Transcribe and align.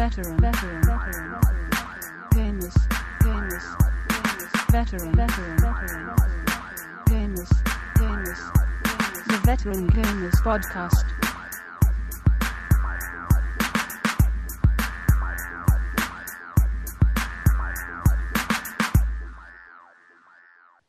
veteran, 0.00 0.38
veteran, 0.38 0.82
veteran, 0.82 1.40
gamers, 2.32 2.74
gamers, 3.20 3.66
veteran, 4.70 5.14
veteran, 5.14 5.58
veteran, 5.58 6.16
gamers, 7.04 7.52
gamers, 7.96 9.26
the 9.26 9.36
Veteran 9.44 9.90
Gamers 9.90 10.32
Podcast. 10.42 11.04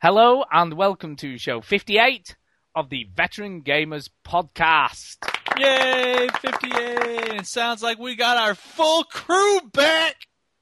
Hello 0.01 0.45
and 0.49 0.75
welcome 0.75 1.17
to 1.17 1.37
show 1.37 1.59
58 1.59 2.37
of 2.75 2.89
the 2.89 3.09
Veteran 3.13 3.61
Gamers 3.61 4.07
Podcast. 4.25 5.40
Yay, 5.57 6.27
58! 6.41 6.73
It 7.39 7.45
sounds 7.45 7.83
like 7.83 7.99
we 7.99 8.15
got 8.15 8.37
our 8.37 8.55
full 8.55 9.03
crew 9.03 9.59
back! 9.73 10.15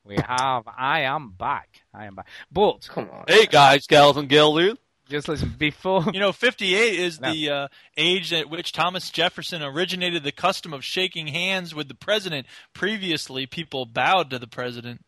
We 0.04 0.16
have, 0.16 0.64
I 0.68 1.02
am 1.02 1.32
back. 1.38 1.82
I 1.94 2.06
am 2.06 2.16
back. 2.16 2.28
But, 2.52 2.88
Come 2.90 3.10
on. 3.12 3.26
Hey 3.28 3.46
guys, 3.46 3.86
gals, 3.88 4.18
and 4.18 4.28
gildu. 4.30 4.76
just 5.08 5.28
listen, 5.28 5.54
before, 5.58 6.04
You 6.12 6.20
know, 6.20 6.32
58 6.32 7.00
is 7.00 7.22
No. 7.22 7.32
the 7.32 7.50
uh, 7.50 7.68
age 7.96 8.34
at 8.34 8.50
which 8.50 8.72
Thomas 8.72 9.10
Jefferson 9.12 9.62
originated 9.62 10.24
the 10.24 10.32
custom 10.32 10.74
of 10.74 10.84
shaking 10.84 11.28
hands 11.28 11.76
with 11.76 11.88
the 11.88 11.96
president. 11.96 12.48
Previously, 12.74 13.46
people 13.46 13.86
bowed 13.86 14.32
to 14.32 14.40
the 14.40 14.48
president. 14.48 15.02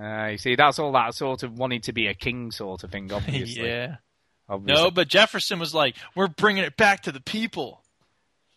uh, 0.00 0.26
you 0.26 0.38
see, 0.38 0.54
that's 0.54 0.78
all 0.78 0.92
that 0.92 1.14
sort 1.14 1.42
of 1.42 1.58
wanting 1.58 1.80
to 1.82 1.92
be 1.92 2.06
a 2.06 2.14
king 2.14 2.50
sort 2.52 2.84
of 2.84 2.90
thing, 2.90 3.10
obviously. 3.12 3.66
yeah. 3.66 3.96
obviously. 4.48 4.82
No, 4.84 4.90
but 4.90 5.08
Jefferson 5.08 5.58
was 5.58 5.74
like, 5.74 5.96
we're 6.14 6.28
bringing 6.28 6.64
it 6.64 6.76
back 6.76 7.02
to 7.04 7.12
the 7.12 7.20
people. 7.20 7.81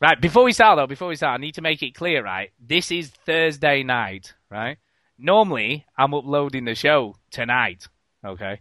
Right, 0.01 0.19
before 0.19 0.43
we 0.43 0.51
start 0.51 0.77
though, 0.77 0.87
before 0.87 1.07
we 1.07 1.15
start, 1.15 1.39
I 1.39 1.41
need 1.41 1.55
to 1.55 1.61
make 1.61 1.81
it 1.81 1.95
clear, 1.95 2.23
right? 2.23 2.51
This 2.59 2.91
is 2.91 3.09
Thursday 3.09 3.81
night, 3.81 4.33
right? 4.51 4.77
Normally, 5.17 5.85
I'm 5.97 6.13
uploading 6.13 6.65
the 6.65 6.75
show 6.75 7.15
tonight, 7.31 7.87
okay? 8.25 8.59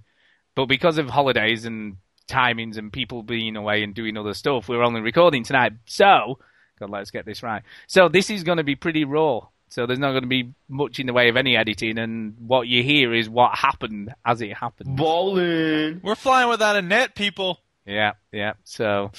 But 0.55 0.67
because 0.67 0.97
of 0.99 1.11
holidays 1.11 1.65
and 1.65 1.97
timings 2.29 2.79
and 2.79 2.93
people 2.93 3.25
being 3.25 3.57
away 3.57 3.83
and 3.83 3.95
doing 3.95 4.17
other 4.17 4.35
stuff, 4.35 4.69
we're 4.69 4.85
only 4.85 5.01
recording 5.01 5.43
tonight. 5.43 5.73
So, 5.87 6.39
God, 6.79 6.91
let's 6.91 7.11
get 7.11 7.27
this 7.27 7.43
right. 7.43 7.65
So 7.89 8.09
this 8.09 8.31
is 8.31 8.45
going 8.45 8.59
to 8.59 8.65
be 8.65 8.77
pretty 8.77 9.05
raw. 9.05 9.41
So 9.69 9.87
there's 9.87 9.99
not 9.99 10.13
going 10.13 10.23
to 10.23 10.29
be 10.29 10.53
much 10.69 11.01
in 11.01 11.09
the 11.09 11.13
way 11.13 11.29
of 11.29 11.37
any 11.37 11.57
editing, 11.57 11.99
and 11.99 12.37
what 12.39 12.69
you 12.69 12.85
hear 12.85 13.13
is 13.13 13.29
what 13.29 13.59
happened 13.59 14.15
as 14.25 14.41
it 14.41 14.53
happened. 14.53 14.97
Ballin'. 14.97 16.01
We're 16.05 16.15
flying 16.15 16.49
without 16.49 16.77
a 16.77 16.83
net, 16.83 17.17
people. 17.17 17.59
Yeah, 17.85 18.13
yeah. 18.31 18.53
So, 18.63 19.11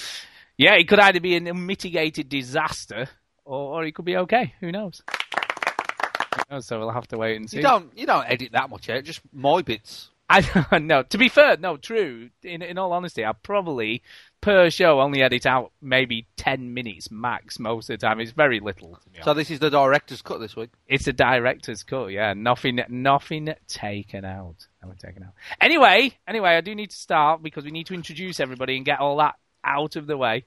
yeah, 0.58 0.76
it 0.76 0.88
could 0.88 1.00
either 1.00 1.20
be 1.20 1.36
an 1.36 1.48
unmitigated 1.48 2.30
disaster 2.30 3.08
or, 3.44 3.76
or 3.76 3.84
it 3.86 3.94
could 3.94 4.06
be 4.06 4.18
okay. 4.18 4.54
Who 4.60 4.72
knows? 4.72 5.02
Who 5.08 6.56
knows? 6.56 6.66
So 6.66 6.80
we'll 6.80 6.92
have 6.92 7.08
to 7.10 7.18
wait 7.18 7.38
and 7.38 7.50
see. 7.50 7.58
You 7.58 7.64
don't 7.64 7.98
you 7.98 8.06
don't 8.06 8.26
edit 8.26 8.52
that 8.54 8.70
much 8.70 8.90
out, 8.90 9.04
just 9.04 9.22
my 9.34 9.62
bits. 9.62 10.10
I 10.28 10.80
no. 10.80 11.04
To 11.04 11.18
be 11.18 11.30
fair, 11.30 11.58
no, 11.58 11.78
true. 11.78 12.30
In 12.42 12.62
in 12.62 12.78
all 12.78 12.94
honesty, 12.94 13.24
I 13.24 13.34
probably 13.34 14.02
per 14.42 14.70
show 14.70 15.00
only 15.00 15.22
edit 15.22 15.46
out 15.46 15.72
maybe 15.82 16.26
ten 16.36 16.74
minutes 16.74 17.12
max 17.12 17.60
most 17.60 17.90
of 17.90 18.00
the 18.00 18.06
time. 18.06 18.20
It's 18.20 18.32
very 18.32 18.60
little. 18.60 18.98
So 19.24 19.34
this 19.34 19.52
is 19.52 19.60
the 19.60 19.70
director's 19.70 20.22
cut 20.22 20.40
this 20.40 20.56
week. 20.56 20.72
It's 20.88 21.08
a 21.08 21.14
director's 21.14 21.84
cut. 21.84 22.08
Yeah, 22.08 22.34
nothing, 22.34 22.80
nothing 22.90 23.54
taken 23.68 24.26
out. 24.26 24.68
Nothing 24.82 24.98
taken 24.98 25.24
out. 25.24 25.34
Anyway, 25.62 26.14
anyway, 26.28 26.56
I 26.56 26.62
do 26.62 26.74
need 26.74 26.90
to 26.90 26.98
start 26.98 27.44
because 27.44 27.64
we 27.64 27.72
need 27.72 27.88
to 27.88 27.94
introduce 27.94 28.40
everybody 28.40 28.78
and 28.78 28.86
get 28.86 29.00
all 29.00 29.18
that 29.18 29.36
out 29.66 29.96
of 29.96 30.08
the 30.08 30.18
way. 30.18 30.46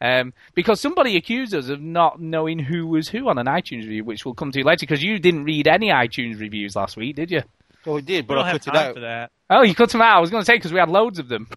Um, 0.00 0.34
because 0.54 0.78
somebody 0.80 1.16
accused 1.16 1.54
us 1.54 1.68
of 1.70 1.80
not 1.80 2.20
knowing 2.20 2.58
who 2.58 2.86
was 2.86 3.08
who 3.08 3.28
on 3.30 3.38
an 3.38 3.46
iTunes 3.46 3.82
review, 3.84 4.04
which 4.04 4.24
we'll 4.26 4.34
come 4.34 4.52
to 4.52 4.62
later. 4.62 4.80
Because 4.80 5.02
you 5.02 5.18
didn't 5.18 5.44
read 5.44 5.66
any 5.66 5.88
iTunes 5.88 6.38
reviews 6.38 6.76
last 6.76 6.96
week, 6.98 7.16
did 7.16 7.30
you? 7.30 7.42
Oh, 7.86 7.94
we 7.94 8.02
did, 8.02 8.24
We 8.24 8.28
but 8.28 8.34
don't 8.34 8.44
I 8.44 8.48
have 8.50 8.64
cut 8.64 8.74
it 8.74 8.80
out. 8.80 8.94
for 8.94 9.00
that. 9.00 9.30
Oh, 9.48 9.62
you 9.62 9.74
cut 9.74 9.90
them 9.90 10.02
out. 10.02 10.16
I 10.16 10.20
was 10.20 10.28
going 10.30 10.42
to 10.42 10.44
say 10.44 10.56
because 10.56 10.72
we 10.72 10.78
had 10.80 10.90
loads 10.90 11.18
of 11.18 11.28
them. 11.28 11.48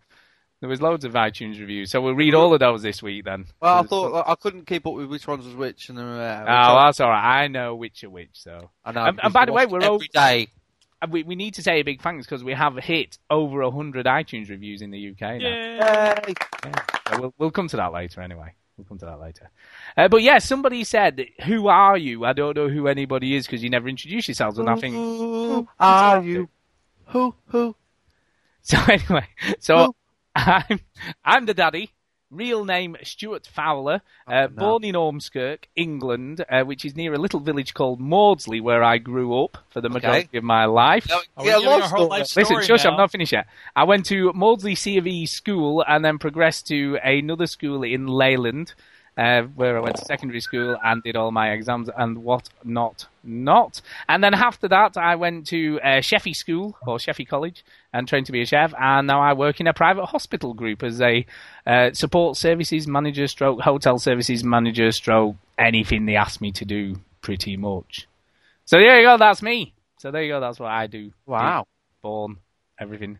There 0.61 0.69
was 0.69 0.81
loads 0.81 1.05
of 1.05 1.13
iTunes 1.13 1.57
reviews, 1.59 1.89
so 1.89 2.01
we'll 2.01 2.15
read 2.15 2.35
all 2.35 2.53
of 2.53 2.59
those 2.59 2.81
this 2.81 3.01
week 3.01 3.23
then. 3.25 3.45
Well, 3.61 3.79
I 3.79 3.83
thought 3.83 4.25
I 4.27 4.35
couldn't 4.35 4.67
keep 4.67 4.85
up 4.85 4.93
with 4.93 5.07
which 5.07 5.25
ones 5.25 5.45
was 5.45 5.55
which, 5.55 5.87
and 5.89 5.97
then, 5.97 6.05
uh, 6.05 6.45
Oh, 6.47 6.85
that's 6.85 6.99
all 6.99 7.09
right. 7.09 7.43
I 7.43 7.47
know 7.47 7.75
which 7.75 8.03
are 8.03 8.09
which. 8.09 8.31
So 8.33 8.69
I 8.85 8.91
know. 8.91 9.05
and- 9.05 9.19
and 9.23 9.33
by 9.33 9.45
the 9.45 9.53
way, 9.53 9.65
we're 9.65 9.77
every 9.77 9.87
over- 9.89 10.05
day. 10.13 10.47
And 11.01 11.11
we, 11.11 11.23
we 11.23 11.35
need 11.35 11.53
to 11.53 11.63
say 11.63 11.79
a 11.79 11.83
big 11.83 12.01
thanks 12.01 12.25
because 12.25 12.43
we 12.43 12.53
have 12.53 12.75
hit 12.75 13.17
over 13.29 13.61
100 13.61 14.05
iTunes 14.05 14.49
reviews 14.49 14.81
in 14.81 14.91
the 14.91 15.09
UK 15.11 15.21
now. 15.21 15.37
Yay. 15.37 16.33
So 17.07 17.19
we'll, 17.21 17.33
we'll 17.37 17.51
come 17.51 17.69
to 17.69 17.77
that 17.77 17.93
later 17.93 18.21
anyway. 18.21 18.53
We'll 18.77 18.85
come 18.85 18.97
to 18.99 19.05
that 19.05 19.19
later. 19.19 19.49
Uh, 19.97 20.07
but 20.07 20.23
yeah, 20.23 20.39
somebody 20.39 20.83
said, 20.83 21.25
Who 21.45 21.67
are 21.67 21.97
you? 21.97 22.25
I 22.25 22.33
don't 22.33 22.55
know 22.55 22.69
who 22.69 22.87
anybody 22.87 23.35
is 23.35 23.45
because 23.45 23.63
you 23.63 23.69
never 23.69 23.87
introduce 23.87 24.27
yourselves. 24.27 24.57
And 24.57 24.69
I 24.69 24.75
think. 24.75 24.95
Who 24.95 25.67
are 25.79 26.23
you? 26.23 26.49
Who? 27.07 27.35
Who? 27.47 27.75
So 28.61 28.77
anyway, 28.87 29.27
so 29.59 29.95
I'm, 30.35 30.79
I'm 31.23 31.45
the 31.45 31.53
daddy. 31.53 31.91
Real 32.31 32.63
name 32.63 32.95
Stuart 33.03 33.47
Fowler, 33.47 34.01
uh, 34.27 34.31
Oh, 34.31 34.41
no. 34.41 34.47
born 34.49 34.83
in 34.83 34.93
Ormskirk, 34.95 35.63
England, 35.75 36.45
uh, 36.47 36.61
which 36.63 36.85
is 36.85 36.95
near 36.95 37.13
a 37.13 37.17
little 37.17 37.39
village 37.39 37.73
called 37.73 37.99
Mawdesley, 37.99 38.61
where 38.61 38.83
I 38.83 38.99
grew 38.99 39.43
up 39.43 39.57
for 39.69 39.81
the 39.81 39.89
majority 39.89 40.37
of 40.37 40.43
my 40.43 40.65
life. 40.65 41.07
No, 41.09 41.21
yeah, 41.43 41.53
giving 41.55 41.65
long 41.65 41.81
whole 41.81 41.87
story. 41.87 42.07
life 42.07 42.27
story 42.27 42.43
Listen, 42.43 42.61
shush, 42.63 42.83
now? 42.83 42.91
I'm 42.91 42.97
not 42.97 43.11
finished 43.11 43.31
yet. 43.31 43.47
I 43.75 43.83
went 43.85 44.05
to 44.07 44.31
Mawdesley 44.33 44.77
C 44.77 44.97
of 44.97 45.07
E 45.07 45.25
school 45.25 45.83
and 45.87 46.05
then 46.05 46.19
progressed 46.19 46.67
to 46.67 46.99
another 47.03 47.47
school 47.47 47.81
in 47.81 48.05
Leyland, 48.05 48.75
uh, 49.17 49.43
where 49.43 49.77
I 49.77 49.81
went 49.81 49.97
to 49.97 50.05
secondary 50.05 50.39
school 50.39 50.77
and 50.83 51.03
did 51.03 51.15
all 51.15 51.31
my 51.31 51.51
exams 51.51 51.89
and 51.95 52.19
what 52.23 52.49
not 52.63 53.07
not. 53.23 53.81
And 54.07 54.23
then 54.23 54.33
after 54.33 54.67
that, 54.69 54.97
I 54.97 55.15
went 55.15 55.47
to 55.47 55.79
uh, 55.81 55.87
Sheffy 55.99 56.35
School 56.35 56.77
or 56.87 56.97
Sheffy 56.97 57.27
College 57.27 57.63
and 57.93 58.07
trained 58.07 58.27
to 58.27 58.31
be 58.31 58.41
a 58.41 58.45
chef. 58.45 58.73
And 58.79 59.07
now 59.07 59.21
I 59.21 59.33
work 59.33 59.59
in 59.59 59.67
a 59.67 59.73
private 59.73 60.05
hospital 60.05 60.53
group 60.53 60.83
as 60.83 61.01
a 61.01 61.25
uh, 61.65 61.91
support 61.93 62.37
services 62.37 62.87
manager, 62.87 63.27
stroke 63.27 63.61
hotel 63.61 63.99
services 63.99 64.43
manager, 64.43 64.91
stroke 64.91 65.35
anything 65.57 66.05
they 66.05 66.15
ask 66.15 66.39
me 66.41 66.51
to 66.53 66.65
do, 66.65 66.95
pretty 67.21 67.57
much. 67.57 68.07
So 68.65 68.77
there 68.77 68.99
you 68.99 69.07
go. 69.07 69.17
That's 69.17 69.41
me. 69.41 69.73
So 69.97 70.11
there 70.11 70.23
you 70.23 70.31
go. 70.31 70.39
That's 70.39 70.59
what 70.59 70.71
I 70.71 70.87
do. 70.87 71.11
Wow. 71.25 71.65
Born, 72.01 72.37
everything. 72.79 73.19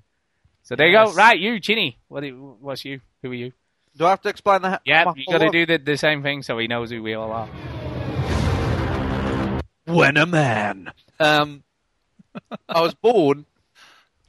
So 0.63 0.75
there 0.75 0.87
you 0.87 0.93
go. 0.93 1.11
Right, 1.13 1.37
you, 1.37 1.59
Chinny. 1.59 1.97
What? 2.07 2.23
What's 2.61 2.85
you? 2.85 3.01
Who 3.21 3.31
are 3.31 3.33
you? 3.33 3.51
Do 3.97 4.05
I 4.05 4.11
have 4.11 4.21
to 4.21 4.29
explain 4.29 4.61
that? 4.61 4.81
Yeah, 4.85 5.11
you 5.15 5.25
got 5.29 5.39
to 5.39 5.49
do 5.49 5.65
the, 5.65 5.77
the 5.77 5.97
same 5.97 6.23
thing 6.23 6.43
so 6.43 6.57
he 6.57 6.67
knows 6.67 6.89
who 6.89 7.03
we 7.03 7.13
all 7.13 7.31
are. 7.31 7.47
When 9.85 10.17
a 10.17 10.25
man. 10.25 10.91
Um, 11.19 11.63
I 12.69 12.81
was 12.81 12.93
born, 12.93 13.45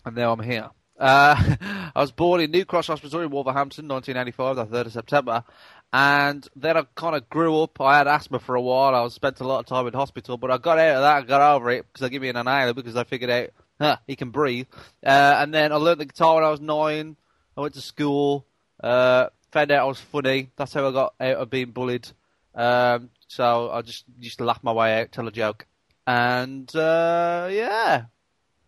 and 0.04 0.16
now 0.16 0.32
I'm 0.32 0.40
here. 0.40 0.70
Uh, 0.98 1.34
I 1.94 2.00
was 2.00 2.12
born 2.12 2.40
in 2.40 2.50
New 2.50 2.64
Cross 2.64 2.88
Hospital 2.88 3.20
in 3.20 3.30
Wolverhampton, 3.30 3.88
1985, 3.88 4.56
the 4.56 4.76
3rd 4.76 4.86
of 4.86 4.92
September. 4.92 5.44
And 5.92 6.46
then 6.54 6.76
I 6.76 6.84
kind 6.94 7.16
of 7.16 7.28
grew 7.28 7.62
up. 7.62 7.80
I 7.80 7.98
had 7.98 8.06
asthma 8.06 8.38
for 8.38 8.54
a 8.54 8.60
while. 8.60 8.94
I 8.94 9.00
was 9.02 9.14
spent 9.14 9.40
a 9.40 9.46
lot 9.46 9.60
of 9.60 9.66
time 9.66 9.86
in 9.86 9.92
hospital, 9.92 10.36
but 10.36 10.50
I 10.50 10.58
got 10.58 10.78
out 10.78 10.96
of 10.96 11.02
that. 11.02 11.16
I 11.16 11.22
got 11.22 11.54
over 11.56 11.70
it 11.70 11.86
because 11.86 12.02
they 12.02 12.10
gave 12.10 12.22
me 12.22 12.28
an 12.28 12.36
inhaler 12.36 12.74
because 12.74 12.96
I 12.96 13.04
figured 13.04 13.30
out, 13.30 13.48
huh, 13.80 13.96
he 14.06 14.14
can 14.14 14.30
breathe. 14.30 14.66
Uh, 15.04 15.36
and 15.38 15.52
then 15.52 15.72
I 15.72 15.76
learned 15.76 16.00
the 16.00 16.06
guitar 16.06 16.36
when 16.36 16.44
I 16.44 16.50
was 16.50 16.60
nine. 16.60 17.16
I 17.56 17.60
went 17.62 17.74
to 17.74 17.80
school. 17.80 18.46
Uh, 18.82 19.26
found 19.52 19.70
out 19.70 19.82
I 19.82 19.84
was 19.84 20.00
funny. 20.00 20.50
That's 20.56 20.72
how 20.74 20.88
I 20.88 20.92
got 20.92 21.14
out 21.20 21.36
of 21.36 21.50
being 21.50 21.70
bullied. 21.70 22.08
Um, 22.54 23.10
so 23.28 23.70
I 23.70 23.82
just 23.82 24.04
used 24.18 24.38
to 24.38 24.44
laugh 24.44 24.60
my 24.62 24.72
way 24.72 25.00
out, 25.00 25.12
tell 25.12 25.26
a 25.28 25.32
joke, 25.32 25.66
and 26.06 26.68
uh, 26.74 27.48
yeah, 27.50 28.04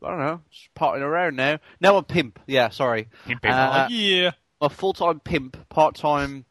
I 0.02 0.08
don't 0.08 0.18
know, 0.18 0.40
just 0.50 0.72
partying 0.74 1.00
around 1.02 1.36
now. 1.36 1.58
Now 1.80 1.96
I'm 1.96 2.04
pimp. 2.04 2.38
Yeah, 2.46 2.68
sorry, 2.68 3.08
Uh, 3.42 3.88
yeah. 3.90 4.30
I'm 4.60 4.66
a 4.66 4.68
full-time 4.70 5.18
pimp, 5.20 5.68
part-time 5.68 6.44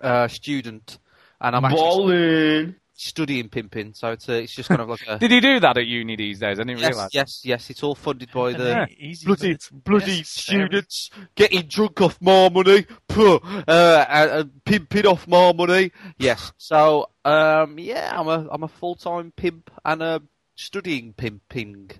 uh, 0.00 0.26
student, 0.26 0.98
and 1.40 1.54
I'm 1.54 1.64
actually 1.64 1.80
Ballin'. 1.80 2.76
Studying 3.00 3.48
pimping. 3.48 3.94
So 3.94 4.10
it's 4.10 4.28
a, 4.28 4.42
it's 4.42 4.52
just 4.52 4.68
kind 4.68 4.80
of 4.80 4.88
like 4.88 5.06
a 5.06 5.18
Did 5.20 5.30
he 5.30 5.40
do 5.40 5.60
that 5.60 5.78
at 5.78 5.86
uni 5.86 6.16
these 6.16 6.40
days? 6.40 6.58
I 6.58 6.64
didn't 6.64 6.80
yes, 6.80 6.90
realise. 6.94 7.14
yes, 7.14 7.40
yes. 7.44 7.70
It's 7.70 7.82
all 7.82 7.94
funded 7.94 8.30
by 8.32 8.52
the 8.52 8.88
Easy, 8.98 9.24
bloody 9.24 9.56
bloody 9.72 10.18
necessary. 10.18 10.66
students 10.66 11.10
getting 11.36 11.62
drunk 11.68 12.00
off 12.00 12.20
more 12.20 12.50
money, 12.50 12.86
puh, 13.06 13.36
uh, 13.68 14.04
and, 14.08 14.30
and 14.30 14.64
pimping 14.64 15.06
off 15.06 15.28
more 15.28 15.54
money. 15.54 15.92
Yes. 16.18 16.52
So, 16.58 17.10
um, 17.24 17.78
yeah, 17.78 18.12
I'm 18.18 18.26
a 18.26 18.48
I'm 18.50 18.64
a 18.64 18.68
full 18.68 18.96
time 18.96 19.32
pimp 19.36 19.70
and 19.84 20.02
a 20.02 20.22
studying 20.56 21.12
pimping. 21.12 21.90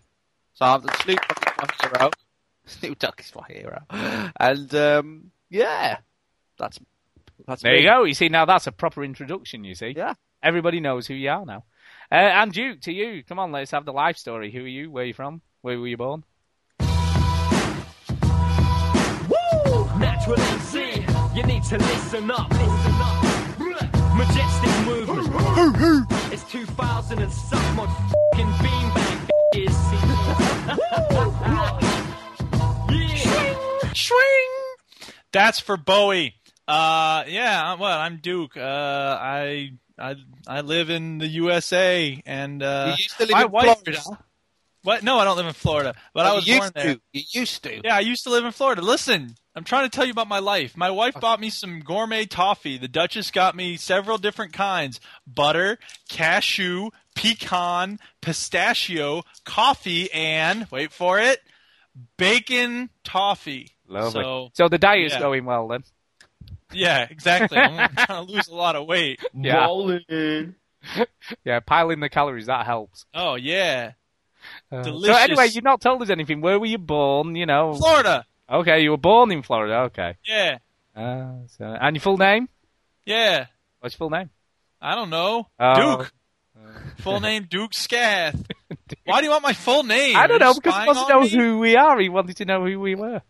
So 0.54 0.64
I'm 0.66 0.82
the 0.82 0.92
Snoop 1.04 1.20
Dogg 1.28 1.38
is 1.46 1.52
my 1.82 1.88
hero. 1.98 2.10
Snoop 2.66 2.98
Dogg 2.98 3.20
is 3.20 3.32
my 3.36 3.46
hero, 3.48 3.82
and 4.40 4.74
um, 4.74 5.30
yeah, 5.48 5.98
that's 6.58 6.80
that's 7.46 7.62
There 7.62 7.72
me. 7.74 7.82
you 7.82 7.88
go. 7.88 8.02
You 8.02 8.14
see, 8.14 8.28
now 8.28 8.44
that's 8.44 8.66
a 8.66 8.72
proper 8.72 9.04
introduction. 9.04 9.62
You 9.62 9.76
see, 9.76 9.94
Yeah. 9.96 10.14
Everybody 10.42 10.80
knows 10.80 11.06
who 11.06 11.14
you 11.14 11.30
are 11.30 11.44
now. 11.44 11.64
Uh, 12.10 12.14
and 12.14 12.52
Duke, 12.52 12.80
to 12.82 12.92
you, 12.92 13.22
come 13.22 13.38
on, 13.38 13.52
let's 13.52 13.70
have 13.72 13.84
the 13.84 13.92
life 13.92 14.16
story. 14.16 14.50
Who 14.50 14.60
are 14.60 14.66
you? 14.66 14.90
Where 14.90 15.04
are 15.04 15.06
you 15.06 15.14
from? 15.14 15.42
Where 15.60 15.78
were 15.78 15.86
you 15.86 15.96
born? 15.96 16.24
Natural 19.98 20.40
MC, 20.40 21.04
you 21.34 21.42
need 21.42 21.64
to 21.64 21.76
listen 21.78 22.30
up. 22.30 22.50
Listen 22.50 22.94
up. 23.00 23.24
Majestic 24.16 24.86
movement. 24.86 26.06
it's 26.32 26.44
2000 26.50 27.18
and 27.18 27.32
something. 27.32 27.76
much 27.76 27.90
fucking 27.90 28.46
beanbag 28.62 29.28
is. 29.54 29.76
yeah. 32.90 33.92
Swing. 33.92 34.50
That's 35.32 35.60
for 35.60 35.76
Bowie. 35.76 36.37
Uh, 36.68 37.24
yeah. 37.26 37.74
Well, 37.74 37.98
I'm 37.98 38.18
Duke. 38.18 38.56
Uh, 38.56 38.60
I 39.20 39.70
I 39.98 40.16
I 40.46 40.60
live 40.60 40.90
in 40.90 41.18
the 41.18 41.26
USA, 41.26 42.22
and 42.26 42.62
uh, 42.62 42.94
you 42.96 43.02
used 43.04 43.16
to 43.16 43.22
live 43.24 43.30
my 43.30 43.44
in 43.44 43.50
wife- 43.50 43.78
Florida. 43.84 44.02
What? 44.84 45.02
No, 45.02 45.18
I 45.18 45.24
don't 45.24 45.36
live 45.36 45.46
in 45.46 45.54
Florida, 45.54 45.94
but 46.14 46.24
I 46.26 46.30
Oh, 46.30 46.34
was 46.36 46.46
you 46.46 46.54
born 46.58 46.62
used 46.66 46.74
there. 46.74 46.94
to. 46.94 47.00
You 47.12 47.22
used 47.32 47.62
to. 47.64 47.80
Yeah, 47.84 47.96
I 47.96 48.00
used 48.00 48.22
to 48.24 48.30
live 48.30 48.44
in 48.44 48.52
Florida. 48.52 48.80
Listen, 48.80 49.34
I'm 49.56 49.64
trying 49.64 49.84
to 49.84 49.90
tell 49.90 50.04
you 50.04 50.12
about 50.12 50.28
my 50.28 50.38
life. 50.38 50.76
My 50.76 50.90
wife 50.90 51.14
bought 51.20 51.40
me 51.40 51.50
some 51.50 51.80
gourmet 51.80 52.26
toffee. 52.26 52.78
The 52.78 52.86
Duchess 52.86 53.30
got 53.32 53.56
me 53.56 53.76
several 53.76 54.18
different 54.18 54.52
kinds 54.52 55.00
butter, 55.26 55.78
cashew, 56.08 56.90
pecan, 57.16 57.98
pistachio, 58.22 59.24
coffee, 59.44 60.12
and 60.12 60.66
wait 60.70 60.92
for 60.92 61.18
it, 61.18 61.40
bacon 62.16 62.90
toffee. 63.04 63.72
Lovely. 63.88 64.22
So, 64.22 64.50
So 64.54 64.68
the 64.68 64.78
diet's 64.78 65.14
yeah. 65.14 65.20
going 65.20 65.44
well 65.44 65.66
then. 65.68 65.82
Yeah, 66.72 67.06
exactly. 67.10 67.58
I'm 67.58 67.94
trying 67.94 68.26
to 68.26 68.32
lose 68.32 68.48
a 68.48 68.54
lot 68.54 68.76
of 68.76 68.86
weight. 68.86 69.20
Yeah. 69.34 69.54
Ballin'. 69.66 70.54
Yeah, 71.44 71.60
piling 71.60 72.00
the 72.00 72.08
calories 72.08 72.46
that 72.46 72.64
helps. 72.66 73.04
Oh, 73.14 73.34
yeah. 73.34 73.92
Uh, 74.72 74.82
So 74.82 74.90
Delicious. 74.92 75.18
anyway, 75.18 75.48
you've 75.48 75.64
not 75.64 75.80
told 75.80 76.02
us 76.02 76.10
anything. 76.10 76.40
Where 76.40 76.58
were 76.58 76.66
you 76.66 76.78
born? 76.78 77.34
You 77.34 77.46
know. 77.46 77.74
Florida. 77.74 78.24
Okay, 78.50 78.80
you 78.82 78.90
were 78.92 78.96
born 78.96 79.30
in 79.32 79.42
Florida. 79.42 79.74
Okay. 79.86 80.16
Yeah. 80.26 80.58
Uh, 80.96 81.32
so, 81.48 81.64
and 81.64 81.96
your 81.96 82.00
full 82.00 82.16
name? 82.16 82.48
Yeah. 83.04 83.46
What's 83.80 83.94
your 83.94 83.98
full 83.98 84.10
name? 84.10 84.30
I 84.80 84.94
don't 84.94 85.10
know. 85.10 85.48
Oh. 85.58 85.96
Duke. 85.98 86.12
Full 86.98 87.20
name 87.20 87.46
Duke 87.48 87.72
Scath. 87.72 88.34
Why 89.04 89.20
do 89.20 89.26
you 89.26 89.30
want 89.30 89.44
my 89.44 89.52
full 89.52 89.84
name? 89.84 90.16
I 90.16 90.26
don't 90.26 90.42
Are 90.42 90.46
know 90.46 90.48
you 90.54 90.54
because 90.60 90.74
he 90.74 90.82
spying 90.82 90.86
wants 90.88 91.00
to 91.06 91.14
on 91.14 91.20
know 91.20 91.24
me? 91.24 91.28
who 91.30 91.58
we 91.60 91.76
are. 91.76 91.98
He 92.00 92.08
wanted 92.08 92.36
to 92.38 92.44
know 92.44 92.64
who 92.64 92.80
we 92.80 92.96
were. 92.96 93.22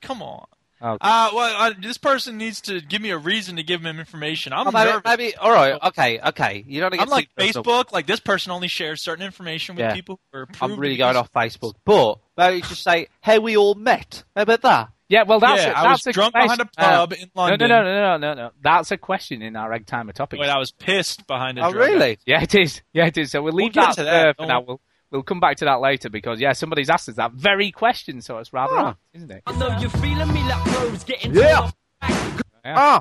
Come 0.00 0.22
on. 0.22 0.46
Okay. 0.84 0.98
Uh, 1.00 1.30
well, 1.34 1.62
uh, 1.62 1.72
this 1.80 1.96
person 1.96 2.36
needs 2.36 2.60
to 2.62 2.80
give 2.82 3.00
me 3.00 3.08
a 3.10 3.16
reason 3.18 3.56
to 3.56 3.62
give 3.62 3.84
him 3.84 3.98
information. 3.98 4.52
I'm 4.52 4.66
Oh, 4.68 4.70
maybe, 4.70 4.90
nervous. 4.90 5.02
maybe. 5.06 5.36
All 5.36 5.50
right. 5.50 5.78
Okay. 5.82 6.20
Okay. 6.20 6.64
You 6.66 6.80
don't 6.80 6.92
get 6.92 7.00
I'm 7.00 7.08
like 7.08 7.28
too 7.28 7.46
personal. 7.46 7.64
Facebook. 7.64 7.92
Like 7.92 8.06
this 8.06 8.20
person 8.20 8.52
only 8.52 8.68
shares 8.68 9.00
certain 9.00 9.24
information 9.24 9.76
with 9.76 9.84
Yeah. 9.84 9.94
people 9.94 10.20
who 10.32 10.40
are. 10.40 10.48
I'm 10.60 10.78
really 10.78 10.96
going 10.98 11.16
off 11.16 11.32
Facebook, 11.32 11.74
but 11.86 12.18
maybe 12.36 12.60
just 12.60 12.82
say 12.82 13.08
how 13.22 13.38
we 13.40 13.56
all 13.56 13.74
met. 13.74 14.24
How 14.36 14.42
about 14.42 14.60
that? 14.62 14.88
Yeah, 15.08 15.24
well, 15.24 15.38
that's 15.38 15.62
yeah, 15.62 15.70
a, 15.70 15.74
I 15.74 15.90
was 15.92 16.00
that's 16.02 16.06
a 16.08 16.12
drunk 16.12 16.32
question. 16.32 16.48
behind 16.48 16.60
a 16.60 16.66
pub 16.98 17.12
in 17.12 17.30
No, 17.36 17.42
London. 17.42 17.68
no, 17.68 17.82
no, 17.82 17.84
no, 17.84 18.16
no, 18.16 18.16
no, 18.16 18.34
no. 18.34 18.50
That's 18.62 18.90
a 18.90 18.96
question 18.96 19.42
in 19.42 19.54
our 19.54 19.70
egg 19.72 19.86
timer 19.86 20.12
topic. 20.12 20.40
Wait, 20.40 20.48
I 20.48 20.58
was 20.58 20.70
pissed 20.70 21.26
behind 21.26 21.58
a 21.58 21.66
Oh, 21.66 21.72
drug. 21.72 21.88
really? 21.88 22.18
Yeah, 22.26 22.42
it 22.42 22.54
is. 22.54 22.80
Yeah, 22.94 23.06
it 23.06 23.16
is. 23.18 23.30
So 23.30 23.42
we'll 23.42 23.52
leave 23.52 23.74
get 23.74 23.82
that, 23.88 23.94
to 23.96 24.02
that, 24.04 24.10
there 24.22 24.34
for 24.34 24.38
don't 24.38 24.48
now. 24.48 24.60
We'll 24.62 24.80
we'll 25.14 25.22
come 25.22 25.40
back 25.40 25.56
to 25.58 25.64
that 25.64 25.80
later 25.80 26.10
because 26.10 26.40
yeah, 26.40 26.52
somebody's 26.52 26.90
asked 26.90 27.08
us 27.08 27.14
that 27.16 27.32
very 27.32 27.70
question, 27.70 28.20
so 28.20 28.36
it's 28.38 28.52
rather 28.52 28.76
Ah. 28.76 28.84
odd, 28.88 28.96
isn't 29.14 29.30
it? 29.30 29.42
I 29.46 29.56
know 29.56 29.78
you're 29.78 29.88
feeling 29.90 30.32
me 30.32 30.42
like 30.42 30.62
pros 30.64 31.04
getting 31.04 31.34
Yeah. 31.34 31.70
Yeah. 32.02 32.40
Ah, 32.66 33.00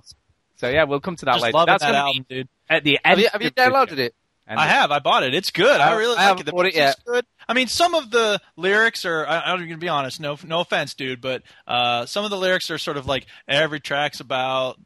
So 0.56 0.70
yeah, 0.70 0.84
we'll 0.84 1.00
come 1.02 1.16
to 1.18 1.26
that 1.26 1.34
Just 1.34 1.44
later. 1.44 1.58
loving 1.58 1.74
That's 1.74 1.84
that 1.84 1.88
gonna 1.92 1.98
album, 2.06 2.26
be 2.30 2.36
dude. 2.36 2.50
at 2.70 2.84
the 2.84 3.00
have 3.04 3.14
end. 3.18 3.22
you, 3.22 3.30
have 3.34 3.42
you 3.42 3.52
downloaded 3.52 3.90
video. 3.90 4.06
it? 4.06 4.16
And 4.46 4.60
I 4.60 4.68
have. 4.68 4.92
I 4.92 5.00
bought 5.00 5.24
it. 5.24 5.34
It's 5.34 5.52
good. 5.52 5.80
I 5.80 5.92
I- 5.92 5.96
really 5.96 6.18
I 6.18 6.32
like 6.32 6.42
it. 6.42 6.46
The 6.46 6.52
bought 6.52 6.66
it 6.66 6.76
music's 6.76 6.98
yet. 7.00 7.06
good. 7.06 7.26
I 7.48 7.54
mean, 7.54 7.68
some 7.68 7.94
of 7.96 8.12
the 8.12 8.42
lyrics 8.58 9.06
are. 9.06 9.26
I, 9.26 9.40
I'm 9.40 9.58
going 9.58 9.70
to 9.70 9.78
be 9.78 9.88
honest. 9.88 10.20
No, 10.20 10.38
no 10.46 10.60
offense, 10.60 10.94
dude, 10.96 11.22
but 11.22 11.44
uh, 11.66 12.06
some 12.06 12.26
of 12.26 12.30
the 12.30 12.38
lyrics 12.38 12.70
are 12.70 12.78
sort 12.78 12.98
of 12.98 13.06
like 13.06 13.26
every 13.48 13.80
track's 13.80 14.20
about 14.20 14.78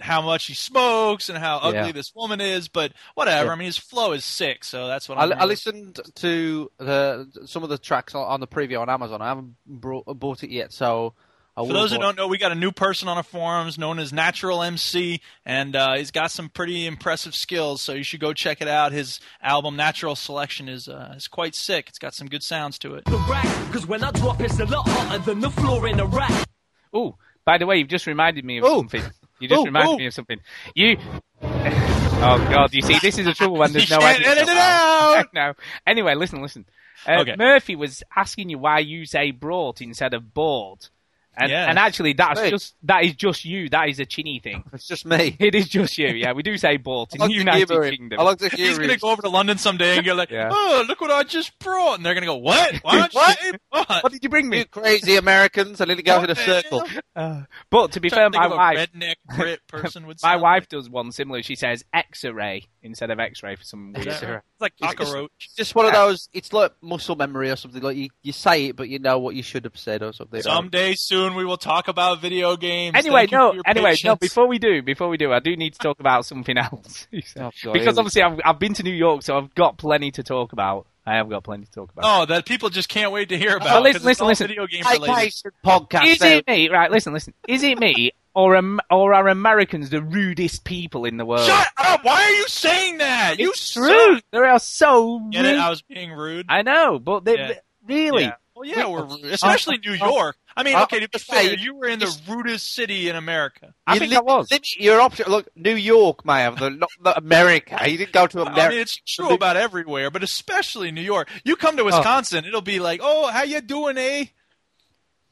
how 0.00 0.20
much 0.22 0.46
he 0.46 0.54
smokes 0.54 1.28
and 1.28 1.38
how 1.38 1.58
ugly 1.58 1.78
Yeah. 1.78 1.92
this 1.92 2.12
woman 2.14 2.40
is. 2.40 2.68
But 2.68 2.92
whatever. 3.14 3.46
Yeah. 3.46 3.52
I 3.52 3.56
mean, 3.56 3.66
his 3.66 3.78
flow 3.78 4.12
is 4.12 4.24
sick, 4.24 4.64
so 4.64 4.86
that's 4.88 5.08
what 5.08 5.18
I, 5.18 5.22
I'm. 5.24 5.32
I 5.32 5.36
really- 5.36 5.48
listened 5.48 6.00
to 6.16 6.70
the 6.78 7.28
some 7.46 7.62
of 7.62 7.68
the 7.68 7.78
tracks 7.78 8.14
on, 8.14 8.26
on 8.26 8.40
the 8.40 8.46
preview 8.48 8.80
on 8.80 8.88
Amazon. 8.90 9.22
I 9.22 9.28
haven't 9.28 9.54
brought, 9.66 10.04
bought 10.18 10.42
it 10.42 10.50
yet, 10.50 10.72
so 10.72 11.14
I 11.56 11.64
For 11.64 11.72
those 11.72 11.92
who 11.92 11.98
don't 11.98 12.16
know, 12.16 12.26
we 12.26 12.36
got 12.38 12.50
a 12.50 12.56
new 12.56 12.72
person 12.72 13.06
on 13.06 13.16
our 13.16 13.22
forums 13.22 13.78
known 13.78 14.00
as 14.00 14.12
Natural 14.12 14.60
MC, 14.64 15.20
and 15.46 15.76
uh, 15.76 15.94
he's 15.94 16.10
got 16.10 16.32
some 16.32 16.48
pretty 16.48 16.84
impressive 16.84 17.32
skills. 17.32 17.80
So 17.80 17.92
you 17.92 18.02
should 18.02 18.18
go 18.18 18.32
check 18.32 18.60
it 18.60 18.66
out. 18.66 18.90
His 18.90 19.20
album 19.40 19.76
Natural 19.76 20.16
Selection 20.16 20.68
is 20.68 20.88
uh, 20.88 21.14
is 21.16 21.28
quite 21.28 21.54
sick. 21.54 21.88
It's 21.88 22.00
got 22.00 22.12
some 22.12 22.26
good 22.26 22.42
sounds 22.42 22.76
to 22.80 22.96
it. 22.96 23.04
the 23.04 23.16
rack. 23.30 23.44
Cause 23.72 23.86
when 23.86 24.02
I 24.02 24.10
drop, 24.10 24.40
it's 24.40 24.58
a 24.58 24.64
lot 24.64 24.88
hotter 24.88 25.18
than 25.24 25.38
the 25.38 25.50
floor 25.50 25.86
in 25.86 26.00
a 26.00 26.06
rack. 26.06 26.48
Oh, 26.92 27.14
by 27.44 27.58
the 27.58 27.66
way, 27.66 27.76
you've 27.76 27.86
just 27.88 28.08
reminded 28.08 28.44
me 28.44 28.58
of 28.58 28.64
Oh. 28.64 28.78
something. 28.78 29.02
You 29.40 29.48
just 29.48 29.60
Oh, 29.60 29.64
reminded 29.64 29.94
oh. 29.94 29.98
me 29.98 30.06
of 30.06 30.14
something. 30.14 30.40
You. 30.74 30.96
oh 31.42 32.48
God! 32.50 32.72
You 32.72 32.82
see, 32.82 32.98
this 33.00 33.18
is 33.18 33.26
a 33.26 33.34
trouble 33.34 33.56
when 33.56 33.72
there's 33.72 33.90
no 33.90 33.98
edit 34.02 34.26
edit 34.26 34.48
it 34.48 34.56
out! 34.56 35.26
no. 35.34 35.52
Anyway, 35.86 36.14
listen, 36.14 36.40
listen. 36.40 36.64
Uh, 37.06 37.20
Okay. 37.20 37.34
Murphy 37.36 37.76
was 37.76 38.02
asking 38.16 38.48
you 38.50 38.58
why 38.58 38.78
you 38.78 39.04
say 39.06 39.30
brought 39.30 39.80
instead 39.82 40.14
of 40.14 40.32
bought, 40.32 40.90
and 41.36 41.50
Yes. 41.50 41.68
and 41.68 41.78
actually 41.78 42.12
that's 42.14 42.40
Hey. 42.40 42.50
just 42.50 42.74
that 42.84 43.04
is 43.04 43.14
just 43.14 43.44
you. 43.44 43.68
That 43.68 43.88
is 43.88 43.98
a 44.00 44.06
chinny 44.06 44.38
thing. 44.40 44.64
It's 44.72 44.86
just 44.86 45.04
me. 45.06 45.36
It 45.40 45.54
is 45.54 45.68
just 45.68 45.96
you. 45.98 46.08
Yeah, 46.08 46.32
we 46.32 46.42
do 46.42 46.56
say 46.58 46.76
bought 46.76 47.14
in 47.14 47.20
I 47.22 47.24
like 47.24 47.30
the 47.32 47.38
United. 47.38 47.96
Kingdom. 47.98 48.20
I 48.20 48.22
like 48.22 48.38
to 48.38 48.48
He's 48.48 48.78
gonna 48.78 48.96
go 48.96 49.10
over 49.10 49.22
to 49.22 49.28
London 49.28 49.58
someday 49.58 49.96
and 49.96 50.06
go 50.06 50.14
like, 50.14 50.30
Yeah. 50.30 50.48
"Oh, 50.52 50.84
look 50.88 51.00
what 51.00 51.10
I 51.10 51.22
just 51.24 51.58
brought," 51.58 51.94
and 51.96 52.04
they're 52.06 52.14
gonna 52.14 52.26
go, 52.26 52.36
"What? 52.36 52.76
Why 52.82 52.98
don't 52.98 53.14
you 53.14 53.20
What? 53.20 53.88
what?" 53.88 54.02
What 54.04 54.12
did 54.12 54.22
you 54.22 54.28
bring 54.28 54.48
me? 54.48 54.58
You 54.58 54.64
crazy 54.66 55.16
Americans! 55.16 55.80
I 55.80 55.84
need 55.86 55.96
to 55.96 56.02
go 56.02 56.22
in 56.22 56.30
a 56.30 56.34
circle. 56.34 56.82
Uh, 57.16 57.42
but 57.70 57.92
to 57.92 58.00
be 58.00 58.08
fair, 58.10 58.28
to 58.28 58.36
my 58.36 58.48
wife, 58.48 58.76
redneck 58.92 59.14
Brit 59.36 59.60
person 59.68 60.04
would. 60.08 60.16
my 60.24 60.34
wife 60.34 60.62
like. 60.62 60.68
does 60.68 60.90
one 60.90 61.12
similar. 61.12 61.44
She 61.44 61.54
says 61.54 61.84
X-ray 61.94 62.64
instead 62.82 63.10
of 63.12 63.20
X-ray 63.20 63.54
for 63.54 63.62
some 63.62 63.92
reason. 63.92 64.10
Right? 64.30 64.38
It's 64.38 64.60
like 64.60 64.72
It's- 64.80 64.92
it's- 64.94 65.08
cockroach. 65.08 65.30
It's 65.40 65.54
just 65.54 65.74
one 65.76 65.86
of 65.86 65.92
those. 65.92 66.28
It's 66.32 66.52
like 66.52 66.72
muscle 66.82 67.14
memory 67.16 67.50
or 67.50 67.56
something. 67.56 67.80
Like 67.80 67.96
you, 67.96 68.08
you 68.24 68.32
say 68.32 68.66
it, 68.66 68.76
but 68.76 68.88
you 68.88 68.98
know 68.98 69.18
what 69.20 69.36
you 69.36 69.42
should 69.44 69.64
have 69.64 69.76
said 69.78 70.02
or 70.02 70.12
something. 70.12 70.42
Someday 70.42 70.94
soon 70.96 71.23
we 71.34 71.44
will 71.46 71.56
talk 71.56 71.88
about 71.88 72.20
video 72.20 72.56
games. 72.56 72.94
Anyway, 72.96 73.26
no. 73.32 73.50
for 73.50 73.54
your 73.54 73.62
Anyway, 73.66 73.94
no. 74.04 74.16
Before 74.16 74.46
we 74.46 74.58
do, 74.58 74.82
before 74.82 75.08
we 75.08 75.16
do, 75.16 75.32
I 75.32 75.38
do 75.40 75.56
need 75.56 75.72
to 75.72 75.78
talk 75.78 76.00
about 76.00 76.26
something 76.26 76.58
else. 76.58 77.08
Oh, 77.38 77.50
because 77.72 77.96
obviously 77.98 78.22
I've, 78.22 78.38
I've 78.44 78.58
been 78.58 78.74
to 78.74 78.82
New 78.82 78.92
York, 78.92 79.22
so 79.22 79.38
I've 79.38 79.54
got 79.54 79.78
plenty 79.78 80.10
to 80.12 80.22
talk 80.22 80.52
about. 80.52 80.86
I 81.06 81.16
have 81.16 81.28
got 81.30 81.44
plenty 81.44 81.64
to 81.66 81.72
talk 81.72 81.90
about. 81.92 82.04
Oh, 82.04 82.26
that 82.26 82.46
people 82.46 82.68
just 82.70 82.88
can't 82.88 83.12
wait 83.12 83.28
to 83.30 83.38
hear 83.38 83.56
about. 83.56 83.66
Well, 83.82 83.92
'cause 83.92 84.02
listen, 84.04 84.10
it's 84.10 84.20
all 84.20 84.26
listen, 84.28 84.48
Video 84.48 84.66
game 84.66 84.84
Hey, 84.84 84.94
related. 84.98 85.34
Podcast. 85.64 86.06
is 86.06 86.22
out. 86.22 86.28
it 86.32 86.46
me? 86.48 86.68
Right, 86.70 86.90
listen, 86.90 87.12
listen. 87.12 87.34
Is 87.48 87.62
it 87.62 87.78
me 87.78 88.12
or 88.34 88.56
am, 88.56 88.80
or 88.90 89.12
are 89.14 89.28
Americans 89.28 89.90
the 89.90 90.00
rudest 90.02 90.64
people 90.64 91.04
in 91.04 91.16
the 91.18 91.24
world? 91.26 91.46
Shut 91.46 91.66
up! 91.76 92.04
Why 92.04 92.22
are 92.22 92.30
you 92.30 92.48
saying 92.48 92.98
that? 92.98 93.38
you 93.38 93.50
It's 93.50 93.60
suck. 93.60 93.84
true. 93.84 94.20
They 94.32 94.38
are 94.38 94.58
so 94.58 95.18
Get 95.30 95.44
it? 95.44 95.58
I 95.58 95.68
was 95.70 95.82
being 95.82 96.10
rude. 96.12 96.46
I 96.48 96.62
know, 96.62 96.98
but 96.98 97.24
they, 97.24 97.36
Yeah. 97.36 97.48
they- 97.48 97.60
really. 97.94 98.22
Yeah. 98.24 98.32
Well, 98.64 98.78
yeah, 98.78 98.86
we're 98.88 99.32
especially 99.32 99.78
New 99.84 99.92
York. 99.92 100.36
I 100.56 100.62
mean, 100.62 100.74
Uh, 100.76 100.82
okay, 100.84 101.00
to 101.00 101.08
be 101.08 101.18
fair, 101.18 101.54
you 101.54 101.74
were 101.74 101.86
in 101.88 101.98
the 101.98 102.16
rudest 102.28 102.74
city 102.74 103.08
in 103.08 103.16
America. 103.16 103.74
I 103.86 103.94
You 103.94 103.98
think 104.00 104.10
li- 104.12 104.16
I 104.16 104.20
was. 104.20 104.50
Limit 104.50 104.76
your 104.78 105.00
option. 105.00 105.26
Look, 105.28 105.48
New 105.56 105.74
York 105.74 106.24
may 106.24 106.42
have 106.42 106.58
the 106.58 106.70
not, 106.70 106.90
not 107.00 107.18
America. 107.18 107.78
You 107.88 107.98
didn't 107.98 108.12
go 108.12 108.26
to 108.26 108.40
I 108.40 108.52
America. 108.52 108.70
mean, 108.70 108.80
it's 108.80 108.96
true 109.06 109.30
about 109.30 109.56
everywhere, 109.56 110.10
but 110.10 110.22
especially 110.22 110.90
New 110.92 111.00
York. 111.02 111.28
You 111.44 111.56
come 111.56 111.76
to 111.76 111.84
Wisconsin, 111.84 112.44
it'll 112.44 112.60
be 112.60 112.78
like, 112.80 113.00
"Oh, 113.02 113.28
how 113.30 113.42
you 113.42 113.60
doing, 113.60 113.98
eh?" 113.98 114.26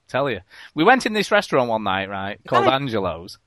tell 0.08 0.28
you. 0.28 0.40
We 0.74 0.84
went 0.84 1.06
in 1.06 1.14
this 1.14 1.30
restaurant 1.30 1.68
one 1.70 1.84
night, 1.84 2.08
right, 2.10 2.38
called 2.46 2.66
Angelo's, 2.66 3.38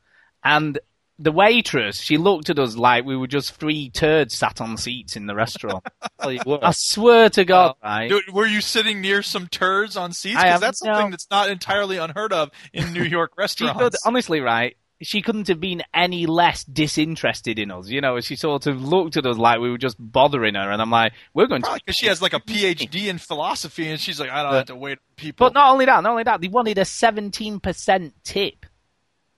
and 0.43 0.79
the 1.17 1.31
waitress, 1.31 1.99
she 2.01 2.17
looked 2.17 2.49
at 2.49 2.59
us 2.59 2.75
like 2.75 3.05
we 3.05 3.15
were 3.15 3.27
just 3.27 3.53
three 3.53 3.89
turds 3.89 4.37
sat 4.37 4.59
on 4.59 4.75
seats 4.77 5.15
in 5.15 5.27
the 5.27 5.35
restaurant. 5.35 5.85
Tell 6.21 6.31
you 6.31 6.41
what. 6.43 6.63
I 6.63 6.71
swear 6.71 7.29
to 7.31 7.45
God, 7.45 7.75
right? 7.83 8.09
Dude, 8.09 8.33
were 8.33 8.45
you 8.45 8.59
sitting 8.61 8.99
near 9.01 9.21
some 9.21 9.47
turds 9.47 9.95
on 9.95 10.11
seats? 10.11 10.35
Because 10.35 10.51
have 10.51 10.61
that's 10.61 10.83
no- 10.83 10.93
something 10.93 11.11
that's 11.11 11.27
not 11.31 11.49
entirely 11.49 11.97
unheard 11.97 12.33
of 12.33 12.49
in 12.73 12.91
New 12.93 13.03
York 13.17 13.31
She 13.35 13.41
restaurants. 13.41 13.79
could, 13.79 13.95
honestly, 14.05 14.41
right? 14.41 14.75
She 15.01 15.21
couldn't 15.21 15.49
have 15.49 15.59
been 15.59 15.83
any 15.93 16.25
less 16.25 16.63
disinterested 16.63 17.59
in 17.59 17.69
us. 17.69 17.89
You 17.89 17.99
know, 17.99 18.19
she 18.21 18.37
sort 18.37 18.65
of 18.65 18.81
looked 18.81 19.17
at 19.17 19.25
us 19.25 19.37
like 19.37 19.59
we 19.59 19.69
were 19.69 19.77
just 19.77 19.97
bothering 19.99 20.55
her, 20.55 20.71
and 20.71 20.81
I'm 20.81 20.89
like, 20.89 21.11
we're 21.33 21.47
going 21.47 21.61
to. 21.61 21.65
Probably 21.65 21.81
because 21.85 21.97
she 21.97 22.07
has 22.07 22.21
like 22.21 22.33
a 22.33 22.39
PhD 22.39 23.07
in 23.07 23.17
philosophy, 23.17 23.89
and 23.89 23.99
she's 23.99 24.19
like, 24.21 24.29
I 24.29 24.41
don't 24.43 24.53
have 24.53 24.65
to 24.67 24.75
wait 24.75 24.93
on 24.93 24.97
people. 25.17 25.47
But 25.47 25.53
not 25.53 25.71
only 25.73 25.83
that, 25.85 26.01
not 26.01 26.11
only 26.11 26.23
that, 26.23 26.39
they 26.39 26.47
wanted 26.47 26.77
a 26.77 26.81
17% 26.81 28.11
tip. 28.23 28.65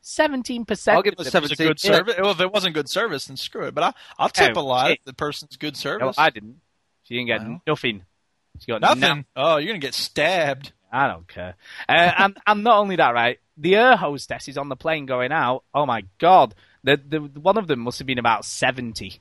17%. 0.07 0.87
I'll 0.93 1.01
give 1.01 1.15
them 1.17 1.25
a 1.25 1.27
If 1.27 1.35
it 1.35 1.41
was 1.41 1.51
a 1.51 1.55
17. 1.55 1.67
good 1.67 1.79
service. 1.79 2.15
Well, 2.19 2.31
if 2.31 2.39
it 2.39 2.51
wasn't 2.51 2.75
good 2.75 2.89
service, 2.89 3.25
then 3.25 3.37
screw 3.37 3.65
it. 3.67 3.75
But 3.75 3.83
I, 3.83 3.93
I'll 4.17 4.29
tip 4.29 4.53
Oh, 4.55 4.61
a 4.61 4.61
lot 4.61 4.87
shit. 4.87 4.99
if 4.99 5.05
the 5.05 5.13
person's 5.13 5.57
good 5.57 5.73
No, 5.73 5.77
service. 5.79 6.15
I 6.17 6.29
didn't. 6.29 6.57
She 7.03 7.15
didn't 7.15 7.27
get 7.27 7.41
Well. 7.41 7.61
nothing. 7.67 8.03
She 8.59 8.67
got 8.71 8.81
Nothing. 8.81 9.25
na- 9.35 9.53
oh, 9.53 9.57
you're 9.57 9.67
gonna 9.73 9.79
get 9.79 9.93
stabbed. 9.93 10.71
I 10.91 11.07
don't 11.07 11.27
care. 11.27 11.55
Uh, 11.89 12.11
and, 12.17 12.37
and 12.47 12.63
not 12.63 12.77
only 12.79 12.95
that, 12.95 13.13
right? 13.13 13.39
The 13.57 13.75
air 13.75 13.95
hostess 13.97 14.47
is 14.47 14.57
on 14.57 14.69
the 14.69 14.75
plane 14.75 15.05
going 15.05 15.31
out. 15.31 15.63
Oh 15.73 15.85
my 15.85 16.03
god. 16.17 16.55
The, 16.83 16.95
the, 16.97 17.19
one 17.19 17.57
of 17.57 17.67
them 17.67 17.79
must 17.81 17.97
have 17.99 18.07
been 18.07 18.19
about 18.19 18.45
70. 18.45 19.19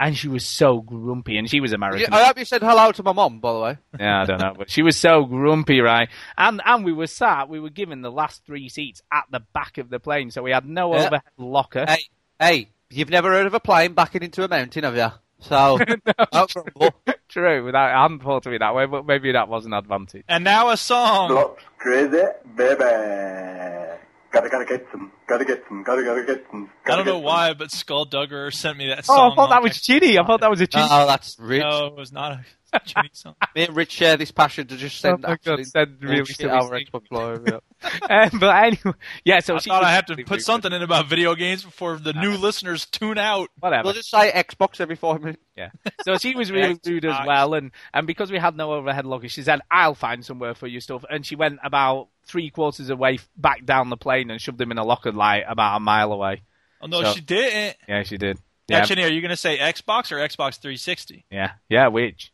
And 0.00 0.16
she 0.16 0.28
was 0.28 0.44
so 0.46 0.80
grumpy, 0.80 1.38
and 1.38 1.50
she 1.50 1.60
was 1.60 1.72
American. 1.72 2.12
I 2.14 2.22
hope 2.24 2.38
you 2.38 2.44
said 2.44 2.62
hello 2.62 2.92
to 2.92 3.02
my 3.02 3.12
mom, 3.12 3.40
by 3.40 3.52
the 3.52 3.58
way. 3.58 3.78
Yeah, 3.98 4.22
I 4.22 4.24
don't 4.26 4.38
know, 4.40 4.54
but 4.56 4.70
she 4.70 4.82
was 4.82 4.96
so 4.96 5.24
grumpy, 5.24 5.80
right? 5.80 6.08
And 6.36 6.60
and 6.64 6.84
we 6.84 6.92
were 6.92 7.08
sat, 7.08 7.48
we 7.48 7.58
were 7.58 7.70
given 7.70 8.02
the 8.02 8.12
last 8.12 8.44
three 8.46 8.68
seats 8.68 9.02
at 9.12 9.24
the 9.30 9.40
back 9.52 9.76
of 9.78 9.90
the 9.90 9.98
plane, 9.98 10.30
so 10.30 10.42
we 10.42 10.52
had 10.52 10.66
no 10.66 10.94
Yeah. 10.94 11.06
overhead 11.06 11.22
locker. 11.36 11.84
Hey, 11.88 11.98
hey, 12.38 12.68
you've 12.90 13.10
never 13.10 13.30
heard 13.30 13.46
of 13.46 13.54
a 13.54 13.60
plane 13.60 13.94
backing 13.94 14.22
into 14.22 14.44
a 14.44 14.48
mountain, 14.48 14.84
have 14.84 14.96
you? 14.96 15.08
So, 15.40 15.78
don't 16.32 16.52
grumble. 16.52 16.94
True, 17.28 17.64
without, 17.64 17.90
I 17.94 18.02
hadn't 18.02 18.22
thought 18.22 18.46
of 18.46 18.52
it 18.52 18.60
that 18.60 18.74
way, 18.74 18.86
but 18.86 19.04
maybe 19.06 19.32
that 19.32 19.48
was 19.48 19.66
an 19.66 19.72
advantage. 19.72 20.24
And 20.28 20.44
now 20.44 20.70
a 20.70 20.76
song. 20.76 21.28
Blocks 21.28 21.62
crazy, 21.78 22.22
baby. 22.56 23.98
Gotta 24.30 24.48
gotta 24.50 24.64
get 24.66 24.86
some. 24.92 25.10
Gotta 25.26 25.44
get 25.44 25.64
some. 25.68 25.82
Gotta 25.82 26.04
gotta 26.04 26.24
get 26.24 26.44
some. 26.50 26.70
I 26.84 26.88
Gotta 26.88 27.04
don't 27.04 27.14
know 27.14 27.20
get 27.20 27.26
why, 27.26 27.54
but 27.54 27.70
Skulldugger 27.70 28.52
sent 28.52 28.76
me 28.76 28.88
that 28.88 29.04
song. 29.06 29.16
Oh. 29.18 29.32
I 29.32 29.34
thought 29.36 29.50
that 29.50 29.62
was 29.62 29.72
text. 29.72 29.86
Ginny. 29.86 30.18
I 30.18 30.26
thought 30.26 30.40
that 30.42 30.50
was 30.50 30.60
a 30.60 30.66
Ginny. 30.66 30.86
Oh, 30.90 31.06
that's 31.06 31.36
rich. 31.38 31.62
No, 31.62 31.86
it 31.86 31.96
was 31.96 32.12
not 32.12 32.32
a 32.32 32.34
Ginny 32.34 32.44
song. 32.44 32.57
Me 33.54 33.64
and 33.64 33.74
Rich 33.76 33.92
share 33.92 34.16
this 34.16 34.30
passion 34.30 34.66
to 34.68 34.76
just 34.76 35.00
send 35.00 35.24
Oh 35.24 35.30
my 35.30 35.38
God, 35.42 35.64
send 35.66 35.96
really 36.02 36.16
bullshit 36.18 36.36
silly 36.36 36.50
over. 36.50 36.78
Xbox 36.78 37.02
Live. 37.10 37.44
Yeah. 37.46 37.58
Um, 38.10 38.38
but 38.40 38.56
anyway, 38.64 38.94
yeah. 39.24 39.38
So 39.38 39.54
I 39.54 39.58
she 39.58 39.70
thought 39.70 39.84
I 39.84 39.92
had 39.92 40.08
to 40.08 40.16
put 40.16 40.30
rude. 40.30 40.42
something 40.42 40.72
in 40.72 40.82
about 40.82 41.06
video 41.06 41.36
games 41.36 41.62
before 41.62 41.96
the 41.96 42.12
new 42.12 42.32
listeners 42.36 42.86
tune 42.86 43.18
out. 43.18 43.50
Whatever. 43.60 43.84
We'll 43.84 43.92
just 43.92 44.10
say 44.10 44.32
Xbox 44.32 44.80
every 44.80 44.96
five 44.96 45.20
minutes. 45.20 45.40
Yeah. 45.56 45.70
So 46.02 46.16
she 46.18 46.34
was 46.34 46.50
really 46.52 46.78
rude 46.84 47.04
as 47.04 47.16
well, 47.24 47.54
and 47.54 47.70
and 47.94 48.04
because 48.06 48.32
we 48.32 48.38
had 48.38 48.56
no 48.56 48.72
overhead 48.72 49.06
luggage, 49.06 49.30
she 49.32 49.42
said, 49.42 49.60
"I'll 49.70 49.94
find 49.94 50.24
somewhere 50.24 50.54
for 50.54 50.66
your 50.66 50.80
stuff." 50.80 51.04
And 51.08 51.24
she 51.24 51.36
went 51.36 51.60
about 51.62 52.08
three 52.26 52.50
quarters 52.50 52.90
away 52.90 53.20
back 53.36 53.64
down 53.64 53.90
the 53.90 53.96
plane 53.96 54.30
and 54.30 54.40
shoved 54.40 54.58
them 54.58 54.72
in 54.72 54.78
a 54.78 54.84
locker 54.84 55.12
like 55.12 55.44
about 55.48 55.76
a 55.76 55.80
mile 55.80 56.12
away. 56.12 56.42
Oh 56.82 56.86
no, 56.88 57.02
So- 57.04 57.12
she 57.12 57.20
didn't. 57.20 57.76
Yeah, 57.88 58.02
she 58.02 58.18
did. 58.18 58.38
Now, 58.68 58.78
Yeah, 58.78 58.84
Chinny, 58.86 59.04
are 59.04 59.08
you 59.08 59.20
going 59.22 59.30
to 59.30 59.36
say 59.36 59.56
Xbox 59.58 60.10
or 60.12 60.16
Xbox 60.16 60.58
360? 60.60 61.24
yeah, 61.30 61.52
yeah. 61.70 61.88
Which? 61.88 62.32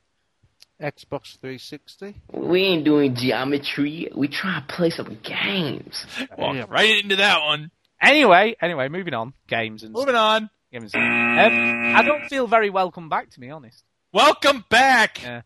Xbox 0.80 1.38
360. 1.40 2.14
We 2.32 2.62
ain't 2.64 2.84
doing 2.84 3.14
geometry. 3.14 4.10
We 4.14 4.28
try 4.28 4.60
to 4.60 4.74
play 4.74 4.90
some 4.90 5.18
games. 5.22 6.04
Walk 6.38 6.56
Yeah. 6.56 6.66
right 6.68 7.02
into 7.02 7.16
that 7.16 7.40
one. 7.42 7.70
Anyway, 8.02 8.56
anyway, 8.60 8.88
moving 8.88 9.14
on. 9.14 9.32
Games 9.46 9.82
and 9.82 9.92
Moving 9.92 10.14
on. 10.16 10.50
games. 10.72 10.94
Um, 10.94 11.00
I 11.96 12.02
don't 12.04 12.26
feel 12.28 12.46
very 12.46 12.70
welcome 12.70 13.08
back, 13.08 13.30
to 13.30 13.40
be 13.40 13.50
honest. 13.50 13.82
Welcome 14.12 14.64
back. 14.68 15.22
Yeah. 15.22 15.42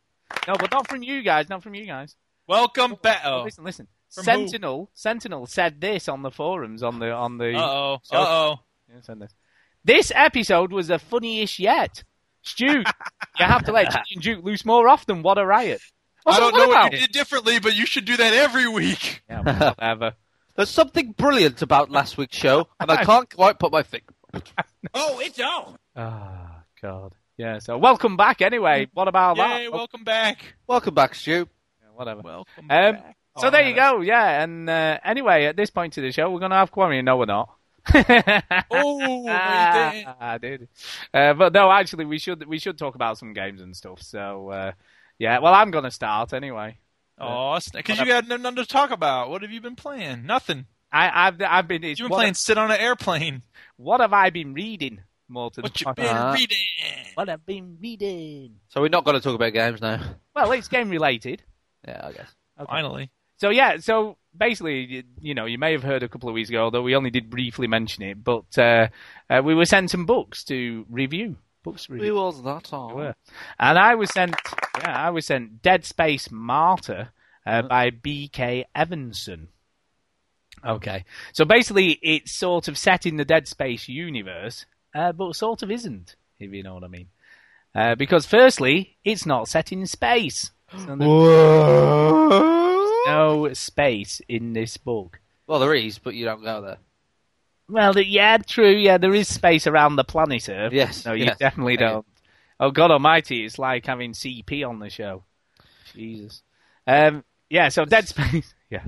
No, 0.47 0.55
but 0.59 0.71
not 0.73 0.89
from 0.89 1.03
you 1.03 1.23
guys. 1.23 1.49
Not 1.49 1.63
from 1.63 1.75
you 1.75 1.87
guys. 1.87 2.17
Welcome 2.47 2.97
back. 3.03 3.21
Oh. 3.25 3.43
Listen, 3.45 3.65
listen. 3.65 3.87
From 4.11 4.25
Sentinel, 4.25 4.91
Sentinel 4.95 5.47
said 5.47 5.81
this 5.83 6.09
on 6.09 6.23
the 6.23 6.31
forums 6.31 6.83
on 6.83 6.99
the 6.99 7.13
on 7.13 7.37
the. 7.37 7.55
Uh 7.55 7.61
oh. 7.61 7.95
Uh 7.95 7.99
So- 8.03 8.17
oh. 8.17 8.57
Yeah, 8.91 9.01
send 9.03 9.21
this. 9.23 9.35
This 9.85 10.11
episode 10.15 10.73
was 10.73 10.89
the 10.89 10.99
funniest 10.99 11.59
yet. 11.59 12.03
Stu, 12.43 12.67
you 12.67 12.85
have 13.45 13.65
to 13.65 13.73
let 13.73 13.91
Chinny 13.91 14.05
and 14.15 14.23
Duke 14.23 14.45
loose 14.45 14.65
more 14.65 14.89
often. 14.89 15.23
What 15.23 15.39
a 15.39 15.45
riot! 15.47 15.81
I 16.27 16.39
don't 16.41 16.53
what 16.53 16.59
know 16.59 16.71
about 16.71 16.83
what 16.85 16.93
you 16.93 16.99
it? 16.99 17.01
did 17.03 17.13
differently, 17.13 17.59
but 17.59 17.75
you 17.77 17.87
should 17.87 18.05
do 18.05 18.17
that 18.17 18.35
every 18.35 18.69
week. 18.69 19.23
Yeah, 19.31 19.43
whatever. 19.43 20.15
There's 20.57 20.71
something 20.71 21.13
brilliant 21.13 21.63
about 21.63 21.91
last 21.91 22.17
week's 22.19 22.37
show, 22.37 22.69
and 22.81 22.91
I 22.91 23.05
can't 23.05 23.33
quite 23.33 23.59
put 23.59 23.73
my 23.73 23.83
finger. 23.83 24.13
Oh, 24.95 25.21
it's 25.21 25.39
on. 25.41 25.77
Oh 25.97 26.51
God. 26.83 27.15
Yeah. 27.37 27.59
So 27.61 27.79
welcome 27.79 28.17
back. 28.17 28.43
Anyway, 28.43 28.89
what 28.93 29.09
about 29.09 29.37
that? 29.37 29.61
Yay, 29.61 29.69
welcome 29.69 30.05
back. 30.05 30.39
Welcome 30.67 30.95
back, 30.95 31.15
Stu. 31.15 31.49
Yeah, 31.83 31.89
whatever. 31.95 32.23
Welcome 32.23 32.65
Um, 32.71 32.95
back. 32.95 33.17
so 33.39 33.47
Oh, 33.47 33.51
there 33.51 33.63
man, 33.63 33.71
you 33.71 33.77
go. 33.77 34.01
Yeah. 34.01 34.43
And 34.43 34.69
uh, 34.69 34.99
anyway, 35.05 35.45
at 35.45 35.57
this 35.57 35.71
point 35.71 35.97
of 35.97 36.03
the 36.03 36.11
show, 36.13 36.31
we're 36.31 36.41
gonna 36.41 36.57
have 36.57 36.71
Quarry. 36.73 37.01
No, 37.03 37.17
we're 37.17 37.27
not. 37.27 37.51
Oh, 38.71 39.23
no. 39.25 39.33
I 39.33 40.39
did. 40.41 40.69
Uh, 41.13 41.35
but 41.35 41.53
no, 41.53 41.71
actually, 41.71 42.05
we 42.05 42.19
should 42.19 42.47
we 42.47 42.59
should 42.59 42.79
talk 42.79 42.95
about 42.95 43.19
some 43.19 43.33
games 43.33 43.61
and 43.61 43.77
stuff. 43.77 44.03
So 44.03 44.51
uh, 44.51 44.73
yeah. 45.19 45.39
Well, 45.39 45.55
I'm 45.55 45.71
gonna 45.71 45.91
start 45.91 46.33
anyway. 46.33 46.79
Oh, 47.21 47.59
because 47.73 47.99
you 47.99 48.13
had 48.13 48.29
nothing 48.29 48.55
to 48.57 48.65
talk 48.67 48.91
about. 48.91 49.31
What 49.31 49.43
have 49.43 49.51
you 49.51 49.61
been 49.61 49.75
playing? 49.77 50.25
Nothing. 50.27 50.67
I, 50.93 51.27
I've 51.27 51.43
I've 51.43 51.69
been. 51.69 51.83
It's, 51.85 51.99
You've 51.99 52.07
been 52.07 52.13
what, 52.13 52.19
playing 52.19 52.35
sit 52.35 52.59
on 52.59 52.71
an 52.71 52.79
airplane. 52.79 53.43
what 53.77 54.01
have 54.01 54.13
I 54.13 54.31
been 54.31 54.55
reading? 54.55 55.01
More 55.29 55.51
to 55.51 55.57
the 55.61 55.63
What 55.63 55.81
you 55.81 55.85
point. 55.85 55.97
been 55.97 56.07
Uh, 56.17 56.33
reading? 56.39 56.57
What 57.15 57.29
I've 57.29 57.45
been 57.45 57.77
reading. 57.83 58.57
So 58.69 58.81
we're 58.81 58.89
not 58.89 59.05
going 59.05 59.17
to 59.17 59.21
talk 59.21 59.35
about 59.35 59.53
games 59.53 59.81
now. 59.83 60.01
Well, 60.35 60.53
it's 60.53 60.69
game 60.69 60.89
related. 60.89 61.43
Yeah, 61.87 62.01
I 62.07 62.13
guess. 62.13 62.31
Finally. 62.67 63.11
So 63.37 63.51
yeah, 63.51 63.77
so 63.79 64.17
basically, 64.39 64.81
you, 64.85 65.03
you 65.21 65.35
know, 65.35 65.45
you 65.47 65.59
may 65.59 65.73
have 65.73 65.83
heard 65.83 66.03
a 66.03 66.09
couple 66.09 66.29
of 66.29 66.35
weeks 66.35 66.49
ago, 66.49 66.65
although 66.65 66.83
we 66.83 66.95
only 66.95 67.11
did 67.11 67.29
briefly 67.31 67.67
mention 67.67 68.03
it, 68.05 68.23
but 68.23 68.57
uh, 68.59 68.89
uh, 69.29 69.43
we 69.45 69.55
were 69.55 69.65
sent 69.65 69.91
some 69.91 70.07
books 70.07 70.45
to 70.45 70.87
review. 70.89 71.37
Books 71.65 71.87
to 71.87 71.93
We 71.93 71.99
review. 71.99 72.15
was 72.15 72.43
that 72.45 72.69
We 72.73 72.79
on. 72.79 72.95
were. 72.95 73.15
And 73.59 73.79
I 73.79 73.95
was 73.97 74.11
sent, 74.13 74.35
yeah, 74.81 74.97
I 75.07 75.11
was 75.11 75.27
sent 75.27 75.61
Dead 75.63 75.85
Space 75.85 76.31
Martyr 76.31 77.09
uh, 77.45 77.63
by 77.63 77.91
B.K. 77.91 78.67
Evenson. 78.75 79.49
Okay, 80.65 81.05
so 81.33 81.45
basically, 81.45 81.99
it's 82.03 82.37
sort 82.37 82.67
of 82.69 82.77
set 82.77 83.07
in 83.07 83.17
the 83.17 83.25
Dead 83.25 83.47
Space 83.47 83.89
universe, 83.89 84.67
uh, 84.95 85.13
but 85.13 85.37
sort 85.37 85.63
of 85.63 85.71
isn't, 85.71 86.17
if 86.41 86.53
you 86.53 86.63
know 86.65 86.75
what 86.75 86.85
I 86.85 86.89
mean. 86.89 87.09
Uh, 87.75 87.95
because 87.95 88.27
firstly, 88.27 88.97
it's 89.05 89.25
not 89.27 89.47
set 89.49 89.71
in 89.73 89.87
space. 89.87 90.51
No 93.11 93.53
space 93.55 94.21
in 94.29 94.53
this 94.53 94.77
book. 94.77 95.21
Well, 95.47 95.61
there 95.61 95.75
is, 95.75 95.99
but 95.99 96.15
you 96.15 96.25
don't 96.25 96.43
go 96.43 96.61
there. 96.61 96.79
Well, 97.69 97.99
yeah, 97.99 98.39
true. 98.39 98.71
Yeah, 98.71 98.99
there 98.99 99.15
is 99.15 99.29
space 99.29 99.67
around 99.67 99.97
the 99.97 100.05
planet 100.05 100.49
Earth. 100.49 100.73
Yes, 100.73 101.05
No, 101.05 101.13
you 101.13 101.27
yes. 101.27 101.39
definitely 101.39 101.75
Yeah. 101.75 101.91
don't. 101.91 102.07
Oh 102.61 102.71
God 102.71 102.91
Almighty! 102.91 103.45
It's 103.45 103.59
like 103.59 103.87
having 103.87 104.13
CP 104.13 104.67
on 104.69 104.79
the 104.81 104.91
show. 104.91 105.25
Jesus. 105.95 106.43
Um. 106.87 107.25
Yeah. 107.51 107.69
So 107.69 107.85
Dead 107.85 108.09
Space. 108.09 108.53
yeah. 108.71 108.81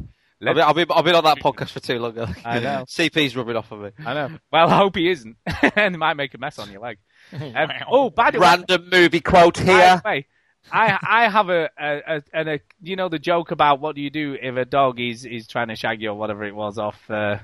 I've 0.43 0.55
been, 0.55 0.59
I've, 0.65 0.75
been, 0.75 0.87
I've 0.91 1.05
been 1.05 1.15
on 1.15 1.25
that 1.25 1.39
podcast 1.39 1.71
for 1.71 1.81
too 1.81 1.99
long. 1.99 2.19
I 2.47 2.61
know. 2.61 2.85
CP's 2.89 3.37
rubbing 3.37 3.57
off 3.57 3.71
on 3.73 3.83
me. 3.83 3.91
I 4.07 4.15
know. 4.15 4.39
Well, 4.51 4.71
I 4.71 4.77
hope 4.79 4.97
he 4.97 5.11
isn't, 5.11 5.37
and 5.77 5.95
it 5.95 5.99
might 5.99 6.15
make 6.15 6.33
a 6.33 6.39
mess 6.39 6.59
on 6.59 6.73
your 6.73 6.81
leg. 6.81 6.97
Um, 7.33 7.69
oh, 7.91 8.09
by 8.09 8.31
the 8.31 8.41
way, 8.41 8.47
Random 8.47 8.89
movie 8.91 9.21
quote 9.21 9.59
here. 9.59 10.01
way, 10.03 10.27
I 10.73 10.99
I 11.03 11.29
have 11.29 11.49
a 11.51 11.71
a, 11.79 12.17
a, 12.17 12.23
and 12.33 12.49
a 12.49 12.61
you 12.83 12.97
know 12.97 13.09
the 13.09 13.19
joke 13.19 13.51
about 13.51 13.81
what 13.81 13.95
do 13.97 14.03
you 14.03 14.11
do 14.11 14.37
if 14.41 14.57
a 14.57 14.65
dog 14.65 15.01
is 15.01 15.25
is 15.25 15.47
trying 15.47 15.69
to 15.69 15.77
shag 15.77 16.01
you 16.03 16.11
or 16.11 16.15
whatever 16.15 16.45
it 16.45 16.55
was 16.55 16.79
off. 16.79 16.99
Uh, 17.11 17.39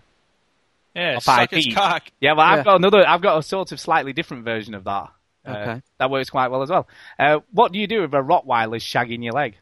Yeah, 0.94 1.16
Off 1.16 1.24
suck 1.24 1.50
his 1.50 1.68
cock. 1.74 2.04
Yeah, 2.20 2.32
well, 2.34 2.46
Yeah. 2.46 2.52
I've 2.60 2.64
got 2.64 2.76
another. 2.76 3.06
I've 3.06 3.22
got 3.22 3.38
a 3.38 3.42
sort 3.42 3.72
of 3.72 3.80
slightly 3.80 4.12
different 4.12 4.44
version 4.44 4.74
of 4.74 4.84
that. 4.84 5.08
Uh, 5.46 5.50
Okay. 5.50 5.82
That 5.98 6.10
works 6.10 6.30
quite 6.30 6.48
well 6.50 6.62
as 6.62 6.70
well. 6.70 6.88
Uh, 7.18 7.38
what 7.52 7.72
do 7.72 7.78
you 7.78 7.86
do 7.86 8.02
if 8.04 8.12
a 8.12 8.16
Rottweiler's 8.22 8.82
shagging 8.84 9.22
your 9.22 9.32
leg? 9.32 9.56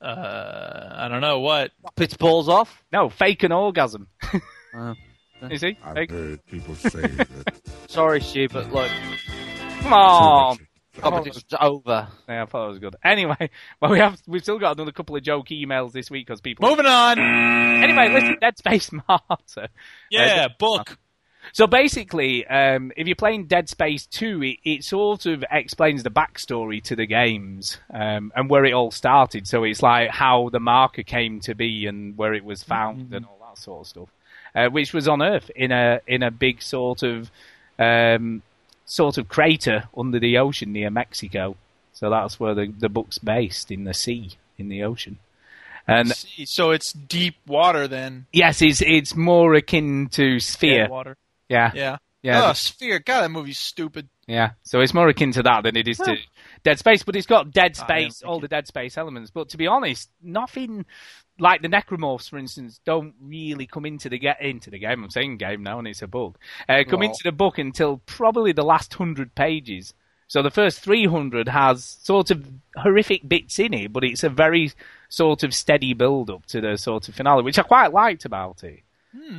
Uh, 0.00 0.88
I 0.94 1.08
don't 1.08 1.20
know 1.20 1.40
what. 1.40 1.72
Pits 1.96 2.16
balls 2.16 2.48
off. 2.48 2.82
No, 2.92 3.08
fake 3.10 3.42
an 3.42 3.52
orgasm. 3.52 4.08
Oh. 4.72 4.94
you 5.50 5.58
see? 5.58 5.76
I've 5.82 5.94
Fake. 5.94 6.10
heard 6.12 6.46
people 6.46 6.76
say 6.76 7.00
that 7.00 7.28
Sorry, 7.88 8.20
Stu, 8.20 8.48
but 8.48 8.70
look, 8.72 8.88
Come 9.80 9.92
on. 9.92 10.58
Competition's 10.98 11.44
over. 11.60 12.08
Yeah, 12.28 12.42
I 12.42 12.46
thought 12.46 12.66
it 12.66 12.70
was 12.70 12.78
good. 12.78 12.96
Anyway, 13.04 13.50
well, 13.80 13.90
we 13.90 13.98
have 13.98 14.20
we've 14.26 14.42
still 14.42 14.58
got 14.58 14.76
another 14.76 14.92
couple 14.92 15.16
of 15.16 15.22
joke 15.22 15.48
emails 15.48 15.92
this 15.92 16.10
week 16.10 16.26
because 16.26 16.40
people. 16.40 16.68
Moving 16.68 16.86
on. 16.86 17.18
Anyway, 17.18 18.08
listen, 18.12 18.36
Dead 18.40 18.58
Space 18.58 18.90
Martyr. 19.08 19.68
Yeah, 20.10 20.48
book. 20.58 20.98
So 21.52 21.66
basically, 21.66 22.46
um, 22.46 22.92
if 22.96 23.06
you're 23.06 23.16
playing 23.16 23.46
Dead 23.46 23.68
Space 23.68 24.06
2, 24.06 24.42
it, 24.42 24.56
it 24.62 24.84
sort 24.84 25.26
of 25.26 25.44
explains 25.50 26.02
the 26.02 26.10
backstory 26.10 26.82
to 26.84 26.94
the 26.94 27.06
games 27.06 27.78
um, 27.92 28.30
and 28.36 28.48
where 28.48 28.64
it 28.64 28.72
all 28.72 28.90
started. 28.90 29.46
So 29.46 29.64
it's 29.64 29.82
like 29.82 30.10
how 30.10 30.50
the 30.50 30.60
marker 30.60 31.02
came 31.02 31.40
to 31.40 31.54
be 31.54 31.86
and 31.86 32.16
where 32.16 32.34
it 32.34 32.44
was 32.44 32.62
found 32.62 33.14
and 33.14 33.24
all 33.24 33.38
that 33.48 33.58
sort 33.58 33.80
of 33.80 33.86
stuff, 33.86 34.08
uh, 34.54 34.68
which 34.68 34.92
was 34.92 35.08
on 35.08 35.22
Earth 35.22 35.50
in 35.56 35.72
a 35.72 36.00
in 36.06 36.22
a 36.22 36.30
big 36.30 36.62
sort 36.62 37.02
of 37.02 37.30
um, 37.78 38.42
sort 38.90 39.18
of 39.18 39.28
crater 39.28 39.84
under 39.96 40.18
the 40.18 40.36
ocean 40.36 40.72
near 40.72 40.90
Mexico. 40.90 41.56
So 41.92 42.10
that's 42.10 42.40
where 42.40 42.54
the 42.54 42.66
the 42.76 42.88
book's 42.88 43.18
based 43.18 43.70
in 43.70 43.84
the 43.84 43.94
sea 43.94 44.32
in 44.58 44.68
the 44.68 44.82
ocean. 44.82 45.18
And 45.86 46.10
See, 46.10 46.44
So 46.44 46.70
it's 46.72 46.92
deep 46.92 47.36
water 47.46 47.88
then. 47.88 48.26
yes, 48.32 48.60
it's 48.62 48.82
it's 48.84 49.14
more 49.14 49.54
akin 49.54 50.08
to 50.12 50.40
Sphere. 50.40 50.84
Dead 50.84 50.90
water. 50.90 51.16
Yeah, 51.48 51.70
Yeah. 51.74 51.96
yeah. 52.22 52.48
Oh, 52.48 52.52
Sphere. 52.52 52.98
God, 52.98 53.22
that 53.22 53.30
movie's 53.30 53.58
stupid. 53.58 54.08
Yeah, 54.26 54.50
so 54.62 54.80
it's 54.80 54.94
more 54.94 55.08
akin 55.08 55.32
to 55.32 55.42
that 55.42 55.62
than 55.64 55.76
it 55.76 55.88
is 55.88 55.98
to 55.98 56.16
Dead 56.62 56.78
Space, 56.78 57.02
but 57.02 57.16
it's 57.16 57.26
got 57.26 57.50
Dead 57.50 57.72
ah, 57.78 57.82
Space, 57.84 58.22
all 58.22 58.38
the 58.40 58.46
Dead 58.48 58.66
Space 58.66 58.96
elements. 58.98 59.30
But 59.30 59.48
to 59.50 59.56
be 59.56 59.66
honest, 59.66 60.08
nothing 60.22 60.84
like 61.40 61.62
the 61.62 61.68
Necromorphs, 61.68 62.28
for 62.30 62.38
instance, 62.38 62.80
don't 62.84 63.14
really 63.20 63.66
come 63.66 63.84
into 63.86 64.08
the 64.08 64.18
get 64.18 64.40
into 64.40 64.70
the 64.70 64.78
game. 64.78 65.02
I'm 65.04 65.10
saying 65.10 65.38
game 65.38 65.62
now, 65.62 65.78
and 65.78 65.88
it's 65.88 66.02
a 66.02 66.06
book. 66.06 66.38
Uh, 66.68 66.84
come 66.88 67.00
into 67.06 67.20
the 67.24 67.32
book 67.32 67.58
until 67.58 67.98
probably 68.06 68.52
the 68.52 68.64
last 68.64 68.94
hundred 68.94 69.34
pages. 69.34 69.94
So 70.28 70.42
the 70.42 70.50
first 70.50 70.78
300 70.80 71.48
has 71.48 71.84
sort 71.84 72.30
of 72.30 72.46
horrific 72.76 73.28
bits 73.28 73.58
in 73.58 73.74
it, 73.74 73.92
but 73.92 74.04
it's 74.04 74.22
a 74.22 74.28
very 74.28 74.70
sort 75.08 75.42
of 75.42 75.52
steady 75.52 75.92
build 75.92 76.30
up 76.30 76.46
to 76.46 76.60
the 76.60 76.76
sort 76.76 77.08
of 77.08 77.16
finale, 77.16 77.42
which 77.42 77.58
I 77.58 77.62
quite 77.62 77.92
liked 77.92 78.24
about 78.24 78.62
it. 78.62 78.80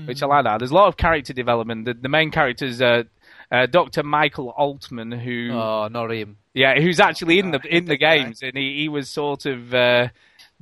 Which 0.05 0.22
I 0.22 0.25
like 0.25 0.43
that. 0.43 0.58
There's 0.58 0.72
a 0.72 0.75
lot 0.75 0.89
of 0.89 0.98
character 0.98 1.31
development. 1.31 1.86
The, 1.86 1.93
the 1.93 2.10
main 2.10 2.29
character's 2.29 2.81
uh, 2.81 3.03
uh, 3.50 3.67
Dr. 3.67 4.03
Michael 4.03 4.50
Altman, 4.50 5.13
who 5.13 5.51
Oh, 5.53 5.88
not 5.88 6.12
him. 6.12 6.36
yeah, 6.53 6.77
who's 6.77 7.00
actually 7.00 7.39
in 7.39 7.51
the 7.51 7.62
in 7.70 7.86
the 7.93 7.96
games, 7.96 8.41
and 8.43 8.58
he, 8.58 8.79
he 8.79 8.89
was 8.89 9.10
sort 9.10 9.46
of 9.46 9.74
uh, 9.74 10.10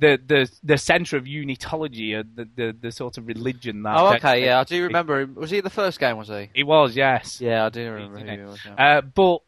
the 0.00 0.18
the 0.26 0.50
the 0.62 0.78
center 0.78 1.16
of 1.16 1.24
unitology, 1.24 2.18
uh, 2.18 2.24
the, 2.34 2.48
the 2.56 2.76
the 2.80 2.92
sort 2.92 3.18
of 3.18 3.26
religion 3.26 3.82
that. 3.84 3.96
Oh, 3.96 4.10
that- 4.10 4.24
okay, 4.24 4.44
yeah, 4.44 4.60
I 4.60 4.64
do 4.64 4.82
remember 4.84 5.20
him. 5.20 5.34
Was 5.34 5.50
he 5.50 5.60
the 5.60 5.70
first 5.70 6.00
game? 6.00 6.16
Was 6.16 6.28
he? 6.28 6.50
He 6.54 6.62
was, 6.64 6.96
yes. 6.96 7.40
Yeah, 7.40 7.66
I 7.66 7.68
do 7.68 7.90
remember 7.90 8.18
who 8.18 8.30
he 8.30 8.38
was. 8.42 8.58
yeah. 8.66 8.98
Uh, 8.98 9.00
but 9.02 9.38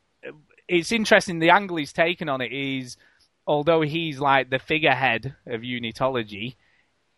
it's 0.68 0.92
interesting. 0.92 1.38
The 1.38 1.50
angle 1.50 1.76
he's 1.78 1.92
taken 1.92 2.28
on 2.28 2.40
it 2.40 2.52
is, 2.52 2.96
although 3.46 3.80
he's 3.82 4.20
like 4.20 4.50
the 4.50 4.58
figurehead 4.58 5.34
of 5.46 5.62
unitology, 5.62 6.54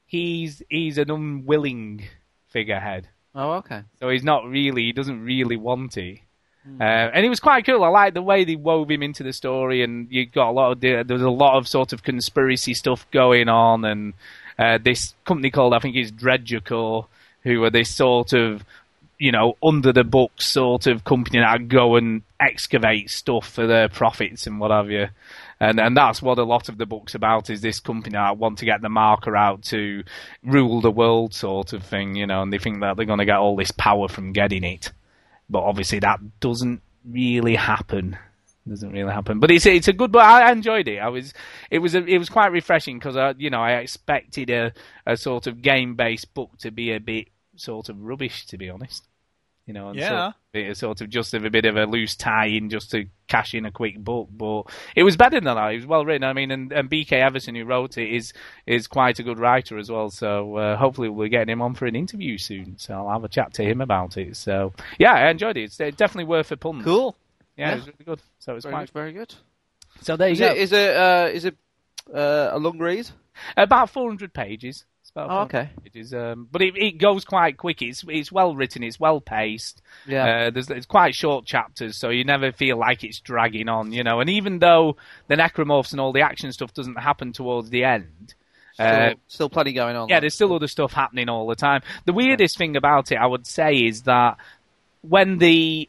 he's 0.07 0.63
he's 0.71 0.99
an 0.99 1.11
unwilling 1.11 2.05
figurehead. 2.49 3.09
Oh, 3.35 3.55
okay. 3.55 3.83
So 3.99 4.09
he's 4.11 4.23
not 4.23 4.45
really, 4.47 4.83
he 4.83 4.93
doesn't 4.93 5.21
really 5.23 5.57
want 5.57 5.97
it. 5.97 6.21
Uh, 6.81 6.83
and 7.13 7.27
it 7.27 7.29
was 7.29 7.41
quite 7.41 7.67
cool. 7.67 7.85
I 7.85 7.89
like 7.89 8.15
the 8.15 8.23
way 8.23 8.45
they 8.45 8.57
wove 8.57 8.91
him 8.91 9.03
into 9.03 9.23
the 9.23 9.33
story, 9.33 9.83
and 9.83 10.11
you 10.11 10.25
got 10.25 10.49
a 10.49 10.53
lot 10.53 10.73
of 10.73 10.81
there 10.81 11.05
was 11.05 11.23
a 11.23 11.31
lot 11.31 11.59
of 11.59 11.69
sort 11.69 11.93
of 11.93 12.03
conspiracy 12.03 12.73
stuff 12.73 13.07
going 13.11 13.49
on, 13.49 13.85
and 13.85 14.15
uh, 14.59 14.79
this 14.83 15.15
company 15.27 15.51
called 15.51 15.75
I 15.75 15.79
think 15.79 15.95
it's 15.97 16.11
DredgerCorp, 16.11 17.07
who 17.43 17.63
are 17.65 17.71
this 17.71 17.95
sort 17.95 18.33
of 18.33 18.65
you 19.19 19.31
know 19.31 19.57
under 19.63 19.93
the 19.93 20.05
books 20.05 20.47
sort 20.47 20.87
of 20.87 21.05
company 21.05 21.39
that 21.39 21.69
go 21.69 21.97
and 21.97 22.23
excavate 22.41 23.11
stuff 23.11 23.49
for 23.49 23.67
their 23.67 23.89
profits 23.89 24.47
and 24.47 24.59
what 24.59 24.71
have 24.71 24.91
you. 24.91 25.09
And 25.61 25.79
and 25.79 25.95
that's 25.95 26.23
what 26.23 26.39
a 26.39 26.45
lot 26.45 26.71
of 26.71 26.79
the 26.79 26.87
book's 26.87 27.15
about 27.15 27.51
is 27.51 27.61
this 27.61 27.79
company 27.79 28.15
that 28.15 28.39
want 28.39 28.59
to 28.61 28.65
get 28.65 28.81
the 28.81 28.89
marker 28.89 29.37
out 29.37 29.63
to 29.65 30.03
rule 30.43 30.81
the 30.81 30.91
world 30.91 31.35
sort 31.35 31.75
of 31.75 31.83
thing, 31.85 32.15
you 32.15 32.27
know, 32.27 32.41
and 32.41 32.51
they 32.51 32.59
think 32.59 32.81
that 32.81 32.97
they're 32.97 33.07
going 33.07 33.19
to 33.19 33.27
get 33.27 33.37
all 33.37 33.55
this 33.55 33.71
power 33.71 34.09
from 34.09 34.33
getting 34.33 34.65
it 34.65 34.91
but 35.49 35.63
obviously 35.63 35.99
that 36.01 36.21
doesn't 36.41 36.83
really 37.05 37.57
happen. 37.57 38.17
Doesn't 38.67 38.93
really 38.93 39.13
happen, 39.13 39.41
but 39.41 39.51
it's 39.51 39.67
it's 39.67 39.89
a 39.89 39.93
good 39.93 40.11
book. 40.11 40.23
I 40.23 40.51
enjoyed 40.51 40.89
it. 40.89 40.97
I 40.99 41.09
was 41.09 41.35
it 41.71 41.81
was 41.81 41.95
a, 41.95 42.03
it 42.07 42.17
was 42.17 42.31
quite 42.31 42.51
refreshing 42.51 42.99
because 42.99 43.15
I 43.15 43.35
you 43.37 43.51
know 43.51 43.61
I 43.61 43.73
expected 43.73 44.49
a 44.49 44.73
a 45.07 45.19
sort 45.19 45.47
of 45.47 45.61
game 45.61 45.97
based 45.97 46.33
book 46.33 46.57
to 46.61 46.71
be 46.71 46.93
a 46.93 46.99
bit 46.99 47.29
sort 47.57 47.91
of 47.91 48.01
rubbish 48.01 48.47
to 48.47 48.57
be 48.57 48.71
honest. 48.71 49.07
You 49.67 49.73
know, 49.73 49.89
and 49.89 49.99
Yeah. 49.99 50.33
sort, 50.33 50.35
it's 50.53 50.81
sort 50.81 51.01
of 51.01 51.09
just 51.09 51.33
a 51.33 51.41
bit 51.51 51.65
of 51.65 51.77
a 51.77 51.87
loose 51.87 52.17
tie 52.17 52.47
in 52.49 52.69
just 52.69 52.91
to 52.91 53.07
cash 53.29 53.55
in 53.55 53.65
a 53.65 53.71
quick 53.71 53.99
book, 53.99 54.29
but 54.31 54.65
it 54.95 55.03
was 55.03 55.17
better 55.17 55.41
than 55.41 55.45
that. 55.57 55.73
It 55.73 55.77
was 55.77 55.87
well 55.87 56.05
written. 56.05 56.23
I 56.23 56.35
mean, 56.35 56.51
and, 56.51 56.71
and 56.71 56.91
BK 56.91 57.13
Evenson 57.13 57.55
who 57.55 57.65
wrote 57.65 57.97
it 57.97 58.15
is 58.15 58.35
is 58.67 58.87
quite 58.87 59.19
a 59.19 59.23
good 59.23 59.39
writer 59.39 59.79
as 59.79 59.91
well. 59.91 60.11
So 60.11 60.57
uh, 60.57 60.77
hopefully 60.77 61.09
we're 61.09 61.29
getting 61.29 61.51
him 61.51 61.63
on 61.63 61.75
for 61.75 61.87
an 61.87 61.97
interview 61.97 62.37
soon. 62.37 62.77
So 62.79 62.93
I'll 62.95 63.11
have 63.11 63.25
a 63.25 63.29
chat 63.29 63.55
to 63.55 63.65
him 63.65 63.81
about 63.81 64.19
it. 64.19 64.37
So 64.37 64.75
yeah, 64.99 65.15
I 65.15 65.31
enjoyed 65.31 65.57
it. 65.57 65.63
It's 65.63 65.81
uh, 65.81 65.91
definitely 65.97 66.25
worth 66.25 66.53
a 66.53 66.59
punt. 66.59 66.85
Cool. 66.85 67.17
Yeah, 67.57 67.69
Yeah. 67.69 67.73
it 67.73 67.77
was 67.77 67.87
really 67.87 68.05
good. 68.05 68.23
So 68.41 68.55
it's 68.57 68.65
Very 68.67 68.73
quite 68.75 68.87
good. 68.89 68.93
Very 68.93 69.13
good. 69.13 69.35
So 70.03 70.17
there 70.19 70.29
you 70.29 70.33
Is 70.35 70.41
go. 70.41 70.47
it 70.47 70.57
is 70.59 70.73
it 70.73 70.97
uh, 70.97 71.29
is 71.33 71.45
it 71.47 71.57
uh, 72.15 72.51
a 72.53 72.59
long 72.59 72.79
read? 72.79 73.09
About 73.57 73.89
400 73.89 74.35
pages. 74.35 74.85
Oh, 75.17 75.43
okay. 75.43 75.71
Pages, 75.85 76.13
um, 76.13 76.49
but 76.51 76.61
it, 76.61 76.77
it 76.77 76.99
goes 76.99 77.25
quite 77.25 77.57
quick. 77.57 77.83
It's 77.83 78.05
it's 78.09 78.33
well 78.33 78.57
written. 78.57 78.83
It's 78.83 78.99
well 78.99 79.21
paced. 79.21 79.81
Yeah. 80.07 80.47
Uh, 80.47 80.51
there's 80.51 80.69
it's 80.71 80.87
quite 80.87 81.15
short 81.15 81.45
chapters, 81.45 81.97
so 81.97 82.09
you 82.11 82.25
never 82.25 82.51
feel 82.51 82.77
like 82.79 83.05
it's 83.05 83.21
dragging 83.21 83.69
on. 83.69 83.93
You 83.93 84.03
know, 84.03 84.19
and 84.21 84.29
even 84.29 84.59
though 84.59 84.97
the 85.29 85.37
necromorphs 85.37 85.93
and 85.93 86.01
all 86.01 86.13
the 86.13 86.23
action 86.23 86.51
stuff 86.53 86.75
doesn't 86.75 86.97
happen 86.99 87.33
towards 87.33 87.71
the 87.71 87.85
end. 87.85 88.35
Still, 88.75 88.87
Uh, 88.87 89.15
still 89.29 89.49
plenty 89.49 89.73
going 89.73 89.95
on. 89.95 90.09
yeah, 90.09 90.17
though. 90.17 90.23
there's 90.23 90.35
still 90.35 90.53
other 90.53 90.67
stuff 90.67 90.93
happening 90.93 91.29
all 91.29 91.47
the 91.47 91.55
time. 91.55 91.83
The 92.07 92.13
weirdest 92.13 92.59
thing 92.59 92.75
about 92.77 93.13
it, 93.13 93.17
I 93.17 93.27
would 93.27 93.47
say, 93.47 93.77
is 93.77 94.03
that 94.03 94.37
when 95.03 95.39
the 95.39 95.89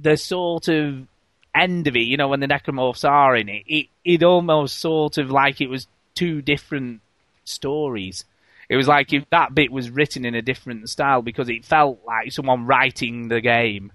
the 0.00 0.16
sort 0.16 0.68
of 0.68 1.08
end 1.56 1.88
of 1.88 1.96
it, 1.96 2.02
you 2.06 2.16
know, 2.16 2.28
when 2.28 2.38
the 2.38 2.46
necromorphs 2.46 3.08
are 3.08 3.34
in 3.34 3.48
it, 3.48 3.64
it 3.66 3.86
it 4.04 4.22
almost 4.22 4.78
sort 4.78 5.18
of 5.18 5.32
like 5.32 5.60
it 5.60 5.68
was 5.68 5.88
two 6.14 6.40
different 6.40 7.00
stories. 7.48 8.24
It 8.68 8.76
was 8.76 8.88
like 8.88 9.12
if 9.12 9.28
that 9.30 9.54
bit 9.54 9.72
was 9.72 9.90
written 9.90 10.24
in 10.24 10.34
a 10.34 10.42
different 10.42 10.90
style 10.90 11.22
because 11.22 11.48
it 11.48 11.64
felt 11.64 12.00
like 12.06 12.32
someone 12.32 12.66
writing 12.66 13.28
the 13.28 13.40
game, 13.40 13.92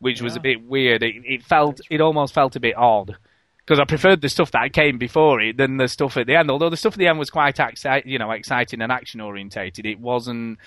which 0.00 0.20
was 0.20 0.36
a 0.36 0.40
bit 0.40 0.62
weird. 0.62 1.02
It, 1.02 1.16
it 1.24 1.42
felt, 1.44 1.80
it 1.90 2.00
almost 2.00 2.34
felt 2.34 2.56
a 2.56 2.60
bit 2.60 2.76
odd 2.76 3.16
because 3.70 3.78
I 3.78 3.84
preferred 3.84 4.20
the 4.20 4.28
stuff 4.28 4.50
that 4.50 4.72
came 4.72 4.98
before 4.98 5.40
it 5.40 5.56
than 5.56 5.76
the 5.76 5.86
stuff 5.86 6.16
at 6.16 6.26
the 6.26 6.34
end. 6.34 6.50
Although 6.50 6.70
the 6.70 6.76
stuff 6.76 6.94
at 6.94 6.98
the 6.98 7.06
end 7.06 7.20
was 7.20 7.30
quite 7.30 7.54
exci- 7.54 8.04
you 8.04 8.18
know, 8.18 8.32
exciting 8.32 8.82
and 8.82 8.90
action 8.90 9.20
orientated, 9.20 9.86
it 9.86 10.00
wasn't. 10.00 10.58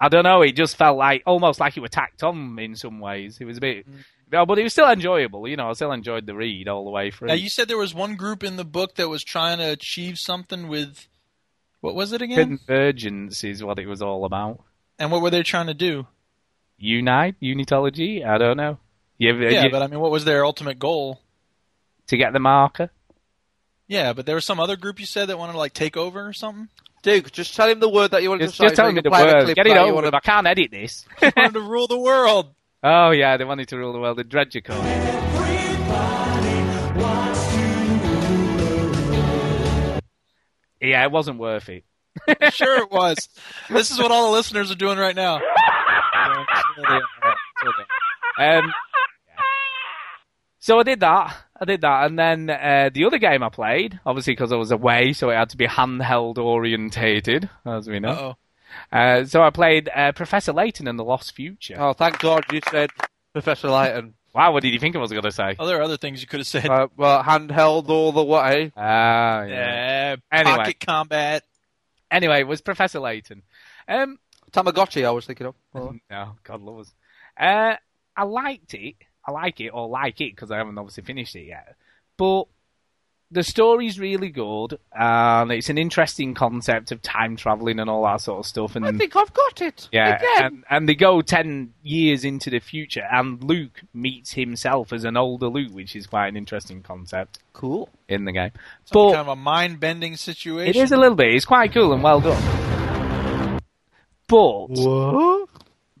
I 0.00 0.08
don't 0.08 0.22
know. 0.22 0.42
It 0.42 0.52
just 0.52 0.76
felt 0.76 0.96
like 0.96 1.24
almost 1.26 1.58
like 1.58 1.76
it 1.76 1.80
was 1.80 1.90
tacked 1.90 2.22
on 2.22 2.56
in 2.60 2.76
some 2.76 3.00
ways. 3.00 3.38
It 3.40 3.46
was 3.46 3.58
a 3.58 3.60
bit, 3.60 3.90
mm. 3.90 4.04
no, 4.30 4.46
but 4.46 4.60
it 4.60 4.62
was 4.62 4.72
still 4.72 4.88
enjoyable. 4.88 5.48
You 5.48 5.56
know, 5.56 5.70
I 5.70 5.72
still 5.72 5.90
enjoyed 5.90 6.24
the 6.24 6.36
read 6.36 6.68
all 6.68 6.84
the 6.84 6.90
way 6.90 7.10
through. 7.10 7.28
Now 7.28 7.34
you 7.34 7.48
said 7.48 7.66
there 7.66 7.76
was 7.76 7.94
one 7.94 8.14
group 8.14 8.44
in 8.44 8.54
the 8.54 8.64
book 8.64 8.94
that 8.94 9.08
was 9.08 9.24
trying 9.24 9.58
to 9.58 9.68
achieve 9.68 10.18
something 10.18 10.68
with 10.68 11.08
what 11.82 11.94
was 11.94 12.12
it 12.12 12.22
again? 12.22 12.56
Convergence 12.58 13.44
is 13.44 13.62
what 13.62 13.78
it 13.78 13.86
was 13.86 14.00
all 14.00 14.24
about. 14.24 14.62
And 14.98 15.12
what 15.12 15.20
were 15.20 15.28
they 15.30 15.42
trying 15.42 15.66
to 15.66 15.74
do? 15.74 16.06
Unite, 16.78 17.34
unitology. 17.42 18.26
I 18.26 18.38
don't 18.38 18.56
know. 18.56 18.78
You, 19.18 19.34
Yeah, 19.36 19.64
you- 19.64 19.70
but 19.70 19.82
I 19.82 19.86
mean, 19.88 20.00
what 20.00 20.10
was 20.10 20.24
their 20.24 20.44
ultimate 20.46 20.78
goal? 20.78 21.20
to 22.08 22.16
get 22.16 22.32
the 22.32 22.40
marker. 22.40 22.90
Yeah, 23.86 24.12
but 24.12 24.26
there 24.26 24.34
was 24.34 24.44
some 24.44 24.58
other 24.58 24.76
group 24.76 24.98
you 24.98 25.06
said 25.06 25.28
that 25.28 25.38
wanted 25.38 25.52
to 25.52 25.58
like 25.58 25.72
take 25.74 25.96
over 25.96 26.26
or 26.26 26.32
something. 26.32 26.68
Duke, 27.02 27.30
just 27.32 27.54
tell 27.54 27.68
him 27.68 27.78
the 27.80 27.88
word 27.88 28.10
that 28.12 28.22
you 28.22 28.30
wanted 28.30 28.44
Just, 28.46 28.56
to 28.56 28.62
say. 28.62 28.64
just 28.66 28.76
tell 28.76 28.88
so 28.88 28.92
me 28.92 29.00
the 29.02 29.10
word. 29.10 29.54
Get 29.54 29.66
it 29.66 29.76
over 29.76 29.94
wanted- 29.94 30.06
with. 30.08 30.14
I 30.14 30.20
can't 30.20 30.46
edit 30.46 30.70
this. 30.70 31.04
wanted 31.20 31.52
to 31.54 31.60
rule 31.60 31.86
the 31.86 31.98
world. 31.98 32.54
oh 32.82 33.10
yeah, 33.10 33.36
they 33.36 33.44
wanted 33.44 33.68
to 33.68 33.78
rule 33.78 33.92
the 33.92 33.98
world. 34.00 34.18
The 34.18 34.24
DredgerCorp. 34.24 35.11
Yeah, 40.82 41.04
it 41.04 41.12
wasn't 41.12 41.38
worth 41.38 41.68
it. 41.68 41.84
Sure, 42.52 42.76
it 42.78 42.90
was. 42.90 43.16
This 43.70 43.90
is 43.90 43.98
what 43.98 44.10
all 44.10 44.26
the 44.26 44.36
listeners 44.36 44.70
are 44.70 44.74
doing 44.76 44.98
right 44.98 45.16
now. 45.16 45.36
Um, 48.38 48.72
so 50.58 50.78
I 50.78 50.82
did 50.82 51.00
that. 51.00 51.36
I 51.60 51.64
did 51.64 51.80
that, 51.82 52.06
and 52.06 52.18
then 52.18 52.50
uh, 52.50 52.90
the 52.92 53.04
other 53.04 53.18
game 53.18 53.42
I 53.42 53.48
played, 53.48 54.00
obviously 54.04 54.32
because 54.32 54.52
I 54.52 54.56
was 54.56 54.72
away, 54.72 55.12
so 55.12 55.30
it 55.30 55.36
had 55.36 55.50
to 55.50 55.56
be 55.56 55.66
handheld 55.66 56.38
orientated, 56.38 57.48
as 57.64 57.88
we 57.88 58.00
know. 58.00 58.36
Uh-oh. 58.92 58.96
Uh, 58.96 59.24
so 59.24 59.42
I 59.42 59.50
played 59.50 59.88
uh, 59.94 60.12
Professor 60.12 60.52
Layton 60.52 60.88
and 60.88 60.98
the 60.98 61.04
Lost 61.04 61.34
Future. 61.34 61.76
Oh, 61.78 61.92
thank 61.92 62.18
God 62.18 62.44
you 62.52 62.60
said 62.70 62.90
Professor 63.32 63.68
Lighton. 63.68 64.14
Wow, 64.34 64.52
what 64.52 64.62
did 64.62 64.72
you 64.72 64.78
think 64.78 64.96
I 64.96 64.98
was 64.98 65.10
going 65.10 65.24
to 65.24 65.32
say? 65.32 65.56
Oh, 65.58 65.66
there 65.66 65.78
are 65.78 65.82
other 65.82 65.98
things 65.98 66.22
you 66.22 66.26
could 66.26 66.40
have 66.40 66.46
said. 66.46 66.66
uh, 66.66 66.88
well, 66.96 67.22
handheld 67.22 67.88
all 67.90 68.12
the 68.12 68.24
way. 68.24 68.72
Ah, 68.76 69.42
yeah. 69.42 69.46
yeah, 69.46 70.16
Anyway. 70.30 70.56
pocket 70.56 70.80
combat. 70.80 71.44
Anyway, 72.10 72.40
it 72.40 72.46
was 72.46 72.60
Professor 72.62 73.00
Layton. 73.00 73.42
Um, 73.88 74.18
Tamagotchi, 74.52 75.04
I 75.04 75.10
was 75.10 75.26
thinking 75.26 75.46
of. 75.48 75.54
no, 76.10 76.36
God 76.44 76.60
love 76.62 76.80
us. 76.80 76.92
Uh, 77.38 77.76
I 78.16 78.22
liked 78.24 78.74
it. 78.74 78.96
I 79.26 79.30
like 79.32 79.60
it 79.60 79.68
or 79.68 79.88
like 79.88 80.20
it 80.20 80.34
because 80.34 80.50
I 80.50 80.58
haven't 80.58 80.78
obviously 80.78 81.04
finished 81.04 81.36
it 81.36 81.46
yet. 81.46 81.76
But 82.16 82.44
the 83.32 83.42
story's 83.42 83.98
really 83.98 84.28
good, 84.28 84.78
and 84.92 85.50
it's 85.50 85.70
an 85.70 85.78
interesting 85.78 86.34
concept 86.34 86.92
of 86.92 87.00
time 87.02 87.34
traveling 87.36 87.80
and 87.80 87.88
all 87.88 88.04
that 88.04 88.20
sort 88.20 88.40
of 88.40 88.46
stuff. 88.46 88.76
And 88.76 88.84
I 88.86 88.92
think 88.92 89.16
I've 89.16 89.32
got 89.32 89.62
it. 89.62 89.88
yeah, 89.90 90.16
Again. 90.18 90.44
and, 90.44 90.64
and 90.70 90.88
they 90.88 90.94
go 90.94 91.22
ten 91.22 91.72
years 91.82 92.24
into 92.24 92.50
the 92.50 92.58
future, 92.60 93.02
and 93.10 93.42
Luke 93.42 93.80
meets 93.94 94.32
himself 94.32 94.92
as 94.92 95.04
an 95.04 95.16
older 95.16 95.48
Luke, 95.48 95.72
which 95.72 95.96
is 95.96 96.06
quite 96.06 96.28
an 96.28 96.36
interesting 96.36 96.82
concept 96.82 97.38
Cool. 97.54 97.88
in 98.08 98.24
the 98.26 98.32
game. 98.32 98.50
Some 98.84 98.92
But 98.92 99.12
kind 99.14 99.28
of 99.28 99.28
a 99.28 99.36
mind 99.36 99.80
bending 99.80 100.16
situation. 100.16 100.68
it 100.68 100.76
is 100.76 100.92
a 100.92 100.96
little 100.98 101.16
bit. 101.16 101.34
It's 101.34 101.44
quite 101.46 101.72
cool 101.72 101.92
and 101.92 102.02
well 102.02 102.20
done. 102.20 103.60
But 104.28 104.68
What? 104.70 105.48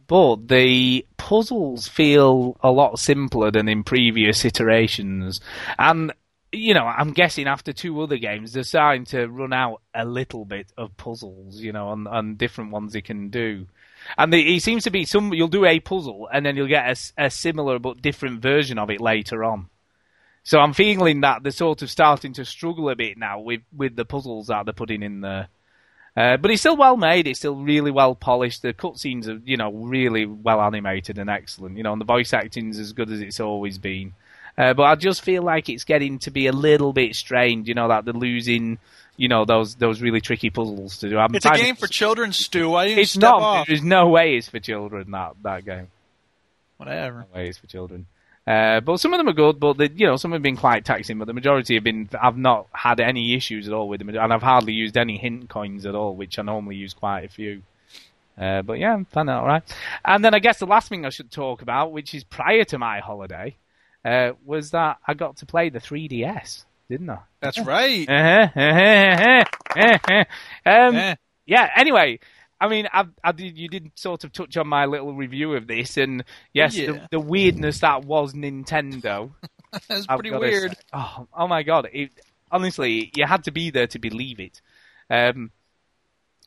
but 0.06 0.48
the 0.48 1.06
puzzles 1.16 1.88
feel 1.88 2.56
a 2.62 2.70
lot 2.70 2.98
simpler 2.98 3.50
than 3.50 3.68
in 3.68 3.84
previous 3.84 4.44
iterations. 4.44 5.40
And, 5.78 6.12
you 6.52 6.74
know, 6.74 6.84
I'm 6.84 7.12
guessing 7.12 7.46
after 7.48 7.72
two 7.72 8.00
other 8.02 8.18
games, 8.18 8.52
they're 8.52 8.62
starting 8.62 9.06
to 9.06 9.26
run 9.26 9.52
out 9.52 9.80
a 9.94 10.04
little 10.04 10.44
bit 10.44 10.70
of 10.76 10.96
puzzles, 10.96 11.56
you 11.56 11.72
know, 11.72 11.88
on, 11.88 12.06
and 12.06 12.36
different 12.36 12.70
ones 12.70 12.92
they 12.92 13.00
can 13.00 13.30
do. 13.30 13.66
And 14.18 14.32
the, 14.32 14.58
seems 14.58 14.84
to 14.84 14.90
be 14.90 15.04
some, 15.06 15.32
you'll 15.32 15.48
do 15.48 15.64
a 15.64 15.80
puzzle 15.80 16.28
and 16.32 16.44
then 16.44 16.56
you'll 16.56 16.66
get 16.66 17.12
a 17.16 17.30
similar 17.30 17.78
but 17.78 18.02
different 18.02 18.42
version 18.42 18.78
of 18.78 18.90
it 18.90 19.00
later 19.00 19.44
on. 19.44 19.70
So 20.44 20.58
I'm 20.58 20.72
feeling 20.72 21.20
that 21.20 21.42
they're 21.42 21.52
sort 21.52 21.82
of 21.82 21.90
starting 21.90 22.32
to 22.34 22.44
struggle 22.44 22.90
a 22.90 22.96
bit 22.96 23.16
now 23.16 23.40
with, 23.40 23.62
with 23.74 23.96
the 23.96 24.04
puzzles 24.04 24.48
that 24.48 24.66
they're 24.66 24.72
putting 24.72 25.02
in 25.02 25.20
there. 25.20 25.48
Uh, 26.14 26.36
but 26.36 26.50
it's 26.50 26.60
still 26.60 26.76
well 26.76 26.96
made. 26.96 27.26
It's 27.26 27.38
still 27.38 27.56
really 27.56 27.90
well 27.90 28.14
polished. 28.14 28.60
The 28.60 28.74
cutscenes 28.74 29.28
are, 29.28 29.40
you 29.44 29.56
know, 29.56 29.72
really 29.72 30.26
well 30.26 30.60
animated 30.60 31.16
and 31.16 31.30
excellent. 31.30 31.78
You 31.78 31.84
know, 31.84 31.92
and 31.92 32.00
the 32.00 32.06
voice 32.06 32.34
acting's 32.34 32.78
as 32.78 32.92
good 32.92 33.10
as 33.10 33.20
it's 33.20 33.40
always 33.40 33.78
been. 33.78 34.12
Uh, 34.58 34.74
but 34.74 34.82
I 34.82 34.94
just 34.96 35.22
feel 35.22 35.42
like 35.42 35.68
it's 35.68 35.84
getting 35.84 36.18
to 36.20 36.30
be 36.30 36.46
a 36.46 36.52
little 36.52 36.92
bit 36.92 37.14
strained, 37.16 37.66
You 37.68 37.74
know, 37.74 37.88
that 37.88 38.04
they're 38.04 38.12
losing, 38.14 38.78
you 39.16 39.28
know, 39.28 39.44
those 39.44 39.74
those 39.76 40.00
really 40.02 40.20
tricky 40.20 40.50
puzzles 40.50 40.98
to 40.98 41.08
do. 41.08 41.18
I'm 41.18 41.34
It's 41.34 41.44
a 41.46 41.48
finding- 41.48 41.66
game 41.66 41.76
for 41.76 41.86
children, 41.86 42.32
Stu. 42.32 42.68
Why 42.70 42.84
you 42.86 42.98
It's 42.98 43.16
not. 43.16 43.40
off? 43.42 43.66
There's 43.66 43.82
no 43.82 44.08
way 44.08 44.36
it's 44.36 44.48
for 44.48 44.58
children. 44.60 45.10
That 45.10 45.32
that 45.42 45.64
game. 45.64 45.88
Whatever. 46.76 47.26
No 47.32 47.38
way 47.40 47.48
it's 47.48 47.58
for 47.58 47.66
children. 47.66 48.06
Uh, 48.44 48.80
but 48.80 48.98
some 48.98 49.12
of 49.12 49.18
them 49.18 49.28
are 49.28 49.32
good, 49.32 49.60
but 49.60 49.76
the, 49.78 49.88
you 49.94 50.04
know 50.06 50.16
some 50.16 50.32
have 50.32 50.42
been 50.42 50.56
quite 50.56 50.84
taxing. 50.84 51.16
But 51.18 51.26
the 51.28 51.32
majority 51.32 51.74
have 51.76 51.84
been. 51.84 52.08
I've 52.20 52.36
not 52.36 52.66
had 52.72 52.98
any 52.98 53.34
issues 53.34 53.68
at 53.68 53.72
all 53.74 53.88
with 53.88 54.00
them, 54.00 54.08
and 54.08 54.32
I've 54.32 54.42
hardly 54.42 54.72
used 54.72 54.96
any 54.96 55.16
hint 55.16 55.48
coins 55.48 55.86
at 55.86 55.94
all, 55.94 56.16
which 56.16 56.38
I 56.38 56.42
normally 56.42 56.74
use 56.76 56.92
quite 56.92 57.24
a 57.24 57.28
few. 57.28 57.62
Uh, 58.36 58.62
but 58.62 58.78
yeah, 58.80 58.96
I 58.96 59.04
found 59.12 59.28
that 59.28 59.36
all 59.36 59.46
right. 59.46 59.62
And 60.04 60.24
then 60.24 60.34
I 60.34 60.40
guess 60.40 60.58
the 60.58 60.66
last 60.66 60.88
thing 60.88 61.06
I 61.06 61.10
should 61.10 61.30
talk 61.30 61.62
about, 61.62 61.92
which 61.92 62.14
is 62.14 62.24
prior 62.24 62.64
to 62.64 62.78
my 62.78 62.98
holiday, 62.98 63.54
uh, 64.04 64.32
was 64.44 64.70
that 64.72 64.98
I 65.06 65.14
got 65.14 65.36
to 65.38 65.46
play 65.46 65.68
the 65.68 65.78
3DS, 65.80 66.64
didn't 66.88 67.10
I? 67.10 67.18
That's 67.40 67.58
right. 67.60 68.08
Uh-huh, 68.08 68.60
uh-huh, 68.60 69.44
uh-huh. 69.76 70.24
um, 70.66 71.16
yeah. 71.46 71.70
Anyway, 71.76 72.18
I 72.60 72.68
mean, 72.68 72.88
I, 72.92 73.06
I 73.24 73.32
did, 73.32 73.58
you 73.58 73.68
did 73.68 73.90
sort 73.96 74.24
of 74.24 74.32
touch 74.32 74.56
on 74.56 74.68
my 74.68 74.86
little 74.86 75.14
review 75.14 75.54
of 75.54 75.66
this, 75.66 75.96
and 75.96 76.24
yes, 76.52 76.76
Yeah. 76.76 76.92
the, 76.92 77.08
the 77.12 77.20
weirdness 77.20 77.80
that 77.80 78.04
was 78.04 78.34
Nintendo. 78.34 79.32
That's 79.88 80.06
I've 80.08 80.18
pretty 80.18 80.36
weird. 80.36 80.76
Oh, 80.92 81.26
oh 81.34 81.48
my 81.48 81.62
god! 81.62 81.88
It, 81.92 82.10
honestly, 82.50 83.10
you 83.16 83.26
had 83.26 83.44
to 83.44 83.50
be 83.50 83.70
there 83.70 83.86
to 83.88 83.98
believe 83.98 84.38
it. 84.38 84.60
Um, 85.08 85.50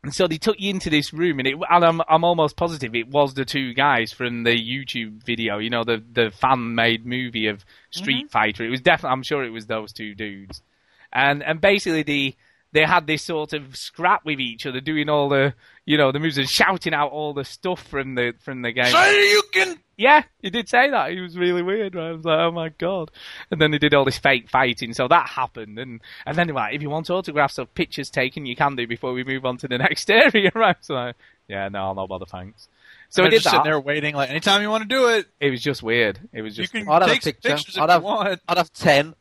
and 0.05 0.13
so 0.13 0.27
they 0.27 0.37
took 0.37 0.59
you 0.59 0.69
into 0.69 0.91
this 0.91 1.11
room, 1.11 1.39
and 1.39 1.47
it, 1.47 1.55
and 1.67 1.83
I'm, 1.83 1.99
I'm 2.07 2.23
almost 2.23 2.55
positive 2.55 2.93
it 2.93 3.07
was 3.07 3.33
the 3.33 3.43
two 3.43 3.73
guys 3.73 4.13
from 4.13 4.43
the 4.43 4.51
YouTube 4.51 5.23
video. 5.23 5.57
You 5.57 5.71
know, 5.71 5.83
the 5.83 5.97
the 5.97 6.29
fan 6.29 6.75
made 6.75 7.07
movie 7.07 7.47
of 7.47 7.65
Street 7.89 8.25
mm-hmm. 8.25 8.31
Fighter. 8.31 8.63
It 8.63 8.69
was 8.69 8.81
definitely, 8.81 9.13
I'm 9.13 9.23
sure 9.23 9.43
it 9.43 9.49
was 9.49 9.65
those 9.65 9.91
two 9.93 10.13
dudes. 10.13 10.61
And 11.11 11.41
and 11.41 11.59
basically 11.59 12.03
they 12.03 12.35
they 12.71 12.83
had 12.83 13.07
this 13.07 13.23
sort 13.23 13.53
of 13.53 13.75
scrap 13.75 14.23
with 14.25 14.39
each 14.39 14.67
other, 14.67 14.79
doing 14.79 15.09
all 15.09 15.27
the 15.27 15.55
you 15.85 15.97
know 15.97 16.11
the 16.11 16.19
moves 16.19 16.37
and 16.37 16.49
shouting 16.49 16.93
out 16.93 17.11
all 17.11 17.33
the 17.33 17.45
stuff 17.45 17.81
from 17.87 18.15
the 18.15 18.33
from 18.39 18.61
the 18.61 18.71
game. 18.71 18.91
Say 18.91 19.29
you 19.31 19.43
can. 19.51 19.79
Yeah, 19.97 20.23
he 20.41 20.49
did 20.49 20.67
say 20.67 20.89
that. 20.89 21.11
He 21.11 21.21
was 21.21 21.37
really 21.37 21.61
weird. 21.61 21.95
Right? 21.95 22.07
I 22.09 22.11
was 22.11 22.25
like, 22.25 22.39
oh 22.39 22.51
my 22.51 22.67
god. 22.69 23.11
And 23.49 23.61
then 23.61 23.71
they 23.71 23.77
did 23.77 23.93
all 23.93 24.03
this 24.03 24.17
fake 24.17 24.49
fighting, 24.49 24.93
so 24.93 25.07
that 25.07 25.29
happened. 25.29 25.79
And 25.79 26.01
and 26.25 26.35
then 26.37 26.47
they 26.47 26.53
were 26.53 26.59
like, 26.59 26.75
if 26.75 26.81
you 26.81 26.89
want 26.89 27.09
autographs 27.09 27.57
of 27.57 27.73
pictures 27.75 28.09
taken, 28.09 28.45
you 28.45 28.55
can 28.57 28.75
do 28.75 28.85
before 28.87 29.13
we 29.13 29.23
move 29.23 29.45
on 29.45 29.57
to 29.57 29.67
the 29.67 29.77
next 29.77 30.09
area, 30.11 30.51
right? 30.55 30.75
So 30.81 30.95
like, 30.95 31.15
yeah, 31.47 31.69
no, 31.69 31.79
I'll 31.85 31.95
not 31.95 32.09
bother, 32.09 32.25
thanks. 32.25 32.67
So 33.09 33.21
They're 33.21 33.27
we 33.27 33.29
did 33.29 33.35
just 33.37 33.45
sitting 33.45 33.59
that. 33.59 33.63
there 33.63 33.79
waiting. 33.79 34.15
Like 34.15 34.29
anytime 34.31 34.61
you 34.61 34.69
want 34.69 34.81
to 34.83 34.89
do 34.89 35.07
it, 35.09 35.27
It 35.39 35.51
was 35.51 35.61
just 35.61 35.81
weird. 35.83 36.19
It 36.33 36.41
was 36.41 36.55
just. 36.55 36.73
you 36.73 36.79
just. 36.79 36.85
can 36.87 36.93
I'd 36.93 37.01
have 37.03 37.11
a 37.11 37.13
take 37.13 37.23
picture. 37.41 37.49
pictures 37.55 37.77
if 37.77 37.81
I'd 37.81 37.85
you 37.85 37.91
have- 37.91 38.03
want. 38.03 38.41
I'd 38.49 38.57
have 38.57 38.73
ten. 38.73 39.13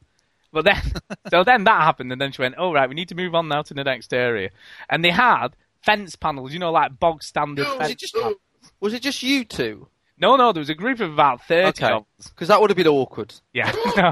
But 0.53 0.65
then, 0.65 0.81
so 1.31 1.43
then 1.45 1.65
that 1.65 1.83
happened, 1.83 2.11
and 2.13 2.21
then 2.21 2.33
she 2.33 2.41
went, 2.43 2.55
"Oh 2.59 2.73
right, 2.73 2.89
we 2.89 2.95
need 2.95 3.09
to 3.09 3.15
move 3.17 3.35
on 3.35 3.49
now 3.49 3.63
to 3.63 3.75
the 3.75 3.83
next 3.85 4.13
area." 4.15 4.51
And 4.89 5.05
they 5.05 5.11
had 5.11 5.49
fence 5.85 6.17
panels, 6.17 6.53
you 6.53 6.59
know, 6.59 6.71
like 6.73 6.99
bog 6.99 7.23
standard 7.23 7.67
Was 7.67 7.77
fence. 7.79 7.91
it 7.93 7.99
just 7.99 8.15
panels. 8.15 8.37
was 8.81 8.95
it 8.95 9.03
just 9.03 9.23
you 9.23 9.45
two? 9.45 9.89
No, 10.17 10.37
no, 10.37 10.53
there 10.53 10.61
was 10.61 10.71
a 10.71 10.75
group 10.75 11.01
of 11.01 11.13
about 11.13 11.45
thirty 11.47 11.85
Okay. 11.85 11.93
of 11.93 12.05
us. 12.21 12.29
Because 12.29 12.49
that 12.49 12.61
would 12.61 12.71
have 12.71 12.77
been 12.77 12.87
awkward. 12.87 13.35
Yeah, 13.53 13.73
no, 13.97 14.11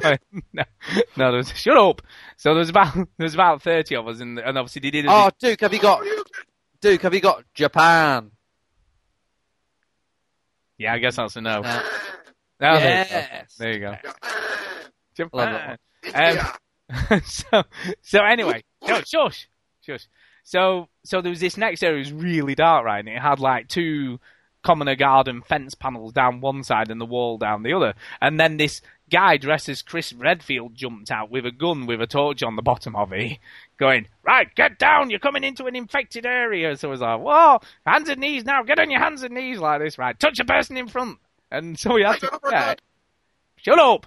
no, 0.53 0.65
no. 1.17 1.31
There 1.31 1.33
was, 1.33 1.51
shut 1.57 1.77
up. 1.77 2.03
So 2.37 2.51
there 2.55 2.59
was 2.61 2.69
about 2.71 2.95
there 2.95 3.07
was 3.19 3.35
about 3.35 3.63
thirty 3.63 3.95
of 3.95 4.07
us, 4.09 4.21
and 4.21 4.39
and 4.39 4.59
obviously 4.59 4.81
they 4.81 4.91
did. 4.91 5.07
Oh, 5.09 5.31
Duke, 5.39 5.61
have 5.61 5.73
you 5.73 5.81
got 5.81 6.03
Duke? 6.81 7.03
Have 7.03 7.15
you 7.15 7.21
got 7.21 7.45
Japan? 7.55 8.33
yeah, 10.79 10.93
I 10.95 10.99
guess 10.99 11.17
that's 11.17 11.37
a 11.37 11.41
no. 11.41 11.61
No. 11.61 11.83
No, 12.61 12.79
there 12.79 12.99
you 13.05 13.05
go. 13.11 13.17
Yes. 13.17 13.55
There 13.59 13.73
you 13.73 13.79
go. 13.81 13.97
Japan. 15.17 15.79
Um, 16.15 17.21
so, 17.25 17.63
so 18.03 18.25
anyway, 18.25 18.63
no, 18.87 19.01
shush, 19.03 19.49
shush. 19.83 20.09
So, 20.45 20.89
so 21.05 21.21
there 21.21 21.31
was 21.31 21.41
this 21.41 21.57
next 21.57 21.83
area. 21.83 21.97
It 21.97 22.01
was 22.01 22.13
really 22.13 22.55
dark, 22.55 22.85
right? 22.85 22.99
And 22.99 23.09
it 23.09 23.21
had 23.21 23.41
like 23.41 23.69
two 23.69 24.19
commoner 24.63 24.95
garden 24.95 25.43
fence 25.43 25.75
panels 25.75 26.13
down 26.13 26.41
one 26.41 26.63
side 26.63 26.91
and 26.91 27.01
the 27.01 27.07
wall 27.07 27.37
down 27.39 27.63
the 27.63 27.73
other. 27.73 27.95
And 28.21 28.39
then 28.39 28.57
this 28.57 28.81
guy 29.11 29.37
dressed 29.37 29.69
as 29.69 29.83
Chris 29.83 30.13
Redfield 30.13 30.75
jumped 30.75 31.11
out 31.11 31.31
with 31.31 31.45
a 31.45 31.51
gun 31.51 31.87
with 31.87 32.01
a 32.01 32.07
torch 32.07 32.43
on 32.43 32.57
the 32.57 32.63
bottom 32.63 32.97
of 32.97 33.13
it, 33.13 33.39
going, 33.79 34.07
"Right, 34.23 34.53
get 34.55 34.79
down! 34.79 35.11
You're 35.11 35.19
coming 35.19 35.45
into 35.45 35.67
an 35.67 35.77
infected 35.77 36.25
area." 36.27 36.77
So 36.77 36.89
I 36.89 36.91
was 36.91 37.01
like, 37.01 37.21
"Whoa, 37.21 37.61
hands 37.85 38.09
and 38.09 38.21
knees 38.21 38.45
now! 38.45 38.63
Get 38.63 38.79
on 38.79 38.91
your 38.91 39.01
hands 39.01 39.23
and 39.23 39.35
knees 39.35 39.59
like 39.59 39.81
this, 39.81 39.99
right? 39.99 40.19
Touch 40.19 40.39
a 40.41 40.45
person 40.45 40.77
in 40.77 40.89
front." 40.89 41.19
And 41.51 41.79
so 41.79 41.95
we 41.95 42.03
had 42.03 42.21
to. 42.21 42.41
Yeah, 42.51 42.75
shut 43.57 43.79
up. 43.79 44.07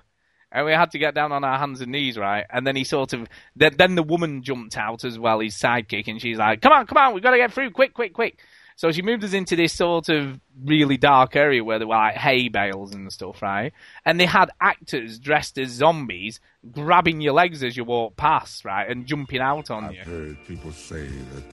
And 0.55 0.65
we 0.65 0.71
had 0.71 0.91
to 0.91 0.97
get 0.97 1.13
down 1.13 1.33
on 1.33 1.43
our 1.43 1.59
hands 1.59 1.81
and 1.81 1.91
knees, 1.91 2.17
right? 2.17 2.45
And 2.49 2.65
then 2.65 2.77
he 2.77 2.85
sort 2.85 3.11
of, 3.11 3.27
then, 3.57 3.75
then 3.77 3.95
the 3.95 4.03
woman 4.03 4.41
jumped 4.41 4.77
out 4.77 5.03
as 5.03 5.19
well, 5.19 5.41
his 5.41 5.53
sidekick, 5.53 6.07
and 6.07 6.21
she's 6.21 6.37
like, 6.37 6.61
"Come 6.61 6.71
on, 6.71 6.87
come 6.87 6.97
on, 6.97 7.13
we've 7.13 7.21
got 7.21 7.31
to 7.31 7.37
get 7.37 7.51
through, 7.51 7.71
quick, 7.71 7.93
quick, 7.93 8.13
quick." 8.13 8.39
So 8.77 8.91
she 8.91 9.01
moved 9.01 9.23
us 9.23 9.33
into 9.33 9.55
this 9.55 9.73
sort 9.73 10.09
of 10.09 10.39
really 10.63 10.97
dark 10.97 11.35
area 11.35 11.63
where 11.63 11.77
there 11.79 11.87
were 11.87 11.95
like 11.95 12.15
hay 12.15 12.49
bales 12.49 12.93
and 12.93 13.11
stuff, 13.11 13.41
right? 13.41 13.73
And 14.05 14.19
they 14.19 14.25
had 14.25 14.49
actors 14.61 15.19
dressed 15.19 15.57
as 15.57 15.69
zombies 15.71 16.39
grabbing 16.71 17.21
your 17.21 17.33
legs 17.33 17.63
as 17.63 17.75
you 17.77 17.83
walk 17.83 18.15
past, 18.17 18.65
right, 18.65 18.89
and 18.89 19.05
jumping 19.05 19.41
out 19.41 19.69
on 19.69 19.93
you. 19.93 20.01
i 20.01 20.03
heard 20.03 20.37
people 20.47 20.71
say 20.71 21.07
that 21.07 21.43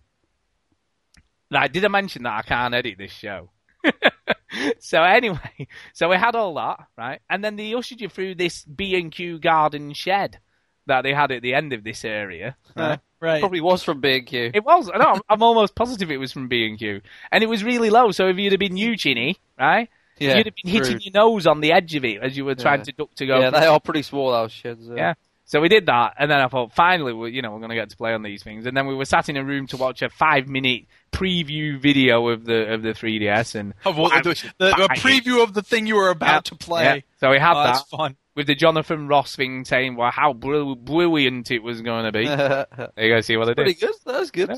Like, 1.51 1.73
did 1.73 1.85
I 1.85 1.89
mention 1.89 2.23
that 2.25 2.39
I 2.39 2.43
can't 2.43 2.75
edit 2.75 2.99
this 2.99 3.13
show? 3.13 3.51
so 4.79 5.03
anyway, 5.03 5.67
so 5.93 6.09
we 6.09 6.17
had 6.17 6.35
all 6.35 6.55
that, 6.55 6.81
right? 6.97 7.21
And 7.31 7.43
then 7.45 7.57
they 7.57 7.75
ushered 7.75 8.01
you 8.01 8.09
through 8.09 8.35
this 8.37 8.65
B 8.65 8.95
and 8.97 9.11
Q 9.13 9.39
garden 9.39 9.93
shed 9.93 10.39
that 10.87 11.03
they 11.03 11.15
had 11.15 11.31
at 11.31 11.43
the 11.43 11.55
end 11.55 11.73
of 11.73 11.85
this 11.85 12.05
area. 12.05 12.57
Right? 12.77 13.01
Right. 13.21 13.39
Probably 13.41 13.61
was 13.61 13.85
from 13.85 14.01
B 14.01 14.17
and 14.17 14.27
Q. 14.27 14.51
It 14.53 14.65
was. 14.65 14.89
No, 14.89 14.95
I'm, 15.01 15.21
I'm 15.29 15.43
almost 15.45 15.77
positive 15.77 16.11
it 16.11 16.17
was 16.17 16.33
from 16.33 16.49
B 16.49 16.67
and 16.67 16.77
Q, 16.77 17.03
and 17.31 17.45
it 17.45 17.47
was 17.47 17.63
really 17.63 17.89
low. 17.89 18.11
So 18.11 18.27
if 18.29 18.37
you'd 18.37 18.53
have 18.53 18.59
been 18.59 18.77
you, 18.77 18.97
Chinny, 18.97 19.37
right, 19.57 19.89
Yeah, 20.19 20.39
you'd 20.39 20.47
have 20.47 20.55
been 20.61 20.73
hitting 20.73 20.99
true. 20.99 21.01
your 21.03 21.13
nose 21.13 21.47
on 21.47 21.61
the 21.61 21.71
edge 21.71 21.95
of 21.95 22.05
it 22.05 22.21
as 22.21 22.37
you 22.37 22.45
were 22.45 22.57
trying 22.57 22.81
Yeah. 22.81 22.85
to 22.85 22.93
duck 22.93 23.15
to 23.15 23.27
go. 23.27 23.39
Yeah, 23.39 23.51
they 23.51 23.67
are 23.67 23.79
pretty 23.79 24.03
small. 24.03 24.33
Those 24.33 24.51
sheds. 24.51 24.91
uh, 24.91 24.95
Yeah. 24.97 25.15
So 25.53 25.61
we 25.61 25.69
did 25.69 25.85
that, 25.85 26.15
and 26.19 26.31
then 26.31 26.41
I 26.41 26.49
thought, 26.49 26.73
finally, 26.73 27.13
we 27.13 27.31
you 27.33 27.43
know, 27.43 27.51
we're 27.53 27.59
going 27.59 27.69
to 27.69 27.75
get 27.75 27.91
to 27.91 27.97
play 27.99 28.15
on 28.15 28.23
these 28.23 28.43
things. 28.43 28.65
And 28.65 28.75
then 28.75 28.87
we 28.87 28.95
were 28.95 29.05
sat 29.05 29.29
in 29.29 29.37
a 29.37 29.45
room 29.45 29.67
to 29.67 29.77
watch 29.77 30.01
a 30.01 30.09
five-minute 30.09 30.87
preview 31.13 31.79
video 31.79 32.27
of 32.29 32.47
the 32.47 32.73
of 32.73 32.83
the 32.83 32.95
3DS, 32.95 33.55
and 33.55 33.75
Oh, 33.85 33.91
well, 33.93 34.11
I 34.11 34.23
the, 34.23 34.53
the, 34.57 34.71
a 34.85 34.89
preview 34.89 35.43
of 35.43 35.53
the 35.53 35.61
thing 35.63 35.87
you 35.87 35.97
were 35.97 36.09
about 36.09 36.33
Yeah, 36.35 36.41
to 36.41 36.55
play. 36.57 36.85
yeah. 36.85 37.01
So 37.21 37.31
we 37.31 37.39
had 37.39 37.53
Oh, 37.53 37.65
that 37.65 37.87
fun. 37.91 38.17
with 38.35 38.47
the 38.47 38.55
Jonathan 38.55 39.09
Ross 39.09 39.37
thing 39.37 39.67
saying, 39.67 39.97
"Well, 39.97 40.11
how 40.11 40.33
brilliant 40.33 41.51
it 41.51 41.63
was 41.63 41.83
going 41.83 42.05
to 42.07 42.13
be." 42.13 42.25
there 42.27 42.67
you 42.97 43.15
go. 43.15 43.21
See 43.21 43.37
what 43.37 43.49
I 43.49 43.51
did. 43.51 43.57
pretty 43.57 43.75
good. 43.75 43.95
That 44.07 44.21
was 44.21 44.31
good. 44.31 44.53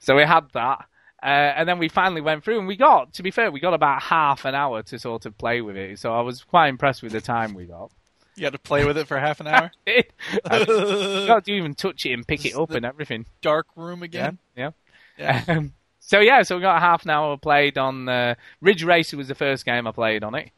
So 0.00 0.16
we 0.16 0.22
had 0.24 0.50
that, 0.54 0.86
uh, 1.22 1.26
and 1.26 1.68
then 1.68 1.78
we 1.78 1.90
finally 1.90 2.22
went 2.22 2.44
through, 2.44 2.58
and 2.60 2.66
we 2.66 2.76
got, 2.76 3.12
to 3.14 3.22
be 3.22 3.30
fair, 3.30 3.50
we 3.50 3.60
got 3.60 3.74
about 3.74 4.00
half 4.02 4.46
an 4.46 4.54
hour 4.54 4.82
to 4.84 4.98
sort 4.98 5.26
of 5.26 5.36
play 5.36 5.60
with 5.60 5.76
it. 5.76 5.98
So 5.98 6.14
I 6.14 6.22
was 6.22 6.44
quite 6.44 6.68
impressed 6.68 7.02
with 7.02 7.12
the 7.12 7.20
time 7.20 7.52
we 7.52 7.66
got. 7.66 7.92
You 8.40 8.46
had 8.46 8.54
to 8.54 8.58
play 8.58 8.86
with 8.86 8.96
it 8.96 9.06
for 9.06 9.18
half 9.18 9.40
an 9.40 9.48
hour. 9.48 9.70
I 9.86 10.64
got 11.26 11.44
to 11.44 11.52
even 11.52 11.74
touch 11.74 12.06
it 12.06 12.14
and 12.14 12.26
pick 12.26 12.46
it 12.46 12.56
up 12.56 12.70
and 12.70 12.86
everything. 12.86 13.26
Dark 13.42 13.66
room 13.76 14.02
again. 14.02 14.38
Yeah. 14.56 14.70
Yeah. 15.18 15.44
Um, 15.48 15.74
so 15.98 16.20
yeah, 16.20 16.42
so 16.42 16.56
we 16.56 16.62
got 16.62 16.80
half 16.80 17.04
an 17.04 17.10
hour 17.10 17.36
played 17.36 17.76
on 17.76 18.08
uh, 18.08 18.34
Ridge 18.62 18.82
Racer 18.82 19.18
was 19.18 19.28
the 19.28 19.34
first 19.34 19.66
game 19.66 19.86
I 19.86 19.92
played 19.92 20.24
on 20.24 20.34
it, 20.34 20.50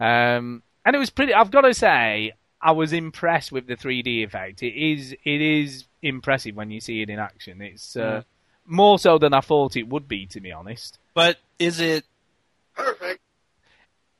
um, 0.00 0.62
and 0.84 0.96
it 0.96 0.98
was 0.98 1.08
pretty. 1.08 1.32
I've 1.32 1.52
got 1.52 1.62
to 1.62 1.72
say, 1.72 2.32
I 2.60 2.72
was 2.72 2.92
impressed 2.92 3.52
with 3.52 3.68
the 3.68 3.76
3D 3.76 4.24
effect. 4.24 4.62
It 4.62 4.74
is 4.74 5.12
it 5.24 5.40
is 5.40 5.84
impressive 6.02 6.56
when 6.56 6.70
you 6.72 6.80
see 6.80 7.00
it 7.00 7.08
in 7.08 7.20
action. 7.20 7.62
It's 7.62 7.96
uh, 7.96 8.22
more 8.66 8.98
so 8.98 9.16
than 9.18 9.32
I 9.32 9.40
thought 9.40 9.76
it 9.76 9.88
would 9.88 10.08
be, 10.08 10.26
to 10.26 10.40
be 10.40 10.52
honest. 10.52 10.98
But 11.14 11.38
is 11.58 11.80
it? 11.80 12.04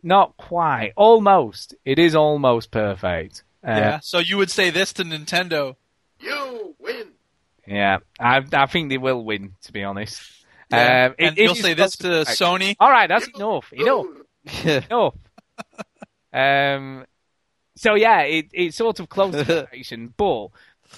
Not 0.03 0.37
quite, 0.37 0.93
almost. 0.97 1.75
It 1.85 1.99
is 1.99 2.15
almost 2.15 2.71
perfect. 2.71 3.43
Uh, 3.67 3.71
yeah. 3.71 4.01
So 4.01 4.19
you 4.19 4.37
would 4.39 4.51
say 4.51 4.71
this 4.71 4.93
to 4.95 5.05
Nintendo? 5.05 5.77
You 6.21 6.75
win. 6.81 7.09
yeah. 7.67 7.99
I 8.19 8.43
I 8.53 8.67
think 8.67 8.89
they 8.91 8.99
will 8.99 9.25
win, 9.25 9.55
to 9.63 9.73
be 9.73 9.85
honest. 9.85 10.21
Yeah. 10.71 11.07
Um, 11.07 11.15
it- 11.19 11.25
and 11.29 11.39
it 11.39 11.43
you'll 11.43 11.53
is 11.53 11.61
say 11.63 11.75
this 11.75 11.97
to 11.99 12.09
be- 12.09 12.31
Sony? 12.33 12.77
All 12.81 12.91
right, 12.91 13.09
that's 13.09 13.29
enough. 13.29 13.73
Enough. 13.73 14.07
Yeah. 14.65 14.81
enough. 14.91 15.15
um, 16.33 17.05
so 17.77 17.95
yeah, 17.95 18.21
it, 18.23 18.47
it's 18.53 18.77
sort 18.77 19.01
of 19.01 19.09
close 19.09 19.35
to 19.35 19.45
perfection, 19.45 20.13
but 20.17 20.49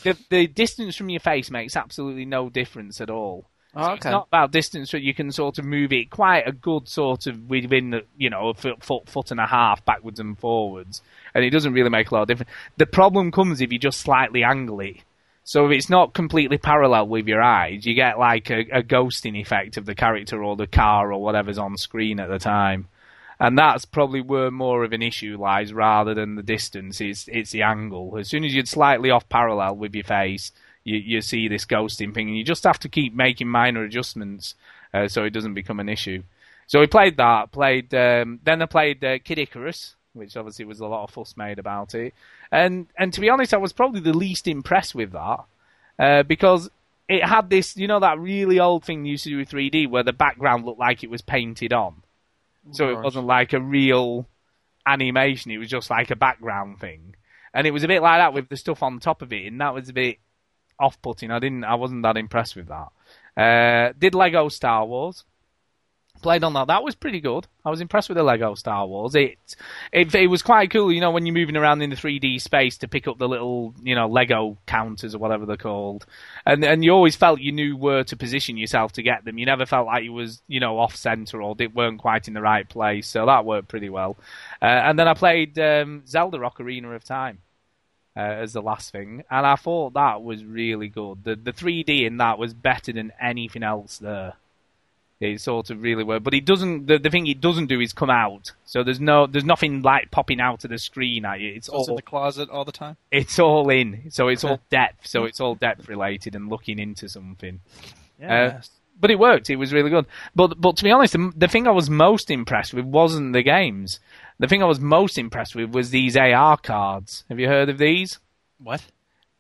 the 0.03 0.17
the 0.31 0.47
distance 0.47 0.97
from 0.97 1.09
your 1.11 1.21
face 1.21 1.51
makes 1.51 1.77
absolutely 1.77 2.25
no 2.25 2.49
difference 2.49 3.01
at 3.01 3.11
all. 3.11 3.49
Oh, 3.77 3.93
It's 3.95 4.05
not 4.05 4.29
about 4.29 4.53
distance, 4.53 4.93
but 4.93 5.03
you 5.03 5.15
can 5.15 5.33
sort 5.33 5.59
of 5.59 5.65
move 5.65 5.93
it 5.93 6.11
quite 6.11 6.47
a 6.47 6.53
good 6.53 6.89
sort 6.89 7.27
of 7.27 7.49
within, 7.49 7.91
the 7.91 8.05
you 8.17 8.31
know, 8.31 8.49
a 8.49 8.55
foot, 8.55 8.85
foot, 8.85 9.09
foot 9.09 9.31
and 9.31 9.41
a 9.41 9.47
half 9.47 9.85
backwards 9.85 10.21
and 10.21 10.39
forwards, 10.39 11.03
and 11.35 11.45
it 11.45 11.51
doesn't 11.51 11.73
really 11.73 11.91
make 11.91 12.11
a 12.11 12.15
lot 12.15 12.23
of 12.23 12.29
difference. 12.29 12.51
The 12.77 12.87
problem 12.87 13.33
comes 13.33 13.61
if 13.61 13.73
you 13.73 13.79
just 13.79 14.01
slightly 14.01 14.45
angle 14.45 14.81
it. 14.81 14.99
So 15.47 15.67
if 15.67 15.73
it's 15.73 15.91
not 15.91 16.15
completely 16.15 16.57
parallel 16.57 17.09
with 17.09 17.27
your 17.29 17.43
eyes, 17.43 17.85
you 17.85 17.95
get 17.95 18.19
like 18.19 18.51
a, 18.51 18.61
a 18.73 18.83
ghosting 18.83 19.39
effect 19.39 19.77
of 19.77 19.85
the 19.85 19.95
character 19.95 20.43
or 20.43 20.57
the 20.57 20.67
car 20.67 21.13
or 21.13 21.23
whatever's 21.23 21.59
on 21.59 21.77
screen 21.77 22.19
at 22.19 22.31
the 22.31 22.39
time. 22.39 22.89
And 23.39 23.59
that's 23.59 23.85
probably 23.85 24.23
where 24.23 24.51
more 24.51 24.85
of 24.85 24.93
an 24.93 25.03
issue 25.03 25.37
lies 25.39 25.73
rather 25.73 26.15
than 26.15 26.37
the 26.37 26.43
distance. 26.43 27.01
It's 27.01 27.29
it's 27.29 27.51
the 27.51 27.63
angle. 27.63 28.17
As 28.17 28.29
soon 28.29 28.45
as 28.45 28.55
you're 28.55 28.65
slightly 28.65 29.11
off 29.11 29.29
parallel 29.29 29.77
with 29.77 29.95
your 29.95 30.05
face, 30.05 30.53
you 30.85 30.97
you 30.97 31.21
see 31.21 31.49
this 31.49 31.65
ghosting 31.65 32.15
thing, 32.15 32.29
and 32.29 32.37
you 32.37 32.45
just 32.45 32.65
have 32.65 32.79
to 32.81 32.89
keep 32.89 33.15
making 33.15 33.49
minor 33.49 33.83
adjustments 33.83 34.55
uh, 34.93 35.09
so 35.09 35.25
it 35.25 35.31
doesn't 35.31 35.55
become 35.55 35.81
an 35.81 35.89
issue. 35.89 36.23
So 36.67 36.81
we 36.81 36.87
played 36.87 37.17
that. 37.17 37.53
Played 37.53 37.95
um, 37.95 38.41
then 38.45 38.63
I 38.63 38.67
played 38.67 39.05
uh, 39.05 39.19
Kid 39.19 39.39
Icarus, 39.39 39.97
which 40.13 40.37
obviously 40.37 40.65
was 40.65 40.81
a 40.81 40.87
lot 40.87 41.05
of 41.05 41.11
fuss 41.11 41.37
made 41.37 41.59
about 41.59 41.95
it. 41.95 42.15
And 42.53 42.87
and 42.97 43.13
to 43.13 43.21
be 43.21 43.29
honest, 43.29 43.53
I 43.53 43.59
was 43.59 43.73
probably 43.73 44.01
the 44.01 44.17
least 44.17 44.47
impressed 44.47 44.95
with 44.95 45.13
that 45.13 45.41
uh, 45.99 46.23
because 46.23 46.71
it 47.09 47.25
had 47.25 47.51
this, 47.51 47.77
you 47.77 47.87
know, 47.87 48.01
that 48.01 48.19
really 48.19 48.61
old 48.61 48.85
thing 48.85 49.05
you 49.05 49.13
used 49.13 49.25
to 49.25 49.31
do 49.31 49.39
with 49.39 49.51
3D 49.51 49.91
where 49.91 50.03
the 50.03 50.13
background 50.13 50.65
looked 50.65 50.79
like 50.81 51.05
it 51.05 51.11
was 51.11 51.21
painted 51.21 51.73
on. 51.73 52.03
So 52.71 52.89
it 52.89 53.03
wasn't 53.03 53.27
like 53.27 53.53
a 53.53 53.61
real 53.61 54.27
animation. 54.87 55.51
It 55.51 55.59
was 55.59 55.69
just 55.69 55.91
like 55.91 56.11
a 56.11 56.17
background 56.17 56.81
thing, 56.81 57.15
and 57.53 57.67
it 57.67 57.73
was 57.73 57.85
a 57.85 57.89
bit 57.89 58.01
like 58.01 58.21
that 58.21 58.33
with 58.33 58.49
the 58.49 58.57
stuff 58.57 58.83
on 58.83 59.01
top 59.01 59.21
of 59.21 59.35
it, 59.35 59.47
and 59.47 59.61
that 59.61 59.75
was 59.75 59.91
a 59.91 59.93
bit 59.93 60.19
off-putting. 60.79 61.31
I 61.31 61.39
didn't, 61.39 61.65
I 61.65 61.75
wasn't 61.75 62.03
that 62.03 62.17
impressed 62.17 62.57
with 62.57 62.69
that. 62.69 62.89
Uh, 63.37 63.93
did 63.99 64.15
Lego 64.15 64.49
Star 64.49 64.85
Wars? 64.87 65.25
Played 66.23 66.45
on 66.45 66.55
that. 66.55 66.69
That 66.69 66.83
was 66.83 66.95
pretty 66.95 67.21
good. 67.21 67.47
I 67.67 67.71
was 67.71 67.83
impressed 67.83 68.09
with 68.09 68.17
the 68.17 68.23
Lego 68.23 68.55
Star 68.55 68.87
Wars. 68.87 69.15
It, 69.15 69.37
it, 69.93 70.15
it 70.15 70.29
was 70.29 70.43
quite 70.43 70.71
cool. 70.71 70.91
You 70.91 71.01
know, 71.01 71.11
when 71.11 71.27
you're 71.27 71.35
moving 71.35 71.57
around 71.57 71.83
in 71.83 71.91
the 71.91 71.97
3D 71.97 72.41
space 72.41 72.79
to 72.79 72.89
pick 72.89 73.07
up 73.07 73.19
the 73.19 73.29
little, 73.29 73.75
you 73.83 73.95
know, 73.95 74.07
Lego 74.07 74.57
counters 74.65 75.15
or 75.15 75.19
whatever 75.19 75.45
they're 75.45 75.59
called, 75.59 76.07
and 76.47 76.65
and 76.65 76.83
you 76.83 76.93
always 76.93 77.15
felt 77.15 77.41
you 77.41 77.53
knew 77.53 77.77
where 77.77 78.05
to 78.05 78.17
position 78.17 78.57
yourself 78.57 78.93
to 78.93 79.03
get 79.03 79.25
them. 79.25 79.37
You 79.37 79.45
never 79.45 79.67
felt 79.67 79.87
like 79.87 80.05
you 80.05 80.15
was, 80.15 80.41
you 80.47 80.61
know, 80.61 80.79
off 80.79 80.97
center 80.97 81.43
or 81.43 81.57
they 81.57 81.67
weren't 81.67 82.01
quite 82.01 82.27
in 82.27 82.33
the 82.33 82.41
right 82.41 82.67
place. 82.67 83.07
So 83.07 83.27
that 83.27 83.45
worked 83.45 83.69
pretty 83.69 83.91
well. 83.91 84.17
Uh, 84.63 84.67
and 84.67 84.99
then 84.99 85.09
I 85.09 85.15
played 85.15 85.59
um, 85.59 86.05
Zelda 86.07 86.39
Ocarina 86.39 86.95
of 86.95 87.05
Time 87.05 87.41
uh, 88.17 88.21
as 88.21 88.53
the 88.53 88.63
last 88.63 88.93
thing, 88.93 89.25
and 89.31 89.47
I 89.47 89.57
thought 89.57 89.95
that 89.95 90.23
was 90.23 90.45
really 90.45 90.89
good. 90.89 91.25
The 91.25 91.37
the 91.37 91.53
3D 91.53 92.05
in 92.07 92.19
that 92.19 92.39
was 92.39 92.55
better 92.55 92.93
than 92.93 93.13
anything 93.21 93.63
else 93.63 93.99
there. 93.99 94.35
It 95.21 95.41
sort 95.41 95.71
of 95.71 95.81
really 95.81 96.05
worked, 96.05 96.25
but 96.25 96.35
it 96.35 96.45
doesn't. 96.45 96.87
The, 96.87 96.99
the 96.99 97.09
thing 97.09 97.27
it 97.27 97.41
doesn't 97.41 97.67
do 97.67 97.81
is 97.81 97.93
come 97.93 98.11
out. 98.11 98.53
So 98.67 98.83
there's 98.83 99.01
no, 99.01 99.27
there's 99.27 99.45
nothing 99.45 99.81
like 99.81 100.11
popping 100.11 100.41
out 100.41 100.65
of 100.65 100.71
the 100.71 100.77
screen 100.79 101.25
at 101.25 101.41
you. 101.41 101.51
It's 101.55 101.69
it's 101.69 101.89
in 101.89 101.97
the 101.97 102.03
closet 102.03 102.51
all 102.51 102.65
the 102.65 102.73
time. 102.73 102.97
it's 103.11 103.39
all 103.39 103.71
in. 103.71 104.11
So 104.11 104.29
it's 104.29 104.45
all 104.45 104.61
depth. 104.71 105.07
So 105.07 105.25
it's 105.25 105.41
all 105.41 105.55
depth 105.55 105.89
related 105.89 106.35
and 106.35 106.51
looking 106.51 106.79
into 106.79 107.09
something. 107.09 107.61
Uh, 108.23 108.61
but 108.99 109.11
it 109.11 109.19
worked. 109.19 109.51
It 109.51 109.57
was 109.57 109.73
really 109.73 109.91
good. 109.91 110.07
But 110.35 110.61
but 110.61 110.77
to 110.77 110.85
be 110.85 110.91
honest, 110.91 111.13
the, 111.13 111.33
the 111.37 111.49
thing 111.49 111.67
I 111.67 111.73
was 111.73 111.91
most 111.91 112.31
impressed 112.31 112.75
with 112.75 112.85
wasn't 112.85 113.33
the 113.33 113.43
games. 113.43 114.01
The 114.39 114.49
thing 114.49 114.63
I 114.63 114.67
was 114.67 114.81
most 114.81 115.19
impressed 115.19 115.55
with 115.55 115.75
was 115.75 115.91
these 115.91 116.17
AR 116.17 116.57
cards. 116.57 117.25
Have 117.29 117.39
you 117.39 117.47
heard 117.47 117.69
of 117.69 117.79
these? 117.79 118.19
what? 118.59 118.83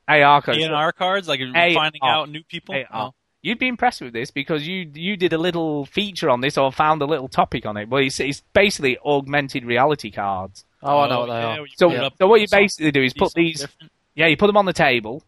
AR 0.07 0.43
cards. 0.43 0.65
AR 0.65 0.93
cards, 0.93 1.29
like 1.29 1.41
AR. 1.41 1.73
finding 1.73 2.03
out 2.03 2.29
new 2.29 2.45
people. 2.45 2.75
AR. 2.75 2.85
Oh. 2.93 3.15
You'd 3.43 3.59
be 3.59 3.69
impressed 3.69 4.01
with 4.01 4.15
this 4.15 4.31
because 4.31 4.67
you 4.67 4.91
you 4.95 5.17
did 5.17 5.33
a 5.33 5.39
little 5.39 5.85
feature 5.85 6.31
on 6.31 6.41
this 6.41 6.57
or 6.57 6.73
found 6.73 7.03
a 7.03 7.07
little 7.07 7.29
topic 7.29 7.67
on 7.67 7.77
it. 7.77 7.89
Well, 7.89 8.03
it's, 8.03 8.19
it's 8.21 8.43
basically 8.55 8.99
augmented 9.05 9.65
reality 9.65 10.11
cards. 10.11 10.65
Oh, 10.83 11.01
I 11.01 11.09
know 11.09 11.17
oh, 11.17 11.21
what 11.21 11.27
they 11.27 11.33
yeah, 11.41 11.59
are. 11.59 11.67
So, 11.77 11.89
put 11.89 11.97
it 11.97 12.05
up 12.05 12.15
so 12.19 12.27
what 12.27 12.41
you 12.41 12.47
basically 12.51 12.91
do 12.91 13.03
is 13.03 13.13
put 13.13 13.35
these, 13.35 13.61
different. 13.61 13.93
yeah, 14.15 14.27
you 14.27 14.37
put 14.37 14.47
them 14.47 14.57
on 14.57 14.67
the 14.67 14.73
table, 14.73 15.23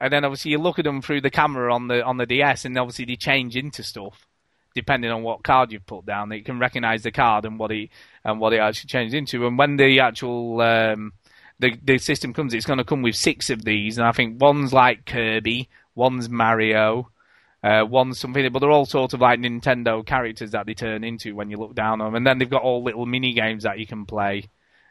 and 0.00 0.12
then 0.12 0.24
obviously 0.24 0.52
you 0.52 0.58
look 0.58 0.78
at 0.78 0.84
them 0.84 1.02
through 1.02 1.20
the 1.20 1.30
camera 1.30 1.74
on 1.74 1.88
the 1.88 2.04
on 2.04 2.16
the 2.16 2.26
DS, 2.26 2.64
and 2.64 2.78
obviously 2.78 3.04
they 3.04 3.16
change 3.16 3.56
into 3.56 3.82
stuff 3.82 4.26
depending 4.74 5.10
on 5.10 5.22
what 5.22 5.42
card 5.42 5.72
you've 5.72 5.86
put 5.86 6.06
down. 6.06 6.30
It 6.30 6.44
can 6.44 6.58
recognise 6.58 7.02
the 7.02 7.10
card 7.10 7.44
and 7.44 7.58
what 7.58 7.72
it 7.72 7.90
and 8.24 8.38
what 8.38 8.52
it 8.52 8.58
actually 8.60 8.88
changes 8.88 9.14
into. 9.14 9.46
And 9.46 9.58
when 9.58 9.76
the 9.76 10.00
actual 10.00 10.60
um, 10.60 11.12
the 11.58 11.76
the 11.82 11.98
system 11.98 12.32
comes, 12.32 12.54
it's 12.54 12.66
going 12.66 12.78
to 12.78 12.84
come 12.84 13.02
with 13.02 13.16
six 13.16 13.50
of 13.50 13.64
these, 13.64 13.98
and 13.98 14.06
I 14.06 14.12
think 14.12 14.40
one's 14.40 14.72
like 14.72 15.04
Kirby, 15.06 15.68
one's 15.94 16.28
Mario. 16.28 17.10
Uh, 17.60 17.84
one's 17.84 18.20
something, 18.20 18.52
but 18.52 18.60
they're 18.60 18.70
all 18.70 18.86
sort 18.86 19.14
of 19.14 19.20
like 19.20 19.40
Nintendo 19.40 20.06
characters 20.06 20.52
that 20.52 20.64
they 20.64 20.74
turn 20.74 21.02
into 21.02 21.34
when 21.34 21.50
you 21.50 21.56
look 21.56 21.74
down 21.74 22.00
on 22.00 22.06
them. 22.06 22.14
And 22.14 22.24
then 22.24 22.38
they've 22.38 22.48
got 22.48 22.62
all 22.62 22.84
little 22.84 23.04
mini 23.04 23.32
games 23.32 23.64
that 23.64 23.80
you 23.80 23.86
can 23.86 24.06
play 24.06 24.48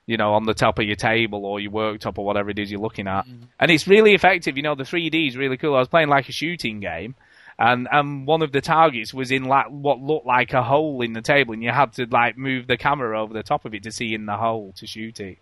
you 0.08 0.18
know, 0.18 0.34
on 0.34 0.46
the 0.46 0.54
top 0.56 0.80
of 0.80 0.86
your 0.86 0.96
table 0.96 1.46
or 1.46 1.60
your 1.60 1.72
worktop 1.72 2.18
or 2.18 2.26
whatever 2.26 2.50
it 2.50 2.58
is 2.58 2.72
you're 2.72 2.80
looking 2.82 3.08
at. 3.08 3.26
And 3.60 3.70
it's 3.70 3.88
really 3.88 4.14
effective. 4.16 4.58
You 4.58 4.64
know, 4.64 4.74
the 4.74 4.84
3D 4.86 5.28
is 5.28 5.38
really 5.38 5.58
cool. 5.58 5.76
I 5.76 5.80
was 5.80 5.88
playing 5.90 6.08
like 6.10 6.28
a 6.30 6.32
shooting 6.32 6.80
game, 6.80 7.14
and 7.60 7.88
and 7.92 8.26
one 8.26 8.42
of 8.42 8.52
the 8.52 8.62
targets 8.62 9.14
was 9.14 9.30
in 9.32 9.44
like 9.44 9.68
what 9.68 10.00
looked 10.00 10.26
like 10.26 10.54
a 10.54 10.64
hole 10.64 11.02
in 11.02 11.14
the 11.14 11.22
table, 11.22 11.54
and 11.54 11.62
you 11.62 11.72
had 11.72 11.94
to 11.94 12.08
like 12.10 12.38
move 12.38 12.66
the 12.68 12.78
camera 12.78 13.22
over 13.22 13.34
the 13.34 13.44
top 13.44 13.66
of 13.66 13.74
it 13.76 13.84
to 13.84 13.92
see 13.92 14.14
in 14.14 14.26
the 14.26 14.38
hole 14.38 14.74
to 14.78 14.88
shoot 14.88 15.20
it. 15.20 15.38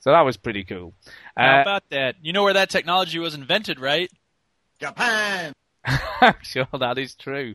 So 0.00 0.10
that 0.10 0.22
was 0.22 0.36
pretty 0.36 0.64
cool. 0.64 0.92
How 1.36 1.58
Uh, 1.58 1.62
about 1.62 1.88
that? 1.90 2.16
You 2.22 2.32
know 2.32 2.42
where 2.42 2.54
that 2.54 2.70
technology 2.70 3.20
was 3.20 3.34
invented, 3.34 3.78
right? 3.78 4.10
Japan. 4.80 5.52
I'm 5.84 6.34
sure 6.42 6.66
that 6.78 6.98
is 6.98 7.14
true. 7.14 7.54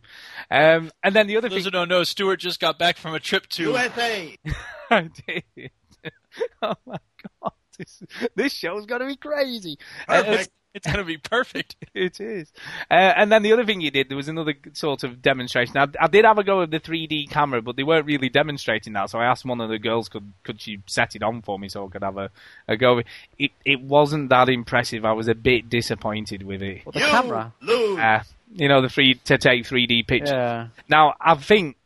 Um, 0.50 0.92
and 1.04 1.14
then 1.16 1.28
the 1.28 1.38
other 1.38 1.48
For 1.50 1.56
those 1.56 1.64
thing 1.64 1.66
who 1.66 1.72
don't 1.72 1.90
know, 1.90 2.04
Stuart 2.04 2.38
just 2.38 2.60
got 2.60 2.78
back 2.80 2.98
from 2.98 3.14
a 3.16 3.20
trip 3.20 3.48
to 3.48 3.64
USA. 3.64 4.38
I 4.90 5.10
did. 5.28 5.72
oh 6.62 6.76
my 6.86 6.97
god, 7.41 7.52
this 7.78 8.04
this 8.36 8.54
show's 8.54 8.86
gonna 8.86 9.08
be 9.08 9.15
crazy. 9.15 9.78
Perfect. 10.08 10.52
It's 10.73 10.86
gonna 10.86 11.04
be 11.06 11.17
perfect. 11.17 11.76
It 11.95 12.19
is. 12.19 12.52
Uh, 12.91 12.93
and 12.93 13.32
then 13.32 13.41
the 13.41 13.52
other 13.54 13.65
thing 13.65 13.82
you 13.82 13.89
did, 13.89 14.10
there 14.10 14.17
was 14.17 14.28
another 14.28 14.54
sort 14.73 15.04
of 15.04 15.19
demonstration. 15.19 15.76
I, 15.76 15.88
I 16.00 16.06
did 16.06 16.26
have 16.26 16.38
a 16.38 16.43
go 16.43 16.60
with 16.60 16.69
the 16.69 16.80
3D 16.80 17.32
camera, 17.32 17.60
but 17.63 17.76
they 17.76 17.82
weren't 17.82 18.06
really 18.06 18.30
demonstrating 18.30 18.93
that. 18.93 19.10
So 19.10 19.17
I 19.17 19.26
asked 19.26 19.43
one 19.45 19.60
of 19.60 19.69
the 19.69 19.80
girls, 19.80 20.08
could 20.10 20.34
could 20.43 20.62
she 20.62 20.80
set 20.86 21.15
it 21.15 21.23
on 21.23 21.41
for 21.41 21.58
me 21.58 21.69
so 21.69 21.88
I 21.88 21.89
could 21.89 22.04
have 22.04 22.17
a, 22.17 22.30
a 22.67 22.78
go? 22.78 23.02
It 23.39 23.52
it 23.65 23.82
wasn't 23.82 24.30
that 24.30 24.50
impressive. 24.50 25.04
I 25.06 25.13
was 25.13 25.28
a 25.28 25.34
bit 25.34 25.67
disappointed 25.69 26.43
with 26.43 26.62
it. 26.62 26.86
What, 26.86 26.93
the 26.93 27.00
you 27.00 27.06
camera? 27.08 27.54
lose. 27.62 27.97
Uh, 27.97 28.23
you 28.54 28.67
know, 28.67 28.82
the 28.82 28.89
free 28.89 29.15
to 29.26 29.38
take 29.39 29.63
3D 29.63 30.06
pictures. 30.06 30.30
Yeah. 30.32 30.67
Now, 30.88 31.15
I 31.19 31.34
think 31.36 31.76
o- 31.76 31.78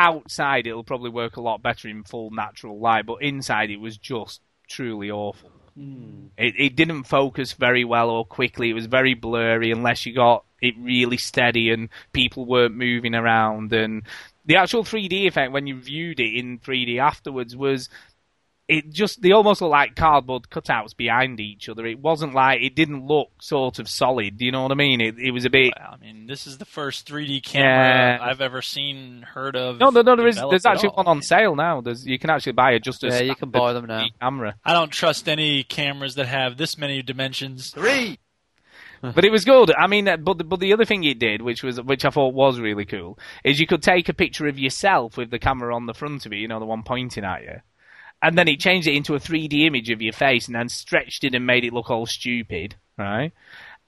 outside 0.00 0.66
it'll 0.66 0.82
probably 0.82 1.10
work 1.10 1.36
a 1.36 1.42
lot 1.42 1.62
better 1.62 1.86
in 1.86 2.02
full 2.04 2.30
natural 2.30 2.80
light, 2.80 3.04
but 3.06 3.22
inside 3.22 3.70
it 3.70 3.78
was 3.78 3.98
just 3.98 4.40
truly 4.66 5.10
awful. 5.10 5.50
Hmm. 5.76 6.28
It, 6.38 6.54
it 6.58 6.76
didn't 6.76 7.04
focus 7.04 7.52
very 7.52 7.84
well 7.84 8.08
or 8.08 8.24
quickly. 8.24 8.70
It 8.70 8.74
was 8.74 8.86
very 8.86 9.14
blurry 9.14 9.70
unless 9.70 10.06
you 10.06 10.14
got 10.14 10.44
it 10.62 10.74
really 10.78 11.18
steady 11.18 11.70
and 11.70 11.90
people 12.12 12.46
weren't 12.46 12.74
moving 12.74 13.14
around. 13.14 13.72
And 13.72 14.02
the 14.46 14.56
actual 14.56 14.84
3D 14.84 15.26
effect 15.26 15.52
when 15.52 15.66
you 15.66 15.78
viewed 15.78 16.18
it 16.18 16.34
in 16.34 16.58
3D 16.58 16.98
afterwards 16.98 17.54
was 17.54 17.88
it 18.70 18.90
just 18.90 19.20
they 19.20 19.32
almost 19.32 19.60
looked 19.60 19.72
like 19.72 19.96
cardboard 19.96 20.48
cutouts 20.50 20.96
behind 20.96 21.40
each 21.40 21.68
other. 21.68 21.84
It 21.86 21.98
wasn't 21.98 22.34
like 22.34 22.60
it 22.62 22.74
didn't 22.74 23.04
look 23.06 23.30
sort 23.40 23.78
of 23.78 23.88
solid. 23.88 24.38
Do 24.38 24.44
you 24.44 24.52
know 24.52 24.62
what 24.62 24.72
I 24.72 24.76
mean? 24.76 25.00
It 25.00 25.18
it 25.18 25.32
was 25.32 25.44
a 25.44 25.50
bit. 25.50 25.74
I 25.76 25.96
mean, 25.96 26.26
this 26.26 26.46
is 26.46 26.58
the 26.58 26.64
first 26.64 27.08
3D 27.08 27.42
camera 27.42 27.68
Yeah. 27.68 28.18
I've 28.20 28.40
ever 28.40 28.62
seen, 28.62 29.22
heard 29.22 29.56
of. 29.56 29.78
No, 29.78 29.90
no, 29.90 30.02
no. 30.02 30.16
There 30.16 30.28
is. 30.28 30.36
There's 30.36 30.66
actually 30.66 30.90
one 30.90 31.06
on 31.06 31.22
sale 31.22 31.56
now. 31.56 31.80
There's 31.80 32.06
you 32.06 32.18
can 32.18 32.30
actually 32.30 32.52
buy 32.52 32.72
it 32.72 32.84
just 32.84 33.04
as 33.04 33.14
Yeah, 33.14 33.26
you 33.26 33.34
can 33.34 33.50
buy 33.50 33.72
them 33.72 33.86
now. 33.86 34.06
camera. 34.20 34.54
I 34.64 34.72
don't 34.72 34.90
trust 34.92 35.28
any 35.28 35.64
cameras 35.64 36.14
that 36.14 36.26
have 36.26 36.56
this 36.56 36.78
many 36.78 37.02
dimensions. 37.02 37.70
Three. 37.70 38.18
But 39.02 39.24
it 39.24 39.32
was 39.32 39.46
good. 39.46 39.72
I 39.74 39.86
mean, 39.86 40.06
uh, 40.06 40.18
but 40.18 40.36
the, 40.36 40.44
but 40.44 40.60
the 40.60 40.74
other 40.74 40.84
thing 40.84 41.04
it 41.04 41.18
did, 41.18 41.40
which 41.40 41.62
was 41.62 41.80
which 41.80 42.04
I 42.04 42.10
thought 42.10 42.34
was 42.34 42.60
really 42.60 42.84
cool, 42.84 43.18
is 43.44 43.58
you 43.58 43.66
could 43.66 43.82
take 43.82 44.10
a 44.10 44.12
picture 44.12 44.46
of 44.46 44.58
yourself 44.58 45.16
with 45.16 45.30
the 45.30 45.38
camera 45.38 45.74
on 45.74 45.86
the 45.86 45.94
front 45.94 46.26
of 46.26 46.34
it, 46.34 46.36
you 46.36 46.48
know, 46.48 46.60
the 46.60 46.66
one 46.66 46.82
pointing 46.82 47.24
at 47.24 47.40
you, 47.42 47.54
and 48.22 48.36
then 48.36 48.46
he 48.46 48.56
changed 48.56 48.86
it 48.86 48.94
into 48.94 49.14
a 49.14 49.20
3D 49.20 49.66
image 49.66 49.90
of 49.90 50.02
your 50.02 50.12
face, 50.12 50.46
and 50.46 50.54
then 50.54 50.68
stretched 50.68 51.24
it 51.24 51.34
and 51.34 51.46
made 51.46 51.64
it 51.64 51.72
look 51.72 51.90
all 51.90 52.06
stupid, 52.06 52.76
right? 52.98 53.32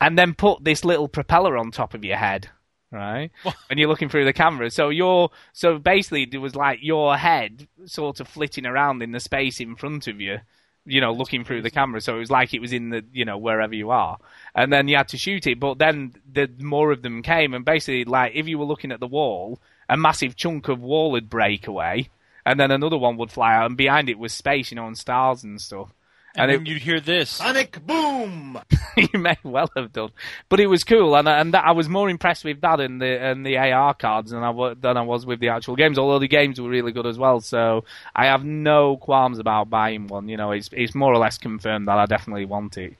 And 0.01 0.19
then 0.19 0.35
put 0.35 0.65
this 0.65 0.85
little 0.85 1.09
propeller 1.09 1.57
on 1.57 1.71
top 1.71 1.95
of 1.95 2.05
your 2.05 2.17
head, 2.17 2.49
right? 2.91 3.31
when 3.69 3.79
you're 3.79 3.89
looking 3.89 4.09
through 4.09 4.25
the 4.25 4.33
camera, 4.33 4.71
so 4.71 4.89
you're 4.89 5.31
so 5.53 5.79
basically 5.79 6.29
it 6.31 6.39
was 6.39 6.57
like 6.57 6.81
your 6.83 7.17
head 7.17 7.69
sort 7.87 8.21
of 8.21 8.29
flitting 8.29 8.67
around 8.67 9.03
in 9.03 9.13
the 9.13 9.21
space 9.21 9.61
in 9.61 9.77
front 9.77 10.07
of 10.07 10.21
you 10.21 10.41
you 10.85 11.01
know, 11.01 11.13
looking 11.13 11.45
through 11.45 11.63
the 11.63 11.71
camera. 11.71 12.01
So 12.01 12.17
it 12.17 12.21
was 12.21 12.31
like 12.31 12.55
it 12.55 12.61
was 12.61 12.73
in 12.73 12.91
the, 12.91 13.05
you 13.13 13.25
know, 13.25 13.39
wherever 13.39 13.75
you 13.75 13.91
are. 13.91 14.19
And 14.55 14.73
then 14.73 14.89
you 14.89 14.97
had 14.97 15.09
to 15.09 15.17
shoot 15.17 15.47
it. 15.47 15.61
But 15.61 15.79
then 15.79 16.15
the 16.31 16.51
more 16.59 16.91
of 16.93 17.03
them 17.03 17.23
came, 17.23 17.55
and 17.55 17.65
basically, 17.65 18.05
like, 18.05 18.33
if 18.35 18.49
you 18.49 18.59
were 18.59 18.65
looking 18.65 18.93
at 18.93 19.01
the 19.01 19.07
wall, 19.07 19.61
a 19.89 19.97
massive 19.97 20.37
chunk 20.37 20.69
of 20.69 20.81
wall 20.81 21.13
would 21.13 21.31
break 21.31 21.67
away, 21.67 22.09
and 22.47 22.59
then 22.59 22.71
another 22.71 22.99
one 22.99 23.17
would 23.19 23.31
fly 23.31 23.55
out, 23.55 23.67
and 23.67 23.77
behind 23.77 24.09
it 24.09 24.19
was 24.19 24.33
space, 24.33 24.71
you 24.71 24.77
know, 24.77 24.87
and 24.87 24.97
stars 24.99 25.45
and 25.45 25.61
stuff. 25.61 25.93
And, 26.35 26.51
And 26.51 26.51
then 26.51 26.67
it- 26.67 26.71
you'd 26.71 26.83
hear 26.83 26.99
this. 26.99 27.29
Sonic 27.29 27.79
boom. 27.87 28.59
you 28.97 29.19
may 29.19 29.37
well 29.43 29.69
have 29.77 29.93
done, 29.93 30.11
but 30.49 30.61
it 30.61 30.67
was 30.67 30.83
cool, 30.83 31.15
and 31.15 31.29
and 31.29 31.53
that, 31.53 31.65
I 31.67 31.73
was 31.73 31.91
more 31.91 32.09
impressed 32.09 32.43
with 32.45 32.61
that 32.63 32.81
and 32.81 33.03
the 33.03 33.21
and 33.23 33.45
the 33.45 33.59
AR 33.59 33.93
cards 33.93 34.31
than 34.31 34.43
I 34.43 34.49
wa- 34.49 34.73
than 34.75 34.97
I 34.97 35.03
was 35.03 35.27
with 35.27 35.41
the 35.41 35.49
actual 35.51 35.77
games. 35.77 35.99
Although 35.99 36.21
the 36.21 36.29
games 36.29 36.59
were 36.59 36.71
really 36.71 36.93
good 36.93 37.07
as 37.07 37.19
well, 37.19 37.41
so 37.41 37.85
I 38.17 38.27
have 38.27 38.45
no 38.45 38.97
qualms 38.97 39.39
about 39.41 39.69
buying 39.69 40.07
one. 40.07 40.29
You 40.31 40.39
know, 40.39 40.53
it's 40.53 40.71
it's 40.73 40.95
more 40.95 41.13
or 41.13 41.19
less 41.19 41.37
confirmed 41.37 41.87
that 41.89 41.99
I 41.99 42.07
definitely 42.07 42.47
want 42.47 42.79
it. 42.79 42.95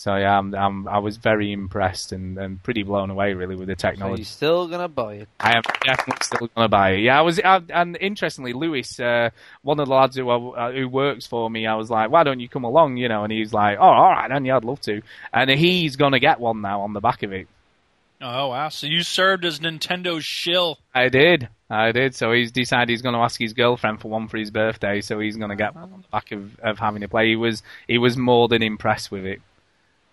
So 0.00 0.16
yeah, 0.16 0.38
I'm, 0.38 0.54
I'm 0.54 0.88
I 0.88 0.96
was 0.96 1.18
very 1.18 1.52
impressed 1.52 2.12
and, 2.12 2.38
and 2.38 2.62
pretty 2.62 2.84
blown 2.84 3.10
away 3.10 3.34
really 3.34 3.54
with 3.54 3.68
the 3.68 3.74
So 3.78 3.90
technology. 3.90 4.22
you're 4.22 4.24
still 4.24 4.66
gonna 4.66 4.88
buy 4.88 5.16
it? 5.16 5.28
I 5.38 5.58
am 5.58 5.62
definitely 5.84 6.22
still 6.22 6.48
going 6.54 6.64
to 6.64 6.68
buy 6.70 6.92
it. 6.92 7.00
Yeah, 7.00 7.18
I 7.18 7.20
was, 7.20 7.38
I, 7.38 7.60
and 7.68 7.98
interestingly, 8.00 8.54
Lewis, 8.54 8.98
uh, 8.98 9.28
one 9.60 9.78
of 9.78 9.88
the 9.88 9.94
lads 9.94 10.16
who 10.16 10.30
uh, 10.30 10.72
who 10.72 10.88
works 10.88 11.26
for 11.26 11.50
me, 11.50 11.66
I 11.66 11.74
was 11.74 11.90
like, 11.90 12.10
"Why 12.10 12.24
don't 12.24 12.40
you 12.40 12.48
come 12.48 12.64
along?" 12.64 12.96
You 12.96 13.10
know, 13.10 13.24
and 13.24 13.30
he's 13.30 13.52
like, 13.52 13.76
"Oh, 13.78 13.82
all 13.82 14.08
right, 14.10 14.30
then 14.30 14.46
yeah, 14.46 14.56
I'd 14.56 14.64
love 14.64 14.80
to." 14.82 15.02
And 15.34 15.50
he's 15.50 15.96
going 15.96 16.12
to 16.12 16.18
get 16.18 16.40
one 16.40 16.62
now 16.62 16.80
on 16.80 16.94
the 16.94 17.00
back 17.00 17.22
of 17.22 17.34
it. 17.34 17.46
Oh 18.22 18.48
wow! 18.48 18.70
So 18.70 18.86
you 18.86 19.02
served 19.02 19.44
as 19.44 19.60
Nintendo's 19.60 20.24
shill. 20.24 20.78
I 20.94 21.10
did, 21.10 21.48
I 21.68 21.92
did. 21.92 22.14
So 22.14 22.32
he's 22.32 22.52
decided 22.52 22.88
he's 22.88 23.02
going 23.02 23.14
to 23.14 23.20
ask 23.20 23.38
his 23.38 23.52
girlfriend 23.52 24.00
for 24.00 24.08
one 24.08 24.28
for 24.28 24.38
his 24.38 24.50
birthday. 24.50 25.02
So 25.02 25.20
he's 25.20 25.36
going 25.36 25.50
to 25.50 25.56
get 25.56 25.74
one 25.74 25.92
on 25.92 26.00
the 26.00 26.08
back 26.08 26.32
of, 26.32 26.58
of 26.60 26.78
having 26.78 27.02
it 27.02 27.10
play. 27.10 27.28
He 27.28 27.36
was 27.36 27.62
he 27.86 27.98
was 27.98 28.16
more 28.16 28.48
than 28.48 28.62
impressed 28.62 29.10
with 29.10 29.26
it. 29.26 29.40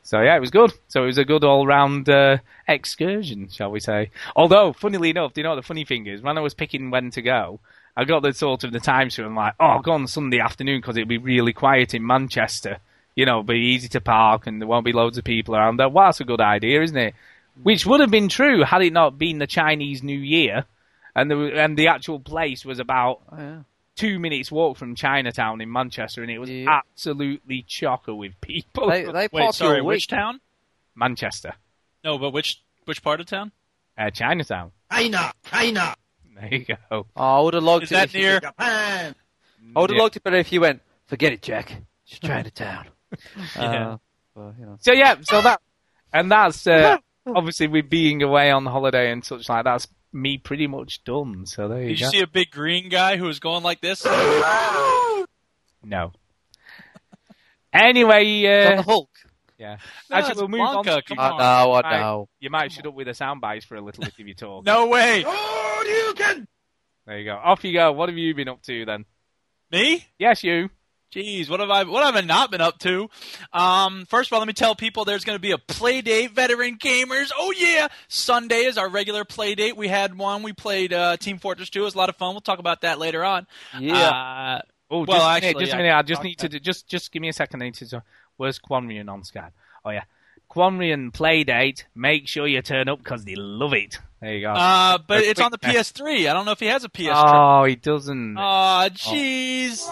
So 0.08 0.22
yeah, 0.22 0.38
it 0.38 0.40
was 0.40 0.52
good. 0.52 0.72
So 0.88 1.04
it 1.04 1.08
was 1.08 1.18
a 1.18 1.26
good 1.26 1.44
all-round 1.44 2.08
uh, 2.08 2.38
excursion, 2.66 3.50
shall 3.50 3.72
we 3.72 3.82
say? 3.82 4.10
Although, 4.38 4.72
funnily 4.72 5.10
enough, 5.10 5.34
do 5.34 5.42
you 5.42 5.44
know 5.44 5.50
what 5.50 5.58
the 5.58 5.64
funny 5.64 5.84
thing 5.84 6.08
is? 6.08 6.22
When 6.22 6.38
I 6.38 6.42
was 6.42 6.54
picking 6.54 6.92
when 6.92 7.12
to 7.12 7.22
go, 7.22 7.60
I 7.94 8.06
got 8.06 8.24
the 8.24 8.32
sort 8.32 8.64
of 8.64 8.72
the 8.72 8.80
times 8.80 9.16
to. 9.16 9.26
I'm 9.26 9.36
like, 9.36 9.56
oh, 9.60 9.66
I'll 9.66 9.82
go 9.82 9.92
on 9.92 10.08
Sunday 10.08 10.40
afternoon 10.40 10.80
because 10.80 10.96
it'll 10.96 11.10
be 11.10 11.18
really 11.18 11.52
quiet 11.52 11.94
in 11.94 12.08
Manchester. 12.08 12.78
You 13.16 13.26
know, 13.26 13.40
it'll 13.40 13.44
be 13.44 13.74
easy 13.76 13.90
to 13.90 14.00
park 14.00 14.48
and 14.48 14.62
there 14.62 14.68
won't 14.68 14.86
be 14.86 14.94
loads 14.94 15.18
of 15.18 15.26
people 15.26 15.58
around. 15.58 15.76
There. 15.76 15.90
Well, 15.90 16.06
that's 16.06 16.22
a 16.22 16.24
good 16.24 16.40
idea, 16.40 16.82
isn't 16.84 16.96
it? 16.96 17.14
Which 17.62 17.86
would 17.86 18.00
have 18.00 18.10
been 18.10 18.30
true 18.30 18.64
had 18.64 18.84
it 18.84 18.94
not 18.94 19.20
been 19.20 19.40
the 19.40 19.46
Chinese 19.46 20.04
New 20.04 20.18
Year, 20.18 20.64
and 21.18 21.30
the 21.30 21.62
and 21.62 21.76
the 21.76 21.88
actual 21.88 22.22
place 22.22 22.64
was 22.64 22.80
about 22.80 23.24
Oh, 23.30 23.38
yeah. 23.38 23.60
Two 23.98 24.20
minutes 24.20 24.50
walk 24.52 24.78
from 24.78 24.96
Chinatown 24.96 25.60
in 25.60 25.70
Manchester, 25.72 26.22
and 26.22 26.32
it 26.32 26.40
was 26.40 26.50
Yeah. 26.50 26.80
absolutely 26.80 27.64
chocker 27.68 28.16
with 28.16 28.40
people. 28.40 28.90
They, 28.90 29.04
they 29.04 29.28
Wait, 29.34 29.54
sorry, 29.54 29.78
your 29.78 29.84
which 29.84 30.08
town? 30.08 30.40
Manchester, 30.96 31.54
No, 32.04 32.18
but 32.18 32.32
which 32.32 32.62
which 32.86 33.04
part 33.04 33.20
of 33.20 33.26
town? 33.26 33.52
uh, 33.98 34.10
Chinatown. 34.10 34.72
China, 34.92 35.32
China, 35.46 35.96
There 36.40 36.54
you 36.54 36.66
go. 36.66 36.76
Oh, 36.92 37.06
I 37.16 37.42
would 37.42 37.54
have 37.56 37.64
liked 37.64 37.84
Is 37.84 37.92
it. 37.92 37.96
that 37.96 38.04
if 38.06 38.14
near? 38.14 38.40
Japan. 38.40 39.16
I 39.76 39.80
would 39.82 39.90
have 39.90 39.98
Yeah. 39.98 40.04
liked 40.04 40.16
it 40.16 40.24
but 40.24 40.34
if 40.34 40.52
you 40.54 40.62
went. 40.62 40.82
Forget 41.08 41.34
it, 41.34 41.42
Jack. 41.42 41.76
It's 42.08 42.20
Chinatown. 42.20 42.88
Yeah. 43.56 43.90
Uh, 43.94 43.98
well, 44.36 44.56
you 44.60 44.66
know. 44.66 44.78
So 44.82 44.92
yeah, 44.94 45.16
so 45.22 45.42
that 45.42 45.62
and 46.14 46.32
that's 46.32 46.68
uh, 46.68 46.98
obviously 47.26 47.68
with 47.68 47.90
being 47.90 48.22
away 48.24 48.52
on 48.52 48.66
holiday 48.66 49.12
and 49.12 49.24
such 49.24 49.48
like 49.50 49.64
that's 49.64 49.88
me 50.18 50.38
pretty 50.38 50.68
much 50.68 51.04
done. 51.04 51.46
So 51.46 51.68
there 51.68 51.80
you 51.82 51.86
go. 51.86 51.90
Did 51.90 52.00
you 52.02 52.08
see 52.08 52.20
a 52.22 52.28
big 52.28 52.52
green 52.52 52.90
guy 52.90 53.18
who 53.18 53.26
was 53.26 53.40
going 53.40 53.64
like 53.64 53.82
this? 53.82 54.04
No. 54.06 55.26
Anyway, 57.74 58.46
On 58.46 58.76
the 58.76 58.80
uh, 58.80 58.82
Hulk. 58.84 59.10
yeah. 59.58 59.78
No, 60.10 60.16
Actually, 60.18 60.32
it's 60.32 60.40
we'll 60.40 60.48
move 60.48 60.62
on. 60.62 60.84
Blanka, 60.84 60.96
to- 60.98 61.02
come 61.04 61.20
I 61.20 61.30
on. 61.30 61.38
know, 61.38 61.72
I 61.74 61.82
Right. 61.82 62.00
know. 62.00 62.30
You 62.40 62.50
might 62.50 62.72
shut 62.72 62.86
up 62.88 62.94
with 62.94 63.08
the 63.08 63.14
sound 63.14 63.42
bites 63.42 63.66
for 63.66 63.76
a 63.76 63.82
little 63.82 64.04
bit 64.04 64.14
if 64.18 64.26
you 64.28 64.34
talk. 64.34 64.66
No 64.66 64.88
way. 64.88 65.24
Oh, 65.26 65.86
you 65.88 66.14
can. 66.16 66.48
There 67.06 67.20
you 67.20 67.26
go. 67.26 67.36
Off 67.36 67.64
you 67.64 67.74
go. 67.74 67.92
What 67.92 68.10
have 68.10 68.18
you 68.18 68.34
been 68.34 68.50
up 68.50 68.62
to 68.64 68.86
then? 68.86 69.06
Me? 69.72 70.06
Yes, 70.18 70.44
you. 70.44 70.70
Jeez, 71.18 71.50
what 71.50 71.60
have 71.60 71.72
I 71.72 71.84
what 71.84 72.04
have 72.06 72.16
I 72.16 72.22
not 72.22 72.52
been 72.52 72.62
up 72.62 72.78
to? 72.80 73.10
Um, 73.52 74.06
first 74.06 74.30
of 74.30 74.34
all, 74.34 74.40
let 74.40 74.48
me 74.48 74.54
tell 74.54 74.76
people 74.76 75.04
there's 75.04 75.24
going 75.24 75.36
to 75.36 75.42
be 75.42 75.52
a 75.52 75.58
play 75.58 76.02
date, 76.02 76.32
veteran 76.32 76.78
gamers. 76.78 77.32
Oh 77.36 77.52
yeah, 77.58 77.88
Sunday 78.08 78.66
is 78.66 78.78
our 78.78 78.88
regular 78.88 79.26
play 79.26 79.56
date. 79.56 79.76
We 79.76 79.88
had 79.88 80.16
one. 80.18 80.44
We 80.44 80.54
played 80.54 80.94
uh, 80.94 81.18
Team 81.18 81.40
Fortress 81.40 81.72
2. 81.72 81.82
It 81.82 81.84
was 81.84 81.96
a 81.96 81.98
lot 81.98 82.10
of 82.10 82.18
fun. 82.18 82.36
We'll 82.36 82.42
talk 82.42 82.60
about 82.60 82.82
that 82.82 83.00
later 83.00 83.24
on. 83.24 83.48
Yeah. 83.80 83.96
Uh, 83.96 84.62
Oh, 84.90 85.00
Well, 85.00 85.18
just 85.18 85.26
actually, 85.26 85.48
minute. 85.54 85.60
Just 85.60 85.74
a 85.74 85.76
I 85.76 85.78
minute. 85.80 85.96
I 85.96 86.02
just 86.02 86.24
need 86.24 86.36
to 86.40 86.50
do, 86.50 86.60
just 86.60 86.88
just 86.88 87.12
give 87.12 87.22
me 87.22 87.30
a 87.30 87.34
second. 87.34 87.62
I 87.62 87.66
need 87.66 87.74
to. 87.76 88.04
Where's 88.38 88.60
Quanrian 88.60 89.10
on 89.12 89.24
Skype? 89.24 89.52
Oh 89.84 89.90
yeah, 89.90 90.04
Quanrian 90.50 91.14
play 91.14 91.44
date. 91.44 91.86
Make 91.96 92.28
sure 92.28 92.48
you 92.48 92.62
turn 92.62 92.88
up 92.90 93.00
because 93.00 93.26
they 93.26 93.36
love 93.36 93.74
it. 93.74 94.00
There 94.22 94.34
you 94.34 94.42
go. 94.42 94.52
uh, 94.54 94.98
but 95.08 95.20
A 95.24 95.30
it's 95.30 95.40
on 95.40 95.52
the 95.52 95.60
PS3. 95.60 96.28
I 96.30 96.34
don't 96.34 96.46
know 96.46 96.52
if 96.52 96.60
he 96.60 96.66
has 96.68 96.84
a 96.84 96.90
PS3. 96.90 97.12
oh, 97.14 97.64
he 97.66 97.76
doesn't. 97.76 98.36
Aw, 98.38 98.90
jeez. 98.90 99.88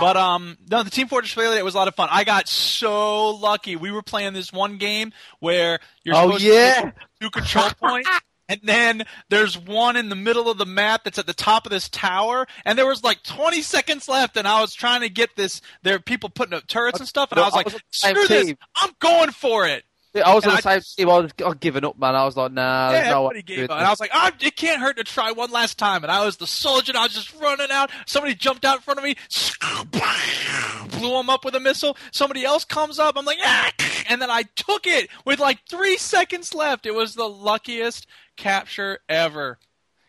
But 0.00 0.16
um, 0.16 0.56
no, 0.70 0.82
the 0.82 0.90
Team 0.90 1.08
Fortress 1.08 1.34
Play 1.34 1.54
Date 1.54 1.62
was 1.62 1.74
a 1.74 1.78
lot 1.78 1.88
of 1.88 1.94
fun. 1.94 2.08
I 2.10 2.24
got 2.24 2.48
so 2.48 3.30
lucky. 3.30 3.76
We 3.76 3.90
were 3.90 4.02
playing 4.02 4.32
this 4.32 4.52
one 4.52 4.78
game 4.78 5.12
where 5.40 5.78
you're 6.04 6.14
Oh, 6.16 6.26
supposed 6.26 6.44
yeah. 6.44 6.80
to 6.82 6.92
two 7.20 7.30
control 7.30 7.70
points. 7.80 8.08
And 8.48 8.60
then 8.62 9.04
there's 9.28 9.58
one 9.58 9.96
in 9.96 10.08
the 10.08 10.16
middle 10.16 10.50
of 10.50 10.58
the 10.58 10.66
map 10.66 11.04
that's 11.04 11.18
at 11.18 11.26
the 11.26 11.34
top 11.34 11.66
of 11.66 11.70
this 11.70 11.88
tower, 11.88 12.46
and 12.64 12.78
there 12.78 12.86
was 12.86 13.04
like 13.04 13.22
20 13.22 13.60
seconds 13.62 14.08
left, 14.08 14.36
and 14.36 14.48
I 14.48 14.60
was 14.60 14.72
trying 14.74 15.02
to 15.02 15.08
get 15.10 15.36
this. 15.36 15.60
There 15.82 15.94
are 15.96 16.00
people 16.00 16.30
putting 16.30 16.54
up 16.54 16.66
turrets 16.66 16.98
and 16.98 17.08
stuff, 17.08 17.30
and 17.32 17.36
No, 17.36 17.42
I 17.42 17.46
was 17.46 17.54
I 17.54 17.56
like, 17.58 17.66
was 17.66 17.74
on 17.74 17.80
the 17.80 17.84
same 17.90 18.14
"Screw 18.14 18.26
this! 18.28 18.46
team. 18.46 18.56
I'm 18.76 18.90
going 19.00 19.30
for 19.32 19.66
it." 19.66 19.84
Yeah, 20.14 20.26
I 20.26 20.34
was 20.34 20.46
on 20.46 20.52
And 20.52 20.58
the 20.58 20.62
same 20.62 20.72
I 20.72 20.80
team. 20.80 21.10
I 21.10 21.18
was, 21.18 21.32
I 21.44 21.48
was 21.48 21.58
giving 21.60 21.84
up, 21.84 21.98
man. 21.98 22.14
I 22.16 22.24
was 22.24 22.34
like, 22.34 22.50
nah, 22.52 22.90
Yeah, 22.92 23.10
no 23.10 23.26
everybody 23.26 23.42
gave 23.42 23.70
up. 23.70 23.76
And 23.76 23.86
I 23.86 23.90
was 23.90 24.00
like, 24.00 24.10
oh, 24.14 24.30
it 24.40 24.56
can't 24.56 24.80
hurt 24.80 24.96
to 24.96 25.04
try 25.04 25.32
one 25.32 25.50
last 25.50 25.76
time. 25.76 26.02
And 26.02 26.10
I 26.10 26.24
was 26.24 26.38
the 26.38 26.46
soldier, 26.46 26.92
I 26.96 27.02
was 27.02 27.12
just 27.12 27.34
running 27.38 27.70
out. 27.70 27.90
Somebody 28.06 28.34
jumped 28.34 28.64
out 28.64 28.76
in 28.76 28.80
front 28.80 28.98
of 28.98 29.04
me, 29.04 29.16
blew 30.98 31.20
him 31.20 31.28
up 31.28 31.44
with 31.44 31.54
a 31.54 31.60
missile. 31.60 31.96
Somebody 32.10 32.44
else 32.44 32.64
comes 32.64 32.98
up. 32.98 33.16
I'm 33.18 33.26
like, 33.26 33.38
ah! 33.42 33.70
And 34.08 34.22
then 34.22 34.30
I 34.30 34.44
took 34.56 34.86
it 34.86 35.10
with 35.26 35.40
like 35.40 35.58
three 35.68 35.98
seconds 35.98 36.54
left. 36.54 36.86
It 36.86 36.94
was 36.94 37.14
the 37.14 37.28
luckiest 37.28 38.06
capture 38.38 39.00
ever. 39.08 39.58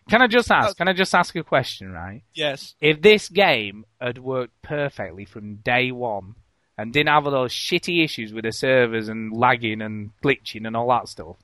Can 0.10 0.22
I 0.22 0.28
just 0.28 0.50
ask? 0.50 0.70
Oh. 0.70 0.74
Can 0.74 0.88
I 0.88 0.94
just 0.94 1.14
ask 1.14 1.36
a 1.36 1.44
question? 1.44 1.92
Right. 1.92 2.24
Yes. 2.34 2.76
If 2.80 3.02
this 3.02 3.30
game 3.30 3.86
had 4.02 4.18
worked 4.18 4.60
perfectly 4.64 5.26
from 5.26 5.58
day 5.58 5.92
one 5.92 6.36
and 6.78 6.92
didn't 6.94 7.10
have 7.10 7.26
all 7.26 7.32
those 7.32 7.54
shitty 7.54 8.04
issues 8.04 8.34
with 8.34 8.46
the 8.46 8.52
servers 8.52 9.08
and 9.10 9.32
lagging 9.34 9.82
and 9.82 10.12
glitching 10.24 10.66
and 10.66 10.76
all 10.76 10.88
that 10.90 11.10
stuff, 11.10 11.36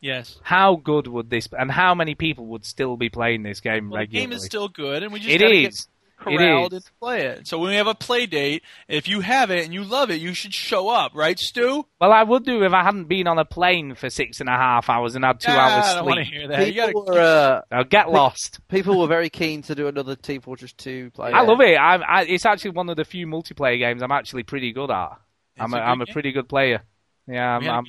Yes. 0.00 0.38
how 0.42 0.76
good 0.76 1.06
would 1.06 1.28
this? 1.30 1.48
And 1.56 1.70
how 1.70 1.94
many 1.94 2.14
people 2.14 2.46
would 2.46 2.64
still 2.64 2.96
be 2.96 3.08
playing 3.08 3.42
this 3.44 3.60
game 3.60 3.90
Well, 3.90 4.00
the 4.02 4.06
game 4.06 4.32
is 4.32 4.44
still 4.44 4.68
good, 4.68 5.02
and 5.02 5.12
we 5.12 5.20
just 5.20 5.30
it 5.30 5.42
is. 5.42 5.86
get 5.86 5.86
corralled 6.18 6.72
is. 6.72 6.84
and 6.86 6.98
play 7.00 7.26
it. 7.26 7.46
So 7.48 7.58
when 7.58 7.70
we 7.70 7.76
have 7.76 7.86
a 7.86 7.94
play 7.94 8.26
date, 8.26 8.62
if 8.88 9.08
you 9.08 9.20
have 9.20 9.50
it 9.50 9.64
and 9.64 9.72
you 9.74 9.84
love 9.84 10.10
it, 10.10 10.20
you 10.20 10.34
should 10.34 10.52
show 10.54 10.88
up, 10.88 11.12
right, 11.14 11.38
Stu? 11.38 11.86
Well, 12.00 12.12
I 12.12 12.22
would 12.22 12.44
do 12.44 12.62
if 12.64 12.72
I 12.72 12.82
hadn't 12.82 13.04
been 13.08 13.26
on 13.26 13.38
a 13.38 13.44
plane 13.44 13.94
for 13.94 14.10
six 14.10 14.40
and 14.40 14.48
a 14.48 14.52
half 14.52 14.88
hours 14.90 15.14
and 15.14 15.24
had 15.24 15.40
two 15.40 15.50
Ah, 15.50 15.76
hours 15.76 15.86
I 15.86 15.94
don't 15.96 16.06
want 16.06 16.18
to 16.18 16.24
hear 16.24 16.48
that. 16.48 16.66
You 16.66 16.74
gotta 16.74 16.88
People 16.88 17.04
were, 17.06 17.20
uh, 17.20 17.60
Now 17.70 17.82
get 17.84 18.10
lost. 18.10 18.60
people 18.68 18.98
were 19.00 19.06
very 19.06 19.30
keen 19.30 19.62
to 19.62 19.74
do 19.74 19.86
another 19.86 20.16
Team 20.16 20.40
Fortress 20.40 20.72
2 20.74 21.10
play. 21.12 21.32
I 21.32 21.42
love 21.42 21.60
it. 21.60 21.76
I'm, 21.76 22.02
I, 22.06 22.24
it's 22.24 22.46
actually 22.46 22.70
one 22.72 22.88
of 22.88 22.96
the 22.96 23.04
few 23.04 23.26
multiplayer 23.26 23.78
games 23.78 24.02
I'm 24.02 24.12
actually 24.12 24.42
pretty 24.42 24.72
good 24.72 24.90
at. 24.90 25.18
I'm 25.58 25.66
It's 25.66 25.74
a, 25.74 25.76
a 25.76 25.80
I'm 25.80 25.98
good 25.98 26.02
a 26.02 26.06
game. 26.06 26.12
pretty 26.12 26.32
good 26.32 26.48
player. 26.48 26.82
Yeah, 27.26 27.56
I'm, 27.56 27.60
We 27.60 27.66
had 27.66 27.74
a 27.74 27.78
I'm. 27.78 27.84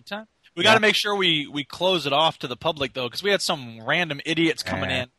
We 0.56 0.64
yeah. 0.64 0.72
got 0.72 0.74
to 0.74 0.80
make 0.82 0.96
sure 0.96 1.16
we, 1.16 1.48
we 1.48 1.64
close 1.64 2.06
it 2.06 2.12
off 2.12 2.40
to 2.40 2.48
the 2.48 2.58
public 2.58 2.94
though, 2.94 3.06
because 3.08 3.24
we 3.24 3.30
had 3.32 3.42
some 3.42 3.80
random 3.86 4.20
idiots 4.26 4.64
coming 4.64 4.90
Yeah. 4.90 5.04
in. 5.04 5.10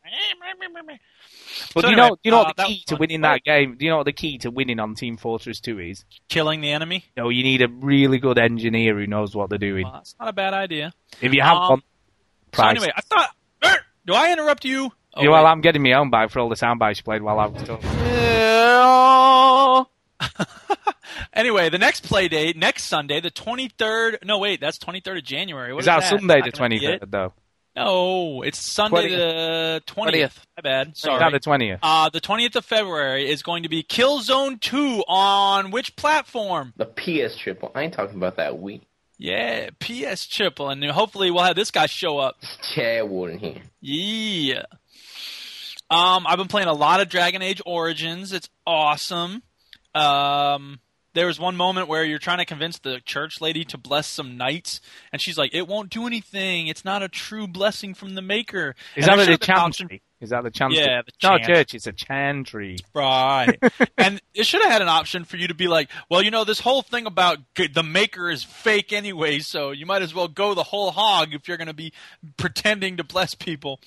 But 1.73 1.81
So 1.81 1.87
do 1.87 1.89
you 1.89 1.95
know, 1.95 2.03
anyway, 2.03 2.15
do 2.15 2.19
you 2.23 2.31
know 2.31 2.41
uh, 2.41 2.43
what 2.45 2.57
the 2.57 2.63
key 2.63 2.83
to 2.87 2.95
winning 2.95 3.21
that 3.21 3.43
game? 3.43 3.75
Do 3.77 3.85
you 3.85 3.91
know 3.91 3.97
what 3.97 4.05
the 4.05 4.13
key 4.13 4.37
to 4.39 4.51
winning 4.51 4.79
on 4.79 4.95
Team 4.95 5.17
Fortress 5.17 5.59
2 5.59 5.79
is? 5.79 6.05
Killing 6.29 6.61
the 6.61 6.71
enemy. 6.71 7.05
No, 7.15 7.29
you 7.29 7.43
need 7.43 7.61
a 7.61 7.67
really 7.67 8.17
good 8.17 8.37
engineer 8.37 8.95
who 8.95 9.07
knows 9.07 9.35
what 9.35 9.49
they're 9.49 9.59
doing. 9.59 9.83
Well, 9.83 9.93
that's 9.93 10.15
not 10.19 10.29
a 10.29 10.33
bad 10.33 10.53
idea. 10.53 10.93
if 11.21 11.33
you 11.33 11.41
have 11.41 11.57
um, 11.57 11.69
one, 11.69 11.81
So 12.53 12.65
anyway, 12.65 12.91
I 12.95 13.01
thought. 13.01 13.29
Do 14.03 14.13
I 14.15 14.31
interrupt 14.31 14.65
you? 14.65 14.91
Oh, 15.13 15.21
Yeah, 15.21 15.29
well, 15.29 15.43
wait. 15.43 15.49
I'm 15.49 15.61
getting 15.61 15.83
my 15.83 15.93
own 15.93 16.09
back 16.09 16.31
for 16.31 16.39
all 16.39 16.49
the 16.49 16.55
sound 16.55 16.79
bites 16.79 16.99
you 16.99 17.03
played 17.03 17.21
while 17.21 17.39
I 17.39 17.45
was 17.45 17.61
talking. 17.63 17.89
Yeah. 17.89 19.83
Anyway, 21.33 21.69
the 21.69 21.77
next 21.77 22.01
play 22.01 22.27
date 22.27 22.57
next 22.57 22.83
Sunday, 22.85 23.21
the 23.21 23.31
23rd. 23.31 24.25
No, 24.25 24.37
wait, 24.39 24.59
that's 24.59 24.77
23rd 24.77 25.19
of 25.19 25.23
January. 25.23 25.73
What 25.73 25.79
Is 25.79 25.85
that 25.85 26.01
that? 26.01 26.09
Sunday 26.09 26.41
the 26.41 26.51
23rd, 26.51 27.09
though? 27.09 27.33
No, 27.75 28.41
it's 28.41 28.59
Sunday 28.59 29.09
20th. 29.11 29.17
the 29.17 29.81
20th. 29.87 30.11
20th. 30.11 30.37
My 30.57 30.61
bad. 30.61 30.97
Sorry. 30.97 31.19
that 31.19 31.31
the 31.31 31.39
20th? 31.39 31.79
Uh, 31.81 32.09
the 32.09 32.19
20th 32.19 32.55
of 32.57 32.65
February 32.65 33.29
is 33.29 33.43
going 33.43 33.63
to 33.63 33.69
be 33.69 33.81
Killzone 33.81 34.59
2 34.59 35.03
on 35.07 35.71
which 35.71 35.95
platform? 35.95 36.73
The 36.75 36.85
PS 36.85 37.37
triple. 37.37 37.71
I 37.73 37.83
ain't 37.83 37.93
talking 37.93 38.17
about 38.17 38.35
that 38.37 38.53
Wii. 38.53 38.81
Yeah, 39.23 39.69
PS 39.79 40.25
Triple, 40.25 40.69
and 40.71 40.83
hopefully 40.85 41.29
we'll 41.29 41.43
have 41.43 41.55
this 41.55 41.69
guy 41.69 41.85
show 41.85 42.17
up. 42.17 42.37
Chad 42.73 43.07
Warden 43.07 43.37
here. 43.37 43.61
Yeah. 43.79 44.63
Um, 45.91 46.25
I've 46.25 46.39
been 46.39 46.47
playing 46.47 46.69
a 46.69 46.73
lot 46.73 47.01
of 47.01 47.09
Dragon 47.09 47.43
Age 47.43 47.61
Origins. 47.63 48.33
It's 48.33 48.49
awesome. 48.65 49.43
Um, 49.93 50.79
there 51.13 51.27
was 51.27 51.39
one 51.39 51.55
moment 51.55 51.87
where 51.87 52.03
you're 52.03 52.19
trying 52.19 52.37
to 52.39 52.45
convince 52.45 52.79
the 52.79 53.01
church 53.05 53.41
lady 53.41 53.63
to 53.65 53.77
bless 53.77 54.07
some 54.07 54.37
knights, 54.37 54.79
and 55.11 55.21
she's 55.21 55.37
like, 55.37 55.53
"It 55.53 55.67
won't 55.67 55.89
do 55.89 56.07
anything. 56.07 56.67
It's 56.67 56.85
not 56.85 57.03
a 57.03 57.09
true 57.09 57.47
blessing 57.47 57.93
from 57.93 58.15
the 58.15 58.21
Maker." 58.21 58.75
Is 58.95 59.05
And 59.07 59.11
that 59.11 59.15
the 59.17 59.23
should 59.23 59.31
have 59.31 59.39
been 59.41 59.49
an 59.51 59.59
option- 59.59 59.87
chantry? 59.87 60.01
Is 60.21 60.29
that 60.29 60.43
the 60.43 60.51
chantry? 60.51 60.77
Yeah, 60.77 61.01
the 61.03 61.11
not 61.27 61.41
a 61.41 61.45
church, 61.47 61.73
it's 61.73 61.87
a 61.87 61.91
chantry. 61.91 62.77
Right. 62.93 63.57
and 63.97 64.21
it 64.35 64.45
should 64.45 64.61
have 64.61 64.71
had 64.71 64.83
an 64.83 64.87
option 64.87 65.25
for 65.25 65.37
you 65.37 65.47
to 65.47 65.55
be 65.55 65.67
like, 65.67 65.89
well, 66.11 66.21
you 66.21 66.29
know, 66.29 66.43
this 66.43 66.59
whole 66.59 66.83
thing 66.83 67.07
about 67.07 67.39
the 67.55 67.81
maker 67.81 68.29
is 68.29 68.43
fake 68.43 68.93
anyway, 68.93 69.39
so 69.39 69.71
you 69.71 69.87
might 69.87 70.03
as 70.03 70.13
well 70.13 70.27
go 70.27 70.53
the 70.53 70.61
whole 70.61 70.91
hog 70.91 71.33
if 71.33 71.47
you're 71.47 71.57
going 71.57 71.67
to 71.67 71.73
be 71.73 71.91
pretending 72.37 72.97
to 72.97 73.03
bless 73.03 73.33
people. 73.33 73.79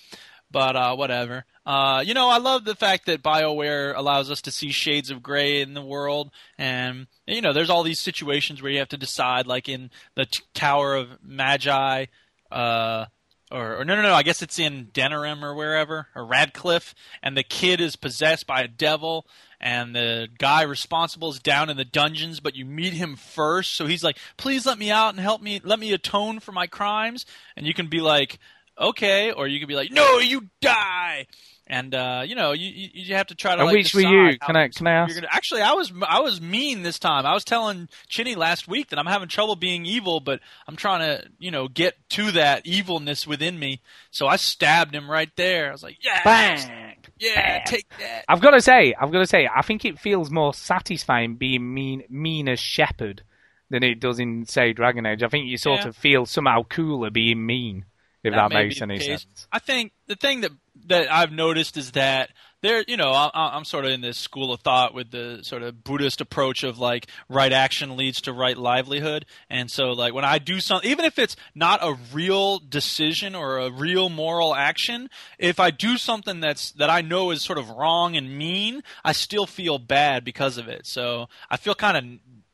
But 0.54 0.76
uh, 0.76 0.94
whatever. 0.94 1.44
Uh, 1.66 2.04
you 2.06 2.14
know, 2.14 2.28
I 2.28 2.38
love 2.38 2.64
the 2.64 2.76
fact 2.76 3.06
that 3.06 3.24
BioWare 3.24 3.92
allows 3.96 4.30
us 4.30 4.40
to 4.42 4.52
see 4.52 4.70
shades 4.70 5.10
of 5.10 5.20
gray 5.20 5.60
in 5.60 5.74
the 5.74 5.82
world, 5.82 6.30
and 6.56 7.08
you 7.26 7.40
know, 7.40 7.52
there's 7.52 7.70
all 7.70 7.82
these 7.82 7.98
situations 7.98 8.62
where 8.62 8.70
you 8.70 8.78
have 8.78 8.90
to 8.90 8.96
decide, 8.96 9.48
like 9.48 9.68
in 9.68 9.90
the 10.14 10.26
t- 10.26 10.44
Tower 10.54 10.94
of 10.94 11.08
Magi, 11.24 12.06
uh, 12.52 13.06
or, 13.50 13.80
or 13.80 13.84
no, 13.84 13.96
no, 13.96 14.02
no. 14.02 14.14
I 14.14 14.22
guess 14.22 14.42
it's 14.42 14.60
in 14.60 14.90
Denerim 14.94 15.42
or 15.42 15.56
wherever, 15.56 16.06
or 16.14 16.24
Redcliffe, 16.24 16.94
and 17.20 17.36
the 17.36 17.42
kid 17.42 17.80
is 17.80 17.96
possessed 17.96 18.46
by 18.46 18.60
a 18.60 18.68
devil, 18.68 19.26
and 19.60 19.92
the 19.92 20.28
guy 20.38 20.62
responsible 20.62 21.30
is 21.30 21.40
down 21.40 21.68
in 21.68 21.76
the 21.76 21.84
dungeons, 21.84 22.38
but 22.38 22.54
you 22.54 22.64
meet 22.64 22.92
him 22.92 23.16
first, 23.16 23.74
so 23.74 23.86
he's 23.86 24.04
like, 24.04 24.18
"Please 24.36 24.66
let 24.66 24.78
me 24.78 24.92
out 24.92 25.14
and 25.14 25.18
help 25.18 25.42
me, 25.42 25.60
let 25.64 25.80
me 25.80 25.92
atone 25.92 26.38
for 26.38 26.52
my 26.52 26.68
crimes," 26.68 27.26
and 27.56 27.66
you 27.66 27.74
can 27.74 27.88
be 27.88 28.00
like, 28.00 28.38
"Okay," 28.78 29.32
or 29.32 29.46
you 29.48 29.58
could 29.60 29.68
be 29.68 29.74
like, 29.76 29.90
"No, 29.92 30.18
you 30.18 30.48
die." 30.60 31.26
And 31.66 31.94
uh, 31.94 32.22
you 32.26 32.34
know, 32.34 32.52
you, 32.52 32.90
you 32.92 33.14
have 33.14 33.28
to 33.28 33.34
try 33.34 33.54
to. 33.56 33.60
And 33.62 33.68
like, 33.68 33.74
which 33.76 33.94
were 33.94 34.02
you? 34.02 34.38
Can 34.38 34.54
I- 34.54 34.68
can 34.68 34.86
I 34.86 34.92
ask? 34.92 35.14
gonna- 35.14 35.28
actually, 35.30 35.62
I 35.62 35.72
was 35.72 35.90
I 36.06 36.20
was 36.20 36.38
mean 36.38 36.82
this 36.82 36.98
time. 36.98 37.24
I 37.24 37.32
was 37.32 37.42
telling 37.42 37.88
Chinny 38.06 38.34
last 38.34 38.68
week 38.68 38.90
that 38.90 38.98
I'm 38.98 39.06
having 39.06 39.28
trouble 39.28 39.56
being 39.56 39.86
evil, 39.86 40.20
but 40.20 40.40
I'm 40.68 40.76
trying 40.76 41.00
to 41.00 41.26
you 41.38 41.50
know 41.50 41.68
get 41.68 41.94
to 42.10 42.32
that 42.32 42.66
evilness 42.66 43.26
within 43.26 43.58
me. 43.58 43.80
So 44.10 44.26
I 44.26 44.36
stabbed 44.36 44.94
him 44.94 45.10
right 45.10 45.30
there. 45.36 45.70
I 45.70 45.72
was 45.72 45.82
like, 45.82 45.96
yeah, 46.04 46.20
Bang! 46.22 46.96
Yeah, 47.18 47.34
bad. 47.60 47.66
take 47.66 47.86
that. 47.98 48.26
I've 48.28 48.42
got 48.42 48.50
to 48.50 48.60
say, 48.60 48.92
I've 49.00 49.10
got 49.12 49.20
to 49.20 49.26
say, 49.26 49.48
I 49.52 49.62
think 49.62 49.86
it 49.86 49.98
feels 49.98 50.30
more 50.30 50.52
satisfying 50.52 51.36
being 51.36 51.72
mean, 51.72 52.02
mean 52.10 52.46
as 52.48 52.60
Shepard 52.60 53.22
than 53.70 53.82
it 53.82 54.00
does 54.00 54.18
in, 54.18 54.44
say, 54.44 54.74
Dragon 54.74 55.06
Age. 55.06 55.22
I 55.22 55.28
think 55.28 55.46
you 55.46 55.56
sort 55.56 55.80
Yeah. 55.80 55.88
of 55.88 55.96
feel 55.96 56.26
somehow 56.26 56.64
cooler 56.64 57.08
being 57.10 57.46
mean, 57.46 57.86
if 58.24 58.32
that, 58.32 58.50
may 58.50 58.64
makes 58.64 58.80
any 58.80 58.98
case. 58.98 59.22
sense. 59.22 59.48
I 59.52 59.58
think 59.58 59.92
the 60.06 60.16
thing 60.16 60.40
that 60.40 60.50
that 60.86 61.12
I've 61.12 61.32
noticed 61.32 61.76
is 61.76 61.92
that 61.92 62.30
there, 62.62 62.82
you 62.88 62.96
know, 62.96 63.10
I, 63.10 63.30
I'm 63.34 63.64
sort 63.64 63.84
of 63.84 63.90
in 63.90 64.00
this 64.00 64.16
school 64.16 64.52
of 64.52 64.60
thought 64.60 64.94
with 64.94 65.10
the 65.10 65.40
sort 65.42 65.62
of 65.62 65.84
Buddhist 65.84 66.22
approach 66.22 66.64
of 66.64 66.78
like 66.78 67.08
right 67.28 67.52
action 67.52 67.96
leads 67.96 68.22
to 68.22 68.32
right 68.32 68.56
livelihood, 68.56 69.26
and 69.50 69.70
so 69.70 69.90
like 69.92 70.14
when 70.14 70.24
I 70.24 70.38
do 70.38 70.60
something, 70.60 70.90
even 70.90 71.04
if 71.04 71.18
it's 71.18 71.36
not 71.54 71.80
a 71.82 71.96
real 72.12 72.58
decision 72.58 73.34
or 73.34 73.58
a 73.58 73.70
real 73.70 74.08
moral 74.08 74.54
action, 74.54 75.10
if 75.38 75.60
I 75.60 75.70
do 75.70 75.98
something 75.98 76.40
that's 76.40 76.72
that 76.72 76.88
I 76.88 77.02
know 77.02 77.30
is 77.30 77.42
sort 77.42 77.58
of 77.58 77.68
wrong 77.68 78.16
and 78.16 78.36
mean, 78.38 78.82
I 79.04 79.12
still 79.12 79.46
feel 79.46 79.78
bad 79.78 80.24
because 80.24 80.56
of 80.56 80.66
it. 80.66 80.86
So 80.86 81.28
I 81.50 81.58
feel 81.58 81.74
kind 81.74 81.96
of 81.96 82.04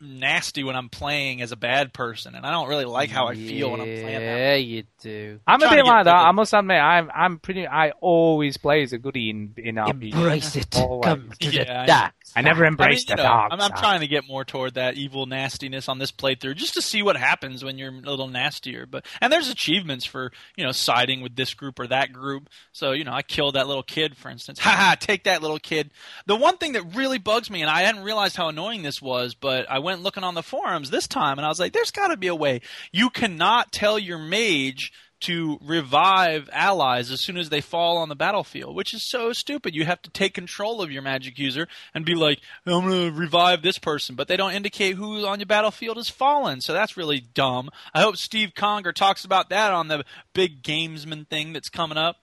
nasty 0.00 0.64
when 0.64 0.76
I'm 0.76 0.88
playing 0.88 1.42
as 1.42 1.52
a 1.52 1.56
bad 1.56 1.92
person, 1.92 2.34
and 2.34 2.46
I 2.46 2.50
don't 2.50 2.68
really 2.68 2.84
like 2.84 3.10
how 3.10 3.26
I 3.26 3.34
feel 3.34 3.70
when 3.70 3.80
I'm 3.80 3.86
playing 3.86 4.04
that. 4.06 4.20
Yeah, 4.38 4.54
you 4.54 4.84
do. 5.00 5.40
I'm 5.46 5.60
a 5.60 5.64
trying 5.66 5.70
to 5.72 5.76
bit 5.76 5.84
get 5.84 5.90
like 5.90 6.04
that. 6.06 6.12
rid 6.12 6.20
of- 6.20 6.26
I 6.26 6.30
must 6.32 6.52
admit, 6.54 6.80
I'm 6.80 7.10
I'm 7.14 7.38
pretty. 7.38 7.66
I 7.66 7.90
always 8.00 8.56
play 8.56 8.82
as 8.82 8.92
a 8.92 8.98
goodie 8.98 9.30
in 9.30 9.54
in 9.56 9.74
RPG. 9.76 10.12
Embrace 10.14 10.56
it. 10.56 10.76
Always. 10.76 11.04
Come 11.04 11.32
to 11.40 11.50
Yeah, 11.50 11.64
the 11.64 11.78
I 11.80 11.86
dark. 11.86 12.12
I 12.36 12.42
never 12.42 12.64
I 12.64 12.70
mean, 12.70 12.76
the 12.76 13.14
know, 13.16 13.22
dark 13.24 13.52
I'm, 13.52 13.60
I'm 13.60 13.72
trying 13.72 14.00
to 14.00 14.06
get 14.06 14.26
more 14.28 14.44
toward 14.44 14.74
that 14.74 14.94
evil 14.94 15.26
nastiness 15.26 15.88
on 15.88 15.98
this 15.98 16.12
playthrough, 16.12 16.54
just 16.54 16.74
to 16.74 16.82
see 16.82 17.02
what 17.02 17.16
happens 17.16 17.64
when 17.64 17.76
you're 17.76 17.90
a 17.90 18.10
little 18.10 18.28
nastier. 18.28 18.86
But 18.86 19.04
and 19.20 19.32
there's 19.32 19.50
achievements 19.50 20.06
for 20.06 20.30
you 20.56 20.64
know 20.64 20.70
siding 20.72 21.20
with 21.22 21.34
this 21.36 21.54
group 21.54 21.78
or 21.80 21.88
that 21.88 22.12
group. 22.12 22.48
So 22.72 22.92
you 22.92 23.02
know, 23.04 23.12
I 23.12 23.22
killed 23.22 23.56
that 23.56 23.66
little 23.66 23.82
kid, 23.82 24.16
for 24.16 24.30
instance. 24.30 24.58
Ha 24.70 24.70
ha! 24.70 24.96
Take 24.98 25.24
that 25.24 25.42
little 25.42 25.58
kid. 25.58 25.90
The 26.26 26.36
one 26.36 26.56
thing 26.56 26.72
that 26.74 26.94
really 26.94 27.18
bugs 27.18 27.50
me, 27.50 27.60
and 27.62 27.68
I 27.70 27.80
hadn't 27.82 28.04
realized 28.04 28.36
how 28.36 28.48
annoying 28.48 28.82
this 28.82 29.02
was, 29.02 29.34
but 29.34 29.68
I 29.68 29.80
went 29.80 29.89
looking 29.96 30.24
on 30.24 30.34
the 30.34 30.42
forums 30.42 30.90
this 30.90 31.08
time, 31.08 31.38
and 31.38 31.44
I 31.44 31.48
was 31.48 31.60
like, 31.60 31.72
"There's 31.72 31.90
got 31.90 32.08
to 32.08 32.16
be 32.16 32.28
a 32.28 32.34
way 32.34 32.60
you 32.92 33.10
cannot 33.10 33.72
tell 33.72 33.98
your 33.98 34.18
mage." 34.18 34.92
to 35.20 35.58
revive 35.62 36.48
allies 36.52 37.10
as 37.10 37.20
soon 37.20 37.36
as 37.36 37.50
they 37.50 37.60
fall 37.60 37.98
on 37.98 38.08
the 38.08 38.16
battlefield, 38.16 38.74
which 38.74 38.94
is 38.94 39.08
so 39.08 39.32
stupid. 39.32 39.74
You 39.74 39.84
have 39.84 40.00
to 40.02 40.10
take 40.10 40.34
control 40.34 40.80
of 40.80 40.90
your 40.90 41.02
magic 41.02 41.38
user 41.38 41.68
and 41.94 42.04
be 42.04 42.14
like, 42.14 42.40
I'm 42.66 42.86
going 42.86 43.12
to 43.12 43.18
revive 43.18 43.62
this 43.62 43.78
person, 43.78 44.14
but 44.14 44.28
they 44.28 44.36
don't 44.36 44.54
indicate 44.54 44.96
who 44.96 45.26
on 45.26 45.38
your 45.38 45.46
battlefield 45.46 45.98
has 45.98 46.08
fallen. 46.08 46.60
So 46.60 46.72
that's 46.72 46.96
really 46.96 47.20
dumb. 47.20 47.68
I 47.92 48.00
hope 48.00 48.16
Steve 48.16 48.54
Conger 48.54 48.92
talks 48.92 49.24
about 49.24 49.50
that 49.50 49.72
on 49.72 49.88
the 49.88 50.04
big 50.32 50.62
gamesman 50.62 51.28
thing 51.28 51.52
that's 51.52 51.68
coming 51.68 51.98
up. 51.98 52.16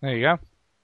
There 0.00 0.16
you 0.16 0.22
go. 0.22 0.38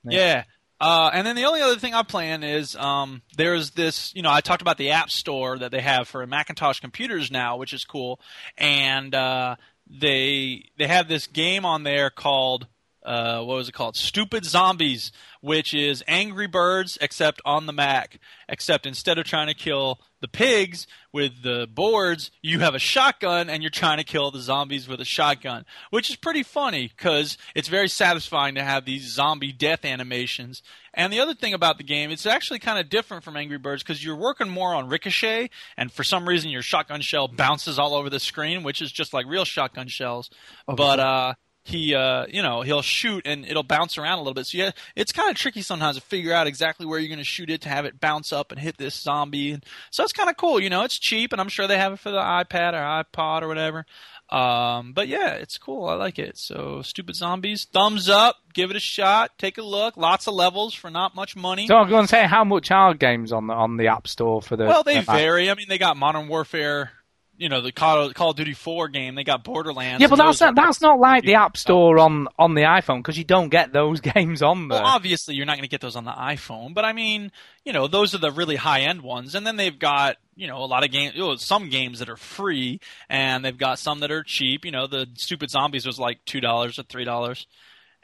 Yeah. 0.05 0.45
Uh, 0.81 1.11
and 1.13 1.27
then 1.27 1.37
the 1.37 1.45
only 1.45 1.63
other 1.63 1.77
thing 1.77 1.95
I 1.95 2.03
plan 2.03 2.45
is 2.45 2.77
um, 2.77 3.23
there's 3.37 3.71
this, 3.71 4.15
you 4.15 4.23
know, 4.23 4.31
I 4.31 4.41
talked 4.41 4.63
about 4.63 4.77
the 4.77 4.91
App 4.91 5.11
Store 5.11 5.59
that 5.59 5.71
they 5.71 5.81
have 5.81 6.07
for 6.07 6.27
Macintosh 6.27 6.81
computers 6.81 7.31
now, 7.31 7.57
which 7.57 7.73
is 7.73 7.85
cool, 7.85 8.21
and 8.59 9.15
uh, 9.15 9.57
they 9.89 10.67
they 10.77 10.87
have 10.87 11.09
this 11.09 11.27
game 11.27 11.65
on 11.65 11.83
there 11.83 12.11
called 12.11 12.67
uh, 13.07 13.41
what 13.45 13.57
was 13.57 13.69
it 13.69 13.73
called? 13.73 13.97
Stupid 13.97 14.45
Zombies, 14.45 15.13
which 15.41 15.73
is 15.73 16.03
Angry 16.09 16.49
Birds 16.49 16.99
except 17.01 17.41
on 17.45 17.67
the 17.67 17.73
Mac. 17.73 18.19
Except 18.49 18.85
instead 18.85 19.17
of 19.17 19.25
trying 19.25 19.47
to 19.47 19.55
kill 19.55 20.01
the 20.27 20.39
pigs 20.39 20.87
with 21.13 21.43
the 21.43 21.69
boards, 21.73 22.31
you 22.43 22.59
have 22.61 22.75
a 22.75 22.79
shotgun 22.79 23.49
and 23.49 23.63
you're 23.63 23.71
trying 23.71 23.99
to 23.99 24.05
kill 24.05 24.31
the 24.31 24.41
zombies 24.41 24.89
with 24.89 25.01
a 25.01 25.05
shotgun, 25.05 25.65
which 25.91 26.11
is 26.11 26.17
pretty 26.17 26.43
funny 26.43 26.89
because 26.95 27.39
it's 27.55 27.69
very 27.69 27.89
satisfying 27.89 28.57
to 28.57 28.63
have 28.63 28.85
these 28.85 29.11
zombie 29.13 29.53
death 29.53 29.85
animations. 29.85 30.63
And 30.93 31.13
the 31.13 31.21
other 31.21 31.35
thing 31.35 31.55
about 31.55 31.79
the 31.79 31.85
game, 31.85 32.11
it's 32.11 32.27
actually 32.27 32.59
kind 32.59 32.79
of 32.79 32.89
different 32.89 33.23
from 33.23 33.37
Angry 33.37 33.59
Birds 33.59 33.83
because 33.83 34.03
you're 34.05 34.17
working 34.17 34.49
more 34.49 34.75
on 34.75 34.89
ricochet, 34.89 35.51
and 35.77 35.93
for 35.93 36.03
some 36.03 36.29
reason 36.29 36.51
your 36.51 36.63
shotgun 36.63 37.03
shell 37.03 37.29
bounces 37.29 37.79
all 37.79 37.95
over 37.95 38.11
the 38.11 38.19
screen, 38.19 38.63
which 38.63 38.83
is 38.83 38.91
just 38.91 39.13
like 39.13 39.27
real 39.27 39.45
shotgun 39.45 39.89
shells. 39.89 40.31
but 40.67 40.99
uh, 40.99 41.35
he 41.67 41.95
uh 41.95 42.27
you 42.29 42.43
know 42.43 42.63
he'll 42.63 42.83
shoot 42.83 43.27
and 43.27 43.45
it'll 43.45 43.63
bounce 43.63 43.99
around 43.99 44.19
a 44.19 44.21
little 44.21 44.35
bit. 44.35 44.47
So 44.47 44.59
yeah 44.59 44.71
it's 44.95 45.13
kind 45.13 45.31
of 45.31 45.37
tricky 45.37 45.63
sometimes 45.63 45.97
to 45.97 46.03
figure 46.03 46.33
out 46.33 46.47
exactly 46.47 46.87
where 46.87 46.99
you're 46.99 47.09
going 47.09 47.19
to 47.19 47.25
shoot 47.25 47.51
it 47.51 47.63
to 47.63 47.69
have 47.69 47.85
it 47.85 48.01
bounce 48.01 48.33
up 48.33 48.53
and 48.53 48.61
hit 48.61 48.79
this 48.79 48.95
zombie. 48.95 49.53
And 49.53 49.65
so 49.91 50.05
it's 50.05 50.13
kind 50.13 50.31
of 50.31 50.37
cool 50.37 50.61
you 50.61 50.71
know 50.71 50.83
it's 50.83 50.99
cheap 50.99 51.33
and 51.33 51.41
i'm 51.41 51.49
sure 51.49 51.67
they 51.67 51.79
have 51.79 51.93
it 51.93 51.99
for 51.99 52.11
the 52.11 52.21
ipad 52.21 52.73
or 52.73 53.05
ipod 53.05 53.43
or 53.43 53.49
whatever. 53.49 53.85
Um 54.31 54.93
but 54.93 55.09
yeah 55.09 55.35
it's 55.35 55.59
cool. 55.59 55.89
I 55.89 55.95
like 55.95 56.19
it. 56.19 56.39
So 56.39 56.83
stupid 56.83 57.17
zombies 57.17 57.65
thumbs 57.65 58.09
up 58.09 58.37
give 58.55 58.71
it 58.71 58.77
a 58.77 58.81
shot 58.81 59.37
take 59.39 59.59
a 59.59 59.63
look. 59.63 59.97
Lots 59.97 60.27
of 60.27 60.35
levels 60.35 60.75
for 60.75 60.91
not 60.91 61.15
much 61.15 61.37
money. 61.37 61.67
So 61.67 61.77
I'm 61.77 61.89
going 61.89 62.05
to 62.05 62.09
say, 62.09 62.27
how 62.27 62.43
much 62.45 62.71
are 62.71 62.95
games 62.95 63.33
on 63.33 63.47
the 63.49 63.55
on 63.55 63.77
the 63.77 63.89
App 63.89 64.09
Store 64.09 64.41
for 64.41 64.57
the? 64.57 64.65
well 64.65 64.83
they 64.83 64.97
the 64.97 65.03
vary. 65.03 65.51
I 65.51 65.55
mean 65.55 65.67
they 65.69 65.79
got 65.79 65.97
modern 65.97 66.29
warfare 66.29 66.93
you 67.39 67.49
know 67.49 67.61
the 67.61 67.73
Call, 67.73 68.13
Call 68.13 68.31
of 68.31 68.37
Duty 68.37 68.53
4 68.53 68.89
game. 68.89 69.15
They 69.15 69.25
got 69.25 69.45
Borderlands. 69.45 70.01
Yeah, 70.01 70.09
but 70.09 70.17
that's 70.17 70.41
not, 70.41 70.55
that's 70.55 70.81
not 70.81 70.99
like 70.99 71.25
the 71.25 71.35
App 71.35 71.57
Store 71.57 71.99
on 71.99 72.29
on 72.39 72.55
the 72.55 72.63
iPhone 72.63 72.99
because 72.99 73.19
you 73.19 73.25
don't 73.25 73.49
get 73.49 73.73
those 73.73 74.01
games 74.15 74.43
on 74.43 74.69
there. 74.69 74.81
Well, 74.81 74.89
obviously, 74.89 75.35
you're 75.35 75.47
not 75.47 75.57
going 75.57 75.65
to 75.65 75.69
get 75.69 75.81
those 75.81 75.97
on 75.97 76.05
the 76.05 76.13
iPhone, 76.13 76.75
but 76.75 76.85
I 76.85 76.93
mean, 76.93 77.33
you 77.65 77.73
know, 77.73 77.89
those 77.89 78.15
are 78.15 78.19
the 78.19 78.31
really 78.31 78.57
high 78.57 78.81
end 78.83 79.03
ones. 79.03 79.35
And 79.35 79.47
then 79.47 79.57
they've 79.57 79.79
got, 79.79 80.17
you 80.35 80.47
know, 80.47 80.59
a 80.59 80.67
lot 80.67 80.85
of 80.85 80.91
games, 80.91 81.15
you 81.15 81.23
know, 81.23 81.37
some 81.37 81.69
games 81.69 81.99
that 81.99 82.09
are 82.09 82.17
free, 82.17 82.81
and 83.09 83.45
they've 83.45 83.57
got 83.57 83.79
some 83.79 84.01
that 84.01 84.11
are 84.11 84.23
cheap. 84.23 84.65
You 84.65 84.71
know, 84.71 84.87
the 84.87 85.09
Stupid 85.15 85.51
Zombies 85.51 85.87
was 85.87 85.99
like 85.99 86.25
$2 86.25 86.43
or 86.43 86.83
$3. 86.83 87.47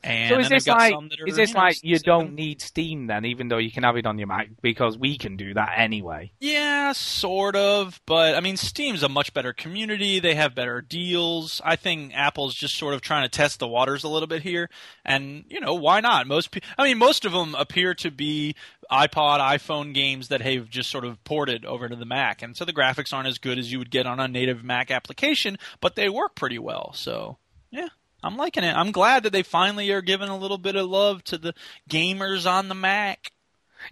And 0.04 0.30
so 0.30 0.38
is 0.40 0.48
this 0.48 0.66
like 0.66 0.92
some 0.92 1.08
that 1.08 1.20
are, 1.20 1.26
is 1.26 1.36
this 1.36 1.50
you 1.50 1.54
like 1.54 1.76
you 1.82 1.98
don't 1.98 2.34
need 2.34 2.60
Steam 2.60 3.06
then, 3.06 3.24
even 3.24 3.48
though 3.48 3.58
you 3.58 3.70
can 3.70 3.84
have 3.84 3.96
it 3.96 4.06
on 4.06 4.18
your 4.18 4.26
Mac 4.26 4.48
because 4.60 4.98
we 4.98 5.16
can 5.16 5.36
do 5.36 5.54
that 5.54 5.74
anyway? 5.76 6.32
Yeah, 6.40 6.92
sort 6.92 7.54
of. 7.54 8.00
But 8.04 8.34
I 8.34 8.40
mean, 8.40 8.56
Steam's 8.56 9.02
a 9.02 9.08
much 9.08 9.32
better 9.32 9.52
community. 9.52 10.18
They 10.18 10.34
have 10.34 10.54
better 10.54 10.80
deals. 10.80 11.60
I 11.64 11.76
think 11.76 12.12
Apple's 12.14 12.54
just 12.54 12.76
sort 12.76 12.94
of 12.94 13.00
trying 13.00 13.22
to 13.22 13.28
test 13.28 13.60
the 13.60 13.68
waters 13.68 14.02
a 14.02 14.08
little 14.08 14.26
bit 14.26 14.42
here. 14.42 14.68
And 15.04 15.44
you 15.48 15.60
know, 15.60 15.74
why 15.74 16.00
not? 16.00 16.26
Most, 16.26 16.50
pe- 16.50 16.60
I 16.76 16.84
mean, 16.84 16.98
most 16.98 17.24
of 17.24 17.32
them 17.32 17.54
appear 17.54 17.94
to 17.94 18.10
be 18.10 18.56
iPod, 18.90 19.38
iPhone 19.38 19.94
games 19.94 20.28
that 20.28 20.40
have 20.40 20.68
just 20.68 20.90
sort 20.90 21.04
of 21.04 21.22
ported 21.24 21.64
over 21.64 21.88
to 21.88 21.96
the 21.96 22.04
Mac, 22.04 22.42
and 22.42 22.56
so 22.56 22.64
the 22.64 22.72
graphics 22.72 23.12
aren't 23.12 23.28
as 23.28 23.38
good 23.38 23.58
as 23.58 23.70
you 23.70 23.78
would 23.78 23.90
get 23.90 24.06
on 24.06 24.20
a 24.20 24.28
native 24.28 24.64
Mac 24.64 24.90
application, 24.90 25.58
but 25.80 25.94
they 25.94 26.08
work 26.08 26.34
pretty 26.34 26.58
well. 26.58 26.92
So 26.94 27.38
yeah. 27.70 27.88
I'm 28.22 28.36
liking 28.36 28.64
it. 28.64 28.74
I'm 28.74 28.92
glad 28.92 29.24
that 29.24 29.32
they 29.32 29.42
finally 29.42 29.90
are 29.90 30.02
giving 30.02 30.28
a 30.28 30.38
little 30.38 30.58
bit 30.58 30.76
of 30.76 30.88
love 30.88 31.24
to 31.24 31.38
the 31.38 31.54
gamers 31.90 32.50
on 32.50 32.68
the 32.68 32.74
Mac. 32.74 33.32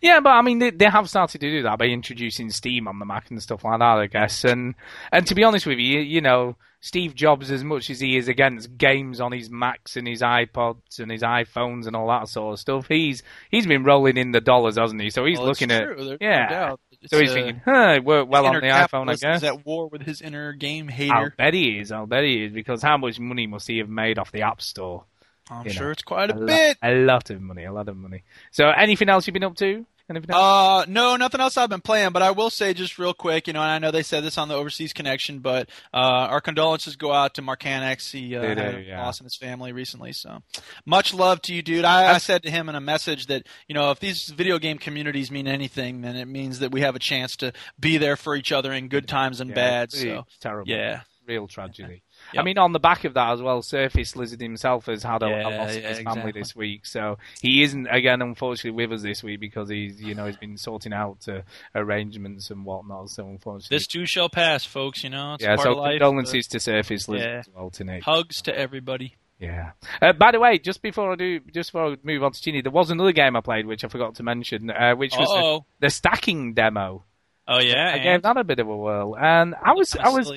Yeah, 0.00 0.20
but 0.20 0.30
I 0.30 0.42
mean, 0.42 0.58
they, 0.58 0.70
they 0.70 0.86
have 0.86 1.08
started 1.08 1.40
to 1.40 1.50
do 1.50 1.62
that 1.62 1.78
by 1.78 1.86
introducing 1.86 2.50
Steam 2.50 2.88
on 2.88 2.98
the 2.98 3.04
Mac 3.04 3.30
and 3.30 3.42
stuff 3.42 3.64
like 3.64 3.78
that, 3.78 3.98
I 3.98 4.06
guess. 4.06 4.44
And 4.44 4.74
and 5.12 5.26
to 5.26 5.34
be 5.34 5.44
honest 5.44 5.66
with 5.66 5.78
you, 5.78 6.00
you 6.00 6.20
know, 6.20 6.56
Steve 6.80 7.14
Jobs, 7.14 7.50
as 7.50 7.62
much 7.62 7.90
as 7.90 8.00
he 8.00 8.16
is 8.16 8.28
against 8.28 8.76
games 8.78 9.20
on 9.20 9.32
his 9.32 9.50
Macs 9.50 9.96
and 9.96 10.08
his 10.08 10.22
iPods 10.22 10.98
and 10.98 11.10
his 11.10 11.22
iPhones 11.22 11.86
and 11.86 11.94
all 11.94 12.08
that 12.08 12.28
sort 12.28 12.54
of 12.54 12.58
stuff, 12.58 12.86
he's 12.88 13.22
he's 13.50 13.66
been 13.66 13.84
rolling 13.84 14.16
in 14.16 14.32
the 14.32 14.40
dollars, 14.40 14.78
hasn't 14.78 15.00
he? 15.00 15.10
So 15.10 15.26
he's 15.26 15.38
Well, 15.38 15.48
looking 15.48 15.70
at. 15.70 15.96
There's 15.96 16.18
yeah. 16.20 16.74
So 17.06 17.18
he's 17.18 17.30
uh, 17.30 17.34
thinking, 17.34 17.62
huh, 17.64 17.94
it 17.96 18.04
worked 18.04 18.30
well 18.30 18.46
on 18.46 18.54
the 18.54 18.68
iPhone, 18.68 19.10
I 19.10 19.16
guess. 19.16 19.38
is 19.38 19.44
at 19.44 19.66
war 19.66 19.88
with 19.88 20.02
his 20.02 20.22
inner 20.22 20.52
game 20.52 20.88
hater. 20.88 21.14
I'll 21.14 21.30
bet 21.36 21.54
he 21.54 21.78
is. 21.78 21.92
I'll 21.92 22.06
bet 22.06 22.24
he 22.24 22.44
is 22.44 22.52
because 22.52 22.82
how 22.82 22.96
much 22.96 23.18
money 23.20 23.46
must 23.46 23.68
he 23.68 23.78
have 23.78 23.88
made 23.88 24.18
off 24.18 24.32
the 24.32 24.42
App 24.42 24.62
Store? 24.62 25.04
I'm 25.50 25.66
you 25.66 25.72
sure 25.72 25.86
know, 25.86 25.90
it's 25.92 26.02
quite 26.02 26.30
a, 26.30 26.34
lo- 26.36 26.46
bit. 26.46 26.78
a 26.82 26.94
lot 26.94 27.28
of 27.30 27.40
money, 27.40 27.64
a 27.64 27.72
lot 27.72 27.88
of 27.88 27.96
money. 27.96 28.22
So, 28.50 28.68
anything 28.70 29.08
else 29.08 29.26
you've 29.26 29.34
been 29.34 29.44
up 29.44 29.56
to? 29.56 29.84
Anything 30.08 30.30
else? 30.30 30.42
Uh, 30.42 30.90
no, 30.90 31.14
nothing 31.16 31.40
else 31.40 31.56
I've 31.56 31.68
been 31.70 31.80
playing, 31.80 32.10
but 32.10 32.20
I 32.20 32.32
will 32.32 32.50
say 32.50 32.74
just 32.74 32.98
real 32.98 33.14
quick, 33.14 33.46
you 33.46 33.52
know, 33.52 33.62
and 33.62 33.70
I 33.70 33.78
know 33.78 33.92
they 33.92 34.02
said 34.02 34.24
this 34.24 34.38
on 34.38 34.48
the 34.48 34.54
Overseas 34.56 34.92
Connection, 34.92 35.38
but 35.38 35.68
uh, 35.94 35.98
our 35.98 36.40
condolences 36.40 36.96
go 36.96 37.12
out 37.12 37.34
to 37.34 37.42
Mark 37.42 37.64
Annex. 37.64 38.10
He 38.10 38.34
uh, 38.34 38.54
do, 38.54 38.60
a 38.60 38.80
yeah. 38.80 39.00
loss 39.02 39.20
in 39.20 39.24
his 39.24 39.36
family 39.36 39.72
recently, 39.72 40.12
so 40.12 40.42
much 40.84 41.14
love 41.14 41.40
to 41.42 41.54
you, 41.54 41.62
dude. 41.62 41.84
I, 41.84 42.14
I 42.14 42.18
said 42.18 42.42
to 42.42 42.50
him 42.50 42.68
in 42.68 42.74
a 42.74 42.80
message 42.80 43.26
that 43.26 43.46
you 43.68 43.74
know 43.74 43.92
if 43.92 44.00
these 44.00 44.30
video 44.30 44.58
game 44.58 44.78
communities 44.78 45.30
mean 45.30 45.46
anything, 45.46 46.00
then 46.00 46.16
it 46.16 46.26
means 46.26 46.58
that 46.58 46.72
we 46.72 46.80
have 46.80 46.96
a 46.96 47.00
chance 47.00 47.36
to 47.36 47.52
be 47.78 47.96
there 47.96 48.16
for 48.16 48.34
each 48.34 48.50
other 48.50 48.72
in 48.72 48.88
good 48.88 49.06
times 49.06 49.40
and 49.40 49.50
Yeah, 49.50 49.54
bad. 49.56 49.92
So 49.92 50.26
terrible. 50.40 50.68
yeah. 50.72 51.02
real 51.24 51.46
tragedy. 51.46 52.02
I 52.36 52.42
mean, 52.42 52.58
on 52.58 52.72
the 52.72 52.78
back 52.80 53.04
of 53.04 53.14
that 53.14 53.32
as 53.32 53.42
well, 53.42 53.62
Surface 53.62 54.14
Lizard 54.16 54.40
himself 54.40 54.86
has 54.86 55.02
had 55.02 55.22
a, 55.22 55.26
a 55.26 55.30
Yeah, 55.30 55.58
loss 55.58 55.76
of 55.76 55.82
yeah, 55.82 55.88
his 55.88 55.98
family 55.98 56.10
exactly. 56.20 56.32
this 56.40 56.56
week, 56.56 56.86
so 56.86 57.18
he 57.40 57.62
isn't 57.62 57.86
again, 57.88 58.22
unfortunately, 58.22 58.70
with 58.86 58.92
us 58.92 59.02
this 59.02 59.22
week 59.22 59.40
because 59.40 59.68
he's, 59.68 60.00
you 60.00 60.14
know, 60.14 60.26
he's 60.26 60.36
been 60.36 60.56
sorting 60.56 60.92
out 60.92 61.26
uh, 61.28 61.40
arrangements 61.74 62.50
and 62.50 62.64
whatnot. 62.64 63.10
So 63.10 63.26
unfortunately, 63.26 63.76
This 63.76 63.86
too 63.86 64.06
shall 64.06 64.28
pass, 64.28 64.64
folks. 64.64 65.02
You 65.02 65.10
know, 65.10 65.34
it's 65.34 65.42
yeah. 65.42 65.56
part 65.56 65.64
So 65.66 65.72
of 65.72 65.78
life. 65.78 65.92
condolences 65.92 66.46
to 66.48 66.60
Surface 66.60 67.08
Lizard 67.08 67.28
Yeah. 67.28 67.38
as 67.40 67.48
well 67.54 67.70
tonight. 67.70 68.02
but 68.04 68.12
Hugs 68.14 68.42
to 68.42 68.56
everybody. 68.56 69.16
Yeah. 69.38 69.70
Uh, 70.02 70.12
by 70.12 70.32
the 70.32 70.38
way, 70.40 70.58
just 70.58 70.82
before 70.82 71.12
I 71.12 71.16
do, 71.16 71.40
just 71.52 71.72
before 71.72 71.92
I 71.92 71.96
move 72.02 72.22
on 72.22 72.32
to 72.32 72.40
Chinny, 72.40 72.60
there 72.60 72.70
was 72.70 72.90
another 72.90 73.12
game 73.12 73.36
I 73.36 73.40
played 73.40 73.66
which 73.66 73.84
I 73.84 73.88
forgot 73.88 74.16
to 74.16 74.22
mention, 74.22 74.70
uh, 74.70 74.94
which 74.94 75.14
was 75.16 75.28
the, 75.28 75.86
the 75.86 75.90
stacking 75.90 76.52
demo. 76.52 77.04
Oh 77.48 77.58
yeah, 77.58 77.88
I 77.88 77.94
and- 77.94 78.02
gave 78.02 78.22
that 78.22 78.36
a 78.36 78.44
bit 78.44 78.58
of 78.58 78.68
a 78.68 78.76
whirl, 78.76 79.16
and 79.18 79.54
I 79.64 79.72
was, 79.72 79.92
Kinda 79.94 80.08
I 80.08 80.12
was. 80.12 80.30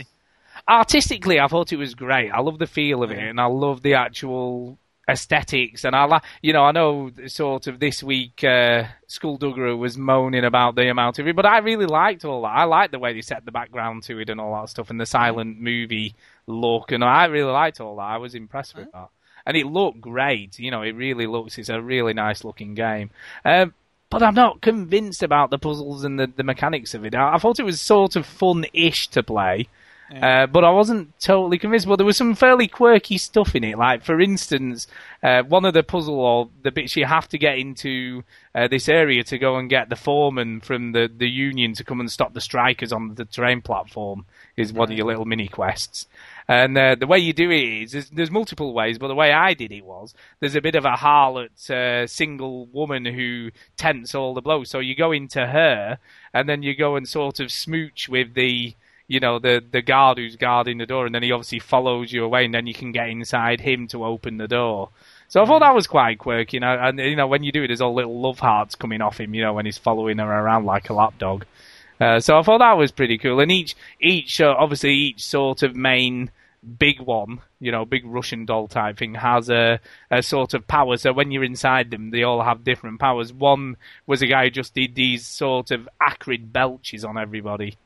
Artistically, 0.68 1.40
I 1.40 1.48
thought 1.48 1.74
it 1.74 1.78
was 1.78 1.96
great. 1.96 2.32
I 2.32 2.40
love 2.40 2.60
the 2.60 2.68
feel 2.68 3.04
of 3.04 3.12
it, 3.12 3.20
and 3.20 3.40
I 3.40 3.46
love 3.46 3.82
the 3.82 3.96
actual 3.96 4.78
aesthetics, 5.10 5.84
and 5.84 5.96
I 5.96 6.06
like, 6.06 6.24
you 6.42 6.54
know, 6.54 6.64
I 6.64 6.72
know 6.72 7.12
sort 7.28 7.68
of 7.68 7.80
this 7.80 8.02
week 8.02 8.42
uh, 8.44 8.86
Skullduggery 9.08 9.76
was 9.76 9.98
moaning 9.98 10.46
about 10.46 10.76
the 10.76 10.90
amount 10.90 11.20
of 11.20 11.28
it, 11.28 11.36
but 11.36 11.46
I 11.46 11.58
really 11.58 11.86
liked 11.86 12.24
all 12.24 12.44
that. 12.44 12.56
I 12.56 12.64
liked 12.64 12.94
the 12.94 13.00
way 13.00 13.12
they 13.12 13.22
set 13.22 13.44
the 13.44 13.52
background 13.52 14.04
to 14.04 14.20
it 14.20 14.30
and 14.30 14.40
all 14.40 14.60
that 14.62 14.70
stuff, 14.70 14.90
and 14.90 15.00
the 15.00 15.06
silent 15.06 15.60
movie 15.60 16.16
look, 16.48 16.94
and 16.94 17.04
I 17.04 17.26
really 17.26 17.52
liked 17.52 17.82
all 17.82 17.98
that. 17.98 18.04
I 18.04 18.18
was 18.18 18.34
impressed 18.34 18.76
with 18.76 18.92
that, 18.94 19.10
and 19.46 19.58
it 19.58 19.66
looked 19.66 20.00
great. 20.00 20.58
You 20.58 20.72
know, 20.72 20.84
it 20.84 20.96
really 20.96 21.28
looks. 21.28 21.58
It's 21.58 21.70
a 21.70 21.82
really 21.82 22.14
nice 22.14 22.46
looking 22.46 22.74
game. 22.74 23.10
Um, 23.44 23.74
but 24.10 24.24
I'm 24.24 24.36
not 24.36 24.62
convinced 24.62 25.24
about 25.24 25.50
the 25.50 25.58
puzzles 25.58 26.06
and 26.06 26.20
the, 26.20 26.28
the 26.28 26.44
mechanics 26.44 26.94
of 26.94 27.04
it. 27.04 27.16
I, 27.16 27.34
I 27.34 27.38
thought 27.40 27.60
it 27.60 27.66
was 27.66 27.82
sort 27.82 28.16
of 28.16 28.26
fun-ish 28.26 29.08
to 29.10 29.24
play. 29.24 29.68
Uh, 30.12 30.46
but 30.46 30.64
I 30.64 30.70
wasn't 30.70 31.20
totally 31.20 31.58
convinced. 31.58 31.88
But 31.88 31.96
there 31.96 32.06
was 32.06 32.18
some 32.18 32.36
fairly 32.36 32.68
quirky 32.68 33.18
stuff 33.18 33.56
in 33.56 33.64
it. 33.64 33.78
Like, 33.78 34.04
for 34.04 34.22
instance, 34.22 34.86
uh, 35.24 35.44
one 35.44 35.66
of 35.66 35.74
the 35.74 35.84
puzzle 35.84 36.20
or 36.20 36.50
the 36.62 36.72
bits 36.72 36.96
you 36.96 37.06
have 37.06 37.28
to 37.30 37.38
get 37.38 37.58
into 37.58 38.24
uh, 38.54 38.68
this 38.68 38.88
area 38.88 39.24
to 39.24 39.38
go 39.40 39.58
and 39.58 39.70
get 39.70 39.90
the 39.90 39.96
foreman 39.96 40.62
from 40.62 40.92
the, 40.92 41.10
the 41.16 41.30
union 41.30 41.74
to 41.74 41.84
come 41.84 42.00
and 42.00 42.12
stop 42.12 42.34
the 42.34 42.42
strikers 42.42 42.92
on 42.92 43.16
the 43.16 43.26
train 43.26 43.62
platform 43.62 44.26
is 44.56 44.72
one 44.72 44.92
of 44.92 44.98
your 44.98 45.08
little 45.08 45.26
mini 45.26 45.48
quests. 45.48 46.08
And 46.48 46.78
uh, 46.78 46.96
the 46.96 47.08
way 47.08 47.20
you 47.20 47.34
do 47.34 47.50
it 47.50 47.64
is 47.64 47.92
there's, 47.94 48.10
there's 48.10 48.32
multiple 48.32 48.74
ways, 48.74 48.98
but 48.98 49.08
the 49.08 49.16
way 49.16 49.32
I 49.32 49.54
did 49.54 49.72
it 49.72 49.86
was 49.86 50.14
there's 50.40 50.56
a 50.56 50.62
bit 50.62 50.76
of 50.76 50.86
a 50.86 50.92
harlot 50.92 51.70
uh, 51.70 52.06
single 52.06 52.68
woman 52.68 53.06
who 53.06 53.52
tents 53.78 54.14
all 54.14 54.34
the 54.34 54.42
blows. 54.42 54.70
So 54.70 54.80
you 54.80 54.96
go 54.96 55.12
into 55.12 55.48
her, 55.48 55.98
and 56.34 56.50
then 56.50 56.62
you 56.62 56.76
go 56.76 56.96
and 56.96 57.08
sort 57.08 57.40
of 57.40 57.52
smooch 57.52 58.10
with 58.10 58.34
the 58.34 58.76
you 59.08 59.20
know 59.20 59.40
the 59.40 59.64
the 59.72 59.82
guard 59.82 60.18
who's 60.18 60.36
guarding 60.36 60.78
the 60.78 60.86
door, 60.86 61.06
and 61.06 61.14
then 61.14 61.24
he 61.24 61.32
obviously 61.32 61.60
follows 61.60 62.12
you 62.12 62.24
away, 62.24 62.46
and 62.46 62.54
then 62.54 62.68
you 62.68 62.74
can 62.74 62.92
get 62.92 63.10
inside 63.10 63.62
him 63.62 63.88
to 63.90 64.06
open 64.06 64.38
the 64.38 64.48
door. 64.48 64.90
So 65.28 65.42
I 65.42 65.46
thought 65.46 65.60
that 65.60 65.76
was 65.76 65.88
quite 65.88 66.20
quirky, 66.20 66.58
you 66.58 66.62
know. 66.62 66.78
And 66.80 67.00
you 67.00 67.16
know 67.16 67.28
when 67.28 67.44
you 67.44 67.52
do 67.52 67.64
it, 67.64 67.68
there's 67.68 67.82
all 67.82 67.96
little 67.96 68.20
love 68.20 68.40
hearts 68.40 68.76
coming 68.76 69.02
off 69.02 69.20
him, 69.20 69.34
you 69.34 69.42
know, 69.42 69.54
when 69.54 69.66
he's 69.66 69.78
following 69.78 70.20
her 70.20 70.26
around 70.26 70.66
like 70.66 70.90
a 70.90 70.94
lapdog. 70.94 71.46
Uh, 72.00 72.20
so 72.20 72.38
I 72.38 72.42
thought 72.44 72.60
that 72.60 72.78
was 72.78 72.92
pretty 72.92 73.18
cool. 73.18 73.40
And 73.40 73.52
each 73.52 73.76
each 74.02 74.42
uh, 74.42 74.56
obviously 74.58 74.94
each 74.94 75.24
sort 75.26 75.64
of 75.64 75.76
main 75.76 76.32
big 76.64 77.00
one, 77.00 77.42
you 77.60 77.72
know, 77.72 77.86
big 77.86 78.06
Russian 78.06 78.46
doll 78.46 78.68
type 78.68 78.98
thing 78.98 79.16
has 79.16 79.50
a, 79.50 79.80
a 80.10 80.24
sort 80.24 80.54
of 80.54 80.68
power. 80.68 80.98
So 80.98 81.14
when 81.14 81.32
you're 81.32 81.44
inside 81.44 81.92
them, 81.92 82.12
they 82.12 82.24
all 82.24 82.42
have 82.42 82.64
different 82.64 83.00
powers. 83.00 83.34
One 83.34 83.78
was 84.08 84.22
a 84.22 84.28
guy 84.28 84.46
who 84.46 84.52
just 84.52 84.74
did 84.74 84.96
these 84.96 85.26
sort 85.26 85.72
of 85.72 85.88
acrid 86.02 86.54
belches 86.54 87.04
on 87.04 87.18
everybody, 87.18 87.78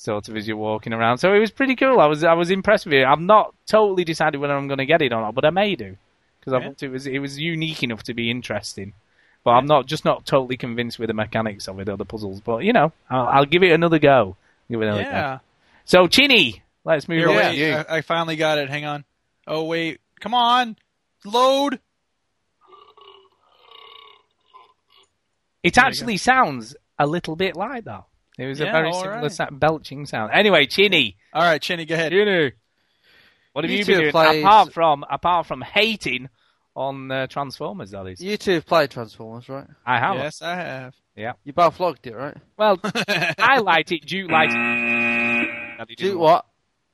sort 0.00 0.28
of 0.28 0.36
as 0.36 0.48
you're 0.48 0.56
walking 0.56 0.94
around. 0.94 1.18
So 1.18 1.34
it 1.34 1.38
was 1.38 1.50
pretty 1.50 1.76
cool. 1.76 2.00
I 2.00 2.06
was 2.06 2.24
I 2.24 2.32
was 2.32 2.50
impressed 2.50 2.86
with 2.86 2.94
it. 2.94 3.04
I've 3.04 3.20
not 3.20 3.54
totally 3.66 4.04
decided 4.04 4.38
whether 4.38 4.56
I'm 4.56 4.66
going 4.66 4.78
to 4.78 4.86
get 4.86 5.02
it 5.02 5.12
or 5.12 5.20
not, 5.20 5.34
but 5.34 5.44
I 5.44 5.50
may 5.50 5.76
do 5.76 5.96
because 6.40 6.54
I 6.54 6.64
thought 6.64 6.82
it 6.82 6.88
was 6.88 7.06
it 7.06 7.18
was 7.18 7.38
unique 7.38 7.82
enough 7.82 8.02
to 8.04 8.14
be 8.14 8.30
interesting. 8.30 8.94
But 9.44 9.52
I'm 9.52 9.66
not 9.66 9.86
just 9.86 10.04
not 10.04 10.24
totally 10.24 10.56
convinced 10.56 10.98
with 10.98 11.08
the 11.08 11.14
mechanics 11.14 11.68
of 11.68 11.78
it 11.80 11.88
or 11.88 11.96
the 11.96 12.04
puzzles. 12.06 12.40
But 12.40 12.64
you 12.64 12.72
know, 12.72 12.92
I'll, 13.10 13.26
I'll 13.26 13.44
give 13.44 13.62
it 13.62 13.72
another 13.72 13.98
go. 13.98 14.36
Give 14.70 14.80
it 14.80 14.86
another 14.86 15.02
go. 15.02 15.10
Yeah. 15.10 15.38
So 15.84 16.06
Chinny, 16.06 16.62
let's 16.84 17.06
move 17.06 17.18
Here, 17.18 17.28
on. 17.28 17.36
wait. 17.36 17.58
you. 17.58 17.72
I, 17.72 17.96
I 17.96 18.00
finally 18.00 18.36
got 18.36 18.58
it. 18.58 18.70
Hang 18.70 18.86
on. 18.86 19.04
Oh 19.46 19.64
wait. 19.64 20.00
Come 20.18 20.32
on. 20.34 20.76
Load. 21.26 21.78
It 25.62 25.76
actually 25.76 26.16
sounds 26.16 26.74
a 26.98 27.06
little 27.06 27.36
bit 27.36 27.54
like 27.54 27.84
that. 27.84 28.04
It 28.40 28.46
was 28.46 28.60
a 28.60 28.64
very 28.64 28.92
similar 28.92 29.20
right. 29.22 29.32
sa- 29.32 29.50
belching 29.50 30.06
sound. 30.06 30.32
Anyway, 30.32 30.66
Chinny, 30.66 31.16
All 31.34 31.42
right, 31.42 31.60
Chinny, 31.60 31.84
go 31.84 31.94
ahead. 31.94 32.12
Chinny, 32.12 32.52
what 33.52 33.64
have 33.64 33.70
You 33.70 33.78
you, 33.78 33.84
been 33.84 33.98
doing 34.00 34.10
played- 34.12 34.42
apart 34.44 34.72
from 34.72 35.04
apart 35.10 35.46
from 35.46 35.60
hating 35.60 36.28
on 36.74 37.10
uh, 37.10 37.26
Transformers? 37.26 37.90
That 37.90 38.06
is, 38.06 38.20
You 38.22 38.36
two 38.36 38.52
have 38.54 38.66
played 38.66 38.90
Transformers, 38.90 39.48
right? 39.48 39.66
I 39.84 39.98
have. 39.98 40.16
Yes, 40.16 40.40
I 40.42 40.54
have. 40.54 40.94
Yeah. 41.16 41.32
You 41.44 41.52
both 41.52 41.78
liked 41.80 42.06
it, 42.06 42.14
right? 42.14 42.36
Well, 42.56 42.78
I 42.84 43.58
liked 43.58 43.92
it. 43.92 44.06
Duke 44.06 44.30
liked 44.30 44.52
it. 44.56 45.96
Do 45.98 46.18
what? 46.18 46.46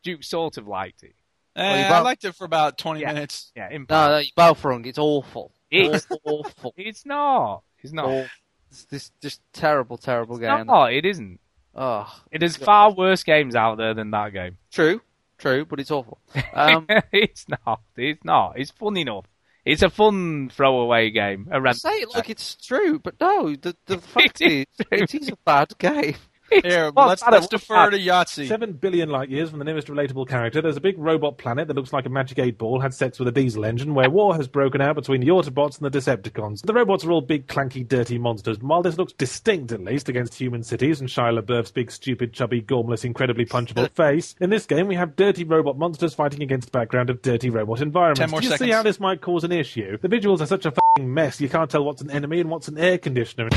Duke 0.03 0.25
sort 0.25 0.57
of 0.57 0.67
liked 0.67 1.03
it. 1.03 1.15
Eh, 1.55 1.89
you 1.89 1.95
I 1.95 2.01
liked 2.01 2.25
it 2.25 2.35
for 2.35 2.45
about 2.45 2.77
20 2.79 3.01
Yeah. 3.01 3.13
minutes. 3.13 3.53
Yeah, 3.57 3.71
in 3.71 3.87
No, 3.89 4.09
no, 4.11 4.19
you 4.19 4.31
both 4.37 4.65
wrong. 4.65 4.85
It's 4.85 4.99
awful. 4.99 5.53
It's- 5.71 6.07
awful. 6.25 6.75
It's 6.77 7.05
not. 7.07 7.63
It's 7.83 7.93
not. 7.93 8.05
awful. 8.07 8.27
It's 8.71 8.85
this 8.85 9.11
just 9.23 9.41
terrible, 9.53 9.97
terrible 9.97 10.39
game. 10.39 10.67
No, 10.67 10.85
it 10.85 11.05
isn't. 11.05 11.41
Oh, 11.75 12.07
It 12.31 12.43
is 12.43 12.57
far 12.57 12.93
worse 12.93 13.23
games 13.23 13.55
out 13.55 13.77
there 13.77 13.93
than 13.95 14.11
that 14.13 14.33
game. 14.33 14.57
true, 14.73 15.01
true, 15.39 15.65
but 15.67 15.79
it's 15.79 15.91
awful. 15.91 16.19
Um, 16.55 16.87
it's 17.13 17.47
not. 17.49 17.81
It's 17.97 18.25
not. 18.25 18.55
It's 18.59 18.71
fun 18.71 18.97
enough. 18.97 19.27
It's 19.65 19.83
a 19.83 19.91
fun 19.91 20.49
throwaway 20.49 21.11
game. 21.11 21.49
A 21.51 21.57
I 21.57 21.59
random 21.59 21.79
say 21.79 22.01
it 22.01 22.15
like 22.15 22.31
it's 22.31 22.55
true, 22.55 22.99
but 22.99 23.21
no. 23.21 23.55
The 23.57 23.77
the 23.87 23.99
fact 24.15 24.41
It 24.41 24.67
is, 24.81 24.87
is 24.91 25.03
it 25.13 25.15
is 25.15 25.29
a 25.29 25.37
bad 25.45 25.77
game. 25.79 26.17
Here, 26.65 26.91
Well, 26.91 27.09
let's, 27.09 27.23
let's 27.31 27.49
defer 27.49 27.91
to 27.91 27.99
Yahtzee. 27.99 28.49
Seven 28.49 28.73
billion 28.73 29.09
light 29.09 29.29
years 29.29 29.51
from 29.51 29.59
the 29.59 29.65
nearest 29.65 29.89
relatable 29.89 30.29
character, 30.29 30.63
there's 30.63 30.77
a 30.77 30.81
big 30.81 30.99
robot 30.99 31.39
planet 31.39 31.69
that 31.69 31.75
looks 31.75 31.93
like 31.93 32.07
a 32.07 32.09
magic 32.09 32.39
eight 32.39 32.59
ball 32.59 32.81
had 32.81 32.95
sex 32.95 33.19
with 33.19 33.29
a 33.29 33.33
diesel 33.33 33.65
engine, 33.65 33.95
where 33.95 34.11
war 34.11 34.35
has 34.35 34.49
broken 34.49 34.81
out 34.81 34.95
between 34.95 35.21
the 35.21 35.29
Autobots 35.29 35.81
and 35.81 35.91
the 35.91 35.99
Decepticons. 35.99 36.63
The 36.63 36.73
robots 36.73 37.05
are 37.05 37.13
all 37.13 37.21
big, 37.21 37.47
clanky, 37.47 37.87
dirty 37.87 38.19
monsters. 38.19 38.59
And 38.59 38.69
while 38.69 38.83
this 38.83 38.97
looks 38.97 39.13
distinct, 39.13 39.73
at 39.73 39.83
least, 39.83 40.09
against 40.09 40.35
human 40.35 40.63
cities 40.63 41.01
and 41.01 41.09
Shia 41.09 41.41
LaBeouf's 41.41 41.71
big, 41.71 41.91
stupid, 41.91 42.33
chubby, 42.33 42.63
gormless, 42.63 43.05
incredibly 43.05 43.45
punchable 43.45 43.91
face, 43.95 44.35
in 44.41 44.51
this 44.51 44.67
game 44.67 44.87
we 44.87 44.95
have 44.95 45.17
dirty 45.17 45.45
robot 45.45 45.79
monsters 45.79 46.15
fighting 46.15 46.43
against 46.43 46.69
a 46.69 46.73
background 46.73 47.11
of 47.11 47.23
dirty 47.23 47.51
robot 47.51 47.81
environments. 47.81 48.21
Ten 48.21 48.31
more 48.31 48.41
Do 48.41 48.49
you 48.49 48.57
see 48.57 48.71
how 48.71 48.83
this 48.83 49.01
might 49.01 49.21
cause 49.21 49.45
an 49.45 49.53
issue? 49.53 49.99
The 49.99 50.09
visuals 50.09 50.41
are 50.41 50.47
such 50.47 50.67
a 50.67 50.73
mess, 51.01 51.41
you 51.41 51.49
can't 51.49 51.71
tell 51.71 51.85
what's 51.85 52.03
an 52.03 52.11
enemy 52.11 52.41
and 52.41 52.51
what's 52.51 52.69
an 52.69 52.79
air 52.79 52.99
conditioner. 52.99 53.49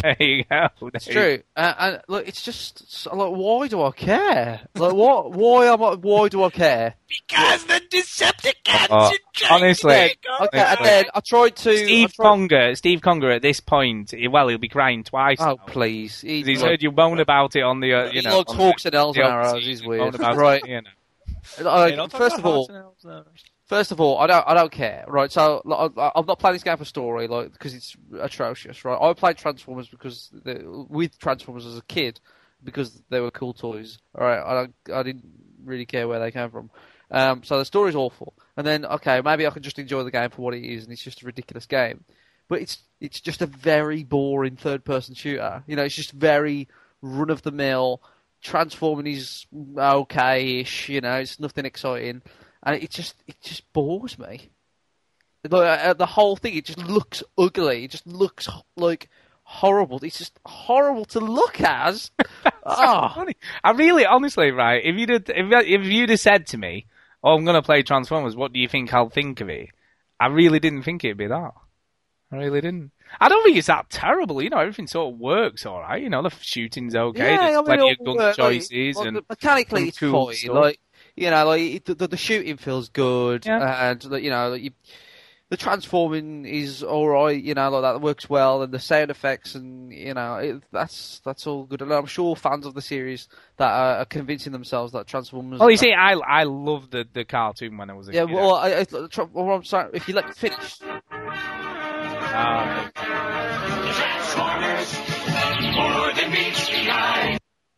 There 0.02 0.16
you 0.20 0.44
go. 0.44 0.68
It's 0.94 1.04
true, 1.06 1.42
uh, 1.56 1.74
and 1.78 2.00
look, 2.08 2.26
it's 2.28 2.42
just 2.42 2.90
so, 2.90 3.14
like, 3.14 3.30
why 3.30 3.68
do 3.68 3.82
I 3.82 3.90
care? 3.92 4.60
Like, 4.74 4.92
what? 4.94 5.32
Why 5.32 5.66
am 5.66 5.82
I? 5.82 5.94
Why 5.94 6.28
do 6.28 6.42
I 6.44 6.50
care? 6.50 6.94
Because 7.08 7.64
the 7.66 7.80
Decepticons 7.90 8.86
Oh, 8.90 9.12
honestly, 9.50 9.92
Okay, 10.42 10.58
and 10.58 10.78
then 10.84 11.04
I 11.14 11.20
tried 11.20 11.56
to. 11.56 11.76
Steve 11.76 12.12
tried- 12.14 12.24
Conger, 12.24 12.74
Steve 12.74 13.00
Conger, 13.02 13.30
at 13.30 13.42
this 13.42 13.60
point, 13.60 14.14
well, 14.30 14.48
he'll 14.48 14.58
be 14.58 14.68
crying 14.68 15.04
twice. 15.04 15.38
Oh 15.40 15.44
now. 15.56 15.64
please! 15.66 16.20
He, 16.20 16.40
'Cause 16.42 16.48
He's 16.48 16.62
like, 16.62 16.70
heard 16.72 16.82
you 16.82 16.92
moan 16.92 17.20
about 17.20 17.56
it 17.56 17.62
on 17.62 17.80
the, 17.80 17.92
uh, 17.94 18.04
you 18.06 18.20
he 18.20 18.22
know, 18.22 18.38
likes 18.38 18.50
on 18.52 18.56
hawks 18.56 18.84
and 18.86 18.94
elves 18.94 19.18
and 19.18 19.26
arrows. 19.26 19.64
He's 19.64 19.84
weird, 19.84 20.00
moan 20.00 20.14
about 20.14 20.34
it, 20.34 20.38
right? 20.38 20.62
You 20.66 20.82
know. 20.82 20.90
Like, 21.62 21.90
Hey, 21.90 21.96
don't 21.96 22.08
talk 22.10 22.20
first 22.20 22.38
of 22.38 22.46
all, 22.46 22.68
First 23.70 23.92
of 23.92 24.00
all, 24.00 24.18
I 24.18 24.26
don't, 24.26 24.44
I 24.48 24.54
don't 24.54 24.72
care, 24.72 25.04
right? 25.06 25.30
So 25.30 25.62
like, 25.64 25.92
I'm 25.96 26.26
not 26.26 26.40
playing 26.40 26.54
this 26.54 26.64
game 26.64 26.76
for 26.76 26.84
story, 26.84 27.28
like 27.28 27.52
because 27.52 27.72
it's 27.72 27.96
atrocious, 28.20 28.84
right? 28.84 28.98
I 29.00 29.12
played 29.12 29.36
Transformers 29.36 29.86
because 29.86 30.28
the, 30.32 30.84
with 30.88 31.16
Transformers 31.20 31.64
as 31.66 31.78
a 31.78 31.82
kid 31.82 32.18
because 32.64 33.00
they 33.10 33.20
were 33.20 33.30
cool 33.30 33.52
toys, 33.52 33.98
all 34.18 34.26
right? 34.26 34.42
I 34.44 34.54
don't, 34.54 34.74
I 34.92 35.04
didn't 35.04 35.24
really 35.64 35.86
care 35.86 36.08
where 36.08 36.18
they 36.18 36.32
came 36.32 36.50
from. 36.50 36.68
Um, 37.12 37.44
so 37.44 37.58
the 37.58 37.64
story's 37.64 37.94
awful, 37.94 38.34
and 38.56 38.66
then 38.66 38.84
okay, 38.86 39.20
maybe 39.24 39.46
I 39.46 39.50
can 39.50 39.62
just 39.62 39.78
enjoy 39.78 40.02
the 40.02 40.10
game 40.10 40.30
for 40.30 40.42
what 40.42 40.54
it 40.54 40.64
is, 40.64 40.82
and 40.82 40.92
it's 40.92 41.04
just 41.04 41.22
a 41.22 41.26
ridiculous 41.26 41.66
game. 41.66 42.02
But 42.48 42.62
it's 42.62 42.78
it's 43.00 43.20
just 43.20 43.40
a 43.40 43.46
very 43.46 44.02
boring 44.02 44.56
third-person 44.56 45.14
shooter. 45.14 45.62
You 45.68 45.76
know, 45.76 45.84
it's 45.84 45.94
just 45.94 46.10
very 46.10 46.66
run-of-the-mill. 47.02 48.02
Transforming 48.42 49.06
is 49.06 49.46
okay-ish. 49.78 50.88
You 50.88 51.02
know, 51.02 51.18
it's 51.18 51.38
nothing 51.38 51.66
exciting 51.66 52.22
and 52.62 52.82
it 52.82 52.90
just 52.90 53.14
it 53.26 53.36
just 53.42 53.70
bores 53.72 54.18
me. 54.18 54.50
Like, 55.48 55.80
uh, 55.80 55.94
the 55.94 56.06
whole 56.06 56.36
thing, 56.36 56.54
it 56.54 56.66
just 56.66 56.78
looks 56.78 57.22
ugly. 57.38 57.84
It 57.84 57.90
just 57.90 58.06
looks 58.06 58.48
like 58.76 59.08
horrible. 59.44 59.98
It's 60.02 60.18
just 60.18 60.38
horrible 60.44 61.06
to 61.06 61.20
look 61.20 61.60
at. 61.62 62.10
oh, 62.64 63.12
Funny. 63.14 63.36
I 63.64 63.70
really, 63.72 64.04
honestly, 64.04 64.50
right? 64.50 64.82
If 64.84 64.96
you'd 64.96 65.08
have, 65.08 65.24
if, 65.28 65.66
if 65.66 65.86
you'd 65.86 66.10
have 66.10 66.20
said 66.20 66.46
to 66.48 66.58
me, 66.58 66.86
"Oh, 67.24 67.34
I'm 67.34 67.44
going 67.44 67.54
to 67.54 67.62
play 67.62 67.82
Transformers," 67.82 68.36
what 68.36 68.52
do 68.52 68.60
you 68.60 68.68
think 68.68 68.92
I'll 68.92 69.08
think 69.08 69.40
of 69.40 69.48
it? 69.48 69.70
I 70.18 70.26
really 70.26 70.60
didn't 70.60 70.82
think 70.82 71.04
it'd 71.04 71.16
be 71.16 71.26
that. 71.28 71.52
I 72.32 72.36
really 72.36 72.60
didn't. 72.60 72.92
I 73.18 73.28
don't 73.28 73.42
think 73.42 73.56
it's 73.56 73.66
that 73.66 73.90
terrible. 73.90 74.40
You 74.40 74.50
know, 74.50 74.58
everything 74.58 74.86
sort 74.86 75.14
of 75.14 75.18
works 75.18 75.66
all 75.66 75.80
right. 75.80 76.00
You 76.00 76.10
know, 76.10 76.22
the 76.22 76.30
shooting's 76.30 76.94
okay. 76.94 77.32
yeah, 77.32 77.36
There's 77.38 77.50
I 77.50 77.56
mean, 77.56 77.64
plenty 77.64 77.90
of 77.90 77.98
gun 78.04 78.16
work, 78.16 78.36
choices 78.36 78.96
like, 78.96 79.06
and 79.08 79.20
mechanically 79.28 79.88
it's 79.88 79.98
cool 79.98 80.32
fine. 80.32 80.54
Like 80.54 80.80
you 81.16 81.30
know, 81.30 81.44
like 81.46 81.60
it- 81.62 81.84
the, 81.98 82.06
the 82.08 82.16
shooting 82.16 82.56
feels 82.56 82.88
good, 82.88 83.46
Yeah. 83.46 83.90
and 83.90 84.02
you 84.22 84.30
know, 84.30 84.50
like, 84.50 84.62
you, 84.62 84.70
the 85.48 85.56
transforming 85.56 86.44
is 86.44 86.82
all 86.84 87.08
right. 87.08 87.42
You 87.42 87.54
know, 87.54 87.68
like 87.70 87.82
that 87.82 88.00
works 88.00 88.30
well, 88.30 88.62
and 88.62 88.72
the 88.72 88.78
sound 88.78 89.10
effects, 89.10 89.54
and 89.56 89.92
you 89.92 90.14
know, 90.14 90.36
it, 90.36 90.62
that's 90.70 91.20
that's 91.24 91.44
all 91.46 91.64
good. 91.64 91.82
And 91.82 91.92
I'm 91.92 92.06
sure 92.06 92.36
fans 92.36 92.66
of 92.66 92.74
the 92.74 92.80
series 92.82 93.26
that 93.56 93.68
are, 93.70 93.96
are 93.98 94.04
convincing 94.04 94.52
themselves 94.52 94.92
that 94.92 95.08
Transformers. 95.08 95.60
Oh, 95.60 95.66
you 95.68 95.76
see, 95.76 95.92
I 95.92 96.12
I 96.12 96.44
loved 96.44 96.92
the 96.92 97.04
the 97.12 97.24
cartoon 97.24 97.76
when 97.78 97.90
I 97.90 97.94
was 97.94 98.08
a 98.08 98.12
Yeah, 98.12 98.26
kid. 98.26 98.34
well, 98.34 98.54
I, 98.54 98.70
I, 98.70 98.86
well, 99.32 99.50
I'm 99.56 99.64
sorry. 99.64 99.90
If 99.92 100.06
you 100.08 100.14
let 100.14 100.28
me 100.28 100.34
finish, 100.34 100.78
Ah, 102.32 102.90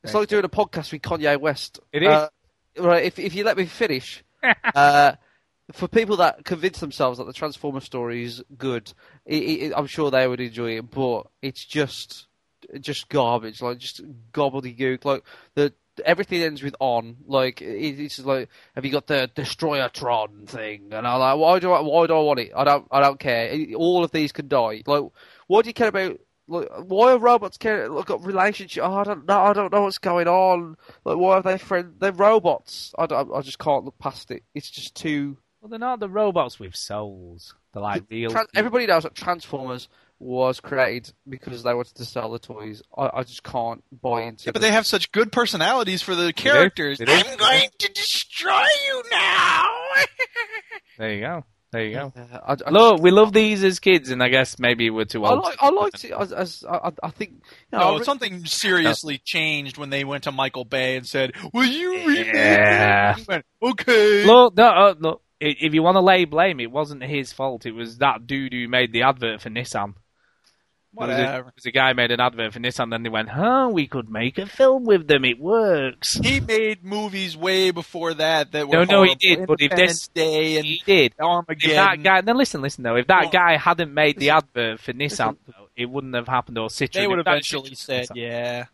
it's 0.05 0.15
like 0.15 0.29
doing 0.29 0.45
a 0.45 0.49
podcast 0.49 0.93
with 0.93 1.03
Kanye 1.03 1.39
West. 1.41 1.81
It 1.93 2.03
is. 2.03 2.09
Uh, 2.09 2.29
right, 2.79 3.05
if 3.05 3.19
if 3.19 3.35
you 3.35 3.45
let 3.45 3.57
me 3.57 3.67
finish, 3.67 4.23
uh, 4.75 5.13
for 5.73 5.89
people 5.89 6.17
that 6.17 6.45
convince 6.45 6.81
themselves 6.81 7.19
that 7.19 7.27
the 7.27 7.33
Transformer 7.33 7.81
story 7.81 8.25
is 8.25 8.43
good, 8.57 8.93
it, 9.27 9.37
it, 9.43 9.73
I'm 9.77 9.87
sure 9.87 10.11
they 10.11 10.27
would 10.27 10.41
enjoy 10.41 10.79
it. 10.79 10.91
But 10.91 11.27
it's 11.41 11.65
just 11.65 12.27
just 12.81 13.09
garbage, 13.09 13.63
like 13.63 13.79
just 13.79 14.03
gobbledygook. 14.33 15.05
Like 15.05 15.25
the 15.55 15.73
everything 16.05 16.43
ends 16.43 16.63
with 16.63 16.75
on. 16.81 17.17
Like 17.27 17.61
it, 17.63 18.01
it's 18.01 18.19
like, 18.19 18.49
have 18.75 18.85
you 18.85 18.93
got 18.93 19.07
the 19.07 19.31
Destroyertron 19.35 20.47
thing? 20.47 20.93
And 20.93 21.07
I'm 21.07 21.21
like, 21.21 21.39
why 21.39 21.59
do 21.59 21.73
I 21.73 21.81
why 21.81 22.07
do 22.07 22.17
I 22.17 22.21
want 22.21 22.41
it? 22.41 22.53
I 22.55 22.65
don't 22.65 22.87
I 22.91 23.01
don't 23.01 23.19
care. 23.19 23.55
All 23.77 24.05
of 24.05 24.11
these 24.11 24.33
can 24.33 24.49
die. 24.49 24.83
Like, 24.87 25.05
what 25.47 25.65
do 25.65 25.69
you 25.69 25.75
care 25.75 25.89
about? 25.89 26.19
Like, 26.53 26.69
why 26.87 27.13
are 27.13 27.19
robots 27.19 27.57
care? 27.59 27.89
Look, 27.89 28.07
got 28.07 28.25
relationship. 28.25 28.85
Oh, 28.85 28.95
I 28.95 29.05
don't 29.05 29.27
know. 29.27 29.41
I 29.41 29.53
don't 29.53 29.73
know 29.73 29.83
what's 29.83 29.99
going 29.99 30.29
on. 30.29 30.77
Like, 31.05 31.17
why 31.17 31.37
are 31.37 31.43
they 31.43 31.59
friend? 31.59 31.95
They're 31.99 32.13
robots. 32.13 32.93
I, 32.99 33.07
don't, 33.07 33.33
I 33.35 33.41
just 33.41 33.59
can't 33.59 33.85
look 33.85 33.99
past 33.99 34.31
it. 34.31 34.43
It's 34.55 34.71
just 34.71 34.95
too. 34.95 35.39
Well, 35.61 35.69
they're 35.71 35.79
not 35.79 36.01
the 36.01 36.09
robots 36.09 36.59
with 36.61 36.75
souls. 36.77 37.55
They're 37.73 37.83
like 37.83 38.05
real. 38.11 38.31
Tran- 38.31 38.47
everybody 38.55 38.87
knows 38.87 39.05
that 39.05 39.15
Transformers 39.15 39.89
was 40.19 40.61
created 40.61 41.13
because 41.29 41.63
they 41.65 41.75
wanted 41.75 41.95
to 41.97 42.05
sell 42.05 42.31
the 42.31 42.39
toys. 42.39 42.83
I, 42.97 43.11
I 43.15 43.23
just 43.23 43.43
can't 43.43 43.83
buy 43.93 44.23
into. 44.23 44.45
Yeah, 44.47 44.53
but 44.53 44.61
the- 44.61 44.67
they 44.69 44.73
have 44.73 44.87
such 44.87 45.11
good 45.13 45.33
personalities 45.33 46.03
for 46.03 46.15
the 46.15 46.33
characters. 46.33 46.99
They 46.99 47.07
do. 47.07 47.13
I'm 47.13 47.37
going 47.39 47.69
to 47.79 47.93
destroy 47.93 48.65
you 48.87 49.03
now. 49.11 49.65
There 50.99 51.15
you 51.15 51.21
go. 51.23 51.45
There 51.73 51.85
you 51.85 51.95
go. 51.95 52.13
Uh, 52.15 52.39
I, 52.47 52.57
I 52.67 52.71
Look, 52.71 53.01
we 53.01 53.11
love 53.11 53.33
these 53.33 53.65
as 53.65 53.79
kids, 53.79 54.11
and 54.11 54.23
I 54.23 54.29
guess 54.29 54.59
maybe 54.59 54.91
we're 54.91 55.07
too 55.07 55.25
I 55.25 55.31
old. 55.31 55.43
like 55.45 55.57
I 55.61 55.71
liked 55.71 56.05
it 56.05 56.13
as, 56.13 56.31
as 56.33 56.65
I, 56.69 56.77
I- 56.89 56.93
I 57.05 57.11
think. 57.11 57.31
You 57.73 57.79
know, 57.79 57.79
I 57.79 57.91
No, 57.93 57.99
re- 57.99 58.05
something 58.05 58.45
seriously 58.45 59.21
changed 59.25 59.79
when 59.79 59.89
they 59.89 60.05
went 60.05 60.25
to 60.25 60.33
Michael 60.33 60.67
Bay 60.67 60.97
and 60.97 61.07
said, 61.07 61.33
"Will 61.55 61.65
you 61.65 62.07
remake 62.07 62.27
Yeah. 62.35 63.13
it?" 63.13 63.17
He 63.19 63.25
went, 63.27 63.47
okay. 63.63 64.25
Look, 64.27 64.55
no, 64.57 64.65
uh, 64.69 64.95
look. 64.99 65.23
If 65.41 65.75
you 65.75 65.83
want 65.83 65.97
to 65.97 66.01
lay 66.03 66.25
blame, 66.25 66.61
it 66.61 66.71
wasn't 66.71 67.03
his 67.03 67.33
fault. 67.33 67.67
It 67.67 67.73
was 67.73 67.99
that 67.99 68.27
dude 68.29 68.53
who 68.53 68.69
made 68.69 68.93
the 68.93 69.03
advert 69.03 69.41
for 69.41 69.51
Nissan. 69.51 69.95
There 70.95 71.07
was 71.09 71.17
a- 71.17 71.21
Whatever. 71.21 71.33
there 71.45 71.53
was 71.57 71.67
a 71.67 71.71
guy 71.71 71.93
made 71.95 72.11
an 72.11 72.21
advert 72.21 72.53
for 72.53 72.61
Nissan, 72.61 72.91
then 72.91 73.03
they 73.03 73.09
went, 73.09 73.31
"Huh, 73.31 73.71
we 73.73 73.87
could 73.87 74.11
make 74.11 74.37
a 74.39 74.45
film 74.47 74.85
with 74.85 75.09
them. 75.09 75.25
It 75.25 75.39
works." 75.41 76.15
He 76.23 76.39
made 76.41 76.85
movies 76.85 77.35
way 77.37 77.71
before 77.71 78.13
that 78.15 78.53
that 78.53 78.69
were 78.69 78.85
No, 78.85 78.85
no, 78.85 79.03
he 79.05 79.15
did. 79.15 79.47
But 79.47 79.61
if 79.63 79.71
this, 79.75 80.09
Day 80.09 80.57
and 80.59 80.67
he 80.67 80.83
did. 80.85 81.13
If 81.13 81.17
that 81.17 81.25
Armageddon, 81.25 82.03
guy, 82.03 82.21
then 82.21 82.37
listen, 82.37 82.61
listen 82.61 82.85
though. 82.85 82.97
If 82.97 83.07
that 83.07 83.23
Well, 83.23 83.31
guy 83.31 83.57
hadn't 83.57 83.95
made 83.95 84.19
the 84.19 84.31
advert 84.31 84.81
for 84.81 84.93
Nissan, 84.93 85.37
though, 85.47 85.69
it 85.77 85.87
wouldn't 85.89 86.15
have 86.15 86.29
happened. 86.29 86.59
Or 86.59 86.69
Citroen. 86.69 86.93
they 86.93 87.07
would 87.07 87.19
that 87.21 87.27
eventually 87.29 87.75
said, 87.75 88.09
Nissan- 88.09 88.17
"Yeah." 88.17 88.65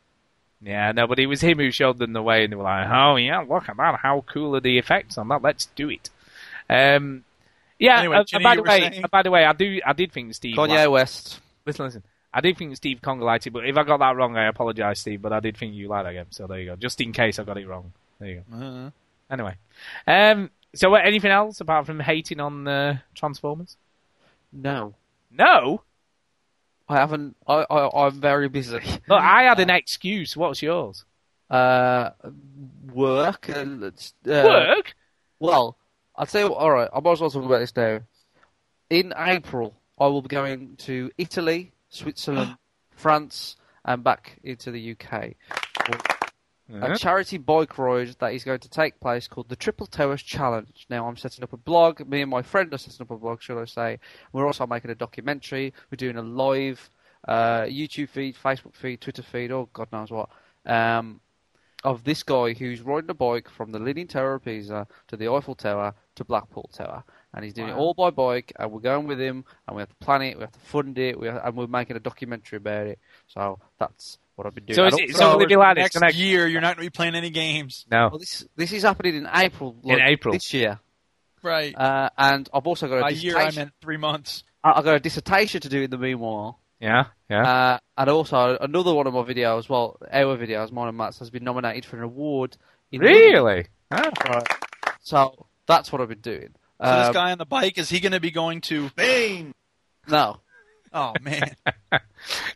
Yeah, 0.61 0.91
no, 0.91 1.07
but 1.07 1.21
it 1.21 1.27
was 1.29 1.41
him 1.41 1.59
who 1.59 1.71
showed 1.71 1.99
them 1.99 2.13
the 2.15 2.23
way, 2.23 2.43
and 2.43 2.53
they 2.53 2.57
were 2.57 2.65
like, 2.65 2.89
"Oh 2.91 3.15
yeah, 3.15 3.39
look 3.49 3.69
at 3.69 3.77
that! 3.77 4.01
How 4.03 4.25
cool 4.27 4.57
are 4.57 4.61
the 4.61 4.77
effects 4.79 5.17
on 5.17 5.29
that? 5.29 5.41
Let's 5.41 5.67
do 5.77 5.89
it." 5.89 6.11
Um, 6.69 7.23
yeah. 7.79 8.01
Anyway, 8.01 8.17
uh, 8.17 8.25
Jenny, 8.25 8.43
by 8.43 8.57
the 8.57 8.63
way, 8.63 9.01
uh, 9.05 9.07
by 9.09 9.23
the 9.23 9.31
way, 9.31 9.45
I 9.45 9.53
do, 9.53 9.81
I 9.87 9.93
did 9.93 10.11
think 10.11 10.35
Steve. 10.35 10.57
Kanye 10.57 10.91
West. 10.91 11.41
Listen, 11.69 11.85
listen. 11.85 12.03
I 12.35 12.41
did 12.41 12.59
think 12.59 12.77
Steve 12.77 13.01
Kong 13.01 13.21
liked 13.21 13.47
it, 13.47 13.51
but 13.51 13.67
if 13.67 13.77
I 13.77 13.85
got 13.85 13.99
that 14.01 14.17
wrong, 14.17 14.37
I 14.37 14.49
apologise, 14.49 15.01
Steve. 15.01 15.23
But 15.23 15.33
I 15.33 15.41
did 15.41 15.57
think 15.57 15.75
you 15.75 15.89
liked 15.89 16.07
that 16.07 16.13
game, 16.13 16.27
so 16.31 16.47
there 16.47 16.59
you 16.59 16.67
go. 16.67 16.77
Just 16.77 17.01
in 17.01 17.13
case 17.13 17.39
I 17.39 17.45
got 17.45 17.57
it 17.57 17.67
wrong. 17.67 17.93
There 18.19 18.29
you 18.29 18.43
go. 18.51 18.57
Uh, 18.57 18.91
Anyway, 19.31 19.55
um, 20.07 20.51
so 20.75 20.95
uh, 20.95 20.99
anything 20.99 21.31
else 21.31 21.61
apart 21.61 21.85
from 21.85 22.01
hating 22.01 22.41
on 22.41 22.67
uh, 22.67 22.97
Transformers? 23.15 23.77
No, 24.53 24.95
No. 25.31 25.83
I 26.89 26.97
haven't. 26.97 27.37
I, 27.47 27.67
I 27.69 28.07
I'm 28.07 28.19
very 28.19 28.49
busy. 28.49 28.73
Look, 29.09 29.21
I 29.21 29.43
had 29.43 29.61
an 29.61 29.69
excuse. 29.69 30.35
What's 30.35 30.63
yours? 30.63 31.05
Uh, 31.51 32.11
work 32.91 33.51
and 33.51 33.85
uh, 33.85 33.91
Work. 34.25 34.95
Well, 35.39 35.77
I'll 36.17 36.25
tell 36.25 36.41
you. 36.41 36.49
What, 36.49 36.59
all 36.59 36.71
right, 36.71 36.89
I 36.91 37.01
might 37.01 37.13
as 37.13 37.21
well 37.21 37.31
talk 37.31 37.45
about 37.45 37.59
this 37.59 37.77
now. 37.77 38.01
In 38.89 39.13
April, 39.19 39.75
I 40.01 40.07
will 40.07 40.23
be 40.23 40.29
going 40.29 40.77
to 40.79 41.11
Italy, 41.19 41.73
Switzerland, 41.89 42.57
France, 42.97 43.57
and 43.85 44.05
back 44.05 44.39
into 44.43 44.71
the 44.71 44.93
UK. 44.93 45.35
A 46.71 46.99
charity 46.99 47.39
bike 47.39 47.79
ride 47.79 48.15
that 48.19 48.35
is 48.35 48.45
going 48.45 48.61
to 48.61 48.69
take 48.69 49.01
place 49.01 49.27
called 49.27 49.49
the 49.49 49.57
Triple 49.57 49.87
Towers 49.87 50.23
Challenge. 50.23 50.87
Now, 50.91 51.09
I'm 51.09 51.17
setting 51.17 51.43
up 51.43 51.55
a 51.55 51.57
blog. 51.57 52.07
Me 52.07 52.21
and 52.21 52.31
my 52.31 52.43
friend 52.43 52.73
are 52.75 52.79
setting 52.79 53.01
up 53.01 53.11
a 53.11 53.17
blog, 53.17 53.41
should 53.41 53.59
I 53.59 53.65
say. 53.65 53.99
We're 54.33 54.47
also 54.47 54.67
making 54.67 54.91
a 54.91 54.95
documentary. 54.95 55.73
We're 55.91 55.97
doing 55.97 56.19
a 56.19 56.23
live 56.23 56.91
uh, 57.27 57.63
YouTube 57.63 58.11
feed, 58.11 58.37
Facebook 58.37 58.75
feed, 58.75 59.01
Twitter 59.01 59.23
feed, 59.23 59.51
oh, 59.51 59.69
God 59.73 59.89
knows 59.93 60.11
what, 60.11 60.29
um, 60.67 61.21
of 61.85 62.05
this 62.05 62.23
guy 62.23 62.53
who's 62.53 62.81
riding 62.81 63.11
a 63.11 63.15
bike 63.15 63.49
from 63.49 63.73
the 63.73 63.79
Leaning 63.79 64.07
Tower 64.07 64.35
of 64.35 64.45
Pisa 64.45 64.87
to 65.09 65.17
the 65.17 65.33
Eiffel 65.33 65.55
Tower 65.55 65.95
to 66.17 66.25
Blackpool 66.25 66.71
Tower. 66.73 67.05
And 67.39 67.45
he's 67.45 67.55
doing 67.55 67.69
it 67.69 67.77
all 67.77 67.95
by 67.95 68.11
bike, 68.11 68.53
and 68.59 68.73
we're 68.73 68.81
going 68.81 69.07
with 69.07 69.21
him, 69.21 69.45
and 69.69 69.77
we 69.77 69.81
have 69.81 69.89
to 69.91 69.95
plan 70.05 70.23
it, 70.23 70.37
we 70.37 70.41
have 70.43 70.51
to 70.51 70.59
fund 70.59 70.99
it, 70.99 71.21
we 71.21 71.29
have, 71.29 71.41
and 71.45 71.57
we're 71.57 71.69
making 71.69 71.95
a 71.95 72.01
documentary 72.01 72.57
about 72.57 72.89
it. 72.89 72.99
So 73.29 73.61
that's 73.79 74.19
what 74.35 74.45
I've 74.49 74.57
been 74.57 74.65
doing. 74.65 74.75
So 74.75 74.85
And 74.87 74.93
is 74.95 74.99
it- 74.99 75.11
also- 75.15 75.19
so 75.21 75.37
will 75.37 75.45
it 75.45 75.49
be 75.49 75.55
like 75.55 75.77
this? 75.77 75.83
next 75.85 75.93
Can 75.95 76.03
I- 76.03 76.09
year, 76.09 76.49
you're 76.49 76.61
not 76.61 76.75
going 76.77 76.85
to 76.87 76.91
be 76.91 76.97
playing 76.97 77.15
any 77.15 77.31
games, 77.31 77.87
No. 77.89 78.09
well, 78.11 78.19
this 78.19 78.45
this 78.57 78.73
is 78.73 78.83
happening 78.83 79.15
in 79.15 79.29
April. 79.33 79.77
In 79.85 80.01
April. 80.01 80.33
this 80.33 80.53
year, 80.53 80.81
right? 81.45 81.73
uh, 81.79 82.11
and 82.19 82.49
I've 82.53 82.67
also 82.67 82.89
got 82.89 82.97
a 82.99 83.01
By 83.03 83.11
dissertation. 83.11 83.39
year, 83.41 83.47
I 83.47 83.51
meant 83.55 83.73
three 83.81 83.99
months. 83.99 84.43
I- 84.65 84.73
I've 84.73 84.85
got 84.85 84.97
a 84.97 85.01
dissertation 85.01 85.61
to 85.61 85.69
do 85.69 85.83
in 85.83 85.91
the 85.91 85.97
meanwhile, 85.99 86.59
Yeah. 86.81 87.05
Yeah. 87.31 87.43
uh, 87.49 87.79
and 87.99 88.11
also 88.11 88.59
another 88.61 88.93
one 88.93 89.07
of 89.07 89.15
my 89.15 89.23
videos. 89.23 89.69
Well, 89.69 89.97
our 90.11 90.37
videos, 90.37 90.73
mine 90.73 90.89
and 90.89 90.97
Matt's, 90.97 91.21
has 91.21 91.31
been 91.31 91.45
nominated 91.45 91.85
for 91.85 91.99
an 91.99 92.03
award. 92.03 92.57
In 92.91 93.01
really? 93.01 93.67
Ah. 93.93 94.11
Right. 94.29 94.49
So 95.01 95.47
that's 95.67 95.93
what 95.93 96.01
I've 96.01 96.09
been 96.09 96.21
doing. 96.21 96.55
So 96.83 96.87
this 96.99 97.09
Um, 97.09 97.13
guy 97.15 97.33
on 97.33 97.39
the 97.39 97.47
bike 97.47 97.77
is 97.79 97.89
he 97.89 98.01
going 98.01 98.13
to 98.13 98.21
be 98.21 98.31
going 98.31 98.61
to? 98.63 98.91
Bane! 98.91 99.53
no, 100.09 100.41
Oh 100.93 101.13
man, 101.21 101.55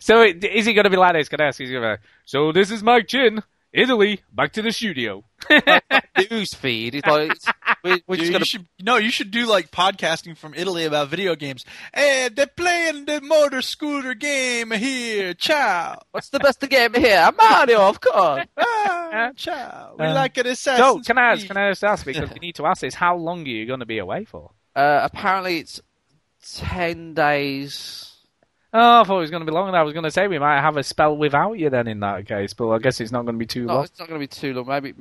So 0.00 0.22
it, 0.22 0.42
is 0.44 0.64
he 0.64 0.72
going 0.74 0.84
to 0.84 0.90
be 0.90 0.96
like 0.96 1.14
this? 1.14 1.28
Can 1.28 1.40
I 1.40 1.48
ask? 1.48 1.58
He's 1.58 1.70
going 1.70 1.82
to 1.82 1.98
so 2.24 2.50
this 2.52 2.70
is 2.70 2.82
Mike 2.82 3.08
Chin, 3.08 3.42
Italy, 3.72 4.20
back 4.32 4.52
to 4.52 4.62
the 4.62 4.70
studio. 4.70 5.24
news 6.30 6.52
feed. 6.54 6.94
It's 6.94 7.06
like 7.06 7.32
it's, 7.32 7.46
we're, 7.82 7.98
we're 8.06 8.16
Dude, 8.16 8.32
gonna. 8.32 8.44
should 8.44 8.66
no, 8.82 8.96
you 8.96 9.10
should 9.10 9.30
do 9.30 9.46
like 9.46 9.70
podcasting 9.70 10.36
from 10.36 10.52
Italy 10.54 10.84
about 10.84 11.08
video 11.08 11.34
games. 11.34 11.64
Hey, 11.94 12.28
they're 12.34 12.46
playing 12.46 13.06
the 13.06 13.20
motor 13.22 13.62
scooter 13.62 14.14
game 14.14 14.70
here. 14.72 15.34
Ciao. 15.34 16.00
What's 16.10 16.28
the 16.28 16.38
best 16.38 16.60
game 16.68 16.94
here? 16.94 17.30
Mario, 17.36 17.80
of 17.88 18.00
course. 18.00 18.46
Ah, 18.58 19.30
ciao. 19.36 19.96
We 19.98 20.04
Uh, 20.06 20.14
like 20.14 20.36
it 20.38 20.46
So 20.46 20.52
Assassin's 20.52 21.06
can 21.06 21.18
I 21.18 21.32
ask? 21.32 21.46
Can 21.46 21.56
I 21.56 21.70
just 21.70 21.84
ask 21.84 22.04
because 22.04 22.30
we 22.34 22.38
need 22.40 22.54
to 22.56 22.66
ask 22.66 22.82
this? 22.82 22.94
How 22.94 23.16
long 23.16 23.42
are 23.42 23.48
you 23.48 23.66
going 23.66 23.80
to 23.80 23.86
be 23.86 23.98
away 23.98 24.24
for? 24.26 24.50
Uh, 24.76 25.00
apparently, 25.02 25.58
it's 25.58 25.80
ten 26.42 27.14
days. 27.14 28.11
Oh, 28.74 29.00
I 29.02 29.04
thought 29.04 29.18
it 29.18 29.20
was 29.20 29.30
going 29.30 29.42
to 29.42 29.46
be 29.46 29.52
longer. 29.52 29.76
I 29.76 29.82
was 29.82 29.92
going 29.92 30.04
to 30.04 30.10
say 30.10 30.28
we 30.28 30.38
might 30.38 30.60
have 30.62 30.78
a 30.78 30.82
spell 30.82 31.14
without 31.14 31.52
you 31.58 31.68
then 31.68 31.86
in 31.88 32.00
that 32.00 32.26
case, 32.26 32.54
but 32.54 32.70
I 32.70 32.78
guess 32.78 33.00
it's 33.02 33.12
not 33.12 33.22
going 33.26 33.34
to 33.34 33.38
be 33.38 33.44
too 33.44 33.66
No, 33.66 33.74
long. 33.74 33.84
it's 33.84 33.98
not 33.98 34.08
going 34.08 34.18
to 34.18 34.22
be 34.22 34.26
too 34.28 34.54
long. 34.54 34.66
Maybe 34.66 34.94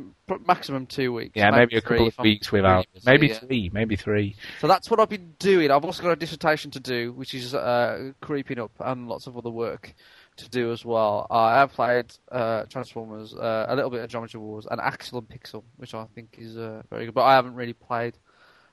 maximum 0.45 0.85
two 0.87 1.13
weeks. 1.13 1.31
Yeah, 1.35 1.51
maybe 1.51 1.77
a 1.77 1.81
couple 1.81 2.07
of 2.07 2.19
weeks 2.19 2.51
without. 2.51 2.85
busy, 2.93 3.09
Maybe 3.09 3.27
yeah. 3.29 3.39
three. 3.39 3.69
Maybe 3.73 3.95
three. 3.95 4.35
So 4.59 4.67
that's 4.67 4.89
what 4.91 4.99
I've 4.99 5.07
been 5.07 5.35
doing. 5.39 5.71
I've 5.71 5.85
also 5.85 6.03
got 6.03 6.11
a 6.11 6.15
dissertation 6.17 6.69
to 6.71 6.81
do, 6.81 7.13
which 7.13 7.33
is 7.33 7.55
uh, 7.55 8.11
creeping 8.19 8.59
up, 8.59 8.71
and 8.81 9.07
lots 9.07 9.27
of 9.27 9.37
other 9.37 9.49
work 9.49 9.93
to 10.37 10.49
do 10.49 10.73
as 10.73 10.83
well. 10.83 11.27
Uh, 11.29 11.35
I 11.35 11.55
have 11.59 11.71
played 11.71 12.11
uh, 12.29 12.63
Transformers, 12.63 13.33
uh, 13.33 13.67
a 13.69 13.75
little 13.75 13.89
bit 13.89 14.01
of 14.03 14.09
Geometry 14.09 14.41
Wars, 14.41 14.67
and 14.69 14.81
Axel 14.81 15.19
and 15.19 15.29
Pixel, 15.29 15.63
which 15.77 15.93
I 15.93 16.05
think 16.13 16.35
is 16.37 16.57
uh, 16.57 16.81
very 16.89 17.05
good. 17.05 17.13
But 17.13 17.23
I 17.23 17.35
haven't 17.35 17.55
really 17.55 17.73
played 17.73 18.17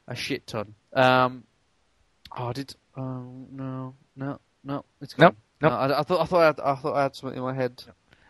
a 0.09 0.17
shit 0.17 0.45
ton. 0.49 0.75
Um, 0.93 1.45
oh, 2.37 2.49
I 2.49 2.53
did. 2.53 2.75
Oh 2.97 3.47
no, 3.53 3.95
no, 4.17 4.41
no. 4.69 4.85
It's 5.01 5.19
Nope, 5.19 5.35
gone. 5.61 5.71
nope. 5.71 5.73
No, 5.73 5.95
I, 5.95 6.01
I 6.01 6.03
thought 6.05 6.21
I 6.21 6.25
thought 6.27 6.41
I 6.43 6.47
had, 6.47 6.61
I 6.61 6.75
thought 6.77 6.95
I 6.97 7.03
had 7.03 7.17
something 7.17 7.37
in 7.39 7.43
my 7.45 7.55
head. 7.55 7.83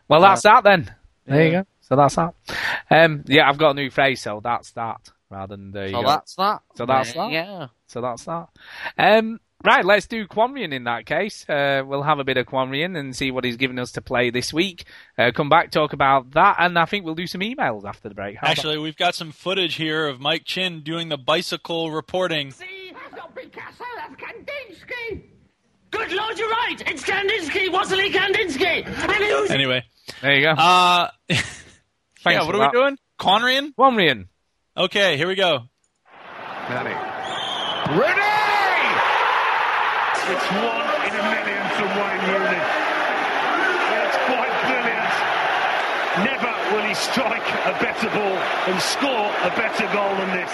Well, 0.09 0.21
that's 0.23 0.43
that 0.43 0.65
then. 0.65 0.91
There 1.27 1.45
you 1.45 1.51
go. 1.51 1.67
So 1.83 1.97
that's 1.97 2.15
that. 2.17 2.35
Um, 2.91 3.25
yeah, 3.27 3.49
I've 3.49 3.59
got 3.59 3.71
a 3.71 3.75
new 3.75 3.91
phrase, 3.91 4.23
so 4.23 4.41
that's 4.43 4.71
that 4.73 5.11
rather 5.31 5.57
than 5.57 5.73
there 5.73 5.87
you 5.87 5.93
So 5.93 6.01
go. 6.03 6.09
that's 6.09 6.35
that. 6.37 6.63
So 6.77 6.87
that's 6.87 7.15
yeah, 7.15 7.23
that. 7.27 7.33
Yeah. 7.33 7.67
So 7.87 8.01
that's 8.01 8.25
that. 8.25 8.49
Um, 8.97 9.41
right, 9.65 9.85
let's 9.85 10.07
do 10.07 10.27
Quanrian 10.27 10.73
in 10.73 10.85
that 10.85 11.05
case. 11.05 11.47
Uh, 11.49 11.83
we'll 11.87 12.03
have 12.03 12.19
a 12.19 12.25
bit 12.25 12.39
of 12.39 12.47
Quanrian 12.47 12.97
and 12.99 13.15
see 13.15 13.31
what 13.31 13.45
he's 13.45 13.57
given 13.59 13.79
us 13.79 13.93
to 13.93 14.01
play 14.03 14.31
this 14.31 14.53
week. 14.55 14.85
Uh, 15.19 15.31
come 15.35 15.49
back, 15.51 15.71
talk 15.71 15.93
about 15.93 16.31
that, 16.33 16.57
and 16.59 16.79
I 16.79 16.87
think 16.87 17.05
we'll 17.05 17.15
do 17.15 17.27
some 17.27 17.43
emails 17.43 17.85
after 17.85 18.09
the 18.09 18.15
break. 18.15 18.37
How 18.37 18.47
about- 18.47 18.51
Actually, 18.53 18.79
we've 18.79 18.97
got 18.97 19.15
some 19.15 19.33
footage 19.33 19.75
here 19.75 20.07
of 20.09 20.21
Mike 20.21 20.45
Chin 20.47 20.81
doing 20.83 21.09
the 21.11 21.19
bicycle 21.19 21.91
reporting. 21.91 22.51
See, 22.53 22.93
that's 22.93 23.15
not 23.15 23.35
Picasso, 23.35 23.85
that's 23.97 24.15
Kandinsky. 24.15 25.25
Good 25.91 26.13
lord, 26.13 26.39
you're 26.39 26.49
right. 26.51 26.77
It's 26.87 27.03
Kandinsky, 27.03 27.71
Wassily 27.73 28.11
Kandinsky. 28.11 28.87
And 28.87 29.25
who's 29.25 29.51
Anyway, 29.51 29.85
there 30.23 30.35
you 30.35 30.43
go. 30.43 30.51
uh, 30.51 31.09
yeah, 31.29 32.45
what 32.45 32.55
are 32.55 32.67
we 32.67 32.71
doing? 32.73 32.99
Conrian? 33.19 33.75
Quanrian. 33.75 34.27
Okay, 34.77 35.17
here 35.17 35.27
we 35.29 35.35
go. 35.35 35.63
Ready! 36.69 36.95
It's 40.31 40.45
one 40.53 40.89
in 41.09 41.15
a 41.17 41.25
million 41.25 41.65
from 41.73 41.89
Wayne 41.97 42.25
Rooney. 42.29 42.63
It's 43.97 44.19
quite 44.29 44.55
brilliant. 44.69 45.15
Never 46.29 46.53
will 46.77 46.87
he 46.87 46.95
strike 46.95 47.49
a 47.65 47.73
better 47.83 48.11
ball 48.11 48.37
and 48.69 48.81
score 48.83 49.33
a 49.43 49.51
better 49.57 49.87
goal 49.95 50.15
than 50.17 50.31
this. 50.37 50.53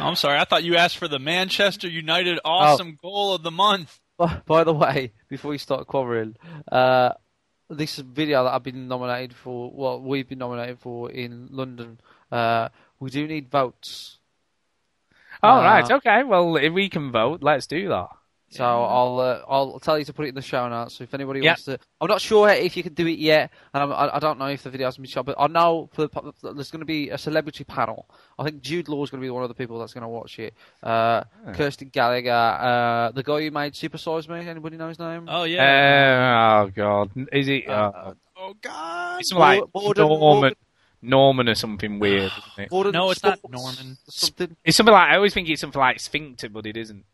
Oh, 0.00 0.04
I'm 0.08 0.16
sorry. 0.16 0.38
I 0.38 0.44
thought 0.44 0.64
you 0.64 0.74
asked 0.76 0.98
for 0.98 1.06
the 1.06 1.20
Manchester 1.20 1.88
United 1.88 2.40
awesome 2.44 2.98
goal 3.00 3.34
of 3.34 3.42
the 3.44 3.52
month. 3.52 4.00
By, 4.18 4.42
by 4.46 4.64
the 4.64 4.74
way, 4.74 5.12
before 5.28 5.52
you 5.52 5.58
start 5.58 5.86
covering, 5.88 6.36
uh, 6.70 7.12
this 7.70 7.96
video 7.98 8.44
that 8.44 8.52
I've 8.52 8.62
been 8.64 8.88
nominated 8.88 9.34
for, 9.36 9.70
well, 9.72 10.00
we've 10.00 10.28
been 10.28 10.38
nominated 10.38 10.80
for 10.80 11.10
in 11.10 11.48
London, 11.50 12.00
uh, 12.32 12.68
we 12.98 13.10
do 13.10 13.26
need 13.28 13.48
votes. 13.50 14.18
Oh, 15.42 15.60
Uh, 15.60 15.62
right. 15.62 15.90
Okay. 15.90 16.24
Well, 16.24 16.56
if 16.56 16.72
we 16.72 16.88
can 16.88 17.12
vote, 17.12 17.42
let's 17.42 17.66
do 17.66 17.88
that. 17.88 18.08
So 18.50 18.64
I'll 18.64 19.20
uh, 19.20 19.42
I'll 19.46 19.78
tell 19.78 19.98
you 19.98 20.06
to 20.06 20.12
put 20.14 20.24
it 20.24 20.30
in 20.30 20.34
the 20.34 20.40
show 20.42 20.66
notes. 20.68 20.94
So 20.96 21.04
if 21.04 21.12
anybody 21.12 21.40
Yeah. 21.40 21.50
wants 21.50 21.64
to, 21.64 21.78
I'm 22.00 22.08
not 22.08 22.20
sure 22.22 22.48
if 22.48 22.76
you 22.78 22.82
can 22.82 22.94
do 22.94 23.06
it 23.06 23.18
yet, 23.18 23.50
and 23.74 23.82
I'm, 23.82 23.92
I, 23.92 24.16
I 24.16 24.18
don't 24.18 24.38
know 24.38 24.46
if 24.46 24.62
the 24.62 24.70
video 24.70 24.86
has 24.86 24.96
been 24.96 25.04
shot, 25.04 25.26
but 25.26 25.36
I 25.38 25.48
know 25.48 25.90
for 25.92 26.06
the, 26.06 26.52
there's 26.54 26.70
going 26.70 26.80
to 26.80 26.86
be 26.86 27.10
a 27.10 27.18
celebrity 27.18 27.64
panel. 27.64 28.08
I 28.38 28.44
think 28.44 28.62
Jude 28.62 28.88
Law 28.88 29.04
is 29.04 29.10
going 29.10 29.20
to 29.20 29.26
be 29.26 29.30
one 29.30 29.42
of 29.42 29.50
the 29.50 29.54
people 29.54 29.78
that's 29.78 29.92
going 29.92 30.02
to 30.02 30.08
watch 30.08 30.38
it. 30.38 30.54
Uh, 30.82 31.24
Kirsty 31.52 31.86
Gallacher, 31.86 32.28
uh, 32.28 33.10
the 33.12 33.22
guy 33.22 33.42
who 33.42 33.50
made 33.50 33.76
Super 33.76 33.98
Size 33.98 34.28
Me. 34.28 34.38
Anybody 34.48 34.78
know 34.78 34.88
his 34.88 34.98
name? 34.98 35.26
Oh 35.28 35.44
yeah. 35.44 36.62
Uh, 36.62 36.64
oh 36.64 36.70
God, 36.74 37.10
is 37.32 37.46
he? 37.46 37.66
Uh, 37.66 38.12
oh 38.36 38.54
God. 38.62 39.20
it's 39.20 39.30
like 39.32 39.62
Morden- 39.74 40.08
Norman, 40.08 40.54
Norman 41.02 41.48
or 41.50 41.54
something 41.54 41.98
weird, 41.98 42.32
isn't 42.32 42.64
it? 42.64 42.70
Gordon 42.70 42.92
No, 42.92 43.10
it's 43.10 43.22
not 43.22 43.40
Norman. 43.48 43.98
Something. 44.08 44.56
It's 44.64 44.76
something 44.76 44.92
like 44.94 45.10
I 45.10 45.16
always 45.16 45.34
think 45.34 45.50
it's 45.50 45.60
something 45.60 45.78
like 45.78 46.00
Sphincter, 46.00 46.48
but 46.48 46.64
it 46.64 46.76
isn't. 46.78 47.04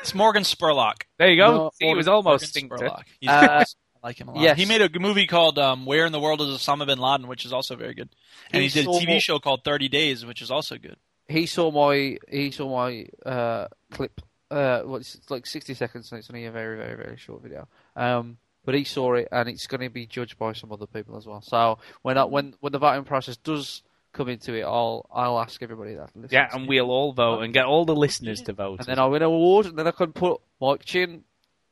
It's 0.00 0.14
Morgan 0.14 0.42
Spurlock. 0.42 1.02
There 1.18 1.30
you 1.30 1.36
go. 1.36 1.50
No, 1.56 1.70
See, 1.74 1.88
it 1.88 1.96
was 1.96 2.08
almost 2.08 2.46
Sphincter. 2.48 2.76
Spurlock. 2.76 3.04
He's 3.20 3.30
Uh, 3.30 3.48
awesome. 3.50 3.78
I 4.02 4.06
like 4.08 4.20
him 4.20 4.28
a 4.28 4.32
lot. 4.32 4.40
yes. 4.42 4.56
He 4.58 4.64
made 4.64 4.82
a 4.82 4.90
movie 4.98 5.26
called 5.26 5.58
um, 5.58 5.86
"Where 5.86 6.04
in 6.06 6.12
the 6.12 6.18
World 6.20 6.40
is 6.40 6.48
Osama 6.48 6.86
bin 6.86 6.98
Laden," 6.98 7.28
which 7.28 7.44
is 7.44 7.52
also 7.52 7.76
very 7.76 7.94
good. 7.94 8.08
And 8.52 8.62
he, 8.62 8.68
He 8.68 8.74
did 8.82 8.88
a 8.88 8.92
saw- 8.92 9.00
TV 9.00 9.20
show 9.20 9.38
called 9.38 9.62
Thirty 9.64 9.88
Days, 9.88 10.26
which 10.26 10.42
is 10.42 10.50
also 10.50 10.76
good. 10.76 10.96
He 11.28 11.46
saw 11.46 11.70
my 11.70 12.18
he 12.30 12.50
saw 12.50 12.68
my 12.68 13.06
uh, 13.24 13.68
clip. 13.92 14.20
Uh, 14.50 14.82
well, 14.84 14.96
it's 14.96 15.18
like 15.30 15.46
60 15.46 15.72
seconds, 15.72 16.12
and 16.12 16.18
it's 16.18 16.28
only 16.28 16.44
a 16.44 16.50
very 16.50 16.76
very 16.76 16.94
very 16.96 17.16
short 17.16 17.42
video. 17.42 17.68
Um, 17.96 18.36
but 18.66 18.74
he 18.74 18.84
saw 18.84 19.14
it, 19.14 19.28
and 19.32 19.48
it's 19.48 19.66
going 19.66 19.80
to 19.80 19.88
be 19.88 20.04
judged 20.04 20.36
by 20.38 20.52
some 20.52 20.70
other 20.72 20.86
people 20.86 21.16
as 21.16 21.24
well. 21.26 21.40
So 21.40 21.78
when 22.02 22.18
I, 22.18 22.24
when 22.24 22.54
when 22.60 22.72
the 22.72 22.78
voting 22.78 23.04
process 23.04 23.36
does 23.36 23.82
come 24.12 24.28
into 24.28 24.54
it, 24.54 24.62
I'll 24.62 25.06
I'll 25.12 25.38
ask 25.38 25.62
everybody 25.62 25.94
that. 25.94 26.10
listens 26.14 26.32
Yeah, 26.32 26.48
and 26.52 26.64
it. 26.64 26.68
we'll 26.68 26.90
all 26.90 27.12
vote 27.12 27.40
and 27.42 27.52
get 27.52 27.64
all 27.66 27.84
the 27.84 27.94
listeners 27.96 28.42
to 28.42 28.52
vote. 28.52 28.80
and 28.80 28.88
then 28.88 28.98
I'll 28.98 29.10
win 29.10 29.22
an 29.22 29.28
award, 29.28 29.66
and 29.66 29.78
then 29.78 29.86
I 29.86 29.90
can 29.92 30.12
put 30.12 30.40
Mike 30.60 30.84
Chin, 30.84 31.24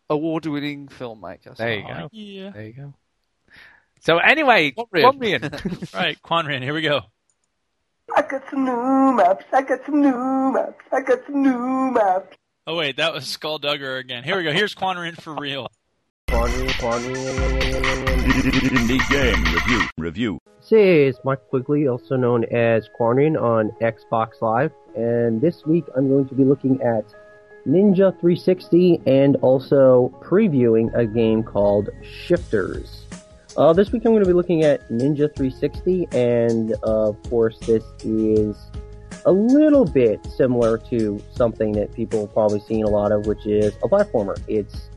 award-winning 0.08 0.88
filmmaker. 0.88 1.56
So 1.56 1.62
There 1.64 1.74
you 1.74 1.84
oh, 1.88 1.94
go. 1.94 2.08
Yeah. 2.12 2.50
There 2.50 2.66
you 2.66 2.72
go. 2.72 2.94
So 4.00 4.18
anyway, 4.18 4.72
Quanrian. 4.72 5.40
Quanrian. 5.40 5.94
Right, 5.94 6.18
Quanrian. 6.22 6.62
Here 6.62 6.72
we 6.74 6.82
go. 6.82 7.00
I 8.16 8.22
got 8.22 8.42
some 8.50 8.64
new 8.64 9.12
maps. 9.12 9.44
I 9.52 9.62
got 9.62 9.84
some 9.86 10.00
new 10.00 10.52
maps. 10.52 10.84
I 10.90 11.00
got 11.02 11.18
some 11.26 11.42
new 11.42 11.90
maps. 11.92 12.36
Oh 12.66 12.76
wait, 12.76 12.96
that 12.96 13.12
was 13.12 13.24
Skulldugger 13.24 13.98
again. 14.00 14.24
Here 14.24 14.36
we 14.36 14.42
go. 14.44 14.52
Here's 14.52 14.74
Quanrian 14.74 15.20
for 15.20 15.34
real. 15.34 15.68
Indie 17.70 19.08
game 19.10 19.44
review. 19.54 19.88
Review. 19.98 20.38
This 20.70 21.16
is 21.16 21.20
Mike 21.24 21.40
Quigley, 21.48 21.88
also 21.88 22.14
known 22.14 22.44
as 22.44 22.88
Quanrian 22.96 23.40
on 23.40 23.70
Xbox 23.80 24.40
Live, 24.40 24.70
and 24.94 25.40
this 25.40 25.66
week 25.66 25.84
I'm 25.96 26.08
going 26.08 26.28
to 26.28 26.34
be 26.36 26.44
looking 26.44 26.80
at 26.80 27.04
Ninja 27.66 28.12
360 28.20 29.02
and 29.04 29.34
also 29.36 30.14
previewing 30.22 30.94
a 30.94 31.06
game 31.06 31.42
called 31.42 31.88
Shifters. 32.04 33.04
Uh, 33.56 33.72
this 33.72 33.90
week 33.90 34.04
I'm 34.04 34.12
going 34.12 34.22
to 34.22 34.28
be 34.28 34.32
looking 34.32 34.62
at 34.62 34.88
Ninja 34.90 35.34
360, 35.34 36.06
and 36.12 36.74
uh, 36.84 37.08
of 37.08 37.22
course 37.28 37.58
this 37.66 37.82
is 38.04 38.56
a 39.26 39.32
little 39.32 39.84
bit 39.84 40.24
similar 40.24 40.78
to 40.78 41.20
something 41.34 41.72
that 41.72 41.92
people 41.92 42.26
have 42.26 42.32
probably 42.32 42.60
seen 42.60 42.84
a 42.84 42.88
lot 42.88 43.10
of, 43.10 43.26
which 43.26 43.44
is 43.44 43.74
a 43.82 43.88
platformer. 43.88 44.40
It's 44.46 44.88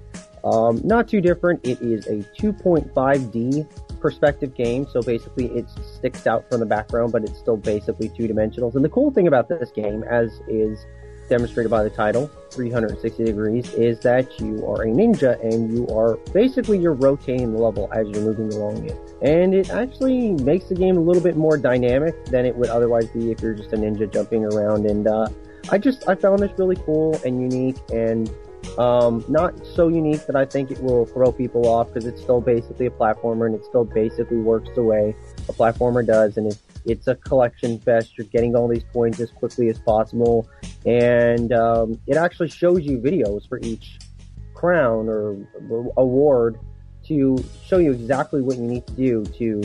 um, 0.44 0.82
not 0.84 1.08
too 1.08 1.20
different. 1.20 1.66
It 1.66 1.82
is 1.82 2.06
a 2.06 2.18
2.5D 2.40 3.68
perspective 4.04 4.54
game, 4.54 4.86
so 4.86 5.02
basically 5.02 5.46
it 5.48 5.66
sticks 5.82 6.28
out 6.28 6.48
from 6.50 6.60
the 6.60 6.66
background, 6.66 7.14
but 7.14 7.24
it's 7.24 7.40
still 7.40 7.58
basically 7.58 8.10
two 8.10 8.28
dimensional. 8.28 8.70
And 8.76 8.84
the 8.84 8.90
cool 8.90 9.12
thing 9.12 9.28
about 9.28 9.48
this 9.48 9.72
game, 9.72 10.04
as 10.04 10.42
is 10.50 10.86
demonstrated 11.30 11.72
by 11.72 11.84
the 11.84 11.90
title, 11.90 12.30
360 12.52 13.24
degrees, 13.24 13.74
is 13.76 14.02
that 14.02 14.40
you 14.42 14.68
are 14.68 14.84
a 14.84 14.88
ninja 14.88 15.42
and 15.42 15.74
you 15.74 15.88
are 15.88 16.18
basically 16.34 16.78
you're 16.78 16.94
rotating 16.94 17.54
the 17.54 17.58
level 17.58 17.90
as 17.94 18.06
you're 18.10 18.26
moving 18.26 18.52
along 18.52 18.86
it. 18.86 19.00
And 19.22 19.56
it 19.56 19.70
actually 19.70 20.34
makes 20.34 20.66
the 20.66 20.76
game 20.76 20.98
a 20.98 21.02
little 21.02 21.24
bit 21.24 21.38
more 21.38 21.58
dynamic 21.58 22.26
than 22.26 22.46
it 22.46 22.54
would 22.58 22.70
otherwise 22.70 23.08
be 23.08 23.32
if 23.32 23.42
you're 23.42 23.54
just 23.54 23.72
a 23.72 23.78
ninja 23.78 24.12
jumping 24.12 24.44
around. 24.44 24.86
And 24.86 25.08
uh, 25.08 25.30
I 25.72 25.78
just 25.78 26.10
I 26.10 26.16
found 26.16 26.40
this 26.40 26.52
really 26.60 26.76
cool 26.76 27.18
and 27.24 27.42
unique 27.42 27.78
and 27.94 28.30
um, 28.78 29.24
not 29.28 29.54
so 29.66 29.88
unique 29.88 30.26
that 30.26 30.36
I 30.36 30.46
think 30.46 30.72
it 30.72 30.82
will 30.82 31.06
throw 31.06 31.32
people 31.32 31.68
off 31.68 31.88
because 31.88 32.06
it's 32.06 32.22
still 32.22 32.42
basically 32.42 32.88
a 32.88 32.92
platformer 32.92 33.46
and 33.46 33.56
it 33.56 33.64
still 33.66 33.86
basically 33.86 34.38
works 34.38 34.70
the 34.76 34.84
way 34.84 35.16
a 35.50 35.54
platformer 35.54 36.06
does. 36.06 36.38
And 36.38 36.48
it's, 36.48 36.62
it's 36.86 37.08
a 37.08 37.16
collection 37.16 37.80
fest. 37.80 38.18
You're 38.18 38.28
getting 38.28 38.56
all 38.56 38.68
these 38.68 38.84
coins 38.92 39.20
as 39.20 39.32
quickly 39.32 39.70
as 39.70 39.80
possible. 39.80 40.50
And 40.86 41.54
um, 41.54 42.00
it 42.08 42.18
actually 42.18 42.50
shows 42.50 42.84
you 42.84 42.98
videos 42.98 43.48
for 43.48 43.60
each 43.60 44.00
crown 44.54 45.08
or 45.08 45.38
award 45.98 46.60
to 47.06 47.44
show 47.66 47.78
you 47.78 47.92
exactly 47.92 48.42
what 48.42 48.58
you 48.58 48.64
need 48.64 48.88
to 48.88 48.94
do 48.94 49.26
to 49.38 49.62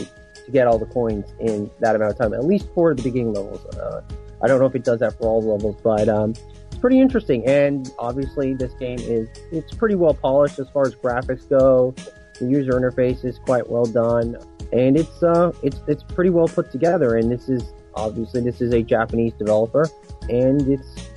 to 0.48 0.52
get 0.52 0.66
all 0.66 0.78
the 0.78 0.86
coins 0.86 1.26
in 1.40 1.70
that 1.80 1.94
amount 1.94 2.12
of 2.12 2.18
time, 2.18 2.32
at 2.32 2.44
least 2.44 2.68
for 2.74 2.94
the 2.94 3.02
beginning 3.02 3.34
levels. 3.34 3.64
Uh, 3.76 4.00
I 4.42 4.48
don't 4.48 4.58
know 4.58 4.66
if 4.66 4.74
it 4.74 4.82
does 4.82 5.00
that 5.00 5.18
for 5.18 5.28
all 5.28 5.42
the 5.42 5.48
levels, 5.48 5.76
but 5.82 6.08
um, 6.08 6.34
pretty 6.78 7.00
interesting. 7.00 7.46
And 7.46 7.92
obviously, 7.98 8.54
this 8.54 8.72
game 8.74 8.98
is 9.00 9.28
it's 9.52 9.74
pretty 9.74 9.94
well 9.94 10.14
polished 10.14 10.58
as 10.58 10.68
far 10.70 10.86
as 10.86 10.94
graphics 10.94 11.48
go. 11.48 11.94
The 12.38 12.46
user 12.46 12.72
interface 12.72 13.24
is 13.24 13.38
quite 13.38 13.68
well 13.68 13.84
done, 13.84 14.36
and 14.72 14.96
it's 14.96 15.22
uh 15.22 15.52
it's 15.62 15.80
it's 15.86 16.02
pretty 16.02 16.30
well 16.30 16.48
put 16.48 16.70
together. 16.70 17.16
And 17.16 17.30
this 17.30 17.48
is 17.48 17.72
obviously 17.94 18.40
this 18.40 18.60
is 18.60 18.72
a 18.72 18.82
Japanese 18.82 19.32
developer, 19.34 19.88
and 20.28 20.66
it's 20.68 21.08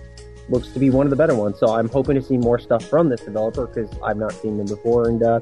looks 0.49 0.69
to 0.69 0.79
be 0.79 0.89
one 0.89 1.05
of 1.05 1.09
the 1.09 1.15
better 1.15 1.35
ones. 1.35 1.59
So 1.59 1.67
I'm 1.67 1.87
hoping 1.89 2.15
to 2.15 2.21
see 2.21 2.37
more 2.37 2.59
stuff 2.59 2.85
from 2.85 3.09
this 3.09 3.21
developer 3.21 3.67
because 3.67 3.89
I've 4.03 4.17
not 4.17 4.33
seen 4.33 4.57
them 4.57 4.67
before, 4.67 5.07
and 5.07 5.21
uh, 5.23 5.39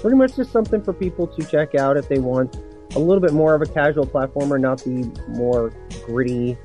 pretty 0.00 0.16
much 0.16 0.36
just 0.36 0.52
something 0.52 0.82
for 0.82 0.92
people 0.92 1.26
to 1.26 1.44
check 1.44 1.74
out 1.74 1.96
if 1.96 2.08
they 2.08 2.18
want 2.18 2.56
a 2.94 2.98
little 2.98 3.20
bit 3.20 3.32
more 3.32 3.54
of 3.54 3.62
a 3.62 3.66
casual 3.66 4.06
platformer, 4.06 4.60
not 4.60 4.78
the 4.78 5.10
more 5.28 5.72
gritty, 6.04 6.58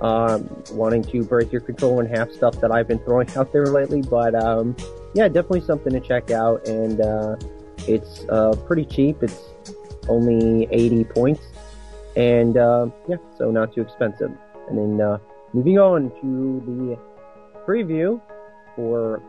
um, 0.00 0.48
wanting 0.72 1.02
to 1.04 1.22
break 1.24 1.52
your 1.52 1.60
control 1.60 2.00
in 2.00 2.06
half 2.06 2.30
stuff 2.30 2.60
that 2.60 2.72
I've 2.72 2.88
been 2.88 2.98
throwing 3.00 3.30
out 3.36 3.52
there 3.52 3.66
lately. 3.66 4.02
But 4.02 4.34
um, 4.34 4.76
yeah, 5.14 5.28
definitely 5.28 5.62
something 5.62 5.92
to 5.92 6.00
check 6.00 6.30
out, 6.30 6.66
and 6.66 7.00
uh, 7.00 7.36
it's 7.86 8.24
uh, 8.28 8.54
pretty 8.66 8.84
cheap. 8.84 9.22
It's 9.22 9.40
only 10.08 10.66
80 10.70 11.04
points, 11.04 11.42
and 12.16 12.56
uh, 12.56 12.88
yeah, 13.08 13.16
so 13.36 13.50
not 13.50 13.74
too 13.74 13.82
expensive. 13.82 14.32
And 14.68 14.78
then 14.78 15.06
uh, 15.06 15.18
moving 15.52 15.78
on 15.78 16.10
to 16.20 16.62
the 16.66 16.98
preview 17.66 18.20
for 18.76 19.22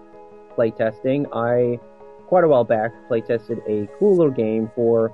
playtesting, 0.55 1.26
I 1.34 1.80
quite 2.28 2.43
a 2.45 2.47
while 2.47 2.63
back 2.63 2.93
playtested 3.09 3.59
a 3.67 3.88
cool 3.97 4.15
little 4.15 4.32
game 4.32 4.72
for. 4.74 5.13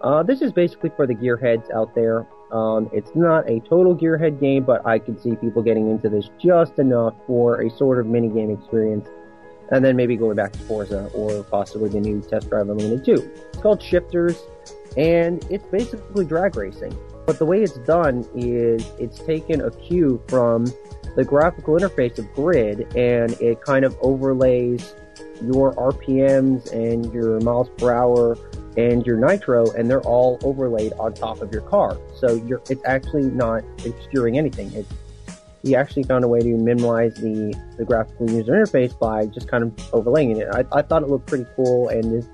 Uh, 0.00 0.22
this 0.22 0.42
is 0.42 0.52
basically 0.52 0.90
for 0.94 1.06
the 1.06 1.14
gearheads 1.14 1.70
out 1.72 1.94
there. 1.94 2.26
Um, 2.52 2.90
it's 2.92 3.10
not 3.14 3.48
a 3.48 3.60
total 3.60 3.96
gearhead 3.96 4.38
game, 4.38 4.64
but 4.64 4.86
I 4.86 4.98
can 4.98 5.18
see 5.18 5.34
people 5.36 5.62
getting 5.62 5.90
into 5.90 6.10
this 6.10 6.28
just 6.38 6.78
enough 6.78 7.14
for 7.26 7.62
a 7.62 7.70
sort 7.70 7.98
of 7.98 8.06
mini 8.06 8.28
game 8.28 8.50
experience, 8.50 9.08
and 9.70 9.82
then 9.82 9.96
maybe 9.96 10.16
going 10.16 10.36
back 10.36 10.52
to 10.52 10.58
Forza 10.60 11.10
or 11.14 11.42
possibly 11.44 11.88
the 11.88 12.00
new 12.00 12.20
Test 12.20 12.50
Drive 12.50 12.68
Unlimited 12.68 13.04
2. 13.06 13.12
It's 13.14 13.62
called 13.62 13.82
Shifters, 13.82 14.38
and 14.98 15.44
it's 15.50 15.64
basically 15.68 16.26
drag 16.26 16.54
racing. 16.56 16.94
But 17.24 17.38
the 17.38 17.46
way 17.46 17.62
it's 17.62 17.78
done 17.78 18.26
is 18.34 18.86
it's 18.98 19.18
taken 19.20 19.62
a 19.62 19.70
cue 19.70 20.22
from 20.28 20.66
the 21.16 21.24
graphical 21.24 21.74
interface 21.78 22.18
of 22.18 22.30
Grid, 22.34 22.94
and 22.96 23.32
it 23.40 23.62
kind 23.62 23.86
of 23.86 23.96
overlays 24.02 24.94
your 25.42 25.74
RPMs 25.74 26.70
and 26.72 27.12
your 27.12 27.40
miles 27.40 27.70
per 27.78 27.92
hour 27.92 28.36
and 28.76 29.06
your 29.06 29.16
nitro, 29.16 29.70
and 29.72 29.90
they're 29.90 30.02
all 30.02 30.38
overlaid 30.42 30.92
on 30.98 31.12
top 31.14 31.40
of 31.40 31.52
your 31.52 31.62
car. 31.62 31.96
So 32.22 32.34
you're, 32.34 32.62
it's 32.70 32.84
actually 32.86 33.24
not 33.24 33.64
obscuring 33.84 34.38
anything. 34.38 34.72
It's, 34.74 34.88
he 35.64 35.74
actually 35.74 36.04
found 36.04 36.24
a 36.24 36.28
way 36.28 36.38
to 36.40 36.56
minimize 36.56 37.14
the, 37.16 37.52
the 37.76 37.84
graphical 37.84 38.30
user 38.30 38.52
interface 38.52 38.96
by 38.96 39.26
just 39.26 39.48
kind 39.48 39.64
of 39.64 39.94
overlaying 39.94 40.36
it. 40.36 40.48
I, 40.52 40.64
I 40.70 40.82
thought 40.82 41.02
it 41.02 41.08
looked 41.08 41.26
pretty 41.26 41.46
cool, 41.56 41.88
and 41.88 42.26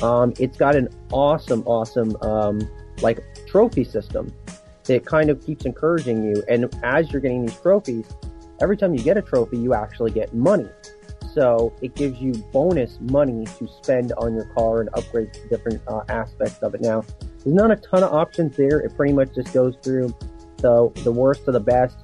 um, 0.00 0.32
it's 0.38 0.56
got 0.56 0.76
an 0.76 0.88
awesome, 1.10 1.62
awesome 1.66 2.16
um, 2.22 2.60
like 3.02 3.18
trophy 3.48 3.82
system 3.82 4.32
that 4.84 5.04
kind 5.06 5.28
of 5.28 5.44
keeps 5.44 5.64
encouraging 5.64 6.24
you. 6.24 6.42
And 6.48 6.72
as 6.84 7.10
you're 7.10 7.20
getting 7.20 7.44
these 7.46 7.58
trophies, 7.60 8.06
every 8.60 8.76
time 8.76 8.94
you 8.94 9.02
get 9.02 9.16
a 9.16 9.22
trophy, 9.22 9.58
you 9.58 9.74
actually 9.74 10.12
get 10.12 10.32
money. 10.34 10.68
So 11.34 11.72
it 11.82 11.96
gives 11.96 12.20
you 12.20 12.32
bonus 12.52 12.98
money 13.00 13.46
to 13.58 13.68
spend 13.82 14.12
on 14.18 14.34
your 14.34 14.44
car 14.54 14.82
and 14.82 14.90
upgrade 14.94 15.30
different 15.50 15.80
uh, 15.88 16.02
aspects 16.08 16.58
of 16.62 16.74
it. 16.74 16.80
Now, 16.80 17.04
there's 17.44 17.54
not 17.54 17.70
a 17.70 17.76
ton 17.76 18.02
of 18.02 18.12
options 18.12 18.56
there. 18.56 18.80
It 18.80 18.96
pretty 18.96 19.12
much 19.12 19.34
just 19.34 19.52
goes 19.52 19.74
through 19.82 20.14
the 20.58 20.90
the 21.02 21.12
worst 21.12 21.44
to 21.46 21.52
the 21.52 21.60
best. 21.60 21.96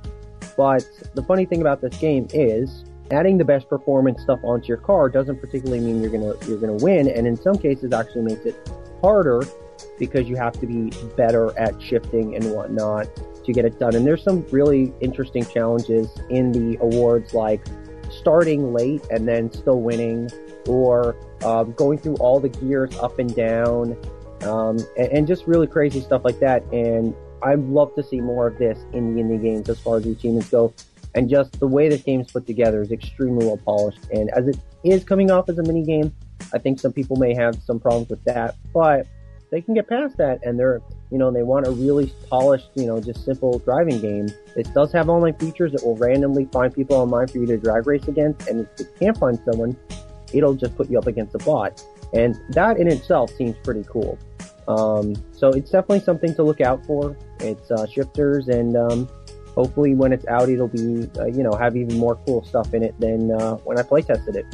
But 0.57 0.85
the 1.15 1.23
funny 1.23 1.45
thing 1.45 1.61
about 1.61 1.81
this 1.81 1.97
game 1.99 2.27
is 2.33 2.85
adding 3.11 3.39
the 3.39 3.45
best 3.45 3.69
performance 3.69 4.21
stuff 4.23 4.41
onto 4.43 4.67
your 4.67 4.77
car 4.77 5.09
doesn't 5.09 5.41
particularly 5.41 5.81
mean 5.81 6.03
you're 6.03 6.11
gonna 6.11 6.35
you're 6.47 6.59
gonna 6.59 6.73
win, 6.85 7.09
and 7.09 7.27
in 7.27 7.37
some 7.37 7.57
cases 7.57 7.93
actually 7.93 8.23
makes 8.23 8.45
it 8.45 8.71
harder 9.01 9.43
because 9.99 10.29
you 10.29 10.37
have 10.37 10.53
to 10.61 10.67
be 10.67 10.91
better 11.17 11.57
at 11.59 11.81
shifting 11.81 12.35
and 12.35 12.53
whatnot 12.53 13.07
to 13.45 13.53
get 13.53 13.65
it 13.65 13.79
done. 13.79 13.95
And 13.95 14.07
there's 14.07 14.23
some 14.23 14.45
really 14.51 14.93
interesting 15.01 15.45
challenges 15.45 16.09
in 16.31 16.53
the 16.53 16.77
awards, 16.81 17.35
like 17.35 17.65
starting 18.11 18.73
late 18.73 19.05
and 19.11 19.27
then 19.27 19.53
still 19.53 19.81
winning, 19.81 20.31
or 20.67 21.17
um, 21.45 21.73
going 21.73 21.99
through 21.99 22.17
all 22.17 22.41
the 22.41 22.49
gears 22.49 22.97
up 22.99 23.19
and 23.19 23.35
down, 23.35 23.97
um, 24.43 24.79
and, 24.97 25.09
and 25.13 25.27
just 25.27 25.47
really 25.47 25.67
crazy 25.67 26.01
stuff 26.01 26.23
like 26.25 26.39
that. 26.41 26.63
And 26.73 27.15
I'd 27.43 27.61
love 27.61 27.95
to 27.95 28.03
see 28.03 28.21
more 28.21 28.47
of 28.47 28.59
this 28.59 28.79
in 28.93 29.15
the 29.15 29.23
indie 29.23 29.41
games 29.41 29.69
as 29.69 29.79
far 29.79 29.97
as 29.97 30.05
the 30.05 30.13
achievements 30.13 30.51
go. 30.51 30.73
And 31.15 31.29
just 31.29 31.59
the 31.59 31.67
way 31.67 31.89
this 31.89 32.03
game's 32.03 32.31
put 32.31 32.47
together 32.47 32.83
is 32.83 32.93
extremely 32.93 33.47
well 33.47 33.57
polished. 33.57 34.01
And 34.13 34.31
as 34.31 34.49
it 34.49 34.59
is 34.85 35.05
coming 35.05 35.31
off 35.31 35.49
as 35.49 35.59
a 35.59 35.63
mini 35.63 35.83
game, 35.83 36.15
I 36.53 36.59
think 36.59 36.81
some 36.81 36.93
people 36.93 37.17
may 37.17 37.35
have 37.35 37.61
some 37.63 37.81
problems 37.81 38.11
with 38.11 38.23
that, 38.25 38.57
but 38.73 39.07
they 39.51 39.61
can 39.61 39.75
get 39.75 39.89
past 39.89 40.17
that 40.19 40.45
and 40.45 40.59
they're, 40.59 40.83
you 41.11 41.19
know, 41.19 41.31
they 41.31 41.43
want 41.43 41.67
a 41.67 41.71
really 41.71 42.13
polished, 42.29 42.71
you 42.75 42.87
know, 42.87 43.01
just 43.01 43.25
simple 43.25 43.59
driving 43.61 44.01
game. 44.01 44.29
It 44.57 44.73
does 44.75 44.93
have 44.93 45.09
online 45.09 45.35
features 45.35 45.73
that 45.73 45.83
will 45.83 45.97
randomly 45.97 46.45
find 46.53 46.75
people 46.75 46.97
online 46.97 47.29
for 47.29 47.39
you 47.39 47.47
to 47.47 47.57
drag 47.57 47.87
race 47.87 48.07
against. 48.09 48.47
And 48.49 48.61
if 48.61 48.69
you 48.79 48.87
can't 48.99 49.17
find 49.17 49.39
someone, 49.51 49.77
it'll 50.33 50.55
just 50.55 50.77
put 50.77 50.91
you 50.91 50.99
up 50.99 51.07
against 51.07 51.35
a 51.35 51.39
bot. 51.39 51.83
And 52.13 52.39
that 52.51 52.79
in 52.79 52.89
itself 52.89 53.31
seems 53.33 53.57
pretty 53.63 53.85
cool. 53.89 54.19
Um, 54.67 55.15
so 55.33 55.49
it's 55.49 55.71
definitely 55.71 56.01
something 56.01 56.35
to 56.35 56.43
look 56.43 56.61
out 56.61 56.85
for. 56.87 57.17
It's 57.41 57.71
uh, 57.71 57.87
shifters, 57.87 58.49
and 58.49 58.77
um, 58.77 59.09
hopefully 59.55 59.95
when 59.95 60.13
it's 60.13 60.27
out, 60.27 60.49
it'll 60.49 60.69
be 60.69 61.09
uh, 61.19 61.27
you 61.27 61.43
know 61.43 61.53
have 61.53 61.77
even 61.77 61.99
more 61.99 62.17
cool 62.27 62.45
stuff 62.45 62.75
in 62.75 62.83
it 62.83 62.99
than 63.01 63.31
uh, 63.31 63.57
when 63.59 63.79
I 63.79 63.83
play 63.83 64.03
tested 64.03 64.37
it. 64.37 64.47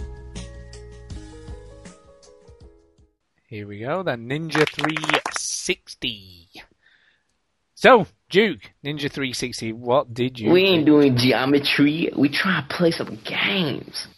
Here 3.47 3.67
we 3.69 3.81
go, 3.81 4.03
the 4.03 4.13
Ninja 4.13 4.69
360. 4.69 6.49
So, 7.75 8.07
Duke, 8.31 8.63
Ninja 8.85 9.11
360, 9.11 9.73
what 9.75 10.13
did 10.13 10.41
you? 10.41 10.51
We 10.51 10.63
ain't 10.63 10.79
think? 10.79 10.87
doing 10.87 11.17
geometry. 11.17 12.11
We 12.17 12.31
try 12.31 12.63
to 12.63 12.67
play 12.75 12.91
some 12.91 13.19
games. 13.25 14.09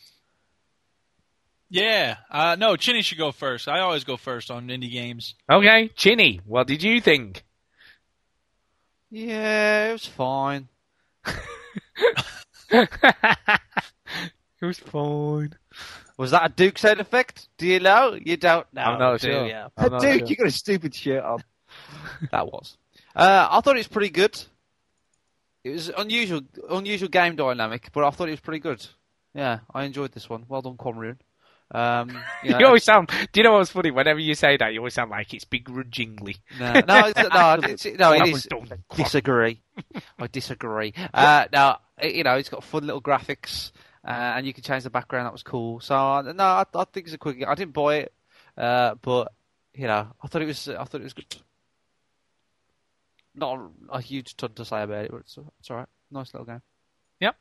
Yeah. 1.68 2.16
Uh, 2.30 2.56
no, 2.58 2.76
Chinny 2.76 3.02
should 3.02 3.18
go 3.18 3.32
first. 3.32 3.68
I 3.68 3.80
always 3.80 4.04
go 4.04 4.16
first 4.16 4.50
on 4.50 4.68
indie 4.68 4.90
games. 4.90 5.34
Okay, 5.50 5.88
Chinny, 5.94 6.40
what 6.44 6.66
did 6.66 6.82
you 6.82 7.00
think? 7.00 7.44
Yeah, 9.10 9.90
it 9.90 9.92
was 9.92 10.06
fine. 10.06 10.68
it 12.70 12.88
was 14.60 14.78
fine. 14.78 15.54
Was 16.16 16.30
that 16.30 16.46
a 16.46 16.48
Duke 16.48 16.78
sound 16.78 17.00
effect? 17.00 17.48
Do 17.58 17.66
you 17.66 17.80
know? 17.80 18.18
You 18.20 18.36
don't 18.36 18.66
know. 18.72 18.82
I'm 18.82 18.98
not 18.98 19.20
do 19.20 19.30
sure. 19.30 19.46
you? 19.46 19.54
I'm 19.76 19.90
not 19.92 20.00
Duke, 20.00 20.20
sure. 20.20 20.28
you 20.28 20.36
got 20.36 20.46
a 20.46 20.50
stupid 20.50 20.94
shirt 20.94 21.22
on. 21.22 21.42
that 22.30 22.46
was. 22.46 22.76
Uh, 23.14 23.48
I 23.50 23.60
thought 23.60 23.76
it 23.76 23.80
was 23.80 23.88
pretty 23.88 24.10
good. 24.10 24.40
It 25.64 25.70
was 25.70 25.88
unusual, 25.88 26.42
unusual 26.70 27.08
game 27.08 27.36
dynamic, 27.36 27.90
but 27.92 28.04
I 28.04 28.10
thought 28.10 28.28
it 28.28 28.32
was 28.32 28.40
pretty 28.40 28.60
good. 28.60 28.86
Yeah, 29.34 29.60
I 29.74 29.84
enjoyed 29.84 30.12
this 30.12 30.28
one. 30.30 30.44
Well 30.48 30.62
done, 30.62 30.76
Conrune. 30.78 31.18
Um, 31.70 32.10
you 32.44 32.56
You, 32.58 32.66
always 32.66 32.84
sound. 32.84 33.08
Do 33.32 33.40
you 33.40 33.44
know 33.44 33.54
what's 33.54 33.70
funny? 33.70 33.90
Whenever 33.90 34.20
you 34.20 34.34
say 34.34 34.56
that, 34.56 34.72
you 34.72 34.80
always 34.80 34.94
sound 34.94 35.10
like 35.10 35.32
it's 35.34 35.44
begrudgingly. 35.44 36.36
No, 36.58 36.72
no, 36.86 37.06
it's, 37.06 37.18
no, 37.18 37.58
it's, 37.62 37.84
no, 37.84 38.12
it 38.12 38.28
is. 38.28 38.48
Disagree. 38.94 39.60
I 40.18 40.26
disagree. 40.28 40.94
Uh, 41.12 41.46
now, 41.52 41.80
you 42.02 42.22
know, 42.22 42.34
it's 42.36 42.48
got 42.48 42.64
fun 42.64 42.86
little 42.86 43.02
graphics, 43.02 43.72
uh, 44.06 44.10
and 44.36 44.46
you 44.46 44.52
can 44.52 44.62
change 44.62 44.84
the 44.84 44.90
background. 44.90 45.26
That 45.26 45.32
was 45.32 45.42
cool. 45.42 45.80
So, 45.80 45.94
no, 46.22 46.44
I, 46.44 46.64
I 46.74 46.84
think 46.84 47.06
it's 47.06 47.14
a 47.14 47.18
quick. 47.18 47.44
I 47.46 47.54
didn't 47.54 47.74
buy 47.74 47.96
it, 47.96 48.12
uh, 48.56 48.94
but 49.02 49.32
you 49.74 49.86
know, 49.86 50.08
I 50.22 50.28
thought 50.28 50.42
it 50.42 50.46
was. 50.46 50.68
I 50.68 50.84
thought 50.84 51.00
it 51.00 51.04
was 51.04 51.14
good. 51.14 51.36
Not 53.34 53.58
a, 53.90 53.96
a 53.96 54.00
huge 54.00 54.36
ton 54.36 54.52
to 54.54 54.64
say 54.64 54.82
about 54.82 55.04
it, 55.04 55.10
but 55.10 55.18
it's, 55.18 55.38
it's 55.58 55.70
all 55.70 55.76
right. 55.78 55.88
Nice 56.10 56.32
little 56.32 56.46
game. 56.46 56.62
Yep, 57.20 57.36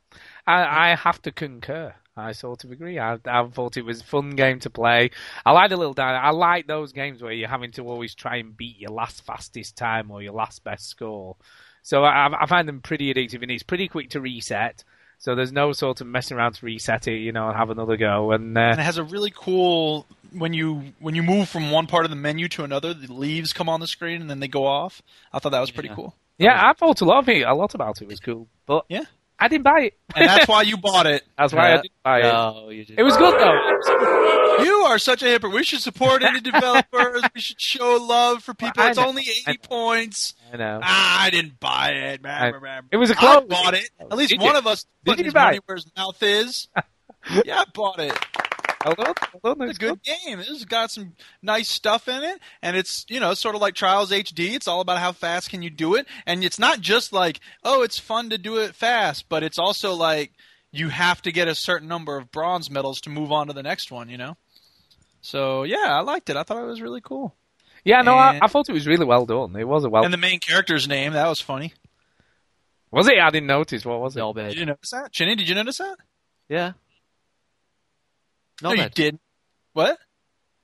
I, 0.46 0.90
I 0.90 0.94
have 0.94 1.22
to 1.22 1.32
concur. 1.32 1.94
I 2.16 2.32
sort 2.32 2.64
of 2.64 2.70
agree. 2.72 2.98
I, 2.98 3.18
I 3.26 3.46
thought 3.48 3.76
it 3.76 3.84
was 3.84 4.00
a 4.00 4.04
fun 4.04 4.30
game 4.30 4.58
to 4.60 4.70
play. 4.70 5.10
I 5.44 5.52
like 5.52 5.68
the 5.70 5.76
little 5.76 5.92
down. 5.92 6.14
I 6.14 6.30
like 6.30 6.66
those 6.66 6.92
games 6.92 7.22
where 7.22 7.32
you're 7.32 7.48
having 7.48 7.72
to 7.72 7.82
always 7.86 8.14
try 8.14 8.36
and 8.36 8.56
beat 8.56 8.78
your 8.78 8.90
last 8.90 9.22
fastest 9.24 9.76
time 9.76 10.10
or 10.10 10.22
your 10.22 10.32
last 10.32 10.64
best 10.64 10.88
score. 10.88 11.36
So 11.82 12.04
I, 12.04 12.28
I 12.42 12.46
find 12.46 12.66
them 12.66 12.80
pretty 12.80 13.12
addictive, 13.12 13.42
and 13.42 13.50
it's 13.50 13.62
pretty 13.62 13.86
quick 13.86 14.10
to 14.10 14.20
reset. 14.20 14.82
So 15.18 15.34
there's 15.34 15.52
no 15.52 15.72
sort 15.72 16.00
of 16.00 16.06
messing 16.06 16.36
around 16.36 16.54
to 16.54 16.66
reset 16.66 17.06
it, 17.06 17.18
you 17.18 17.32
know, 17.32 17.48
and 17.48 17.56
have 17.56 17.70
another 17.70 17.96
go. 17.96 18.32
And, 18.32 18.56
uh, 18.56 18.60
And 18.60 18.80
it 18.80 18.84
has 18.84 18.98
a 18.98 19.04
really 19.04 19.32
cool 19.34 20.06
when 20.32 20.52
you 20.52 20.82
when 21.00 21.14
you 21.14 21.22
move 21.22 21.48
from 21.48 21.70
one 21.70 21.86
part 21.86 22.04
of 22.04 22.10
the 22.10 22.16
menu 22.16 22.48
to 22.48 22.64
another, 22.64 22.92
the 22.92 23.12
leaves 23.12 23.52
come 23.52 23.68
on 23.68 23.80
the 23.80 23.86
screen 23.86 24.20
and 24.20 24.28
then 24.28 24.40
they 24.40 24.48
go 24.48 24.66
off. 24.66 25.00
I 25.32 25.38
thought 25.38 25.50
that 25.52 25.60
was 25.60 25.70
pretty 25.70 25.88
cool. 25.90 26.14
yeah, 26.38 26.60
I 26.68 26.72
thought 26.74 27.00
a 27.00 27.04
lot 27.04 27.18
of 27.20 27.28
it. 27.28 27.42
A 27.42 27.54
lot 27.54 27.74
about 27.74 28.02
it 28.02 28.08
was 28.08 28.20
cool, 28.20 28.48
but 28.66 28.84
Yeah. 28.88 29.04
I 29.38 29.48
didn't 29.48 29.64
buy 29.64 29.80
it. 29.80 29.94
And 30.14 30.26
that's 30.28 30.48
why 30.48 30.62
you 30.62 30.76
bought 30.78 31.06
it. 31.06 31.22
That's 31.36 31.52
why 31.52 31.66
I 31.66 31.68
Yeah. 31.70 31.76
didn't 31.82 32.02
buy 32.02 32.18
it. 32.20 32.22
No, 32.22 32.68
you 32.70 32.84
didn't. 32.84 32.98
It 33.00 33.02
was 33.02 33.16
good 33.16 33.38
though. 33.38 34.64
You 34.64 34.72
are 34.86 34.98
such 34.98 35.22
a 35.22 35.26
hypocrite. 35.26 35.54
We 35.54 35.62
should 35.64 35.80
support 35.80 36.22
indie 36.22 36.42
developers. 36.52 37.22
we 37.34 37.40
should 37.42 37.60
show 37.60 37.96
love 38.00 38.42
for 38.42 38.54
people. 38.54 38.82
I 38.82 38.88
It's 38.88 38.98
know. 38.98 39.06
only 39.06 39.24
80 39.46 39.58
points. 39.58 40.34
I 40.52 40.56
know. 40.56 40.80
Ah, 40.82 41.22
I 41.24 41.30
didn't 41.30 41.60
buy 41.60 41.90
it. 41.90 42.20
I- 42.24 42.50
Blah, 42.50 42.60
blah, 42.60 42.60
blah. 42.60 42.80
it 42.90 42.96
was 42.96 43.10
a 43.10 43.14
I 43.14 43.16
close. 43.16 43.44
bought 43.48 43.74
it. 43.74 43.90
At 44.00 44.16
least 44.16 44.30
Did 44.30 44.40
one 44.40 44.52
you? 44.54 44.58
of 44.58 44.66
us 44.66 44.86
Did 45.04 45.10
put 45.12 45.18
you 45.18 45.24
his 45.24 45.34
buy 45.34 45.44
money 45.44 45.56
it? 45.58 45.62
where 45.66 45.76
his 45.76 45.86
mouth 45.96 46.22
is. 46.22 46.68
yeah, 47.44 47.60
I 47.60 47.64
bought 47.74 47.98
it. 48.00 48.16
Hold 48.84 49.00
on, 49.00 49.14
hold. 49.42 49.62
It's 49.62 49.78
a 49.78 49.80
good 49.80 50.02
game. 50.02 50.38
It's 50.38 50.64
got 50.64 50.90
some 50.90 51.14
nice 51.42 51.68
stuff 51.68 52.08
in 52.08 52.22
it, 52.22 52.38
and 52.62 52.76
it's 52.76 53.04
you 53.08 53.18
know 53.20 53.34
sort 53.34 53.54
of 53.54 53.60
like 53.60 53.74
Trials 53.74 54.10
HD. 54.10 54.54
It's 54.54 54.68
all 54.68 54.80
about 54.80 54.98
how 54.98 55.12
fast 55.12 55.50
can 55.50 55.62
you 55.62 55.70
do 55.70 55.94
it, 55.94 56.06
and 56.26 56.44
it's 56.44 56.58
not 56.58 56.80
just 56.80 57.12
like 57.12 57.40
oh 57.64 57.82
it's 57.82 57.98
fun 57.98 58.30
to 58.30 58.38
do 58.38 58.58
it 58.58 58.74
fast, 58.74 59.28
but 59.28 59.42
it's 59.42 59.58
also 59.58 59.94
like 59.94 60.32
you 60.72 60.88
have 60.90 61.22
to 61.22 61.32
get 61.32 61.48
a 61.48 61.54
certain 61.54 61.88
number 61.88 62.16
of 62.16 62.30
bronze 62.30 62.70
medals 62.70 63.00
to 63.02 63.10
move 63.10 63.32
on 63.32 63.46
to 63.48 63.52
the 63.52 63.62
next 63.62 63.90
one. 63.90 64.08
You 64.08 64.18
know. 64.18 64.36
So 65.20 65.64
yeah, 65.64 65.86
I 65.88 66.00
liked 66.02 66.30
it. 66.30 66.36
I 66.36 66.42
thought 66.44 66.62
it 66.62 66.66
was 66.66 66.80
really 66.80 67.00
cool. 67.00 67.34
Yeah, 67.84 68.02
no, 68.02 68.14
I, 68.14 68.34
And- 68.34 68.42
I 68.42 68.46
thought 68.48 68.68
it 68.68 68.72
was 68.72 68.86
really 68.86 69.06
well 69.06 69.26
done. 69.26 69.54
It 69.56 69.66
was 69.66 69.84
a 69.84 69.88
well. 69.88 70.04
and 70.04 70.12
the 70.12 70.18
main 70.18 70.40
character's 70.40 70.86
name 70.88 71.12
that 71.12 71.28
was 71.28 71.40
funny. 71.40 71.72
was 72.90 73.08
it? 73.08 73.18
I 73.18 73.30
didn't 73.30 73.46
notice. 73.46 73.84
What 73.84 74.00
was 74.00 74.16
it? 74.16 74.20
No 74.20 74.32
Did 74.32 74.56
you 74.58 74.66
notice 74.66 74.90
that, 74.90 75.12
Chinny? 75.12 75.36
Did 75.36 75.48
you 75.48 75.54
notice 75.54 75.78
that? 75.78 75.96
Yeah. 76.48 76.72
No, 78.62 78.70
Not 78.70 78.78
you 78.78 78.88
didn't. 78.90 79.20
What? 79.72 79.98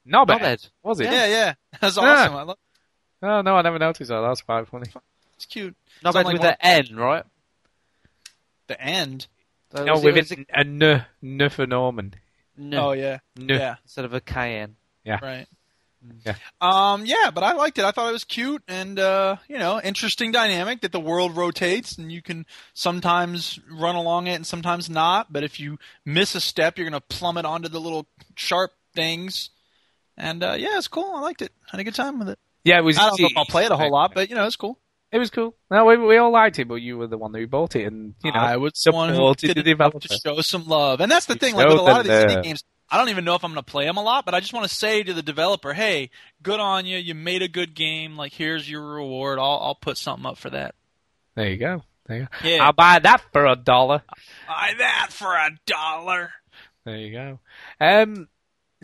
Not 0.05 0.26
Not 0.28 0.40
bad. 0.40 0.40
bad. 0.40 0.66
Was 0.82 1.01
it? 1.01 1.05
Yeah, 1.05 1.26
yeah, 1.26 1.55
that's 1.80 1.97
Yeah. 1.97 2.03
awesome. 2.03 2.36
I 2.36 2.43
love. 2.43 2.59
Oh 3.22 3.40
no, 3.43 3.57
I 3.57 3.62
never 3.62 3.78
noticed 3.78 4.09
that. 4.09 4.20
That's 4.20 4.43
quite 4.43 4.66
funny. 4.68 4.86
It's 5.36 5.47
cute. 5.47 5.76
Not 6.03 6.11
It's 6.11 6.14
bad 6.16 6.26
only 6.26 6.34
with 6.34 6.43
one- 6.43 6.57
the 6.61 6.66
N, 6.66 6.97
right? 6.97 7.24
The 8.68 8.80
end. 8.80 9.26
So 9.74 9.84
No, 9.84 9.99
with 10.01 10.16
it, 10.16 10.30
a 10.32 10.59
n, 10.59 11.05
n 11.22 11.49
for 11.51 11.66
Norman. 11.66 12.14
No. 12.57 12.88
Oh 12.90 12.93
yeah, 12.93 13.18
N. 13.38 13.49
yeah. 13.49 13.76
Instead 13.82 14.05
of 14.05 14.12
a 14.14 14.20
KN. 14.20 14.76
Yeah. 15.05 15.18
Right. 15.22 15.47
Yeah. 16.24 16.34
Um. 16.61 17.05
Yeah, 17.07 17.30
but 17.32 17.44
I 17.44 17.53
liked 17.53 17.78
it. 17.78 17.84
I 17.84 17.90
thought 17.90 18.09
it 18.09 18.12
was 18.12 18.24
cute 18.24 18.62
and 18.68 18.98
uh, 18.98 19.36
you 19.48 19.59
know, 19.59 19.80
interesting 19.82 20.32
dynamic 20.32 20.80
that 20.82 20.92
the 20.92 21.00
world 21.00 21.36
rotates 21.36 21.98
and 21.98 22.11
you 22.11 22.22
can 22.22 22.46
sometimes 22.74 23.61
run 23.70 23.94
along 23.94 24.26
it 24.26 24.34
and 24.34 24.46
sometimes 24.46 24.90
not. 24.90 25.32
But 25.32 25.44
if 25.44 25.61
you 25.61 25.78
miss 26.05 26.34
a 26.34 26.40
step, 26.40 26.78
you're 26.78 26.88
gonna 26.88 27.00
plummet 27.00 27.44
onto 27.44 27.68
the 27.68 27.80
little 27.80 28.07
sharp 28.34 28.72
things. 28.94 29.50
And 30.16 30.42
uh, 30.42 30.57
yeah, 30.59 30.76
it's 30.78 30.88
cool. 30.88 31.12
I 31.14 31.20
liked 31.20 31.42
it. 31.42 31.53
Had 31.70 31.80
a 31.80 31.84
good 31.84 31.94
time 31.94 32.18
with 32.18 32.28
it. 32.28 32.38
Yeah, 32.64 32.78
it 32.78 32.82
was. 32.82 32.98
I 32.98 33.09
don't 33.09 33.20
know 33.20 33.26
if 33.26 33.36
I'll 33.36 33.44
play 33.44 33.64
it 33.64 33.72
a 33.72 33.76
whole 33.76 33.90
lot, 33.90 34.12
but 34.14 34.28
you 34.28 34.36
know, 34.36 34.46
it's 34.46 34.57
cool. 34.57 34.78
It 35.12 35.18
was 35.18 35.28
cool. 35.28 35.55
No, 35.70 35.84
we, 35.84 35.98
we 35.98 36.16
all 36.16 36.32
liked 36.32 36.59
it, 36.59 36.66
but 36.66 36.76
you 36.76 36.96
were 36.96 37.07
the 37.07 37.18
one 37.18 37.34
who 37.34 37.46
bought 37.46 37.76
it, 37.76 37.84
and 37.84 38.14
you 38.24 38.32
know, 38.32 38.40
I 38.40 38.57
was 38.57 38.72
the 38.82 38.92
one 38.92 39.14
who 39.14 39.34
did 39.34 39.57
the 39.57 39.62
developer. 39.62 39.98
to 40.00 40.18
show 40.24 40.40
some 40.40 40.64
love, 40.64 41.00
and 41.00 41.12
that's 41.12 41.26
the 41.26 41.34
You 41.34 41.38
thing. 41.38 41.55
Like 41.55 41.68
with 41.68 41.78
a 41.78 41.82
lot 41.82 42.00
of 42.00 42.07
these 42.07 42.22
them 42.22 42.30
indie 42.30 42.42
games, 42.42 42.64
I 42.93 42.99
don't 42.99 43.09
even 43.09 43.24
know 43.24 43.34
if 43.34 43.43
I'm 43.43 43.53
going 43.53 43.64
to 43.64 43.70
play 43.70 43.86
them 43.86 43.97
a 43.97 44.03
lot, 44.03 44.26
but 44.26 44.34
I 44.34 44.40
just 44.40 44.53
want 44.53 44.68
to 44.68 44.74
say 44.74 45.03
to 45.03 45.14
the 45.14 45.22
developer, 45.22 45.72
"Hey, 45.72 46.11
good 46.43 46.61
on 46.61 46.84
you. 46.84 46.99
You 46.99 47.14
made 47.14 47.40
a 47.43 47.49
good 47.49 47.74
game. 47.74 48.16
Like, 48.18 48.32
here's 48.34 48.68
your 48.68 48.86
reward. 48.86 49.38
I'll 49.38 49.59
I'll 49.62 49.74
put 49.74 49.97
something 49.97 50.26
up 50.26 50.36
for 50.36 50.51
that. 50.51 50.74
There 51.34 51.49
you 51.49 51.57
go. 51.57 51.82
There 52.07 52.18
you 52.18 52.22
go. 52.43 52.49
Yeah. 52.49 52.64
I'll 52.66 52.74
buy 52.74 52.99
that 52.99 53.22
for 53.32 53.47
a 53.47 53.57
dollar. 53.57 54.03
Buy 54.47 54.74
that 54.78 55.09
for 55.11 55.32
a 55.34 55.51
dollar." 55.66 56.30
There 56.84 56.97
you 56.99 57.12
go. 57.12 57.38
Um. 57.80 58.28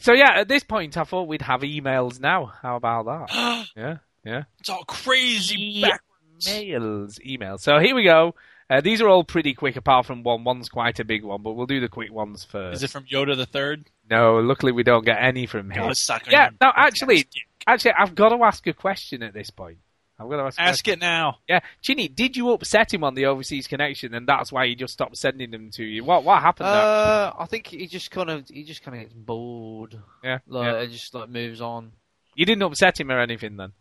So 0.00 0.12
yeah, 0.14 0.30
at 0.36 0.48
this 0.48 0.62
point, 0.64 0.96
I 0.96 1.04
thought 1.04 1.28
we'd 1.28 1.42
have 1.42 1.60
emails 1.62 2.18
now. 2.20 2.46
How 2.62 2.76
about 2.76 3.04
that? 3.06 3.66
yeah, 3.76 3.96
yeah. 4.24 4.44
It's 4.60 4.68
all 4.70 4.84
crazy 4.84 5.56
Yeah. 5.58 5.88
backwards. 5.88 6.46
Emails, 6.48 7.18
emails. 7.26 7.60
So 7.60 7.78
here 7.78 7.94
we 7.94 8.04
go. 8.04 8.34
Uh, 8.70 8.80
these 8.82 9.00
are 9.00 9.08
all 9.08 9.24
pretty 9.24 9.54
quick, 9.54 9.76
apart 9.76 10.04
from 10.04 10.22
one. 10.22 10.44
One's 10.44 10.68
quite 10.68 11.00
a 11.00 11.04
big 11.04 11.24
one, 11.24 11.42
but 11.42 11.52
we'll 11.52 11.66
do 11.66 11.80
the 11.80 11.88
quick 11.88 12.12
ones 12.12 12.44
first. 12.44 12.76
Is 12.76 12.82
it 12.82 12.90
from 12.90 13.04
Yoda 13.04 13.34
the 13.36 13.46
Third? 13.46 13.86
No, 14.10 14.36
luckily 14.40 14.72
we 14.72 14.82
don't 14.82 15.04
get 15.06 15.16
any 15.22 15.46
from 15.46 15.70
him. 15.70 15.86
Go 15.86 15.92
suck 15.94 16.24
on 16.26 16.32
Yeah, 16.32 16.50
no, 16.60 16.70
actually, 16.76 17.26
actually, 17.66 17.92
I've 17.98 18.14
got 18.14 18.28
to 18.30 18.42
ask 18.44 18.66
a 18.66 18.74
question 18.74 19.22
at 19.22 19.32
this 19.32 19.48
point. 19.50 19.78
I've 20.20 20.28
got 20.28 20.36
to 20.36 20.42
ask. 20.42 20.60
Ask 20.60 20.88
it 20.88 20.98
now. 21.00 21.38
Yeah, 21.48 21.60
Chinny, 21.80 22.08
did 22.08 22.36
you 22.36 22.50
upset 22.50 22.92
him 22.92 23.04
on 23.04 23.14
the 23.14 23.26
overseas 23.26 23.66
connection, 23.68 24.12
and 24.14 24.26
that's 24.26 24.50
why 24.52 24.66
he 24.66 24.74
just 24.74 24.92
stopped 24.92 25.16
sending 25.16 25.50
them 25.50 25.70
to 25.74 25.84
you? 25.84 26.04
What 26.04 26.24
what 26.24 26.42
happened? 26.42 26.66
there? 26.66 26.74
Uh, 26.74 27.32
I 27.38 27.46
think 27.46 27.68
he 27.68 27.86
just 27.86 28.10
kind 28.10 28.28
of 28.28 28.48
he 28.48 28.64
just 28.64 28.82
kind 28.82 28.96
of 28.98 29.02
gets 29.04 29.14
bored. 29.14 29.96
yeah, 30.24 30.38
Like 30.46 30.66
yeah. 30.74 30.80
it 30.80 30.88
just 30.88 31.14
like 31.14 31.28
moves 31.30 31.60
on. 31.60 31.92
you 32.34 32.44
didn't 32.44 32.64
upset 32.64 32.98
him 33.00 33.10
or 33.12 33.20
anything 33.20 33.56
then. 33.56 33.72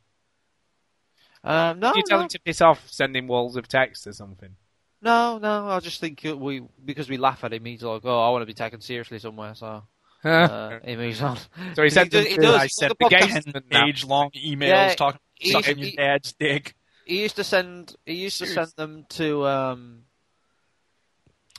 Um, 1.43 1.79
no, 1.79 1.89
Did 1.93 1.97
you 1.97 2.03
tell 2.07 2.17
no, 2.19 2.23
him 2.23 2.29
to 2.29 2.39
piss 2.39 2.61
off, 2.61 2.87
send 2.89 3.15
him 3.15 3.27
walls 3.27 3.55
of 3.55 3.67
text 3.67 4.05
or 4.07 4.13
something? 4.13 4.55
No, 5.01 5.37
no. 5.37 5.69
I 5.69 5.79
just 5.79 5.99
think 6.01 6.25
uh, 6.25 6.35
we 6.37 6.63
because 6.83 7.09
we 7.09 7.17
laugh 7.17 7.43
at 7.43 7.53
him. 7.53 7.65
He's 7.65 7.83
like, 7.83 8.01
oh, 8.05 8.19
I 8.21 8.29
want 8.31 8.41
to 8.41 8.45
be 8.47 8.53
taken 8.53 8.81
seriously 8.81 9.19
somewhere. 9.19 9.53
So 9.55 9.83
uh, 10.23 10.79
he 10.83 10.95
moves 10.95 11.21
on. 11.21 11.37
So 11.75 11.83
he 11.83 11.89
sent 11.89 12.11
He 12.11 12.19
them 12.19 12.23
does- 12.25 12.31
he 12.33 12.37
does- 12.37 12.55
I 12.61 12.67
sent 12.67 12.97
the 12.99 13.07
the 13.09 13.15
Gamesman 13.15 13.63
now. 13.71 13.85
page 13.85 14.05
long 14.05 14.31
emails 14.31 14.67
Yeah, 14.69 14.93
talking 14.95 15.19
he- 15.35 15.51
sucking 15.51 15.77
your 15.79 15.91
dad's 15.91 16.33
dick. 16.33 16.75
He 17.05 17.21
used 17.21 17.35
to 17.37 17.43
send. 17.43 17.95
He 18.05 18.15
used 18.15 18.37
to 18.39 18.47
send 18.47 18.69
them 18.75 19.05
to. 19.09 19.45
Um, 19.47 20.03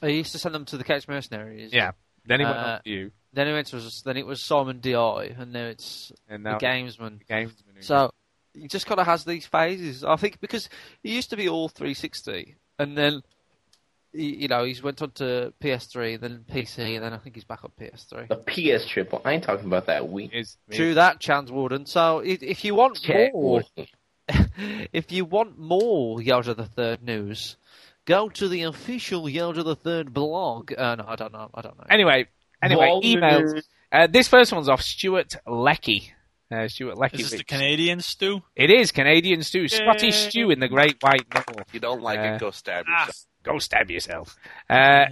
he 0.03 0.13
used 0.19 0.33
to 0.33 0.39
send 0.39 0.55
them 0.55 0.65
to 0.67 0.77
the 0.77 0.85
Couch 0.85 1.09
Mercenaries. 1.09 1.73
Yeah. 1.73 1.93
Then 2.27 2.41
he 2.41 2.47
went 2.47 2.59
Uh, 2.59 2.61
on 2.61 2.83
to 2.83 2.91
you, 2.91 3.11
Then 3.33 3.49
it 3.49 3.53
went 3.53 3.67
to 3.69 3.81
then 4.05 4.17
it 4.19 4.27
was 4.27 4.43
Simon 4.45 4.81
Di, 4.81 4.93
and 5.39 5.53
now 5.53 5.65
it's 5.67 6.13
and 6.29 6.45
the 6.45 6.51
Gamesman. 6.51 7.21
the 7.21 7.25
Gamesman. 7.25 7.83
So 7.83 8.13
he 8.53 8.69
just 8.69 8.85
kind 8.87 9.01
of 9.01 9.07
has 9.07 9.25
these 9.25 9.47
phases. 9.47 10.05
I 10.05 10.17
think 10.17 10.39
because 10.41 10.69
he 11.03 11.15
used 11.15 11.31
to 11.31 11.37
be 11.37 11.49
all 11.49 11.69
360, 11.71 12.57
and 12.79 12.97
then 12.97 13.23
you 14.13 14.49
know 14.49 14.65
he's 14.65 14.83
went 14.83 15.03
on 15.03 15.11
to 15.13 15.53
PS3, 15.63 16.21
then 16.21 16.45
PC, 16.51 16.95
and 16.97 17.05
then 17.05 17.13
I 17.13 17.19
think 17.19 17.35
he's 17.35 17.45
back 17.45 17.65
on 17.65 17.71
PS3. 17.81 18.29
The 18.29 18.37
PS 18.79 18.87
triple. 18.87 19.21
I 19.25 19.33
ain't 19.33 19.45
talking 19.45 19.67
about 19.67 19.87
that 19.87 20.09
week. 20.09 20.31
is 20.33 20.57
True 20.71 20.95
that, 20.95 21.21
Chad 21.21 21.51
Warden. 21.51 21.87
So 21.87 22.21
if, 22.21 22.43
if 22.43 22.65
you 22.65 22.75
want 22.75 23.01
Check. 23.01 23.33
more, 23.33 23.63
if 24.93 25.13
you 25.13 25.25
want 25.25 25.59
more 25.59 26.19
Yoda 26.19 26.57
the 26.57 26.67
Third 26.67 27.03
news, 27.03 27.57
go 28.05 28.29
to 28.29 28.49
the 28.49 28.63
official 28.63 29.25
Yoda 29.25 29.65
the 29.65 29.77
Third 29.77 30.13
blog. 30.13 30.73
Uh, 30.77 30.97
no, 30.97 31.05
I 31.07 31.17
don't 31.17 31.33
know. 31.33 31.51
I 31.55 31.61
don't 31.61 31.77
know. 31.79 31.85
Anyway, 31.91 32.27
anyway, 32.63 32.89
Walters. 32.89 33.11
emails. 33.15 33.63
Uh, 33.91 34.07
this 34.07 34.29
first 34.29 34.53
one's 34.53 34.69
off 34.69 34.83
Stuart 34.83 35.37
Leckie. 35.47 36.13
Uh, 36.51 36.67
Stuart 36.69 36.97
Leckie. 36.97 37.21
Is 37.23 37.31
this 37.31 37.39
the 37.41 37.45
Canadian 37.45 38.01
stew? 38.01 38.43
It 38.57 38.71
is 38.71 38.91
Canadian 38.91 39.43
stew, 39.43 39.69
Scottish 39.69 40.17
stew 40.29 40.51
in 40.51 40.61
the 40.61 40.69
Great 40.69 40.97
White 41.03 41.27
North. 41.35 41.73
You 41.75 41.81
don't 41.81 42.01
like 42.03 42.19
Uh, 42.21 42.23
it, 42.35 42.41
go 42.41 42.51
stab 42.51 42.87
ah. 42.89 43.01
yourself. 43.07 43.27
Go 43.43 43.59
stab 43.59 43.91
yourself. 43.91 44.37
Uh, 44.69 45.07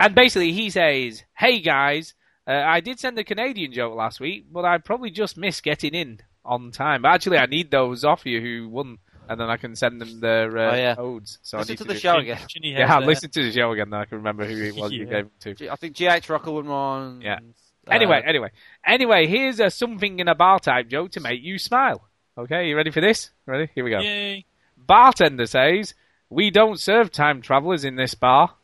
and 0.00 0.14
basically, 0.14 0.52
he 0.52 0.70
says, 0.70 1.22
"Hey 1.36 1.60
guys, 1.60 2.14
uh, 2.48 2.52
I 2.52 2.80
did 2.80 2.98
send 2.98 3.18
a 3.18 3.24
Canadian 3.24 3.72
joke 3.72 3.94
last 3.94 4.18
week, 4.20 4.46
but 4.52 4.64
I 4.64 4.78
probably 4.78 5.10
just 5.10 5.36
missed 5.36 5.62
getting 5.62 5.94
in 5.94 6.18
on 6.44 6.72
time. 6.72 7.04
Actually, 7.04 7.38
I 7.38 7.46
need 7.46 7.70
those 7.70 8.04
off 8.04 8.26
you 8.26 8.40
who 8.40 8.68
won, 8.68 8.98
and 9.28 9.40
then 9.40 9.48
I 9.48 9.56
can 9.56 9.76
send 9.76 10.00
them 10.00 10.18
their 10.20 10.58
uh, 10.58 10.72
Oh, 10.72 10.76
yeah. 10.76 10.94
codes. 10.96 11.38
So 11.42 11.56
I 11.56 11.60
Listen 11.60 11.72
need 11.72 11.76
to 11.78 11.84
to 11.84 11.88
the 11.88 11.94
do- 11.94 12.00
show 12.00 12.16
again. 12.18 12.38
Chinny 12.48 12.72
Yeah, 12.72 12.98
listen 12.98 13.30
to 13.30 13.42
the 13.44 13.52
show 13.52 13.70
again. 13.72 13.90
Then 13.90 14.00
I 14.00 14.04
can 14.06 14.18
remember 14.18 14.44
who 14.44 14.60
it 14.62 14.74
was 14.74 14.90
you 14.92 15.06
gave 15.06 15.30
them 15.40 15.54
to. 15.56 15.68
I 15.68 15.76
think 15.76 15.96
GH 15.96 16.28
Rocker 16.28 16.50
won 16.50 16.66
one. 16.66 17.20
Yeah. 17.22 17.38
Uh, 17.86 17.90
Anyway, 17.92 18.22
anyway, 18.24 18.50
anyway, 18.86 19.26
here's 19.26 19.60
a 19.60 19.70
something 19.70 20.18
in 20.20 20.28
a 20.28 20.34
bar 20.34 20.58
type 20.58 20.88
joke 20.88 21.10
to 21.12 21.20
make 21.20 21.42
you 21.42 21.58
smile. 21.58 22.02
Okay, 22.36 22.68
you 22.68 22.76
ready 22.76 22.90
for 22.90 23.00
this? 23.00 23.30
Ready? 23.46 23.70
Here 23.74 23.84
we 23.84 23.90
go. 23.90 24.00
Yay. 24.00 24.44
Bartender 24.76 25.46
says, 25.46 25.94
"We 26.30 26.50
don't 26.50 26.80
serve 26.80 27.10
time 27.12 27.42
travelers 27.42 27.84
in 27.84 27.96
this 27.96 28.14
bar." 28.14 28.54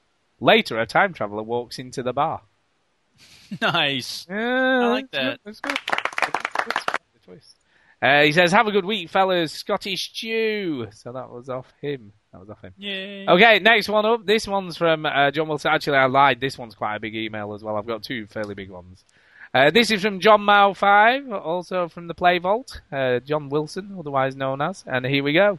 Later, 0.40 0.78
a 0.80 0.86
time 0.86 1.12
traveler 1.12 1.42
walks 1.42 1.78
into 1.78 2.02
the 2.02 2.12
bar. 2.12 2.42
Nice. 3.60 4.26
Yeah, 4.30 4.86
like 4.88 5.10
that's 5.10 5.24
that. 5.24 5.30
good, 5.32 5.40
That's 5.44 5.60
good. 5.60 5.78
That's 5.88 6.84
good. 6.84 6.98
Good 7.14 7.22
twist. 7.24 7.56
Uh, 8.00 8.22
he 8.22 8.32
says, 8.32 8.52
"Have 8.52 8.66
a 8.68 8.72
good 8.72 8.84
week, 8.84 9.10
fellas." 9.10 9.52
Scottish 9.52 10.12
Jew. 10.12 10.86
So 10.92 11.12
that 11.12 11.30
was 11.30 11.48
off 11.48 11.72
him. 11.82 12.12
That 12.32 12.40
was 12.40 12.50
off 12.50 12.62
him. 12.62 12.74
Yay. 12.78 13.26
Okay, 13.26 13.58
next 13.58 13.88
one 13.88 14.06
up. 14.06 14.24
This 14.24 14.46
one's 14.46 14.76
from 14.76 15.04
uh, 15.04 15.30
John 15.32 15.48
Wilson. 15.48 15.72
Actually, 15.72 15.96
I 15.98 16.06
lied. 16.06 16.40
This 16.40 16.56
one's 16.56 16.74
quite 16.76 16.96
a 16.96 17.00
big 17.00 17.16
email 17.16 17.52
as 17.54 17.62
well. 17.62 17.76
I've 17.76 17.86
got 17.86 18.04
two 18.04 18.26
fairly 18.26 18.54
big 18.54 18.70
ones. 18.70 19.04
Uh, 19.52 19.70
this 19.70 19.90
is 19.90 20.00
from 20.00 20.20
John 20.20 20.42
Mao 20.42 20.72
Five, 20.74 21.28
also 21.32 21.88
from 21.88 22.06
the 22.06 22.14
Play 22.14 22.38
Vault. 22.38 22.82
Uh, 22.92 23.18
John 23.18 23.48
Wilson, 23.48 23.96
otherwise 23.98 24.36
known 24.36 24.62
as. 24.62 24.84
And 24.86 25.04
here 25.04 25.24
we 25.24 25.32
go. 25.32 25.58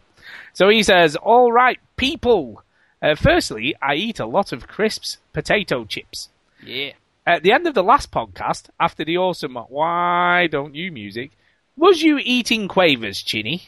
So 0.54 0.70
he 0.70 0.82
says, 0.82 1.18
"All 1.18 1.52
right, 1.52 1.78
people. 1.98 2.64
Uh, 3.02 3.16
firstly, 3.16 3.76
I 3.82 3.96
eat 3.96 4.20
a 4.20 4.26
lot 4.26 4.54
of 4.54 4.68
crisps, 4.68 5.18
potato 5.34 5.84
chips. 5.84 6.30
Yeah. 6.64 6.92
At 7.26 7.44
the 7.44 7.52
end 7.52 7.68
of 7.68 7.74
the 7.74 7.84
last 7.84 8.12
podcast, 8.12 8.70
after 8.80 9.04
the 9.04 9.18
awesome 9.18 9.56
Why 9.56 10.48
Don't 10.48 10.76
You 10.76 10.92
music, 10.92 11.32
was 11.76 12.02
you 12.02 12.20
eating 12.24 12.68
quavers, 12.68 13.22
Chinny? 13.22 13.64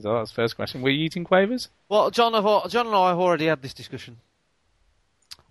So 0.00 0.12
that's 0.14 0.30
the 0.30 0.34
first 0.34 0.56
question. 0.56 0.82
Were 0.82 0.90
you 0.90 1.04
eating 1.04 1.24
quavers? 1.24 1.68
Well, 1.88 2.10
John, 2.10 2.34
I've, 2.34 2.70
John 2.70 2.86
and 2.86 2.94
I 2.94 3.08
have 3.08 3.18
already 3.18 3.46
had 3.46 3.62
this 3.62 3.72
discussion. 3.72 4.18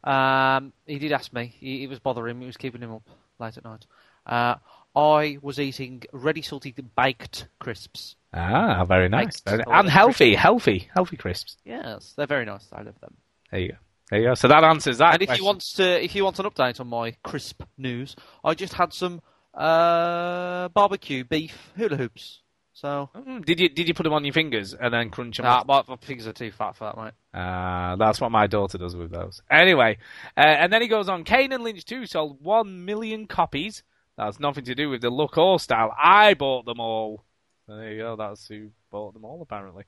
Um, 0.04 0.72
he 0.86 1.00
did 1.00 1.12
ask 1.12 1.34
me. 1.34 1.54
He, 1.60 1.80
he 1.80 1.88
was 1.88 2.00
bothering 2.00 2.38
me. 2.38 2.46
He 2.46 2.48
was 2.48 2.58
keeping 2.58 2.82
him 2.82 2.92
up 2.92 3.10
late 3.40 3.58
at 3.58 3.64
night. 3.64 3.86
Uh, 4.26 4.56
I 4.96 5.40
was 5.42 5.60
eating 5.60 6.04
ready 6.12 6.42
salted 6.42 6.96
baked 6.96 7.48
crisps. 7.60 8.16
Ah, 8.34 8.86
very 8.86 9.10
nice. 9.10 9.40
Baked. 9.42 9.64
And 9.68 9.90
healthy, 9.90 10.36
healthy, 10.36 10.90
healthy 10.94 11.18
crisps. 11.18 11.58
Yes, 11.66 12.14
they're 12.16 12.28
very 12.28 12.46
nice. 12.46 12.68
I 12.72 12.84
love 12.84 13.00
them. 13.02 13.16
There 13.52 13.60
you 13.60 13.70
go. 13.70 13.78
There 14.12 14.20
you 14.20 14.28
go. 14.28 14.36
So 14.36 14.48
that 14.48 14.64
answers 14.64 15.00
that 15.00 15.14
and 15.14 15.24
if 15.24 15.28
question. 15.28 15.44
you 15.44 15.48
want 15.48 15.62
to, 15.62 16.04
if 16.04 16.16
you 16.16 16.24
want 16.24 16.40
an 16.40 16.46
update 16.46 16.80
on 16.80 16.88
my 16.88 17.12
crisp 17.24 17.64
news, 17.78 18.16
I 18.44 18.54
just 18.54 18.74
had 18.74 18.94
some 18.94 19.22
uh, 19.54 20.70
barbecue 20.70 21.24
beef 21.24 21.72
hula 21.76 21.98
hoops. 21.98 22.42
So 22.76 23.10
Mm, 23.16 23.46
did 23.46 23.60
you 23.62 23.70
did 23.70 23.88
you 23.88 23.94
put 23.94 24.04
them 24.04 24.12
on 24.14 24.26
your 24.26 24.34
fingers 24.34 24.74
and 24.74 24.94
then 24.94 25.10
crunch 25.10 25.38
them? 25.38 25.46
nah, 25.46 25.64
my, 25.66 25.82
my 25.88 25.96
fingers 25.96 26.28
are 26.28 26.34
too 26.34 26.52
fat 26.52 26.76
for 26.76 26.84
that, 26.84 26.98
mate. 26.98 27.14
Ah, 27.34 27.96
that's 27.98 28.20
what 28.20 28.32
my 28.32 28.48
daughter 28.48 28.78
does 28.78 28.96
with 28.98 29.12
those. 29.12 29.42
Anyway, 29.50 29.98
uh, 30.38 30.42
and 30.42 30.74
then 30.74 30.82
he 30.82 30.90
goes 30.90 31.08
on. 31.08 31.24
Kane 31.24 31.54
and 31.54 31.64
Lynch 31.64 31.86
2 31.86 32.06
sold 32.06 32.44
1 32.44 32.84
million 32.86 33.28
copies. 33.28 33.82
That's 34.18 34.42
nothing 34.42 34.66
to 34.66 34.76
do 34.76 34.90
with 34.90 35.02
the 35.02 35.10
look 35.10 35.38
or 35.38 35.58
style. 35.60 35.96
I 35.98 36.34
bought 36.34 36.66
them 36.66 36.82
all. 36.82 37.24
There 37.68 37.92
you 37.94 37.98
go. 38.00 38.16
That's 38.18 38.48
who 38.48 38.70
bought 38.92 39.14
them 39.14 39.24
all, 39.26 39.42
apparently. 39.42 39.86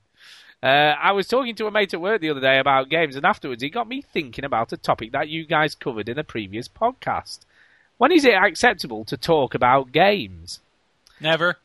Uh, 0.62 0.66
I 0.66 1.12
was 1.12 1.28
talking 1.28 1.54
to 1.56 1.66
a 1.66 1.70
mate 1.70 1.92
at 1.94 2.00
work 2.00 2.20
the 2.22 2.30
other 2.30 2.40
day 2.40 2.58
about 2.58 2.88
games, 2.88 3.16
and 3.16 3.24
afterwards 3.26 3.62
he 3.62 3.68
got 3.70 3.86
me 3.86 4.00
thinking 4.02 4.44
about 4.46 4.72
a 4.72 4.76
topic 4.78 5.12
that 5.12 5.28
you 5.28 5.44
guys 5.46 5.74
covered 5.74 6.08
in 6.08 6.18
a 6.18 6.24
previous 6.24 6.68
podcast. 6.68 7.40
When 7.98 8.12
is 8.12 8.24
it 8.24 8.34
acceptable 8.34 9.04
to 9.04 9.16
talk 9.18 9.54
about 9.54 9.92
games? 9.92 10.60
Never. 11.20 11.58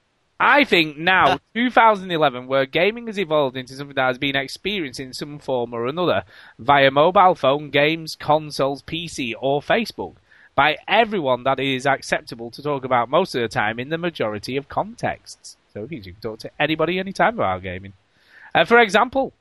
I 0.46 0.66
think 0.66 0.98
now, 0.98 1.40
2011, 1.54 2.48
where 2.48 2.66
gaming 2.66 3.08
has 3.08 3.18
evolved 3.18 3.56
into 3.56 3.76
something 3.76 3.96
that 3.96 4.08
has 4.08 4.18
been 4.18 4.36
experienced 4.36 5.00
in 5.00 5.14
some 5.14 5.40
form 5.40 5.74
or 5.74 5.88
another 5.88 6.26
via 6.60 6.92
mobile 6.92 7.34
phone, 7.34 7.70
games, 7.70 8.18
consoles, 8.18 8.84
PC, 8.84 9.34
or 9.40 9.62
Facebook 9.62 10.16
by 10.54 10.78
everyone 10.86 11.44
that 11.44 11.62
is 11.62 11.86
acceptable 11.86 12.52
to 12.52 12.62
talk 12.62 12.84
about 12.84 13.10
most 13.10 13.34
of 13.34 13.42
the 13.42 13.48
time 13.48 13.80
in 13.80 13.88
the 13.88 13.98
majority 13.98 14.58
of 14.58 14.68
contexts. 14.68 15.56
So 15.74 15.88
you 15.90 16.02
can 16.02 16.16
talk 16.16 16.40
to 16.40 16.52
anybody 16.60 17.00
anytime 17.00 17.36
about 17.36 17.64
gaming. 17.64 17.94
Uh, 18.54 18.66
for 18.66 18.80
example, 18.80 19.32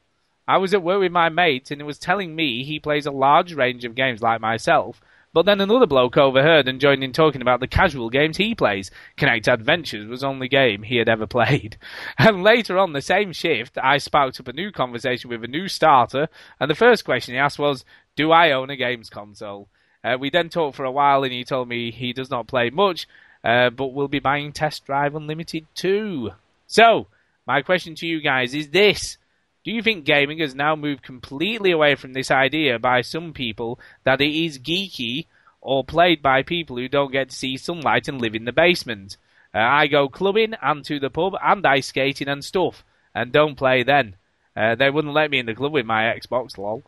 I 0.46 0.58
was 0.58 0.72
at 0.72 0.84
work 0.84 1.00
with 1.00 1.10
my 1.10 1.28
mate 1.28 1.72
and 1.72 1.80
he 1.80 1.84
was 1.84 1.98
telling 1.98 2.36
me 2.36 2.62
he 2.62 2.78
plays 2.78 3.06
a 3.06 3.10
large 3.10 3.54
range 3.54 3.84
of 3.84 3.96
games 3.96 4.22
like 4.22 4.40
myself, 4.40 5.00
but 5.32 5.46
then 5.46 5.60
another 5.60 5.86
bloke 5.86 6.16
overheard 6.16 6.68
and 6.68 6.80
joined 6.80 7.02
in 7.02 7.12
talking 7.12 7.40
about 7.42 7.60
the 7.60 7.66
casual 7.66 8.10
games 8.10 8.36
he 8.36 8.54
plays. 8.54 8.90
Kinect 9.16 9.52
Adventures 9.52 10.06
was 10.06 10.20
the 10.20 10.26
only 10.26 10.48
game 10.48 10.82
he 10.82 10.96
had 10.96 11.08
ever 11.08 11.26
played. 11.26 11.76
And 12.18 12.42
later 12.42 12.78
on 12.78 12.92
the 12.92 13.02
same 13.02 13.32
shift, 13.32 13.78
I 13.82 13.98
sparked 13.98 14.38
up 14.40 14.48
a 14.48 14.52
new 14.52 14.70
conversation 14.70 15.30
with 15.30 15.42
a 15.44 15.48
new 15.48 15.68
starter, 15.68 16.28
and 16.60 16.70
the 16.70 16.74
first 16.74 17.04
question 17.04 17.34
he 17.34 17.38
asked 17.38 17.58
was, 17.58 17.84
Do 18.16 18.30
I 18.30 18.52
own 18.52 18.70
a 18.70 18.76
games 18.76 19.10
console? 19.10 19.68
Uh, 20.04 20.16
we 20.18 20.30
then 20.30 20.48
talked 20.48 20.76
for 20.76 20.84
a 20.84 20.90
while 20.90 21.22
and 21.22 21.32
he 21.32 21.44
told 21.44 21.68
me 21.68 21.90
he 21.90 22.12
does 22.12 22.30
not 22.30 22.46
play 22.46 22.70
much, 22.70 23.06
uh, 23.44 23.70
but 23.70 23.92
will 23.92 24.08
be 24.08 24.18
buying 24.18 24.52
Test 24.52 24.84
Drive 24.84 25.14
Unlimited 25.14 25.66
too. 25.74 26.30
So, 26.66 27.06
my 27.46 27.62
question 27.62 27.94
to 27.96 28.06
you 28.06 28.20
guys 28.20 28.54
is 28.54 28.70
this. 28.70 29.18
Do 29.64 29.70
you 29.70 29.82
think 29.82 30.04
gaming 30.04 30.38
has 30.38 30.54
now 30.54 30.74
moved 30.74 31.02
completely 31.02 31.70
away 31.70 31.94
from 31.94 32.12
this 32.12 32.30
idea 32.30 32.78
by 32.78 33.02
some 33.02 33.32
people 33.32 33.78
that 34.02 34.20
it 34.20 34.34
is 34.34 34.58
geeky 34.58 35.26
or 35.60 35.84
played 35.84 36.20
by 36.20 36.42
people 36.42 36.76
who 36.76 36.88
don't 36.88 37.12
get 37.12 37.30
to 37.30 37.36
see 37.36 37.56
sunlight 37.56 38.08
and 38.08 38.20
live 38.20 38.34
in 38.34 38.44
the 38.44 38.52
basement? 38.52 39.16
Uh, 39.54 39.58
I 39.58 39.86
go 39.86 40.08
clubbing 40.08 40.54
and 40.60 40.84
to 40.86 40.98
the 40.98 41.10
pub 41.10 41.34
and 41.40 41.64
ice 41.64 41.88
skating 41.88 42.28
and 42.28 42.44
stuff 42.44 42.82
and 43.14 43.30
don't 43.30 43.54
play 43.54 43.84
then. 43.84 44.16
Uh, 44.56 44.74
they 44.74 44.90
wouldn't 44.90 45.14
let 45.14 45.30
me 45.30 45.38
in 45.38 45.46
the 45.46 45.54
club 45.54 45.72
with 45.72 45.86
my 45.86 46.04
Xbox, 46.04 46.58
lol. 46.58 46.82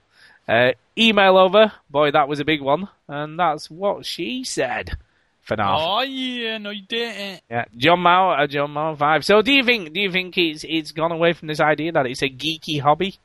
Uh, 0.49 0.72
email 0.99 1.39
over, 1.39 1.72
boy, 1.89 2.11
that 2.11 2.29
was 2.29 2.41
a 2.41 2.45
big 2.45 2.61
one, 2.61 2.89
and 3.09 3.39
that's 3.39 3.70
what 3.70 4.05
she 4.05 4.45
said 4.45 4.99
for 5.45 5.57
now. 5.57 5.76
Oh 5.78 6.03
yeah, 6.03 6.59
no 6.59 6.70
you 6.70 6.82
didn't. 6.82 7.42
Yeah, 7.51 7.64
John 7.76 8.01
Mao, 8.01 8.30
uh, 8.30 8.47
John 8.47 8.70
Mao 8.72 8.95
five. 8.97 9.24
So, 9.24 9.42
do 9.42 9.53
you 9.53 9.62
think 9.62 9.92
do 9.92 10.01
you 10.01 10.11
think 10.11 10.36
it's 10.36 10.64
it's 10.66 10.92
gone 10.92 11.12
away 11.12 11.32
from 11.34 11.49
this 11.49 11.61
idea 11.61 11.92
that 11.92 12.07
it's 12.07 12.22
a 12.22 12.28
geeky 12.28 12.80
hobby? 12.80 13.18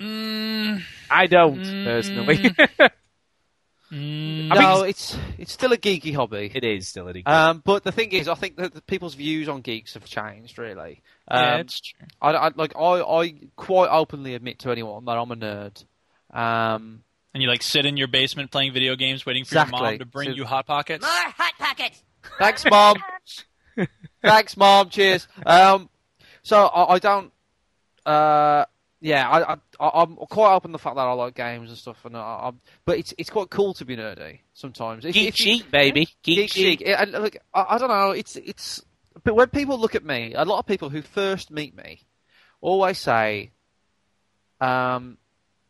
Mm, 0.00 0.82
I 1.10 1.26
don't 1.26 1.60
Mm. 1.62 1.84
personally. 1.84 2.40
Mm, 3.90 4.48
no, 4.54 4.82
it's 4.82 5.16
it's 5.38 5.52
still 5.52 5.72
a 5.72 5.78
geeky 5.78 6.14
hobby. 6.14 6.50
It 6.54 6.62
is 6.62 6.88
still 6.88 7.08
a 7.08 7.14
geeky. 7.14 7.26
Um, 7.26 7.62
but 7.64 7.84
the 7.84 7.92
thing 7.92 8.12
is, 8.12 8.28
I 8.28 8.34
think 8.34 8.56
that 8.56 8.74
the 8.74 8.82
people's 8.82 9.14
views 9.14 9.48
on 9.48 9.62
geeks 9.62 9.94
have 9.94 10.04
changed. 10.04 10.58
Really, 10.58 11.00
um, 11.26 11.42
yeah, 11.42 11.56
it's 11.56 11.80
true. 11.80 12.06
I, 12.20 12.32
I 12.32 12.50
like 12.54 12.76
I, 12.76 13.00
I 13.00 13.34
quite 13.56 13.88
openly 13.88 14.34
admit 14.34 14.58
to 14.60 14.70
anyone 14.70 15.06
that 15.06 15.16
I'm 15.16 15.30
a 15.30 15.36
nerd. 15.36 15.84
Um, 16.38 17.02
And 17.38 17.42
you 17.44 17.48
like 17.48 17.62
sit 17.62 17.86
in 17.86 17.96
your 17.96 18.08
basement 18.08 18.50
playing 18.50 18.72
video 18.72 18.96
games, 18.96 19.24
waiting 19.24 19.44
for 19.44 19.54
Exactly. 19.54 19.78
your 19.78 19.90
mom 19.90 19.98
to 20.00 20.04
bring 20.06 20.30
So- 20.30 20.34
you 20.34 20.44
hot 20.44 20.66
pockets. 20.66 21.02
More 21.04 21.10
Hot 21.36 21.52
Pockets! 21.56 22.02
Thanks, 22.36 22.64
mom. 22.68 22.96
Thanks, 24.22 24.56
mom. 24.56 24.88
Cheers. 24.90 25.28
Um, 25.46 25.88
so 26.42 26.66
I, 26.66 26.94
I 26.94 26.98
don't. 26.98 27.32
Uh, 28.04 28.64
yeah, 29.00 29.28
I, 29.30 29.52
I, 29.52 29.56
I- 29.78 30.02
I'm 30.02 30.16
quite 30.16 30.52
open 30.52 30.70
to 30.70 30.72
the 30.72 30.78
fact 30.80 30.96
that 30.96 31.02
I 31.02 31.12
like 31.12 31.36
games 31.36 31.68
and 31.68 31.78
stuff, 31.78 32.04
and 32.04 32.16
I, 32.16 32.20
I, 32.20 32.50
but 32.84 32.98
it's 32.98 33.14
it's 33.16 33.30
quite 33.30 33.50
cool 33.50 33.72
to 33.74 33.84
be 33.84 33.96
nerdy 33.96 34.40
sometimes. 34.52 35.04
If, 35.04 35.14
Geek 35.14 35.28
if 35.28 35.38
you- 35.38 35.58
chic, 35.58 35.70
baby. 35.70 36.06
Geek, 36.24 36.36
Geek 36.38 36.50
chic. 36.50 36.80
chic. 36.80 36.88
Yeah, 36.88 37.04
look, 37.08 37.36
I, 37.54 37.66
I 37.68 37.78
don't 37.78 37.88
know. 37.88 38.10
It's 38.10 38.34
it's. 38.34 38.82
But 39.22 39.36
when 39.36 39.46
people 39.50 39.78
look 39.78 39.94
at 39.94 40.04
me, 40.04 40.34
a 40.34 40.44
lot 40.44 40.58
of 40.58 40.66
people 40.66 40.88
who 40.90 41.02
first 41.02 41.52
meet 41.52 41.76
me 41.76 42.00
always 42.60 42.98
say, 42.98 43.52
um, 44.60 45.18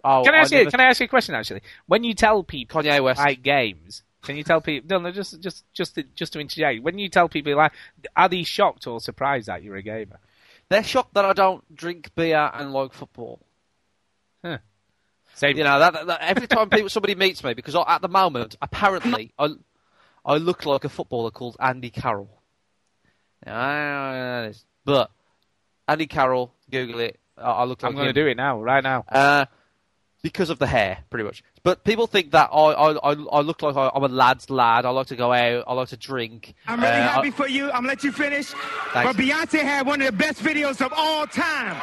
"Oh, 0.04 0.22
Can 0.24 0.34
I 0.34 0.38
ask 0.38 0.52
you? 0.52 0.58
never- 0.58 0.70
Can 0.70 0.80
I 0.80 0.84
ask 0.84 1.00
you 1.00 1.04
a 1.04 1.08
question? 1.08 1.34
Actually, 1.34 1.62
when 1.86 2.04
you 2.04 2.14
tell 2.14 2.42
people 2.42 2.82
Kanye 2.82 3.02
West. 3.02 3.18
like 3.18 3.42
games, 3.42 4.02
can 4.22 4.36
you 4.36 4.44
tell 4.44 4.60
people? 4.60 4.86
No, 4.88 4.98
no, 5.02 5.10
just 5.12 5.40
just 5.40 5.64
just 5.72 5.94
to, 5.96 6.02
just 6.14 6.32
to 6.34 6.40
interject. 6.40 6.82
When 6.82 6.98
you 6.98 7.08
tell 7.08 7.28
people 7.28 7.54
like, 7.56 7.72
are 8.16 8.28
they 8.28 8.42
shocked 8.44 8.86
or 8.86 9.00
surprised 9.00 9.46
that 9.48 9.62
you're 9.62 9.76
a 9.76 9.82
gamer? 9.82 10.18
They're 10.68 10.82
shocked 10.84 11.14
that 11.14 11.24
I 11.24 11.32
don't 11.32 11.64
drink 11.74 12.14
beer 12.14 12.50
and 12.52 12.72
like 12.72 12.92
football. 12.92 13.40
Same. 15.34 15.56
You 15.56 15.64
know 15.64 15.78
that, 15.78 16.06
that 16.06 16.20
every 16.20 16.46
time 16.48 16.68
people 16.68 16.88
somebody 16.88 17.14
meets 17.14 17.44
me 17.44 17.54
because 17.54 17.74
I, 17.76 17.84
at 17.86 18.02
the 18.02 18.08
moment 18.08 18.56
apparently 18.60 19.32
I 19.38 19.50
I 20.24 20.36
look 20.36 20.66
like 20.66 20.84
a 20.84 20.88
footballer 20.88 21.30
called 21.30 21.56
Andy 21.60 21.90
Carroll. 21.90 22.42
Now, 23.46 23.56
I 23.60 23.68
don't 23.72 23.86
know 23.86 24.10
who 24.10 24.42
that 24.42 24.50
is, 24.50 24.64
but 24.84 25.10
Andy 25.86 26.06
Carroll, 26.06 26.52
Google 26.70 27.00
it. 27.00 27.20
I, 27.36 27.42
I 27.42 27.64
look 27.64 27.82
like 27.82 27.90
I'm 27.90 27.94
going 27.94 28.08
to 28.08 28.12
do 28.12 28.26
it 28.26 28.36
now, 28.36 28.60
right 28.60 28.82
now. 28.82 29.04
Uh, 29.08 29.46
because 30.32 30.50
of 30.50 30.58
the 30.58 30.66
hair, 30.66 30.98
pretty 31.10 31.24
much. 31.24 31.42
But 31.62 31.84
people 31.84 32.06
think 32.06 32.30
that 32.32 32.50
I 32.52 32.56
I, 32.72 33.12
I, 33.12 33.40
look 33.40 33.62
like 33.62 33.76
I, 33.76 33.90
I'm 33.94 34.04
a 34.04 34.08
lad's 34.08 34.48
lad. 34.50 34.84
I 34.86 34.90
like 34.90 35.06
to 35.08 35.16
go 35.16 35.32
out. 35.32 35.64
I 35.66 35.72
like 35.74 35.88
to 35.88 35.96
drink. 35.96 36.54
I'm 36.66 36.80
really 36.80 36.92
Uh, 36.92 37.08
happy 37.08 37.28
I- 37.28 37.30
for 37.32 37.48
you. 37.48 37.66
I'm 37.66 37.82
gonna 37.82 37.88
let 37.88 38.04
you 38.04 38.12
finish. 38.12 38.46
Thanks. 38.92 39.16
But 39.16 39.16
Beyonce 39.16 39.60
had 39.62 39.86
one 39.86 40.00
of 40.00 40.06
the 40.06 40.12
best 40.12 40.40
videos 40.42 40.84
of 40.84 40.92
all 40.96 41.26
time. 41.26 41.80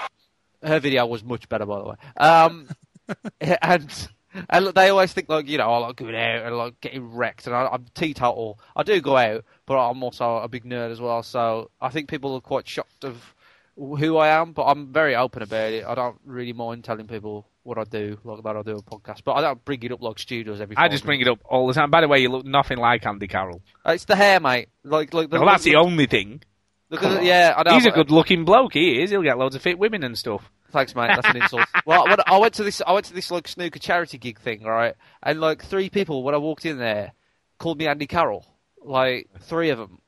her 0.63 0.79
video 0.79 1.05
was 1.05 1.23
much 1.23 1.47
better, 1.49 1.65
by 1.65 1.79
the 1.79 1.85
way. 1.85 1.95
Um, 2.17 2.69
and 3.41 4.07
and 4.49 4.65
look, 4.65 4.75
they 4.75 4.89
always 4.89 5.13
think 5.13 5.29
like 5.29 5.47
you 5.47 5.57
know 5.57 5.71
I 5.71 5.77
like 5.77 5.95
going 5.95 6.15
out 6.15 6.45
and 6.45 6.57
like 6.57 6.81
getting 6.81 7.13
wrecked, 7.13 7.47
and 7.47 7.55
I, 7.55 7.67
I'm 7.71 7.85
teetotal. 7.93 8.59
I 8.75 8.83
do 8.83 8.99
go 9.01 9.15
out, 9.17 9.43
but 9.65 9.77
I'm 9.77 10.03
also 10.03 10.37
a 10.37 10.47
big 10.47 10.65
nerd 10.65 10.91
as 10.91 10.99
well. 11.01 11.23
So 11.23 11.69
I 11.81 11.89
think 11.89 12.09
people 12.09 12.33
are 12.35 12.41
quite 12.41 12.67
shocked 12.67 13.03
of 13.03 13.33
who 13.77 14.17
I 14.17 14.29
am, 14.29 14.53
but 14.53 14.63
I'm 14.65 14.91
very 14.93 15.15
open 15.15 15.41
about 15.43 15.73
it. 15.73 15.85
I 15.85 15.95
don't 15.95 16.17
really 16.25 16.53
mind 16.53 16.83
telling 16.83 17.07
people 17.07 17.45
what 17.65 17.77
I 17.77 17.83
do, 17.83 18.17
like 18.23 18.43
that 18.43 18.55
I 18.55 18.61
do 18.61 18.77
a 18.77 18.81
podcast, 18.81 19.23
but 19.23 19.33
I 19.33 19.41
don't 19.41 19.63
bring 19.65 19.81
it 19.83 19.91
up 19.91 20.01
like 20.01 20.19
studios 20.19 20.61
every. 20.61 20.77
I 20.77 20.87
just 20.87 21.03
bring 21.03 21.19
it 21.21 21.27
up 21.27 21.39
all 21.45 21.67
the 21.67 21.73
time. 21.73 21.89
By 21.89 22.01
the 22.01 22.07
way, 22.07 22.19
you 22.19 22.29
look 22.29 22.45
nothing 22.45 22.77
like 22.77 23.05
Andy 23.05 23.27
Carroll. 23.27 23.61
Uh, 23.85 23.91
it's 23.93 24.05
the 24.05 24.15
hair, 24.15 24.39
mate. 24.39 24.69
Like 24.83 25.13
like. 25.13 25.29
The, 25.29 25.39
Well, 25.39 25.47
that's 25.47 25.63
the 25.63 25.75
only 25.75 26.05
thing. 26.05 26.41
Look 26.89 27.03
at 27.03 27.19
the- 27.19 27.25
yeah, 27.25 27.53
I 27.57 27.63
know. 27.63 27.75
He's 27.75 27.87
a 27.87 27.91
good-looking 27.91 28.45
bloke. 28.45 28.73
He 28.73 29.01
is. 29.01 29.09
He'll 29.09 29.23
get 29.23 29.37
loads 29.39 29.55
of 29.55 29.61
fit 29.63 29.79
women 29.79 30.03
and 30.03 30.17
stuff. 30.17 30.49
Thanks, 30.71 30.93
mate. 30.93 31.09
That's 31.15 31.27
an 31.27 31.41
insult. 31.41 31.67
well, 31.85 32.05
I 32.27 32.37
went 32.37 32.53
to 32.55 32.63
this, 32.63 32.81
I 32.85 32.91
went 32.91 33.05
to 33.07 33.13
this 33.13 33.31
like 33.31 33.47
snooker 33.47 33.79
charity 33.79 34.17
gig 34.17 34.39
thing, 34.39 34.63
right? 34.63 34.93
And 35.23 35.41
like 35.41 35.63
three 35.63 35.89
people 35.89 36.21
when 36.23 36.35
I 36.35 36.37
walked 36.37 36.65
in 36.65 36.77
there 36.77 37.13
called 37.57 37.79
me 37.79 37.87
Andy 37.87 38.07
Carroll. 38.07 38.45
Like 38.83 39.29
three 39.41 39.69
of 39.71 39.79
them, 39.79 39.99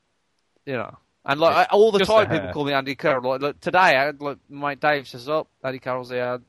you 0.64 0.74
know. 0.74 0.96
And 1.24 1.40
like 1.40 1.56
I, 1.56 1.64
all 1.72 1.90
the 1.90 2.04
time, 2.04 2.28
the 2.28 2.34
people 2.38 2.52
call 2.52 2.64
me 2.64 2.72
Andy 2.72 2.94
Carroll. 2.94 3.32
Like, 3.32 3.42
like 3.42 3.60
today, 3.60 3.78
I 3.78 4.10
like 4.10 4.38
my 4.48 4.76
Dave 4.76 5.08
says, 5.08 5.28
"Oh, 5.28 5.48
Andy 5.64 5.78
Carroll's 5.80 6.10
here," 6.10 6.40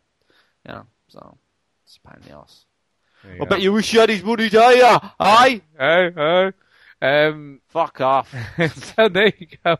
you 0.68 0.74
know. 0.74 0.84
So 1.10 1.38
it's 1.86 2.00
a 2.04 2.08
pain 2.08 2.22
in 2.24 2.30
the 2.30 2.38
ass. 2.38 2.66
I 3.42 3.46
bet 3.46 3.62
you 3.62 3.74
wish 3.74 3.94
you 3.94 4.00
had 4.00 4.10
his 4.10 4.24
money, 4.24 4.50
do 4.50 4.58
you? 4.58 4.98
Aye. 5.20 5.62
Oh, 5.78 6.10
oh. 6.16 6.52
Um, 7.02 7.62
Fuck 7.70 8.02
off. 8.02 8.34
so 8.96 9.08
there 9.08 9.32
you 9.38 9.48
go. 9.64 9.78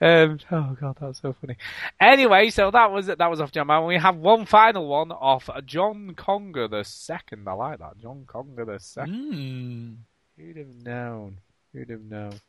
Um, 0.00 0.38
oh 0.52 0.76
god, 0.78 0.98
that's 1.00 1.20
so 1.22 1.34
funny. 1.40 1.56
Anyway, 1.98 2.50
so 2.50 2.70
that 2.70 2.92
was 2.92 3.08
it 3.08 3.18
that 3.18 3.30
was 3.30 3.40
off 3.40 3.52
John 3.52 3.68
Man. 3.68 3.86
We 3.86 3.96
have 3.96 4.16
one 4.16 4.44
final 4.44 4.86
one 4.86 5.10
off 5.10 5.48
John 5.64 6.14
Conger 6.14 6.68
the 6.68 6.84
second. 6.84 7.48
I 7.48 7.52
like 7.52 7.78
that, 7.78 7.98
John 7.98 8.24
Conger 8.26 8.66
the 8.66 8.78
second. 8.80 9.14
Mm. 9.34 9.96
Who'd 10.36 10.56
have 10.58 10.84
known? 10.84 11.38
Who'd 11.72 11.90
have 11.90 12.02
known? 12.02 12.40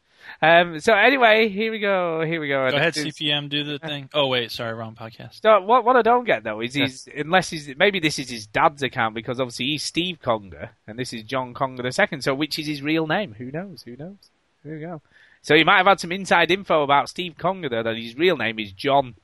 Um, 0.42 0.80
so 0.80 0.94
anyway, 0.94 1.50
here 1.50 1.72
we 1.72 1.80
go. 1.80 2.22
Here 2.22 2.40
we 2.40 2.48
go. 2.48 2.70
Go 2.70 2.78
ahead, 2.78 2.96
It's- 2.96 3.14
CPM, 3.20 3.50
do 3.50 3.64
the 3.64 3.80
thing. 3.80 4.10
Oh 4.14 4.28
wait, 4.28 4.52
sorry, 4.52 4.74
wrong 4.74 4.96
podcast. 4.96 5.42
So 5.42 5.60
what 5.62 5.84
what 5.84 5.96
I 5.96 6.02
don't 6.02 6.24
get 6.26 6.44
though 6.44 6.62
is 6.62 6.74
he's 6.74 7.08
unless 7.16 7.50
he's 7.50 7.76
maybe 7.78 8.00
this 8.00 8.20
is 8.20 8.30
his 8.30 8.48
dad's 8.48 8.82
account 8.84 9.16
because 9.16 9.40
obviously 9.40 9.66
he's 9.66 9.84
Steve 9.84 10.20
Conger 10.22 10.70
and 10.88 10.98
this 10.98 11.12
is 11.14 11.24
John 11.24 11.54
Conger 11.54 11.84
the 11.84 11.92
second. 11.92 12.24
So 12.24 12.34
which 12.34 12.58
is 12.60 12.68
his 12.68 12.82
real 12.82 13.08
name? 13.08 13.36
Who 13.38 13.52
knows? 13.52 13.82
Who 13.84 13.96
knows? 13.98 14.18
There 14.64 14.76
we 14.76 14.82
go. 14.82 15.02
So 15.42 15.56
he 15.56 15.64
might 15.64 15.78
have 15.78 15.88
had 15.88 16.00
some 16.00 16.12
inside 16.12 16.52
info 16.52 16.84
about 16.84 17.10
Steve 17.10 17.36
Conger 17.38 17.70
though 17.70 17.84
that 17.84 17.98
his 17.98 18.16
real 18.18 18.38
name 18.38 18.60
is 18.60 18.72
John. 18.72 19.16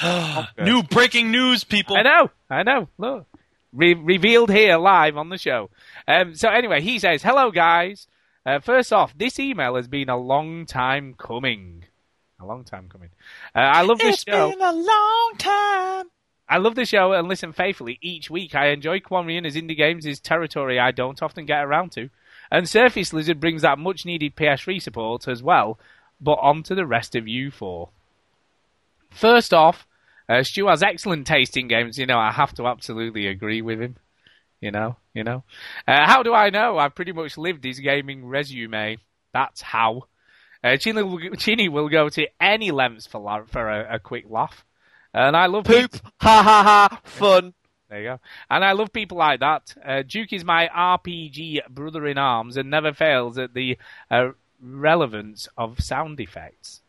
New 0.58 0.82
breaking 0.84 1.30
news, 1.30 1.64
people. 1.64 1.96
I 1.96 2.02
know, 2.02 2.30
I 2.50 2.62
know. 2.62 2.88
Look, 2.98 3.26
Re- 3.72 3.94
revealed 3.94 4.50
here 4.50 4.76
live 4.78 5.16
on 5.16 5.28
the 5.28 5.38
show. 5.38 5.70
Um, 6.06 6.34
so 6.34 6.48
anyway, 6.48 6.80
he 6.80 6.98
says, 6.98 7.22
"Hello 7.22 7.50
guys. 7.50 8.06
Uh, 8.46 8.60
first 8.60 8.92
off, 8.92 9.16
this 9.16 9.38
email 9.38 9.76
has 9.76 9.88
been 9.88 10.08
a 10.08 10.16
long 10.16 10.66
time 10.66 11.14
coming. 11.18 11.84
A 12.40 12.46
long 12.46 12.64
time 12.64 12.88
coming. 12.88 13.10
Uh, 13.54 13.58
I 13.58 13.82
love 13.82 13.98
this 13.98 14.14
It's 14.14 14.24
show. 14.24 14.48
It's 14.48 14.56
been 14.56 14.66
a 14.66 14.72
long 14.72 15.34
time. 15.38 16.06
I 16.48 16.56
love 16.56 16.74
the 16.74 16.86
show 16.86 17.12
and 17.12 17.28
listen 17.28 17.52
faithfully 17.52 17.98
each 18.00 18.30
week. 18.30 18.54
I 18.54 18.68
enjoy 18.68 19.00
Quanrian 19.00 19.46
as 19.46 19.54
indie 19.54 19.76
games 19.76 20.06
is 20.06 20.18
territory 20.18 20.78
I 20.78 20.92
don't 20.92 21.22
often 21.22 21.44
get 21.44 21.64
around 21.64 21.92
to. 21.92 22.08
And 22.50 22.66
Surface 22.66 23.12
Lizard 23.12 23.40
brings 23.40 23.62
that 23.62 23.78
much 23.78 24.06
needed 24.06 24.34
PS3 24.34 24.80
support 24.80 25.28
as 25.28 25.42
well. 25.42 25.78
But 26.20 26.38
on 26.40 26.62
to 26.64 26.74
the 26.74 26.86
rest 26.86 27.14
of 27.14 27.28
you 27.28 27.50
four. 27.50 27.90
First 29.10 29.52
off, 29.52 29.86
uh, 30.28 30.42
Stu 30.42 30.68
has 30.68 30.82
excellent 30.82 31.26
taste 31.26 31.56
in 31.56 31.68
games. 31.68 31.98
You 31.98 32.06
know, 32.06 32.18
I 32.18 32.32
have 32.32 32.54
to 32.54 32.66
absolutely 32.66 33.26
agree 33.26 33.62
with 33.62 33.80
him. 33.80 33.96
You 34.60 34.70
know, 34.70 34.96
you 35.18 35.24
know. 35.24 35.42
Uh, 35.86 36.06
how 36.06 36.22
do 36.22 36.32
I 36.32 36.50
know? 36.50 36.78
I've 36.78 36.94
pretty 36.94 37.12
much 37.12 37.36
lived 37.36 37.64
his 37.64 37.80
gaming 37.80 38.24
resume. 38.24 38.98
That's 39.32 39.60
how. 39.60 40.04
Uh, 40.64 40.76
Chinny, 40.76 41.02
will, 41.02 41.36
Chinny 41.36 41.68
will 41.68 41.88
go 41.88 42.08
to 42.08 42.26
any 42.40 42.70
lengths 42.70 43.06
for 43.06 43.20
la- 43.20 43.44
for 43.44 43.68
a, 43.68 43.96
a 43.96 43.98
quick 43.98 44.24
laugh. 44.28 44.64
And 45.12 45.36
I 45.36 45.46
love 45.46 45.64
Poop. 45.64 45.96
Ha 46.20 46.42
ha 46.42 46.88
ha. 46.90 47.00
Fun. 47.04 47.54
there 47.88 48.00
you 48.00 48.08
go. 48.08 48.20
And 48.48 48.64
I 48.64 48.72
love 48.72 48.92
people 48.92 49.18
like 49.18 49.40
that. 49.40 49.74
Uh, 49.84 50.02
Duke 50.06 50.32
is 50.32 50.44
my 50.44 50.68
RPG 50.68 51.68
brother 51.68 52.06
in 52.06 52.18
arms 52.18 52.56
and 52.56 52.70
never 52.70 52.92
fails 52.92 53.38
at 53.38 53.54
the 53.54 53.78
uh, 54.10 54.30
relevance 54.60 55.48
of 55.56 55.80
sound 55.80 56.20
effects. 56.20 56.82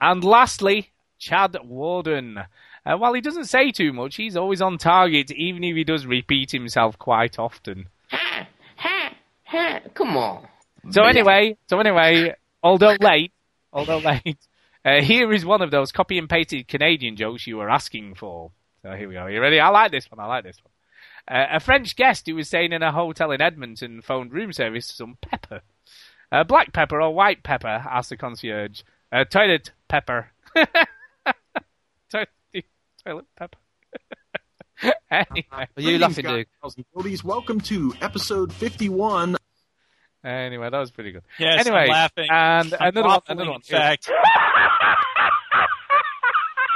And 0.00 0.22
lastly, 0.22 0.90
Chad 1.18 1.56
Warden. 1.64 2.44
Uh, 2.88 2.96
while 2.96 3.12
he 3.12 3.20
doesn't 3.20 3.44
say 3.44 3.70
too 3.70 3.92
much, 3.92 4.16
he's 4.16 4.36
always 4.36 4.62
on 4.62 4.78
target, 4.78 5.30
even 5.32 5.62
if 5.62 5.76
he 5.76 5.84
does 5.84 6.06
repeat 6.06 6.50
himself 6.52 6.98
quite 6.98 7.38
often. 7.38 7.88
Ha, 8.10 8.48
ha, 8.76 9.14
Ha! 9.44 9.80
come 9.92 10.16
on. 10.16 10.48
So 10.90 11.02
anyway, 11.02 11.58
so 11.68 11.80
anyway, 11.80 12.34
although 12.62 12.96
late, 12.98 13.32
although 13.74 13.98
late, 13.98 14.38
uh, 14.86 15.02
here 15.02 15.30
is 15.32 15.44
one 15.44 15.60
of 15.60 15.70
those 15.70 15.92
copy 15.92 16.16
and 16.16 16.30
pasted 16.30 16.66
Canadian 16.66 17.16
jokes 17.16 17.46
you 17.46 17.58
were 17.58 17.68
asking 17.68 18.14
for. 18.14 18.52
So 18.82 18.92
here 18.92 19.08
we 19.08 19.14
go. 19.14 19.22
Are 19.22 19.30
you 19.30 19.40
ready? 19.40 19.60
I 19.60 19.68
like 19.68 19.90
this 19.90 20.10
one. 20.10 20.20
I 20.20 20.26
like 20.26 20.44
this 20.44 20.58
one. 20.62 20.72
Uh, 21.38 21.56
a 21.56 21.60
French 21.60 21.94
guest 21.94 22.26
who 22.26 22.36
was 22.36 22.48
staying 22.48 22.72
in 22.72 22.82
a 22.82 22.92
hotel 22.92 23.32
in 23.32 23.42
Edmonton 23.42 24.00
phoned 24.00 24.32
room 24.32 24.50
service 24.52 24.86
some 24.86 25.18
pepper. 25.20 25.60
Uh, 26.32 26.44
black 26.44 26.72
pepper 26.72 27.02
or 27.02 27.14
white 27.14 27.42
pepper? 27.42 27.66
asked 27.66 28.08
the 28.08 28.16
concierge. 28.16 28.80
Uh, 29.12 29.24
toilet 29.24 29.72
pepper. 29.88 30.30
toilet, 32.10 32.28
toilet 33.08 33.26
pepper. 33.36 33.58
anyway. 35.10 35.46
Are 35.52 35.68
you 35.76 35.98
laughing, 35.98 36.26
Duke? 36.26 36.48
Oldies, 36.94 37.24
welcome 37.24 37.58
to 37.62 37.94
episode 38.02 38.52
51. 38.52 39.36
Anyway, 40.22 40.68
that 40.68 40.78
was 40.78 40.90
pretty 40.90 41.12
good. 41.12 41.22
Yes, 41.38 41.66
anyway, 41.66 41.84
I'm 41.84 41.88
laughing. 41.88 42.26
and 42.30 42.74
I'm 42.74 42.88
another 42.88 43.08
one. 43.08 43.20
Another 43.28 43.50
one. 43.52 43.60
Fact, 43.62 44.06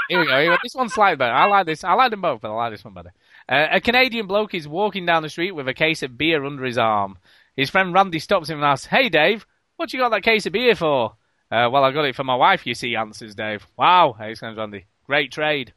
Here 0.09 0.21
we 0.21 0.27
go. 0.27 0.33
Here 0.33 0.51
we 0.51 0.57
go. 0.57 0.57
This 0.63 0.75
one's 0.75 0.95
slightly 0.95 1.17
better. 1.17 1.35
I 1.35 1.45
like 1.47 1.67
this. 1.67 1.85
I 1.85 1.93
like 1.93 2.11
them 2.11 2.23
both, 2.23 2.41
but 2.41 2.51
I 2.51 2.55
like 2.55 2.73
this 2.73 2.85
one 2.85 2.95
better. 2.95 3.13
Uh, 3.49 3.67
a 3.73 3.81
Canadian 3.83 4.27
bloke 4.27 4.55
is 4.55 4.67
walking 4.67 5.05
down 5.05 5.23
the 5.23 5.29
street 5.29 5.53
with 5.53 5.69
a 5.69 5.75
case 5.75 6.03
of 6.03 6.17
beer 6.17 6.43
under 6.45 6.65
his 6.65 6.79
arm. 6.79 7.19
His 7.57 7.69
friend 7.69 7.93
Randy 7.93 8.21
stops 8.21 8.49
him 8.49 8.57
and 8.57 8.65
asks, 8.65 8.87
"Hey, 8.87 9.11
Dave, 9.11 9.45
what 9.77 9.93
you 9.93 9.99
got 9.99 10.11
that 10.11 10.23
case 10.23 10.47
of 10.47 10.53
beer 10.53 10.75
for?" 10.75 11.17
Uh, 11.51 11.69
well, 11.71 11.85
I 11.85 11.93
got 11.93 12.07
it 12.07 12.17
for 12.17 12.25
my 12.25 12.37
wife. 12.37 12.67
You 12.67 12.75
see, 12.75 12.97
answers 12.97 13.35
Dave. 13.35 13.67
Wow, 13.77 14.17
exclaims 14.19 14.57
Randy. 14.57 14.87
Great 15.05 15.31
trade. 15.31 15.75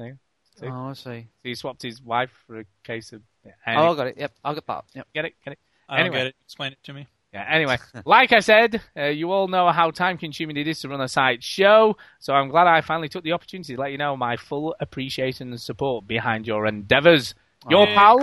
There. 0.00 0.18
See? 0.58 0.66
Oh, 0.66 0.88
I 0.88 0.92
see. 0.94 1.02
So 1.02 1.24
he 1.42 1.54
swapped 1.54 1.82
his 1.82 2.02
wife 2.02 2.30
for 2.46 2.60
a 2.60 2.64
case 2.84 3.12
of. 3.12 3.22
Oh, 3.44 3.50
I 3.92 3.94
got 3.94 4.06
it. 4.08 4.16
Yep, 4.18 4.32
I 4.44 4.54
got 4.54 4.66
that. 4.66 4.84
Yep. 4.94 5.08
Get 5.14 5.24
it? 5.26 5.34
Get 5.44 5.52
it? 5.52 5.58
I 5.88 6.02
don't 6.02 6.12
get 6.12 6.26
it. 6.26 6.36
Explain 6.44 6.72
it 6.72 6.78
to 6.84 6.92
me. 6.92 7.06
Yeah, 7.32 7.46
anyway, 7.48 7.78
like 8.04 8.32
I 8.32 8.40
said, 8.40 8.80
uh, 8.96 9.04
you 9.04 9.30
all 9.30 9.46
know 9.46 9.70
how 9.70 9.90
time 9.92 10.18
consuming 10.18 10.56
it 10.56 10.66
is 10.66 10.80
to 10.80 10.88
run 10.88 11.00
a 11.00 11.08
site 11.08 11.44
show, 11.44 11.96
so 12.18 12.32
I'm 12.32 12.48
glad 12.48 12.66
I 12.66 12.80
finally 12.80 13.08
took 13.08 13.22
the 13.22 13.32
opportunity 13.32 13.74
to 13.76 13.80
let 13.80 13.92
you 13.92 13.98
know 13.98 14.16
my 14.16 14.36
full 14.36 14.74
appreciation 14.80 15.50
and 15.50 15.60
support 15.60 16.08
behind 16.08 16.46
your 16.46 16.66
endeavours. 16.66 17.34
Your 17.68 17.86
Yay. 17.86 17.94
pal, 17.94 18.20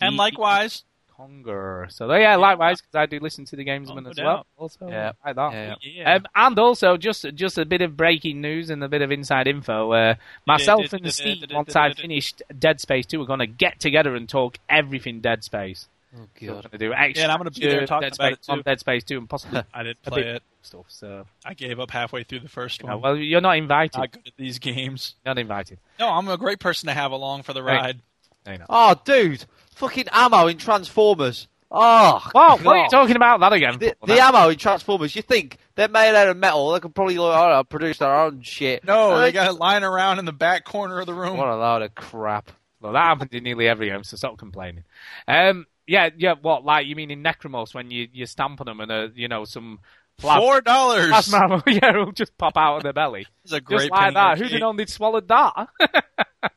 And 0.00 0.16
likewise, 0.16 0.84
Conger. 1.26 1.86
So, 1.90 2.06
there, 2.08 2.20
yeah, 2.20 2.36
likewise, 2.36 2.80
because 2.80 2.94
I 2.94 3.06
do 3.06 3.18
listen 3.20 3.44
to 3.46 3.56
the 3.56 3.64
Gamesman 3.64 3.90
Oh, 3.90 4.00
no 4.00 4.10
as 4.10 4.16
well. 4.18 4.36
doubt. 4.38 4.46
Also, 4.56 4.88
Yeah. 4.88 5.12
like 5.24 5.36
that. 5.36 5.52
Yeah. 5.52 5.74
Yeah. 5.82 6.14
Um, 6.16 6.26
and 6.34 6.58
also, 6.58 6.96
just 6.96 7.24
just 7.34 7.58
a 7.58 7.64
bit 7.64 7.80
of 7.82 7.96
breaking 7.96 8.40
news 8.40 8.70
and 8.70 8.82
a 8.82 8.88
bit 8.88 9.02
of 9.02 9.10
inside 9.12 9.46
info. 9.46 9.92
Uh, 9.92 10.14
myself 10.46 10.92
and 10.92 11.12
Steve, 11.12 11.44
once 11.52 11.76
I've 11.76 11.96
finished 11.96 12.42
Dead 12.58 12.80
Space 12.80 13.06
2, 13.06 13.20
we're 13.20 13.26
going 13.26 13.38
to 13.38 13.46
get 13.46 13.78
together 13.80 14.14
and 14.16 14.28
talk 14.28 14.58
everything 14.68 15.20
Dead 15.20 15.44
Space. 15.44 15.88
Oh, 16.14 16.18
So 16.18 16.26
we're 16.42 16.46
God. 16.54 16.62
going 16.64 16.70
to 16.72 16.78
do 16.78 16.92
extra 16.92 17.20
Yeah, 17.20 17.22
and 17.24 17.32
I'm 17.32 17.38
gonna 17.38 17.50
be 17.52 17.60
there 17.62 17.86
talking 17.86 18.06
Dead 18.10 18.14
about 18.16 18.32
it, 18.32 18.42
too. 18.42 18.52
on 18.52 18.62
Dead 18.62 18.80
Space 18.80 19.04
2 19.04 19.18
and 19.18 19.30
possibly 19.30 19.62
I 19.74 19.82
didn't 19.82 19.98
a 20.04 20.10
play 20.10 20.22
bit 20.22 20.36
it. 20.36 20.42
stuff. 20.62 20.84
So, 20.88 21.26
I 21.44 21.54
gave 21.54 21.80
up 21.80 21.90
halfway 21.90 22.22
through 22.24 22.40
the 22.40 22.48
first 22.50 22.80
you 22.82 22.86
know, 22.88 22.94
one. 22.98 23.02
well, 23.02 23.16
you're 23.16 23.40
not 23.40 23.56
invited. 23.56 23.96
Not 23.98 24.10
good 24.12 24.26
at 24.26 24.32
these 24.36 24.58
games. 24.58 25.14
Not 25.24 25.38
invited. 25.38 25.78
No, 25.98 26.08
I'm 26.10 26.28
a 26.28 26.36
great 26.36 26.58
person 26.58 26.88
to 26.88 26.92
have 26.94 27.12
along 27.12 27.44
for 27.44 27.52
the 27.54 27.62
ride. 27.62 28.00
I. 28.46 28.58
Oh, 28.68 28.94
dude. 29.04 29.44
Fucking 29.76 30.06
ammo 30.12 30.46
in 30.46 30.58
Transformers. 30.58 31.48
Oh, 31.74 32.20
Whoa, 32.34 32.56
what 32.58 32.66
are 32.66 32.82
you 32.84 32.88
talking 32.90 33.16
about 33.16 33.40
that 33.40 33.52
again? 33.54 33.78
The, 33.78 33.96
for? 33.98 34.06
the 34.06 34.20
ammo 34.20 34.50
in 34.50 34.58
Transformers, 34.58 35.16
you 35.16 35.22
think 35.22 35.56
they're 35.74 35.88
made 35.88 36.14
out 36.14 36.28
of 36.28 36.36
metal, 36.36 36.70
they 36.72 36.80
could 36.80 36.94
probably 36.94 37.16
like, 37.16 37.34
I 37.34 37.50
know, 37.50 37.64
produce 37.64 37.96
their 37.98 38.14
own 38.14 38.42
shit. 38.42 38.84
No, 38.84 39.12
Uh, 39.12 39.20
they 39.22 39.32
got 39.32 39.48
it 39.48 39.54
lying 39.58 39.82
around 39.82 40.18
in 40.18 40.26
the 40.26 40.32
back 40.32 40.64
corner 40.64 41.00
of 41.00 41.06
the 41.06 41.14
room. 41.14 41.38
What 41.38 41.48
a 41.48 41.56
load 41.56 41.80
of 41.82 41.94
crap. 41.94 42.50
Well, 42.82 42.92
that 42.92 43.04
happens 43.06 43.30
in 43.32 43.44
nearly 43.44 43.68
every 43.68 43.88
game, 43.88 44.04
so 44.04 44.16
stop 44.18 44.36
complaining. 44.36 44.84
Um, 45.26 45.66
yeah, 45.86 46.10
yeah. 46.18 46.34
What, 46.40 46.64
like 46.64 46.86
you 46.86 46.94
mean 46.94 47.10
in 47.10 47.22
Necromorphs 47.22 47.72
when 47.74 47.90
you 47.90 48.06
you 48.12 48.26
stamp 48.26 48.60
on 48.60 48.66
them 48.66 48.80
and 48.80 48.90
uh, 48.92 49.08
you 49.14 49.28
know 49.28 49.44
some 49.44 49.78
plas- 50.18 50.38
Four 50.40 50.60
dollars. 50.60 51.08
plasma, 51.08 51.62
yeah, 51.68 51.88
it'll 51.90 52.12
just 52.12 52.36
pop 52.36 52.56
out 52.56 52.76
of 52.78 52.82
their 52.82 52.92
belly, 52.92 53.26
It's 53.44 53.52
a 53.52 53.60
just 53.60 53.88
like 53.90 54.14
that. 54.14 54.36
Who'd 54.36 54.42
arcade. 54.46 54.52
have 54.52 54.60
known 54.60 54.76
they'd 54.76 54.90
swallowed 54.90 55.28
that? 55.28 55.68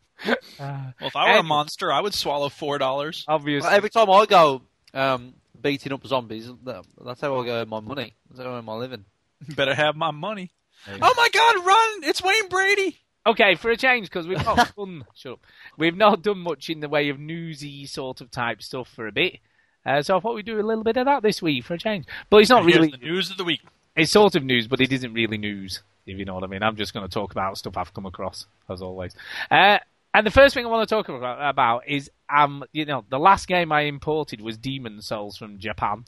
Well, 0.59 0.93
if 1.01 1.15
I 1.15 1.33
were 1.33 1.39
a 1.39 1.43
monster, 1.43 1.91
I 1.91 2.01
would 2.01 2.13
swallow 2.13 2.49
four 2.49 2.77
dollars. 2.77 3.25
Obviously, 3.27 3.69
Every 3.71 3.89
time 3.89 4.09
I 4.09 4.25
go 4.25 4.61
um, 4.93 5.33
beating 5.59 5.91
up 5.93 6.05
zombies, 6.05 6.49
that's 6.63 7.21
how 7.21 7.35
I 7.35 7.47
earn 7.49 7.69
my 7.69 7.79
money. 7.79 8.13
That's 8.29 8.41
how 8.41 8.53
I 8.53 8.57
earn 8.57 8.65
my 8.65 8.75
living. 8.75 9.05
Better 9.55 9.75
have 9.75 9.95
my 9.95 10.11
money. 10.11 10.51
Oh 10.87 11.13
my 11.17 11.29
God! 11.33 11.65
Run! 11.65 12.09
It's 12.09 12.21
Wayne 12.21 12.47
Brady. 12.49 12.97
Okay, 13.27 13.55
for 13.55 13.71
a 13.71 13.77
change, 13.77 14.07
because 14.07 14.27
we've 14.27 14.45
not 14.45 14.75
done 14.77 15.03
shut 15.15 15.33
up. 15.33 15.39
We've 15.77 15.97
not 15.97 16.21
done 16.21 16.37
much 16.39 16.69
in 16.69 16.79
the 16.79 16.89
way 16.89 17.09
of 17.09 17.19
newsy 17.19 17.87
sort 17.87 18.21
of 18.21 18.29
type 18.29 18.61
stuff 18.61 18.87
for 18.87 19.07
a 19.07 19.11
bit. 19.11 19.39
Uh, 19.83 20.01
so 20.03 20.17
I 20.17 20.19
thought 20.19 20.35
we'd 20.35 20.45
do 20.45 20.59
a 20.59 20.61
little 20.61 20.83
bit 20.83 20.97
of 20.97 21.05
that 21.05 21.23
this 21.23 21.41
week 21.41 21.63
for 21.65 21.73
a 21.73 21.77
change. 21.79 22.05
But 22.29 22.37
it's 22.37 22.49
not 22.49 22.63
Here's 22.63 22.75
really 22.75 22.91
the 22.91 22.97
news 22.97 23.31
of 23.31 23.37
the 23.37 23.43
week. 23.43 23.61
it's 23.95 24.11
sort 24.11 24.35
of 24.35 24.43
news, 24.43 24.67
but 24.67 24.79
it 24.79 24.91
isn't 24.91 25.13
really 25.13 25.37
news, 25.37 25.81
if 26.05 26.17
you 26.19 26.25
know 26.25 26.35
what 26.35 26.43
I 26.43 26.47
mean. 26.47 26.61
I'm 26.63 26.75
just 26.75 26.93
going 26.93 27.07
to 27.07 27.11
talk 27.11 27.31
about 27.31 27.57
stuff 27.57 27.77
I've 27.77 27.93
come 27.93 28.05
across, 28.05 28.45
as 28.69 28.81
always. 28.83 29.15
Uh, 29.49 29.79
and 30.15 30.25
the 30.25 30.31
first 30.31 30.53
thing 30.53 30.65
I 30.65 30.69
want 30.69 30.87
to 30.87 30.95
talk 30.95 31.09
about, 31.09 31.49
about 31.49 31.89
is, 31.89 32.09
um, 32.33 32.63
you 32.71 32.85
know, 32.85 33.03
the 33.09 33.19
last 33.19 33.49
game 33.49 33.73
I 33.73 33.81
imported 33.81 34.39
was 34.39 34.57
Demon's 34.57 35.07
Souls 35.07 35.35
from 35.35 35.59
Japan. 35.59 36.05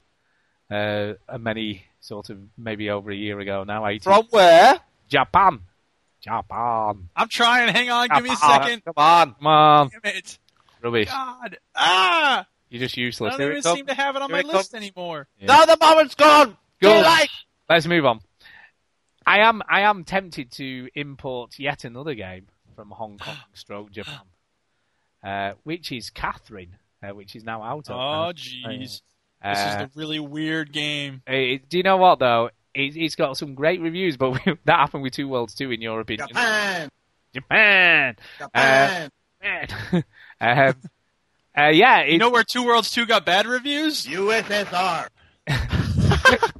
Uh, 0.70 1.12
many 1.38 1.84
sort 2.00 2.30
of 2.30 2.38
maybe 2.56 2.88
over 2.88 3.10
a 3.10 3.14
year 3.14 3.38
ago 3.38 3.64
now. 3.64 3.86
18. 3.86 4.00
From 4.00 4.24
where? 4.30 4.80
Japan. 5.08 5.60
Japan. 6.22 7.10
I'm 7.14 7.28
trying. 7.28 7.68
Hang 7.74 7.90
on. 7.90 8.08
Give 8.08 8.24
me 8.24 8.30
a 8.30 8.36
second. 8.36 8.82
Come 8.86 8.94
on. 8.96 9.34
Come 9.34 9.46
on. 9.46 9.90
Damn 9.90 10.14
it. 10.14 10.38
Rubbish. 10.82 11.10
God. 11.10 11.58
Ah! 11.76 12.46
You're 12.70 12.80
just 12.80 12.96
I 12.96 13.02
useless. 13.02 13.32
don't 13.32 13.40
Here 13.40 13.50
even 13.52 13.62
seem 13.62 13.86
to 13.86 13.94
have 13.94 14.16
it 14.16 14.22
on 14.22 14.30
Here 14.30 14.36
my 14.36 14.40
it 14.40 14.46
list 14.46 14.72
comes. 14.72 14.82
anymore. 14.82 15.28
Yeah. 15.38 15.54
No, 15.54 15.66
the 15.66 15.76
moment's 15.78 16.14
gone. 16.14 16.56
Go. 16.80 16.98
Late. 17.00 17.28
Let's 17.68 17.86
move 17.86 18.06
on. 18.06 18.20
I 19.26 19.40
am 19.40 19.60
I 19.68 19.82
am 19.82 20.04
tempted 20.04 20.50
to 20.52 20.88
import 20.94 21.58
yet 21.58 21.84
another 21.84 22.14
game 22.14 22.46
from 22.78 22.90
Hong 22.90 23.18
Kong 23.18 23.34
stroke 23.54 23.90
Japan, 23.90 24.20
uh, 25.24 25.54
which 25.64 25.90
is 25.90 26.10
Catherine, 26.10 26.76
uh, 27.02 27.08
which 27.12 27.34
is 27.34 27.42
now 27.42 27.60
out. 27.60 27.90
of- 27.90 27.96
Oh, 27.96 28.32
jeez. 28.32 29.02
This 29.42 29.58
is 29.58 29.74
Uh, 29.74 29.78
the 29.86 29.90
really 29.96 30.20
weird 30.20 30.72
game. 30.72 31.22
eh, 31.26 31.58
do 31.68 31.76
you 31.76 31.82
know 31.82 31.96
what 31.96 32.20
though? 32.20 32.50
It, 32.74 32.96
it's 32.96 33.16
got 33.16 33.36
some 33.36 33.54
great 33.56 33.80
reviews, 33.80 34.16
but 34.16 34.38
that 34.64 34.78
happened 34.78 35.02
with 35.02 35.12
Two 35.12 35.26
Worlds 35.26 35.56
too, 35.56 35.72
in 35.72 35.82
your 35.82 35.98
opinion. 35.98 36.28
Japan! 36.28 36.88
Japan. 37.34 38.16
Japan! 38.38 39.10
Uh, 39.42 40.02
um, 40.40 40.74
uh, 41.56 41.70
yeah, 41.70 42.04
You 42.04 42.18
know 42.18 42.30
where 42.30 42.44
Two 42.44 42.62
Worlds 42.64 42.92
2 42.92 43.04
got 43.06 43.24
bad 43.26 43.46
reviews? 43.46 44.06
USSR! 44.06 45.08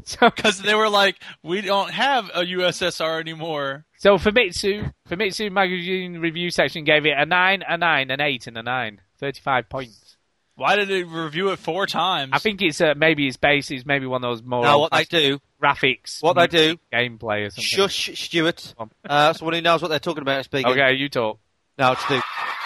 so, 0.05 0.31
Because 0.35 0.61
they 0.63 0.75
were 0.75 0.89
like, 0.89 1.17
we 1.43 1.61
don't 1.61 1.91
have 1.91 2.31
a 2.35 2.41
USSR 2.43 3.21
anymore. 3.21 3.85
so 3.99 4.17
Famitsu, 4.17 4.93
Famitsu 5.09 5.51
magazine 5.53 6.19
review 6.19 6.51
section 6.51 6.85
gave 6.85 7.07
it 7.07 7.15
a 7.17 7.27
nine, 7.27 7.63
a 7.69 7.77
nine, 7.77 8.11
an 8.11 8.21
eight, 8.21 8.47
and 8.47 8.57
a 8.57 8.63
nine. 8.63 9.01
Thirty-five 9.19 9.69
points. 9.69 10.17
Why 10.55 10.75
did 10.77 10.89
they 10.89 11.03
review 11.05 11.51
it 11.51 11.59
four 11.59 11.87
times? 11.87 12.31
I 12.35 12.39
think 12.39 12.61
it's 12.63 12.81
uh, 12.81 12.95
maybe 12.97 13.27
it's 13.29 13.37
based 13.37 13.71
is 13.71 13.85
maybe 13.87 14.07
one 14.07 14.25
of 14.25 14.31
those 14.31 14.43
more 14.43 14.65
No, 14.65 14.79
what 14.81 14.93
they 14.93 15.05
do. 15.05 15.39
graphics, 15.63 16.21
What 16.23 16.33
they 16.35 16.47
do. 16.49 16.77
gameplay 16.93 17.47
or 17.47 17.51
something. 17.51 17.65
Shush, 17.65 18.11
Stuart. 18.19 18.75
Uh, 19.09 19.33
someone 19.35 19.55
who 19.55 19.61
knows 19.61 19.83
what 19.83 19.89
they're 19.89 19.99
talking 20.01 20.23
about 20.23 20.41
is 20.41 20.47
speaking. 20.47 20.71
Okay, 20.71 20.95
you 20.95 21.09
talk. 21.09 21.39
No, 21.79 21.93
it's 21.93 22.05
Stu. 22.05 22.21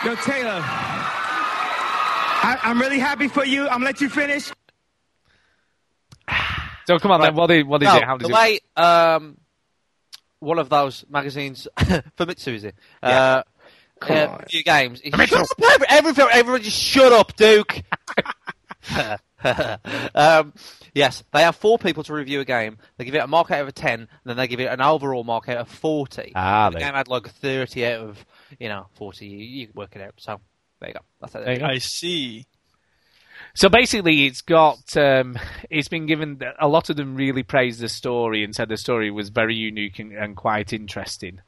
Yo, 0.05 0.15
Taylor. 0.17 0.61
I, 2.45 2.59
I'm 2.63 2.81
really 2.81 2.99
happy 2.99 3.29
for 3.29 3.45
you. 3.45 3.63
I'm 3.65 3.75
gonna 3.75 3.85
let 3.87 4.01
you 4.01 4.09
finish. 4.09 4.51
So 6.87 6.99
come 6.99 7.11
on 7.13 7.21
then. 7.21 7.35
What 7.35 7.51
is, 7.51 7.65
what 7.65 7.83
is 7.83 7.89
No, 7.89 7.97
it? 7.97 8.05
How 8.05 8.17
does 8.17 8.29
the 8.29 8.35
it? 8.35 8.39
way 8.39 8.61
um, 8.77 9.39
one 10.41 10.59
of 10.59 10.69
those 10.69 11.05
magazines 11.09 11.69
Famitsu 11.77 12.55
is 12.55 12.65
it? 12.65 12.75
Uh, 13.03 13.43
uh, 14.03 14.39
few 14.49 14.65
games. 14.65 15.01
Shut 15.05 15.33
up, 15.33 15.47
every, 15.63 15.87
every, 15.89 16.25
everyone 16.33 16.63
just 16.63 16.81
shut 16.81 17.13
up, 17.13 17.37
Duke. 17.37 17.83
um, 20.15 20.53
yes, 20.95 21.23
they 21.33 21.43
have 21.43 21.57
four 21.57 21.79
people 21.79 22.03
to 22.05 22.13
review 22.13 22.41
a 22.41 22.45
game. 22.45 22.79
They 22.97 23.05
give 23.05 23.15
it 23.15 23.19
a 23.23 23.27
mark 23.27 23.51
out 23.51 23.63
of 23.63 23.69
a 23.69 23.73
ten, 23.73 24.01
and 24.01 24.09
then 24.25 24.37
they 24.37 24.49
give 24.49 24.61
it 24.61 24.67
an 24.67 24.81
overall 24.81 25.25
mark 25.25 25.49
out 25.49 25.59
of 25.59 25.69
forty. 25.69 26.33
Ah, 26.35 26.71
the 26.71 26.79
there- 26.79 26.87
game 26.89 26.95
had 26.95 27.09
like 27.09 27.29
thirty 27.29 27.87
out 27.87 28.01
of 28.01 28.25
you 28.59 28.69
know 28.69 28.87
forty. 28.95 29.27
You, 29.27 29.39
you 29.39 29.69
work 29.75 29.95
it 29.97 30.03
out. 30.03 30.15
So 30.17 30.41
there 30.81 30.91
you 30.91 30.95
go. 30.95 31.01
That's 31.21 31.35
it. 31.37 31.45
There 31.45 31.55
you 31.55 31.61
go. 31.61 31.67
I 31.67 31.79
see. 31.79 32.47
So 33.55 33.69
basically, 33.69 34.27
it's 34.27 34.41
got 34.41 34.97
um, 34.97 35.39
it's 35.69 35.89
been 35.89 36.07
given 36.07 36.41
a 36.59 36.69
lot 36.69 36.91
of 36.91 36.97
them 36.97 37.15
really 37.15 37.43
praised 37.43 37.81
the 37.81 37.89
story 37.89 38.45
and 38.45 38.55
said 38.55 38.69
the 38.69 38.77
story 38.77 39.11
was 39.11 39.29
very 39.29 39.55
unique 39.55 39.99
and, 39.99 40.13
and 40.13 40.37
quite 40.37 40.73
interesting 40.73 41.41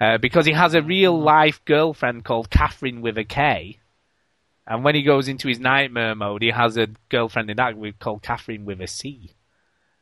uh, 0.00 0.18
because 0.18 0.46
he 0.46 0.52
has 0.52 0.74
a 0.74 0.82
real 0.82 1.20
life 1.20 1.62
girlfriend 1.64 2.24
called 2.24 2.50
Catherine 2.50 3.02
with 3.02 3.18
a 3.18 3.24
K, 3.24 3.78
and 4.66 4.82
when 4.82 4.94
he 4.94 5.02
goes 5.02 5.28
into 5.28 5.48
his 5.48 5.60
nightmare 5.60 6.14
mode, 6.14 6.42
he 6.42 6.50
has 6.50 6.76
a 6.76 6.88
girlfriend 7.08 7.50
in 7.50 7.56
that 7.58 7.76
with 7.76 7.98
called 7.98 8.22
Catherine 8.22 8.64
with 8.64 8.80
a 8.80 8.86
C. 8.86 9.34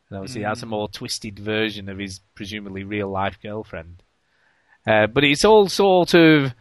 And 0.08 0.18
obviously, 0.18 0.42
that's 0.42 0.62
a 0.62 0.66
more 0.66 0.88
twisted 0.88 1.38
version 1.38 1.88
of 1.88 1.98
his 1.98 2.20
presumably 2.34 2.84
real 2.84 3.10
life 3.10 3.38
girlfriend. 3.42 4.02
Uh, 4.86 5.06
but 5.06 5.24
it's 5.24 5.44
all 5.44 5.68
sort 5.68 6.14
of 6.14 6.54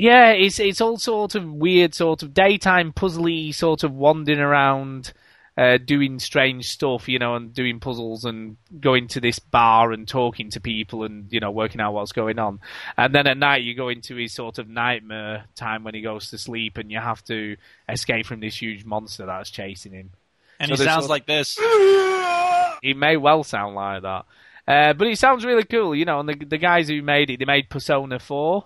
yeah, 0.00 0.30
it's 0.30 0.58
it's 0.58 0.80
all 0.80 0.96
sort 0.96 1.34
of 1.34 1.44
weird, 1.52 1.94
sort 1.94 2.22
of 2.22 2.32
daytime 2.32 2.90
puzzly, 2.92 3.54
sort 3.54 3.84
of 3.84 3.92
wandering 3.92 4.38
around, 4.40 5.12
uh, 5.58 5.76
doing 5.76 6.18
strange 6.18 6.68
stuff, 6.68 7.06
you 7.06 7.18
know, 7.18 7.34
and 7.34 7.52
doing 7.52 7.80
puzzles 7.80 8.24
and 8.24 8.56
going 8.80 9.08
to 9.08 9.20
this 9.20 9.38
bar 9.38 9.92
and 9.92 10.08
talking 10.08 10.48
to 10.52 10.60
people 10.60 11.04
and 11.04 11.30
you 11.30 11.38
know 11.38 11.50
working 11.50 11.82
out 11.82 11.92
what's 11.92 12.12
going 12.12 12.38
on. 12.38 12.60
And 12.96 13.14
then 13.14 13.26
at 13.26 13.36
night 13.36 13.62
you 13.62 13.74
go 13.74 13.90
into 13.90 14.16
his 14.16 14.32
sort 14.32 14.58
of 14.58 14.70
nightmare 14.70 15.44
time 15.54 15.84
when 15.84 15.94
he 15.94 16.00
goes 16.00 16.30
to 16.30 16.38
sleep, 16.38 16.78
and 16.78 16.90
you 16.90 16.98
have 16.98 17.22
to 17.24 17.56
escape 17.86 18.24
from 18.24 18.40
this 18.40 18.56
huge 18.56 18.86
monster 18.86 19.26
that's 19.26 19.50
chasing 19.50 19.92
him. 19.92 20.10
And 20.58 20.70
So 20.70 20.76
he 20.76 20.84
sounds 20.84 21.04
sort 21.04 21.04
of- 21.04 21.10
like 21.10 21.26
this. 21.26 21.58
He 22.82 22.94
may 22.94 23.18
well 23.18 23.44
sound 23.44 23.74
like 23.74 24.00
that. 24.02 24.24
Uh, 24.66 24.94
but 24.94 25.06
it 25.06 25.18
sounds 25.18 25.44
really 25.44 25.64
cool, 25.64 25.94
you 25.94 26.06
know. 26.06 26.20
And 26.20 26.28
the 26.30 26.34
the 26.46 26.56
guys 26.56 26.88
who 26.88 27.02
made 27.02 27.28
it, 27.28 27.38
they 27.38 27.44
made 27.44 27.68
Persona 27.68 28.18
Four 28.18 28.64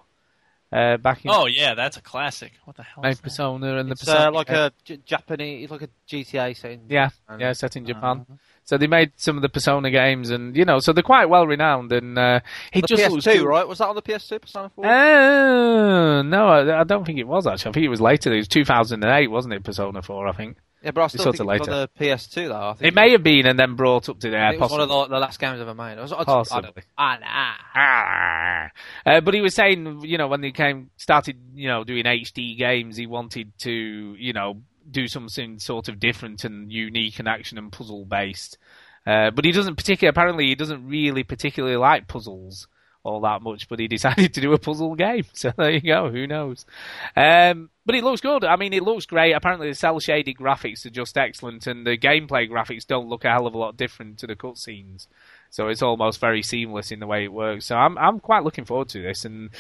uh, 0.72 0.96
back 0.96 1.24
in 1.24 1.30
Oh, 1.30 1.46
yeah, 1.46 1.74
that's 1.74 1.96
a 1.96 2.02
classic. 2.02 2.52
What 2.64 2.76
the 2.76 2.82
hell? 2.82 3.02
made 3.02 3.10
is 3.10 3.18
that? 3.18 3.22
Persona 3.24 3.76
and 3.78 3.88
the 3.88 3.92
It's 3.92 4.04
Persona 4.04 4.28
uh, 4.28 4.32
like 4.32 4.50
a 4.50 4.72
J- 4.84 5.00
Japanese, 5.04 5.64
it's 5.64 5.70
like 5.72 5.82
a 5.82 5.88
GTA 6.08 6.56
setting. 6.56 6.82
Yeah, 6.88 7.10
yeah, 7.38 7.52
set 7.52 7.76
in 7.76 7.86
Japan. 7.86 8.26
So 8.66 8.78
they 8.78 8.86
made 8.86 9.12
some 9.16 9.36
of 9.36 9.42
the 9.42 9.50
Persona 9.50 9.90
games, 9.90 10.30
and 10.30 10.56
you 10.56 10.64
know, 10.64 10.78
so 10.78 10.92
they're 10.92 11.02
quite 11.02 11.26
well 11.26 11.46
renowned. 11.46 11.92
And 11.92 12.18
uh, 12.18 12.40
it 12.72 12.80
The 12.82 12.86
just 12.88 13.02
PS2, 13.02 13.10
looks 13.12 13.42
right? 13.44 13.68
Was 13.68 13.78
that 13.78 13.88
on 13.88 13.94
the 13.94 14.02
PS2, 14.02 14.40
Persona 14.40 14.70
4? 14.74 14.86
Uh, 14.86 16.22
no, 16.22 16.48
I, 16.48 16.80
I 16.80 16.84
don't 16.84 17.04
think 17.04 17.18
it 17.18 17.28
was 17.28 17.46
actually. 17.46 17.70
I 17.70 17.72
think 17.74 17.84
it 17.84 17.90
was 17.90 18.00
later. 18.00 18.32
It 18.32 18.38
was 18.38 18.48
2008, 18.48 19.26
wasn't 19.28 19.54
it? 19.54 19.64
Persona 19.64 20.00
4, 20.00 20.28
I 20.28 20.32
think. 20.32 20.56
Yeah, 20.84 20.90
but 20.90 21.04
I 21.04 21.06
still 21.06 21.32
think 21.32 21.50
it's 21.50 21.68
on 21.68 21.70
the 21.70 21.88
PS2 21.98 22.48
though. 22.48 22.68
I 22.68 22.72
think 22.74 22.88
It 22.88 22.94
may 22.94 23.10
have 23.12 23.22
been 23.22 23.46
and 23.46 23.58
then 23.58 23.74
brought 23.74 24.10
up 24.10 24.20
to 24.20 24.28
there. 24.28 24.52
it 24.52 24.60
was 24.60 24.70
one 24.70 24.82
of 24.82 24.88
the, 24.88 25.06
the 25.06 25.18
last 25.18 25.40
games 25.40 25.58
ever 25.60 25.74
made. 25.74 25.96
I 25.98 26.02
was, 26.02 26.12
I, 26.12 26.24
Possibly. 26.24 26.82
I, 26.98 27.16
I, 27.24 27.54
Ah. 27.74 28.70
Uh, 29.06 29.20
but 29.22 29.32
he 29.32 29.40
was 29.40 29.54
saying, 29.54 30.02
you 30.02 30.18
know, 30.18 30.28
when 30.28 30.42
they 30.42 30.50
came 30.52 30.90
started, 30.96 31.38
you 31.54 31.68
know, 31.68 31.84
doing 31.84 32.04
HD 32.04 32.58
games, 32.58 32.96
he 32.96 33.06
wanted 33.06 33.52
to, 33.60 33.72
you 33.72 34.34
know, 34.34 34.60
do 34.90 35.08
something 35.08 35.58
sort 35.58 35.88
of 35.88 35.98
different 35.98 36.44
and 36.44 36.70
unique 36.70 37.18
and 37.18 37.28
action 37.28 37.56
and 37.56 37.72
puzzle 37.72 38.04
based. 38.04 38.58
Uh, 39.06 39.30
but 39.30 39.44
he 39.46 39.52
doesn't 39.52 39.76
particularly. 39.76 40.10
Apparently, 40.10 40.46
he 40.46 40.54
doesn't 40.54 40.86
really 40.86 41.22
particularly 41.24 41.76
like 41.76 42.08
puzzles 42.08 42.68
all 43.04 43.20
that 43.20 43.42
much. 43.42 43.68
But 43.68 43.78
he 43.78 43.86
decided 43.88 44.34
to 44.34 44.40
do 44.40 44.52
a 44.52 44.58
puzzle 44.58 44.94
game. 44.96 45.24
So 45.32 45.52
there 45.56 45.70
you 45.70 45.80
go. 45.80 46.10
Who 46.10 46.26
knows? 46.26 46.66
Um, 47.14 47.70
but 47.86 47.94
it 47.94 48.02
looks 48.02 48.20
good. 48.20 48.44
I 48.44 48.56
mean, 48.56 48.72
it 48.72 48.82
looks 48.82 49.06
great. 49.06 49.32
Apparently, 49.32 49.68
the 49.68 49.74
cell 49.74 50.00
shaded 50.00 50.36
graphics 50.36 50.86
are 50.86 50.90
just 50.90 51.16
excellent, 51.18 51.66
and 51.66 51.86
the 51.86 51.98
gameplay 51.98 52.50
graphics 52.50 52.86
don't 52.86 53.08
look 53.08 53.24
a 53.24 53.30
hell 53.30 53.46
of 53.46 53.54
a 53.54 53.58
lot 53.58 53.76
different 53.76 54.18
to 54.18 54.26
the 54.26 54.34
cutscenes. 54.34 55.06
So 55.50 55.68
it's 55.68 55.82
almost 55.82 56.20
very 56.20 56.42
seamless 56.42 56.90
in 56.90 56.98
the 56.98 57.06
way 57.06 57.24
it 57.24 57.32
works. 57.32 57.66
So 57.66 57.76
I'm 57.76 57.96
I'm 57.98 58.20
quite 58.20 58.42
looking 58.42 58.64
forward 58.64 58.88
to 58.90 59.02
this, 59.02 59.24
and 59.24 59.50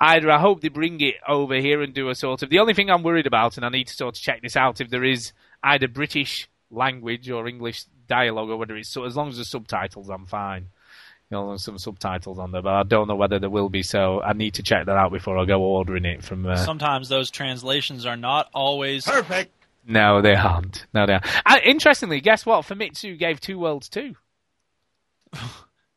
either 0.00 0.30
I 0.30 0.38
hope 0.38 0.60
they 0.60 0.68
bring 0.68 1.00
it 1.00 1.16
over 1.26 1.56
here 1.56 1.82
and 1.82 1.92
do 1.92 2.08
a 2.08 2.14
sort 2.14 2.42
of. 2.42 2.50
The 2.50 2.58
only 2.58 2.74
thing 2.74 2.90
I'm 2.90 3.02
worried 3.02 3.26
about, 3.26 3.56
and 3.56 3.66
I 3.66 3.68
need 3.68 3.88
to 3.88 3.94
sort 3.94 4.16
of 4.16 4.22
check 4.22 4.42
this 4.42 4.56
out, 4.56 4.80
if 4.80 4.90
there 4.90 5.04
is 5.04 5.32
either 5.62 5.88
British 5.88 6.48
language 6.70 7.28
or 7.30 7.46
English 7.46 7.84
dialogue, 8.08 8.48
or 8.48 8.56
whether 8.56 8.76
it's 8.76 8.88
so. 8.88 9.04
As 9.04 9.16
long 9.16 9.28
as 9.28 9.36
the 9.36 9.44
subtitles, 9.44 10.08
I'm 10.08 10.26
fine. 10.26 10.68
You 11.30 11.36
know, 11.36 11.48
there's 11.48 11.62
some 11.64 11.78
subtitles 11.78 12.38
on 12.38 12.52
there, 12.52 12.62
but 12.62 12.72
I 12.74 12.82
don't 12.84 13.06
know 13.06 13.14
whether 13.16 13.38
there 13.38 13.50
will 13.50 13.68
be. 13.68 13.82
So 13.82 14.22
I 14.22 14.32
need 14.32 14.54
to 14.54 14.62
check 14.62 14.86
that 14.86 14.96
out 14.96 15.12
before 15.12 15.36
I 15.38 15.44
go 15.44 15.60
ordering 15.62 16.06
it 16.06 16.24
from. 16.24 16.46
Uh, 16.46 16.56
Sometimes 16.56 17.08
those 17.10 17.30
translations 17.30 18.06
are 18.06 18.16
not 18.16 18.48
always 18.54 19.04
perfect. 19.04 19.52
No, 19.86 20.22
they 20.22 20.34
aren't. 20.34 20.86
No, 20.94 21.06
they 21.06 21.14
aren't. 21.14 21.26
Uh, 21.46 21.58
interestingly, 21.64 22.20
guess 22.20 22.46
what? 22.46 22.64
Famitsu 22.66 23.18
gave 23.18 23.40
Two 23.40 23.58
Worlds 23.58 23.88
two. 23.90 24.14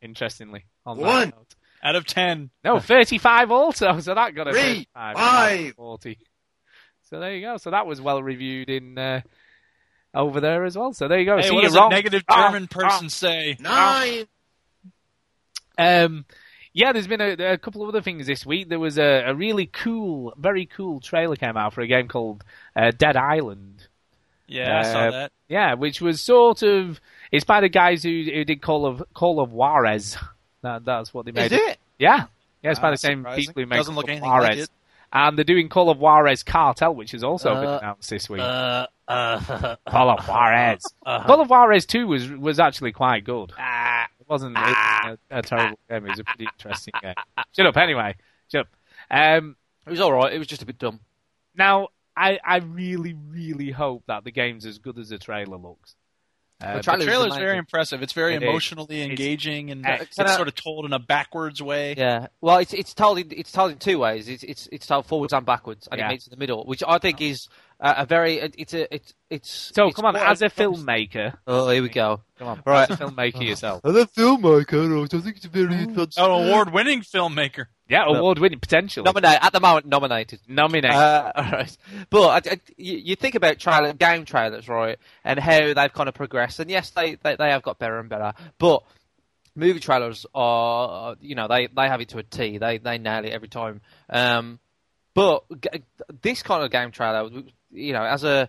interestingly, 0.02 0.64
on 0.84 0.98
that 0.98 1.02
One. 1.06 1.28
note. 1.30 1.54
out 1.82 1.96
of 1.96 2.06
ten. 2.06 2.50
No, 2.64 2.78
35 2.78 3.50
also, 3.50 4.00
so 4.00 4.14
that 4.14 4.34
got 4.34 4.48
a 4.48 4.52
Three, 4.52 4.86
35, 4.94 5.16
five. 5.16 5.74
40. 5.74 6.18
So 7.10 7.20
there 7.20 7.34
you 7.34 7.40
go. 7.42 7.56
So 7.56 7.70
that 7.70 7.86
was 7.86 8.00
well 8.00 8.22
reviewed 8.22 8.70
in 8.70 8.98
uh, 8.98 9.20
over 10.14 10.40
there 10.40 10.64
as 10.64 10.76
well. 10.76 10.92
So 10.92 11.08
there 11.08 11.18
you 11.18 11.26
go. 11.26 11.36
Hey, 11.36 11.44
See, 11.48 11.50
what 11.54 11.60
you're 11.62 11.68
does 11.70 11.76
wrong. 11.76 11.92
a 11.92 11.96
negative 11.96 12.22
Ah, 12.28 12.48
German 12.48 12.68
person 12.68 13.08
say? 13.10 13.56
Nine. 13.60 14.26
Um, 15.78 16.24
yeah, 16.72 16.92
there's 16.92 17.06
been 17.06 17.20
a, 17.20 17.52
a 17.52 17.58
couple 17.58 17.82
of 17.82 17.88
other 17.88 18.00
things 18.00 18.26
this 18.26 18.46
week. 18.46 18.68
There 18.68 18.78
was 18.78 18.98
a, 18.98 19.24
a 19.26 19.34
really 19.34 19.66
cool, 19.66 20.32
very 20.38 20.66
cool 20.66 21.00
trailer 21.00 21.36
came 21.36 21.56
out 21.56 21.74
for 21.74 21.82
a 21.82 21.86
game 21.86 22.08
called 22.08 22.44
uh, 22.74 22.92
Dead 22.96 23.16
Island. 23.16 23.88
Yeah, 24.48 24.78
I 24.80 24.82
saw 24.82 24.98
Uh, 25.00 25.10
that. 25.10 25.32
Yeah, 25.48 25.74
which 25.74 26.00
was 26.00 26.20
sort 26.22 26.62
of 26.62 27.00
it's 27.30 27.44
by 27.44 27.60
the 27.60 27.68
guys 27.68 28.02
who 28.02 28.24
who 28.32 28.44
did 28.44 28.60
Call 28.62 28.86
of 28.86 29.02
Call 29.14 29.40
of 29.40 29.52
Juarez. 29.52 30.16
That, 30.62 30.84
that's 30.84 31.12
what 31.12 31.26
they 31.26 31.32
made. 31.32 31.52
Is 31.52 31.58
it? 31.60 31.78
Yeah, 31.98 32.26
yeah, 32.62 32.70
it's 32.70 32.78
Ah, 32.78 32.82
by 32.82 32.90
the 32.92 32.96
same 32.96 33.20
surprising. 33.20 33.44
people 33.46 33.62
who 33.62 33.66
made 33.66 33.76
Doesn't 33.76 33.94
Call 33.94 34.00
look 34.02 34.04
of 34.06 34.10
anything 34.10 34.28
like 34.30 34.40
Juarez. 34.42 34.64
it. 34.64 34.70
And 35.14 35.36
they're 35.36 35.44
doing 35.44 35.68
Call 35.68 35.90
of 35.90 35.98
Juarez 35.98 36.42
Cartel, 36.42 36.94
which 36.94 37.10
has 37.12 37.22
also 37.22 37.54
been 37.54 37.64
Uh, 37.68 37.78
announced 37.82 38.08
this 38.08 38.30
week. 38.30 38.40
uh, 38.40 38.86
uh, 39.08 39.76
Call 39.88 40.08
of 40.10 40.26
Juarez. 40.26 40.80
uh-huh. 41.04 41.26
Call 41.26 41.40
of 41.42 41.50
Juarez 41.50 41.84
2 41.84 42.06
was 42.06 42.30
was 42.30 42.58
actually 42.58 42.92
quite 42.92 43.24
good. 43.24 43.50
it 43.50 43.56
wasn't 44.32 44.56
it 44.58 44.62
a, 44.62 45.18
a 45.30 45.42
terrible 45.42 45.78
game. 45.88 46.06
It 46.06 46.10
was 46.10 46.18
a 46.18 46.24
pretty 46.24 46.46
interesting 46.52 46.94
game. 47.02 47.14
Shut 47.56 47.66
up, 47.66 47.76
anyway. 47.76 48.16
Shut 48.50 48.66
up. 48.66 48.68
Um, 49.10 49.56
it 49.86 49.90
was 49.90 50.00
all 50.00 50.12
right. 50.12 50.32
It 50.32 50.38
was 50.38 50.46
just 50.48 50.62
a 50.62 50.66
bit 50.66 50.78
dumb. 50.78 51.00
Now, 51.54 51.88
I, 52.16 52.38
I 52.44 52.56
really, 52.58 53.14
really 53.14 53.70
hope 53.70 54.04
that 54.06 54.24
the 54.24 54.30
game's 54.32 54.66
as 54.66 54.78
good 54.78 54.98
as 54.98 55.10
the 55.10 55.18
trailer 55.18 55.56
looks. 55.56 55.94
Uh, 56.60 56.80
the 56.80 57.26
is 57.26 57.36
very 57.36 57.58
impressive. 57.58 58.02
It's 58.02 58.12
very 58.12 58.34
It 58.34 58.42
is. 58.44 58.48
emotionally 58.48 59.00
It's 59.02 59.10
engaging, 59.10 59.72
and 59.72 59.84
excellent. 59.84 60.28
it's 60.28 60.36
sort 60.36 60.46
of 60.46 60.54
told 60.54 60.84
in 60.84 60.92
a 60.92 60.98
backwards 61.00 61.60
way. 61.60 61.94
Yeah. 61.98 62.28
Well, 62.40 62.58
it's 62.58 62.72
it's 62.72 62.94
told 62.94 63.18
in 63.18 63.32
it's 63.32 63.50
told 63.50 63.72
in 63.72 63.78
two 63.78 63.98
ways. 63.98 64.28
It's 64.28 64.44
it's 64.44 64.68
it's 64.70 64.86
told 64.86 65.06
forwards 65.06 65.32
and 65.32 65.44
backwards, 65.44 65.88
and 65.90 65.98
Yeah. 65.98 66.06
it 66.06 66.10
meets 66.10 66.26
in 66.28 66.30
the 66.30 66.36
middle, 66.36 66.64
which 66.64 66.84
I 66.86 66.98
think 66.98 67.20
is 67.20 67.48
uh, 67.82 67.94
a 67.98 68.06
very 68.06 68.36
it's 68.38 68.74
a 68.74 68.94
it's 68.94 69.12
it's. 69.28 69.50
So 69.74 69.88
it's 69.88 69.96
come 69.96 70.04
on, 70.04 70.14
as 70.14 70.40
a 70.40 70.48
filmmaker, 70.48 71.34
Oh, 71.48 71.68
here 71.68 71.82
we 71.82 71.88
go. 71.88 72.20
Come 72.38 72.46
on, 72.46 72.62
right. 72.64 72.88
as 72.88 73.00
a 73.00 73.04
filmmaker 73.04 73.44
yourself. 73.44 73.80
As 73.84 73.96
a 73.96 74.06
filmmaker, 74.06 75.12
I 75.12 75.20
think 75.20 75.36
it's 75.36 75.46
a 75.46 75.48
very 75.48 75.82
advanced. 75.82 76.16
An 76.16 76.30
award-winning 76.30 77.00
filmmaker. 77.00 77.66
Yeah, 77.88 78.04
award-winning 78.06 78.60
potentially. 78.60 79.02
Nominate 79.02 79.38
at 79.42 79.52
the 79.52 79.58
moment, 79.58 79.86
nominated. 79.86 80.38
Nominated. 80.46 80.96
Uh, 80.96 81.32
all 81.36 81.50
right. 81.50 81.76
But 82.08 82.46
I, 82.46 82.52
I, 82.52 82.60
you, 82.76 82.98
you 82.98 83.16
think 83.16 83.34
about 83.34 83.58
trailer, 83.58 83.92
game 83.92 84.24
trailers, 84.24 84.68
right, 84.68 84.98
and 85.24 85.40
how 85.40 85.74
they've 85.74 85.92
kind 85.92 86.08
of 86.08 86.14
progressed. 86.14 86.60
And 86.60 86.70
yes, 86.70 86.90
they, 86.90 87.16
they 87.16 87.34
they 87.34 87.50
have 87.50 87.62
got 87.62 87.80
better 87.80 87.98
and 87.98 88.08
better. 88.08 88.32
But 88.58 88.84
movie 89.56 89.80
trailers 89.80 90.24
are, 90.36 91.16
you 91.20 91.34
know, 91.34 91.48
they, 91.48 91.66
they 91.66 91.88
have 91.88 92.00
it 92.00 92.10
to 92.10 92.18
a 92.18 92.22
T. 92.22 92.58
They 92.58 92.78
they 92.78 92.98
nail 92.98 93.24
it 93.24 93.32
every 93.32 93.48
time. 93.48 93.80
Um, 94.08 94.60
but 95.14 95.44
this 96.22 96.42
kind 96.42 96.64
of 96.64 96.70
game 96.70 96.90
trailer, 96.90 97.28
you 97.72 97.92
know, 97.92 98.02
has 98.02 98.24
a 98.24 98.48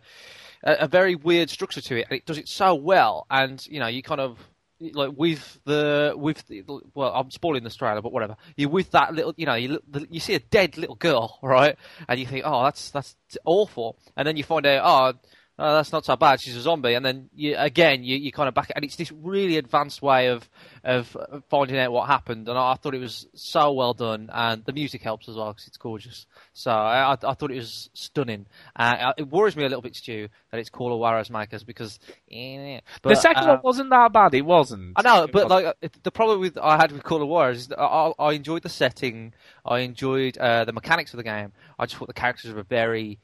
a 0.63 0.87
very 0.87 1.15
weird 1.15 1.49
structure 1.49 1.81
to 1.81 1.97
it, 1.99 2.05
and 2.09 2.17
it 2.17 2.25
does 2.25 2.37
it 2.37 2.47
so 2.47 2.75
well. 2.75 3.25
And 3.29 3.65
you 3.67 3.79
know, 3.79 3.87
you 3.87 4.01
kind 4.03 4.21
of 4.21 4.37
like 4.79 5.11
with 5.15 5.59
the 5.65 6.13
with 6.15 6.45
the, 6.47 6.63
well, 6.93 7.13
I'm 7.13 7.31
spoiling 7.31 7.63
the 7.63 7.69
trailer, 7.69 8.01
but 8.01 8.11
whatever. 8.11 8.35
You 8.55 8.69
with 8.69 8.91
that 8.91 9.13
little, 9.13 9.33
you 9.37 9.45
know, 9.45 9.55
you 9.55 9.79
you 10.09 10.19
see 10.19 10.35
a 10.35 10.39
dead 10.39 10.77
little 10.77 10.95
girl, 10.95 11.39
right? 11.43 11.77
And 12.07 12.19
you 12.19 12.25
think, 12.25 12.43
oh, 12.45 12.63
that's 12.63 12.91
that's 12.91 13.15
awful. 13.45 13.97
And 14.15 14.27
then 14.27 14.37
you 14.37 14.43
find 14.43 14.65
out, 14.65 15.15
oh. 15.15 15.19
Oh, 15.59 15.75
that's 15.75 15.91
not 15.91 16.03
so 16.03 16.15
bad. 16.15 16.41
She's 16.41 16.55
a 16.55 16.61
zombie, 16.61 16.95
and 16.95 17.05
then 17.05 17.29
you, 17.35 17.55
again, 17.55 18.03
you, 18.03 18.17
you 18.17 18.31
kind 18.31 18.47
of 18.47 18.55
back, 18.55 18.71
and 18.75 18.83
it's 18.83 18.95
this 18.95 19.11
really 19.11 19.57
advanced 19.57 20.01
way 20.01 20.29
of 20.29 20.49
of 20.83 21.15
finding 21.47 21.77
out 21.77 21.91
what 21.91 22.07
happened. 22.07 22.49
And 22.49 22.57
I, 22.57 22.71
I 22.71 22.75
thought 22.75 22.95
it 22.95 22.99
was 22.99 23.27
so 23.35 23.71
well 23.71 23.93
done, 23.93 24.31
and 24.33 24.65
the 24.65 24.73
music 24.73 25.03
helps 25.03 25.29
as 25.29 25.35
well 25.35 25.53
because 25.53 25.67
it's 25.67 25.77
gorgeous. 25.77 26.25
So 26.53 26.71
I, 26.71 27.11
I, 27.11 27.13
I 27.13 27.33
thought 27.35 27.51
it 27.51 27.57
was 27.57 27.91
stunning. 27.93 28.47
Uh, 28.75 29.13
it 29.15 29.29
worries 29.29 29.55
me 29.55 29.63
a 29.63 29.67
little 29.67 29.83
bit, 29.83 29.95
Stu, 29.95 30.27
that 30.49 30.59
it's 30.59 30.71
Call 30.71 30.91
of 30.91 30.99
Juarez 30.99 31.29
makers 31.29 31.63
because 31.63 31.99
eh, 32.31 32.79
the 33.03 33.13
second 33.13 33.43
uh, 33.43 33.47
one 33.49 33.59
wasn't 33.63 33.91
that 33.91 34.11
bad. 34.11 34.33
It 34.33 34.41
wasn't. 34.41 34.93
I 34.95 35.03
know, 35.03 35.27
but 35.31 35.49
like 35.49 35.65
uh, 35.65 35.87
the 36.01 36.11
problem 36.11 36.39
with 36.39 36.57
I 36.57 36.77
had 36.77 36.91
with 36.91 37.03
Call 37.03 37.21
of 37.21 37.27
Juarez 37.27 37.59
is 37.59 37.67
that 37.67 37.79
I, 37.79 38.11
I 38.17 38.33
enjoyed 38.33 38.63
the 38.63 38.69
setting, 38.69 39.35
I 39.63 39.79
enjoyed 39.79 40.35
uh, 40.39 40.65
the 40.65 40.73
mechanics 40.73 41.13
of 41.13 41.17
the 41.17 41.23
game. 41.23 41.51
I 41.77 41.85
just 41.85 41.97
thought 41.97 42.07
the 42.07 42.13
characters 42.13 42.51
were 42.51 42.63
very 42.63 43.19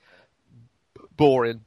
boring. 1.18 1.62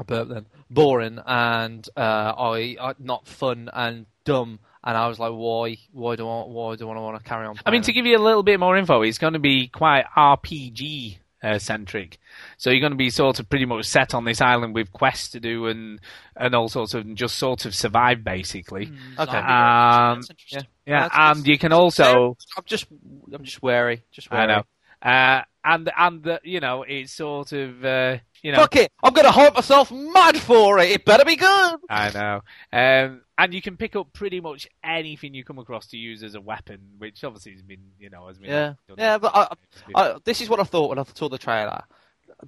I 0.00 0.02
burped 0.02 0.30
then. 0.30 0.46
Boring 0.70 1.18
and 1.26 1.86
uh, 1.96 2.00
I, 2.36 2.76
I 2.80 2.94
not 2.98 3.26
fun 3.28 3.68
and 3.72 4.06
dumb. 4.24 4.60
And 4.82 4.96
I 4.96 5.08
was 5.08 5.18
like, 5.18 5.32
why? 5.32 5.76
Why 5.92 6.16
do 6.16 6.26
I? 6.26 6.42
Why 6.44 6.74
do 6.76 6.88
I 6.88 6.98
want 6.98 7.22
to 7.22 7.28
carry 7.28 7.46
on? 7.46 7.56
I 7.66 7.70
mean, 7.70 7.82
to 7.82 7.92
give 7.92 8.06
you 8.06 8.16
a 8.16 8.18
little 8.18 8.42
bit 8.42 8.58
more 8.58 8.78
info, 8.78 9.02
it's 9.02 9.18
going 9.18 9.34
to 9.34 9.38
be 9.38 9.68
quite 9.68 10.06
RPG 10.16 11.18
uh, 11.42 11.58
centric. 11.58 12.18
So 12.56 12.70
you're 12.70 12.80
going 12.80 12.92
to 12.92 12.96
be 12.96 13.10
sort 13.10 13.40
of 13.40 13.48
pretty 13.50 13.66
much 13.66 13.84
set 13.84 14.14
on 14.14 14.24
this 14.24 14.40
island 14.40 14.74
with 14.74 14.90
quests 14.90 15.32
to 15.32 15.40
do 15.40 15.66
and 15.66 16.00
and 16.34 16.54
all 16.54 16.70
sorts 16.70 16.94
of 16.94 17.04
and 17.04 17.14
just 17.16 17.36
sort 17.36 17.66
of 17.66 17.74
survive 17.74 18.24
basically. 18.24 18.90
Okay. 19.18 19.36
Um, 19.36 20.22
yeah, 20.48 20.62
yeah, 20.86 21.08
That's- 21.08 21.36
and 21.36 21.46
you 21.46 21.58
can 21.58 21.72
also. 21.74 22.38
I'm 22.56 22.64
just, 22.64 22.86
I'm 23.34 23.44
just 23.44 23.62
wary. 23.62 24.02
Just 24.12 24.30
wary. 24.30 24.44
I 24.44 24.46
know. 24.46 24.62
Uh, 25.02 25.42
and 25.64 25.90
and 25.96 26.22
the, 26.22 26.40
you 26.42 26.60
know 26.60 26.82
it's 26.82 27.12
sort 27.12 27.52
of 27.52 27.84
uh, 27.84 28.18
you 28.42 28.52
know 28.52 28.58
Fuck 28.58 28.76
it! 28.76 28.92
I'm 29.02 29.12
gonna 29.12 29.30
hype 29.30 29.54
myself 29.54 29.92
mad 29.92 30.36
for 30.38 30.78
it. 30.78 30.90
It 30.90 31.04
better 31.04 31.24
be 31.24 31.36
good. 31.36 31.76
I 31.88 32.10
know. 32.10 32.40
Um, 32.72 33.22
and 33.36 33.54
you 33.54 33.62
can 33.62 33.76
pick 33.76 33.96
up 33.96 34.12
pretty 34.12 34.40
much 34.40 34.68
anything 34.84 35.34
you 35.34 35.44
come 35.44 35.58
across 35.58 35.88
to 35.88 35.96
use 35.96 36.22
as 36.22 36.34
a 36.34 36.40
weapon, 36.40 36.80
which 36.98 37.24
obviously 37.24 37.52
has 37.52 37.62
been, 37.62 37.80
you 37.98 38.10
know, 38.10 38.26
has 38.28 38.38
been. 38.38 38.50
Yeah, 38.50 38.74
done 38.88 38.96
yeah, 38.98 39.18
but 39.18 39.32
I, 39.34 39.48
been- 39.86 39.96
I, 39.96 40.16
this 40.24 40.40
is 40.40 40.48
what 40.48 40.60
I 40.60 40.64
thought 40.64 40.90
when 40.90 40.98
I 40.98 41.04
saw 41.14 41.28
the 41.28 41.38
trailer. 41.38 41.82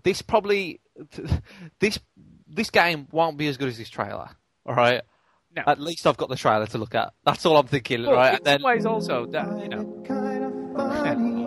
This 0.02 0.22
probably, 0.22 0.80
this 1.80 1.98
this 2.46 2.70
game 2.70 3.08
won't 3.10 3.36
be 3.36 3.48
as 3.48 3.56
good 3.56 3.68
as 3.68 3.78
this 3.78 3.90
trailer. 3.90 4.28
All 4.66 4.74
right. 4.74 5.02
No. 5.54 5.64
At 5.66 5.80
least 5.80 6.06
I've 6.06 6.16
got 6.16 6.30
the 6.30 6.36
trailer 6.36 6.66
to 6.66 6.78
look 6.78 6.94
at. 6.94 7.12
That's 7.24 7.44
all 7.44 7.58
I'm 7.58 7.66
thinking. 7.66 8.02
Well, 8.02 8.14
right. 8.14 8.38
in 8.38 8.44
some 8.44 8.62
ways 8.62 8.86
also 8.86 9.26
that 9.26 9.46
you 9.60 9.68
know. 9.68 11.38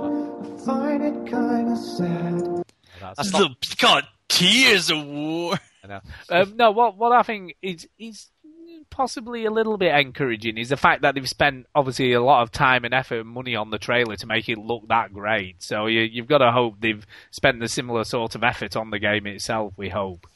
Find 0.65 1.03
it 1.03 1.31
kind 1.31 1.71
of 1.71 1.77
sad. 1.77 2.63
That's 2.99 3.17
That's 3.17 3.31
the 3.31 3.75
God 3.77 4.07
Gears 4.29 4.89
of 4.89 5.05
War. 5.05 5.55
I 5.83 5.87
know. 5.87 5.99
Um, 6.29 6.53
no, 6.57 6.71
what 6.71 6.97
what 6.97 7.11
I 7.11 7.21
think 7.23 7.55
is 7.61 7.87
is 7.99 8.29
possibly 8.89 9.45
a 9.45 9.51
little 9.51 9.77
bit 9.77 9.93
encouraging 9.93 10.57
is 10.57 10.69
the 10.69 10.77
fact 10.77 11.01
that 11.01 11.15
they've 11.15 11.29
spent 11.29 11.65
obviously 11.75 12.13
a 12.13 12.21
lot 12.21 12.41
of 12.43 12.51
time 12.51 12.85
and 12.85 12.93
effort 12.93 13.19
and 13.21 13.29
money 13.29 13.55
on 13.55 13.69
the 13.69 13.77
trailer 13.77 14.15
to 14.15 14.25
make 14.27 14.47
it 14.49 14.57
look 14.57 14.87
that 14.87 15.13
great. 15.13 15.61
So 15.61 15.87
you, 15.87 16.01
you've 16.01 16.27
got 16.27 16.39
to 16.39 16.51
hope 16.51 16.75
they've 16.79 17.05
spent 17.31 17.59
the 17.59 17.67
similar 17.67 18.03
sort 18.03 18.35
of 18.35 18.43
effort 18.43 18.75
on 18.75 18.89
the 18.89 18.99
game 18.99 19.27
itself. 19.27 19.73
We 19.77 19.89
hope. 19.89 20.27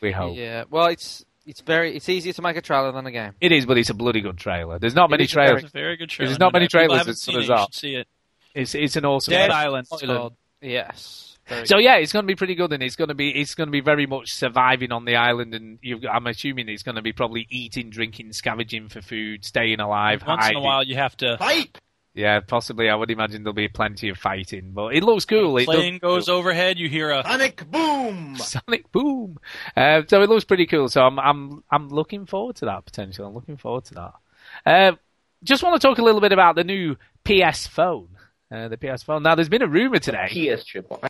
We 0.00 0.12
hope. 0.12 0.36
Yeah. 0.36 0.64
Well, 0.70 0.86
it's 0.86 1.24
it's 1.46 1.60
very 1.60 1.96
it's 1.96 2.08
easier 2.08 2.32
to 2.32 2.42
make 2.42 2.56
a 2.56 2.62
trailer 2.62 2.92
than 2.92 3.06
a 3.06 3.12
game. 3.12 3.32
It 3.40 3.52
is, 3.52 3.66
but 3.66 3.76
it's 3.78 3.90
a 3.90 3.94
bloody 3.94 4.20
good 4.20 4.36
trailer. 4.38 4.78
There's 4.78 4.94
not 4.94 5.10
It 5.10 5.12
many 5.12 5.24
is 5.24 5.32
a 5.32 5.34
very- 5.34 5.46
trailers. 5.48 5.64
It's 5.64 5.72
a 5.74 5.78
very 5.78 5.96
good 5.96 6.08
trailer. 6.10 6.28
There's 6.28 6.38
not 6.40 6.52
many 6.52 6.68
trailers 6.68 6.98
haven't 6.98 7.10
as 7.12 7.22
seen 7.22 7.38
as 7.40 7.48
that. 7.48 7.74
see 7.74 7.94
it. 7.96 8.08
It's 8.56 8.74
it's 8.74 8.96
an 8.96 9.04
awesome. 9.04 9.32
Dead 9.32 9.50
trailer. 9.50 10.14
Island. 10.14 10.36
Yes. 10.62 11.38
Very 11.46 11.66
So 11.66 11.78
yeah, 11.78 11.96
it's 11.96 12.12
going 12.12 12.24
to 12.24 12.26
be 12.26 12.34
pretty 12.34 12.54
good, 12.54 12.72
and 12.72 12.82
it's 12.82 12.96
going 12.96 13.08
to 13.08 13.14
be 13.14 13.30
it's 13.30 13.54
going 13.54 13.68
to 13.68 13.72
be 13.72 13.80
very 13.80 14.06
much 14.06 14.32
surviving 14.32 14.90
on 14.92 15.04
the 15.04 15.16
island, 15.16 15.54
and 15.54 15.78
you've, 15.82 16.04
I'm 16.10 16.26
assuming 16.26 16.68
it's 16.68 16.82
going 16.82 16.96
to 16.96 17.02
be 17.02 17.12
probably 17.12 17.46
eating, 17.50 17.90
drinking, 17.90 18.32
scavenging 18.32 18.88
for 18.88 19.02
food, 19.02 19.44
staying 19.44 19.78
alive. 19.78 20.24
Once 20.26 20.48
in 20.48 20.56
a 20.56 20.60
while, 20.60 20.82
you 20.82 20.96
have 20.96 21.16
to 21.18 21.36
Fight! 21.38 21.78
Yeah, 22.14 22.40
possibly. 22.40 22.88
I 22.88 22.94
would 22.94 23.10
imagine 23.10 23.42
there'll 23.42 23.52
be 23.52 23.68
plenty 23.68 24.08
of 24.08 24.16
fighting, 24.16 24.72
but 24.72 24.96
it 24.96 25.04
looks 25.04 25.26
cool. 25.26 25.58
It 25.58 25.66
does- 25.66 25.76
plane 25.76 25.98
goes 25.98 26.30
overhead. 26.30 26.78
You 26.78 26.88
hear 26.88 27.10
a 27.10 27.22
Sonic 27.22 27.70
boom! 27.70 28.36
Sonic 28.36 28.90
Boom. 28.90 29.38
Uh, 29.76 30.00
so 30.08 30.22
it 30.22 30.30
looks 30.30 30.44
pretty 30.44 30.66
cool. 30.66 30.88
So 30.88 31.02
I'm 31.02 31.18
I'm 31.20 31.62
I'm 31.70 31.90
looking 31.90 32.24
forward 32.24 32.56
to 32.56 32.64
that 32.64 32.86
potential. 32.86 33.26
I'm 33.26 33.34
looking 33.34 33.58
forward 33.58 33.84
to 33.86 33.94
that. 33.94 34.12
Uh, 34.64 34.92
just 35.44 35.62
want 35.62 35.80
to 35.80 35.86
talk 35.86 35.98
a 35.98 36.02
little 36.02 36.22
bit 36.22 36.32
about 36.32 36.56
the 36.56 36.64
new 36.64 36.96
PS 37.24 37.66
phone. 37.66 38.08
Uh, 38.50 38.68
the 38.68 38.76
PS 38.76 39.02
phone. 39.02 39.22
Now, 39.22 39.34
there's 39.34 39.48
been 39.48 39.62
a 39.62 39.66
rumor 39.68 39.98
today. 39.98 40.28
PS 40.28 40.64
triple. 40.64 41.02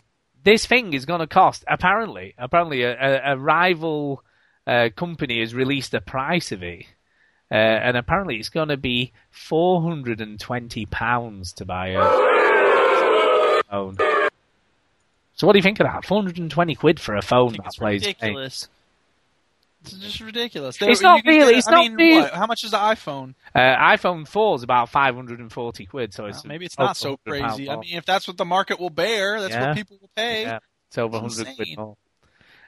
This 0.43 0.65
thing 0.65 0.93
is 0.93 1.05
going 1.05 1.19
to 1.19 1.27
cost 1.27 1.63
apparently 1.67 2.33
apparently 2.37 2.83
a, 2.83 2.93
a, 2.93 3.33
a 3.33 3.37
rival 3.37 4.23
uh, 4.65 4.89
company 4.95 5.39
has 5.41 5.53
released 5.53 5.91
the 5.91 6.01
price 6.01 6.51
of 6.51 6.63
it. 6.63 6.85
Uh, 7.49 7.55
and 7.55 7.95
apparently 7.95 8.37
it's 8.37 8.49
going 8.49 8.69
to 8.69 8.77
be 8.77 9.13
four 9.29 9.81
hundred 9.81 10.19
and 10.19 10.39
twenty 10.39 10.85
pounds 10.85 11.53
to 11.53 11.65
buy 11.65 11.89
a 11.89 12.01
phone. 13.69 13.97
So 15.35 15.45
what 15.45 15.53
do 15.53 15.59
you 15.59 15.63
think 15.63 15.79
of 15.79 15.85
that? 15.85 16.05
Four 16.05 16.21
hundred 16.21 16.39
and 16.39 16.49
twenty 16.51 16.75
quid 16.75 16.99
for 16.99 17.15
a 17.15 17.21
phone 17.21 17.53
that 17.53 17.73
plays 17.77 18.03
games. 18.03 18.15
ridiculous. 18.21 18.67
It's 19.93 20.01
just 20.03 20.19
ridiculous. 20.21 20.77
It's 20.81 21.01
not 21.01 21.23
you 21.25 21.31
really, 21.31 21.51
get- 21.53 21.57
it's 21.59 21.67
I 21.67 21.71
not 21.71 21.81
mean, 21.85 21.95
really. 21.95 22.21
what? 22.21 22.33
How 22.33 22.45
much 22.47 22.63
is 22.63 22.71
the 22.71 22.77
iPhone? 22.77 23.35
Uh, 23.53 23.59
iPhone 23.59 24.27
4 24.27 24.55
is 24.55 24.63
about 24.63 24.89
540 24.89 25.85
quid, 25.85 26.13
so 26.13 26.25
it's 26.25 26.43
Maybe 26.45 26.65
it's 26.65 26.77
not 26.77 26.97
so 26.97 27.17
crazy. 27.25 27.69
I 27.69 27.75
mean, 27.77 27.97
if 27.97 28.05
that's 28.05 28.27
what 28.27 28.37
the 28.37 28.45
market 28.45 28.79
will 28.79 28.89
bear, 28.89 29.41
that's 29.41 29.53
Yeah. 29.53 29.67
what 29.67 29.77
people 29.77 29.97
will 30.01 30.11
pay. 30.15 30.43
Yeah, 30.43 30.59
it's 30.89 30.97
over 30.97 31.19
100 31.19 31.55
quid 31.55 31.77
more. 31.77 31.97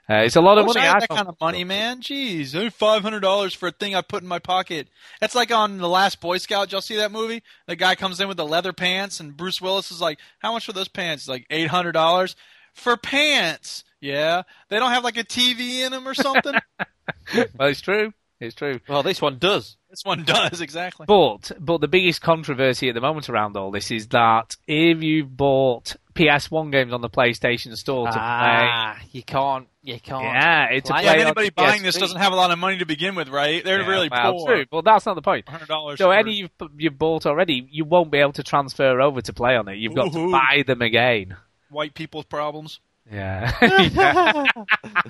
Uh, 0.09 0.23
it's 0.23 0.35
a 0.35 0.41
lot 0.41 0.57
of 0.57 0.65
money. 0.65 0.79
I 0.79 0.85
had 0.85 1.01
that 1.03 1.09
kind 1.09 1.27
of 1.27 1.39
money, 1.39 1.63
man. 1.63 2.01
Jeez, 2.01 2.71
five 2.73 3.03
hundred 3.03 3.19
dollars 3.19 3.53
for 3.53 3.67
a 3.67 3.71
thing 3.71 3.93
I 3.93 4.01
put 4.01 4.23
in 4.23 4.27
my 4.27 4.39
pocket. 4.39 4.87
That's 5.19 5.35
like 5.35 5.51
on 5.51 5.77
the 5.77 5.87
Last 5.87 6.19
Boy 6.19 6.39
Scout. 6.39 6.71
Y'all 6.71 6.81
see 6.81 6.95
that 6.95 7.11
movie? 7.11 7.43
The 7.67 7.75
guy 7.75 7.93
comes 7.93 8.19
in 8.19 8.27
with 8.27 8.37
the 8.37 8.45
leather 8.45 8.73
pants, 8.73 9.19
and 9.19 9.37
Bruce 9.37 9.61
Willis 9.61 9.91
is 9.91 10.01
like, 10.01 10.17
"How 10.39 10.51
much 10.51 10.65
for 10.65 10.73
those 10.73 10.87
pants?" 10.87 11.25
He's 11.25 11.29
like 11.29 11.45
eight 11.51 11.67
hundred 11.67 11.91
dollars 11.91 12.35
for 12.73 12.97
pants. 12.97 13.83
Yeah, 14.01 14.43
they 14.69 14.79
don't 14.79 14.91
have 14.91 15.03
like 15.03 15.17
a 15.17 15.23
TV 15.23 15.79
in 15.85 15.91
them 15.91 16.07
or 16.07 16.13
something. 16.13 16.53
well, 17.57 17.67
it's 17.69 17.81
true. 17.81 18.13
It's 18.39 18.55
true. 18.55 18.79
Well, 18.87 19.03
this 19.03 19.21
one 19.21 19.37
does. 19.37 19.75
this 19.89 20.05
one 20.05 20.23
does 20.23 20.61
exactly. 20.61 21.05
But 21.05 21.51
but 21.59 21.81
the 21.81 21.89
biggest 21.89 22.21
controversy 22.21 22.87
at 22.87 22.95
the 22.95 23.01
moment 23.01 23.27
around 23.29 23.57
all 23.57 23.69
this 23.69 23.91
is 23.91 24.07
that 24.07 24.55
if 24.65 25.03
you've 25.03 25.35
bought 25.35 25.97
PS1 26.15 26.71
games 26.71 26.93
on 26.93 27.01
the 27.01 27.09
PlayStation 27.09 27.75
Store 27.75 28.07
to 28.07 28.13
Ah, 28.17 28.97
you 29.11 29.23
can't. 29.23 29.67
You 29.83 29.99
can't. 29.99 30.23
yeah, 30.23 30.67
it's 30.71 30.87
to 30.87 30.93
play 30.93 31.03
yeah, 31.03 31.11
play 31.11 31.19
on 31.21 31.25
anybody 31.27 31.49
buying 31.49 31.83
this 31.83 31.97
doesn't 31.97 32.19
have 32.19 32.31
a 32.31 32.35
lot 32.37 32.51
of 32.51 32.59
money 32.59 32.77
to 32.77 32.85
begin 32.85 33.15
with, 33.15 33.27
right? 33.27 33.61
They're 33.63 33.81
Yeah, 33.81 33.87
really 33.89 34.07
well, 34.09 34.33
poor. 34.33 34.47
True, 34.55 34.65
but 34.71 34.85
that's 34.85 35.05
not 35.05 35.15
the 35.15 35.21
point. 35.21 35.47
Hundred 35.49 35.67
dollars. 35.67 35.97
So 35.97 36.11
any 36.11 36.33
you've, 36.35 36.51
you've 36.77 36.97
bought 36.97 37.25
already, 37.25 37.67
you 37.69 37.83
won't 37.83 38.09
be 38.11 38.19
able 38.19 38.33
to 38.33 38.43
transfer 38.43 39.01
over 39.01 39.21
to 39.21 39.33
play 39.33 39.57
on 39.57 39.67
it. 39.67 39.77
You've 39.79 39.95
got 39.95 40.13
to 40.13 40.31
buy 40.31 40.63
them 40.65 40.81
again. 40.81 41.35
white 41.69 41.93
people's 41.93 42.25
problems. 42.25 42.79
Yeah. 43.11 43.51
Yeah. 43.93 44.43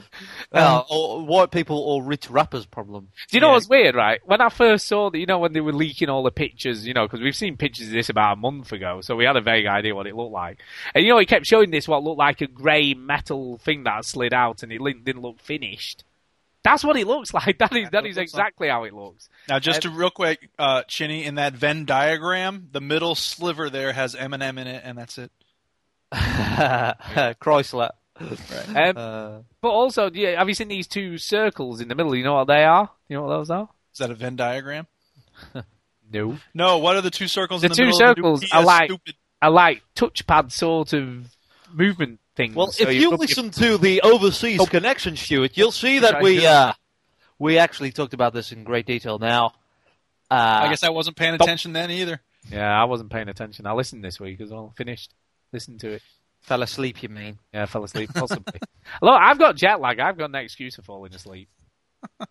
Well, 0.51 0.87
or 0.89 1.25
white 1.25 1.51
people 1.51 1.77
or 1.77 2.03
rich 2.03 2.29
rappers' 2.29 2.65
problem. 2.65 3.09
Do 3.29 3.37
you 3.37 3.41
know 3.41 3.47
Yeah. 3.49 3.53
what's 3.53 3.69
weird, 3.69 3.95
right? 3.95 4.19
When 4.25 4.41
I 4.41 4.49
first 4.49 4.87
saw 4.87 5.09
that, 5.11 5.17
you 5.19 5.25
know, 5.25 5.39
when 5.39 5.53
they 5.53 5.61
were 5.61 5.73
leaking 5.73 6.09
all 6.09 6.23
the 6.23 6.31
pictures, 6.31 6.87
you 6.87 6.93
know, 6.93 7.05
because 7.05 7.19
we've 7.21 7.35
seen 7.35 7.55
pictures 7.57 7.87
of 7.87 7.93
this 7.93 8.09
about 8.09 8.33
a 8.33 8.35
month 8.35 8.71
ago, 8.71 9.01
so 9.01 9.15
we 9.15 9.25
had 9.25 9.35
a 9.35 9.41
vague 9.41 9.67
idea 9.67 9.93
what 9.93 10.07
it 10.07 10.15
looked 10.15 10.31
like. 10.31 10.59
And 10.95 11.03
you 11.05 11.11
know, 11.11 11.19
he 11.19 11.25
kept 11.25 11.45
showing 11.45 11.69
this 11.71 11.87
what 11.87 12.03
looked 12.03 12.17
like 12.17 12.41
a 12.41 12.47
grey 12.47 12.93
metal 12.93 13.57
thing 13.59 13.83
that 13.83 14.05
slid 14.05 14.33
out, 14.33 14.63
and 14.63 14.71
it 14.71 14.79
didn't 15.03 15.21
look 15.21 15.39
finished. 15.39 16.03
That's 16.63 16.83
what 16.83 16.97
it 16.97 17.05
looks 17.07 17.33
like. 17.33 17.59
That 17.59 17.75
is 17.75 17.89
that 17.91 18.05
is 18.05 18.17
exactly 18.17 18.69
how 18.69 18.83
it 18.85 18.93
looks. 18.93 19.29
Now, 19.47 19.59
just 19.59 19.83
to 19.83 19.89
real 19.89 20.09
quick, 20.09 20.49
uh, 20.57 20.83
Chinny, 20.87 21.25
in 21.25 21.35
that 21.35 21.53
Venn 21.53 21.85
diagram, 21.85 22.69
the 22.71 22.81
middle 22.81 23.15
sliver 23.15 23.69
there 23.69 23.93
has 23.93 24.15
Eminem 24.15 24.59
in 24.59 24.67
it, 24.67 24.81
and 24.83 24.97
that's 24.97 25.17
it. 25.17 25.31
Chrysler. 27.41 27.91
Um, 28.19 28.97
Uh, 28.97 29.39
but 29.61 29.69
also, 29.69 30.09
yeah, 30.11 30.37
have 30.37 30.47
you 30.49 30.53
seen 30.55 30.67
these 30.67 30.87
two 30.87 31.17
circles 31.17 31.79
in 31.81 31.87
the 31.87 31.95
middle? 31.95 32.15
You 32.15 32.23
know 32.23 32.33
what 32.35 32.47
they 32.47 32.63
are? 32.63 32.89
You 33.07 33.17
know 33.17 33.23
what 33.23 33.29
those 33.37 33.49
are? 33.49 33.69
Is 33.93 33.99
that 33.99 34.11
a 34.11 34.15
Venn 34.15 34.35
diagram? 34.35 34.87
No. 36.11 36.37
No. 36.55 36.79
What 36.79 36.95
are 36.95 37.01
the 37.01 37.11
two 37.11 37.27
circles? 37.27 37.61
The 37.61 37.67
in 37.67 37.69
the 37.69 37.75
two 37.75 37.85
middle 37.85 38.01
of 38.33 38.39
the 38.41 38.47
circles 38.47 38.51
are 38.51 38.63
like 38.63 38.89
stupid? 38.89 39.13
are 39.43 39.51
like 39.51 39.83
touchpad 39.95 40.51
sort 40.51 40.91
of 40.93 41.35
movement 41.71 42.19
things. 42.35 42.55
well, 42.55 42.71
So 42.71 42.89
if 42.89 42.95
you 42.95 43.11
rub 43.11 43.19
your- 43.19 43.27
listen 43.27 43.51
to 43.51 43.77
the 43.77 44.01
Overseas 44.01 44.67
Connection, 44.69 45.15
Stuart, 45.15 45.55
you'll 45.55 45.71
see 45.71 45.99
that 45.99 46.23
we 46.23 46.47
uh, 46.47 46.73
we 47.37 47.59
actually 47.59 47.91
talked 47.91 48.15
about 48.15 48.33
this 48.33 48.51
in 48.51 48.63
great 48.63 48.87
detail. 48.87 49.19
Now, 49.19 49.53
uh, 50.31 50.61
I 50.63 50.69
guess 50.69 50.81
I 50.81 50.89
wasn't 50.89 51.15
paying 51.15 51.33
Nope. 51.33 51.41
attention 51.41 51.73
then 51.73 51.91
either. 51.91 52.19
Yeah, 52.51 52.67
I 52.81 52.85
wasn't 52.85 53.11
paying 53.11 53.29
attention. 53.29 53.67
I 53.67 53.73
listened 53.73 54.03
this 54.03 54.19
week 54.19 54.41
as 54.41 54.49
well. 54.49 54.73
Finished. 54.75 55.13
Listened 55.51 55.79
to 55.81 55.91
it. 55.93 56.01
fell 56.41 56.61
asleep. 56.63 57.01
You 57.03 57.09
mean? 57.09 57.39
Yeah, 57.53 57.63
I 57.63 57.65
fell 57.65 57.83
asleep, 57.83 58.11
possibly. 58.13 58.59
Look, 59.01 59.19
I've 59.19 59.39
got 59.39 59.55
jet 59.55 59.79
lag. 59.81 59.99
I've 59.99 60.17
got 60.17 60.31
no 60.31 60.39
excuse 60.39 60.75
for 60.75 60.81
falling 60.81 61.13
asleep. 61.13 61.49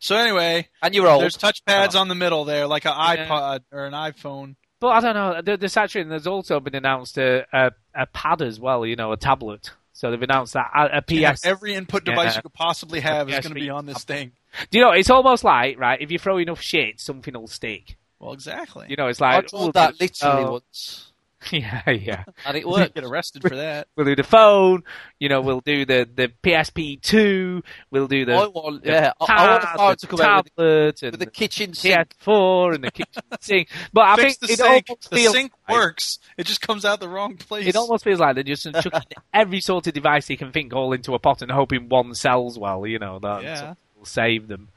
So 0.00 0.16
anyway, 0.16 0.68
And 0.82 0.94
you're 0.94 1.06
old. 1.06 1.22
there's 1.22 1.36
touchpads 1.36 1.94
oh. 1.94 1.98
on 2.00 2.08
the 2.08 2.14
middle 2.14 2.44
there, 2.44 2.66
like 2.66 2.86
an 2.86 2.92
Yeah. 2.96 3.26
iPod 3.28 3.60
or 3.70 3.84
an 3.84 3.92
iPhone. 3.92 4.56
But 4.80 4.88
I 4.88 5.00
don't 5.00 5.14
know. 5.14 5.42
There- 5.42 5.56
There's 5.58 5.76
actually 5.76 6.04
there's 6.04 6.26
also 6.26 6.58
been 6.58 6.74
announced 6.74 7.18
a, 7.18 7.46
a 7.52 7.72
a 7.94 8.06
pad 8.06 8.40
as 8.42 8.58
well. 8.58 8.84
You 8.86 8.96
know, 8.96 9.12
a 9.12 9.16
tablet. 9.16 9.70
So 9.92 10.10
they've 10.10 10.22
announced 10.22 10.54
that 10.54 10.70
a, 10.74 10.98
a 10.98 11.14
You 11.14 11.26
have 11.26 11.36
PS. 11.36 11.44
every 11.44 11.74
input 11.74 12.04
device 12.04 12.32
Yeah. 12.32 12.36
you 12.36 12.42
could 12.42 12.54
possibly 12.54 13.00
have 13.00 13.28
is 13.28 13.40
going 13.40 13.54
to 13.54 13.60
be 13.60 13.68
on 13.70 13.84
this 13.86 14.02
thing. 14.04 14.32
Do 14.70 14.78
you 14.78 14.84
know? 14.84 14.92
It's 14.92 15.10
almost 15.10 15.44
like 15.44 15.78
right. 15.78 16.00
If 16.00 16.10
you 16.10 16.18
throw 16.18 16.38
enough 16.38 16.60
shit, 16.62 16.98
something 16.98 17.34
will 17.34 17.46
stick. 17.46 17.96
Well, 18.18 18.32
exactly. 18.32 18.86
You 18.88 18.96
know, 18.96 19.06
it's 19.08 19.20
like 19.20 19.32
I 19.32 19.36
like 19.36 19.48
tried 19.48 19.72
that 19.74 19.92
oh. 19.92 19.96
literally 20.00 20.44
oh, 20.44 20.52
once, 20.52 21.09
yeah, 21.52 21.88
yeah. 21.90 22.24
and 22.44 22.56
it 22.56 22.66
We'll 22.66 22.78
worked. 22.80 22.94
get 22.94 23.04
arrested 23.04 23.42
for 23.42 23.56
that. 23.56 23.88
We'll 23.96 24.06
do 24.06 24.16
the 24.16 24.22
phone. 24.22 24.82
You 25.18 25.28
know, 25.30 25.40
we'll 25.40 25.60
do 25.62 25.84
the 25.86 26.08
the 26.14 26.28
PSP 26.42 27.00
two. 27.00 27.62
We'll 27.90 28.08
do 28.08 28.24
the 28.24 28.34
I 28.34 28.46
want, 28.46 28.82
the 28.84 28.90
yeah, 28.90 29.12
I, 29.20 29.24
I 29.24 29.50
want 29.50 29.62
pad, 29.62 29.76
phone 29.76 29.90
the 29.90 29.96
to 29.96 30.06
come 30.06 30.20
out 30.20 30.44
with, 30.44 30.54
tablet 30.96 31.02
with 31.12 31.20
the 31.20 31.26
kitchen 31.26 31.72
sink. 31.74 31.96
PS4 32.24 32.74
and 32.74 32.84
the 32.84 32.90
kitchen 32.90 33.22
sink. 33.40 33.68
But 33.92 34.00
I 34.02 34.16
Fix 34.16 34.36
think 34.36 34.40
the 34.40 34.52
it 34.52 34.58
sink. 34.86 35.00
The 35.10 35.26
sink 35.32 35.52
like- 35.68 35.76
works. 35.76 36.18
It 36.36 36.46
just 36.46 36.60
comes 36.60 36.84
out 36.84 37.00
the 37.00 37.08
wrong 37.08 37.36
place. 37.36 37.66
It 37.66 37.76
almost 37.76 38.04
feels 38.04 38.20
like 38.20 38.34
they're 38.34 38.44
just 38.44 38.64
chucking 38.64 39.00
every 39.32 39.60
sort 39.60 39.86
of 39.86 39.94
device 39.94 40.26
they 40.26 40.36
can 40.36 40.52
think 40.52 40.72
all 40.74 40.92
into 40.92 41.14
a 41.14 41.18
pot 41.18 41.42
and 41.42 41.50
hoping 41.50 41.88
one 41.88 42.14
sells 42.14 42.58
well. 42.58 42.86
You 42.86 42.98
know 42.98 43.18
that 43.18 43.42
Yeah. 43.42 43.74
will 43.98 44.04
save 44.04 44.48
them. 44.48 44.68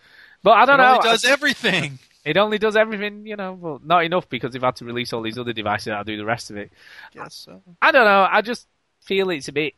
But 0.44 0.52
I 0.52 0.66
don't 0.66 0.80
it 0.80 0.84
know. 0.84 0.90
only 0.98 1.04
does 1.10 1.26
everything. 1.26 2.00
It 2.26 2.38
only 2.38 2.58
does 2.58 2.76
everything, 2.78 3.26
you 3.28 3.36
know, 3.36 3.56
but 3.56 3.86
not 3.86 4.06
enough 4.06 4.30
because 4.30 4.54
they've 4.54 4.62
had 4.62 4.78
to 4.78 4.86
release 4.86 5.12
all 5.12 5.22
these 5.22 5.38
other 5.38 5.52
devices 5.54 5.86
that 5.88 6.06
do 6.06 6.16
the 6.18 6.24
rest 6.26 6.52
of 6.52 6.58
it. 6.58 6.72
Guess 7.14 7.36
so. 7.36 7.62
I 7.82 7.92
don't 7.92 8.06
know. 8.06 8.28
I 8.32 8.42
just 8.42 8.68
feel 9.02 9.30
it's 9.30 9.50
a 9.50 9.52
bit 9.52 9.74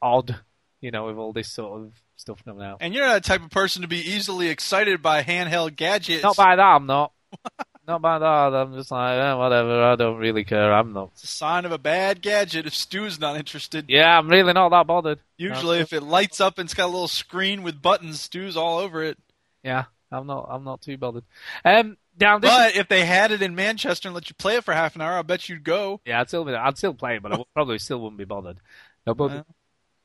odd, 0.00 0.36
you 0.80 0.90
know, 0.92 1.06
with 1.06 1.16
all 1.16 1.32
this 1.32 1.50
sort 1.50 1.80
of 1.80 1.92
stuff 2.16 2.44
coming 2.44 2.64
out. 2.64 2.78
And 2.80 2.94
you're 2.94 3.06
not 3.06 3.22
the 3.22 3.28
type 3.28 3.42
of 3.42 3.50
person 3.50 3.82
to 3.82 3.88
be 3.88 3.98
easily 3.98 4.48
excited 4.48 5.02
by 5.02 5.22
handheld 5.24 5.74
gadgets. 5.76 6.22
Not 6.22 6.36
by 6.36 6.54
that, 6.56 6.62
I'm 6.62 6.86
not. 6.86 7.12
not 7.88 8.00
by 8.00 8.18
that. 8.20 8.26
I'm 8.26 8.74
just 8.74 8.92
like, 8.92 9.18
eh, 9.18 9.34
whatever. 9.34 9.82
I 9.82 9.96
don't 9.96 10.18
really 10.18 10.44
care. 10.44 10.72
I'm 10.72 10.92
not. 10.92 11.10
It's 11.14 11.24
a 11.24 11.26
sign 11.26 11.64
of 11.64 11.72
a 11.72 11.78
bad 11.78 12.22
gadget 12.22 12.66
if 12.66 12.74
Stu's 12.76 13.18
not 13.18 13.36
interested. 13.36 13.86
Yeah, 13.88 14.16
I'm 14.16 14.28
really 14.28 14.52
not 14.52 14.68
that 14.68 14.86
bothered. 14.86 15.18
Usually, 15.36 15.78
No. 15.78 15.82
if 15.82 15.92
it 15.92 16.02
lights 16.04 16.40
up 16.40 16.58
and 16.58 16.66
it's 16.66 16.74
got 16.74 16.84
a 16.86 16.92
little 16.92 17.08
screen 17.08 17.62
with 17.64 17.82
buttons, 17.82 18.20
Stu's 18.20 18.56
all 18.56 18.78
over 18.78 19.02
it. 19.02 19.18
yeah, 19.64 19.86
I'm 20.10 20.26
not. 20.26 20.48
I'm 20.50 20.64
not 20.64 20.80
too 20.80 20.96
bothered. 20.96 21.24
Um, 21.64 21.96
down 22.16 22.40
this. 22.40 22.50
But 22.50 22.76
if 22.76 22.88
they 22.88 23.04
had 23.04 23.30
it 23.30 23.42
in 23.42 23.54
Manchester 23.54 24.08
and 24.08 24.14
let 24.14 24.28
you 24.28 24.34
play 24.34 24.56
it 24.56 24.64
for 24.64 24.74
half 24.74 24.96
an 24.96 25.02
hour, 25.02 25.18
I 25.18 25.22
bet 25.22 25.48
you'd 25.48 25.64
go. 25.64 26.00
Yeah, 26.04 26.20
I'd 26.20 26.28
still 26.28 26.44
be, 26.44 26.54
I'd 26.54 26.78
still 26.78 26.94
play 26.94 27.16
it, 27.16 27.22
but 27.22 27.32
I 27.32 27.44
probably 27.54 27.78
still 27.78 28.00
wouldn't 28.00 28.18
be 28.18 28.24
bothered. 28.24 28.58
No 29.06 29.14
bother. 29.14 29.34
Yeah. 29.34 29.42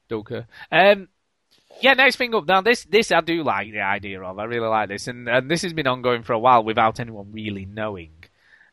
Don't 0.10 0.28
care. 0.28 0.48
Um, 0.72 1.08
yeah, 1.82 1.94
next 1.94 2.18
thing 2.18 2.36
up. 2.36 2.46
Now 2.46 2.62
this 2.62 2.84
this 2.86 3.12
I 3.12 3.22
do 3.22 3.44
like 3.44 3.72
the 3.72 3.82
idea 3.82 4.22
of. 4.22 4.38
I 4.40 4.44
really 4.44 4.68
like 4.68 4.90
this, 4.90 5.08
and 5.08 5.28
and 5.28 5.50
this 5.50 5.64
has 5.64 5.74
been 5.74 5.88
ongoing 5.88 6.24
for 6.24 6.34
a 6.34 6.40
while 6.40 6.64
without 6.64 7.00
anyone 7.00 7.32
really 7.32 7.66
knowing. 7.66 8.12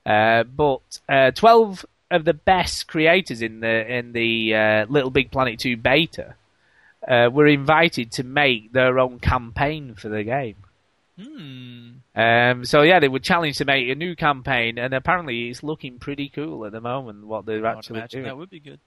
Uh, 0.05 0.45
but 0.45 1.01
uh, 1.09 1.31
twelve 1.31 1.85
of 2.11 2.25
the 2.25 2.35
best 2.35 2.89
creators 2.89 3.41
in 3.41 3.61
the 3.61 3.97
in 3.97 4.13
the 4.13 4.55
uh, 4.55 4.87
Little 4.89 5.11
Big 5.11 5.31
Planet 5.31 5.59
two 5.59 5.77
beta 5.77 6.35
uh, 7.07 7.31
were 7.33 7.47
invited 7.47 8.13
to 8.13 8.25
make 8.25 8.73
their 8.73 8.99
own 8.99 9.19
campaign 9.19 9.95
for 9.95 10.09
the 10.09 10.25
game. 10.25 10.57
Hmm. 11.21 11.91
Um, 12.15 12.65
so 12.65 12.83
yeah, 12.83 13.01
they 13.01 13.09
were 13.09 13.19
challenged 13.19 13.59
to 13.59 13.65
make 13.65 13.89
a 13.89 13.95
new 13.95 14.17
campaign, 14.17 14.79
and 14.79 14.95
apparently 14.95 15.49
it's 15.49 15.63
looking 15.63 15.99
pretty 15.99 16.29
cool 16.29 16.65
at 16.65 16.73
the 16.73 16.81
moment. 16.81 17.27
What 17.27 17.47
they're 17.47 17.67
I 17.67 17.75
would 17.75 17.79
actually 17.79 18.03
doing. 18.09 18.25
that 18.25 18.37
would 18.37 18.51
be 18.51 18.61
good. 18.61 18.81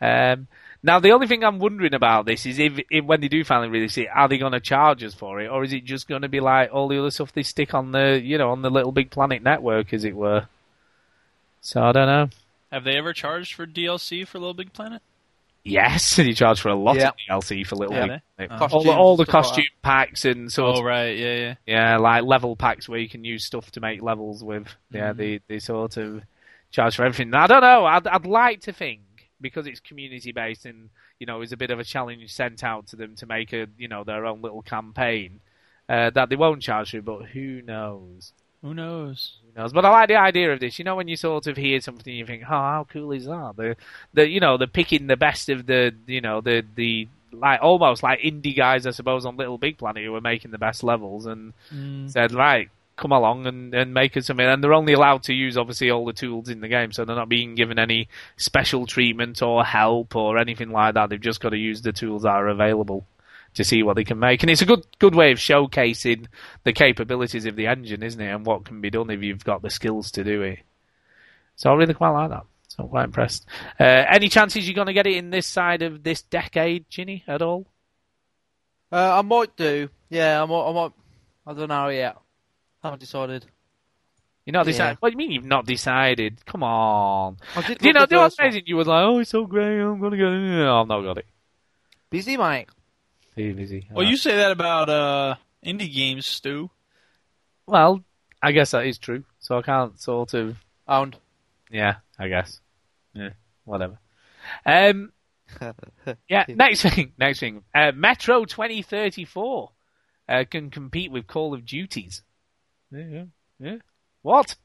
Um, 0.00 0.48
now, 0.82 1.00
the 1.00 1.12
only 1.12 1.26
thing 1.26 1.42
I'm 1.42 1.58
wondering 1.58 1.94
about 1.94 2.26
this 2.26 2.44
is 2.44 2.58
if, 2.58 2.78
if 2.90 3.04
when 3.04 3.20
they 3.20 3.28
do 3.28 3.44
finally 3.44 3.68
release 3.68 3.96
it, 3.96 4.08
are 4.14 4.28
they 4.28 4.36
going 4.36 4.52
to 4.52 4.60
charge 4.60 5.02
us 5.02 5.14
for 5.14 5.40
it, 5.40 5.48
or 5.48 5.64
is 5.64 5.72
it 5.72 5.84
just 5.84 6.06
going 6.06 6.22
to 6.22 6.28
be 6.28 6.40
like 6.40 6.70
all 6.72 6.88
the 6.88 6.98
other 6.98 7.10
stuff 7.10 7.32
they 7.32 7.42
stick 7.42 7.72
on 7.72 7.92
the, 7.92 8.20
you 8.22 8.36
know, 8.36 8.50
on 8.50 8.62
the 8.62 8.70
Little 8.70 8.92
Big 8.92 9.10
Planet 9.10 9.42
network, 9.42 9.92
as 9.94 10.04
it 10.04 10.14
were? 10.14 10.48
So 11.60 11.82
I 11.82 11.92
don't 11.92 12.06
know. 12.06 12.28
Have 12.70 12.84
they 12.84 12.96
ever 12.96 13.12
charged 13.12 13.54
for 13.54 13.66
DLC 13.66 14.26
for 14.26 14.38
Little 14.38 14.54
Big 14.54 14.72
Planet? 14.72 15.02
Yes, 15.68 16.18
and 16.18 16.28
you 16.28 16.34
charge 16.34 16.60
for 16.60 16.68
a 16.68 16.74
lot 16.74 16.96
Yeah. 16.96 17.08
of 17.08 17.14
DLC 17.44 17.66
for 17.66 17.76
little 17.76 17.94
Yeah. 17.96 18.18
Uh, 18.38 18.68
all, 18.70 18.84
the, 18.84 18.90
all 18.92 19.16
the 19.16 19.24
stuff 19.24 19.34
like 19.34 19.42
costume 19.44 19.64
packs 19.82 20.24
and 20.24 20.52
sort 20.52 20.76
Oh 20.76 20.80
of 20.80 20.84
right, 20.84 21.16
yeah, 21.16 21.34
yeah. 21.34 21.54
Yeah, 21.66 21.96
like 21.98 22.22
level 22.24 22.56
packs 22.56 22.88
where 22.88 22.98
you 23.00 23.08
can 23.08 23.24
use 23.24 23.44
stuff 23.44 23.70
to 23.72 23.80
make 23.80 24.02
levels 24.02 24.44
with. 24.44 24.68
Yeah, 24.90 25.12
Mhm. 25.12 25.16
they 25.16 25.40
they 25.48 25.58
sort 25.58 25.96
of 25.96 26.22
charge 26.70 26.96
for 26.96 27.04
everything. 27.04 27.34
I 27.34 27.46
don't 27.46 27.62
know. 27.62 27.84
I'd 27.86 28.06
I'd 28.06 28.26
like 28.26 28.60
to 28.62 28.72
think 28.72 29.00
because 29.40 29.66
it's 29.66 29.80
community 29.80 30.32
based 30.32 30.64
and 30.66 30.88
you 31.18 31.26
know 31.26 31.40
it's 31.42 31.52
a 31.52 31.56
bit 31.56 31.70
of 31.70 31.78
a 31.78 31.84
challenge 31.84 32.32
sent 32.32 32.62
out 32.64 32.86
to 32.88 32.96
them 32.96 33.14
to 33.16 33.26
make 33.26 33.52
a 33.52 33.66
you 33.76 33.88
know 33.88 34.04
their 34.04 34.24
own 34.26 34.40
little 34.42 34.62
campaign 34.62 35.40
uh, 35.88 36.10
that 36.10 36.28
they 36.28 36.36
won't 36.36 36.62
charge 36.62 36.94
you, 36.94 37.02
But 37.02 37.26
who 37.26 37.62
knows? 37.62 38.32
Who 38.62 38.74
knows? 38.74 39.36
Who 39.42 39.60
knows? 39.60 39.72
But 39.72 39.84
I 39.84 39.90
like 39.90 40.08
the 40.08 40.16
idea 40.16 40.52
of 40.52 40.60
this. 40.60 40.78
You 40.78 40.84
know, 40.84 40.96
when 40.96 41.08
you 41.08 41.16
sort 41.16 41.46
of 41.46 41.56
hear 41.56 41.80
something, 41.80 42.12
you 42.14 42.26
think, 42.26 42.42
"Oh, 42.44 42.48
how 42.48 42.86
cool 42.90 43.12
is 43.12 43.26
that?" 43.26 43.54
The, 43.56 43.76
the 44.14 44.28
you 44.28 44.40
know, 44.40 44.56
the 44.56 44.66
picking 44.66 45.06
the 45.06 45.16
best 45.16 45.48
of 45.48 45.66
the, 45.66 45.94
you 46.06 46.20
know, 46.20 46.40
the 46.40 46.64
the 46.74 47.08
like 47.32 47.60
almost 47.62 48.02
like 48.02 48.20
indie 48.20 48.56
guys, 48.56 48.86
I 48.86 48.90
suppose, 48.90 49.26
on 49.26 49.36
Little 49.36 49.58
Big 49.58 49.76
Planet 49.78 50.02
who 50.04 50.12
were 50.12 50.20
making 50.20 50.50
the 50.52 50.58
best 50.58 50.82
levels 50.82 51.26
and 51.26 51.52
Mm. 51.72 52.10
said, 52.10 52.32
"Right, 52.32 52.70
come 52.96 53.12
along 53.12 53.46
and 53.46 53.74
and 53.74 53.92
make 53.92 54.16
us 54.16 54.26
something." 54.26 54.46
And 54.46 54.64
they're 54.64 54.72
only 54.72 54.94
allowed 54.94 55.22
to 55.24 55.34
use 55.34 55.56
obviously 55.58 55.90
all 55.90 56.06
the 56.06 56.12
tools 56.14 56.48
in 56.48 56.60
the 56.60 56.68
game, 56.68 56.92
so 56.92 57.04
they're 57.04 57.14
not 57.14 57.28
being 57.28 57.54
given 57.54 57.78
any 57.78 58.08
special 58.36 58.86
treatment 58.86 59.42
or 59.42 59.64
help 59.64 60.16
or 60.16 60.38
anything 60.38 60.70
like 60.70 60.94
that. 60.94 61.10
They've 61.10 61.20
just 61.20 61.40
got 61.40 61.50
to 61.50 61.58
use 61.58 61.82
the 61.82 61.92
tools 61.92 62.22
that 62.22 62.30
are 62.30 62.48
available 62.48 63.04
to 63.56 63.64
see 63.64 63.82
what 63.82 63.96
they 63.96 64.04
can 64.04 64.18
make. 64.18 64.42
And 64.42 64.50
it's 64.50 64.62
a 64.62 64.66
good 64.66 64.86
good 64.98 65.14
way 65.14 65.32
of 65.32 65.38
showcasing 65.38 66.26
the 66.64 66.72
capabilities 66.72 67.44
of 67.46 67.56
the 67.56 67.66
engine, 67.66 68.02
isn't 68.02 68.20
it? 68.20 68.32
And 68.32 68.46
what 68.46 68.64
can 68.64 68.80
be 68.80 68.90
done 68.90 69.10
if 69.10 69.22
you've 69.22 69.44
got 69.44 69.62
the 69.62 69.70
skills 69.70 70.10
to 70.12 70.24
do 70.24 70.42
it. 70.42 70.60
So 71.56 71.70
I 71.70 71.74
really 71.74 71.94
quite 71.94 72.10
like 72.10 72.30
that. 72.30 72.44
So 72.68 72.84
I'm 72.84 72.88
quite 72.88 73.04
impressed. 73.04 73.46
Uh, 73.80 73.84
any 73.84 74.28
chances 74.28 74.66
you're 74.68 74.74
going 74.74 74.88
to 74.88 74.92
get 74.92 75.06
it 75.06 75.16
in 75.16 75.30
this 75.30 75.46
side 75.46 75.82
of 75.82 76.02
this 76.02 76.22
decade, 76.22 76.88
Chinny, 76.90 77.24
at 77.26 77.42
all? 77.42 77.66
Uh, 78.92 79.18
I 79.18 79.22
might 79.22 79.56
do. 79.56 79.88
Yeah, 80.10 80.42
I 80.42 80.46
might. 80.46 80.68
I 80.68 80.72
might. 80.72 80.92
I 81.46 81.52
don't 81.54 81.68
know 81.68 81.88
yet. 81.88 82.16
I 82.82 82.88
haven't 82.88 83.00
decided. 83.00 83.46
You're 84.44 84.52
not 84.52 84.66
Yeah. 84.66 84.72
decided. 84.72 84.98
What 85.00 85.08
do 85.08 85.12
you 85.12 85.16
mean 85.18 85.32
you've 85.32 85.44
not 85.44 85.66
decided? 85.66 86.44
Come 86.46 86.62
on. 86.62 87.38
You 87.80 87.92
know, 87.92 88.02
the 88.02 88.06
do 88.06 88.14
you 88.14 88.16
know 88.16 88.20
what's 88.22 88.38
one. 88.38 88.46
amazing? 88.46 88.62
You 88.66 88.76
were 88.76 88.84
like, 88.84 89.02
oh, 89.04 89.18
it's 89.18 89.30
so 89.30 89.44
great, 89.46 89.80
I'm 89.80 89.98
going 89.98 90.12
to 90.12 90.16
get 90.16 90.26
it. 90.28 90.38
No, 90.38 90.80
I've 90.82 90.86
not 90.88 91.02
got 91.02 91.18
it. 91.18 91.26
Busy, 92.10 92.36
mate. 92.36 92.68
Too 93.36 93.54
busy. 93.54 93.86
Well, 93.92 94.06
you 94.06 94.16
say 94.16 94.34
that 94.36 94.50
about 94.50 94.88
uh, 94.88 95.34
indie 95.64 95.92
games, 95.92 96.26
Stu. 96.26 96.70
Well, 97.66 98.02
I 98.42 98.52
guess 98.52 98.70
that 98.70 98.86
is 98.86 98.98
true. 98.98 99.24
So 99.40 99.58
I 99.58 99.62
can't 99.62 100.00
sort 100.00 100.34
of. 100.34 100.56
Owned. 100.88 101.16
Yeah, 101.70 101.96
I 102.18 102.28
guess. 102.28 102.60
Yeah, 103.12 103.30
whatever. 103.64 103.98
Um, 104.64 105.12
yeah, 106.28 106.44
next 106.48 106.82
thing. 106.82 107.12
Next 107.18 107.40
thing. 107.40 107.64
Uh, 107.74 107.92
Metro 107.94 108.44
2034 108.44 109.70
uh, 110.28 110.44
can 110.48 110.70
compete 110.70 111.10
with 111.10 111.26
Call 111.26 111.54
of 111.54 111.66
Duties. 111.66 112.22
Yeah, 112.90 113.04
yeah, 113.10 113.24
yeah. 113.58 113.76
What? 114.22 114.56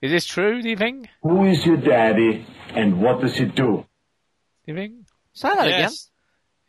Is 0.00 0.10
this 0.10 0.26
true, 0.26 0.62
do 0.62 0.68
you 0.68 0.76
think? 0.76 1.08
Who 1.22 1.44
is 1.46 1.64
your 1.64 1.76
daddy 1.76 2.46
and 2.74 3.00
what 3.00 3.20
does 3.20 3.36
he 3.36 3.44
do? 3.44 3.86
Do 4.66 4.72
you 4.72 4.74
think? 4.74 4.94
Say 5.32 5.48
that 5.48 5.68
Yes. 5.68 6.10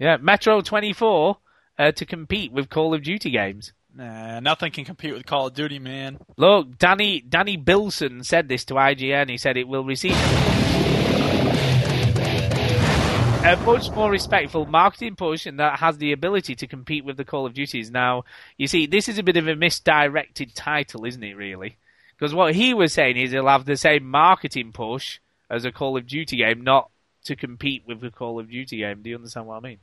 Yeah, 0.04 0.18
Metro 0.18 0.60
24 0.60 1.38
uh, 1.80 1.94
to 1.94 2.06
compete 2.06 2.52
with 2.52 2.70
Call 2.70 2.94
of 2.94 3.04
Duty 3.04 3.30
games. 3.30 3.72
Nah, 3.96 4.42
nothing 4.42 4.74
can 4.74 4.84
compete 4.84 5.14
with 5.14 5.26
Call 5.26 5.48
of 5.48 5.54
Duty, 5.54 5.80
man. 5.80 6.20
Look, 6.36 6.78
Danny 6.78 7.22
Danny 7.22 7.56
Bilson 7.56 8.26
said 8.26 8.50
this 8.50 8.66
to 8.66 8.74
IGN. 8.74 9.30
He 9.30 9.38
said 9.38 9.56
it 9.56 9.66
will 9.66 9.86
receive 9.86 10.12
a 13.46 13.58
much 13.66 13.90
more 13.92 14.12
respectful 14.12 14.66
marketing 14.66 15.16
push 15.16 15.46
and 15.46 15.58
that 15.62 15.80
has 15.80 15.98
the 16.00 16.12
ability 16.12 16.56
to 16.56 16.68
compete 16.68 17.06
with 17.06 17.16
the 17.16 17.24
Call 17.24 17.46
of 17.46 17.54
Duties. 17.54 17.90
Now, 17.90 18.26
you 18.58 18.68
see, 18.68 18.86
this 18.86 19.08
is 19.08 19.18
a 19.18 19.24
bit 19.24 19.38
of 19.38 19.48
a 19.48 19.56
misdirected 19.56 20.54
title, 20.54 21.06
isn't 21.06 21.24
it, 21.24 21.38
really? 21.38 21.78
Because 22.20 22.36
what 22.36 22.56
he 22.56 22.74
was 22.74 22.92
saying 22.92 23.16
is 23.16 23.32
he'll 23.32 23.48
have 23.48 23.64
the 23.64 23.78
same 23.78 24.04
marketing 24.04 24.74
push 24.74 25.20
as 25.50 25.64
a 25.64 25.72
Call 25.72 25.96
of 25.96 26.08
Duty 26.08 26.36
game, 26.36 26.62
not 26.62 26.92
to 27.24 27.38
compete 27.38 27.84
with 27.88 28.02
the 28.02 28.12
Call 28.12 28.38
of 28.38 28.50
Duty 28.52 28.80
game. 28.80 29.02
Do 29.02 29.10
you 29.10 29.16
understand 29.16 29.48
what 29.48 29.56
I 29.56 29.62
mean? 29.62 29.80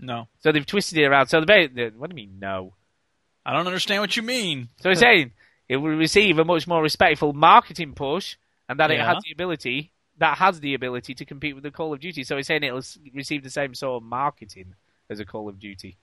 No. 0.00 0.28
So 0.40 0.50
they've 0.50 0.66
twisted 0.66 0.98
it 0.98 1.04
around. 1.04 1.26
So 1.28 1.40
the 1.40 1.92
what 1.96 2.10
do 2.10 2.14
you 2.14 2.26
mean, 2.26 2.38
no? 2.40 2.74
I 3.44 3.52
don't 3.52 3.66
understand 3.66 4.00
what 4.00 4.16
you 4.16 4.22
mean. 4.22 4.68
So 4.80 4.88
he's 4.88 4.98
saying 4.98 5.32
it 5.68 5.76
will 5.76 5.90
receive 5.90 6.38
a 6.38 6.44
much 6.44 6.66
more 6.66 6.82
respectful 6.82 7.32
marketing 7.32 7.94
push, 7.94 8.36
and 8.68 8.80
that 8.80 8.90
it 8.90 9.00
has 9.00 9.22
the 9.24 9.32
ability 9.32 9.92
that 10.20 10.36
has 10.38 10.60
the 10.60 10.74
ability 10.74 11.14
to 11.14 11.24
compete 11.24 11.54
with 11.54 11.64
the 11.64 11.70
Call 11.70 11.92
of 11.92 12.00
Duty. 12.00 12.24
So 12.24 12.36
he's 12.36 12.46
saying 12.46 12.62
it'll 12.62 12.82
receive 13.14 13.42
the 13.42 13.50
same 13.50 13.74
sort 13.74 14.02
of 14.02 14.08
marketing 14.08 14.74
as 15.08 15.18
a 15.18 15.24
Call 15.24 15.48
of 15.48 15.58
Duty. 15.58 15.96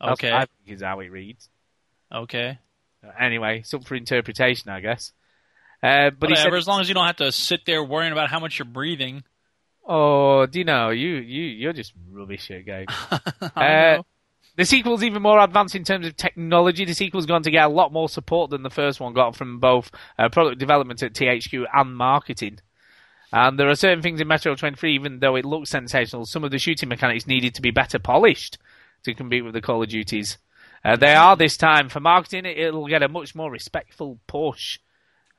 That's 0.00 0.12
Okay. 0.12 0.32
I 0.32 0.40
think 0.40 0.76
is 0.76 0.82
how 0.82 1.00
it 1.00 1.10
reads. 1.10 1.48
Okay. 2.12 2.58
Anyway, 3.18 3.60
it's 3.60 3.72
up 3.72 3.86
for 3.86 3.94
interpretation, 3.94 4.70
I 4.70 4.80
guess. 4.80 5.12
Uh, 5.82 6.10
but 6.10 6.30
Whatever, 6.30 6.50
said, 6.50 6.58
as 6.58 6.66
long 6.66 6.80
as 6.80 6.88
you 6.88 6.94
don't 6.94 7.06
have 7.06 7.16
to 7.16 7.32
sit 7.32 7.64
there 7.66 7.82
worrying 7.82 8.12
about 8.12 8.30
how 8.30 8.40
much 8.40 8.58
you're 8.58 8.66
breathing. 8.66 9.22
"Oh, 9.86 10.46
do 10.46 10.58
you 10.58 10.64
know 10.64 10.90
you 10.90 11.16
you 11.16 11.42
you're 11.44 11.72
just 11.72 11.92
rubbish 12.10 12.50
at 12.50 12.64
games." 12.64 12.90
Uh, 13.56 14.02
the 14.56 14.64
sequel's 14.64 15.02
even 15.02 15.22
more 15.22 15.38
advanced 15.40 15.74
in 15.74 15.84
terms 15.84 16.06
of 16.06 16.16
technology. 16.16 16.84
The 16.84 16.94
sequel's 16.94 17.26
going 17.26 17.44
to 17.44 17.50
get 17.50 17.64
a 17.64 17.68
lot 17.68 17.92
more 17.92 18.08
support 18.08 18.50
than 18.50 18.62
the 18.62 18.70
first 18.70 19.00
one 19.00 19.14
got 19.14 19.36
from 19.36 19.58
both 19.58 19.90
uh, 20.18 20.28
product 20.28 20.58
development 20.58 21.02
at 21.02 21.14
THQ 21.14 21.64
and 21.72 21.96
marketing. 21.96 22.58
And 23.32 23.58
there 23.58 23.68
are 23.70 23.74
certain 23.76 24.02
things 24.02 24.20
in 24.20 24.26
Metro 24.28 24.54
23, 24.54 24.94
even 24.94 25.20
though 25.20 25.36
it 25.36 25.44
looks 25.44 25.70
sensational, 25.70 26.26
some 26.26 26.42
of 26.44 26.50
the 26.50 26.58
shooting 26.58 26.88
mechanics 26.88 27.26
needed 27.26 27.54
to 27.54 27.62
be 27.62 27.70
better 27.70 27.98
polished 27.98 28.58
to 29.04 29.14
compete 29.14 29.44
with 29.44 29.54
the 29.54 29.60
Call 29.60 29.82
of 29.82 29.88
Duties. 29.88 30.36
Uh, 30.84 30.96
they 30.96 31.14
are 31.14 31.36
this 31.36 31.56
time. 31.56 31.88
For 31.88 32.00
marketing, 32.00 32.44
it- 32.44 32.58
it'll 32.58 32.88
get 32.88 33.02
a 33.02 33.08
much 33.08 33.34
more 33.34 33.50
respectful 33.50 34.18
push. 34.26 34.78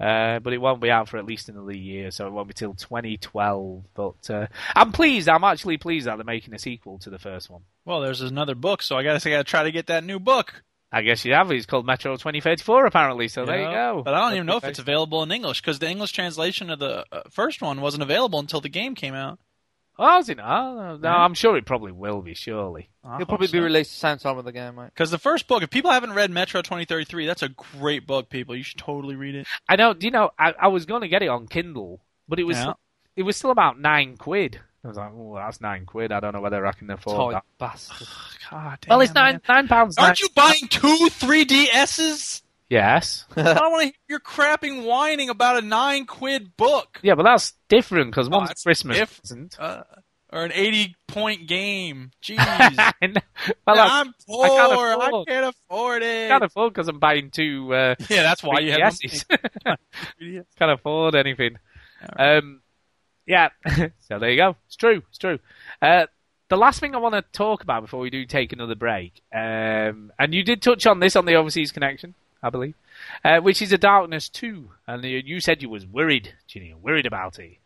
Uh, 0.02 0.40
but 0.40 0.52
it 0.52 0.58
won't 0.58 0.82
be 0.82 0.90
out 0.90 1.08
for 1.08 1.18
at 1.18 1.26
least 1.26 1.48
another 1.48 1.76
year, 1.76 2.10
so 2.10 2.26
it 2.26 2.34
won't 2.34 2.48
be 2.48 2.56
till 2.56 2.74
2012. 2.74 3.84
But 3.94 4.30
uh, 4.32 4.48
I'm 4.76 4.92
pleased. 4.92 5.30
I'm 5.30 5.44
actually 5.44 5.78
pleased 5.78 6.08
that 6.08 6.16
they're 6.16 6.26
making 6.26 6.56
a 6.56 6.60
sequel 6.60 6.98
to 7.00 7.12
the 7.12 7.20
first 7.20 7.52
one. 7.52 7.62
Well, 7.86 8.02
there's 8.02 8.22
another 8.22 8.56
book, 8.56 8.82
so 8.82 8.98
I 8.98 9.04
guess 9.04 9.26
I 9.28 9.30
got 9.30 9.38
to 9.38 9.44
try 9.44 9.64
to 9.64 9.72
get 9.72 9.88
that 9.88 10.04
new 10.04 10.20
book. 10.20 10.64
I 10.92 11.04
guess 11.04 11.24
you 11.24 11.34
have. 11.34 11.52
It's 11.52 11.68
called 11.68 11.86
Metro 11.86 12.14
2034, 12.14 12.86
apparently. 12.86 13.28
So 13.28 13.46
there 13.46 13.60
you 13.60 13.72
go. 13.72 14.02
But 14.04 14.14
I 14.16 14.22
don't 14.22 14.34
even 14.34 14.48
know 14.48 14.58
if 14.58 14.64
it's 14.64 14.80
available 14.80 15.22
in 15.24 15.32
English 15.32 15.62
because 15.62 15.80
the 15.80 15.90
English 15.90 16.12
translation 16.12 16.70
of 16.70 16.80
the 16.80 17.06
uh, 17.12 17.22
first 17.30 17.62
one 17.62 17.80
wasn't 17.80 18.04
available 18.04 18.40
until 18.40 18.60
the 18.60 18.70
game 18.70 18.96
came 18.96 19.14
out. 19.14 19.40
Oh, 20.04 20.18
is 20.20 20.30
it? 20.30 20.40
Oh, 20.42 20.98
no, 20.98 21.10
I'm 21.10 21.36
sure 21.36 21.56
it 21.58 21.66
probably 21.66 21.92
will 21.92 22.22
be. 22.24 22.34
Surely. 22.34 22.90
He'll 23.18 23.26
probably 23.28 23.48
be 23.48 23.60
released 23.60 23.92
the 23.92 23.98
same 24.00 24.18
time 24.18 24.36
with 24.36 24.46
the 24.46 24.52
game, 24.52 24.76
mate. 24.76 24.86
Because 24.88 25.12
the 25.12 25.20
first 25.20 25.48
book, 25.48 25.62
if 25.62 25.70
people 25.70 25.92
haven't 25.92 26.14
read 26.14 26.32
Metro 26.32 26.62
2033, 26.62 27.28
that's 27.28 27.44
a 27.44 27.50
great 27.50 28.08
book, 28.08 28.30
people. 28.30 28.56
You 28.56 28.64
should 28.64 28.80
totally 28.80 29.16
read 29.16 29.36
it. 29.36 29.48
I 29.70 29.76
know. 29.76 29.94
Do 29.94 30.08
you 30.08 30.12
know? 30.12 30.32
I, 30.40 30.54
I 30.60 30.68
was 30.70 30.86
going 30.88 31.02
to 31.02 31.08
get 31.08 31.22
it 31.22 31.28
on 31.30 31.48
Kindle, 31.48 32.02
but 32.28 32.40
it 32.40 32.44
was 32.46 32.58
Yeah. 32.58 32.74
it 33.16 33.24
was 33.24 33.38
still 33.38 33.52
about 33.52 33.80
nine 33.80 34.18
quid. 34.18 34.60
I 34.84 34.88
was 34.88 34.98
like, 34.98 35.12
oh, 35.14 35.36
that's 35.36 35.62
nine 35.62 35.86
quid. 35.86 36.12
I 36.12 36.20
don't 36.20 36.34
know 36.34 36.42
whether 36.42 36.66
I 36.66 36.72
can 36.72 36.90
afford 36.90 37.18
Tight 37.18 37.32
that. 37.34 37.44
bastard. 37.60 38.08
God 38.50 38.78
damn, 38.82 38.90
Well, 38.90 39.02
it's 39.02 39.14
nine 39.14 39.34
man. 39.36 39.42
nine 39.48 39.68
pounds. 39.68 39.98
Aren't 40.00 40.20
you 40.20 40.30
buying 40.36 40.68
two 40.70 41.10
3DSs? 41.12 42.42
Yes. 42.72 43.26
I 43.36 43.42
don't 43.54 43.72
want 43.72 43.82
to 43.82 43.86
hear 43.88 43.94
your 44.08 44.20
crapping 44.22 44.86
whining 44.86 45.30
about 45.30 45.58
a 45.62 45.62
nine 45.62 46.06
quid 46.06 46.56
book. 46.56 47.00
yeah, 47.04 47.16
but 47.16 47.24
that's 47.24 47.52
different 47.68 48.12
because 48.12 48.28
Oh, 48.30 48.38
one's 48.38 48.64
Christmas 48.64 48.98
diff- 48.98 49.20
present. 49.20 49.58
Uh, 49.60 49.84
or 50.32 50.46
an 50.46 50.54
80 50.54 50.96
point 51.08 51.48
game. 51.50 52.12
Jeez. 52.24 52.38
well, 52.40 53.76
I'm 53.78 54.08
I 54.08 54.12
poor. 54.26 54.48
can't 54.48 54.72
I, 55.02 55.24
can't 55.28 55.46
afford 55.56 56.04
it. 56.04 56.30
can't 56.30 56.44
afford 56.46 56.74
because 56.74 56.88
I'm 56.88 57.00
buying 57.00 57.30
two. 57.30 57.74
Uh, 57.74 57.96
yeah, 58.10 58.24
that's 58.24 58.42
why 58.42 58.60
you 58.62 58.72
have 58.72 58.94
3DSs. 58.94 59.26
no 59.66 59.76
money. 60.22 60.42
can't 60.58 60.72
afford 60.72 61.16
anything. 61.16 61.58
Um, 62.18 62.62
yeah. 63.28 63.50
so 64.00 64.18
there 64.18 64.30
you 64.32 64.38
go. 64.38 64.56
It's 64.68 64.78
true. 64.78 65.04
It's 65.10 65.18
true. 65.18 65.40
Uh, 65.82 66.06
the 66.48 66.56
last 66.56 66.80
thing 66.80 66.96
I 66.96 67.00
want 67.00 67.16
to 67.16 67.22
talk 67.34 67.64
about 67.64 67.82
before 67.82 68.00
we 68.00 68.10
do 68.10 68.26
take 68.26 68.54
another 68.54 68.76
break, 68.76 69.22
um, 69.36 70.14
and 70.18 70.34
you 70.34 70.44
did 70.44 70.62
touch 70.62 70.86
on 70.88 71.02
this 71.02 71.18
on 71.18 71.26
the 71.26 71.36
Overseas 71.36 71.72
Connection, 71.74 72.16
I 72.44 72.50
believe, 72.50 72.76
uh, 73.24 73.40
which 73.40 73.62
is 73.62 73.72
a 73.72 73.78
Darkness 73.78 74.30
too. 74.30 74.72
And 74.88 75.04
you- 75.04 75.22
you 75.26 75.40
said 75.42 75.62
you 75.62 75.70
was 75.70 75.86
worried, 75.86 76.34
Chinny, 76.48 76.74
worried 76.74 77.06
about 77.06 77.40
it. 77.40 77.58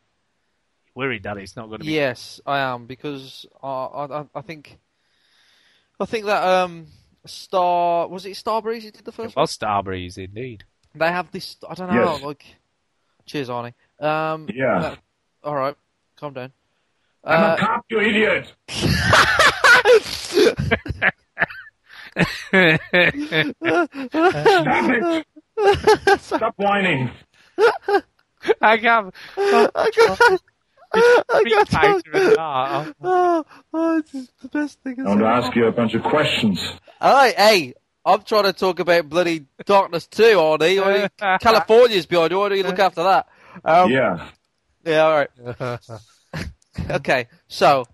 Worried 0.94 1.24
that 1.24 1.38
it's 1.38 1.56
not 1.56 1.68
going 1.68 1.80
to 1.80 1.86
be. 1.86 1.92
Yes, 1.94 2.40
I 2.46 2.60
am 2.60 2.86
because 2.86 3.46
I, 3.62 3.68
I, 3.68 4.26
I 4.36 4.42
think, 4.42 4.78
I 6.00 6.06
think 6.06 6.26
that 6.26 6.44
um, 6.44 6.88
Star 7.26 8.08
was 8.08 8.26
it 8.26 8.36
Starbreeze 8.38 8.84
who 8.84 8.92
did 8.92 9.06
the 9.06 9.12
first 9.12 9.36
It 9.36 9.40
was 9.40 9.58
Starbreeze, 9.58 10.18
indeed. 10.18 10.64
They 10.94 11.08
have 11.08 11.32
this. 11.32 11.58
I 11.68 11.74
don't 11.74 11.94
know. 11.94 12.14
Yes. 12.14 12.22
Like, 12.24 12.46
cheers, 13.26 13.50
Arnie. 13.50 13.74
Um, 14.00 14.48
Yeah. 14.54 14.80
that- 14.80 15.00
all 15.44 15.56
right, 15.56 15.76
calm 16.16 16.34
down. 16.34 16.52
I'm 17.24 17.44
Uh, 17.44 17.56
a 17.56 17.58
cop, 17.58 17.86
you 17.90 18.00
idiot! 18.00 18.54
Stop 22.16 22.80
it! 25.58 26.20
Stop 26.20 26.54
whining! 26.58 27.12
I 28.62 28.78
can't. 28.78 29.14
I 29.38 29.92
can't, 29.94 30.42
Street 31.40 31.68
Fighter 31.70 32.12
and. 32.14 32.36
Oh, 32.40 33.46
oh, 33.74 33.98
it's 33.98 34.12
just 34.12 34.42
the 34.42 34.48
best 34.48 34.82
thing. 34.82 35.00
I 35.00 35.04
want 35.10 35.20
to 35.20 35.26
ask 35.26 35.56
you 35.56 35.68
a 35.68 35.72
bunch 35.72 35.94
of 35.94 36.04
questions. 36.04 36.60
Hey, 37.02 37.34
hey, 37.38 37.74
I'm 38.06 38.22
trying 38.22 38.44
to 38.44 38.54
talk 38.54 38.80
about 38.80 39.10
bloody 39.10 39.46
Darkness 39.66 40.08
2, 40.08 40.24
Arnie. 40.24 40.82
I 40.82 40.98
mean, 40.98 41.40
California's 41.40 42.06
behind 42.06 42.32
you. 42.32 42.40
Why 42.40 42.50
don't 42.50 42.58
you 42.58 42.64
look 42.64 42.80
after 42.80 43.04
that? 43.04 43.28
Um, 43.64 43.92
yeah. 43.92 44.30
Yeah, 44.86 45.00
all 45.02 45.12
right. 45.16 45.80
okay, 46.92 47.28
so 47.48 47.86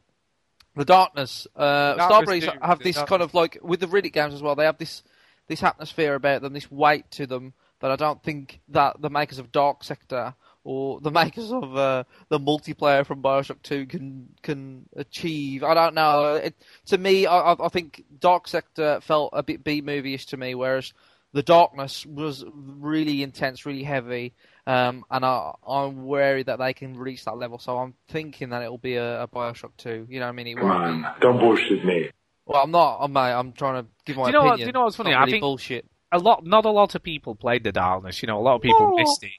the 0.76 0.86
Darkness. 0.86 1.48
Uh, 1.56 1.96
Starbreeze 1.96 2.52
2, 2.52 2.60
have 2.62 2.80
this 2.80 3.02
kind 3.04 3.22
of 3.22 3.34
like 3.34 3.58
with 3.62 3.80
the 3.80 3.88
Riddick 3.88 4.14
games 4.14 4.34
as 4.34 4.42
well. 4.42 4.56
They 4.56 4.66
have 4.66 4.78
this 4.78 5.04
this 5.48 5.64
atmosphere 5.64 6.16
about 6.16 6.42
them, 6.42 6.54
this 6.54 6.72
weight 6.72 7.10
to 7.12 7.28
them 7.28 7.54
that 7.82 7.92
I 7.92 7.96
don't 7.96 8.24
think 8.24 8.62
that 8.70 9.02
the 9.02 9.10
makers 9.10 9.40
of 9.40 9.52
Dark 9.52 9.84
Sector 9.84 10.36
or 10.64 11.02
the 11.02 11.12
makers 11.12 11.52
of 11.52 11.76
uh, 11.76 12.04
the 12.30 12.40
multiplayer 12.40 13.06
from 13.06 13.22
Bioshock 13.22 13.62
Two 13.64 13.86
can 13.86 14.30
can 14.42 14.88
achieve. 14.96 15.64
I 15.64 15.74
don't 15.74 15.96
know. 15.96 16.36
It, 16.36 16.56
to 16.88 16.98
me, 16.98 17.26
I, 17.26 17.54
I 17.54 17.66
I 17.66 17.70
think 17.70 18.04
Dark 18.20 18.48
Sector 18.48 19.02
felt 19.02 19.32
a 19.34 19.44
bit 19.44 19.64
B 19.64 19.82
movie-ish 19.82 20.28
to 20.28 20.38
me, 20.38 20.56
whereas 20.56 20.94
the 21.34 21.44
Darkness 21.44 22.06
was 22.06 22.44
really 22.54 23.24
intense, 23.24 23.66
really 23.66 23.84
heavy. 23.84 24.34
Um, 24.68 25.04
and 25.10 25.26
I, 25.26 25.52
I'm 25.68 26.06
wary 26.06 26.44
that 26.44 26.60
they 26.60 26.74
can 26.74 26.96
reach 26.96 27.26
that 27.26 27.36
level, 27.38 27.58
so 27.58 27.78
I'm 27.80 27.96
thinking 28.10 28.50
that 28.50 28.62
it'll 28.62 28.78
be 28.78 28.96
a, 28.96 29.24
a 29.24 29.28
Bioshock 29.28 29.72
2. 29.78 30.08
You 30.10 30.20
know 30.20 30.26
what 30.28 30.30
I 30.30 30.32
mean? 30.34 30.48
It 30.48 30.58
Come 30.58 30.70
on, 30.72 31.02
be- 31.02 31.08
don't 31.22 31.40
bullshit 31.40 31.84
me. 31.84 32.10
Well, 32.46 32.62
I'm 32.64 32.72
not. 32.72 33.00
I'm, 33.02 33.12
mate, 33.14 33.32
I'm 33.34 33.54
trying 33.54 33.84
to 33.84 33.90
give 34.06 34.18
my 34.18 34.24
Do 34.26 34.28
you 34.28 34.34
know 34.34 34.40
what? 34.44 34.48
opinion. 34.54 34.66
Do 34.66 34.70
you 34.70 34.74
know 34.74 34.84
what's 34.84 34.96
funny? 34.96 35.12
not 35.12 35.28
I 35.28 35.32
think 35.32 35.42
bullshit. 35.42 35.86
a 36.12 36.20
lot, 36.20 36.46
not 36.46 36.66
a 36.66 36.70
lot 36.72 36.94
of 36.96 37.02
people 37.04 37.34
played 37.36 37.64
the 37.64 37.72
Darkness. 37.72 38.22
You 38.22 38.28
know, 38.28 38.38
a 38.40 38.42
lot 38.44 38.56
of 38.56 38.62
people 38.62 38.92
Oh. 38.94 38.96
missed 38.98 39.24
it, 39.24 39.32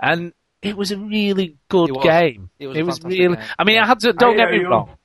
and 0.00 0.32
it 0.62 0.76
was 0.76 0.92
a 0.92 0.98
really 0.98 1.56
good 1.68 1.90
It 1.90 2.02
game. 2.02 2.50
It 2.58 2.66
was 2.68 2.76
a 2.76 2.80
fantastic 2.80 3.04
really. 3.04 3.36
game. 3.36 3.44
I 3.58 3.64
mean, 3.64 3.76
Yeah. 3.76 3.82
I 3.84 3.86
had 3.86 4.00
to. 4.00 4.12
Don't 4.14 4.34
I 4.34 4.44
get 4.44 4.50
me 4.52 4.58
you. 4.60 4.68
wrong. 4.68 4.96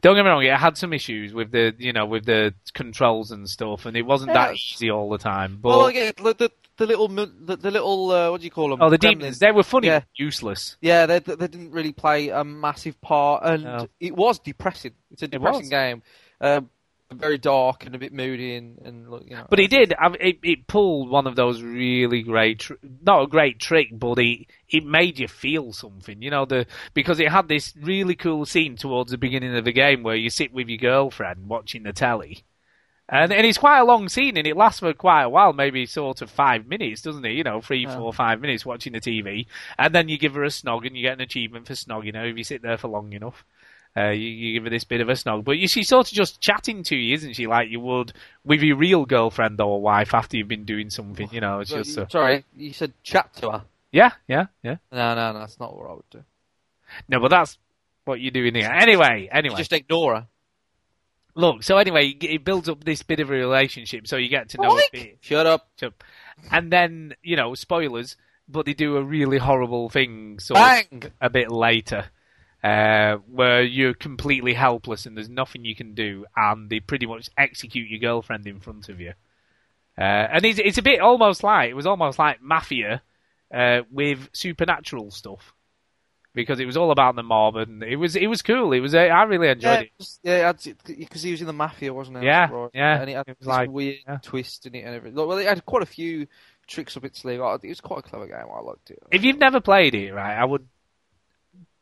Don't 0.00 0.14
get 0.16 0.22
me 0.24 0.30
wrong. 0.30 0.42
It 0.42 0.54
had 0.54 0.76
some 0.78 0.92
issues 0.92 1.32
with 1.32 1.50
the, 1.50 1.74
you 1.78 1.92
know, 1.94 2.04
with 2.06 2.26
the 2.26 2.54
controls 2.74 3.30
and 3.32 3.48
stuff, 3.48 3.86
and 3.86 3.96
it 3.96 4.02
wasn't 4.02 4.32
that 4.34 4.50
Yes. 4.52 4.72
easy 4.76 4.90
all 4.90 5.08
the 5.10 5.18
time. 5.18 5.58
But 5.60 5.68
Well, 5.70 5.90
yeah, 5.90 6.12
the, 6.16 6.50
the, 6.76 6.86
little, 6.86 7.08
the, 7.08 7.56
the 7.56 7.70
little, 7.70 8.10
uh, 8.10 8.30
what 8.30 8.40
do 8.40 8.44
you 8.44 8.50
call 8.50 8.70
them? 8.70 8.80
oh, 8.82 8.90
the 8.90 8.98
demons, 8.98 9.38
they 9.38 9.52
were 9.52 9.62
funny, 9.62 9.88
Yeah. 9.88 10.02
useless. 10.16 10.76
Yeah, 10.80 11.06
they, 11.06 11.18
they 11.20 11.36
didn't 11.36 11.70
really 11.72 11.92
play 11.92 12.28
a 12.30 12.44
massive 12.44 13.00
part, 13.00 13.42
and 13.44 13.62
No. 13.64 13.88
it 14.00 14.14
was 14.16 14.38
depressing. 14.38 14.92
It's 15.10 15.22
a 15.22 15.28
depressing 15.28 15.62
was. 15.62 15.70
game, 15.70 16.02
um, 16.40 16.70
very 17.12 17.38
dark 17.38 17.86
and 17.86 17.94
a 17.94 17.98
bit 17.98 18.12
moody, 18.12 18.56
and, 18.56 18.78
and 18.78 19.06
you 19.28 19.36
know. 19.36 19.46
But 19.48 19.60
he 19.60 19.68
did. 19.68 19.94
I- 19.96 20.16
It, 20.18 20.38
it 20.42 20.66
pulled 20.66 21.10
one 21.10 21.28
of 21.28 21.36
those 21.36 21.62
really 21.62 22.22
great, 22.22 22.60
tr- 22.60 22.72
not 23.02 23.22
a 23.22 23.26
great 23.28 23.60
trick, 23.60 23.88
but 23.92 24.18
it 24.18 24.46
it 24.68 24.84
made 24.84 25.20
you 25.20 25.28
feel 25.28 25.72
something. 25.72 26.20
You 26.22 26.30
know, 26.30 26.44
the 26.44 26.66
because 26.92 27.20
it 27.20 27.28
had 27.30 27.46
this 27.46 27.72
really 27.80 28.16
cool 28.16 28.46
scene 28.46 28.76
towards 28.76 29.12
the 29.12 29.18
beginning 29.18 29.54
of 29.54 29.64
the 29.64 29.70
game 29.72 30.02
where 30.02 30.16
you 30.16 30.28
sit 30.30 30.52
with 30.52 30.68
your 30.68 30.78
girlfriend 30.78 31.46
watching 31.46 31.84
the 31.84 31.92
telly. 31.92 32.42
And, 33.08 33.32
and 33.32 33.46
it's 33.46 33.58
quite 33.58 33.80
a 33.80 33.84
long 33.84 34.08
scene, 34.08 34.36
and 34.38 34.46
it 34.46 34.56
lasts 34.56 34.80
for 34.80 34.92
quite 34.94 35.24
a 35.24 35.28
while, 35.28 35.52
maybe 35.52 35.84
sort 35.84 36.22
of 36.22 36.30
five 36.30 36.66
minutes, 36.66 37.02
doesn't 37.02 37.24
it? 37.26 37.32
You 37.32 37.44
know, 37.44 37.60
three, 37.60 37.82
Yeah. 37.82 37.96
four, 37.98 38.12
five 38.14 38.40
minutes 38.40 38.64
watching 38.64 38.94
the 38.94 39.00
TV, 39.00 39.46
and 39.78 39.94
then 39.94 40.08
you 40.08 40.16
give 40.16 40.34
her 40.34 40.44
a 40.44 40.48
snog, 40.48 40.86
and 40.86 40.96
you 40.96 41.02
get 41.02 41.12
an 41.12 41.20
achievement 41.20 41.66
for 41.66 41.74
snogging 41.74 42.14
her 42.14 42.24
if 42.26 42.38
you 42.38 42.44
sit 42.44 42.62
there 42.62 42.78
for 42.78 42.88
long 42.88 43.12
enough. 43.12 43.44
Uh, 43.96 44.08
you, 44.08 44.26
you 44.28 44.52
give 44.54 44.64
her 44.64 44.70
this 44.70 44.82
bit 44.84 45.00
of 45.02 45.08
a 45.08 45.12
snog, 45.12 45.44
but 45.44 45.52
you, 45.58 45.68
she's 45.68 45.86
sort 45.88 46.08
of 46.08 46.12
just 46.14 46.40
chatting 46.40 46.82
to 46.82 46.96
you, 46.96 47.14
isn't 47.14 47.34
she? 47.34 47.46
Like 47.46 47.68
you 47.70 47.78
would 47.80 48.12
with 48.44 48.60
your 48.62 48.76
real 48.76 49.04
girlfriend 49.04 49.60
or 49.60 49.80
wife 49.80 50.14
after 50.14 50.36
you've 50.36 50.48
been 50.48 50.64
doing 50.64 50.88
something. 50.90 51.28
You 51.30 51.40
know, 51.40 51.60
it's 51.60 51.70
So, 51.70 51.76
just 51.82 51.98
uh, 51.98 52.08
Sorry, 52.08 52.44
you 52.56 52.72
said 52.72 52.92
chat 53.04 53.32
to 53.36 53.50
her. 53.50 53.62
yeah, 53.92 54.12
yeah, 54.26 54.46
yeah. 54.64 54.76
No, 54.90 55.14
no, 55.14 55.32
no, 55.34 55.38
that's 55.40 55.60
not 55.60 55.76
what 55.76 55.90
I 55.90 55.92
would 55.92 56.10
do. 56.10 56.24
No, 57.08 57.20
but 57.20 57.28
that's 57.28 57.56
what 58.04 58.20
you're 58.20 58.32
doing 58.32 58.54
here. 58.56 58.68
Anyway, 58.68 59.28
anyway. 59.30 59.56
Just 59.56 59.72
ignore 59.72 60.16
her. 60.16 60.26
Look, 61.36 61.64
so 61.64 61.78
anyway, 61.78 62.08
it 62.08 62.44
builds 62.44 62.68
up 62.68 62.84
this 62.84 63.02
bit 63.02 63.20
of 63.20 63.28
a 63.28 63.32
relationship, 63.32 64.06
so 64.06 64.16
you 64.16 64.28
get 64.28 64.50
to 64.50 64.58
know 64.60 64.70
a 64.70 64.74
Mike! 64.74 64.90
bit. 64.92 65.18
Shut 65.20 65.46
up. 65.46 65.68
Shut 65.78 65.88
up. 65.88 66.04
And 66.50 66.70
then, 66.70 67.14
you 67.22 67.36
know, 67.36 67.54
spoilers, 67.54 68.16
but 68.48 68.66
they 68.66 68.74
do 68.74 68.96
a 68.96 69.02
really 69.02 69.38
horrible 69.38 69.88
thing 69.88 70.38
sort 70.38 70.58
Bang! 70.58 71.02
of 71.04 71.12
a 71.20 71.30
bit 71.30 71.50
later, 71.50 72.06
uh, 72.62 73.16
where 73.28 73.62
you're 73.62 73.94
completely 73.94 74.54
helpless 74.54 75.06
and 75.06 75.16
there's 75.16 75.28
nothing 75.28 75.64
you 75.64 75.74
can 75.74 75.94
do, 75.94 76.24
and 76.36 76.70
they 76.70 76.78
pretty 76.80 77.06
much 77.06 77.28
execute 77.36 77.88
your 77.90 78.00
girlfriend 78.00 78.46
in 78.46 78.60
front 78.60 78.88
of 78.88 79.00
you. 79.00 79.14
Uh, 79.98 80.02
and 80.02 80.44
it's, 80.44 80.58
it's 80.58 80.78
a 80.78 80.82
bit 80.82 81.00
almost 81.00 81.42
like, 81.42 81.70
it 81.70 81.74
was 81.74 81.86
almost 81.86 82.18
like 82.18 82.42
Mafia 82.42 83.02
uh, 83.52 83.82
with 83.90 84.28
supernatural 84.32 85.10
stuff. 85.10 85.52
Because 86.34 86.58
it 86.58 86.66
was 86.66 86.76
all 86.76 86.90
about 86.90 87.14
the 87.14 87.22
mob, 87.22 87.54
and 87.56 87.82
it 87.84 87.94
was 87.96 88.16
it 88.16 88.26
was 88.26 88.42
cool. 88.42 88.72
It 88.72 88.80
was 88.80 88.92
I 88.94 89.22
really 89.22 89.48
enjoyed 89.48 89.88
Yeah, 90.24 90.50
it. 90.50 90.68
yeah, 90.74 90.96
because 90.98 91.22
he 91.22 91.30
was 91.30 91.40
in 91.40 91.46
the 91.46 91.52
mafia, 91.52 91.94
wasn't 91.94 92.18
he? 92.18 92.26
Yeah, 92.26 92.40
That's 92.46 92.52
right. 92.52 92.70
yeah. 92.74 93.00
and 93.00 93.10
it 93.10 93.14
had 93.14 93.28
It 93.28 93.38
this 93.38 93.46
like- 93.46 93.70
weird 93.70 93.98
yeah. 94.06 94.18
twist 94.20 94.66
in 94.66 94.74
it 94.74 94.80
and 94.80 94.94
everything. 94.96 95.14
Well, 95.16 95.38
it 95.38 95.46
had 95.46 95.64
quite 95.64 95.82
a 95.84 95.86
few 95.86 96.26
tricks 96.66 96.96
up 96.96 97.04
its 97.04 97.20
sleeve. 97.20 97.38
It 97.38 97.68
was 97.68 97.80
quite 97.80 98.00
a 98.00 98.02
clever 98.02 98.26
game. 98.26 98.36
I 98.52 98.60
liked 98.60 98.90
it. 98.90 98.98
If 99.12 99.22
you've 99.22 99.38
never 99.38 99.60
played 99.60 99.94
it, 99.94 100.12
right, 100.12 100.34
I 100.36 100.44
would 100.44 100.66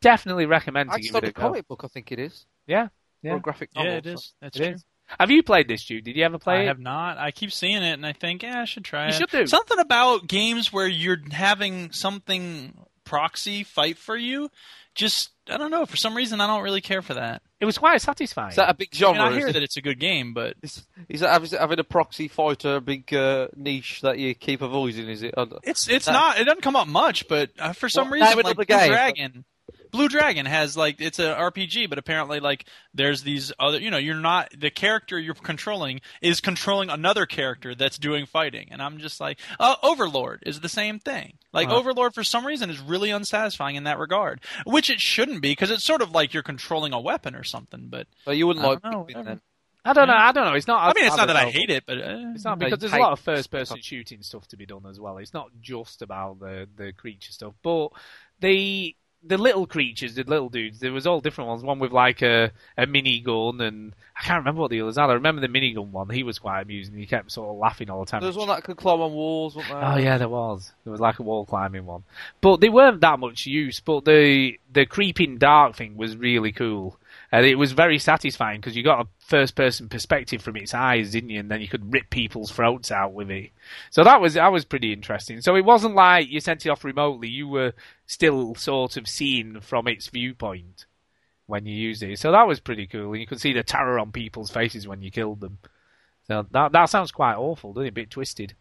definitely 0.01 0.45
recommend 0.45 0.91
to 0.91 0.97
It's 0.97 1.07
give 1.07 1.13
not 1.13 1.23
it 1.23 1.27
a 1.27 1.29
a 1.29 1.33
go. 1.33 1.41
comic 1.41 1.67
book, 1.67 1.81
I 1.83 1.87
think 1.87 2.11
it 2.11 2.19
is. 2.19 2.45
Yeah, 2.67 2.83
Or 2.83 2.89
yeah. 3.23 3.35
a 3.35 3.39
graphic 3.39 3.69
novel. 3.75 3.91
it 3.93 4.05
so- 4.05 4.11
is. 4.11 4.33
That's 4.41 4.57
It 4.59 4.63
true. 4.63 4.73
is. 4.75 4.85
Have 5.19 5.29
you 5.31 5.43
played 5.43 5.67
this, 5.67 5.83
Jude? 5.83 6.05
Did 6.05 6.15
you 6.15 6.23
ever 6.23 6.39
play 6.39 6.59
I 6.59 6.61
it? 6.63 6.67
have 6.67 6.79
not. 6.79 7.17
I 7.17 7.31
keep 7.31 7.51
seeing 7.51 7.83
it, 7.83 7.93
and 7.93 8.05
I 8.05 8.13
think, 8.13 8.41
yeah, 8.43 8.61
I 8.61 8.65
should 8.65 8.85
try 8.85 9.03
You 9.07 9.09
it. 9.09 9.13
should 9.15 9.29
do. 9.29 9.47
Something 9.47 9.79
about 9.79 10.27
games 10.27 10.71
where 10.71 10.87
you're 10.87 11.17
having 11.31 11.91
something 11.91 12.73
proxy 13.13 13.63
fight 13.63 13.97
for 13.97 14.15
you. 14.15 14.49
Just, 14.95 15.29
I 15.49 15.57
don't 15.57 15.71
know. 15.71 15.85
For 15.85 15.97
some 15.97 16.15
reason, 16.15 16.39
I 16.41 16.47
don't 16.47 16.63
really 16.63 16.81
care 16.81 17.01
for 17.01 17.13
that. 17.15 17.41
It 17.59 17.65
was 17.65 17.77
quite 17.77 17.99
satisfying. 18.01 18.49
Is 18.49 18.55
that 18.57 18.69
a 18.69 18.73
big 18.73 18.89
I, 18.93 18.97
genre? 18.97 19.23
mean, 19.23 19.33
I 19.33 19.37
hear 19.37 19.51
that 19.51 19.63
it's 19.63 19.77
a 19.77 19.81
good 19.81 19.99
game, 19.99 20.33
but 20.33 20.55
Is, 20.61 20.85
is 21.09 21.21
that 21.21 21.29
having, 21.29 21.49
having 21.59 21.79
a 21.79 21.83
proxy 21.83 22.27
fighter 22.27 22.75
a 22.75 22.81
big 22.81 23.11
uh, 23.13 23.47
niche 23.55 24.01
that 24.01 24.19
you 24.19 24.35
keep 24.35 24.61
avoiding? 24.61 25.09
Is 25.09 25.23
it? 25.23 25.33
It's 25.63 25.87
it's 25.87 26.05
That- 26.05 26.11
not. 26.13 26.39
It 26.39 26.43
doesn't 26.45 26.61
come 26.61 26.75
up 26.75 26.87
much, 26.87 27.27
but 27.27 27.49
uh, 27.59 27.73
for 27.73 27.89
some 27.89 28.09
Well, 28.11 28.19
reason, 28.19 28.37
like 28.37 28.45
another 28.45 28.65
game. 28.65 28.89
Dragon. 28.89 29.45
Blue 29.93 30.09
Dragon 30.09 30.47
has 30.47 30.75
like 30.75 30.99
it's 30.99 31.19
an 31.19 31.35
RPG, 31.35 31.87
but 31.87 31.99
apparently 31.99 32.39
like 32.39 32.65
there's 32.95 33.21
these 33.21 33.53
other 33.59 33.79
you 33.79 33.91
know 33.91 33.97
you're 33.97 34.15
not 34.15 34.51
the 34.57 34.71
character 34.71 35.19
you're 35.19 35.35
controlling 35.35 36.01
is 36.19 36.41
controlling 36.41 36.89
another 36.89 37.27
character 37.27 37.75
that's 37.75 37.99
doing 37.99 38.25
fighting, 38.25 38.69
and 38.71 38.81
I'm 38.81 38.97
just 38.97 39.21
like 39.21 39.39
uh, 39.59 39.75
Overlord 39.83 40.41
is 40.47 40.61
the 40.61 40.69
same 40.69 40.97
thing. 40.97 41.33
Like 41.53 41.69
Huh. 41.69 41.77
Overlord 41.77 42.15
for 42.15 42.23
some 42.23 42.45
reason 42.45 42.71
is 42.71 42.79
really 42.79 43.11
unsatisfying 43.11 43.75
in 43.75 43.83
that 43.83 43.99
regard, 43.99 44.41
which 44.65 44.89
it 44.89 44.99
shouldn't 44.99 45.43
be 45.43 45.51
because 45.51 45.69
it's 45.69 45.83
sort 45.83 46.01
of 46.01 46.09
like 46.09 46.33
you're 46.33 46.41
controlling 46.41 46.91
a 46.91 46.99
weapon 46.99 47.35
or 47.35 47.43
something. 47.43 47.89
But 47.89 48.07
but 48.25 48.35
you 48.35 48.47
wouldn't 48.47 48.65
I 48.65 48.69
like 48.69 48.81
don't 48.81 48.91
know, 48.91 49.05
Pikmin 49.07 49.39
I 49.85 49.93
don't 49.93 50.07
know. 50.07 50.13
I 50.13 50.31
don't 50.31 50.45
know. 50.45 50.53
It's 50.53 50.67
not. 50.67 50.81
I 50.81 50.93
mean, 50.93 51.05
it's 51.05 51.17
not 51.17 51.27
don't 51.27 51.35
that 51.35 51.45
I 51.45 51.49
hate 51.49 51.69
it, 51.69 51.83
but 51.85 51.97
uh, 51.97 52.31
It's 52.33 52.45
not 52.45 52.57
because 52.57 52.79
there's 52.79 52.93
a 52.93 52.97
lot 52.97 53.11
of 53.11 53.19
first-person 53.19 53.81
shooting 53.81 54.23
stuff 54.23 54.47
to 54.47 54.57
be 54.57 54.65
done 54.65 54.85
as 54.89 54.99
well. 54.99 55.17
It's 55.17 55.33
not 55.33 55.49
just 55.61 56.01
about 56.01 56.39
the 56.39 56.67
the 56.77 56.93
creature 56.93 57.33
stuff, 57.33 57.53
but 57.61 57.89
the 58.39 58.95
the 59.25 59.37
little 59.37 59.65
creatures, 59.65 60.15
the 60.15 60.23
little 60.23 60.49
dudes, 60.49 60.79
there 60.79 60.91
was 60.91 61.07
all 61.07 61.21
different 61.21 61.49
ones. 61.49 61.63
One 61.63 61.79
with 61.79 61.91
like 61.91 62.21
a 62.21 62.51
a 62.77 62.85
minigun, 62.85 63.61
and 63.61 63.93
I 64.19 64.23
can't 64.23 64.39
remember 64.39 64.61
what 64.61 64.71
the 64.71 64.81
others 64.81 64.97
are. 64.97 65.09
I 65.09 65.13
remember 65.13 65.41
the 65.41 65.47
minigun 65.47 65.91
one. 65.91 66.09
He 66.09 66.23
was 66.23 66.39
quite 66.39 66.61
amusing. 66.61 66.95
He 66.95 67.05
kept 67.05 67.31
sort 67.31 67.49
of 67.49 67.57
laughing 67.57 67.89
all 67.89 68.03
the 68.03 68.11
time. 68.11 68.21
There 68.21 68.27
was 68.27 68.37
one 68.37 68.49
that 68.49 68.63
could 68.63 68.77
climb 68.77 69.01
on 69.01 69.13
walls, 69.13 69.55
wasn't 69.55 69.73
there? 69.73 69.83
Oh 69.83 69.97
yeah, 69.97 70.17
there 70.17 70.29
was. 70.29 70.71
There 70.83 70.91
was 70.91 70.99
like 70.99 71.19
a 71.19 71.23
wall 71.23 71.45
climbing 71.45 71.85
one, 71.85 72.03
but 72.41 72.59
they 72.59 72.69
weren't 72.69 73.01
that 73.01 73.19
much 73.19 73.45
use. 73.45 73.79
But 73.79 74.05
the 74.05 74.59
the 74.71 74.85
creeping 74.85 75.37
dark 75.37 75.75
thing 75.75 75.95
was 75.95 76.17
really 76.17 76.51
cool, 76.51 76.99
and 77.33 77.47
it 77.47 77.55
was 77.55 77.71
very 77.71 77.97
satisfying 77.97 78.61
because 78.61 78.75
you 78.75 78.83
got 78.83 79.01
a 79.01 79.09
first 79.17 79.55
person 79.55 79.89
perspective 79.89 80.39
from 80.39 80.55
its 80.55 80.75
eyes, 80.75 81.09
didn't 81.09 81.31
you? 81.31 81.39
And 81.39 81.49
then 81.49 81.61
you 81.61 81.67
could 81.67 81.91
rip 81.91 82.11
people's 82.11 82.51
throats 82.51 82.91
out 82.91 83.11
with 83.11 83.31
it. 83.31 83.49
So 83.89 84.03
that 84.03 84.21
was 84.21 84.35
that 84.35 84.51
was 84.51 84.65
pretty 84.65 84.93
interesting. 84.93 85.41
So 85.41 85.55
it 85.55 85.65
wasn't 85.65 85.95
like 85.95 86.29
you 86.29 86.39
sent 86.39 86.63
it 86.63 86.69
off 86.69 86.83
remotely; 86.83 87.29
you 87.29 87.47
were 87.47 87.73
still 88.05 88.53
sort 88.53 88.97
of 88.97 89.07
seen 89.07 89.61
from 89.61 89.87
its 89.87 90.09
viewpoint 90.09 90.85
when 91.47 91.65
you 91.65 91.75
used 91.75 92.03
it. 92.03 92.19
So 92.19 92.31
that 92.31 92.47
was 92.47 92.59
pretty 92.59 92.85
cool, 92.85 93.13
and 93.13 93.19
you 93.19 93.25
could 93.25 93.41
see 93.41 93.51
the 93.51 93.63
terror 93.63 93.97
on 93.97 94.11
people's 94.11 94.51
faces 94.51 94.87
when 94.87 95.01
you 95.01 95.09
killed 95.09 95.39
them. 95.39 95.57
So 96.27 96.45
that 96.51 96.71
that 96.73 96.85
sounds 96.91 97.11
quite 97.11 97.35
awful, 97.35 97.73
doesn't 97.73 97.87
it? 97.87 97.89
A 97.89 97.93
bit 97.93 98.11
twisted. 98.11 98.53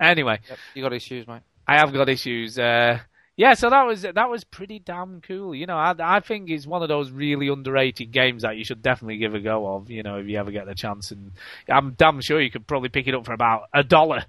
Anyway. 0.00 0.40
Yep, 0.48 0.58
you 0.74 0.82
got 0.82 0.92
issues, 0.92 1.28
mate. 1.28 1.42
I 1.68 1.76
have 1.78 1.92
got 1.92 2.08
issues. 2.08 2.58
Uh, 2.58 2.98
yeah, 3.38 3.54
so 3.54 3.70
that 3.70 3.84
was 3.84 4.02
that 4.02 4.28
was 4.28 4.42
pretty 4.42 4.80
damn 4.80 5.20
cool. 5.20 5.54
You 5.54 5.64
know, 5.66 5.76
I, 5.78 5.94
I 5.98 6.20
think 6.20 6.50
it's 6.50 6.66
one 6.66 6.82
of 6.82 6.88
those 6.88 7.10
really 7.12 7.48
underrated 7.48 8.10
games 8.10 8.42
that 8.42 8.56
you 8.56 8.64
should 8.64 8.82
definitely 8.82 9.16
give 9.18 9.34
a 9.34 9.40
go 9.40 9.66
of. 9.76 9.90
You 9.90 10.02
know, 10.02 10.18
if 10.18 10.26
you 10.26 10.36
ever 10.38 10.50
get 10.50 10.66
the 10.66 10.74
chance, 10.74 11.12
and 11.12 11.30
I'm 11.68 11.92
damn 11.92 12.20
sure 12.20 12.40
you 12.40 12.50
could 12.50 12.66
probably 12.66 12.88
pick 12.88 13.06
it 13.06 13.14
up 13.14 13.24
for 13.24 13.32
about 13.32 13.68
a 13.72 13.84
dollar 13.84 14.24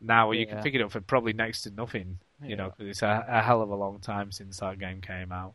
now. 0.00 0.28
or 0.28 0.34
You 0.34 0.46
can 0.46 0.56
pick 0.64 0.74
it 0.74 0.82
up 0.82 0.90
for 0.90 1.00
probably 1.00 1.32
next 1.32 1.62
to 1.62 1.70
nothing. 1.70 2.18
You 2.42 2.56
know, 2.56 2.70
'cause 2.70 2.86
it's 2.86 3.02
a, 3.02 3.24
a 3.28 3.40
hell 3.42 3.62
of 3.62 3.70
a 3.70 3.74
long 3.76 4.00
time 4.00 4.32
since 4.32 4.58
that 4.58 4.78
game 4.80 5.00
came 5.00 5.30
out. 5.32 5.54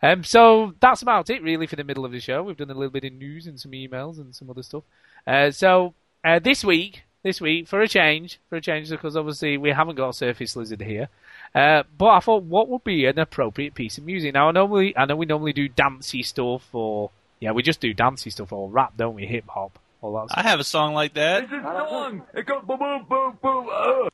Um, 0.00 0.22
so 0.22 0.74
that's 0.80 1.02
about 1.02 1.28
it, 1.30 1.42
really, 1.42 1.66
for 1.66 1.74
the 1.76 1.82
middle 1.84 2.04
of 2.04 2.12
the 2.12 2.20
show. 2.20 2.44
We've 2.44 2.56
done 2.56 2.70
a 2.70 2.74
little 2.74 2.90
bit 2.92 3.02
of 3.04 3.12
news 3.12 3.48
and 3.48 3.58
some 3.58 3.72
emails 3.72 4.18
and 4.18 4.32
some 4.34 4.48
other 4.48 4.62
stuff. 4.62 4.84
Uh, 5.26 5.50
so 5.50 5.94
uh, 6.24 6.38
this 6.38 6.64
week, 6.64 7.02
this 7.24 7.40
week, 7.40 7.66
for 7.66 7.80
a 7.80 7.88
change, 7.88 8.38
for 8.48 8.54
a 8.56 8.60
change, 8.60 8.90
because 8.90 9.16
obviously 9.16 9.58
we 9.58 9.70
haven't 9.70 9.96
got 9.96 10.14
Surface 10.14 10.54
Lizard 10.54 10.80
here, 10.82 11.08
Uh, 11.54 11.82
but 11.96 12.06
I 12.06 12.20
thought, 12.20 12.44
what 12.44 12.68
would 12.68 12.84
be 12.84 13.06
an 13.06 13.18
appropriate 13.18 13.74
piece 13.74 13.98
of 13.98 14.04
music? 14.04 14.34
Now, 14.34 14.48
I 14.48 14.52
normally, 14.52 14.96
I 14.96 15.06
know 15.06 15.16
we 15.16 15.26
normally 15.26 15.52
do 15.52 15.68
dancey 15.68 16.22
stuff, 16.22 16.74
or 16.74 17.10
yeah, 17.40 17.52
we 17.52 17.62
just 17.62 17.80
do 17.80 17.94
dancey 17.94 18.30
stuff 18.30 18.52
or 18.52 18.68
rap, 18.68 18.94
don't 18.96 19.14
we? 19.14 19.26
Hip 19.26 19.44
hop, 19.48 19.78
all 20.00 20.12
that. 20.14 20.38
I 20.38 20.42
have 20.42 20.60
a 20.60 20.64
song 20.64 20.94
like 20.94 21.14
that. 21.14 21.44
It's 21.44 21.52
a 21.52 21.62
song. 21.62 22.22
It 22.34 22.46
goes 22.46 22.62
boom, 22.64 22.78
boom, 22.78 23.06
boom, 23.08 23.38
boom. 23.42 23.68
Uh. 23.72 24.08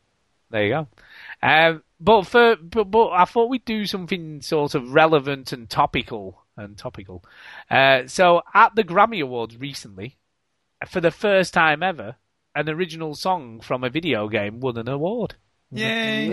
There 0.51 0.65
you 0.65 0.70
go. 0.70 0.89
Um, 1.43 1.82
but 2.01 2.23
for 2.23 2.56
but, 2.56 2.90
but 2.90 3.09
I 3.09 3.24
thought 3.24 3.48
we'd 3.48 3.65
do 3.65 3.86
something 3.86 4.40
sort 4.40 4.74
of 4.74 4.93
relevant 4.93 5.52
and 5.52 5.69
topical 5.69 6.43
and 6.56 6.78
topical. 6.78 7.24
Uh, 7.70 8.06
so 8.06 8.43
at 8.55 8.74
the 8.77 8.85
Grammy 8.85 9.23
Awards 9.23 9.56
recently, 9.56 10.16
for 10.86 11.01
the 11.01 11.11
first 11.11 11.52
time 11.55 11.82
ever, 11.82 12.16
an 12.55 12.69
original 12.69 13.15
song 13.15 13.61
from 13.61 13.82
a 13.82 13.90
video 13.90 14.28
game 14.28 14.61
won 14.61 14.77
an 14.77 14.89
award. 14.89 15.35
Yay! 15.73 16.31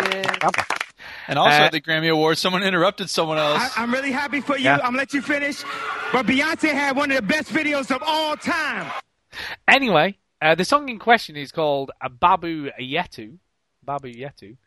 And 1.27 1.37
also 1.39 1.55
Uh, 1.57 1.65
at 1.65 1.71
the 1.71 1.81
Grammy 1.81 2.09
Awards, 2.11 2.39
someone 2.41 2.63
interrupted 2.63 3.09
someone 3.09 3.37
else. 3.37 3.61
I, 3.77 3.83
I'm 3.83 3.91
really 3.93 4.11
happy 4.11 4.41
for 4.41 4.57
you. 4.57 4.65
Yeah. 4.65 4.75
I'm 4.77 4.79
gonna 4.91 4.97
let 4.97 5.13
you 5.13 5.21
finish. 5.21 5.63
But 6.11 6.25
Beyonce 6.25 6.71
had 6.73 6.95
one 6.95 7.11
of 7.11 7.15
the 7.17 7.21
best 7.23 7.49
videos 7.49 7.93
of 7.95 8.01
all 8.05 8.35
time. 8.37 8.91
Anyway, 9.67 10.17
uh, 10.41 10.55
the 10.55 10.65
song 10.65 10.89
in 10.89 10.99
question 10.99 11.35
is 11.37 11.51
called 11.51 11.91
uh, 12.01 12.09
Baba 12.09 12.71
Yetu. 12.79 13.37
Baba 13.83 14.07
Yetu. 14.11 14.57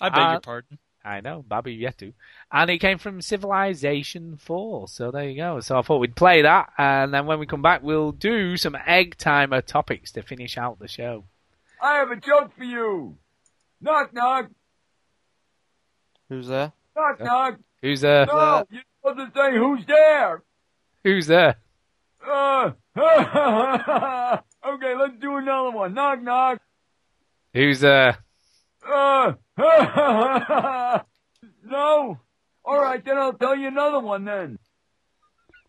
I 0.00 0.08
beg 0.08 0.18
Uh, 0.18 0.30
your 0.32 0.40
pardon. 0.40 0.78
I 1.04 1.20
know, 1.20 1.42
Baba 1.46 1.70
Yetu. 1.70 2.12
And 2.52 2.68
it 2.70 2.78
came 2.78 2.98
from 2.98 3.22
Civilization 3.22 4.36
4. 4.36 4.88
So 4.88 5.10
there 5.10 5.28
you 5.28 5.36
go. 5.36 5.60
So 5.60 5.78
I 5.78 5.82
thought 5.82 5.98
we'd 6.00 6.16
play 6.16 6.42
that. 6.42 6.70
And 6.76 7.14
then 7.14 7.24
when 7.26 7.38
we 7.38 7.46
come 7.46 7.62
back, 7.62 7.82
we'll 7.82 8.12
do 8.12 8.56
some 8.56 8.76
egg 8.86 9.16
timer 9.16 9.62
topics 9.62 10.12
to 10.12 10.22
finish 10.22 10.58
out 10.58 10.78
the 10.80 10.88
show. 10.88 11.24
I 11.80 11.94
have 11.98 12.10
a 12.10 12.16
joke 12.16 12.52
for 12.56 12.64
you. 12.64 13.16
Knock, 13.80 14.12
knock. 14.12 14.48
Who's 16.28 16.46
there? 16.48 16.72
Knock, 16.96 17.20
knock. 17.20 17.58
Who's 17.82 18.00
there? 18.00 18.26
No, 18.26 18.64
you're 18.70 18.82
supposed 19.02 19.32
to 19.34 19.40
say 19.40 19.56
who's 19.56 19.86
there. 19.86 20.42
Who's 21.04 21.26
there? 21.26 21.56
Uh, 22.26 22.72
okay, 24.66 24.94
let's 24.98 25.18
do 25.20 25.36
another 25.36 25.70
one. 25.70 25.94
Knock, 25.94 26.20
knock. 26.22 26.60
Who's 27.54 27.80
there? 27.80 28.18
Uh, 28.86 29.32
no. 31.64 32.18
All 32.64 32.80
right, 32.80 33.02
then 33.04 33.16
I'll 33.16 33.32
tell 33.32 33.56
you 33.56 33.68
another 33.68 34.00
one 34.00 34.24
then. 34.24 34.58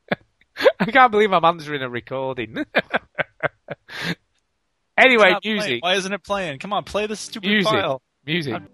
I 0.80 0.86
can't 0.86 1.12
believe 1.12 1.32
I'm 1.32 1.46
answering 1.46 1.82
a 1.84 1.90
recording. 1.90 2.66
anyway, 4.98 5.32
It's 5.32 5.32
not 5.32 5.42
playing. 5.44 5.56
music. 5.58 5.84
Why 5.84 5.94
isn't 5.96 6.12
it 6.12 6.24
playing? 6.24 6.60
Come 6.60 6.74
on, 6.74 6.84
play 6.84 7.08
the 7.08 7.16
stupid 7.16 7.48
Music. 7.48 7.72
file. 7.72 8.02
Music. 8.26 8.52
Bread 8.54 8.68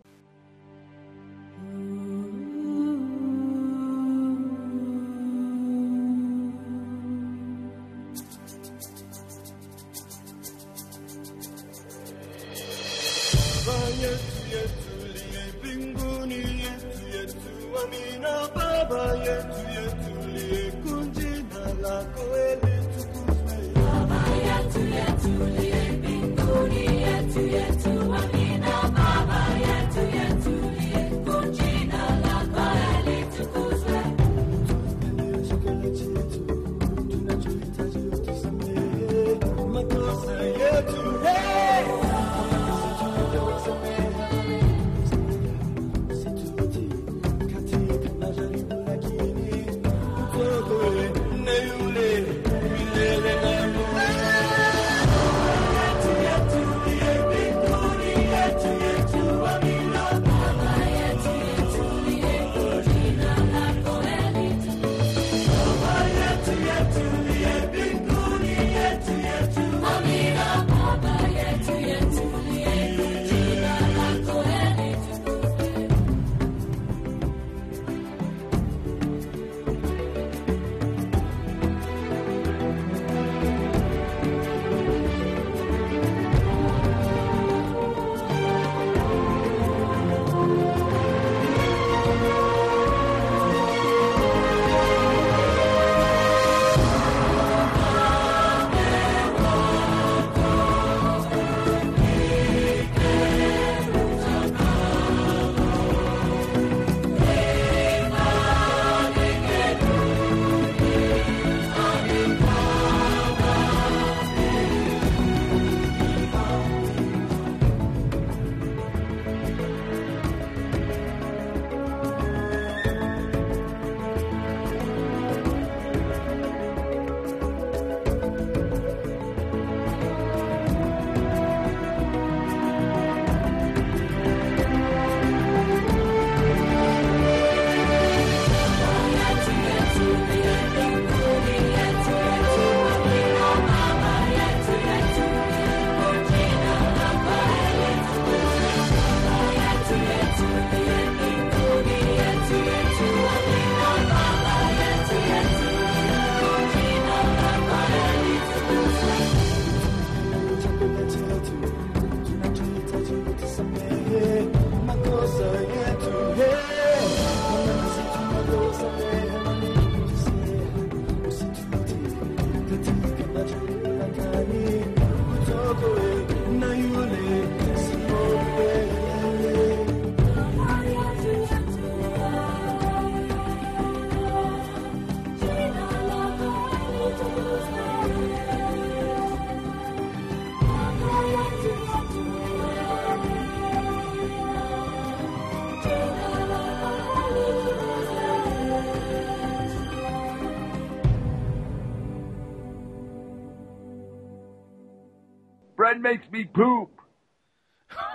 makes 206.05 206.31
me 206.31 206.45
poop. 206.45 206.89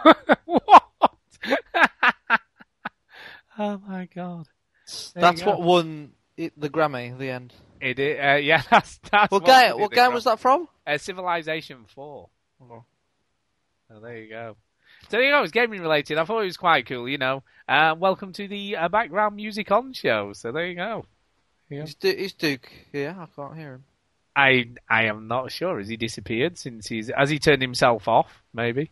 What? 0.45 0.83
oh 3.59 3.81
my 3.87 4.09
god. 4.15 4.47
There 5.15 5.21
That's 5.23 5.43
go. 5.43 5.51
what 5.51 5.63
won 5.63 6.13
it, 6.37 6.59
the 6.59 6.69
Grammy 6.69 7.17
the 7.17 7.31
end. 7.31 7.55
It 7.81 7.99
is, 7.99 8.19
uh, 8.19 8.35
yeah, 8.43 8.63
that's 8.71 8.99
that's 9.11 9.31
What 9.31 9.43
what 9.43 9.47
game? 9.47 9.81
What 9.81 9.93
game 9.93 10.07
gra- 10.07 10.15
was 10.15 10.25
that 10.25 10.41
from? 10.41 10.69
Uh, 10.87 10.99
Civilization 10.99 11.85
Four. 11.95 12.29
Oh, 12.61 12.85
there 14.03 14.19
you 14.19 14.29
go. 14.29 14.57
So 15.05 15.17
there 15.17 15.23
you 15.23 15.31
go. 15.31 15.43
It's 15.43 15.53
gaming 15.53 15.81
related. 15.81 16.19
I 16.19 16.25
thought 16.25 16.41
it 16.41 16.47
was 16.47 16.57
quite 16.57 16.87
cool. 16.87 17.09
You 17.09 17.19
know, 17.19 17.43
uh, 17.69 17.95
welcome 17.99 18.33
to 18.35 18.49
the 18.49 18.77
uh, 18.77 18.89
background 18.89 19.37
music 19.37 19.71
on 19.71 19.93
show. 19.93 20.33
So 20.33 20.53
there 20.53 20.67
you 20.67 20.75
go. 20.75 21.07
Yeah. 21.69 21.85
Is, 21.85 21.95
Du- 21.95 22.09
is 22.09 22.33
Duke 22.35 22.71
here? 22.93 23.17
I 23.19 23.27
can't 23.35 23.57
hear 23.57 23.75
him. 23.75 23.85
I 24.37 24.71
I 24.89 25.05
am 25.05 25.29
not 25.29 25.51
sure. 25.53 25.79
Has 25.79 25.89
he 25.89 25.97
disappeared 25.97 26.57
since 26.59 26.87
he's 26.87 27.11
has 27.17 27.31
he 27.31 27.39
turned 27.39 27.63
himself 27.63 28.09
off? 28.09 28.43
Maybe. 28.55 28.91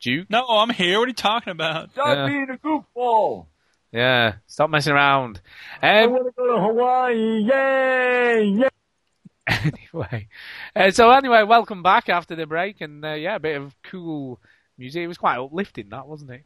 Duke. 0.00 0.28
No, 0.30 0.44
I'm 0.48 0.70
here. 0.70 0.98
What 0.98 1.04
are 1.06 1.08
you 1.08 1.14
talking 1.14 1.50
about? 1.52 1.92
Stop 1.92 2.06
Yeah. 2.16 2.26
being 2.26 2.48
a 2.50 2.56
goofball. 2.58 3.46
Yeah. 3.92 4.34
Stop 4.46 4.70
messing 4.70 4.92
around. 4.94 5.40
I 5.80 6.04
Um, 6.04 6.10
want 6.12 6.26
to 6.26 6.32
go 6.36 6.46
to 6.56 6.60
Hawaii. 6.62 7.42
Yay! 7.42 8.44
Yay! 8.44 8.68
anyway, 9.46 10.28
uh, 10.76 10.90
so 10.92 11.10
anyway, 11.10 11.42
welcome 11.42 11.82
back 11.82 12.08
after 12.08 12.34
the 12.36 12.46
break, 12.46 12.80
and 12.80 13.04
uh, 13.04 13.12
yeah, 13.14 13.34
a 13.36 13.40
bit 13.40 13.60
of 13.60 13.74
cool 13.82 14.40
music. 14.78 15.02
It 15.02 15.08
was 15.08 15.18
quite 15.18 15.36
uplifting, 15.38 15.88
that 15.90 16.06
wasn't 16.06 16.30
it? 16.30 16.44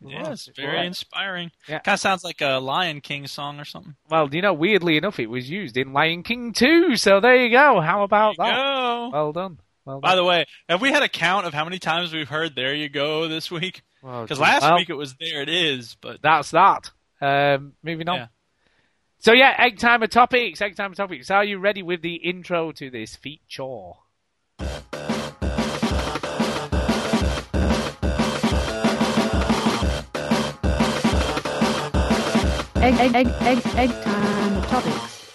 Yeah, 0.00 0.30
it's 0.32 0.48
very 0.54 0.86
inspiring. 0.86 1.50
Yeah. 1.68 1.78
Kind 1.80 1.94
of 1.94 2.00
sounds 2.00 2.22
like 2.24 2.40
a 2.40 2.58
Lion 2.58 3.00
King 3.00 3.26
song 3.26 3.58
or 3.58 3.64
something. 3.64 3.94
Well, 4.10 4.28
you 4.34 4.42
know, 4.42 4.52
weirdly 4.52 4.96
enough, 4.96 5.18
it 5.18 5.26
was 5.30 5.48
used 5.48 5.76
in 5.76 5.92
Lion 5.92 6.22
King 6.22 6.52
2, 6.52 6.96
so 6.96 7.20
there 7.20 7.36
you 7.36 7.50
go. 7.50 7.80
How 7.80 8.02
about 8.02 8.36
that? 8.38 8.54
Go. 8.56 9.10
Well 9.12 9.32
done. 9.32 9.58
Well 9.86 10.00
By 10.00 10.10
done. 10.10 10.16
the 10.18 10.24
way, 10.24 10.44
have 10.68 10.80
we 10.82 10.90
had 10.92 11.02
a 11.02 11.08
count 11.08 11.46
of 11.46 11.54
how 11.54 11.64
many 11.64 11.78
times 11.78 12.12
we've 12.12 12.28
heard 12.28 12.54
"There 12.54 12.74
you 12.74 12.88
go" 12.88 13.28
this 13.28 13.50
week? 13.50 13.82
Because 14.02 14.38
last 14.40 14.62
Well- 14.62 14.76
week 14.76 14.88
it 14.90 14.94
was 14.94 15.14
"There 15.14 15.42
it 15.42 15.48
is," 15.48 15.96
but 16.00 16.20
That's 16.22 16.50
that. 16.52 16.90
Um, 17.20 17.72
moving 17.82 18.08
on. 18.08 18.16
Yeah. 18.16 18.26
So 19.18 19.32
yeah, 19.32 19.54
egg 19.58 19.78
timer 19.78 20.06
topics, 20.06 20.60
egg 20.60 20.76
timer 20.76 20.94
topics. 20.94 21.30
Are 21.30 21.44
you 21.44 21.58
ready 21.58 21.82
with 21.82 22.02
the 22.02 22.14
intro 22.16 22.72
to 22.72 22.90
this 22.90 23.16
feature? 23.16 23.92
Egg, 32.84 32.94
egg, 33.00 33.14
egg, 33.14 33.26
egg, 33.40 33.66
egg 33.76 33.90
time 34.02 34.62
topics. 34.64 35.26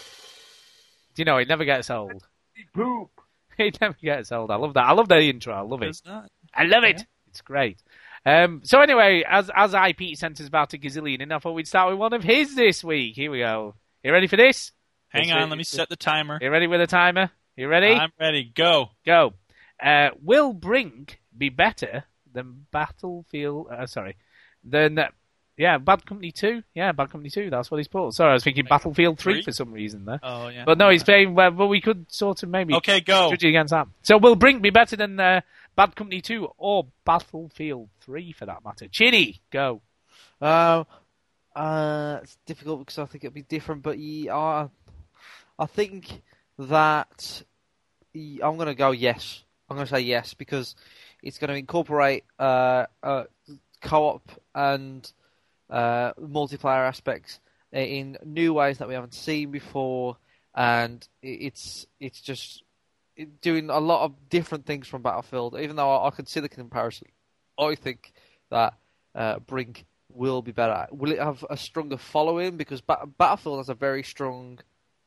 Do 1.15 1.21
you 1.21 1.25
know, 1.25 1.37
it 1.37 1.47
never 1.47 1.65
gets 1.65 1.89
old. 1.89 2.27
Poop. 2.73 3.09
It 3.57 3.81
never 3.81 3.97
gets 3.99 4.31
old. 4.31 4.51
I 4.51 4.55
love 4.55 4.75
that. 4.75 4.85
I 4.85 4.91
love 4.91 5.09
the 5.09 5.19
intro. 5.19 5.51
I 5.55 5.61
love 5.61 5.81
it. 5.81 5.89
it's 5.89 6.05
not. 6.05 6.29
I 6.53 6.65
love 6.65 6.83
it. 6.83 7.03
It's 7.27 7.41
great. 7.41 7.81
Um, 8.23 8.61
so 8.63 8.81
anyway, 8.81 9.23
as 9.27 9.49
as 9.53 9.73
IP 9.73 10.15
sent 10.15 10.39
us 10.39 10.47
about 10.47 10.75
a 10.75 10.77
gazillion, 10.77 11.23
and 11.23 11.33
I 11.33 11.39
thought 11.39 11.53
we'd 11.53 11.67
start 11.67 11.89
with 11.89 11.97
one 11.99 12.13
of 12.13 12.23
his 12.23 12.55
this 12.55 12.83
week. 12.83 13.15
Here 13.15 13.31
we 13.31 13.39
go. 13.39 13.73
You 14.03 14.11
ready 14.13 14.27
for 14.27 14.37
this? 14.37 14.71
Hang 15.07 15.23
Let's 15.23 15.31
on, 15.33 15.41
see- 15.41 15.49
let 15.49 15.57
me 15.57 15.63
set 15.63 15.89
the 15.89 15.95
timer. 15.95 16.37
You 16.39 16.51
ready 16.51 16.67
with 16.67 16.81
a 16.81 16.87
timer? 16.87 17.31
You 17.57 17.67
ready? 17.67 17.87
I'm 17.93 18.11
ready. 18.19 18.43
Go. 18.43 18.91
Go. 19.05 19.33
Uh, 19.83 20.09
will 20.21 20.53
Brink 20.53 21.19
be 21.35 21.49
better 21.49 22.03
than 22.31 22.67
Battlefield? 22.71 23.69
Uh, 23.71 23.87
sorry, 23.87 24.15
than 24.63 24.99
uh, 24.99 25.07
yeah, 25.59 25.77
Bad 25.77 26.05
Company 26.05 26.31
Two. 26.31 26.63
Yeah, 26.73 26.93
Bad 26.93 27.11
Company 27.11 27.29
Two. 27.29 27.49
That's 27.49 27.69
what 27.69 27.77
he's 27.77 27.89
put. 27.89 28.13
Sorry, 28.13 28.31
I 28.31 28.33
was 28.33 28.45
thinking 28.45 28.63
Battlefield 28.63 29.19
Three, 29.19 29.33
Three? 29.33 29.41
for 29.43 29.51
some 29.51 29.73
reason 29.73 30.05
there. 30.05 30.21
Oh 30.23 30.47
yeah. 30.47 30.63
But 30.65 30.77
no, 30.77 30.89
he's 30.89 31.03
playing, 31.03 31.35
well, 31.35 31.51
but 31.51 31.67
we 31.67 31.81
could 31.81 32.05
sort 32.09 32.41
of 32.43 32.49
maybe 32.49 32.73
Okay, 32.75 33.01
go. 33.01 33.29
judge 33.29 33.43
it 33.43 33.49
against 33.49 33.71
that. 33.71 33.87
So 34.01 34.17
will 34.17 34.37
Brink 34.37 34.61
be 34.61 34.69
better 34.69 34.95
than 34.95 35.19
uh, 35.19 35.41
Bad 35.75 35.97
Company 35.97 36.21
Two 36.21 36.47
or 36.57 36.87
Battlefield 37.03 37.89
Three 37.99 38.31
for 38.31 38.45
that 38.45 38.63
matter? 38.63 38.87
Chinny, 38.87 39.41
go. 39.51 39.81
Um, 40.39 40.85
uh, 41.53 42.19
it's 42.23 42.37
difficult 42.45 42.79
because 42.79 42.97
I 42.97 43.05
think 43.05 43.25
it'll 43.25 43.33
be 43.33 43.41
different, 43.41 43.83
but 43.83 43.99
yeah, 43.99 44.33
I, 44.33 44.69
I 45.59 45.65
think 45.65 46.21
that 46.57 47.43
yeah, 48.13 48.47
I'm 48.47 48.55
going 48.55 48.67
to 48.67 48.75
go 48.75 48.91
yes. 48.91 49.43
I'm 49.69 49.75
going 49.75 49.85
to 49.87 49.93
say 49.93 49.99
yes 49.99 50.33
because 50.33 50.73
it's 51.21 51.37
going 51.37 51.49
to 51.49 51.55
incorporate 51.57 52.23
uh, 52.39 52.85
uh, 53.03 53.25
co-op 53.81 54.23
and 54.55 55.11
uh, 55.69 56.13
multiplayer 56.13 56.87
aspects 56.87 57.39
in 57.71 58.17
new 58.25 58.53
ways 58.53 58.79
that 58.79 58.87
we 58.87 58.93
haven't 58.93 59.13
seen 59.13 59.51
before, 59.51 60.17
and 60.55 61.07
it's 61.21 61.85
it's 61.99 62.21
just 62.21 62.63
doing 63.41 63.69
a 63.69 63.79
lot 63.79 64.05
of 64.05 64.29
different 64.29 64.65
things 64.65 64.87
from 64.87 65.01
Battlefield. 65.01 65.57
Even 65.59 65.75
though 65.75 65.91
I, 65.91 66.07
I 66.07 66.11
see 66.25 66.39
the 66.39 66.49
comparison, 66.49 67.07
I 67.59 67.75
think 67.75 68.11
that 68.49 68.73
uh, 69.15 69.39
Brink 69.39 69.85
will 70.11 70.41
be 70.41 70.51
better. 70.51 70.87
Will 70.91 71.11
it 71.11 71.19
have 71.19 71.45
a 71.49 71.57
stronger 71.57 71.97
following? 71.97 72.57
Because 72.57 72.81
ba- 72.81 73.07
Battlefield 73.17 73.59
has 73.59 73.69
a 73.69 73.75
very 73.75 74.03
strong 74.03 74.59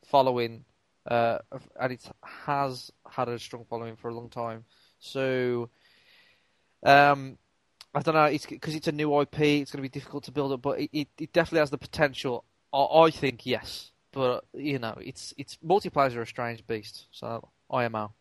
following, 0.04 0.64
uh, 1.06 1.38
and 1.80 1.92
it 1.92 2.04
has 2.22 2.90
had 3.10 3.28
a 3.28 3.38
strong 3.38 3.64
following 3.68 3.96
for 3.96 4.08
a 4.08 4.14
long 4.14 4.28
time. 4.28 4.64
So, 4.98 5.70
um, 6.84 7.38
I 7.94 8.00
don't 8.00 8.14
know. 8.14 8.24
It's 8.24 8.46
because 8.46 8.74
it's 8.74 8.88
a 8.88 8.92
new 8.92 9.20
IP. 9.20 9.40
It's 9.40 9.70
going 9.70 9.78
to 9.78 9.82
be 9.82 9.88
difficult 9.88 10.24
to 10.24 10.32
build 10.32 10.52
up, 10.52 10.62
but 10.62 10.80
it, 10.80 10.90
it, 10.92 11.08
it 11.18 11.32
definitely 11.32 11.60
has 11.60 11.70
the 11.70 11.78
potential. 11.78 12.44
I, 12.72 12.78
I 12.78 13.10
think 13.10 13.44
yes, 13.44 13.92
but 14.12 14.44
you 14.54 14.78
know, 14.78 14.96
it's 15.00 15.34
it's 15.36 15.58
multiplayers 15.64 16.16
are 16.16 16.22
a 16.22 16.26
strange 16.26 16.66
beast. 16.66 17.06
So 17.10 17.48
IMO. 17.70 18.12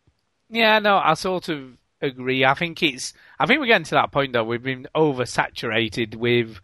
Yeah, 0.50 0.80
no, 0.80 0.98
I 0.98 1.14
sort 1.14 1.48
of 1.50 1.78
agree. 2.02 2.44
I 2.44 2.54
think 2.54 2.84
it's. 2.84 3.14
I 3.40 3.46
think 3.46 3.60
we're 3.60 3.68
getting 3.68 3.86
to 3.86 3.96
that 3.96 4.12
point 4.12 4.34
though. 4.34 4.44
We've 4.44 4.62
been 4.62 4.88
oversaturated 4.94 6.16
with 6.16 6.60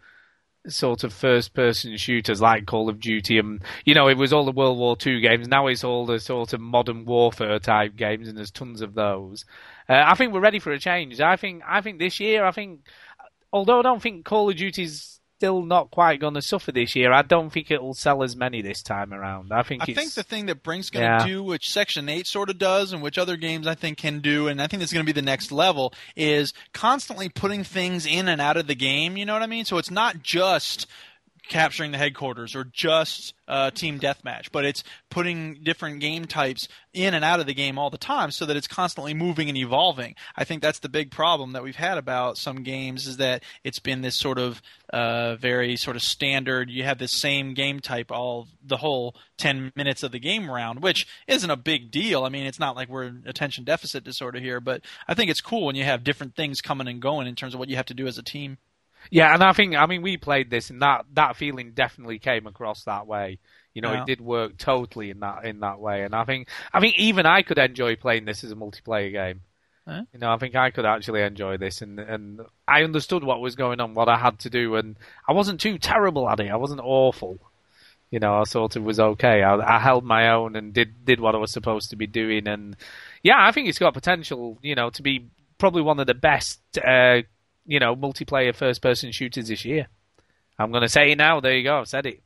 sort 0.70 1.04
of 1.04 1.12
first-person 1.12 1.96
shooters 1.96 2.40
like 2.40 2.66
Call 2.66 2.88
of 2.88 3.00
Duty, 3.00 3.38
and 3.38 3.62
you 3.84 3.94
know, 3.94 4.08
it 4.08 4.16
was 4.16 4.32
all 4.32 4.44
the 4.44 4.52
World 4.52 4.78
War 4.78 4.96
Two 4.96 5.20
games. 5.20 5.48
Now 5.48 5.66
it's 5.66 5.84
all 5.84 6.06
the 6.06 6.18
sort 6.18 6.52
of 6.52 6.60
modern 6.60 7.04
warfare 7.04 7.58
type 7.58 7.96
games, 7.96 8.28
and 8.28 8.36
there's 8.36 8.50
tons 8.50 8.80
of 8.80 8.94
those. 8.94 9.44
Uh, 9.88 10.02
I 10.06 10.14
think 10.14 10.32
we're 10.32 10.40
ready 10.40 10.58
for 10.58 10.72
a 10.72 10.78
change. 10.78 11.20
I 11.20 11.36
think. 11.36 11.62
I 11.66 11.80
think 11.80 11.98
this 11.98 12.20
year. 12.20 12.44
I 12.44 12.50
think, 12.52 12.80
although 13.52 13.80
I 13.80 13.82
don't 13.82 14.02
think 14.02 14.24
Call 14.24 14.50
of 14.50 14.56
Duty's 14.56 15.17
still 15.38 15.62
not 15.62 15.88
quite 15.92 16.18
going 16.18 16.34
to 16.34 16.42
suffer 16.42 16.72
this 16.72 16.96
year, 16.96 17.12
I 17.12 17.22
don't 17.22 17.50
think 17.50 17.70
it'll 17.70 17.94
sell 17.94 18.24
as 18.24 18.34
many 18.34 18.60
this 18.60 18.82
time 18.82 19.14
around. 19.14 19.52
I 19.52 19.62
think. 19.62 19.82
I 19.82 19.84
it's, 19.88 19.96
think 19.98 20.14
the 20.14 20.24
thing 20.24 20.46
that 20.46 20.64
Brink's 20.64 20.90
going 20.90 21.04
to 21.06 21.24
Yeah. 21.24 21.26
do, 21.26 21.44
which 21.44 21.70
Section 21.70 22.08
8 22.08 22.26
sort 22.26 22.50
of 22.50 22.58
does, 22.58 22.92
and 22.92 23.02
which 23.02 23.18
other 23.18 23.36
games 23.36 23.68
I 23.68 23.76
think 23.76 23.98
can 23.98 24.18
do, 24.18 24.48
and 24.48 24.60
I 24.60 24.66
think 24.66 24.82
is 24.82 24.92
going 24.92 25.06
to 25.06 25.12
be 25.12 25.18
the 25.18 25.24
next 25.24 25.52
level, 25.52 25.94
is 26.16 26.52
constantly 26.74 27.28
putting 27.28 27.62
things 27.62 28.04
in 28.04 28.26
and 28.28 28.40
out 28.40 28.56
of 28.56 28.66
the 28.66 28.74
game. 28.74 29.16
You 29.16 29.26
know 29.26 29.32
what 29.32 29.42
I 29.42 29.46
mean? 29.46 29.64
So 29.64 29.78
it's 29.78 29.92
not 29.92 30.24
just 30.24 30.88
capturing 31.48 31.92
the 31.92 31.98
headquarters 31.98 32.54
or 32.54 32.64
just 32.64 33.34
uh, 33.48 33.70
team 33.70 33.98
deathmatch, 33.98 34.52
but 34.52 34.64
it's 34.64 34.84
putting 35.10 35.60
different 35.62 36.00
game 36.00 36.26
types 36.26 36.68
in 36.92 37.14
and 37.14 37.24
out 37.24 37.40
of 37.40 37.46
the 37.46 37.54
game 37.54 37.78
all 37.78 37.90
the 37.90 37.98
time 37.98 38.30
so 38.30 38.44
that 38.46 38.56
it's 38.56 38.68
constantly 38.68 39.14
moving 39.14 39.48
and 39.48 39.56
evolving. 39.56 40.14
I 40.36 40.44
think 40.44 40.62
that's 40.62 40.78
the 40.78 40.88
big 40.88 41.10
problem 41.10 41.52
that 41.52 41.62
we've 41.62 41.76
had 41.76 41.98
about 41.98 42.36
some 42.36 42.62
games 42.62 43.06
is 43.06 43.16
that 43.16 43.42
it's 43.64 43.78
been 43.78 44.02
this 44.02 44.18
sort 44.18 44.38
of 44.38 44.60
uh, 44.92 45.36
very 45.36 45.76
sort 45.76 45.96
of 45.96 46.02
standard. 46.02 46.70
You 46.70 46.84
have 46.84 46.98
this 46.98 47.18
same 47.20 47.54
game 47.54 47.80
type 47.80 48.10
all 48.12 48.48
the 48.62 48.76
whole 48.76 49.14
10 49.38 49.72
minutes 49.74 50.02
of 50.02 50.12
the 50.12 50.20
game 50.20 50.50
round, 50.50 50.82
which 50.82 51.06
isn't 51.26 51.50
a 51.50 51.56
big 51.56 51.90
deal. 51.90 52.24
I 52.24 52.28
mean, 52.28 52.46
it's 52.46 52.60
not 52.60 52.76
like 52.76 52.88
we're 52.88 53.04
in 53.04 53.22
attention 53.26 53.64
deficit 53.64 54.04
disorder 54.04 54.38
here, 54.38 54.60
but 54.60 54.82
I 55.06 55.14
think 55.14 55.30
it's 55.30 55.40
cool 55.40 55.66
when 55.66 55.76
you 55.76 55.84
have 55.84 56.04
different 56.04 56.34
things 56.34 56.60
coming 56.60 56.88
and 56.88 57.00
going 57.00 57.26
in 57.26 57.34
terms 57.34 57.54
of 57.54 57.60
what 57.60 57.68
you 57.68 57.76
have 57.76 57.86
to 57.86 57.94
do 57.94 58.06
as 58.06 58.18
a 58.18 58.22
team. 58.22 58.58
Yeah, 59.10 59.32
and 59.34 59.42
I 59.42 59.52
think 59.52 59.74
I 59.74 59.86
mean 59.86 60.02
we 60.02 60.16
played 60.16 60.50
this, 60.50 60.70
and 60.70 60.82
that 60.82 61.04
that 61.14 61.36
feeling 61.36 61.72
definitely 61.72 62.18
came 62.18 62.46
across 62.46 62.84
that 62.84 63.06
way. 63.06 63.38
You 63.74 63.82
know, 63.82 63.92
Yeah. 63.92 64.02
it 64.02 64.06
did 64.06 64.20
work 64.20 64.56
totally 64.58 65.10
in 65.10 65.20
that 65.20 65.44
in 65.44 65.60
that 65.60 65.78
way, 65.80 66.02
and 66.02 66.14
I 66.14 66.24
think 66.24 66.48
I 66.72 66.80
think 66.80 66.98
even 66.98 67.26
I 67.26 67.42
could 67.42 67.58
enjoy 67.58 67.96
playing 67.96 68.24
this 68.24 68.44
as 68.44 68.50
a 68.52 68.56
multiplayer 68.56 69.12
game. 69.12 69.40
Huh? 69.86 70.02
You 70.12 70.18
know, 70.18 70.30
I 70.30 70.36
think 70.36 70.54
I 70.54 70.70
could 70.70 70.84
actually 70.84 71.22
enjoy 71.22 71.56
this, 71.56 71.80
and 71.80 71.98
and 71.98 72.40
I 72.66 72.82
understood 72.82 73.24
what 73.24 73.40
was 73.40 73.56
going 73.56 73.80
on, 73.80 73.94
what 73.94 74.08
I 74.08 74.18
had 74.18 74.38
to 74.40 74.50
do, 74.50 74.76
and 74.76 74.96
I 75.26 75.32
wasn't 75.32 75.60
too 75.60 75.78
terrible 75.78 76.28
at 76.28 76.40
it. 76.40 76.50
I 76.50 76.56
wasn't 76.56 76.80
awful. 76.82 77.38
You 78.10 78.20
know, 78.20 78.40
I 78.40 78.44
sort 78.44 78.76
of 78.76 78.82
was 78.84 78.98
okay. 78.98 79.42
I, 79.42 79.76
I 79.76 79.78
held 79.80 80.02
my 80.04 80.30
own 80.30 80.56
and 80.56 80.72
did 80.72 81.04
did 81.04 81.20
what 81.20 81.34
I 81.34 81.38
was 81.38 81.52
supposed 81.52 81.90
to 81.90 81.96
be 81.96 82.06
doing, 82.06 82.48
and 82.48 82.76
yeah, 83.22 83.36
I 83.38 83.52
think 83.52 83.68
it's 83.68 83.78
got 83.78 83.94
potential. 83.94 84.58
You 84.62 84.74
know, 84.74 84.90
to 84.90 85.02
be 85.02 85.28
probably 85.58 85.82
one 85.82 86.00
of 86.00 86.06
the 86.06 86.14
best. 86.14 86.60
Uh, 86.78 87.22
you 87.68 87.78
know, 87.78 87.94
multiplayer 87.94 88.52
first 88.54 88.82
person 88.82 89.12
shooters 89.12 89.46
this 89.48 89.64
year. 89.64 89.86
I'm 90.58 90.72
going 90.72 90.82
to 90.82 90.88
say 90.88 91.12
it 91.12 91.18
now. 91.18 91.38
There 91.38 91.54
you 91.54 91.62
go. 91.62 91.78
I've 91.78 91.88
said 91.88 92.06
it. 92.06 92.20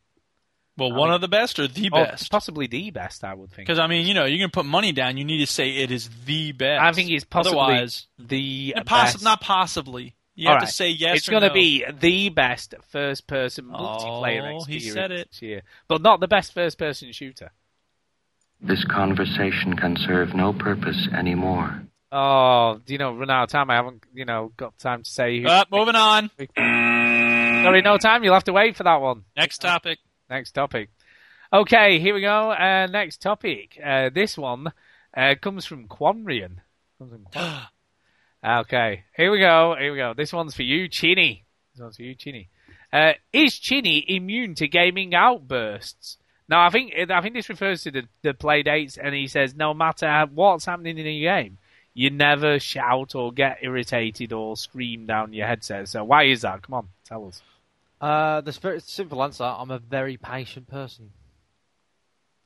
Well, 0.79 0.91
I 0.95 0.97
one 0.97 1.09
mean- 1.11 1.17
of 1.17 1.21
the 1.21 1.29
best 1.29 1.59
or 1.59 1.69
the 1.69 1.91
Oh, 1.93 2.05
best? 2.05 2.31
possibly 2.31 2.67
the 2.67 2.91
best, 2.91 3.25
I 3.25 3.35
would 3.35 3.51
think. 3.51 3.67
Because 3.67 3.79
I 3.79 3.87
mean, 3.89 4.07
you 4.07 4.15
know, 4.15 4.25
you 4.25 4.39
can 4.39 4.49
put 4.51 4.65
money 4.65 4.93
down. 4.93 5.19
You 5.19 5.25
need 5.25 5.45
to 5.45 5.53
say 5.53 5.69
it 5.69 5.91
is 5.91 6.09
the 6.25 6.53
best. 6.53 6.81
I 6.83 6.93
think 6.93 7.11
it's 7.11 7.25
possibly 7.25 7.59
Otherwise, 7.61 8.07
the 8.19 8.39
Yeah, 8.41 8.81
possi- 8.85 8.87
best. 9.13 9.23
not 9.25 9.43
possibly. 9.43 10.15
You 10.35 10.49
All 10.49 10.55
have 10.55 10.63
right. 10.63 10.69
to 10.69 10.73
say 10.73 10.89
yes. 10.89 11.19
It's 11.19 11.29
gonna 11.29 11.49
no. 11.49 11.53
be 11.53 11.85
the 12.01 12.31
best 12.31 12.75
first 12.89 13.27
person 13.27 13.71
oh, 13.71 13.77
multiplayer 13.79 14.59
Oh, 14.59 14.65
he 14.65 14.77
experience 14.77 14.95
said 14.95 15.11
it. 15.11 15.29
this 15.31 15.43
year, 15.43 15.63
but 15.89 16.01
not 16.01 16.21
the 16.21 16.29
best 16.29 16.55
first 16.55 16.79
person 16.79 17.13
shooter. 17.13 17.51
This 18.59 18.83
conversation 18.85 19.77
can 19.77 19.97
serve 19.99 20.35
no 20.35 20.55
purpose 20.55 21.07
anymore. 21.15 21.83
Oh, 22.15 22.79
do 22.85 22.93
you 22.93 22.99
know, 22.99 23.15
run 23.15 23.31
out 23.31 23.45
of 23.45 23.49
time. 23.51 23.71
I 23.71 23.77
haven't, 23.77 24.05
you 24.13 24.25
know, 24.27 24.53
got 24.57 24.79
time 24.79 25.03
to 25.03 25.11
say. 25.11 25.41
who- 25.41 25.49
Uh, 25.49 25.65
moving 25.71 25.95
on. 25.97 26.31
Sorry, 27.65 27.81
no 27.83 27.97
time. 27.97 28.23
You'll 28.23 28.35
have 28.35 28.45
to 28.45 28.53
wait 28.53 28.77
for 28.77 28.83
that 28.85 29.01
one. 29.01 29.25
Next 29.37 29.59
topic. 29.59 29.99
Next 30.29 30.53
topic. 30.53 30.91
Okay, 31.53 31.99
here 32.01 32.15
we 32.15 32.21
go. 32.21 32.51
Uh, 32.51 32.87
next 32.91 33.23
topic. 33.23 33.79
Uh, 33.83 34.11
this 34.13 34.37
one 34.37 34.73
uh, 35.17 35.35
comes 35.41 35.65
from 35.65 35.89
Quanrian. 35.89 36.57
Comes 36.99 37.13
from 37.33 37.67
okay, 38.61 39.05
here 39.17 39.31
we 39.31 39.39
go. 39.39 39.75
Here 39.79 39.93
we 39.93 39.99
go. 39.99 40.15
This 40.15 40.33
one's 40.33 40.55
for 40.55 40.63
you, 40.65 40.89
Chinny. 40.89 41.45
This 41.75 41.83
one's 41.83 41.97
for 41.97 42.03
you, 42.03 42.15
Chinny. 42.15 42.49
Uh, 42.93 43.13
is 43.33 43.59
Chinny 43.59 44.05
immune 44.09 44.55
to 44.57 44.69
gaming 44.69 45.15
outbursts? 45.15 46.19
Now, 46.49 46.67
I 46.67 46.71
think 46.71 46.93
I 47.11 47.21
think 47.23 47.35
this 47.35 47.49
refers 47.49 47.83
to 47.85 47.91
the, 47.91 48.03
the 48.23 48.35
play 48.35 48.63
dates, 48.63 48.99
and 48.99 49.15
he 49.15 49.27
says 49.29 49.55
no 49.55 49.73
matter 49.73 50.27
what's 50.35 50.65
happening 50.67 50.99
in 50.99 51.07
a 51.07 51.21
game, 51.21 51.59
you 51.95 52.11
never 52.11 52.59
shout 52.59 53.15
or 53.15 53.33
get 53.33 53.59
irritated 53.63 54.33
or 54.33 54.57
scream 54.57 55.07
down 55.07 55.33
your 55.33 55.47
headset. 55.47 55.89
So 55.89 56.05
why 56.05 56.25
is 56.25 56.43
that? 56.43 56.63
Come 56.63 56.75
on, 56.75 56.89
tell 57.05 57.27
us. 57.27 57.43
Uh, 58.01 58.41
the 58.41 58.53
very 58.53 58.81
simple 58.81 59.23
answer: 59.23 59.45
I'm 59.45 59.71
a 59.71 59.79
very 59.79 60.17
patient 60.17 60.69
person. 60.69 61.11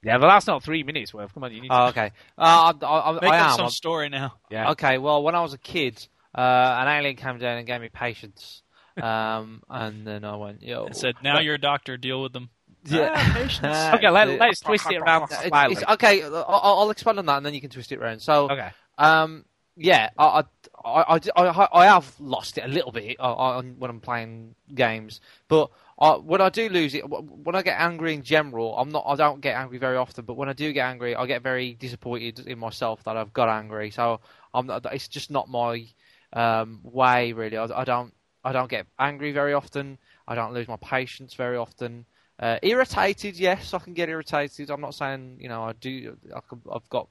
Yeah, 0.02 0.18
but 0.18 0.28
that's 0.28 0.47
not 0.47 0.62
three 0.62 0.82
minutes 0.82 1.12
worth. 1.14 1.32
Come 1.35 1.44
on, 1.44 1.52
you 1.52 1.62
need. 1.62 1.70
Oh, 1.70 1.85
to... 1.85 1.89
okay. 1.89 2.12
Uh, 2.39 2.73
I, 2.81 2.86
I, 2.86 3.10
I, 3.10 3.12
Make 3.14 3.23
I 3.24 3.39
up 3.39 3.51
am. 3.51 3.56
some 3.56 3.60
I'm- 3.62 3.70
story 3.70 4.09
now. 4.09 4.35
Yeah. 4.51 4.73
Okay. 4.73 4.98
Well, 4.98 5.23
when 5.23 5.35
I 5.35 5.40
was 5.40 5.52
a 5.55 5.59
kid, 5.59 6.06
uh, 6.35 6.40
an 6.40 6.89
alien 6.89 7.16
came 7.16 7.39
down 7.39 7.59
and 7.59 7.66
gave 7.66 7.81
me 7.81 7.89
patience, 7.89 8.62
um, 9.02 9.62
and 9.68 10.06
then 10.06 10.24
I 10.24 10.36
went, 10.36 10.62
"Yo." 10.62 10.86
It 10.86 10.97
said, 10.97 11.14
"Now 11.23 11.40
you're 11.40 11.55
a 11.55 11.60
doctor. 11.60 11.97
Deal 11.97 12.23
with 12.23 12.32
them." 12.32 12.51
Yeah. 12.85 13.14
Ah, 13.16 13.32
patience. 13.35 13.77
Okay, 13.97 14.10
let, 14.10 14.28
let's 14.39 14.60
twist 14.60 14.89
it 14.90 14.98
around 14.98 15.24
It's- 15.24 15.51
it's- 15.73 15.82
okay, 15.94 16.23
I'll, 16.23 16.44
I'll 16.62 16.90
expand 16.90 17.18
on 17.18 17.27
that, 17.27 17.39
and 17.39 17.47
then 17.47 17.55
you 17.55 17.60
can 17.60 17.70
twist 17.70 17.90
it 17.90 17.98
around. 17.98 18.20
So, 18.20 18.48
Okay. 18.48 18.70
Um, 18.98 19.44
yeah, 19.77 20.10
I, 20.18 20.44
I, 20.85 21.20
I, 21.36 21.68
I, 21.73 21.86
have 21.86 22.14
lost 22.18 22.56
it 22.56 22.64
a 22.64 22.68
little 22.68 22.93
bit 22.93 23.16
uh, 23.18 23.62
when 23.62 23.90
I'm 23.90 24.01
playing 24.01 24.55
games, 24.74 25.20
but 25.48 25.70
I, 25.98 26.12
when 26.12 26.40
I 26.40 26.48
do 26.48 26.68
lose 26.68 26.94
it, 26.94 27.02
when 27.09 27.55
I 27.55 27.62
get 27.62 27.78
angry 27.78 28.14
in 28.14 28.23
general, 28.23 28.77
I'm 28.78 28.90
not. 28.90 29.05
I 29.06 29.16
don't 29.16 29.40
get 29.40 29.56
angry 29.56 29.78
very 29.78 29.97
often, 29.97 30.24
but 30.24 30.35
when 30.35 30.48
I 30.48 30.55
do 30.55 30.73
get 30.73 30.86
angry, 30.86 31.14
I 31.14 31.27
get 31.27 31.43
very 31.43 31.74
disappointed 31.74 32.40
in 32.40 32.59
myself 32.59 33.05
that 33.05 33.16
I've 33.16 33.32
got 33.32 33.48
angry. 33.48 33.90
So 33.90 34.20
I'm. 34.55 34.66
Not, 34.66 34.86
it's 34.93 35.09
just 35.09 35.31
not 35.31 35.48
my 35.48 35.86
um, 36.32 36.81
way, 36.82 37.32
really. 37.32 37.56
I, 37.56 37.64
I 37.64 37.85
don't. 37.85 38.14
I 38.44 38.52
don't 38.52 38.70
get 38.70 38.86
angry 38.98 39.32
very 39.32 39.52
often. 39.55 39.98
I 40.28 40.35
don't 40.35 40.55
lose 40.55 40.68
my 40.68 40.77
patience 40.77 41.35
very 41.35 41.56
often. 41.56 42.06
Uh, 42.39 42.59
irritated, 42.62 43.36
yes, 43.39 43.73
I 43.73 43.78
can 43.78 43.94
get 43.94 44.10
irritated. 44.10 44.70
I'm 44.70 44.82
not 44.82 44.94
saying 44.94 45.39
you 45.40 45.48
know 45.48 45.62
I 45.62 45.73
do. 45.73 46.16
I've 46.35 46.89
got, 46.90 47.09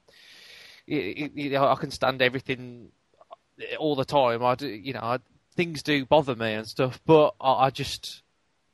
you 0.86 1.30
you 1.34 1.50
know, 1.50 1.66
I 1.68 1.74
can 1.76 1.90
stand 1.90 2.22
everything 2.22 2.90
all 3.78 3.96
the 3.96 4.04
time. 4.04 4.44
I 4.44 4.54
do, 4.54 4.68
you 4.68 4.92
know, 4.92 5.00
I, 5.00 5.18
things 5.54 5.82
do 5.82 6.04
bother 6.04 6.36
me 6.36 6.52
and 6.52 6.66
stuff, 6.66 7.00
but 7.04 7.34
I, 7.40 7.66
I 7.66 7.70
just 7.70 8.22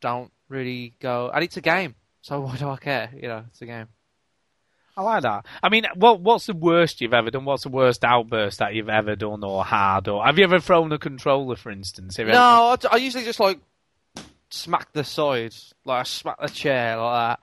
don't 0.01 0.30
really 0.48 0.94
go. 1.01 1.30
And 1.32 1.43
it's 1.44 1.56
a 1.56 1.60
game, 1.60 1.94
so 2.20 2.40
why 2.43 2.56
do 2.56 2.68
I 2.68 2.76
care? 2.76 3.10
You 3.14 3.28
know, 3.28 3.44
it's 3.48 3.62
a 3.62 3.66
game. 3.66 3.89
I 4.94 5.02
like 5.02 5.22
that. 5.22 5.47
I 5.62 5.70
mean, 5.70 5.86
what 5.94 6.20
what's 6.20 6.47
the 6.47 6.52
worst 6.52 7.01
you've 7.01 7.14
ever 7.14 7.30
done? 7.30 7.47
What's 7.47 7.62
the 7.62 7.70
worst 7.70 8.05
outburst 8.05 8.59
that 8.59 8.74
you've 8.74 8.90
ever 8.90 9.16
done 9.16 9.43
or 9.43 9.64
had? 9.64 10.06
Or 10.06 10.22
have 10.22 10.36
you 10.39 10.44
ever 10.44 10.60
thrown 10.60 10.93
a 10.93 10.98
controller, 10.98 11.56
for 11.56 11.70
instance? 11.70 12.18
Have 12.18 12.28
No, 12.28 12.36
I, 12.39 12.76
I 12.90 12.97
usually 12.97 13.24
just 13.24 13.40
like 13.40 13.59
smack 14.51 14.93
the 14.93 15.02
side, 15.02 15.55
like 15.86 16.01
I 16.01 16.02
smack 16.02 16.40
the 16.40 16.48
chair 16.48 16.98
like 16.98 17.39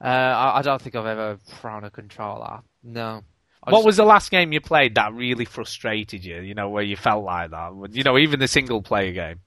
that. 0.00 0.06
Uh, 0.06 0.36
I, 0.36 0.58
I 0.58 0.62
don't 0.62 0.80
think 0.80 0.94
I've 0.94 1.06
ever 1.06 1.38
thrown 1.44 1.82
a 1.82 1.90
controller. 1.90 2.60
No. 2.84 3.22
I 3.64 3.70
What 3.70 3.78
just- 3.78 3.86
was 3.86 3.96
the 3.98 4.04
last 4.04 4.30
game 4.30 4.52
you 4.52 4.60
played 4.60 4.94
that 4.96 5.12
really 5.14 5.44
frustrated 5.44 6.24
you? 6.24 6.40
You 6.40 6.54
know, 6.54 6.68
where 6.70 6.82
you 6.82 6.96
felt 6.96 7.24
like 7.24 7.50
that? 7.50 7.72
You 7.92 8.02
know, 8.02 8.18
even 8.18 8.40
the 8.40 8.48
single 8.48 8.82
player 8.82 9.12
game. 9.12 9.40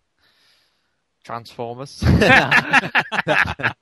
Transformers? 1.24 2.02
um, 2.04 3.74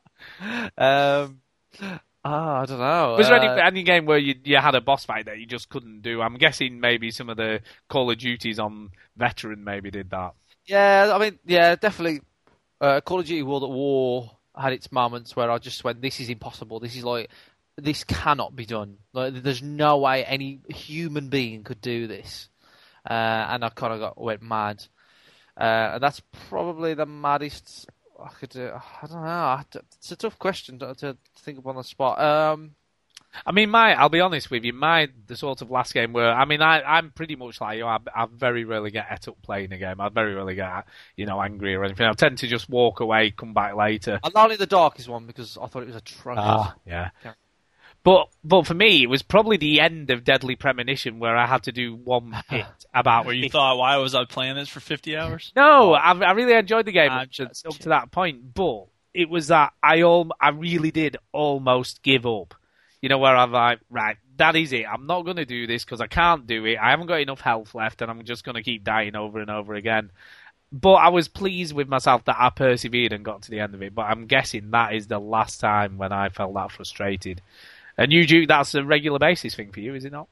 ah, 0.78 2.62
I 2.62 2.66
don't 2.66 2.80
know. 2.80 3.16
Was 3.18 3.28
there 3.28 3.38
any, 3.38 3.48
Uh, 3.48 3.66
any 3.68 3.84
game 3.84 4.06
where 4.06 4.18
you 4.18 4.36
you 4.44 4.58
had 4.58 4.76
a 4.76 4.82
boss 4.82 5.06
fight 5.06 5.26
that 5.26 5.40
you 5.40 5.46
just 5.46 5.70
couldn't 5.70 6.02
do? 6.02 6.22
I'm 6.22 6.36
guessing 6.38 6.80
maybe 6.80 7.12
some 7.12 7.30
of 7.30 7.38
the 7.38 7.62
Call 7.90 8.10
of 8.10 8.18
Duties 8.18 8.60
on 8.60 8.92
Veteran 9.18 9.64
maybe 9.64 9.92
did 9.92 10.10
that. 10.12 10.34
Yeah, 10.66 11.12
I 11.14 11.18
mean, 11.20 11.40
yeah, 11.46 11.76
definitely. 11.76 12.22
Uh, 12.80 13.02
Call 13.02 13.20
of 13.20 13.26
Duty 13.26 13.44
World 13.44 13.64
at 13.64 13.70
War 13.70 14.32
had 14.58 14.74
its 14.74 14.92
moments 14.92 15.36
where 15.36 15.50
I 15.52 15.58
just 15.58 15.84
went, 15.84 16.02
"This 16.02 16.20
is 16.20 16.30
impossible. 16.30 16.80
This 16.80 16.96
is 16.96 17.04
like, 17.04 17.30
this 17.78 18.04
cannot 18.04 18.56
be 18.56 18.66
done. 18.66 18.98
Like, 19.14 19.42
there's 19.42 19.62
no 19.62 19.98
way 19.98 20.24
any 20.26 20.60
human 20.70 21.30
being 21.30 21.64
could 21.64 21.82
do 21.82 22.08
this." 22.08 22.50
Uh, 23.10 23.14
and 23.50 23.66
I 23.66 23.70
kind 23.70 23.94
of 23.94 24.00
got 24.00 24.22
went 24.22 24.42
mad. 24.42 24.84
Uh, 25.58 25.92
and 25.94 26.04
that's 26.04 26.22
probably 26.50 26.94
the 26.94 27.06
maddest 27.06 27.88
I 28.24 28.30
could 28.30 28.50
do. 28.50 28.72
I 28.74 29.08
don't 29.08 29.24
know. 29.24 29.62
It's 29.98 30.12
a 30.12 30.16
tough 30.16 30.40
question 30.40 30.80
to, 30.80 30.94
to 30.96 31.18
think 31.40 31.60
up 31.60 31.68
on 31.68 31.76
the 31.76 31.84
spot. 31.84 32.20
Um, 32.20 32.76
I 33.46 33.52
mean, 33.52 33.70
my 33.70 33.94
I'll 33.94 34.10
be 34.10 34.20
honest 34.20 34.52
with 34.52 34.64
you, 34.64 34.74
my 34.74 35.10
the 35.28 35.36
sort 35.36 35.62
of 35.62 35.72
last 35.72 35.94
game 35.94 36.14
where 36.14 36.32
I 36.32 36.46
mean, 36.46 36.62
I 36.62 36.82
I'm 36.82 37.12
pretty 37.12 37.36
much 37.36 37.60
like 37.60 37.78
you. 37.78 37.86
I, 37.86 37.98
I 38.16 38.28
very 38.32 38.64
rarely 38.64 38.92
get 38.92 39.08
et 39.10 39.28
up 39.28 39.42
playing 39.42 39.72
a 39.74 39.78
game. 39.78 40.00
I 40.00 40.10
very 40.10 40.36
rarely 40.36 40.56
get 40.56 40.86
you 41.16 41.26
know 41.26 41.42
angry 41.42 41.76
or 41.76 41.84
anything. 41.84 42.06
I 42.06 42.14
tend 42.14 42.38
to 42.40 42.48
just 42.48 42.70
walk 42.70 43.00
away, 43.00 43.32
come 43.32 43.54
back 43.54 43.76
later. 43.76 44.20
and 44.24 44.34
only 44.36 44.56
the 44.56 44.68
darkest 44.68 45.10
one 45.10 45.26
because 45.26 45.58
I 45.58 45.66
thought 45.68 45.84
it 45.84 45.88
was 45.88 45.96
atrocious. 45.96 46.44
Ah, 46.46 46.76
yeah. 46.86 47.10
But 48.04 48.28
but 48.44 48.68
for 48.68 48.74
me, 48.74 49.04
it 49.04 49.10
was 49.10 49.22
probably 49.22 49.58
the 49.58 49.80
end 49.80 50.10
of 50.10 50.26
Deadly 50.26 50.56
Premonition 50.56 51.20
where 51.20 51.38
I 51.38 51.46
had 51.46 51.64
to 51.64 51.72
do 51.72 51.96
one 51.96 52.36
bit 52.50 52.66
about 52.94 53.26
Where 53.26 53.34
you 53.34 53.50
thought, 53.50 53.78
why 53.78 53.96
was 53.98 54.14
I 54.14 54.26
playing 54.26 54.56
this 54.56 54.70
for 54.70 54.82
50 54.82 55.16
hours? 55.16 55.52
No, 55.56 55.94
I, 55.94 56.12
I 56.12 56.32
really 56.32 56.54
enjoyed 56.54 56.86
the 56.86 56.92
game 56.92 57.12
I'm 57.12 57.22
up 57.22 57.32
to, 57.32 57.48
to 57.48 57.90
that 57.90 58.12
point, 58.12 58.54
but 58.54 58.88
it 59.14 59.30
was 59.30 59.48
that 59.48 59.74
I 59.82 60.02
all 60.02 60.30
I 60.40 60.50
really 60.50 60.92
did 60.92 61.18
almost 61.32 62.04
give 62.04 62.26
up. 62.26 62.56
You 63.02 63.10
know, 63.10 63.18
where 63.18 63.36
I'm 63.36 63.52
like, 63.52 63.80
right, 63.90 64.18
that 64.38 64.56
is 64.56 64.72
it. 64.72 64.86
I'm 64.90 65.08
not 65.08 65.24
going 65.24 65.38
to 65.38 65.46
do 65.46 65.68
this 65.68 65.84
because 65.84 66.00
I 66.00 66.08
can't 66.08 66.48
do 66.48 66.66
it. 66.66 66.78
I 66.78 66.92
haven't 66.92 67.08
got 67.08 67.20
enough 67.20 67.42
health 67.42 67.76
left, 67.76 68.02
and 68.02 68.10
I'm 68.10 68.24
just 68.24 68.46
going 68.46 68.56
to 68.56 68.64
keep 68.64 68.84
dying 68.84 69.16
over 69.16 69.40
and 69.40 69.50
over 69.50 69.74
again. 69.74 70.12
But 70.72 70.94
I 70.94 71.10
was 71.10 71.28
pleased 71.28 71.74
with 71.74 71.88
myself 71.88 72.24
that 72.26 72.38
I 72.40 72.50
persevered 72.50 73.14
and 73.14 73.26
got 73.26 73.44
to 73.44 73.52
the 73.52 73.60
end 73.60 73.76
of 73.76 73.84
it. 73.84 73.94
But 73.94 74.04
I'm 74.04 74.26
guessing 74.26 74.72
that 74.72 74.96
is 74.96 75.08
the 75.08 75.20
last 75.20 75.60
time 75.60 75.98
when 75.98 76.12
I 76.12 76.30
felt 76.30 76.54
that 76.56 76.72
frustrated. 76.72 77.42
And 77.98 78.12
you, 78.12 78.26
Duke, 78.26 78.48
that's 78.48 78.74
a 78.74 78.84
regular 78.84 79.20
basis 79.20 79.56
thing 79.56 79.72
for 79.72 79.80
you, 79.80 79.94
is 79.94 80.06
it 80.06 80.12
not? 80.12 80.28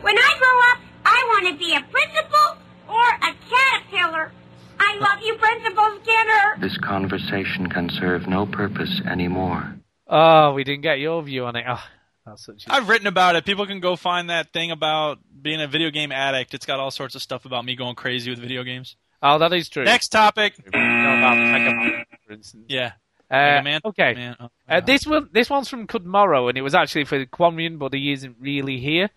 When 0.00 0.16
I 0.16 0.36
grow 0.38 0.72
up, 0.72 0.78
I 1.04 1.22
want 1.28 1.48
to 1.48 1.58
be 1.58 1.74
a 1.74 1.80
principal 1.90 2.56
or 2.88 3.08
a 3.08 3.34
caterpillar. 3.50 4.32
I 4.78 4.96
love 4.98 5.20
you, 5.22 5.34
Principal 5.36 5.98
Skinner. 6.02 6.56
This 6.60 6.76
conversation 6.78 7.68
can 7.68 7.88
serve 7.90 8.26
no 8.26 8.46
purpose 8.46 9.00
anymore. 9.08 9.76
Oh, 10.06 10.52
we 10.52 10.64
didn't 10.64 10.82
get 10.82 10.98
your 10.98 11.22
view 11.22 11.46
on 11.46 11.56
it. 11.56 11.64
Oh, 11.68 11.82
that's 12.26 12.44
such 12.44 12.66
a... 12.66 12.72
I've 12.72 12.88
written 12.88 13.06
about 13.06 13.36
it. 13.36 13.44
People 13.44 13.66
can 13.66 13.80
go 13.80 13.96
find 13.96 14.30
that 14.30 14.52
thing 14.52 14.70
about 14.70 15.18
being 15.40 15.60
a 15.60 15.66
video 15.66 15.90
game 15.90 16.12
addict. 16.12 16.54
It's 16.54 16.66
got 16.66 16.80
all 16.80 16.90
sorts 16.90 17.14
of 17.14 17.22
stuff 17.22 17.44
about 17.44 17.64
me 17.64 17.76
going 17.76 17.94
crazy 17.94 18.30
with 18.30 18.38
video 18.38 18.62
games. 18.62 18.96
Oh, 19.22 19.38
that 19.38 19.52
is 19.52 19.68
true. 19.68 19.84
Next 19.84 20.08
topic. 20.08 20.54
You 20.58 20.70
know 20.72 21.18
about 21.18 21.36
Mega 21.36 21.70
Man, 21.74 22.04
for 22.26 22.32
instance. 22.34 22.66
Yeah. 22.68 22.92
Uh, 23.30 23.62
Man? 23.62 23.80
okay. 23.84 24.14
Man, 24.14 24.36
oh, 24.40 24.48
Uh, 24.68 24.80
this 24.80 25.06
one, 25.06 25.28
this 25.32 25.50
one's 25.50 25.68
from 25.68 25.86
Cudmorrow, 25.86 26.48
and 26.48 26.58
it 26.58 26.62
was 26.62 26.74
actually 26.74 27.04
for 27.04 27.24
Quanrian, 27.26 27.78
but 27.78 27.94
he 27.94 28.12
isn't 28.12 28.36
really 28.40 28.78
here. 28.78 29.10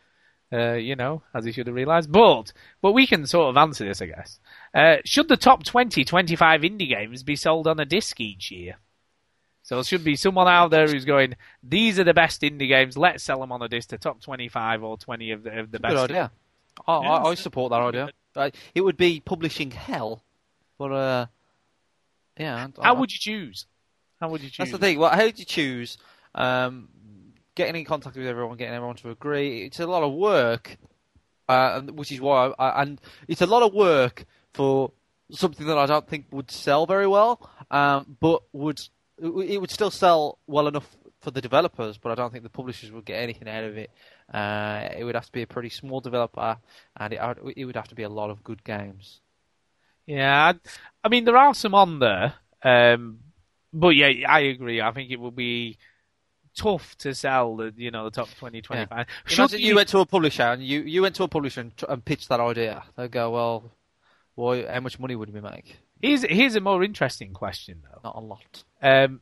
Uh, 0.52 0.76
you 0.76 0.96
know, 0.96 1.24
as 1.34 1.44
he 1.44 1.52
should 1.52 1.68
have 1.68 1.76
realised. 1.76 2.10
But, 2.10 2.54
but 2.82 2.94
we 2.94 3.06
can 3.06 3.28
sort 3.28 3.50
of 3.50 3.58
answer 3.58 3.86
this, 3.86 4.02
I 4.02 4.06
guess. 4.06 4.40
Uh, 4.74 4.96
should 5.04 5.28
the 5.28 5.36
top 5.36 5.66
20, 5.66 6.06
25 6.06 6.62
indie 6.62 6.88
games 6.88 7.22
be 7.22 7.36
sold 7.36 7.68
on 7.68 7.82
a 7.82 7.86
disc 7.86 8.18
each 8.22 8.50
year? 8.50 8.78
So 9.64 9.76
there 9.76 9.84
should 9.84 10.06
be 10.06 10.16
someone 10.16 10.48
out 10.48 10.72
there 10.72 10.88
who's 10.88 11.04
going, 11.04 11.36
these 11.62 12.00
are 12.00 12.06
the 12.06 12.14
best 12.14 12.42
indie 12.44 12.70
games, 12.70 12.98
let's 12.98 13.26
sell 13.26 13.42
them 13.42 13.52
on 13.52 13.62
a 13.62 13.68
disc, 13.68 13.90
the 13.90 13.98
top 13.98 14.22
25 14.22 14.84
or 14.84 14.98
20 14.98 15.32
of 15.32 15.44
the, 15.44 15.60
of 15.60 15.72
the 15.72 15.80
best. 15.82 15.96
Good 15.96 16.12
idea. 16.12 16.32
I, 16.88 17.02
Yeah, 17.02 17.10
I, 17.10 17.24
I 17.24 17.36
support 17.36 17.72
that 17.72 17.82
idea. 17.82 18.10
It 18.74 18.82
would 18.82 18.96
be 18.96 19.20
publishing 19.20 19.72
hell, 19.72 20.24
but 20.78 20.92
uh, 20.94 21.26
yeah. 22.40 22.68
How 22.82 22.96
I- 22.96 22.98
would 22.98 23.12
you 23.12 23.20
choose? 23.20 23.66
How 24.20 24.30
would 24.30 24.42
you 24.42 24.50
choose? 24.50 24.58
That's 24.58 24.72
the 24.72 24.78
thing. 24.78 25.00
Well, 25.00 25.12
how 25.12 25.30
do 25.30 25.34
you 25.36 25.46
choose? 25.46 25.98
Um, 26.34 26.90
getting 27.56 27.76
in 27.76 27.86
contact 27.86 28.16
with 28.16 28.28
everyone, 28.28 28.58
getting 28.58 28.74
everyone 28.74 28.96
to 28.98 29.10
agree. 29.10 29.66
It's 29.66 29.80
a 29.80 29.88
lot 29.88 30.04
of 30.04 30.14
work, 30.14 30.78
uh, 31.50 31.82
which 31.82 32.12
is 32.12 32.22
why, 32.22 32.54
I, 32.60 32.82
and 32.82 33.02
it's 33.28 33.42
a 33.42 33.48
lot 33.48 33.64
of 33.64 33.74
work 33.74 34.26
for 34.54 34.92
something 35.32 35.68
that 35.68 35.78
I 35.78 35.86
don't 35.86 36.08
think 36.08 36.28
would 36.32 36.52
sell 36.52 36.86
very 36.86 37.08
well, 37.08 37.50
um, 37.72 38.18
but 38.20 38.44
would 38.54 38.80
it 39.20 39.60
would 39.60 39.72
still 39.72 39.90
sell 39.90 40.38
well 40.46 40.68
enough 40.68 40.88
for 41.22 41.32
the 41.32 41.42
developers, 41.42 41.98
but 41.98 42.12
I 42.12 42.16
don't 42.16 42.32
think 42.32 42.44
the 42.44 42.50
publishers 42.50 42.92
would 42.92 43.06
get 43.06 43.22
anything 43.22 43.50
out 43.50 43.64
of 43.64 43.78
it. 43.78 43.90
Uh, 44.32 44.90
it 44.96 45.04
would 45.04 45.16
have 45.16 45.26
to 45.26 45.32
be 45.32 45.42
a 45.42 45.48
pretty 45.48 45.70
small 45.70 46.00
developer, 46.00 46.58
and 46.96 47.14
it, 47.14 47.20
it 47.56 47.66
would 47.66 47.76
have 47.76 47.88
to 47.88 47.96
be 47.96 48.04
a 48.04 48.10
lot 48.10 48.30
of 48.30 48.44
good 48.44 48.64
games. 48.64 49.20
Yeah, 50.06 50.54
I, 50.54 50.70
I 51.04 51.10
mean 51.10 51.26
there 51.26 51.38
are 51.38 51.54
some 51.54 51.74
on 51.74 52.00
there, 52.00 52.36
um, 52.64 53.20
but 53.80 53.90
yeah, 53.96 54.28
I 54.28 54.40
agree. 54.42 54.82
I 54.82 54.92
think 54.92 55.12
it 55.12 55.20
will 55.20 55.32
be 55.32 55.78
tough 56.56 56.98
to 56.98 57.14
sell 57.14 57.56
the 57.58 57.74
you 57.78 57.92
know 57.92 58.06
the 58.06 58.12
top 58.12 58.30
20, 58.40 58.62
25. 58.62 59.06
Should 59.26 59.40
Imagine 59.40 59.60
you- 59.60 59.68
you 59.68 59.76
went 59.76 59.90
to 59.90 60.00
a 60.00 60.06
publisher 60.06 60.44
and 60.44 60.64
you, 60.64 60.82
you 60.82 61.02
went 61.04 61.16
to 61.16 61.24
a 61.24 61.28
publisher 61.28 61.62
and, 61.62 61.72
and 61.88 62.04
pitched 62.04 62.30
that 62.30 62.40
idea. 62.40 62.84
They'd 62.96 63.12
go, 63.12 63.30
well, 63.32 63.72
why? 64.36 64.66
How 64.66 64.80
much 64.80 65.00
money 65.00 65.16
would 65.16 65.34
we 65.34 65.42
make? 65.42 65.78
Here's 66.02 66.24
here's 66.24 66.56
a 66.56 66.62
more 66.62 66.84
interesting 66.84 67.34
question 67.34 67.82
though. 67.84 68.00
Not 68.04 68.16
a 68.16 68.20
lot. 68.20 68.64
Um, 68.82 69.22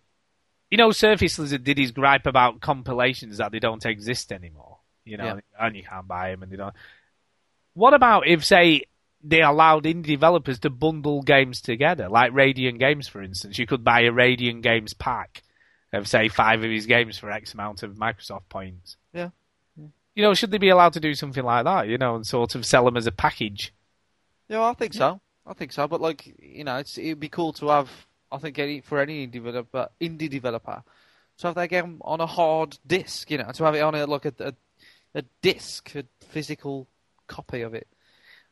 you 0.69 0.77
know, 0.77 0.91
Surface 0.91 1.37
Lizard 1.39 1.63
did 1.63 1.77
his 1.77 1.91
gripe 1.91 2.25
about 2.25 2.59
compilations 2.59 3.37
that 3.37 3.51
they 3.51 3.59
don't 3.59 3.85
exist 3.85 4.31
anymore. 4.31 4.77
You 5.05 5.17
know, 5.17 5.25
Yeah. 5.25 5.39
and 5.67 5.75
you 5.75 5.83
can't 5.83 6.07
buy 6.07 6.31
them, 6.31 6.43
and 6.43 6.51
they 6.51 6.57
don't. 6.57 6.73
What 7.75 7.93
about 7.93 8.27
if, 8.27 8.43
say, 8.43 8.83
they 9.27 9.41
allowed 9.41 9.85
indie 9.85 10.05
developers 10.05 10.59
to 10.59 10.69
bundle 10.69 11.21
games 11.21 11.61
together, 11.61 12.09
like 12.09 12.31
Radiangames, 12.31 13.09
for 13.09 13.21
instance? 13.21 13.57
You 13.57 13.65
could 13.65 13.83
buy 13.83 14.01
a 14.01 14.11
Radiangames 14.11 14.97
pack 14.97 15.41
of, 15.91 16.07
say, 16.07 16.27
five 16.27 16.63
of 16.63 16.69
his 16.69 16.85
games 16.85 17.17
for 17.17 17.31
X 17.31 17.53
amount 17.53 17.83
of 17.83 17.95
Microsoft 17.95 18.49
points. 18.49 18.97
Yeah. 19.13 19.29
You 19.77 20.23
know, 20.23 20.33
should 20.33 20.51
they 20.51 20.57
be 20.57 20.69
allowed 20.69 20.93
to 20.93 20.99
do 20.99 21.13
something 21.13 21.43
like 21.43 21.65
that? 21.65 21.87
You 21.87 21.97
know, 21.97 22.15
and 22.15 22.25
sort 22.25 22.55
of 22.55 22.65
sell 22.65 22.85
them 22.85 22.97
as 22.97 23.07
a 23.07 23.11
package? 23.11 23.73
Yeah, 24.47 24.63
I 24.63 24.73
think 24.73 24.93
so. 24.93 25.19
I 25.45 25.53
think 25.53 25.71
so. 25.71 25.87
But 25.87 26.01
like, 26.01 26.33
you 26.39 26.63
know, 26.63 26.77
it's 26.77 26.97
it'd 26.97 27.19
be 27.19 27.29
cool 27.29 27.53
to 27.53 27.69
have. 27.69 27.89
I 28.31 28.37
think 28.37 28.57
any 28.57 28.81
for 28.81 28.99
any 28.99 29.27
indie 29.27 29.33
developer, 29.33 29.89
indie 29.99 30.29
developer, 30.29 30.83
to 31.39 31.47
have 31.47 31.55
their 31.55 31.67
game 31.67 31.99
on 32.01 32.21
a 32.21 32.25
hard 32.25 32.77
disk. 32.85 33.29
You 33.29 33.39
know, 33.39 33.51
to 33.51 33.63
have 33.65 33.75
it 33.75 33.81
on 33.81 33.95
a 33.95 34.05
like 34.05 34.25
a 34.25 34.33
a, 34.39 34.53
a 35.15 35.23
disc, 35.41 35.93
a 35.95 36.05
physical 36.21 36.87
copy 37.27 37.61
of 37.61 37.73
it. 37.73 37.87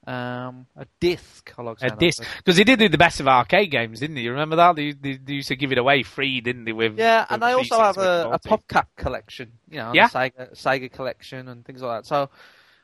Um, 0.06 0.68
a 0.76 0.86
disc. 1.00 1.54
I 1.58 1.62
like 1.62 1.78
A 1.82 1.96
disc, 1.96 2.24
because 2.38 2.58
he 2.58 2.64
did 2.66 2.80
do 2.80 2.90
the 2.90 2.98
best 2.98 3.20
of 3.22 3.28
arcade 3.28 3.72
games, 3.72 4.02
didn't 4.02 4.18
he? 4.18 4.24
You 4.24 4.32
remember 4.32 4.58
that? 4.58 4.76
They, 4.76 4.92
they, 4.92 5.16
they 5.18 5.34
used 5.34 5.48
to 5.48 5.56
give 5.56 5.72
it 5.72 5.78
away 5.78 6.04
free, 6.04 6.42
didn't 6.42 6.66
they? 6.66 6.74
With 6.74 6.98
Yeah, 6.98 7.22
with 7.22 7.28
and 7.32 7.42
they 7.42 7.54
also 7.54 7.80
have 7.80 7.98
a, 7.98 8.24
a 8.26 8.30
with 8.32 8.42
PopCap 8.44 8.88
collection, 8.98 9.54
you 9.70 9.78
know, 9.78 9.92
Yeah. 9.94 10.08
the 10.08 10.20
Sega 10.20 10.52
Sega 10.56 10.92
collection 10.92 11.48
and 11.48 11.66
things 11.66 11.82
like 11.82 12.00
that. 12.04 12.06
So, 12.08 12.30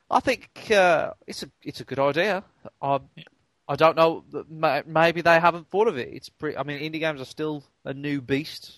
I 0.10 0.22
think 0.22 0.72
uh, 0.72 1.12
it's 1.28 1.44
a 1.44 1.50
it's 1.62 1.82
a 1.82 1.84
good 1.84 2.00
idea. 2.00 2.44
I 2.82 3.00
I 3.68 3.76
don't 3.76 3.96
know. 3.98 4.24
Maybe 4.88 5.22
they 5.22 5.40
haven't 5.40 5.70
thought 5.70 5.88
of 5.88 5.98
it. 5.98 6.10
It's 6.12 6.30
pretty. 6.30 6.58
I 6.58 6.64
mean, 6.64 6.80
indie 6.80 7.00
games 7.00 7.22
are 7.22 7.26
still 7.26 7.64
a 7.86 7.94
new 7.94 8.22
beast. 8.22 8.72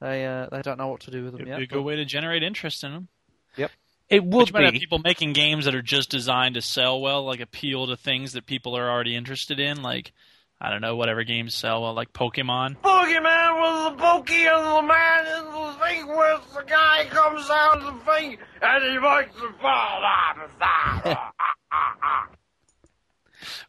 They 0.00 0.24
uh, 0.24 0.46
they 0.50 0.62
don't 0.62 0.78
know 0.78 0.88
what 0.88 1.00
to 1.00 1.10
do 1.10 1.24
with 1.24 1.32
them 1.32 1.42
It'd 1.42 1.48
yet. 1.48 1.58
be 1.58 1.64
a 1.64 1.66
good 1.66 1.82
way 1.84 1.96
to 1.96 2.04
generate 2.06 2.42
interest 2.42 2.82
in 2.84 2.92
them. 2.92 3.08
Yep. 3.56 3.70
It 4.10 4.28
But 4.28 4.48
you 4.48 4.52
might 4.52 4.64
have 4.64 4.74
people 4.74 4.98
making 4.98 5.34
games 5.34 5.66
that 5.66 5.74
are 5.76 5.82
just 5.82 6.10
designed 6.10 6.56
to 6.56 6.62
sell 6.62 7.00
well, 7.00 7.24
like 7.24 7.38
appeal 7.40 7.86
to 7.86 7.96
things 7.96 8.32
that 8.32 8.44
people 8.44 8.76
are 8.76 8.90
already 8.90 9.14
interested 9.14 9.60
in, 9.60 9.82
like 9.82 10.12
I 10.60 10.68
don't 10.68 10.82
know, 10.82 10.96
whatever 10.96 11.22
games 11.22 11.54
sell 11.54 11.82
well, 11.82 11.94
like 11.94 12.12
Pokemon. 12.12 12.76
Boogeyman 12.82 13.60
was 13.60 13.92
the 13.92 14.02
pokey 14.02 14.44
and 14.44 14.66
the 14.66 14.82
man 14.82 15.26
in 15.26 15.44
the 15.46 15.76
thing 15.84 16.06
where 16.08 16.38
the 16.54 16.62
guy 16.66 17.06
comes 17.08 17.48
out 17.48 17.78
of 17.78 17.84
the 17.84 18.12
thing 18.12 18.36
and 18.60 18.84
he 18.84 18.98
makes 18.98 19.34
the 19.36 19.54
fall 19.60 20.04
out 20.04 20.36
of 20.44 20.50
that. 20.58 21.32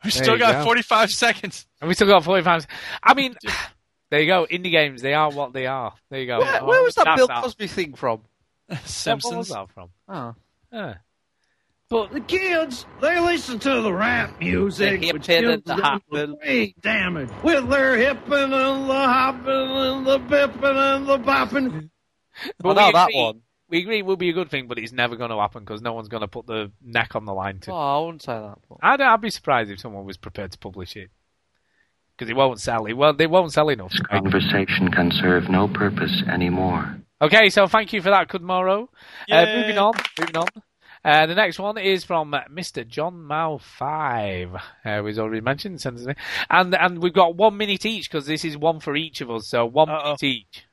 We 0.03 0.09
still 0.09 0.37
got 0.37 0.55
go. 0.55 0.63
45 0.63 1.11
seconds. 1.11 1.67
And 1.79 1.87
we 1.87 1.93
still 1.93 2.07
got 2.07 2.23
45. 2.23 2.65
I 3.03 3.13
mean, 3.13 3.35
there 4.09 4.19
you 4.19 4.25
go. 4.27 4.47
Indie 4.49 4.71
games, 4.71 5.01
they 5.01 5.13
are 5.13 5.31
what 5.31 5.53
they 5.53 5.67
are. 5.67 5.93
There 6.09 6.19
you 6.19 6.27
go. 6.27 6.39
Where, 6.39 6.63
where 6.65 6.83
was 6.83 6.95
that 6.95 7.05
That's 7.05 7.19
Bill 7.19 7.27
that. 7.27 7.43
Cosby 7.43 7.67
thing 7.67 7.93
from? 7.93 8.21
Where 8.75 8.79
was 8.81 8.89
Simpsons. 8.91 9.49
that 9.49 9.69
from? 9.73 9.89
Oh. 10.07 10.35
Yeah. 10.71 10.95
But 11.89 12.13
the 12.13 12.21
kids, 12.21 12.85
they 13.01 13.19
listen 13.19 13.59
to 13.59 13.81
the 13.81 13.93
rap 13.93 14.39
music, 14.39 15.01
The 15.01 15.07
hip 15.07 15.13
which 15.13 15.29
and 15.29 15.45
gives 15.45 15.63
the 15.63 15.75
them 15.75 15.81
hopping. 15.81 16.73
damage. 16.79 17.29
With 17.43 17.69
their 17.69 17.97
hipping 17.97 18.53
and 18.53 18.89
the 18.89 18.93
hopping 18.93 19.45
and 19.49 20.07
the 20.07 20.19
bipping 20.19 20.95
and 20.95 21.05
the 21.05 21.17
bopping. 21.19 21.89
But 22.59 22.77
I 22.77 22.81
know 22.81 22.87
we 22.87 22.93
that 22.93 23.09
one. 23.13 23.41
We 23.67 23.79
agree 23.79 23.99
it 23.99 24.05
will 24.05 24.15
be 24.15 24.29
a 24.29 24.33
good 24.33 24.49
thing, 24.49 24.67
but 24.67 24.79
it's 24.79 24.93
never 24.93 25.17
going 25.17 25.31
to 25.31 25.37
happen 25.37 25.65
because 25.65 25.81
no 25.81 25.91
one's 25.91 26.07
going 26.07 26.21
to 26.21 26.29
put 26.29 26.47
the 26.47 26.71
neck 26.81 27.13
on 27.15 27.25
the 27.25 27.33
line 27.33 27.59
to. 27.59 27.71
Oh, 27.73 27.75
I 27.75 28.05
wouldn't 28.05 28.21
say 28.21 28.39
that. 28.39 28.57
But... 28.69 28.77
I'd, 28.81 29.01
I'd 29.01 29.19
be 29.19 29.29
surprised 29.29 29.69
if 29.69 29.81
someone 29.81 30.05
was 30.05 30.15
prepared 30.15 30.53
to 30.53 30.57
publish 30.57 30.95
it 30.95 31.09
because 32.15 32.29
it 32.29 32.37
won't 32.37 32.61
sell. 32.61 32.85
It 32.85 32.93
well, 32.93 33.11
they 33.11 33.27
won't 33.27 33.51
sell 33.51 33.67
enough. 33.67 33.91
This 33.91 33.99
conversation 34.01 34.91
can 34.91 35.11
serve 35.11 35.49
no 35.49 35.67
purpose 35.67 36.23
anymore. 36.31 37.01
Okay, 37.21 37.49
so 37.49 37.67
thank 37.67 37.93
you 37.93 38.01
for 38.01 38.09
that, 38.09 38.29
Kudmoro. 38.29 38.87
Uh, 39.29 39.45
moving 39.55 39.77
on, 39.77 39.93
moving 40.19 40.37
on. 40.37 40.47
Uh, 41.03 41.25
the 41.27 41.35
next 41.35 41.59
one 41.59 41.77
is 41.77 42.03
from 42.03 42.31
Mr. 42.51 42.87
John 42.87 43.23
Mao 43.23 43.57
Five, 43.59 44.55
uh, 44.85 45.01
who's 45.01 45.19
already 45.19 45.41
mentioned, 45.41 45.81
sends 45.81 46.01
us 46.01 46.07
in. 46.07 46.15
and 46.49 46.75
and 46.75 47.01
we've 47.01 47.13
got 47.13 47.35
one 47.35 47.57
minute 47.57 47.85
each 47.85 48.09
because 48.09 48.25
this 48.25 48.43
is 48.45 48.57
one 48.57 48.79
for 48.79 48.95
each 48.95 49.21
of 49.21 49.29
us, 49.31 49.47
so 49.47 49.65
one 49.65 49.87
minute 49.87 50.23
each. 50.23 50.65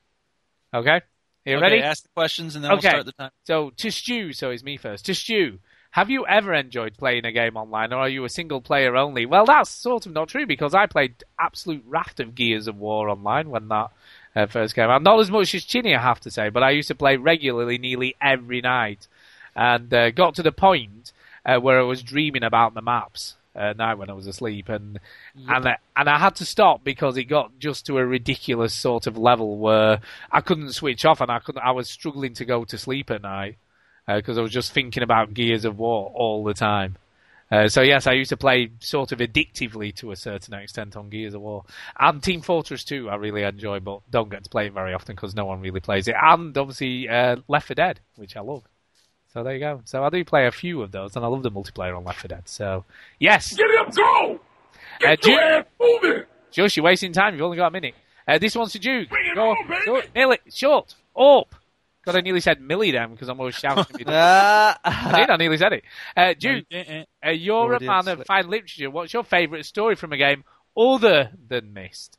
Okay, 0.75 1.01
you 1.45 1.57
okay, 1.57 1.63
ready? 1.63 1.81
ask 1.81 2.03
the 2.03 2.09
questions 2.15 2.57
and 2.57 2.65
then 2.65 2.71
we'll 2.71 2.79
Okay. 2.79 2.89
start 2.91 3.07
the 3.07 3.13
time. 3.13 3.31
So 3.45 3.71
to 3.77 3.91
Stu, 3.91 4.33
so 4.33 4.51
it's 4.51 4.63
me 4.63 4.77
first. 4.77 5.07
To 5.07 5.15
Stu, 5.15 5.59
have 5.93 6.11
you 6.11 6.27
ever 6.27 6.53
enjoyed 6.53 6.97
playing 6.99 7.25
a 7.25 7.33
game 7.33 7.57
online, 7.57 7.93
or 7.93 7.97
are 8.01 8.09
you 8.09 8.25
a 8.25 8.29
single 8.29 8.61
player 8.61 8.97
only? 8.97 9.25
Well, 9.25 9.47
that's 9.47 9.71
sort 9.71 10.05
of 10.07 10.13
not 10.13 10.29
true 10.29 10.47
because 10.47 10.75
I 10.75 10.87
played 10.87 11.25
absolute 11.39 11.85
raft 11.87 12.21
of 12.21 12.35
Gears 12.35 12.69
of 12.69 12.77
War 12.77 13.09
online 13.09 13.49
when 13.49 13.69
that 13.69 13.91
uh, 14.39 14.47
first 14.47 14.75
came 14.75 14.89
out. 14.89 15.03
Not 15.03 15.21
as 15.21 15.31
much 15.31 15.55
as 15.55 15.65
Chinny, 15.65 15.95
I 15.95 16.01
have 16.01 16.21
to 16.21 16.31
say, 16.31 16.49
but 16.49 16.63
I 16.63 16.71
used 16.71 16.89
to 16.89 16.95
play 16.95 17.17
regularly, 17.17 17.79
nearly 17.79 18.15
every 18.21 18.61
night, 18.61 19.09
and 19.57 19.93
uh, 19.93 20.11
got 20.11 20.35
to 20.37 20.43
the 20.43 20.53
point 20.53 21.13
uh, 21.45 21.59
where 21.59 21.81
I 21.81 21.83
was 21.83 22.03
dreaming 22.03 22.45
about 22.45 22.75
the 22.75 22.83
maps 22.83 23.35
at 23.55 23.77
night 23.77 23.95
when 23.95 24.11
I 24.11 24.13
was 24.13 24.27
asleep, 24.27 24.69
and 24.69 25.01
and 25.49 25.69
I, 25.69 25.77
and 25.97 26.09
I 26.09 26.19
had 26.19 26.37
to 26.37 26.45
stop 26.45 26.85
because 26.85 27.17
it 27.17 27.25
got 27.25 27.59
just 27.59 27.87
to 27.87 27.99
a 27.99 28.07
ridiculous 28.07 28.75
sort 28.75 29.07
of 29.07 29.19
level 29.19 29.59
where 29.59 30.01
I 30.31 30.41
couldn't 30.41 30.73
switch 30.73 31.05
off, 31.05 31.21
and 31.21 31.31
I 31.31 31.41
couldn't. 31.41 31.63
I 31.63 31.73
was 31.73 31.91
struggling 31.91 32.35
to 32.35 32.45
go 32.45 32.65
to 32.65 32.79
sleep 32.79 33.11
at 33.11 33.23
night 33.23 33.57
because 34.07 34.39
I 34.39 34.43
was 34.43 34.53
just 34.53 34.73
thinking 34.73 35.03
about 35.03 35.35
Gears 35.35 35.65
of 35.65 35.79
War 35.79 36.13
all 36.15 36.45
the 36.45 36.55
time. 36.55 36.97
Uh, 37.51 37.67
so 37.69 37.81
yes, 37.81 38.07
I 38.07 38.13
used 38.13 38.29
to 38.29 38.37
play 38.37 38.71
sort 38.81 39.11
of 39.13 39.21
addictively 39.21 39.95
to 39.97 40.11
a 40.13 40.17
certain 40.17 40.55
extent 40.55 40.97
on 40.97 41.09
Gears 41.09 41.33
of 41.35 41.41
War, 41.41 41.65
and 41.99 42.23
Team 42.23 42.43
Fortress 42.43 42.85
2 42.85 43.09
I 43.09 43.15
really 43.15 43.43
enjoy, 43.43 43.81
but 43.81 44.01
don't 44.11 44.29
get 44.31 44.45
to 44.45 44.51
play 44.51 44.67
it 44.67 44.75
very 44.75 44.93
often 44.93 45.15
because 45.17 45.35
no 45.35 45.47
one 45.47 45.61
really 45.61 45.81
plays 45.81 46.09
it. 46.09 46.15
And 46.21 46.57
obviously 46.59 47.09
uh, 47.09 47.37
Left 47.49 47.67
4 47.69 47.75
Dead, 47.75 48.01
which 48.17 48.37
I 48.37 48.41
love. 48.41 48.65
So 49.33 49.43
there 49.43 49.55
you 49.55 49.61
go. 49.61 49.81
So 49.85 50.05
I 50.05 50.11
do 50.11 50.25
play 50.25 50.47
a 50.47 50.51
few 50.51 50.83
of 50.83 50.91
those, 50.93 51.17
and 51.17 51.25
I 51.25 51.29
love 51.29 51.43
the 51.43 51.51
multiplayer 51.51 51.97
on 51.97 52.05
Left 52.05 52.21
4 52.21 52.29
Dead. 52.29 52.43
So 52.49 52.85
yes, 53.19 53.55
Get 53.57 53.67
up, 53.81 53.95
go! 53.95 54.35
uh, 54.37 55.17
Get 55.17 55.27
your 55.27 55.41
ass 55.41 55.65
moving! 55.81 56.23
Josh, 56.51 56.77
you're 56.77 56.85
wasting 56.85 57.13
time. 57.13 57.35
You've 57.35 57.43
only 57.43 57.57
got 57.57 57.69
a 57.69 57.71
minute. 57.71 57.95
Uh, 58.27 58.37
this 58.39 58.55
one's 58.57 58.73
to 58.73 58.79
Duke. 58.79 59.09
Bring 59.09 59.27
it 59.31 59.35
Go, 59.35 59.51
on, 59.51 59.57
baby! 59.69 59.85
go, 59.87 60.03
Millie, 60.15 60.39
short, 60.53 60.95
up. 61.17 61.55
God, 62.09 62.17
I 62.17 62.21
nearly 62.23 62.41
said 62.41 62.61
Millie 62.61 62.91
then 62.91 63.11
because 63.11 63.29
I'm 63.29 63.39
always 63.39 63.55
shouting. 63.55 63.85
at 63.95 64.01
you. 64.01 64.07
I 64.09 65.13
did. 65.15 65.29
I 65.29 65.37
nearly 65.37 65.59
said 65.59 65.75
it. 65.75 65.85
Uh, 66.17 66.33
Duke, 66.39 66.65
uh, 66.73 67.31
you're 67.31 67.57
a 67.57 67.61
Already 67.61 67.87
man 67.87 68.07
had 68.07 68.21
of 68.21 68.27
fine 68.27 68.49
literature. 68.49 68.91
What's 68.91 69.13
your 69.13 69.25
favourite 69.25 69.67
story 69.67 69.95
from 69.95 70.15
a 70.15 70.17
game 70.17 70.45
other 70.75 71.31
than 71.49 71.75
Myst? 71.75 72.17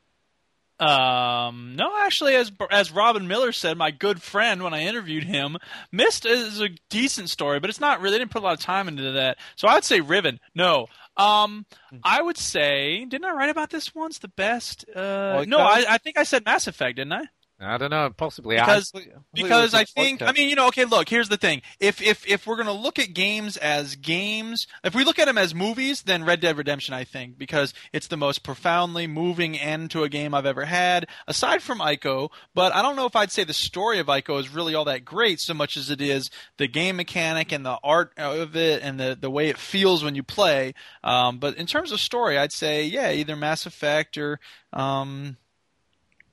Um, 0.79 1.75
no, 1.75 1.91
actually, 2.03 2.35
as 2.35 2.51
as 2.69 2.91
Robin 2.91 3.27
Miller 3.27 3.51
said, 3.51 3.77
my 3.77 3.89
good 3.89 4.21
friend, 4.21 4.63
when 4.63 4.75
I 4.75 4.83
interviewed 4.83 5.23
him, 5.23 5.57
Myst 5.91 6.25
is 6.27 6.61
a 6.61 6.69
decent 6.89 7.31
story, 7.31 7.59
but 7.59 7.71
it's 7.71 7.81
not 7.81 7.99
really. 7.99 8.11
They 8.13 8.19
didn't 8.19 8.31
put 8.31 8.43
a 8.43 8.45
lot 8.45 8.53
of 8.53 8.61
time 8.61 8.87
into 8.87 9.11
that. 9.13 9.39
So 9.55 9.67
I 9.67 9.73
would 9.73 9.83
say 9.83 10.01
Riven. 10.01 10.39
No. 10.53 10.85
Um, 11.17 11.65
I 12.03 12.21
would 12.21 12.37
say, 12.37 13.03
didn't 13.05 13.25
I 13.25 13.31
write 13.31 13.49
about 13.49 13.71
this 13.71 13.93
once? 13.93 14.19
The 14.19 14.29
best. 14.29 14.85
Uh, 14.95 15.43
no, 15.47 15.57
I, 15.57 15.83
I 15.89 15.97
think 15.97 16.17
I 16.17 16.23
said 16.23 16.45
Mass 16.45 16.67
Effect, 16.67 16.95
didn't 16.95 17.11
I? 17.11 17.23
I 17.61 17.77
don't 17.77 17.89
know. 17.89 18.09
Possibly. 18.15 18.55
Because 18.55 18.91
I, 18.95 19.05
because 19.33 19.73
I 19.73 19.83
think 19.83 20.21
I 20.21 20.31
mean 20.31 20.47
you 20.47 20.55
know 20.55 20.67
okay 20.67 20.85
look 20.85 21.09
here's 21.09 21.27
the 21.27 21.37
thing 21.37 21.61
if 21.79 22.01
if 22.01 22.25
if 22.25 22.47
we're 22.47 22.55
gonna 22.55 22.71
look 22.71 22.99
at 22.99 23.13
games 23.13 23.57
as 23.57 23.95
games 23.95 24.65
if 24.83 24.95
we 24.95 25.03
look 25.03 25.19
at 25.19 25.25
them 25.25 25.37
as 25.37 25.53
movies 25.53 26.03
then 26.03 26.23
Red 26.23 26.39
Dead 26.39 26.57
Redemption 26.57 26.93
I 26.93 27.03
think 27.03 27.37
because 27.37 27.73
it's 27.91 28.07
the 28.07 28.15
most 28.15 28.43
profoundly 28.43 29.07
moving 29.07 29.57
end 29.59 29.91
to 29.91 30.03
a 30.03 30.09
game 30.09 30.33
I've 30.33 30.45
ever 30.45 30.65
had 30.65 31.07
aside 31.27 31.61
from 31.61 31.79
Ico 31.79 32.29
but 32.53 32.73
I 32.73 32.81
don't 32.81 32.95
know 32.95 33.05
if 33.05 33.15
I'd 33.15 33.31
say 33.31 33.43
the 33.43 33.53
story 33.53 33.99
of 33.99 34.07
Ico 34.07 34.39
is 34.39 34.49
really 34.49 34.73
all 34.73 34.85
that 34.85 35.03
great 35.03 35.41
so 35.41 35.53
much 35.53 35.75
as 35.75 35.89
it 35.89 35.99
is 35.99 36.29
the 36.57 36.67
game 36.67 36.95
mechanic 36.95 37.51
and 37.51 37.65
the 37.65 37.77
art 37.83 38.13
of 38.17 38.55
it 38.55 38.81
and 38.81 38.97
the 38.97 39.17
the 39.19 39.29
way 39.29 39.49
it 39.49 39.57
feels 39.57 40.01
when 40.01 40.15
you 40.15 40.23
play 40.23 40.73
um, 41.03 41.39
but 41.39 41.57
in 41.57 41.65
terms 41.65 41.91
of 41.91 41.99
story 41.99 42.37
I'd 42.37 42.53
say 42.53 42.85
yeah 42.85 43.11
either 43.11 43.35
Mass 43.35 43.65
Effect 43.65 44.17
or 44.17 44.39
um, 44.71 45.35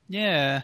yeah. 0.07 0.61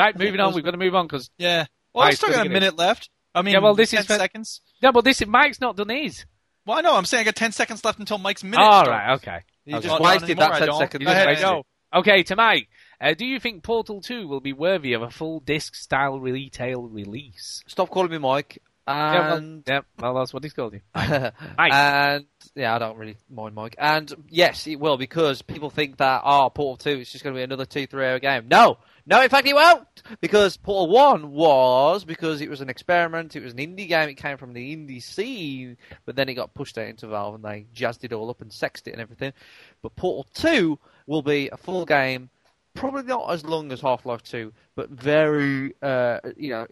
Right, 0.00 0.18
moving 0.18 0.40
on. 0.40 0.54
We've 0.54 0.64
got 0.64 0.70
to 0.72 0.76
move 0.78 0.94
on 0.94 1.06
because 1.06 1.30
Yeah. 1.38 1.66
Well, 1.94 2.06
I 2.06 2.10
still 2.12 2.30
got 2.30 2.46
a 2.46 2.50
minute 2.50 2.76
left. 2.76 3.10
I 3.34 3.42
mean, 3.42 3.54
yeah, 3.54 3.60
well, 3.60 3.74
this 3.74 3.90
10 3.90 4.00
is 4.00 4.06
for- 4.06 4.14
seconds. 4.14 4.60
No, 4.82 4.92
but 4.92 5.04
this 5.04 5.20
is 5.20 5.28
Mike's 5.28 5.60
not 5.60 5.76
done 5.76 5.88
his. 5.90 6.24
Well, 6.66 6.78
I 6.78 6.80
know. 6.80 6.96
I'm 6.96 7.04
saying 7.04 7.22
I 7.22 7.24
got 7.24 7.36
10 7.36 7.52
seconds 7.52 7.84
left 7.84 7.98
until 7.98 8.18
Mike's 8.18 8.42
minute. 8.44 8.58
All 8.60 8.84
starts. 8.84 8.88
right, 8.90 9.14
okay. 9.14 9.38
You 9.64 9.76
Okay. 9.76 9.86
just 9.88 10.00
Well, 10.00 10.10
wasted 10.10 10.30
anymore, 10.30 10.58
that 10.58 10.66
10 10.66 10.74
seconds. 10.78 11.04
Go 11.04 11.10
ahead, 11.10 11.26
Wasted. 11.28 11.44
go. 11.44 11.62
Okay, 11.92 12.22
to 12.24 12.36
Mike. 12.36 12.68
Uh, 13.00 13.14
do 13.14 13.24
you 13.26 13.40
think 13.40 13.62
Portal 13.62 14.00
2 14.00 14.28
will 14.28 14.40
be 14.40 14.52
worthy 14.52 14.92
of 14.92 15.02
a 15.02 15.10
full 15.10 15.40
disc 15.40 15.74
style 15.74 16.20
retail 16.20 16.82
release? 16.82 17.62
Stop 17.66 17.90
calling 17.90 18.10
me 18.10 18.18
Mike. 18.18 18.62
Yeah, 18.86 19.12
well, 19.28 19.36
And 19.36 19.62
yeah, 19.66 19.80
well, 19.98 20.14
that's 20.14 20.32
what 20.34 20.42
he's 20.42 20.52
called 20.52 20.72
you. 20.74 20.80
and 20.94 22.26
yeah, 22.54 22.74
I 22.74 22.78
don't 22.78 22.96
really 22.96 23.16
mind 23.30 23.54
Mike. 23.54 23.76
And 23.78 24.12
yes, 24.28 24.66
it 24.66 24.80
will 24.80 24.96
because 24.96 25.42
people 25.42 25.70
think 25.70 25.98
that 25.98 26.22
oh, 26.24 26.50
Portal 26.50 26.76
Two 26.76 27.00
is 27.00 27.10
just 27.10 27.22
going 27.22 27.34
to 27.34 27.38
be 27.38 27.44
another 27.44 27.64
two 27.66 27.86
three 27.86 28.06
hour 28.06 28.18
game. 28.18 28.48
No, 28.48 28.78
no, 29.06 29.22
in 29.22 29.28
fact 29.28 29.46
it 29.46 29.54
won't 29.54 29.86
because 30.20 30.56
Portal 30.56 30.88
One 30.88 31.32
was 31.32 32.04
because 32.04 32.40
it 32.40 32.50
was 32.50 32.60
an 32.60 32.68
experiment. 32.68 33.36
It 33.36 33.42
was 33.42 33.52
an 33.52 33.58
indie 33.58 33.88
game. 33.88 34.08
It 34.08 34.14
came 34.14 34.36
from 34.36 34.52
the 34.52 34.76
indie 34.76 35.02
scene, 35.02 35.76
but 36.04 36.16
then 36.16 36.28
it 36.28 36.34
got 36.34 36.54
pushed 36.54 36.78
out 36.78 36.88
into 36.88 37.06
Valve 37.06 37.36
and 37.36 37.44
they 37.44 37.66
jazzed 37.72 38.04
it 38.04 38.12
all 38.12 38.30
up 38.30 38.40
and 38.40 38.52
sexed 38.52 38.88
it 38.88 38.92
and 38.92 39.00
everything. 39.00 39.32
But 39.82 39.96
Portal 39.96 40.26
Two 40.34 40.78
will 41.06 41.22
be 41.22 41.48
a 41.50 41.56
full 41.56 41.84
game, 41.86 42.30
probably 42.74 43.02
not 43.02 43.30
as 43.32 43.44
long 43.44 43.72
as 43.72 43.80
Half 43.80 44.06
Life 44.06 44.22
Two, 44.22 44.52
but 44.76 44.90
very 44.90 45.74
uh, 45.82 46.18
you 46.36 46.50
know 46.50 46.66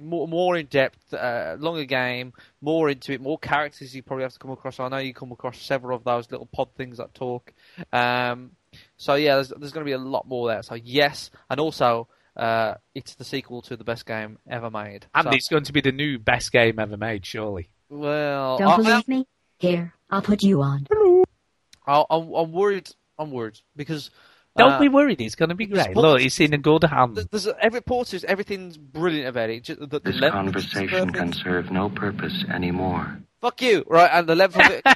more 0.00 0.28
more 0.28 0.56
in 0.56 0.66
depth, 0.66 1.12
uh, 1.14 1.56
longer 1.58 1.84
game, 1.84 2.32
more 2.60 2.90
into 2.90 3.12
it, 3.12 3.20
more 3.20 3.38
characters 3.38 3.94
you 3.94 4.02
probably 4.02 4.24
have 4.24 4.32
to 4.32 4.38
come 4.38 4.50
across. 4.50 4.80
I 4.80 4.88
know 4.88 4.98
you 4.98 5.14
come 5.14 5.32
across 5.32 5.60
several 5.60 5.96
of 5.96 6.04
those 6.04 6.30
little 6.30 6.46
pod 6.46 6.68
things 6.76 6.98
that 6.98 7.14
talk. 7.14 7.52
Um, 7.92 8.52
so 8.96 9.14
yeah, 9.14 9.34
there's, 9.36 9.48
there's 9.48 9.72
going 9.72 9.84
to 9.84 9.88
be 9.88 9.92
a 9.92 9.98
lot 9.98 10.26
more 10.28 10.48
there. 10.48 10.62
So 10.62 10.74
yes, 10.74 11.30
and 11.50 11.60
also 11.60 12.08
uh, 12.36 12.74
it's 12.94 13.14
the 13.14 13.24
sequel 13.24 13.62
to 13.62 13.76
the 13.76 13.84
best 13.84 14.06
game 14.06 14.38
ever 14.48 14.70
made. 14.70 15.06
And 15.14 15.24
So- 15.24 15.30
it's 15.32 15.48
going 15.48 15.64
to 15.64 15.72
be 15.72 15.80
the 15.80 15.92
new 15.92 16.18
best 16.18 16.52
game 16.52 16.78
ever 16.78 16.96
made, 16.96 17.24
surely. 17.26 17.70
well, 17.88 18.58
Don't 18.58 18.68
I- 18.72 18.76
believe 18.76 19.08
me? 19.08 19.26
Here, 19.58 19.94
I'll 20.10 20.20
put 20.20 20.42
you 20.42 20.62
on. 20.62 20.86
I, 21.86 22.04
I'm, 22.10 22.32
I'm 22.32 22.52
worried. 22.52 22.90
I'm 23.18 23.30
worried 23.30 23.60
because 23.76 24.10
Don't 24.56 24.72
uh, 24.72 24.80
be 24.80 24.88
worried, 24.88 25.20
it's 25.20 25.36
going 25.36 25.50
to 25.50 25.54
be 25.54 25.66
great. 25.66 25.96
Look, 25.96 26.20
it's 26.20 26.40
in 26.40 26.52
a 26.54 26.58
good 26.58 26.82
hand. 26.84 27.16
There's 27.30 27.46
every 27.60 27.80
portrait, 27.80 28.24
everything's 28.24 28.76
brilliant 28.76 29.28
about 29.28 29.50
it. 29.50 29.62
Just, 29.64 29.78
the, 29.80 29.86
the 29.86 30.00
This 30.00 30.16
level 30.20 30.30
conversation 30.42 31.10
can 31.12 31.32
serve 31.32 31.70
no 31.70 31.88
purpose 31.88 32.44
anymore. 32.52 33.18
Fuck 33.44 33.60
you, 33.60 33.84
right? 33.86 34.08
And 34.10 34.26
the 34.26 34.34
level 34.34 34.62
of 34.62 34.70
it 34.70 34.86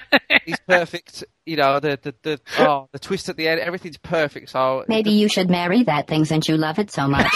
is 0.47 0.59
perfect. 0.67 1.23
You 1.45 1.57
know, 1.57 1.81
the 1.81 1.99
the 2.01 2.15
the 2.23 2.41
oh, 2.61 2.89
the 2.93 2.99
twist 2.99 3.29
at 3.29 3.37
the 3.37 3.47
end, 3.47 3.61
everything's 3.61 3.99
perfect. 3.99 4.49
So 4.49 4.87
Maybe 4.89 5.11
you 5.11 5.29
should 5.29 5.51
marry 5.51 5.83
that 5.83 6.07
thing 6.07 6.25
since 6.25 6.49
you 6.49 6.57
love 6.57 6.79
it 6.79 6.91
so 6.91 7.07
much. 7.17 7.31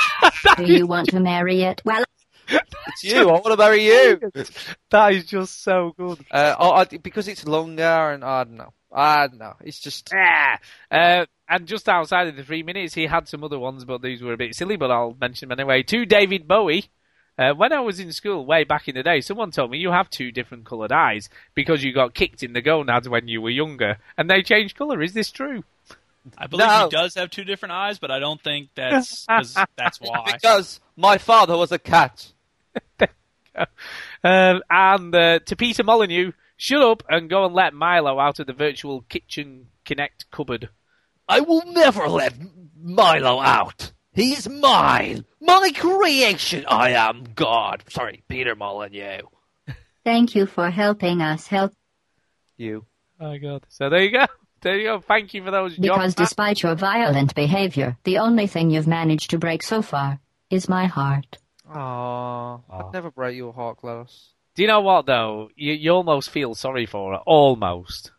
Do 0.56 0.64
you 0.64 0.86
want 0.86 1.10
to 1.10 1.20
marry 1.20 1.64
it? 1.64 1.82
Well, 1.84 2.02
it's 2.48 3.04
you. 3.04 3.28
I 3.28 3.32
want 3.32 3.44
to 3.44 3.56
marry 3.58 3.84
you. 3.84 4.20
That 4.90 5.12
is 5.12 5.26
just 5.26 5.62
so 5.62 5.92
good. 5.98 6.24
Uh, 6.30 6.54
I, 6.58 6.80
I, 6.80 6.84
because 6.84 7.28
it's 7.28 7.46
longer, 7.46 7.82
and 7.82 8.24
I 8.24 8.44
don't 8.44 8.56
know. 8.56 8.72
I 8.90 9.26
don't 9.26 9.38
know. 9.38 9.56
It's 9.60 9.80
just 9.80 10.10
Ah, 10.16 10.58
uh, 10.90 11.26
and 11.46 11.66
just 11.66 11.90
outside 11.90 12.28
of 12.28 12.36
the 12.36 12.42
three 12.42 12.62
minutes, 12.62 12.94
he 12.94 13.04
had 13.04 13.28
some 13.28 13.44
other 13.44 13.58
ones, 13.58 13.84
but 13.84 14.00
these 14.00 14.22
were 14.22 14.32
a 14.32 14.38
bit 14.38 14.54
silly. 14.54 14.76
But 14.78 14.90
I'll 14.90 15.14
mention 15.20 15.50
them 15.50 15.60
anyway. 15.60 15.82
To 15.82 16.06
David 16.06 16.48
Bowie. 16.48 16.88
Uh, 17.38 17.52
when 17.54 17.72
I 17.72 17.80
was 17.80 17.98
in 17.98 18.12
school 18.12 18.44
way 18.44 18.64
back 18.64 18.88
in 18.88 18.94
the 18.94 19.02
day, 19.02 19.20
someone 19.22 19.50
told 19.50 19.70
me 19.70 19.78
you 19.78 19.90
have 19.90 20.10
two 20.10 20.30
different 20.30 20.64
coloured 20.66 20.92
eyes 20.92 21.28
because 21.54 21.82
you 21.82 21.92
got 21.92 22.14
kicked 22.14 22.42
in 22.42 22.52
the 22.52 22.60
gonads 22.60 23.08
when 23.08 23.26
you 23.26 23.40
were 23.40 23.50
younger, 23.50 23.96
and 24.18 24.28
they 24.30 24.42
change 24.42 24.74
colour. 24.74 25.00
Is 25.02 25.14
this 25.14 25.30
true? 25.30 25.64
I 26.38 26.46
believe 26.46 26.66
No. 26.66 26.84
he 26.84 26.90
does 26.90 27.14
have 27.14 27.30
two 27.30 27.44
different 27.44 27.72
eyes, 27.72 27.98
but 27.98 28.10
I 28.10 28.18
don't 28.18 28.40
think 28.40 28.68
that's 28.74 29.26
that's 29.76 29.98
why. 30.00 30.32
because 30.34 30.78
my 30.96 31.18
father 31.18 31.56
was 31.56 31.72
a 31.72 31.78
cat. 31.78 32.32
Um, 34.24 34.62
and 34.70 35.14
uh, 35.14 35.40
to 35.40 35.56
Peter 35.56 35.84
Molyneux, 35.84 36.32
shut 36.56 36.80
up 36.80 37.02
and 37.10 37.28
go 37.28 37.44
and 37.44 37.54
let 37.54 37.74
Milo 37.74 38.18
out 38.18 38.38
of 38.38 38.46
the 38.46 38.54
virtual 38.54 39.02
kitchen 39.10 39.66
Kinect 39.84 40.24
cupboard. 40.30 40.70
I 41.28 41.40
will 41.40 41.62
never 41.66 42.08
let 42.08 42.34
Milo 42.80 43.40
out. 43.40 43.92
He's 44.14 44.48
mine. 44.48 45.24
My 45.40 45.70
creation. 45.74 46.64
I 46.68 46.90
am 46.90 47.24
God. 47.34 47.84
Sorry, 47.88 48.22
Peter 48.28 48.54
Molyneux. 48.54 49.22
thank 50.04 50.34
you 50.34 50.46
for 50.46 50.70
helping 50.70 51.22
us 51.22 51.46
help 51.46 51.72
You. 52.56 52.84
Oh 53.18 53.28
my 53.28 53.38
god! 53.38 53.64
So 53.68 53.88
there 53.88 54.02
you 54.02 54.10
go. 54.10 54.26
There 54.62 54.78
you 54.78 54.84
go. 54.84 55.00
Thank 55.00 55.34
you 55.34 55.42
for 55.42 55.50
those. 55.50 55.76
because 55.76 56.14
jobs. 56.14 56.28
despite 56.28 56.62
your 56.62 56.76
violent 56.76 57.34
behavior, 57.34 57.96
the 58.04 58.18
only 58.18 58.46
thing 58.46 58.70
you've 58.70 58.86
managed 58.86 59.30
to 59.30 59.38
break 59.38 59.60
so 59.62 59.82
far 59.82 60.20
is 60.50 60.68
my 60.68 60.86
heart. 60.86 61.38
Oh, 61.68 62.62
I'd 62.70 62.92
never 62.92 63.10
break 63.10 63.36
your 63.36 63.52
heart, 63.52 63.78
GLaDOS. 63.82 64.28
Do 64.54 64.62
you 64.62 64.68
know 64.68 64.80
what 64.82 65.06
though? 65.06 65.48
You, 65.56 65.72
you 65.72 65.90
almost 65.90 66.30
feel 66.30 66.54
sorry 66.54 66.86
for 66.86 67.12
her, 67.12 67.18
almost. 67.26 68.11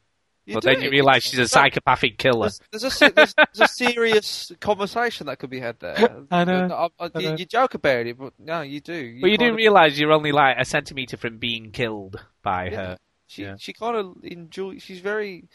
You 0.46 0.56
but 0.56 0.64
do. 0.64 0.74
then 0.74 0.82
you 0.84 0.90
realise 0.90 1.24
she's 1.24 1.40
a 1.40 1.48
psychopathic 1.48 2.18
killer. 2.18 2.50
There's, 2.72 2.82
there's 2.82 3.02
a 3.02 3.10
there's, 3.14 3.34
there's 3.54 3.60
a 3.62 3.68
serious 3.68 4.52
conversation 4.60 5.28
that 5.28 5.40
could 5.40 5.50
be 5.50 5.60
had 5.62 5.80
there. 5.80 6.24
I 6.32 6.44
know, 6.44 6.90
I, 7.00 7.06
I, 7.06 7.10
I 7.16 7.20
you, 7.20 7.30
know. 7.30 7.36
you 7.38 7.46
joke 7.46 7.76
about 7.76 8.06
it, 8.06 8.18
but 8.18 8.34
no, 8.40 8.62
you 8.62 8.82
do. 8.82 9.20
but 9.22 9.30
you 9.32 9.38
do 9.38 9.56
realise 9.56 9.98
you're 9.98 10.12
only 10.12 10.32
like 10.34 10.58
a 10.60 10.66
centimetre 10.66 11.16
from 11.18 11.38
being 11.38 11.72
killed 11.72 12.20
by 12.42 12.66
Yeah. 12.66 12.76
her. 12.76 12.98
She 13.28 13.44
Yeah. 13.44 13.56
she 13.58 13.72
kind 13.74 13.96
of 13.96 14.18
enjoy. 14.24 14.80
She's 14.80 15.00
very. 15.00 15.46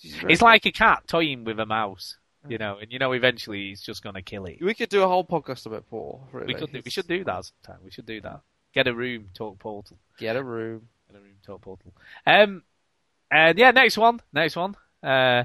She's 0.00 0.14
very 0.16 0.32
It's 0.32 0.42
like 0.42 0.64
a 0.66 0.72
cat 0.72 1.02
toying 1.06 1.44
with 1.44 1.60
a 1.60 1.66
mouse, 1.66 2.16
you 2.48 2.56
know, 2.58 2.78
and 2.80 2.90
you 2.90 2.98
know 2.98 3.12
eventually 3.12 3.68
he's 3.68 3.82
just 3.82 4.02
going 4.02 4.14
to 4.14 4.22
kill 4.22 4.46
it. 4.46 4.62
we 4.62 4.72
could 4.74 4.88
do 4.88 5.02
a 5.02 5.08
whole 5.08 5.24
podcast 5.24 5.66
about 5.66 5.86
Paul. 5.90 6.26
Really. 6.32 6.46
We 6.46 6.54
could 6.54 6.72
do, 6.72 6.80
we 6.84 6.90
should 6.90 7.06
do 7.06 7.22
that 7.24 7.44
sometime. 7.44 7.84
We 7.84 7.90
should 7.90 8.06
do 8.06 8.20
that. 8.22 8.40
Get 8.74 8.88
a 8.88 8.94
room, 8.94 9.28
talk 9.34 9.58
portal. 9.58 9.98
Get 10.18 10.34
a 10.36 10.42
room. 10.42 10.88
Get 11.10 11.18
a 11.18 11.22
room, 11.22 11.34
talk 11.46 11.60
portal. 11.60 11.92
Um, 12.26 12.62
and 13.32 13.58
yeah, 13.58 13.70
next 13.70 13.96
one, 13.96 14.20
next 14.32 14.56
one. 14.56 14.76
Uh, 15.02 15.44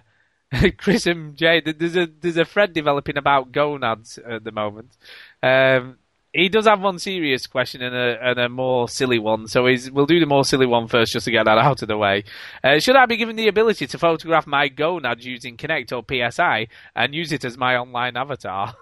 Chris 0.77 1.07
and 1.07 1.35
Jay, 1.35 1.61
there's 1.61 1.95
a 1.95 2.05
there's 2.07 2.37
a 2.37 2.45
thread 2.45 2.73
developing 2.73 3.17
about 3.17 3.51
gonads 3.51 4.17
at 4.17 4.43
the 4.43 4.51
moment. 4.51 4.95
Um, 5.41 5.97
he 6.33 6.49
does 6.49 6.67
have 6.67 6.81
one 6.81 6.99
serious 6.99 7.47
question 7.47 7.81
and 7.81 7.95
a 7.95 8.17
and 8.21 8.39
a 8.39 8.49
more 8.49 8.87
silly 8.87 9.19
one. 9.19 9.47
So 9.47 9.65
he's, 9.65 9.89
we'll 9.89 10.05
do 10.05 10.19
the 10.19 10.25
more 10.25 10.45
silly 10.45 10.65
one 10.65 10.87
first, 10.87 11.13
just 11.13 11.25
to 11.25 11.31
get 11.31 11.45
that 11.45 11.57
out 11.57 11.81
of 11.81 11.87
the 11.87 11.97
way. 11.97 12.23
Uh, 12.63 12.79
should 12.79 12.95
I 12.95 13.05
be 13.05 13.17
given 13.17 13.35
the 13.35 13.47
ability 13.47 13.87
to 13.87 13.97
photograph 13.97 14.45
my 14.45 14.67
gonads 14.67 15.25
using 15.25 15.57
Kinect 15.57 15.91
or 15.91 16.03
PS 16.03 16.39
Eye 16.39 16.67
and 16.95 17.15
use 17.15 17.31
it 17.31 17.43
as 17.43 17.57
my 17.57 17.75
online 17.75 18.15
avatar? 18.15 18.75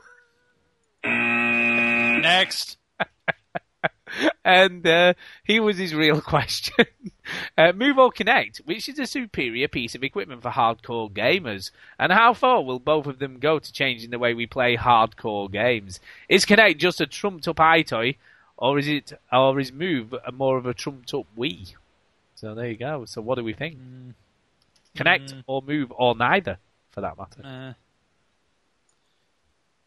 Next. 1.03 2.77
and 4.45 4.85
uh, 4.85 5.13
here 5.43 5.63
was 5.63 5.77
his 5.77 5.93
real 5.93 6.21
question. 6.35 6.85
uh, 7.57 7.71
Move 7.73 7.97
or 7.97 8.11
Kinect, 8.11 8.57
which 8.65 8.87
is 8.89 8.99
a 8.99 9.05
superior 9.07 9.67
piece 9.67 9.95
of 9.95 10.03
equipment 10.03 10.41
for 10.41 10.51
hardcore 10.51 11.11
gamers? 11.11 11.71
And 11.99 12.11
how 12.11 12.33
far 12.33 12.63
will 12.63 12.79
both 12.79 13.05
of 13.07 13.19
them 13.19 13.39
go 13.39 13.59
to 13.59 13.73
changing 13.73 14.09
the 14.11 14.19
way 14.19 14.33
we 14.33 14.45
play 14.45 14.77
hardcore 14.77 15.51
games? 15.51 15.99
Is 16.29 16.45
Kinect 16.45 16.77
just 16.77 17.01
a 17.01 17.05
trumped 17.07 17.47
up 17.47 17.57
EyeToy, 17.57 18.15
or 18.57 18.79
is 18.79 18.87
it, 18.87 19.13
or 19.31 19.59
is 19.59 19.71
Move 19.71 20.13
a 20.25 20.31
more 20.31 20.57
of 20.57 20.65
a 20.65 20.73
trumped 20.73 21.13
up 21.13 21.25
Wii? 21.37 21.73
So 22.35 22.53
there 22.53 22.67
you 22.69 22.77
go. 22.77 23.05
So 23.05 23.21
what 23.21 23.35
do 23.37 23.43
we 23.43 23.53
think? 23.53 23.77
Kinect 24.97 25.43
or 25.47 25.61
Move 25.61 25.91
or 25.95 26.15
neither, 26.15 26.57
for 26.91 27.01
that 27.01 27.17
matter? 27.17 27.41
Uh, 27.45 27.73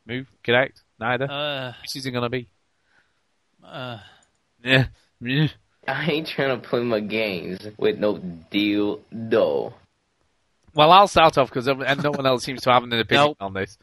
Move, 0.06 0.26
Kinect, 0.44 0.82
neither. 0.98 1.30
uh, 1.30 1.72
Which 1.82 1.96
is 1.96 2.06
it 2.06 2.10
going 2.10 2.22
to 2.22 2.28
be? 2.30 2.48
uh, 3.64 3.98
Yeah. 4.64 4.86
I 5.96 6.04
ain't 6.10 6.26
trying 6.26 6.60
to 6.60 6.68
play 6.68 6.82
my 6.82 7.00
games 7.00 7.66
with 7.78 7.98
no 7.98 8.18
deal 8.18 9.00
though. 9.10 9.72
Well, 10.74 10.92
I'll 10.92 11.08
start 11.08 11.38
off 11.38 11.48
because 11.48 11.66
and 11.66 12.02
no 12.02 12.10
one 12.10 12.26
else 12.26 12.44
seems 12.44 12.60
to 12.62 12.72
have 12.72 12.82
an 12.82 12.92
opinion 13.00 13.28
Nope. 13.28 13.36
on 13.40 13.54
this. 13.54 13.78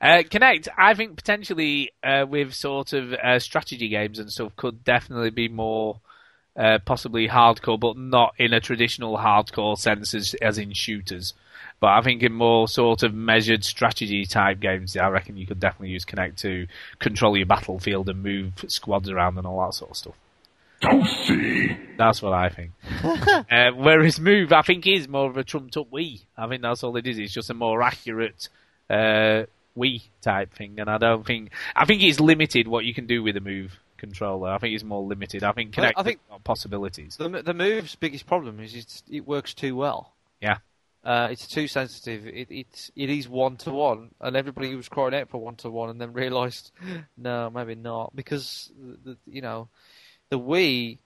Uh, 0.00 0.22
Kinect, 0.22 0.68
I 0.78 0.94
think 0.94 1.16
potentially 1.16 1.90
uh, 2.02 2.26
with 2.28 2.54
sort 2.54 2.92
of 2.92 3.12
uh, 3.12 3.40
strategy 3.40 3.88
games 3.88 4.20
and 4.20 4.30
stuff 4.30 4.54
could 4.54 4.84
definitely 4.84 5.30
be 5.30 5.48
more 5.48 6.00
uh, 6.56 6.78
possibly 6.84 7.26
hardcore, 7.26 7.78
but 7.78 7.96
not 7.96 8.34
in 8.38 8.52
a 8.52 8.60
traditional 8.60 9.18
hardcore 9.18 9.76
sense 9.76 10.14
as, 10.14 10.34
as 10.40 10.58
in 10.58 10.72
shooters. 10.72 11.34
But 11.80 11.88
I 11.88 12.02
think 12.02 12.22
in 12.22 12.32
more 12.32 12.68
sort 12.68 13.02
of 13.02 13.14
measured 13.14 13.64
strategy 13.64 14.24
type 14.26 14.60
games, 14.60 14.96
I 14.96 15.08
reckon 15.08 15.36
you 15.36 15.46
could 15.46 15.60
definitely 15.60 15.90
use 15.90 16.04
Kinect 16.04 16.36
to 16.38 16.66
control 17.00 17.36
your 17.36 17.46
battlefield 17.46 18.08
and 18.08 18.22
move 18.22 18.52
squads 18.68 19.10
around 19.10 19.38
and 19.38 19.46
all 19.46 19.66
that 19.66 19.74
sort 19.74 19.90
of 19.90 19.96
stuff. 19.96 20.14
That's 20.80 22.22
what 22.22 22.32
I 22.32 22.48
think. 22.48 22.72
uh, 23.04 23.70
whereas 23.76 24.20
Move, 24.20 24.52
I 24.52 24.62
think, 24.62 24.86
is 24.86 25.08
more 25.08 25.28
of 25.28 25.36
a 25.36 25.44
trumped 25.44 25.76
up 25.76 25.90
Wii. 25.90 26.22
I 26.36 26.48
think 26.48 26.62
that's 26.62 26.82
all 26.84 26.96
it 26.96 27.06
is. 27.06 27.18
It's 27.18 27.32
just 27.32 27.50
a 27.50 27.54
more 27.54 27.82
accurate 27.82 28.48
uh, 28.88 29.44
Wii 29.76 30.02
type 30.22 30.54
thing, 30.54 30.78
and 30.78 30.88
I 30.88 30.98
don't 30.98 31.26
think 31.26 31.50
I 31.74 31.84
think 31.84 32.02
it's 32.02 32.20
limited 32.20 32.68
what 32.68 32.84
you 32.84 32.94
can 32.94 33.06
do 33.06 33.22
with 33.22 33.36
a 33.36 33.40
Move 33.40 33.78
controller. 33.96 34.50
I 34.50 34.58
think 34.58 34.74
it's 34.74 34.84
more 34.84 35.02
limited. 35.02 35.42
I 35.42 35.52
think 35.52 35.76
Well, 35.76 35.86
Kinect 35.86 35.92
I 35.96 36.02
think- 36.04 36.20
has 36.28 36.30
got 36.30 36.44
possibilities. 36.44 37.16
The 37.16 37.28
the 37.42 37.54
move's 37.54 37.96
biggest 37.96 38.26
problem 38.26 38.60
is 38.60 38.74
it's, 38.74 39.02
it 39.10 39.26
works 39.26 39.54
too 39.54 39.74
well. 39.76 40.12
Yeah. 40.40 40.58
Uh, 41.04 41.28
it's 41.30 41.46
too 41.46 41.66
sensitive. 41.68 42.26
It 42.26 42.48
it's 42.50 42.90
it 42.94 43.08
is 43.10 43.28
one 43.28 43.56
to 43.58 43.70
one, 43.70 44.10
and 44.20 44.36
everybody 44.36 44.74
was 44.74 44.88
crying 44.88 45.14
out 45.14 45.28
for 45.30 45.38
one 45.38 45.56
to 45.56 45.70
one, 45.70 45.90
and 45.90 46.00
then 46.00 46.12
realised, 46.12 46.70
no, 47.16 47.50
maybe 47.50 47.74
not, 47.74 48.14
because 48.14 48.70
the, 49.04 49.10
the 49.12 49.16
you 49.26 49.40
know, 49.40 49.68
the 50.30 50.38
Wii 50.38 50.98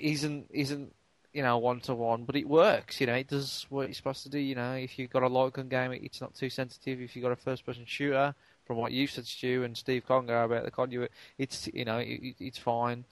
isn't 0.00 0.46
isn't 0.50 0.94
you 1.32 1.42
know 1.42 1.58
one 1.58 1.80
to 1.80 1.94
one, 1.94 2.24
but 2.24 2.36
it 2.36 2.48
works. 2.48 3.00
You 3.00 3.06
know, 3.06 3.14
it 3.14 3.28
does 3.28 3.66
what 3.70 3.88
it's 3.88 3.96
supposed 3.98 4.22
to 4.24 4.28
do. 4.28 4.38
You 4.38 4.54
know, 4.54 4.74
if 4.74 4.98
you've 4.98 5.10
got 5.10 5.22
a 5.22 5.28
light 5.28 5.54
gun 5.54 5.68
game, 5.68 5.92
it's 5.92 6.20
not 6.20 6.34
too 6.34 6.50
sensitive. 6.50 7.00
If 7.00 7.16
you've 7.16 7.22
got 7.22 7.32
a 7.32 7.36
first 7.36 7.64
person 7.64 7.84
shooter, 7.86 8.34
from 8.66 8.76
what 8.76 8.92
you 8.92 9.06
said, 9.06 9.26
Stu 9.26 9.62
and 9.64 9.76
Steve 9.76 10.06
Conger 10.06 10.42
about 10.42 10.64
the 10.64 10.70
conduit, 10.70 11.10
it's 11.38 11.68
you 11.72 11.84
know 11.84 11.98
it, 11.98 12.20
it- 12.22 12.36
it's 12.40 12.58
fine. 12.58 13.04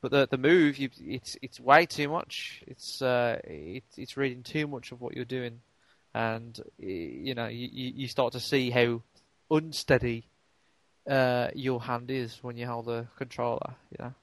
But 0.00 0.10
the 0.10 0.28
the 0.30 0.38
move, 0.38 0.78
you, 0.78 0.90
it's 1.00 1.36
it's 1.42 1.60
way 1.60 1.86
too 1.86 2.08
much. 2.08 2.62
It's 2.66 3.00
uh, 3.00 3.38
it's 3.44 3.98
it's 3.98 4.16
reading 4.16 4.42
too 4.42 4.66
much 4.66 4.92
of 4.92 5.00
what 5.00 5.14
you're 5.14 5.24
doing, 5.24 5.60
and 6.14 6.58
you 6.78 7.34
know 7.34 7.46
you 7.46 7.68
you 7.72 8.08
start 8.08 8.32
to 8.32 8.40
see 8.40 8.70
how 8.70 9.02
unsteady 9.50 10.24
uh, 11.08 11.48
your 11.54 11.80
hand 11.82 12.10
is 12.10 12.38
when 12.42 12.56
you 12.56 12.66
hold 12.66 12.86
the 12.86 13.06
controller. 13.16 13.74
You 13.90 14.04
know. 14.04 14.14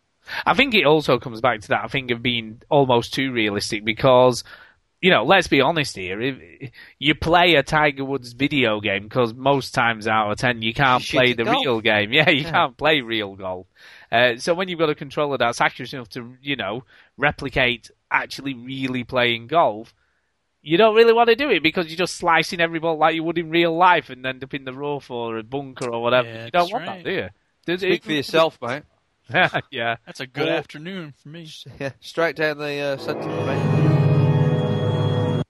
I 0.46 0.54
think 0.54 0.76
it 0.76 0.86
also 0.86 1.18
comes 1.20 1.42
back 1.42 1.62
to 1.62 1.68
that. 1.70 1.84
I 1.84 1.88
think 1.88 2.12
of 2.12 2.22
being 2.22 2.62
almost 2.70 3.14
too 3.14 3.32
realistic 3.32 3.84
because 3.84 4.44
you 5.02 5.12
know, 5.12 5.24
let's 5.24 5.48
be 5.48 5.62
honest 5.62 5.96
here. 5.96 6.20
If 6.22 6.72
you 7.00 7.16
play 7.16 7.56
a 7.56 7.64
Tiger 7.64 8.04
Woods 8.04 8.34
video 8.34 8.82
game 8.82 9.04
because 9.04 9.34
most 9.34 9.74
times 9.74 10.08
out 10.08 10.30
of 10.30 10.38
ten 10.38 10.62
you 10.62 10.74
can't 10.74 11.02
Shit 11.02 11.18
play 11.18 11.34
the 11.34 11.46
golf. 11.46 11.66
real 11.66 11.80
game. 11.82 12.12
Yeah, 12.14 12.30
you 12.30 12.42
Yeah. 12.44 12.52
can't 12.52 12.76
play 12.78 13.00
real 13.00 13.36
golf. 13.38 13.68
Uh, 14.12 14.36
so 14.36 14.54
when 14.54 14.68
you've 14.68 14.80
got 14.80 14.90
a 14.90 14.96
controller 14.96 15.38
that's 15.38 15.62
accurate 15.62 15.94
enough 15.94 16.10
to, 16.10 16.36
you 16.42 16.58
know, 16.58 16.84
replicate 17.18 17.92
actually 18.12 18.54
really 18.56 19.04
playing 19.06 19.48
golf, 19.48 19.94
you 20.62 20.78
don't 20.78 20.96
really 20.96 21.14
want 21.14 21.30
to 21.30 21.36
do 21.36 21.50
it 21.50 21.64
because 21.64 21.88
you're 21.88 21.96
just 21.98 22.16
slicing 22.16 22.60
every 22.60 22.80
ball 22.80 22.98
like 22.98 23.16
you 23.16 23.24
would 23.24 23.38
in 23.38 23.50
real 23.50 23.76
life 23.78 24.10
and 24.10 24.26
end 24.26 24.44
up 24.44 24.54
in 24.54 24.66
the 24.66 24.74
rough 24.74 25.10
or 25.10 25.38
a 25.38 25.44
bunker 25.44 25.90
or 25.90 26.02
whatever. 26.04 26.28
Yeah, 26.28 26.46
you 26.46 26.52
don't 26.52 26.62
that's 26.64 26.74
want 26.74 26.88
right. 26.88 27.04
that, 27.06 27.10
do 27.10 27.16
you? 27.16 27.30
Does 27.66 27.82
Speak 27.82 27.94
it- 27.94 28.04
for 28.04 28.12
yourself, 28.12 28.60
mate. 28.62 28.84
yeah. 29.72 29.96
That's 30.06 30.20
a 30.20 30.28
good 30.28 30.48
Well- 30.48 30.58
afternoon 30.58 31.14
for 31.22 31.30
me. 31.30 31.50
Yeah, 31.80 31.92
straight 32.00 32.36
down 32.36 32.58
the 32.58 32.80
uh, 32.80 32.98
centre 32.98 33.22
for 33.24 33.46
me. 33.46 35.44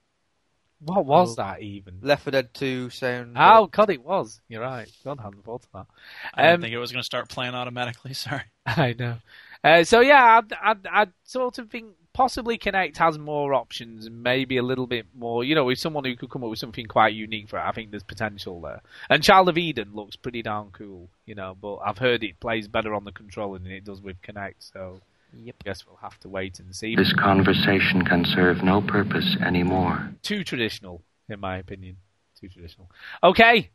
What 0.82 1.06
was 1.06 1.36
that 1.36 1.62
even? 1.62 2.00
Left 2.02 2.24
4 2.24 2.32
Dead 2.32 2.54
2 2.54 2.90
sound. 2.90 3.36
Oh, 3.38 3.68
God, 3.68 3.90
it 3.90 4.02
was. 4.04 4.40
You're 4.48 4.62
right. 4.62 4.90
God, 5.04 5.20
I 5.20 5.24
hadn't 5.24 5.44
thought 5.44 5.66
of 5.66 5.72
that. 5.74 5.88
I 6.34 6.42
didn't 6.44 6.56
Um, 6.56 6.62
think 6.62 6.74
it 6.74 6.78
was 6.78 6.92
going 6.94 7.02
to 7.02 7.06
start 7.06 7.28
playing 7.28 7.54
automatically. 7.54 8.14
Sorry. 8.16 8.44
I 8.66 8.96
know. 8.98 9.18
Uh, 9.62 9.84
so 9.84 10.00
yeah, 10.00 10.38
I'd, 10.40 10.54
I'd, 10.54 10.88
I'd 10.88 11.12
sort 11.26 11.58
of 11.58 11.70
think 11.70 11.88
possibly 12.20 12.58
Kinect 12.58 12.98
has 12.98 13.18
more 13.18 13.54
options, 13.54 14.06
and 14.06 14.22
maybe 14.22 14.58
a 14.58 14.62
little 14.62 14.88
bit 14.88 15.06
more. 15.18 15.42
You 15.42 15.56
know, 15.56 15.64
with 15.64 15.80
someone 15.80 16.04
who 16.04 16.18
could 16.18 16.30
come 16.30 16.44
up 16.44 16.50
with 16.50 16.60
something 16.60 16.86
quite 16.86 17.14
unique 17.14 17.48
for 17.48 17.58
it, 17.58 17.64
I 17.64 17.72
think 17.72 17.92
there's 17.92 18.04
potential 18.04 18.60
there. 18.60 18.82
And 19.10 19.24
Child 19.24 19.48
of 19.48 19.58
Eden 19.58 19.92
looks 19.94 20.18
pretty 20.18 20.42
darn 20.42 20.72
cool, 20.74 21.08
you 21.26 21.34
know. 21.34 21.56
But 21.62 21.78
I've 21.78 21.98
heard 21.98 22.22
it 22.26 22.42
plays 22.42 22.68
better 22.68 22.94
on 22.94 23.06
the 23.06 23.14
controller 23.14 23.58
than 23.58 23.72
it 23.72 23.86
does 23.86 24.02
with 24.02 24.22
Kinect, 24.22 24.56
so 24.60 25.00
yep. 25.34 25.56
I 25.62 25.64
guess 25.64 25.88
we'll 25.88 25.96
have 26.02 26.20
to 26.20 26.28
wait 26.28 26.60
and 26.60 26.76
see. 26.76 26.94
This 26.98 27.14
conversation 27.14 28.04
can 28.04 28.26
serve 28.26 28.64
no 28.64 28.82
purpose 28.82 29.38
anymore. 29.42 30.12
Too 30.22 30.44
traditional, 30.44 31.02
in 31.30 31.40
my 31.40 31.56
opinion. 31.58 31.96
Too 32.38 32.50
traditional. 32.50 32.90
Okay, 33.24 33.70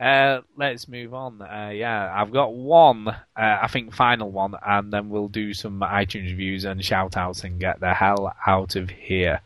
uh, 0.00 0.40
let's 0.56 0.88
move 0.88 1.12
on. 1.12 1.42
Uh, 1.42 1.70
yeah, 1.74 2.10
I've 2.14 2.32
got 2.32 2.54
one, 2.54 3.08
uh, 3.08 3.14
I 3.36 3.68
think, 3.68 3.94
final 3.94 4.30
one, 4.30 4.54
and 4.66 4.90
then 4.90 5.10
we'll 5.10 5.28
do 5.28 5.52
some 5.52 5.80
iTunes 5.80 6.30
reviews 6.30 6.64
and 6.64 6.82
shout 6.82 7.16
outs 7.18 7.44
and 7.44 7.60
get 7.60 7.80
the 7.80 7.92
hell 7.92 8.32
out 8.46 8.76
of 8.76 8.88
here. 8.88 9.40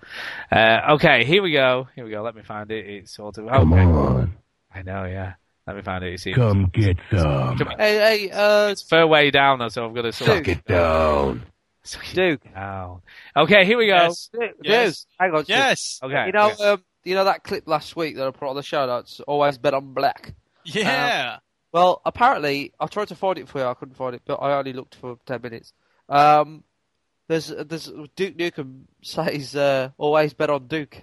Uh, 0.53 0.93
okay, 0.93 1.25
here 1.25 1.43
we 1.43 1.53
go. 1.53 1.89
Here 1.97 2.05
we 2.05 2.13
go. 2.13 2.23
Let 2.23 2.37
me 2.37 2.43
find 2.43 2.71
it. 2.71 2.87
It's 2.87 3.15
sort 3.15 3.39
of. 3.39 3.49
Come 3.49 3.73
okay. 3.73 3.83
on. 3.83 4.35
I 4.73 4.83
know, 4.83 5.05
yeah. 5.05 5.35
Let 5.67 5.77
me 5.77 5.83
find 5.83 6.05
it. 6.05 6.11
You 6.13 6.19
see. 6.19 6.35
Come 6.35 6.71
get 6.73 6.99
some. 7.11 7.59
Come. 7.59 7.69
Hey, 7.79 8.29
hey, 8.29 8.31
uh, 8.31 8.69
It's 8.69 8.83
fair 8.83 9.07
way 9.07 9.31
down, 9.31 9.59
though, 9.59 9.69
so 9.69 9.87
I've 9.87 9.95
got 9.95 10.03
to 10.03 10.13
sort 10.13 10.31
Suck 10.31 10.49
it 10.49 10.65
down. 10.67 11.43
Duke. 12.13 12.43
down. 12.55 13.03
Okay, 13.37 13.65
here 13.65 13.77
we 13.77 13.89
go. 13.89 13.95
Yes. 13.95 14.31
Duke, 14.33 14.57
Yes. 14.63 15.07
hang 15.19 15.31
on. 15.33 15.39
Duke. 15.39 15.49
Yes. 15.49 16.01
Okay. 16.03 16.27
You 16.27 16.33
know, 16.33 16.51
okay. 16.53 16.65
um, 16.65 16.85
you 17.05 17.15
know 17.15 17.25
that 17.25 17.45
clip 17.45 17.67
last 17.67 17.97
week 17.97 18.17
that 18.17 18.27
I 18.27 18.31
put 18.31 18.49
on 18.49 18.57
the 18.57 18.63
show 18.63 18.87
notes. 18.87 19.21
Always 19.27 19.59
bet 19.59 19.75
on 19.75 19.93
black. 19.93 20.33
Yeah. 20.65 21.39
Well, 21.73 22.01
apparently, 22.05 22.73
I 22.79 22.87
tried 22.87 23.09
to 23.09 23.17
find 23.17 23.37
it 23.39 23.49
for 23.49 23.59
you. 23.59 23.65
I 23.65 23.75
couldn't 23.75 23.95
find 23.97 24.15
it, 24.15 24.23
but 24.25 24.37
I 24.37 24.57
only 24.57 24.73
looked 24.73 24.95
for 24.95 25.19
ten 25.27 25.41
minutes. 25.43 25.73
Um, 26.09 26.63
there's 27.29 27.49
there's 27.49 27.91
Duke 28.17 28.37
Nukem 28.37 28.83
says 29.03 29.57
uh, 29.57 29.91
always 29.99 30.35
bet 30.35 30.51
on 30.51 30.67
Duke 30.69 31.03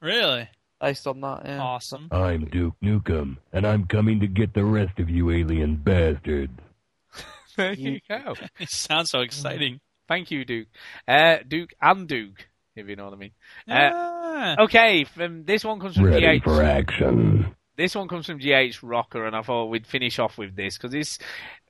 really? 0.00 0.48
based 0.80 1.06
on 1.06 1.20
that. 1.22 1.42
Yeah. 1.44 1.60
Awesome. 1.60 2.08
I'm 2.12 2.44
Duke 2.46 2.74
Nukem, 2.82 3.38
and 3.52 3.66
I'm 3.66 3.86
coming 3.86 4.20
to 4.20 4.26
get 4.26 4.54
the 4.54 4.64
rest 4.64 4.98
of 4.98 5.10
you 5.10 5.30
alien 5.30 5.76
bastards. 5.76 6.58
there 7.56 7.72
you 7.74 8.00
go. 8.08 8.34
It 8.60 8.70
sounds 8.70 9.10
so 9.10 9.20
exciting. 9.20 9.80
Thank 10.06 10.30
you, 10.30 10.44
Duke. 10.44 10.68
Uh, 11.08 11.38
Duke 11.48 11.70
and 11.80 12.06
Duke, 12.06 12.46
if 12.76 12.86
you 12.88 12.94
know 12.96 13.06
what 13.06 13.14
I 13.14 13.16
mean. 13.16 13.30
Uh, 13.68 13.72
Yeah. 13.72 14.56
okay, 14.60 15.04
from 15.04 15.44
this 15.44 15.64
one 15.64 15.80
comes 15.80 15.96
from 15.96 16.04
Ready 16.04 16.40
GH. 16.40 16.44
for 16.44 16.62
action. 16.62 17.56
This 17.76 17.94
one 17.94 18.08
comes 18.08 18.26
from 18.26 18.38
GH 18.38 18.82
Rocker, 18.82 19.26
and 19.26 19.34
I 19.34 19.42
thought 19.42 19.66
we'd 19.66 19.86
finish 19.86 20.18
off 20.18 20.38
with 20.38 20.56
this 20.56 20.76
because 20.76 20.92
this. 20.92 21.18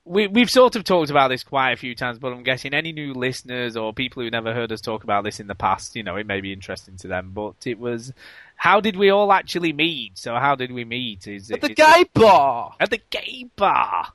We, 0.06 0.26
we've 0.26 0.50
sort 0.50 0.76
of 0.76 0.84
talked 0.84 1.08
about 1.08 1.28
this 1.28 1.42
quite 1.42 1.72
a 1.72 1.76
few 1.76 1.94
times, 1.94 2.18
but 2.18 2.30
I'm 2.30 2.42
guessing 2.42 2.74
any 2.74 2.92
new 2.92 3.14
listeners 3.14 3.74
or 3.74 3.94
people 3.94 4.22
who 4.22 4.28
never 4.28 4.52
heard 4.52 4.70
us 4.70 4.82
talk 4.82 5.02
about 5.02 5.24
this 5.24 5.40
in 5.40 5.46
the 5.46 5.54
past, 5.54 5.96
you 5.96 6.02
know, 6.02 6.16
it 6.16 6.26
may 6.26 6.42
be 6.42 6.52
interesting 6.52 6.98
to 6.98 7.08
them. 7.08 7.30
But 7.32 7.66
it 7.66 7.78
was, 7.78 8.12
how 8.54 8.80
did 8.82 8.96
we 8.96 9.08
all 9.08 9.32
actually 9.32 9.72
meet? 9.72 10.18
So 10.18 10.34
how 10.34 10.56
did 10.56 10.72
we 10.72 10.84
meet? 10.84 11.26
Is 11.26 11.50
At 11.50 11.56
it, 11.56 11.60
the 11.62 11.70
is 11.70 11.76
gay 11.76 12.04
bar. 12.12 12.74
At 12.78 12.90
the 12.90 13.00
gay 13.08 13.48
bar. 13.56 14.08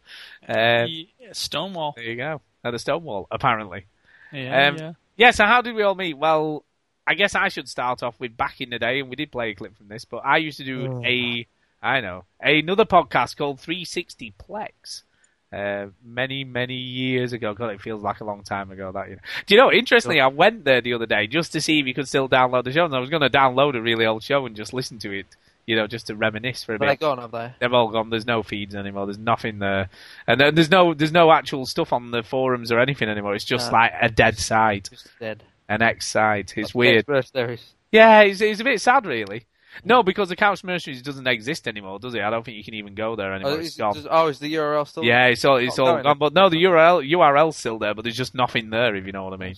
Uh, 0.47 0.85
Yeah, 0.85 1.31
Stonewall. 1.31 1.93
there 1.95 2.05
you 2.05 2.17
go. 2.17 2.41
At 2.63 2.69
the 2.69 2.77
Stonewall, 2.77 3.27
apparently. 3.31 3.87
Yeah. 4.31 4.67
Um, 4.67 4.77
yeah. 4.77 4.93
Yeah, 5.17 5.31
so 5.31 5.45
how 5.45 5.63
did 5.63 5.73
we 5.73 5.81
all 5.81 5.95
meet? 5.95 6.19
Well, 6.19 6.65
I 7.07 7.15
guess 7.15 7.33
I 7.33 7.47
should 7.47 7.67
start 7.67 8.03
off 8.03 8.13
with 8.19 8.37
back 8.37 8.61
in 8.61 8.69
the 8.69 8.77
day, 8.77 8.99
and 8.99 9.09
we 9.09 9.15
did 9.15 9.31
play 9.31 9.49
a 9.49 9.55
clip 9.55 9.75
from 9.75 9.87
this, 9.87 10.05
but 10.05 10.17
I 10.17 10.37
used 10.37 10.59
to 10.59 10.63
do 10.65 11.01
a, 11.03 11.47
I 11.81 12.01
know, 12.01 12.25
another 12.41 12.85
podcast 12.85 13.37
called 13.37 13.59
360 13.59 14.33
Plex. 14.37 15.03
Uh, 15.51 15.87
many, 16.05 16.43
many 16.43 16.75
years 16.75 17.33
ago. 17.33 17.55
God, 17.55 17.71
it 17.71 17.81
feels 17.81 18.03
like 18.03 18.19
a 18.21 18.23
long 18.23 18.43
time 18.43 18.69
ago. 18.69 18.91
That 18.91 19.09
you 19.09 19.15
know. 19.15 19.21
Do 19.47 19.55
you 19.55 19.59
know? 19.61 19.71
Interestingly, 19.71 20.19
I 20.21 20.27
went 20.27 20.63
there 20.63 20.79
the 20.79 20.93
other 20.93 21.07
day 21.07 21.25
just 21.25 21.53
to 21.53 21.61
see 21.61 21.79
if 21.79 21.87
you 21.87 21.95
could 21.95 22.07
still 22.07 22.29
download 22.29 22.65
the 22.65 22.71
show. 22.71 22.85
And 22.85 22.93
I 22.95 22.99
was 22.99 23.09
going 23.09 23.23
to 23.23 23.31
download 23.31 23.75
a 23.75 23.81
really 23.81 24.05
old 24.05 24.21
show 24.21 24.45
and 24.45 24.55
just 24.55 24.73
listen 24.73 24.99
to 24.99 25.11
it. 25.11 25.25
You 25.65 25.75
know, 25.75 25.87
just 25.87 26.07
to 26.07 26.15
reminisce 26.15 26.63
for 26.63 26.75
a 26.75 26.77
But 26.79 26.85
bit. 26.85 26.99
They're 26.99 27.09
gone, 27.09 27.17
have 27.19 27.31
they? 27.31 27.53
They've 27.59 27.73
all 27.73 27.89
gone. 27.89 28.09
There's 28.11 28.25
no 28.27 28.43
feeds 28.43 28.75
anymore. 28.75 29.05
There's 29.07 29.17
nothing 29.19 29.57
there, 29.59 29.89
and 30.27 30.39
then 30.39 30.53
there's 30.55 30.69
no 30.71 30.93
there's 30.95 31.11
no 31.11 31.31
actual 31.31 31.65
stuff 31.67 31.93
on 31.93 32.11
the 32.11 32.21
forums 32.23 32.71
or 32.71 32.79
anything 32.79 33.07
anymore. 33.09 33.33
It's 33.35 33.45
just 33.45 33.71
No. 33.71 33.77
like 33.77 33.91
a 34.01 34.09
dead 34.09 34.37
site, 34.39 34.89
Just 34.91 35.09
dead. 35.19 35.43
an 35.67 35.81
X 35.83 36.07
site. 36.07 36.55
It's 36.57 36.69
That's 36.69 36.75
weird. 36.75 37.05
Yeah, 37.91 38.21
it's, 38.21 38.41
it's 38.41 38.59
a 38.59 38.63
bit 38.63 38.81
sad, 38.81 39.05
really. 39.05 39.45
No, 39.83 40.03
because 40.03 40.29
the 40.29 40.35
Couch 40.35 40.63
Mercenaries 40.63 41.01
doesn't 41.01 41.27
exist 41.27 41.67
anymore, 41.67 41.99
does 41.99 42.15
it? 42.15 42.21
I 42.21 42.29
don't 42.29 42.43
think 42.43 42.57
you 42.57 42.63
can 42.63 42.73
even 42.73 42.95
go 42.95 43.15
there 43.15 43.33
anymore. 43.33 43.53
Oh, 43.53 43.59
it's 43.59 43.69
is, 43.69 43.75
gone. 43.77 43.93
does- 43.93 44.07
oh, 44.09 44.27
is 44.27 44.39
the 44.39 44.53
URL 44.55 44.87
still? 44.87 45.03
yeah, 45.03 45.25
it's 45.27 45.45
all 45.45 45.57
it's 45.57 45.77
not 45.77 45.87
all 45.87 45.93
going? 45.93 46.03
gone. 46.03 46.17
But 46.17 46.33
no, 46.33 46.49
the 46.49 46.63
URL 46.63 47.07
URL's 47.07 47.57
still 47.57 47.79
there, 47.79 47.93
but 47.93 48.03
there's 48.03 48.17
just 48.17 48.35
nothing 48.35 48.69
there. 48.69 48.95
If 48.95 49.05
you 49.05 49.11
know 49.11 49.23
what 49.23 49.33
I 49.33 49.37
mean. 49.37 49.55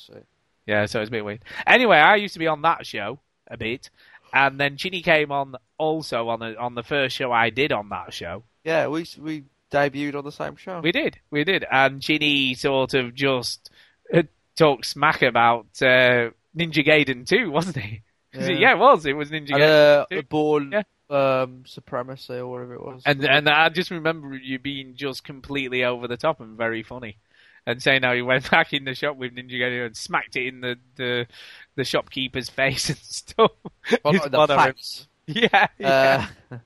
Yeah, 0.65 0.85
so 0.85 1.01
it's 1.01 1.09
a 1.09 1.11
bit 1.11 1.25
weird. 1.25 1.43
Anyway, 1.65 1.97
I 1.97 2.15
used 2.15 2.33
to 2.33 2.39
be 2.39 2.47
on 2.47 2.61
that 2.61 2.85
show 2.85 3.19
a 3.47 3.57
bit, 3.57 3.89
and 4.33 4.59
then 4.59 4.77
Chinny 4.77 5.01
came 5.01 5.31
on 5.31 5.55
also 5.77 6.29
on 6.29 6.39
the 6.39 6.57
on 6.57 6.75
the 6.75 6.83
first 6.83 7.15
show 7.15 7.31
I 7.31 7.49
did 7.49 7.71
on 7.71 7.89
that 7.89 8.13
show. 8.13 8.43
Yeah, 8.63 8.87
we 8.87 9.05
we 9.19 9.43
debuted 9.71 10.15
on 10.15 10.23
the 10.23 10.31
same 10.31 10.55
show. 10.55 10.81
We 10.81 10.91
did, 10.91 11.19
we 11.31 11.43
did, 11.43 11.65
and 11.69 12.01
Chinny 12.01 12.53
sort 12.53 12.93
of 12.93 13.15
just 13.15 13.71
uh, 14.13 14.23
talked 14.55 14.85
smack 14.85 15.21
about 15.21 15.67
uh, 15.81 16.29
Ninja 16.55 16.85
Gaiden 16.85 17.25
2, 17.25 17.49
wasn't 17.51 17.77
he? 17.77 18.01
'Cause 18.33 18.47
it- 18.47 18.53
Yeah. 18.53 18.59
yeah, 18.59 18.71
it 18.73 18.77
was. 18.79 19.05
It 19.05 19.13
was 19.13 19.29
Ninja 19.29 19.51
and, 19.51 19.61
Gaiden. 19.61 20.01
uh, 20.01 20.05
2. 20.09 20.21
born 20.23 20.71
Yeah. 20.71 20.83
um, 21.09 21.63
supremacy 21.65 22.35
or 22.35 22.47
whatever 22.47 22.73
it 22.75 22.81
was. 22.83 23.03
And 23.05 23.23
and 23.25 23.49
I 23.49 23.69
just 23.69 23.91
remember 23.91 24.35
you 24.35 24.59
being 24.59 24.95
just 24.95 25.23
completely 25.23 25.83
over 25.83 26.07
the 26.07 26.17
top 26.17 26.39
and 26.39 26.57
very 26.57 26.83
funny, 26.83 27.17
and 27.65 27.81
saying 27.83 28.03
how 28.03 28.13
he 28.13 28.21
went 28.21 28.49
back 28.51 28.73
in 28.73 28.85
the 28.85 28.95
shop 28.95 29.17
with 29.17 29.35
Ninja 29.35 29.53
Gaiden 29.59 29.85
and 29.87 29.97
smacked 29.97 30.35
it 30.37 30.47
in 30.47 30.61
the 30.61 30.77
the, 30.95 31.27
the 31.75 31.83
shopkeeper's 31.83 32.49
face 32.61 32.89
and 32.89 32.97
stuff. 32.99 33.51
Well, 34.03 34.13
not 34.31 34.47
the 34.47 34.57
face. 34.57 35.07
Yeah, 35.27 35.67
yeah. 35.77 36.27
Uh, 36.51 36.57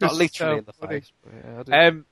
not 0.00 0.14
literally 0.14 0.28
so 0.28 0.56
in 0.58 0.64
the 0.64 0.72
funny. 0.74 1.00
face. 1.00 1.12
Yeah. 1.68 1.86
Um, 1.88 2.04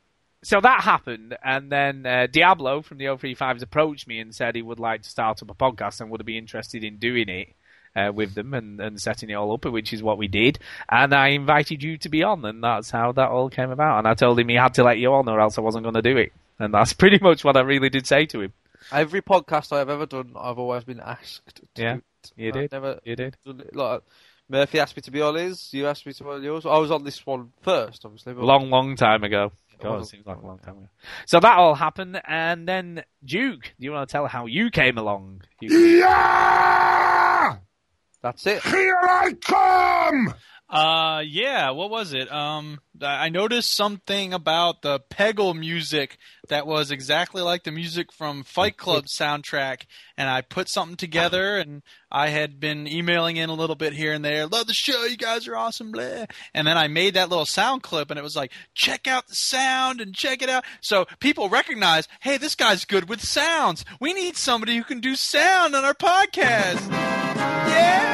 so 0.42 0.60
that 0.60 0.80
happened, 0.80 1.36
and 1.44 1.70
then 1.70 2.06
uh, 2.06 2.26
Diablo 2.28 2.80
from 2.82 2.96
the 2.98 3.04
035s 3.04 3.62
approached 3.62 4.08
me 4.08 4.18
and 4.20 4.34
said 4.34 4.56
he 4.56 4.62
would 4.62 4.80
like 4.80 5.02
to 5.02 5.08
start 5.10 5.42
up 5.42 5.50
a 5.50 5.54
podcast 5.54 6.00
and 6.00 6.10
would 6.10 6.24
be 6.24 6.38
interested 6.38 6.82
in 6.82 6.96
doing 6.96 7.28
it 7.28 7.50
uh, 7.96 8.12
with 8.14 8.34
them 8.34 8.54
and, 8.54 8.80
and 8.80 9.00
setting 9.00 9.30
it 9.30 9.34
all 9.34 9.52
up, 9.52 9.64
which 9.66 9.92
is 9.92 10.02
what 10.02 10.18
we 10.18 10.28
did. 10.28 10.58
And 10.88 11.14
I 11.14 11.28
invited 11.28 11.82
you 11.82 11.98
to 11.98 12.08
be 12.08 12.22
on, 12.22 12.44
and 12.44 12.62
that's 12.62 12.90
how 12.90 13.12
that 13.12 13.28
all 13.30 13.50
came 13.50 13.70
about. 13.70 13.98
And 13.98 14.08
I 14.08 14.14
told 14.14 14.38
him 14.38 14.48
he 14.48 14.54
had 14.56 14.74
to 14.74 14.84
let 14.84 14.98
you 14.98 15.12
on, 15.14 15.28
or 15.28 15.40
else 15.40 15.58
I 15.58 15.60
wasn't 15.60 15.84
going 15.84 15.94
to 15.94 16.02
do 16.02 16.16
it. 16.16 16.32
And 16.58 16.72
that's 16.74 16.92
pretty 17.02 17.18
much 17.20 17.44
what 17.44 17.56
I 17.56 17.60
really 17.60 17.88
did 17.90 18.06
say 18.06 18.26
to 18.26 18.42
him. 18.42 18.52
Every 18.92 19.22
podcast 19.22 19.72
I've 19.72 19.88
ever 19.90 20.06
done, 20.06 20.32
I've 20.38 20.58
always 20.58 20.84
been 20.84 21.00
asked. 21.00 21.54
To 21.54 21.82
Yeah, 21.82 21.94
do 22.22 22.30
you 22.36 22.48
I've 22.48 22.54
did. 22.54 22.72
Never 22.72 23.00
You 23.04 23.16
did. 23.16 23.36
it. 23.44 23.76
Like 23.76 24.02
Murphy 24.48 24.80
asked 24.80 24.96
me 24.96 25.02
to 25.02 25.10
be 25.10 25.20
on 25.20 25.34
his. 25.34 25.72
You 25.72 25.86
asked 25.86 26.06
me 26.06 26.12
to 26.14 26.24
be 26.24 26.30
on 26.30 26.42
yours. 26.42 26.66
I 26.66 26.78
was 26.78 26.90
on 26.90 27.04
this 27.04 27.24
one 27.26 27.52
first, 27.62 28.04
obviously. 28.04 28.32
But 28.34 28.44
Long, 28.44 28.70
long 28.70 28.96
time 28.96 29.22
ago. 29.22 29.52
God, 29.80 30.02
it 30.02 30.06
seems 30.06 30.26
like 30.26 30.36
a 30.42 30.46
long 30.46 30.58
time 30.58 30.76
ago. 30.76 30.88
So 31.24 31.40
that 31.40 31.56
all 31.56 31.74
happened, 31.74 32.20
and 32.28 32.68
then 32.68 33.02
Duke, 33.24 33.62
do 33.62 33.84
you 33.86 33.92
want 33.92 34.06
to 34.08 34.12
tell 34.12 34.26
how 34.26 34.44
you 34.46 34.70
came 34.70 34.98
along? 34.98 35.40
You- 35.60 35.74
Yeah! 36.00 36.99
That's 38.22 38.46
it. 38.46 38.62
Here 38.62 38.98
I 39.00 39.32
come! 39.40 40.34
Uh, 40.68 41.20
yeah. 41.26 41.70
What 41.70 41.90
was 41.90 42.12
it? 42.12 42.30
Um, 42.30 42.78
I 43.02 43.24
I 43.24 43.28
noticed 43.28 43.74
something 43.74 44.32
about 44.32 44.82
the 44.82 45.00
Peggle 45.10 45.58
music 45.58 46.16
that 46.48 46.64
was 46.64 46.92
exactly 46.92 47.42
like 47.42 47.64
the 47.64 47.72
music 47.72 48.12
from 48.12 48.44
Fight 48.44 48.76
Club 48.76 49.06
soundtrack, 49.06 49.86
and 50.16 50.28
I 50.28 50.42
put 50.42 50.68
something 50.68 50.96
together. 50.96 51.56
And 51.56 51.82
I 52.12 52.28
had 52.28 52.60
been 52.60 52.86
emailing 52.86 53.36
in 53.36 53.50
a 53.50 53.54
little 53.54 53.74
bit 53.74 53.94
here 53.94 54.12
and 54.12 54.24
there. 54.24 54.46
Love 54.46 54.68
the 54.68 54.74
show. 54.74 55.04
You 55.06 55.16
guys 55.16 55.48
are 55.48 55.56
awesome. 55.56 55.90
Blah. 55.90 56.26
And 56.54 56.68
then 56.68 56.78
I 56.78 56.86
made 56.86 57.14
that 57.14 57.30
little 57.30 57.46
sound 57.46 57.82
clip, 57.82 58.10
and 58.10 58.18
it 58.18 58.22
was 58.22 58.36
like, 58.36 58.52
check 58.74 59.08
out 59.08 59.26
the 59.26 59.34
sound 59.34 60.00
and 60.00 60.14
check 60.14 60.40
it 60.40 60.48
out. 60.48 60.64
So 60.80 61.06
people 61.18 61.48
recognize, 61.48 62.06
hey, 62.20 62.36
this 62.36 62.54
guy's 62.54 62.84
good 62.84 63.08
with 63.08 63.22
sounds. 63.22 63.84
We 64.00 64.12
need 64.12 64.36
somebody 64.36 64.76
who 64.76 64.84
can 64.84 65.00
do 65.00 65.16
sound 65.16 65.74
on 65.74 65.84
our 65.84 65.94
podcast. 65.94 66.88
Yeah. 66.90 68.09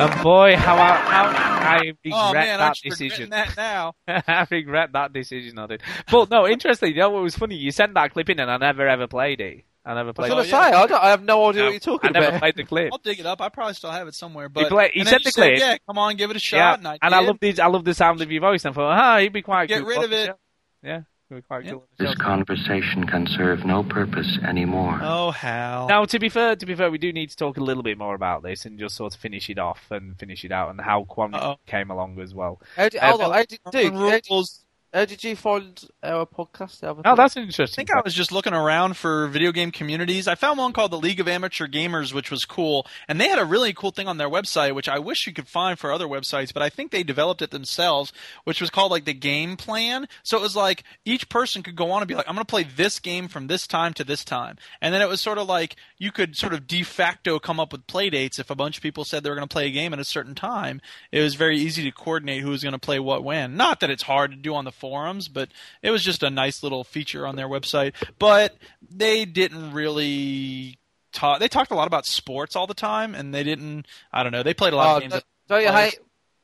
And 0.00 0.22
boy, 0.22 0.56
how 0.56 0.76
I, 0.76 0.96
how 0.96 1.24
I 1.26 1.76
regret 2.04 2.12
Oh 2.12 2.32
man, 2.32 2.58
that 2.58 2.60
I'm 2.60 2.90
decision. 2.90 3.30
that 3.30 3.56
now. 3.56 3.94
I 4.08 4.46
regret 4.50 4.92
that 4.92 5.12
decision 5.12 5.58
I 5.58 5.66
did. 5.66 5.82
But 6.10 6.30
no, 6.30 6.46
interestingly, 6.46 6.94
you 6.94 7.00
know 7.00 7.10
what 7.10 7.22
was 7.22 7.36
funny? 7.36 7.56
You 7.56 7.70
sent 7.70 7.94
that 7.94 8.12
clip 8.12 8.28
in 8.30 8.40
and 8.40 8.50
I 8.50 8.56
never 8.56 8.88
ever 8.88 9.06
played 9.06 9.40
it. 9.40 9.64
I 9.84 9.94
never 9.94 10.12
played. 10.12 10.30
I 10.30 10.34
was 10.34 10.48
played 10.48 10.60
going 10.60 10.68
it. 10.68 10.72
say, 10.72 10.78
I, 10.78 10.86
don't, 10.86 11.02
I 11.04 11.08
have 11.10 11.22
no 11.22 11.48
idea 11.48 11.62
No, 11.62 11.66
what 11.66 11.72
you're 11.72 11.80
talking 11.80 12.10
about. 12.10 12.16
I 12.16 12.20
never 12.20 12.28
about. 12.36 12.40
played 12.40 12.56
the 12.56 12.64
clip. 12.64 12.90
I'll 12.92 12.98
dig 12.98 13.20
it 13.20 13.26
up. 13.26 13.40
I 13.40 13.48
probably 13.48 13.74
still 13.74 13.90
have 13.90 14.08
it 14.08 14.14
somewhere. 14.14 14.48
But 14.48 14.68
play- 14.68 14.90
he 14.92 15.04
said 15.04 15.12
then 15.12 15.20
you 15.20 15.24
the 15.24 15.30
said, 15.30 15.40
clip. 15.40 15.58
Yeah, 15.58 15.76
come 15.86 15.98
on, 15.98 16.16
give 16.16 16.30
it 16.30 16.36
a 16.36 16.40
shot. 16.40 16.56
Yeah, 16.56 16.74
and 16.74 16.88
I, 16.88 16.98
and 17.02 17.14
I 17.14 17.20
love 17.20 17.38
these. 17.40 17.58
I 17.58 17.66
love 17.66 17.84
the 17.84 17.94
sound 17.94 18.20
of 18.20 18.30
your 18.30 18.40
voice. 18.42 18.64
And 18.64 18.72
I 18.72 18.74
thought, 18.74 18.92
ah, 18.98 19.18
he'd 19.18 19.32
be 19.32 19.42
quite 19.42 19.68
Get 19.68 19.84
rid 19.84 20.02
of 20.04 20.12
it. 20.12 20.34
Yeah, 20.82 21.02
he'd 21.30 21.36
be 21.36 21.42
quite 21.42 21.66
cool. 21.66 21.86
This 21.98 22.14
conversation 22.16 23.06
can 23.06 23.26
serve 23.26 23.64
no 23.64 23.82
purpose 23.82 24.38
anymore. 24.46 24.98
Oh, 25.02 25.30
Hal. 25.30 25.88
Now, 25.88 26.04
to 26.04 26.18
be 26.18 26.28
fair, 26.28 26.56
to 26.56 26.66
be 26.66 26.74
fair, 26.74 26.90
we 26.90 26.98
do 26.98 27.12
need 27.12 27.30
to 27.30 27.36
talk 27.36 27.56
a 27.56 27.62
little 27.62 27.82
bit 27.82 27.96
more 27.96 28.14
about 28.14 28.42
this 28.42 28.66
and 28.66 28.78
just 28.78 28.96
sort 28.96 29.14
of 29.14 29.20
finish 29.20 29.48
it 29.48 29.58
off 29.58 29.80
and 29.90 30.18
finish 30.18 30.44
it 30.44 30.52
out 30.52 30.70
and 30.70 30.80
how 30.80 31.04
Kwame 31.04 31.34
Uh-oh. 31.34 31.56
came 31.66 31.90
along 31.90 32.20
as 32.20 32.34
well. 32.34 32.60
How 32.76 32.88
did, 32.88 33.00
Uh, 33.00 33.08
hold 33.08 33.20
on, 33.22 33.32
how 33.32 33.38
did, 33.44 33.60
Duke, 33.70 33.94
how 33.94 34.10
did, 34.10 34.26
rules. 34.30 34.64
How 34.92 35.04
did 35.04 35.22
you 35.22 35.36
find 35.36 35.80
our 36.02 36.26
podcast? 36.26 36.82
Our 36.82 37.00
Oh, 37.04 37.14
that's 37.14 37.36
I 37.36 37.42
interesting. 37.42 37.86
think 37.86 37.96
I 37.96 38.00
was 38.04 38.12
just 38.12 38.32
looking 38.32 38.52
around 38.52 38.96
for 38.96 39.28
video 39.28 39.52
game 39.52 39.70
communities. 39.70 40.26
I 40.26 40.34
found 40.34 40.58
one 40.58 40.72
called 40.72 40.90
the 40.90 40.98
League 40.98 41.20
of 41.20 41.28
Amateur 41.28 41.68
Gamers, 41.68 42.12
which 42.12 42.30
was 42.30 42.44
cool, 42.44 42.86
and 43.06 43.20
they 43.20 43.28
had 43.28 43.38
a 43.38 43.44
really 43.44 43.72
cool 43.72 43.92
thing 43.92 44.08
on 44.08 44.18
their 44.18 44.28
website, 44.28 44.74
which 44.74 44.88
I 44.88 44.98
wish 44.98 45.26
you 45.26 45.32
could 45.32 45.46
find 45.46 45.78
for 45.78 45.92
other 45.92 46.06
websites, 46.08 46.52
but 46.52 46.62
I 46.62 46.70
think 46.70 46.90
they 46.90 47.04
developed 47.04 47.40
it 47.40 47.52
themselves, 47.52 48.12
which 48.44 48.60
was 48.60 48.70
called 48.70 48.90
like 48.90 49.04
the 49.04 49.14
game 49.14 49.56
plan. 49.56 50.08
So 50.24 50.36
it 50.36 50.42
was 50.42 50.56
like 50.56 50.82
each 51.04 51.28
person 51.28 51.62
could 51.62 51.76
go 51.76 51.92
on 51.92 52.02
and 52.02 52.08
be 52.08 52.14
like, 52.16 52.28
"I'm 52.28 52.34
going 52.34 52.44
to 52.44 52.50
play 52.50 52.64
this 52.64 52.98
game 52.98 53.28
from 53.28 53.46
this 53.46 53.66
time 53.68 53.94
to 53.94 54.02
this 54.04 54.24
time," 54.24 54.56
and 54.80 54.92
then 54.92 55.02
it 55.02 55.08
was 55.08 55.20
sort 55.20 55.38
of 55.38 55.46
like 55.48 55.76
you 55.98 56.10
could 56.10 56.34
sort 56.34 56.52
of 56.52 56.66
de 56.66 56.82
facto 56.82 57.38
come 57.38 57.60
up 57.60 57.70
with 57.72 57.86
play 57.86 58.10
dates 58.10 58.38
if 58.40 58.50
a 58.50 58.56
bunch 58.56 58.76
of 58.78 58.82
people 58.82 59.04
said 59.04 59.22
they 59.22 59.30
were 59.30 59.36
going 59.36 59.46
to 59.48 59.52
play 59.52 59.68
a 59.68 59.70
game 59.70 59.92
at 59.92 60.00
a 60.00 60.04
certain 60.04 60.34
time. 60.34 60.80
It 61.12 61.20
was 61.20 61.36
very 61.36 61.58
easy 61.58 61.84
to 61.84 61.92
coordinate 61.92 62.42
who 62.42 62.50
was 62.50 62.62
going 62.64 62.72
to 62.72 62.78
play 62.78 62.98
what 62.98 63.22
when. 63.22 63.56
Not 63.56 63.78
that 63.80 63.90
it's 63.90 64.02
hard 64.02 64.32
to 64.32 64.36
do 64.36 64.54
on 64.54 64.64
the 64.64 64.72
forums, 64.80 65.28
but 65.28 65.50
it 65.82 65.90
was 65.90 66.02
just 66.02 66.22
a 66.22 66.30
nice 66.30 66.62
little 66.62 66.82
feature 66.82 67.26
on 67.26 67.36
their 67.36 67.48
website. 67.48 67.92
But 68.18 68.56
they 68.90 69.24
didn't 69.24 69.72
really 69.72 70.78
talk. 71.12 71.38
They 71.40 71.48
talked 71.48 71.70
a 71.70 71.74
lot 71.74 71.86
about 71.86 72.06
sports 72.06 72.56
all 72.56 72.66
the 72.66 72.74
time, 72.74 73.14
and 73.14 73.32
they 73.34 73.42
didn't. 73.44 73.86
I 74.12 74.22
don't 74.22 74.32
know. 74.32 74.42
They 74.42 74.54
played 74.54 74.72
a 74.72 74.76
lot 74.76 74.86
Oh, 74.86 74.90
of 74.90 74.96
uh, 74.96 75.00
games. 75.00 75.12
don't, 75.12 75.24
that- 75.48 75.54
don't 75.54 75.62
you 75.62 75.72
hate? 75.72 75.98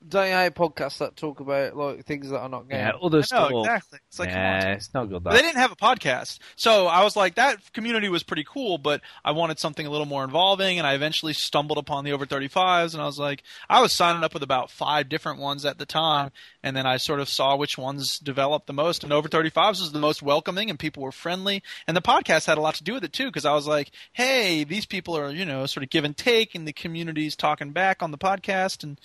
Don't 0.06 0.28
you 0.28 0.35
hate 0.35 0.55
podcasts 0.55 0.98
that 0.98 1.16
talk 1.16 1.40
about 1.40 1.77
like 1.77 2.05
things 2.05 2.28
that 2.28 2.39
are 2.39 2.48
not 2.48 2.68
games? 2.68 2.81
Yeah, 2.81 2.93
other 3.02 3.18
I 3.18 3.20
know, 3.20 3.23
stuff. 3.23 3.51
exactly. 3.52 3.98
It's 4.09 4.18
like, 4.18 4.28
come 4.28 4.39
yeah, 4.39 4.73
it's 4.74 4.94
not 4.94 5.09
good. 5.09 5.24
That. 5.24 5.32
they 5.32 5.43
didn't 5.43 5.56
have 5.56 5.73
a 5.73 5.77
podcast. 5.77 6.39
So 6.55 6.86
I 6.86 7.02
was 7.02 7.16
like, 7.16 7.36
that 7.36 7.73
community 7.73 8.09
was 8.09 8.23
pretty 8.23 8.44
cool, 8.44 8.78
but 8.78 9.01
I 9.24 9.32
wanted 9.32 9.59
something 9.59 9.86
a 9.86 9.90
little 9.90 10.06
more 10.06 10.23
involving, 10.23 10.78
and 10.78 10.86
I 10.86 10.94
eventually 10.94 11.32
stumbled 11.32 11.78
upon 11.78 12.05
the 12.05 12.12
over 12.12 12.27
35s, 12.27 12.93
and 12.93 13.02
I 13.02 13.06
was 13.06 13.18
like, 13.18 13.43
I 13.68 13.81
was 13.81 13.93
signing 13.93 14.23
up 14.23 14.35
with 14.35 14.43
about 14.43 14.70
five 14.70 15.09
different 15.09 15.40
ones 15.40 15.64
at 15.64 15.78
the 15.78 15.86
time, 15.86 16.31
and 16.62 16.77
then 16.77 16.86
I 16.86 16.98
sort 16.98 17.20
of 17.20 17.28
saw 17.28 17.56
which 17.56 17.78
ones 17.78 18.18
developed 18.18 18.66
the 18.66 18.73
most, 18.73 19.02
and 19.02 19.12
over 19.12 19.28
35s 19.28 19.81
was 19.81 19.93
the 19.93 19.98
most 19.98 20.23
welcoming, 20.23 20.70
and 20.70 20.78
people 20.78 21.02
were 21.02 21.12
friendly, 21.12 21.62
and 21.89 21.97
the 21.97 22.02
podcast 22.02 22.47
had 22.47 22.59
a 22.59 22.62
lot 22.62 22.74
to 22.74 22.85
do 22.85 22.94
with 22.94 23.05
it 23.05 23.12
too, 23.12 23.27
because 23.27 23.44
I 23.47 23.55
was 23.55 23.66
like, 23.66 23.90
hey, 24.12 24.62
these 24.62 24.86
people 24.86 25.16
are, 25.16 25.31
you 25.31 25.44
know, 25.47 25.66
sort 25.66 25.85
of 25.85 25.90
give 25.90 26.05
and 26.05 26.16
take, 26.16 26.55
and 26.55 26.68
the 26.68 26.73
community's 26.73 27.35
talking 27.35 27.73
back 27.73 28.02
on 28.02 28.10
the 28.10 28.18
podcast, 28.18 28.85
and 28.85 29.01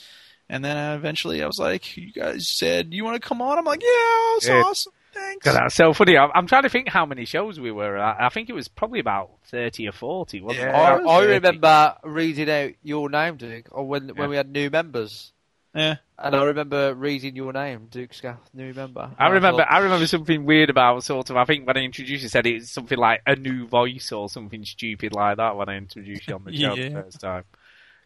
and 0.51 0.63
then 0.63 0.77
uh, 0.77 0.95
eventually 0.95 1.41
I 1.41 1.47
was 1.47 1.57
like, 1.57 1.97
you 1.97 2.11
guys 2.13 2.47
said, 2.47 2.93
you 2.93 3.03
want 3.03 3.19
to 3.21 3.27
come 3.27 3.41
on? 3.41 3.57
I'm 3.57 3.65
like, 3.65 3.81
yeah, 3.81 4.35
it's 4.37 4.47
Yeah. 4.47 4.61
awesome. 4.61 4.93
Thanks. 5.13 5.43
God, 5.45 5.55
that's 5.55 5.75
so 5.75 5.91
funny. 5.93 6.17
I'm, 6.17 6.29
I'm 6.33 6.47
trying 6.47 6.63
to 6.63 6.69
think 6.69 6.87
how 6.87 7.05
many 7.05 7.25
shows 7.25 7.59
we 7.59 7.71
were 7.71 7.97
at. 7.97 8.21
I 8.21 8.29
think 8.29 8.49
it 8.49 8.53
was 8.53 8.67
probably 8.69 8.99
about 8.99 9.31
30 9.47 9.87
or 9.89 9.91
40, 9.91 10.39
wasn't 10.41 10.67
it? 10.67 10.69
I, 10.69 10.95
About 10.95 11.09
I 11.09 11.23
remember 11.25 11.95
reading 12.05 12.49
out 12.49 12.71
your 12.83 13.09
name, 13.09 13.35
Duke, 13.37 13.67
or 13.71 13.85
when 13.87 14.09
when 14.15 14.29
we 14.29 14.37
had 14.37 14.49
new 14.49 14.69
members. 14.69 15.33
Yeah. 15.75 15.95
And 16.17 16.35
I 16.35 16.43
remember 16.43 16.93
reading 16.93 17.35
your 17.35 17.51
name, 17.51 17.87
Dukeskath, 17.91 18.37
new 18.53 18.73
member. 18.73 19.09
I 19.17 19.25
And 19.25 19.33
remember. 19.35 19.59
thought, 19.63 19.71
I 19.71 19.79
remember 19.79 20.05
something 20.07 20.45
weird 20.45 20.69
about 20.69 21.03
sort 21.03 21.29
of. 21.29 21.35
I 21.37 21.43
think 21.45 21.65
when 21.67 21.77
I 21.77 21.81
introduced 21.81 22.23
you, 22.23 22.29
said 22.29 22.45
it's 22.47 22.71
something 22.71 22.97
like 22.97 23.21
a 23.25 23.35
new 23.35 23.67
voice 23.67 24.11
or 24.13 24.29
something 24.29 24.63
stupid 24.63 25.13
like 25.13 25.37
that 25.37 25.55
when 25.57 25.67
I 25.69 25.75
introduced 25.77 26.27
you 26.27 26.35
on 26.35 26.43
the 26.45 26.51
show 26.57 26.73
Yeah. 26.75 26.89
the 26.89 27.01
first 27.03 27.19
time. 27.21 27.43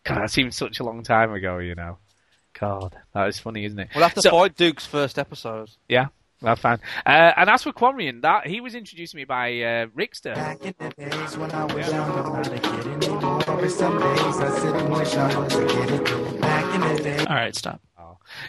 God, 0.04 0.22
that 0.22 0.32
seems 0.32 0.56
such 0.56 0.80
a 0.80 0.84
long 0.84 1.04
time 1.04 1.34
ago. 1.34 1.58
You 1.60 1.76
know. 1.76 1.98
God, 2.60 2.96
that 3.14 3.28
is 3.28 3.40
funny, 3.40 3.66
isn't 3.66 3.80
it? 3.80 3.90
We'll 3.94 4.04
have 4.04 4.14
to 4.16 4.22
So- 4.22 4.32
find 4.32 4.56
Duke's 4.56 4.86
first 4.86 5.20
episode. 5.20 5.70
Yeah, 5.90 6.08
that's 6.42 6.62
fine. 6.62 6.80
Uh, 7.06 7.34
and 7.38 7.50
as 7.50 7.64
for 7.64 7.72
Quanrian, 7.74 8.22
that 8.22 8.48
he 8.48 8.62
was 8.62 8.76
introduced 8.76 9.12
to 9.12 9.18
me 9.18 9.26
by 9.26 9.50
uh, 9.62 9.86
Rickster. 9.88 10.36
days 10.96 11.38
when 11.38 11.52
I 11.52 11.66
was 11.66 11.88
young, 11.92 12.12
I'm 12.12 12.34
not 12.34 12.48
a 12.48 12.60
kid 12.60 13.04
anymore. 13.04 13.70
Some 13.70 14.00
days 14.00 14.38
I 14.40 14.60
sit 14.60 14.76
and 14.76 14.90
wish 14.94 15.14
I 15.16 15.38
was 15.40 15.56
a 15.56 15.66
kid. 15.68 16.42
Back 16.42 16.76
in 16.76 16.96
the 16.96 17.04
day. 17.04 17.18
All 17.20 17.36
right, 17.36 17.56
stop. 17.56 17.82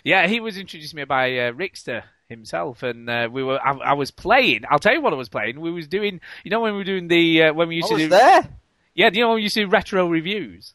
Yeah, 0.05 0.27
he 0.27 0.41
was 0.41 0.57
introduced 0.57 0.91
to 0.93 0.97
me 0.97 1.05
by 1.05 1.37
uh, 1.37 1.53
Rickster 1.53 2.03
himself, 2.31 2.83
and 2.83 3.09
uh, 3.11 3.29
we 3.31 3.43
were. 3.45 3.61
I, 3.61 3.73
I 3.73 3.93
was 3.93 4.11
playing. 4.11 4.63
I'll 4.71 4.79
tell 4.79 4.95
you 4.95 5.03
what 5.03 5.13
I 5.13 5.17
was 5.17 5.29
playing. 5.29 5.61
We 5.61 5.71
was 5.71 5.87
doing. 5.87 6.21
You 6.45 6.51
know 6.51 6.61
when 6.61 6.73
we 6.73 6.79
were 6.79 6.85
doing 6.85 7.09
the 7.09 7.43
uh, 7.45 7.53
when 7.53 7.69
we 7.69 7.77
used 7.77 7.87
I 7.87 7.89
to 7.91 7.95
was 7.95 8.03
do. 8.05 8.09
there. 8.09 8.49
Yeah, 8.95 9.11
do 9.11 9.19
you 9.19 9.23
know 9.25 9.29
when 9.31 9.37
we 9.37 9.43
used 9.43 9.55
to 9.55 9.65
do 9.65 9.69
retro 9.71 10.09
reviews? 10.09 10.73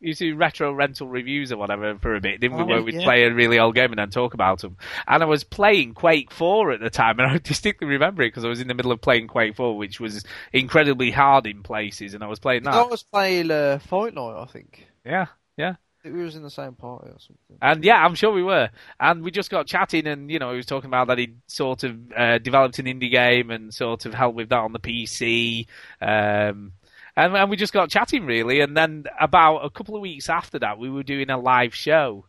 To 0.00 0.14
do 0.14 0.36
retro 0.36 0.72
rental 0.72 1.08
reviews 1.08 1.50
or 1.50 1.56
whatever 1.56 1.98
for 1.98 2.14
a 2.14 2.20
bit, 2.20 2.40
didn't 2.40 2.56
we? 2.56 2.62
Oh, 2.62 2.66
Where 2.66 2.82
we'd 2.82 2.94
yeah. 2.94 3.04
play 3.04 3.24
a 3.24 3.34
really 3.34 3.58
old 3.58 3.74
game 3.74 3.90
and 3.90 3.98
then 3.98 4.10
talk 4.10 4.32
about 4.32 4.60
them. 4.60 4.76
And 5.08 5.22
I 5.22 5.26
was 5.26 5.42
playing 5.42 5.94
Quake 5.94 6.30
4 6.30 6.72
at 6.72 6.80
the 6.80 6.90
time, 6.90 7.18
and 7.18 7.32
I 7.32 7.38
distinctly 7.42 7.88
remember 7.88 8.22
it 8.22 8.28
because 8.28 8.44
I 8.44 8.48
was 8.48 8.60
in 8.60 8.68
the 8.68 8.74
middle 8.74 8.92
of 8.92 9.00
playing 9.00 9.26
Quake 9.26 9.56
4, 9.56 9.76
which 9.76 9.98
was 9.98 10.24
incredibly 10.52 11.10
hard 11.10 11.46
in 11.46 11.62
places, 11.64 12.14
and 12.14 12.22
I 12.22 12.28
was 12.28 12.38
playing 12.38 12.62
that. 12.62 12.74
I 12.74 12.82
was 12.82 13.02
playing 13.02 13.50
uh, 13.50 13.80
Fortnite, 13.88 14.42
I 14.42 14.46
think. 14.46 14.86
Yeah, 15.04 15.26
yeah. 15.56 15.74
We 16.04 16.22
was 16.22 16.36
in 16.36 16.42
the 16.42 16.50
same 16.50 16.74
party 16.74 17.08
or 17.08 17.18
something. 17.18 17.58
And 17.60 17.84
yeah, 17.84 17.96
I'm 18.04 18.14
sure 18.14 18.32
we 18.32 18.42
were. 18.42 18.70
And 19.00 19.22
we 19.22 19.32
just 19.32 19.50
got 19.50 19.66
chatting, 19.66 20.06
and 20.06 20.30
you 20.30 20.38
know, 20.38 20.52
he 20.52 20.56
was 20.56 20.66
talking 20.66 20.88
about 20.88 21.08
that 21.08 21.18
he 21.18 21.34
sort 21.48 21.82
of 21.82 21.96
uh, 22.16 22.38
developed 22.38 22.78
an 22.78 22.86
indie 22.86 23.10
game 23.10 23.50
and 23.50 23.74
sort 23.74 24.06
of 24.06 24.14
helped 24.14 24.36
with 24.36 24.50
that 24.50 24.60
on 24.60 24.72
the 24.72 24.78
PC. 24.78 25.66
Um, 26.00 26.72
and, 27.18 27.36
and 27.36 27.50
we 27.50 27.56
just 27.56 27.72
got 27.72 27.90
chatting 27.90 28.24
really. 28.24 28.60
And 28.60 28.76
then 28.76 29.04
about 29.20 29.58
a 29.64 29.70
couple 29.70 29.94
of 29.96 30.00
weeks 30.00 30.28
after 30.28 30.58
that, 30.60 30.78
we 30.78 30.88
were 30.88 31.02
doing 31.02 31.28
a 31.30 31.38
live 31.38 31.74
show. 31.74 32.24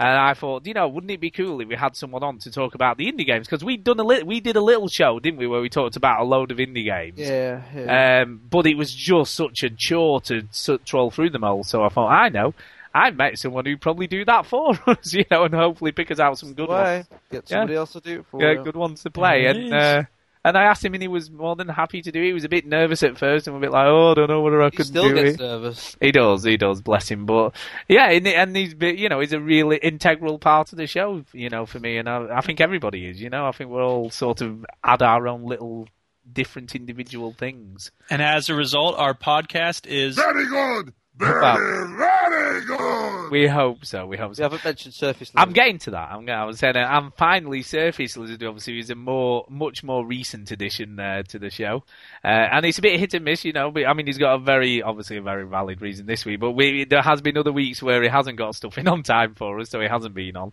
And 0.00 0.06
I 0.16 0.34
thought, 0.34 0.64
you 0.64 0.74
know, 0.74 0.86
wouldn't 0.86 1.10
it 1.10 1.20
be 1.20 1.32
cool 1.32 1.60
if 1.60 1.66
we 1.66 1.74
had 1.74 1.96
someone 1.96 2.22
on 2.22 2.38
to 2.38 2.52
talk 2.52 2.76
about 2.76 2.98
the 2.98 3.10
indie 3.10 3.26
games? 3.26 3.48
Because 3.48 3.64
we'd 3.64 3.82
done 3.82 3.98
a 3.98 4.04
li- 4.04 4.22
we 4.22 4.38
did 4.38 4.54
a 4.54 4.60
little 4.60 4.86
show, 4.86 5.18
didn't 5.18 5.40
we, 5.40 5.48
where 5.48 5.60
we 5.60 5.68
talked 5.68 5.96
about 5.96 6.20
a 6.20 6.24
load 6.24 6.52
of 6.52 6.58
indie 6.58 6.84
games. 6.84 7.18
Yeah, 7.18 7.62
yeah. 7.74 8.22
Um, 8.22 8.40
but 8.48 8.64
it 8.66 8.76
was 8.76 8.94
just 8.94 9.34
such 9.34 9.64
a 9.64 9.70
chore 9.70 10.20
to 10.20 10.42
s- 10.50 10.70
troll 10.84 11.10
through 11.10 11.30
them 11.30 11.42
all. 11.42 11.64
So 11.64 11.82
I 11.82 11.88
thought, 11.88 12.10
I 12.12 12.28
know, 12.28 12.54
I 12.94 13.10
met 13.10 13.38
someone 13.40 13.64
who'd 13.66 13.80
probably 13.80 14.06
do 14.06 14.24
that 14.26 14.46
for 14.46 14.70
us, 14.86 15.12
you 15.12 15.24
know, 15.32 15.42
and 15.42 15.52
hopefully 15.54 15.90
pick 15.90 16.12
us 16.12 16.20
out 16.20 16.38
some 16.38 16.54
good 16.54 16.68
Way. 16.68 16.98
ones. 16.98 17.06
Get 17.32 17.48
somebody 17.48 17.74
else 17.74 17.92
to 17.94 18.00
do 18.00 18.20
it 18.20 18.26
for 18.30 18.40
Yeah, 18.40 18.52
you. 18.52 18.62
good 18.62 18.76
ones 18.76 19.02
to 19.02 19.10
play. 19.10 19.42
There 19.42 19.50
it 19.50 19.56
and 19.56 19.74
uh, 19.74 20.02
and 20.44 20.56
I 20.56 20.64
asked 20.64 20.84
him, 20.84 20.94
and 20.94 21.02
he 21.02 21.08
was 21.08 21.30
more 21.30 21.56
than 21.56 21.68
happy 21.68 22.02
to 22.02 22.12
do 22.12 22.20
it. 22.20 22.26
He 22.26 22.32
was 22.32 22.44
a 22.44 22.48
bit 22.48 22.66
nervous 22.66 23.02
at 23.02 23.18
first, 23.18 23.46
and 23.46 23.56
a 23.56 23.60
bit 23.60 23.70
like, 23.70 23.86
oh, 23.86 24.12
I 24.12 24.14
don't 24.14 24.28
know 24.28 24.40
whether 24.40 24.62
I 24.62 24.70
could 24.70 24.92
do." 24.92 25.02
He 25.02 25.08
still 25.08 25.14
gets 25.14 25.34
it. 25.34 25.40
nervous. 25.40 25.96
He 26.00 26.12
does, 26.12 26.44
he 26.44 26.56
does, 26.56 26.80
bless 26.80 27.08
him. 27.08 27.26
But 27.26 27.54
yeah, 27.88 28.10
and, 28.10 28.26
and 28.26 28.56
he's 28.56 28.74
you 28.80 29.08
know 29.08 29.20
he's 29.20 29.32
a 29.32 29.40
really 29.40 29.76
integral 29.78 30.38
part 30.38 30.72
of 30.72 30.78
the 30.78 30.86
show, 30.86 31.24
you 31.32 31.48
know, 31.48 31.66
for 31.66 31.78
me, 31.78 31.98
and 31.98 32.08
I, 32.08 32.38
I 32.38 32.40
think 32.40 32.60
everybody 32.60 33.06
is. 33.06 33.20
You 33.20 33.30
know, 33.30 33.46
I 33.46 33.52
think 33.52 33.70
we're 33.70 33.84
all 33.84 34.10
sort 34.10 34.40
of 34.40 34.64
add 34.84 35.02
our 35.02 35.28
own 35.28 35.44
little 35.44 35.88
different 36.32 36.74
individual 36.74 37.32
things. 37.32 37.90
And 38.10 38.22
as 38.22 38.48
a 38.48 38.54
result, 38.54 38.96
our 38.98 39.14
podcast 39.14 39.86
is 39.86 40.16
Very 40.16 40.46
good. 40.46 40.92
Well, 41.20 41.58
Very 41.96 42.64
good. 42.64 43.30
we 43.30 43.46
hope 43.46 43.84
so. 43.84 44.06
We 44.06 44.16
hope 44.16 44.30
We 44.30 44.34
so. 44.36 44.42
haven't 44.44 44.64
mentioned 44.64 44.94
Surface 44.94 45.30
I'm 45.34 45.52
getting 45.52 45.78
to 45.80 45.90
that. 45.92 46.10
I'm, 46.10 46.26
going. 46.26 46.38
I 46.38 46.44
was 46.44 46.58
saying 46.58 46.76
uh, 46.76 46.80
I'm 46.80 47.10
finally 47.12 47.62
Surface 47.62 48.16
Lizard. 48.16 48.42
Obviously, 48.42 48.78
is 48.78 48.90
a 48.90 48.94
more, 48.94 49.44
much 49.48 49.82
more 49.82 50.06
recent 50.06 50.50
addition 50.50 50.98
uh, 50.98 51.22
to 51.24 51.38
the 51.38 51.50
show, 51.50 51.84
uh, 52.24 52.28
and 52.28 52.64
it's 52.64 52.78
a 52.78 52.82
bit 52.82 52.98
hit 53.00 53.14
and 53.14 53.24
miss. 53.24 53.44
You 53.44 53.52
know, 53.52 53.70
but, 53.70 53.86
I 53.86 53.92
mean, 53.94 54.06
he's 54.06 54.18
got 54.18 54.34
a 54.34 54.38
very, 54.38 54.82
obviously, 54.82 55.16
a 55.16 55.22
very 55.22 55.46
valid 55.46 55.80
reason 55.80 56.06
this 56.06 56.24
week. 56.24 56.40
But 56.40 56.52
we, 56.52 56.84
there 56.84 57.02
has 57.02 57.20
been 57.20 57.36
other 57.36 57.52
weeks 57.52 57.82
where 57.82 58.02
he 58.02 58.08
hasn't 58.08 58.38
got 58.38 58.54
stuff 58.54 58.78
in 58.78 58.88
on 58.88 59.02
time 59.02 59.34
for 59.34 59.58
us, 59.60 59.70
so 59.70 59.80
he 59.80 59.88
hasn't 59.88 60.14
been 60.14 60.36
on. 60.36 60.52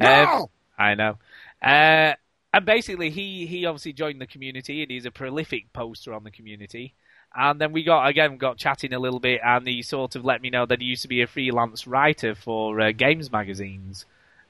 Um, 0.00 0.46
I 0.78 0.94
know. 0.94 1.18
Uh, 1.62 2.14
and 2.54 2.66
basically, 2.66 3.10
he 3.10 3.46
he 3.46 3.64
obviously 3.64 3.94
joined 3.94 4.20
the 4.20 4.26
community, 4.26 4.82
and 4.82 4.90
he's 4.90 5.06
a 5.06 5.10
prolific 5.10 5.72
poster 5.72 6.12
on 6.12 6.24
the 6.24 6.30
community. 6.30 6.94
And 7.34 7.60
then 7.60 7.72
we 7.72 7.82
got 7.82 8.06
again 8.06 8.36
got 8.36 8.56
chatting 8.58 8.92
a 8.92 8.98
little 8.98 9.20
bit, 9.20 9.40
and 9.44 9.66
he 9.66 9.82
sort 9.82 10.16
of 10.16 10.24
let 10.24 10.42
me 10.42 10.50
know 10.50 10.66
that 10.66 10.80
he 10.80 10.86
used 10.86 11.02
to 11.02 11.08
be 11.08 11.22
a 11.22 11.26
freelance 11.26 11.86
writer 11.86 12.34
for 12.34 12.80
uh, 12.80 12.92
games 12.92 13.30
magazines. 13.32 14.04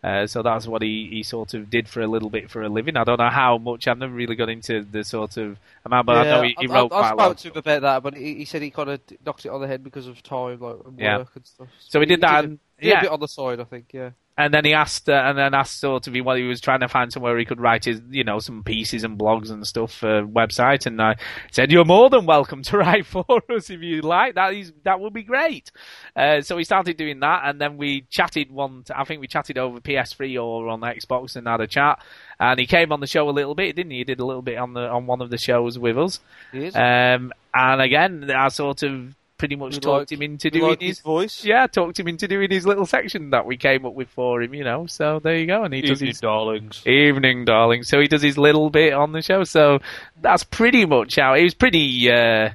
Uh, 0.05 0.27
so 0.27 0.43
that's 0.43 0.67
what 0.67 0.83
he, 0.83 1.07
he 1.13 1.23
sort 1.23 1.55
of 1.55 1.71
did 1.71 1.89
for 1.89 2.01
a 2.01 2.09
little 2.09 2.29
bit 2.29 2.51
for 2.51 2.61
a 2.63 2.69
living. 2.69 2.97
I 2.97 3.05
don't 3.05 3.21
know 3.21 3.31
how 3.31 3.57
much. 3.57 3.87
I've 3.87 3.99
never 3.99 4.13
really 4.13 4.35
got 4.35 4.49
into 4.49 4.83
the 4.83 5.05
sort 5.05 5.37
of 5.37 5.59
amount, 5.87 6.07
but 6.07 6.17
I 6.19 6.25
know 6.25 6.43
he, 6.43 6.57
he 6.59 6.67
I- 6.69 6.75
wrote 6.75 6.87
I, 6.87 6.89
quite 6.89 7.05
I 7.05 7.11
a 7.11 7.15
lot. 7.15 7.25
spoke 7.25 7.37
to 7.37 7.49
him 7.51 7.57
about 7.59 7.83
that, 7.83 8.03
but 8.03 8.17
he, 8.17 8.35
he 8.35 8.45
said 8.45 8.63
he 8.63 8.71
kind 8.73 8.91
of 8.91 9.01
knocked 9.25 9.47
it 9.47 9.51
on 9.51 9.61
the 9.61 9.69
head 9.69 9.85
because 9.85 10.09
of 10.09 10.21
time, 10.25 10.59
like 10.59 10.77
and 10.85 10.99
Yeah. 10.99 11.19
work 11.19 11.31
and 11.37 11.47
stuff. 11.47 11.69
So 11.79 12.01
he 12.01 12.07
did 12.07 12.21
that, 12.23 12.41
Did, 12.41 12.59
a, 12.81 12.87
yeah. 12.87 12.99
a 12.99 13.03
bit 13.03 13.11
on 13.13 13.21
the 13.21 13.29
side, 13.29 13.61
I 13.61 13.65
think. 13.65 13.91
Yeah. 13.93 14.11
And 14.39 14.53
then 14.53 14.65
he 14.65 14.73
asked, 14.73 15.09
uh, 15.09 15.13
and 15.13 15.37
then 15.37 15.53
asked 15.53 15.79
sort 15.79 16.07
of 16.07 16.15
what 16.25 16.39
he 16.39 16.45
was 16.45 16.61
trying 16.61 16.81
to 16.81 16.89
find 16.89 17.13
somewhere 17.13 17.37
he 17.39 17.45
could 17.45 17.61
write 17.61 17.85
his, 17.85 18.01
you 18.11 18.25
know, 18.25 18.39
some 18.39 18.63
pieces 18.65 19.05
and 19.05 19.19
blogs 19.19 19.51
and 19.51 19.67
stuff 19.67 19.93
for 19.93 20.23
website. 20.23 20.87
And 20.87 21.01
I 21.03 21.17
said, 21.51 21.71
"You're 21.71 21.85
more 21.85 22.09
than 22.09 22.25
welcome 22.25 22.63
to 22.65 22.79
write 22.79 23.05
for 23.05 23.25
us 23.51 23.69
if 23.69 23.83
you 23.83 24.01
like. 24.01 24.37
That 24.37 24.55
is, 24.55 24.73
that 24.85 25.01
would 25.01 25.13
be 25.13 25.23
great." 25.23 25.71
Uh, 26.17 26.41
so 26.41 26.57
we 26.57 26.65
started 26.65 26.97
doing 26.97 27.21
that, 27.21 27.43
and 27.45 27.61
then 27.61 27.77
we 27.77 28.07
chatted 28.11 28.51
one. 28.51 28.85
I 28.95 29.05
think 29.05 29.21
we 29.21 29.27
chatted 29.27 29.59
over 29.59 29.81
PS3 29.81 30.43
or 30.43 30.69
on 30.69 30.81
Xbox 30.81 31.37
and 31.37 31.47
had 31.47 31.61
a 31.61 31.67
chat. 31.67 32.03
And 32.41 32.59
he 32.59 32.67
came 32.67 32.91
on 32.91 33.01
the 33.01 33.07
show 33.07 33.29
a 33.29 33.31
little 33.31 33.55
bit, 33.55 33.77
didn't 33.77 33.93
he? 33.93 33.99
He 33.99 34.05
did 34.05 34.19
a 34.19 34.25
little 34.25 34.43
bit 34.43 34.57
on 34.57 34.73
the 34.73 34.89
on 34.89 35.07
one 35.07 35.21
of 35.21 35.31
the 35.31 35.39
shows 35.39 35.79
with 35.79 35.99
us. 35.99 36.21
He. 36.53 36.69
Um, 36.69 37.33
and 37.55 37.83
again, 37.83 38.31
I 38.31 38.49
sort 38.49 38.83
of 38.83 39.15
pretty 39.43 39.57
much 39.57 39.75
We 39.75 39.81
talked 39.81 40.13
like- 40.13 40.19
him 40.19 40.23
into 40.23 40.51
doing 40.51 40.71
like 40.71 40.81
his 40.81 40.91
his 40.99 41.01
voice. 41.01 41.45
Yeah, 41.45 41.67
talked 41.67 41.99
him 41.99 42.07
into 42.07 42.29
doing 42.29 42.49
his 42.49 42.65
little 42.65 42.87
section 42.87 43.31
that 43.31 43.45
we 43.45 43.57
came 43.57 43.85
up 43.85 43.93
with 43.95 44.09
for 44.11 44.41
him. 44.41 44.55
You 44.55 44.63
know, 44.63 44.87
so 44.87 45.19
there 45.19 45.37
you 45.37 45.47
go. 45.47 45.65
And 45.65 45.75
he 45.75 45.81
does 45.81 45.99
his 45.99 46.21
darlings. 46.21 46.87
evening, 46.87 47.45
darling. 47.45 47.83
So 47.83 47.99
he 48.01 48.07
does 48.07 48.23
his 48.23 48.39
little 48.39 48.71
bit 48.71 48.93
on 48.93 49.11
the 49.11 49.21
show. 49.21 49.43
So 49.43 49.81
that's 50.21 50.45
pretty 50.45 50.87
much 50.87 51.17
how 51.17 51.35
it 51.35 51.43
was. 51.43 51.55
Pretty, 51.55 52.09
uh, 52.09 52.51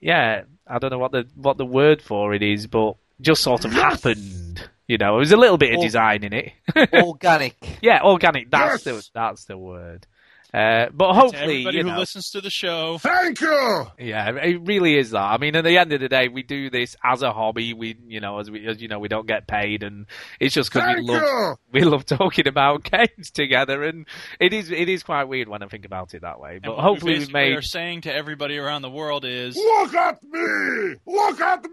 yeah. 0.00 0.42
I 0.66 0.78
don't 0.78 0.90
know 0.90 0.98
what 0.98 1.10
the 1.12 1.26
what 1.34 1.56
the 1.58 1.66
word 1.66 2.00
for 2.00 2.32
it 2.32 2.42
is, 2.42 2.66
but 2.68 2.94
just 3.20 3.42
sort 3.42 3.64
of 3.64 3.72
happened. 3.72 4.68
You 4.86 4.98
know, 4.98 5.16
it 5.16 5.18
was 5.18 5.32
a 5.32 5.36
little 5.36 5.58
bit 5.58 5.74
of 5.74 5.80
design 5.80 6.22
in 6.24 6.32
it. 6.32 6.52
Organic. 6.94 7.56
yeah, 7.82 8.02
organic. 8.02 8.50
That's 8.50 8.84
the 8.84 9.02
that's 9.12 9.46
the 9.46 9.58
word. 9.58 10.06
Uh, 10.54 10.88
but 10.94 11.08
To 11.08 11.14
hopefully, 11.14 11.62
everybody 11.62 11.78
you 11.78 11.88
who 11.88 11.98
listens 11.98 12.30
to 12.30 12.40
the 12.40 12.50
show. 12.50 12.98
Thank 12.98 13.40
you. 13.40 13.86
yeah, 13.98 14.30
it 14.36 14.60
really 14.64 14.96
is 14.96 15.10
that. 15.10 15.22
I 15.22 15.38
mean, 15.38 15.56
at 15.56 15.64
the 15.64 15.76
end 15.78 15.92
of 15.92 16.00
the 16.00 16.08
day, 16.08 16.28
we 16.28 16.44
do 16.44 16.70
this 16.70 16.94
as 17.02 17.22
a 17.22 17.32
hobby. 17.32 17.74
We, 17.74 17.96
you 18.06 18.20
know, 18.20 18.38
as 18.38 18.48
we, 18.48 18.64
as 18.68 18.80
you 18.80 18.86
know, 18.86 19.00
we 19.00 19.08
don't 19.08 19.26
get 19.26 19.48
paid, 19.48 19.82
and 19.82 20.06
it's 20.38 20.54
just 20.54 20.72
because 20.72 20.94
we 20.94 21.02
love 21.02 21.22
you. 21.22 21.56
we 21.72 21.80
love 21.80 22.06
talking 22.06 22.46
about 22.46 22.84
games 22.90 23.32
together, 23.32 23.82
and 23.82 24.06
it 24.38 24.52
is 24.52 24.70
it 24.70 24.88
is 24.88 25.02
quite 25.02 25.24
weird 25.24 25.48
when 25.48 25.64
I 25.64 25.66
think 25.66 25.86
about 25.86 26.14
it 26.14 26.22
that 26.22 26.38
way. 26.38 26.60
But 26.62 26.76
what 26.76 26.84
hopefully, 26.84 27.14
we 27.14 27.18
we 27.18 27.24
basically 27.24 27.40
made 27.40 27.56
are 27.56 27.62
saying 27.62 28.00
to 28.02 28.14
everybody 28.14 28.56
around 28.56 28.82
the 28.82 28.90
world 28.90 29.24
is 29.24 29.56
Look 29.56 29.94
at 29.94 30.22
me. 30.22 30.94
Look 31.04 31.40
at 31.40 31.64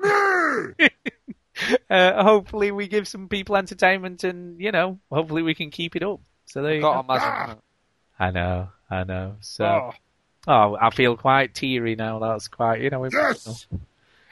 me. 0.80 0.90
uh, 1.92 2.24
hopefully 2.24 2.72
we 2.72 2.88
give 2.88 3.08
some 3.08 3.28
people 3.30 3.58
entertainment, 3.58 4.24
and 4.24 4.60
you 4.60 4.72
know, 4.72 4.98
hopefully 5.12 5.44
we 5.44 5.54
can 5.54 5.70
keep 5.70 5.96
it 5.96 6.02
up. 6.02 6.20
So 6.48 6.64
there 6.64 6.74
you 6.74 6.82
Can't 6.82 7.08
go. 7.08 7.62
I 8.22 8.30
know, 8.32 8.70
I 8.90 9.04
know. 9.04 9.36
So, 9.42 9.66
Oh. 9.66 9.92
oh, 10.48 10.78
I 10.80 10.92
feel 10.92 11.18
quite 11.18 11.56
teary 11.56 11.96
now. 11.96 12.20
That's 12.20 12.48
quite, 12.48 12.82
you 12.82 12.90
know, 12.92 13.04
emotional. 13.04 13.56
Yes. 13.56 13.68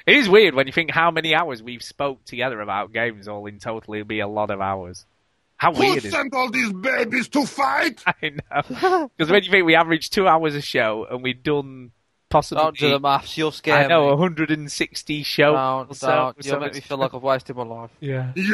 It 0.06 0.16
is 0.16 0.30
weird 0.30 0.54
when 0.54 0.68
you 0.68 0.74
think 0.74 0.92
how 0.92 1.10
many 1.12 1.34
hours 1.36 1.62
we've 1.64 1.82
spoke 1.84 2.24
together 2.26 2.62
about 2.62 2.94
games. 2.94 3.28
All 3.28 3.46
in 3.48 3.58
total, 3.60 3.94
it'll 3.96 4.06
be 4.06 4.20
a 4.20 4.28
lot 4.28 4.52
of 4.52 4.62
hours. 4.62 5.06
How 5.58 5.74
Who 5.74 5.80
weird 5.82 5.98
is 5.98 6.06
it? 6.06 6.12
sent 6.12 6.34
all 6.34 6.50
these 6.52 6.72
babies 6.72 7.28
to 7.30 7.46
fight? 7.46 8.02
I 8.08 8.30
know. 8.30 9.10
Because 9.18 9.32
when 9.32 9.44
you 9.44 9.52
think 9.52 9.66
we 9.66 9.76
average 9.76 10.10
two 10.12 10.28
hours 10.28 10.56
a 10.56 10.62
show 10.62 11.06
and 11.10 11.22
we've 11.24 11.42
done 11.44 11.92
possibly, 12.30 12.64
Don't 12.64 12.78
do 12.78 12.90
the 12.90 13.00
maths. 13.00 13.38
You'll 13.38 13.54
I 13.68 13.88
know, 13.88 14.06
me. 14.06 14.10
160 14.12 15.24
shows. 15.24 15.56
Don't, 15.56 15.96
so, 15.96 16.08
don't. 16.08 16.44
so 16.44 16.52
You'll 16.52 16.60
make 16.60 16.74
me 16.74 16.80
feel 16.80 16.98
like 16.98 17.14
I've 17.14 17.24
wasted 17.24 17.56
my 17.56 17.64
life. 17.64 17.92
Yeah. 18.00 18.32
Let's 18.36 18.50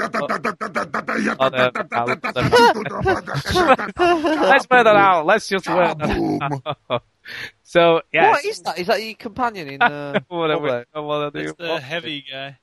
Let's 3.95 4.69
wear 4.69 4.84
that 4.84 4.95
out. 4.95 5.26
Let's 5.26 5.47
just 5.47 5.68
wear 5.68 5.95
that 5.95 6.72
out. 6.89 7.03
So, 7.64 8.02
yeah. 8.14 8.30
What 8.30 8.45
is 8.45 8.60
that? 8.61 8.77
Is 8.80 8.88
that 8.88 9.03
your 9.03 9.15
companion 9.15 9.68
in 9.68 9.81
uh, 9.81 10.19
what 10.27 10.52
I, 10.52 10.56
Roblox? 10.56 10.85
what 10.93 11.35
I 11.35 11.41
do. 11.41 11.53
The 11.57 11.80
heavy 11.80 12.23
guy. 12.30 12.57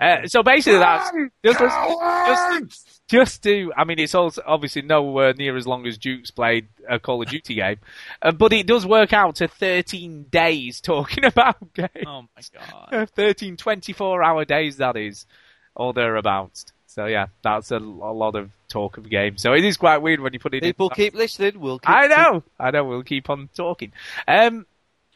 Uh, 0.00 0.26
so 0.26 0.42
basically, 0.42 0.78
that's 0.80 1.10
just, 1.44 1.58
just, 1.58 3.08
just 3.08 3.42
to. 3.44 3.72
I 3.76 3.84
mean, 3.84 3.98
it's 3.98 4.14
also 4.14 4.42
obviously 4.46 4.82
nowhere 4.82 5.32
near 5.34 5.56
as 5.56 5.66
long 5.66 5.86
as 5.86 5.96
Duke's 5.98 6.30
played 6.30 6.68
a 6.88 6.98
Call 6.98 7.22
of 7.22 7.28
Duty 7.28 7.54
game, 7.54 7.78
uh, 8.20 8.32
but 8.32 8.52
it 8.52 8.66
does 8.66 8.84
work 8.84 9.12
out 9.12 9.36
to 9.36 9.48
13 9.48 10.26
days 10.30 10.80
talking 10.80 11.24
about 11.24 11.72
games. 11.74 11.90
Oh 12.06 12.22
my 12.22 12.42
god. 12.90 13.08
13, 13.14 13.56
24 13.56 14.22
hour 14.22 14.44
days 14.44 14.78
that 14.78 14.96
is, 14.96 15.26
or 15.74 15.92
thereabouts. 15.92 16.66
So 16.86 17.06
yeah, 17.06 17.26
that's 17.42 17.70
a, 17.70 17.76
a 17.76 17.78
lot 17.78 18.34
of 18.34 18.50
talk 18.68 18.96
of 18.98 19.08
games. 19.08 19.42
So 19.42 19.52
it 19.52 19.64
is 19.64 19.76
quite 19.76 19.98
weird 19.98 20.20
when 20.20 20.32
you 20.32 20.40
put 20.40 20.54
it. 20.54 20.64
in 20.64 20.68
People 20.70 20.88
that- 20.88 20.96
keep 20.96 21.14
listening. 21.14 21.60
We'll 21.60 21.78
keep 21.78 21.88
I 21.88 22.08
know, 22.08 22.42
I 22.58 22.72
know. 22.72 22.84
We'll 22.84 23.04
keep 23.04 23.30
on 23.30 23.48
talking. 23.54 23.92
Um, 24.26 24.66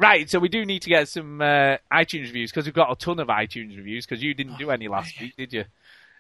right, 0.03 0.29
so 0.29 0.39
we 0.39 0.49
do 0.49 0.65
need 0.67 0.83
to 0.83 0.89
get 0.91 1.09
some 1.09 1.41
uh, 1.41 1.77
iTunes 1.93 2.25
reviews 2.25 2.51
because 2.51 2.67
we've 2.67 2.75
got 2.75 2.91
a 2.93 2.97
ton 2.97 3.19
of 3.21 3.29
iTunes 3.29 3.77
reviews 3.77 4.05
because 4.07 4.23
you 4.23 4.35
didn't 4.35 4.59
do 4.59 4.71
any 4.71 4.89
last 4.89 5.19
week, 5.21 5.35
did 5.37 5.53
you? 5.53 5.65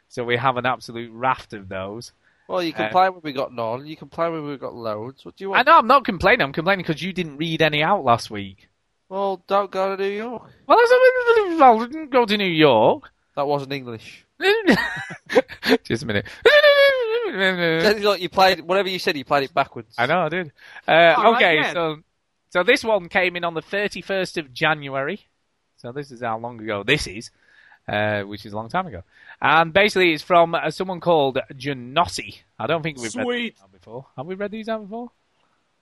So 0.08 0.24
we 0.24 0.36
have 0.36 0.56
an 0.56 0.66
absolute 0.66 1.10
raft 1.12 1.52
of 1.52 1.68
those. 1.68 2.12
Well, 2.48 2.62
you 2.62 2.72
Uh, 2.72 2.76
complain 2.76 3.12
when 3.12 3.20
we 3.22 3.32
got 3.32 3.52
none. 3.52 3.86
You 3.86 3.96
complain 3.96 4.32
when 4.32 4.46
we 4.46 4.56
got 4.56 4.74
loads. 4.74 5.24
What 5.24 5.36
do 5.36 5.44
you 5.44 5.50
want? 5.50 5.60
I 5.66 5.70
know 5.70 5.78
I'm 5.78 5.86
not 5.86 6.04
complaining. 6.04 6.42
I'm 6.42 6.52
complaining 6.52 6.84
because 6.84 7.02
you 7.02 7.12
didn't 7.12 7.36
read 7.38 7.62
any 7.62 7.82
out 7.82 8.04
last 8.04 8.30
week. 8.30 8.68
Well, 9.08 9.42
don't 9.46 9.70
go 9.70 9.94
to 9.96 10.02
New 10.02 10.08
York. 10.08 10.42
Well, 10.66 10.78
I 10.78 10.82
was- 10.82 11.58
well, 11.60 11.80
I 11.82 11.86
didn't 11.86 12.10
go 12.10 12.24
to 12.24 12.36
New 12.36 12.44
York. 12.46 13.10
That 13.36 13.46
wasn't 13.46 13.72
English. 13.72 14.26
Just 15.84 16.02
a 16.02 16.06
minute. 16.06 16.26
Like 18.04 18.20
you 18.20 18.28
played 18.28 18.60
whatever 18.60 18.88
you 18.88 18.98
said. 18.98 19.16
You 19.16 19.24
played 19.24 19.44
it 19.44 19.54
backwards. 19.54 19.94
I 19.96 20.06
know 20.06 20.20
I 20.22 20.28
did. 20.28 20.52
Uh, 20.86 20.90
All 21.16 21.32
right, 21.32 21.36
okay, 21.36 21.62
then. 21.62 21.74
so 21.74 21.96
so 22.52 22.62
this 22.62 22.84
one 22.84 23.08
came 23.08 23.34
in 23.36 23.44
on 23.44 23.54
the 23.54 23.62
31st 23.62 24.36
of 24.36 24.52
January. 24.52 25.20
So 25.78 25.90
this 25.90 26.10
is 26.10 26.20
how 26.20 26.38
long 26.38 26.60
ago 26.60 26.82
this 26.84 27.06
is, 27.06 27.30
uh, 27.88 28.22
which 28.22 28.44
is 28.46 28.52
a 28.52 28.56
long 28.56 28.68
time 28.68 28.86
ago. 28.86 29.02
And 29.40 29.72
basically, 29.72 30.12
it's 30.12 30.22
from 30.22 30.54
uh, 30.54 30.70
someone 30.70 31.00
called 31.00 31.38
Janossi. 31.54 32.38
I 32.58 32.66
don't 32.66 32.82
think 32.82 32.98
we've 32.98 33.14
read 33.16 33.24
Sweet. 33.24 33.54
these 33.54 33.62
out 33.62 33.72
before. 33.72 34.06
Have 34.16 34.26
we 34.26 34.34
read 34.36 34.50
these 34.52 34.68
out 34.68 34.82
before? 34.82 35.10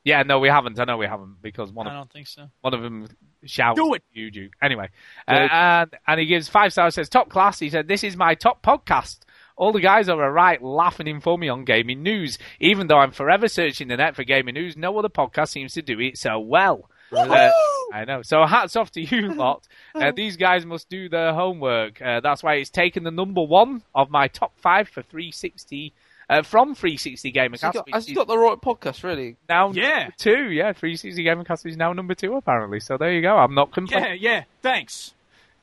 Yeah, 0.05 0.23
no, 0.23 0.39
we 0.39 0.49
haven't. 0.49 0.81
I 0.81 0.85
know 0.85 0.97
we 0.97 1.07
haven't 1.07 1.43
because 1.43 1.71
one 1.71 1.87
I 1.87 1.91
of 1.91 1.97
don't 1.99 2.13
think 2.13 2.27
so. 2.29 2.49
one 2.63 2.73
of 2.73 2.81
them 2.81 3.07
shouts 3.45 3.79
Do 3.79 3.93
it. 3.95 4.03
you, 4.13 4.31
Duke. 4.31 4.53
Anyway, 4.63 4.89
uh, 5.29 5.33
and 5.33 5.91
and 6.07 6.21
he 6.21 6.25
gives 6.27 6.49
five 6.49 6.73
stars. 6.73 6.95
Says 6.95 7.11
top 7.11 7.29
class. 7.29 7.59
He 7.59 7.69
said 7.69 7.87
this 7.89 8.03
is 8.03 8.17
my 8.17 8.35
top 8.35 8.63
podcast. 8.63 9.19
All 9.61 9.73
the 9.73 9.81
guys 9.81 10.09
are 10.09 10.33
right 10.33 10.63
laughing 10.63 11.07
in 11.07 11.21
for 11.21 11.37
me 11.37 11.51
on 11.51 11.67
gaming 11.67 12.03
news. 12.03 12.39
Even 12.61 12.87
though 12.87 12.97
I'm 12.99 13.11
forever 13.11 13.47
searching 13.47 13.89
the 13.89 13.99
net 13.99 14.17
for 14.17 14.25
gaming 14.25 14.55
news, 14.55 14.75
no 14.75 14.99
other 14.99 15.11
podcast 15.11 15.49
seems 15.49 15.75
to 15.75 15.83
do 15.83 16.01
it 16.01 16.17
so 16.17 16.39
well. 16.41 16.89
Uh, 17.13 17.51
I 17.93 18.07
know. 18.07 18.23
So 18.23 18.47
hats 18.47 18.75
off 18.75 18.91
to 18.93 19.03
you 19.03 19.35
lot. 19.35 19.69
Uh, 19.95 20.13
these 20.17 20.39
guys 20.39 20.65
must 20.65 20.89
do 20.89 21.11
their 21.11 21.35
homework. 21.35 22.01
Uh, 22.01 22.21
that's 22.21 22.43
why 22.43 22.55
it's 22.55 22.71
taken 22.71 23.05
the 23.05 23.11
number 23.11 23.43
one 23.43 23.83
of 23.95 24.09
my 24.09 24.29
top 24.29 24.53
five 24.57 24.89
for 24.89 25.03
360 25.03 25.93
uh, 26.31 26.43
from 26.43 26.75
360 26.75 27.31
Gamer 27.31 27.57
Has 27.61 27.61
he 27.61 27.71
got, 27.73 27.89
has 27.93 28.07
he 28.07 28.15
got 28.15 28.29
the 28.29 28.39
right 28.39 28.59
podcast, 28.59 29.03
really? 29.03 29.37
now 29.47 29.73
Yeah. 29.73 30.09
two. 30.17 30.51
Yeah, 30.53 30.73
360 30.73 31.23
Gaming 31.23 31.45
is 31.67 31.77
now 31.77 31.93
number 31.93 32.15
two 32.15 32.35
apparently. 32.37 32.81
So 32.81 32.97
there 32.97 33.13
you 33.13 33.21
go. 33.21 33.37
I'm 33.37 33.55
not 33.55 33.73
complaining. 33.73 34.23
Yeah, 34.23 34.33
yeah. 34.37 34.45
Thanks. 34.63 35.13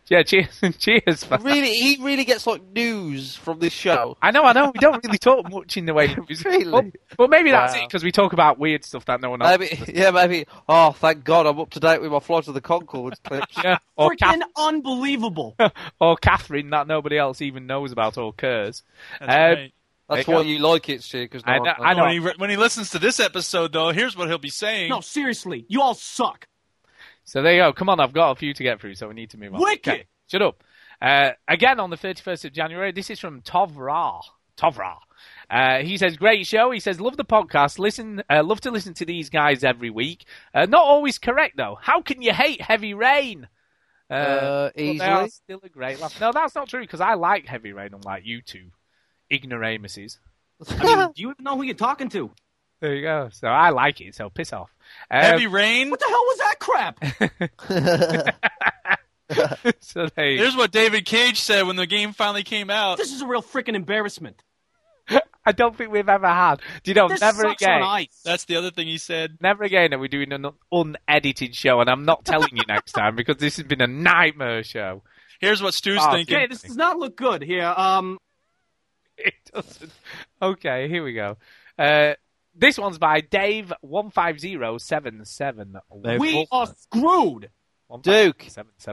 Yeah, 0.10 0.24
cheers, 0.24 0.62
cheers. 0.80 1.24
For 1.24 1.38
that. 1.38 1.44
Really, 1.44 1.74
he 1.74 1.98
really 2.02 2.24
gets 2.24 2.48
like 2.48 2.62
news 2.74 3.36
from 3.36 3.60
this 3.60 3.74
show. 3.74 4.18
I 4.22 4.32
know, 4.32 4.44
I 4.44 4.54
know. 4.54 4.72
We 4.74 4.80
don't 4.80 5.04
really 5.04 5.18
talk 5.18 5.50
much 5.52 5.76
in 5.78 5.86
the 5.86 5.94
way. 5.94 6.14
of 6.14 6.30
news. 6.30 6.42
Really? 6.46 6.72
But, 6.72 7.18
but 7.18 7.30
maybe 7.30 7.52
that's 7.52 7.74
Wow. 7.76 7.82
it 7.84 7.88
because 7.88 8.04
we 8.04 8.12
talk 8.12 8.32
about 8.34 8.58
weird 8.58 8.86
stuff 8.86 9.04
that 9.06 9.20
no 9.22 9.32
one 9.32 9.42
else. 9.42 9.60
Maybe, 9.60 9.92
yeah, 9.94 10.12
maybe. 10.12 10.46
Oh, 10.70 10.92
thank 10.94 11.24
God, 11.26 11.46
I'm 11.46 11.60
up 11.60 11.70
to 11.72 11.80
date 11.80 12.02
with 12.02 12.12
my 12.12 12.20
Flight 12.20 12.48
of 12.48 12.54
the 12.54 12.62
Conchords 12.62 13.22
clips. 13.24 13.56
Yeah, 13.64 13.80
or, 13.98 14.12
Freaking 14.12 14.18
Kath- 14.40 14.42
unbelievable. 14.56 15.56
or 16.00 16.16
Catherine 16.18 16.70
that 16.70 16.88
nobody 16.88 17.18
else 17.18 17.42
even 17.42 17.68
knows 17.68 17.92
about 17.92 18.18
or 18.18 18.32
cares. 18.34 18.84
That's 19.20 19.32
Um, 19.34 19.38
right. 19.64 19.74
That's 20.10 20.26
There 20.26 20.36
you 20.36 20.40
why 20.42 20.48
you 20.48 20.60
like 20.60 20.88
it, 20.88 21.04
Stu, 21.04 21.26
because 21.26 21.46
no 21.46 21.52
I 21.52 21.58
know- 21.58 21.74
I 21.80 21.94
know. 21.96 22.04
When 22.04 22.12
he, 22.14 22.20
re- 22.20 22.34
when 22.38 22.50
he 22.50 22.56
listens 22.56 22.92
to 22.92 23.00
this 23.00 23.20
episode, 23.20 23.74
though, 23.74 23.90
here's 23.92 24.16
what 24.16 24.30
he'll 24.30 24.38
be 24.38 24.50
saying. 24.50 24.90
No, 24.90 25.02
seriously, 25.02 25.66
you 25.68 25.82
all 25.82 25.96
suck. 25.96 26.48
So 27.28 27.42
there 27.42 27.54
you 27.56 27.62
go. 27.62 27.74
Come 27.74 27.90
on, 27.90 28.00
I've 28.00 28.14
got 28.14 28.32
a 28.32 28.36
few 28.36 28.54
to 28.54 28.64
get 28.64 28.80
through, 28.80 28.96
so 28.96 29.10
we 29.10 29.14
need 29.14 29.32
to 29.32 29.38
move 29.38 29.54
on. 29.54 29.60
Wicked. 29.62 29.94
Okay, 29.94 30.06
shut 30.32 30.42
up. 30.42 30.64
Uh, 31.02 31.32
again 31.46 31.78
on 31.80 31.90
the 31.90 31.98
31st 31.98 32.46
of 32.46 32.54
January, 32.54 32.94
this 32.94 33.10
is 33.10 33.20
from 33.20 33.42
Tovra. 33.42 34.22
Tovra. 34.58 34.96
Uh, 35.50 35.80
he 35.80 35.98
says, 35.98 36.16
great 36.16 36.48
show. 36.48 36.72
He 36.72 36.80
says, 36.80 37.02
love 37.02 37.18
the 37.18 37.26
podcast. 37.26 37.80
Listen, 37.80 38.24
uh, 38.30 38.44
love 38.44 38.62
to 38.62 38.72
listen 38.72 38.94
to 38.96 39.06
these 39.06 39.30
guys 39.30 39.66
every 39.66 39.90
week. 39.90 40.24
Uh, 40.54 40.66
not 40.68 40.84
always 40.84 41.20
correct 41.20 41.58
though. 41.58 41.78
How 41.82 42.02
can 42.02 42.22
you 42.22 42.32
hate 42.34 42.62
Heavy 42.62 42.94
Rain? 42.94 43.48
Uh, 44.10 44.70
but 44.70 44.76
They 44.78 45.00
are 45.02 45.26
easily. 45.26 45.30
still 45.30 45.60
a 45.64 45.70
great 45.70 46.00
laugh. 46.00 46.20
No, 46.22 46.32
that's 46.32 46.56
not 46.56 46.70
true 46.70 46.80
because 46.82 47.02
I 47.02 47.16
like 47.16 47.46
Heavy 47.46 47.74
Rain, 47.74 47.90
unlike 47.94 48.24
you 48.26 48.42
two 48.42 48.68
ignoramuses. 49.30 50.20
I 50.70 50.96
mean, 50.96 51.08
do 51.14 51.22
you 51.22 51.32
even 51.32 51.44
know 51.44 51.58
who 51.58 51.64
you're 51.64 51.76
talking 51.76 52.08
to? 52.10 52.32
There 52.80 52.96
you 52.96 53.02
go. 53.02 53.30
So 53.32 53.48
I 53.48 53.70
like 53.70 54.02
it. 54.02 54.16
So 54.16 54.30
piss 54.30 54.54
off. 54.54 54.74
Um, 55.10 55.22
Heavy 55.22 55.48
rain. 55.48 55.90
What 55.90 56.00
the 56.00 56.08
hell 56.08 56.26
was 56.26 56.38
that 56.38 56.60
crap? 56.60 58.36
so 59.80 60.08
there 60.16 60.38
Here's 60.38 60.56
what 60.56 60.72
David 60.72 61.06
Cage 61.06 61.42
said 61.42 61.68
when 61.68 61.76
the 61.76 61.88
game 61.88 62.14
finally 62.14 62.44
came 62.44 62.70
out. 62.70 62.98
This 62.98 63.12
is 63.14 63.22
a 63.22 63.28
real 63.28 63.42
freaking 63.42 63.76
embarrassment. 63.76 64.42
I 65.46 65.52
don't 65.54 65.76
think 65.76 65.92
we've 65.92 66.08
ever 66.08 66.28
had. 66.28 66.62
Do 66.84 66.92
you 66.92 66.96
know? 66.96 67.08
This 67.08 67.22
never 67.22 67.42
sucks 67.44 67.62
again. 67.62 67.82
on 67.82 67.84
ice. 67.84 68.22
That's 68.24 68.46
the 68.46 68.58
other 68.58 68.72
thing 68.72 68.88
he 68.88 68.98
said. 68.98 69.38
Never 69.42 69.64
again 69.64 69.94
are 69.94 70.00
we 70.00 70.08
doing 70.08 70.32
an 70.34 70.46
unedited 70.72 71.56
show, 71.56 71.80
and 71.80 71.90
I'm 71.90 72.06
not 72.06 72.26
telling 72.26 72.50
you 72.54 72.64
next 72.68 72.92
time 72.92 73.16
because 73.16 73.38
this 73.38 73.58
has 73.58 73.66
been 73.66 73.82
a 73.82 73.88
nightmare 73.88 74.64
show. 74.64 75.04
Here's 75.40 75.62
what 75.62 75.74
Stu's 75.74 76.00
Oh, 76.02 76.12
thinking. 76.12 76.36
Okay, 76.36 76.48
this 76.48 76.62
does 76.62 76.76
not 76.76 76.98
look 76.98 77.16
good 77.16 77.42
here. 77.42 77.74
Um, 77.76 78.18
it 79.18 79.36
doesn't. 79.54 79.92
Okay, 80.42 80.90
here 80.90 81.04
we 81.04 81.14
go. 81.14 81.38
Uh, 81.78 82.14
this 82.58 82.78
one's 82.78 82.98
by 82.98 83.22
Dave 83.22 83.72
one 83.82 84.10
five 84.12 84.40
zero 84.40 84.78
seven 84.78 85.24
seven. 85.26 85.78
We 85.92 86.48
are 86.52 86.68
screwed. 86.78 87.50
Duke, 88.02 88.46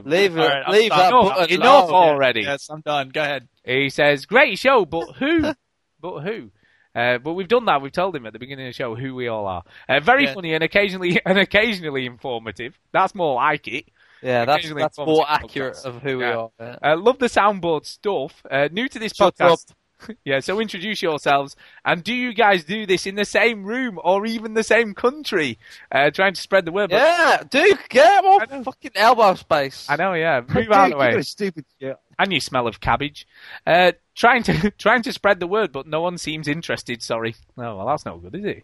leave, 0.05 0.37
it, 0.37 0.39
All 0.41 0.47
right, 0.47 0.63
I'm 0.65 0.71
leave 0.73 0.89
that 0.91 1.09
Enough, 1.09 1.35
button 1.35 1.53
enough 1.61 1.89
alone. 1.89 1.93
already. 2.09 2.41
Yes, 2.43 2.69
I'm 2.69 2.79
done. 2.79 3.09
Go 3.09 3.21
ahead. 3.23 3.49
He 3.65 3.89
says, 3.89 4.25
"Great 4.25 4.57
show, 4.57 4.85
but 4.85 5.15
who? 5.17 5.41
but 5.99 6.21
who?" 6.21 6.49
Uh, 6.95 7.17
but 7.17 7.33
we've 7.33 7.49
done 7.49 7.65
that. 7.65 7.81
We've 7.81 7.91
told 7.91 8.15
him 8.15 8.25
at 8.25 8.31
the 8.31 8.39
beginning 8.39 8.67
of 8.67 8.69
the 8.69 8.77
show 8.77 8.95
who 8.95 9.13
we 9.13 9.27
all 9.27 9.47
are. 9.47 9.63
Uh, 9.89 9.99
very 9.99 10.23
Yeah. 10.23 10.33
funny 10.33 10.53
and 10.53 10.63
occasionally 10.63 11.19
and 11.25 11.37
occasionally 11.37 12.05
informative. 12.05 12.79
That's 12.93 13.13
more 13.13 13.35
like 13.35 13.67
it. 13.67 13.89
Yeah, 14.21 14.45
that's 14.45 14.73
that's 14.73 14.97
more 14.97 15.25
accurate 15.27 15.73
podcast. 15.75 15.85
of 15.85 16.01
who 16.01 16.19
we 16.19 16.23
are. 16.23 16.51
yeah. 16.57 16.77
Uh, 16.81 16.95
love 16.97 17.19
the 17.19 17.25
soundboard 17.27 17.85
stuff. 17.85 18.41
Uh, 18.49 18.69
new 18.71 18.87
to 18.87 18.97
this 18.97 19.11
Shut 19.13 19.35
podcast. 19.37 19.73
yeah, 20.25 20.39
so 20.39 20.59
introduce 20.59 21.01
yourselves. 21.01 21.55
And 21.83 22.03
do 22.03 22.13
you 22.13 22.33
guys 22.33 22.63
do 22.63 22.85
this 22.85 23.05
in 23.05 23.15
the 23.15 23.25
same 23.25 23.63
room 23.63 23.99
or 24.03 24.25
even 24.25 24.53
the 24.53 24.63
same 24.63 24.93
country? 24.93 25.57
Uh, 25.91 26.11
trying 26.11 26.33
to 26.33 26.41
spread 26.41 26.65
the 26.65 26.71
word. 26.71 26.89
But 26.89 26.97
Yeah, 26.97 27.43
Duke, 27.49 27.89
get 27.89 28.23
more 28.23 28.45
fucking 28.63 28.91
elbow 28.95 29.35
space. 29.35 29.87
I 29.89 29.95
know, 29.95 30.13
yeah. 30.13 30.41
Move 30.47 30.71
out 30.71 30.85
of 30.85 30.91
the 30.91 30.97
way. 30.97 31.15
a 31.15 31.23
stupid 31.23 31.65
shit. 31.79 31.97
And 32.17 32.31
you 32.31 32.39
smell 32.39 32.67
of 32.67 32.79
cabbage. 32.79 33.27
Uh, 33.65 33.93
trying 34.15 34.43
to 34.43 34.71
trying 34.77 35.01
to 35.03 35.13
spread 35.13 35.39
the 35.39 35.47
word, 35.47 35.71
but 35.71 35.87
no 35.87 36.01
one 36.01 36.17
seems 36.17 36.47
interested. 36.47 37.01
Sorry. 37.01 37.35
No, 37.57 37.77
well, 37.77 37.87
that's 37.87 38.05
not 38.05 38.21
good, 38.21 38.35
is 38.35 38.45
it? 38.45 38.63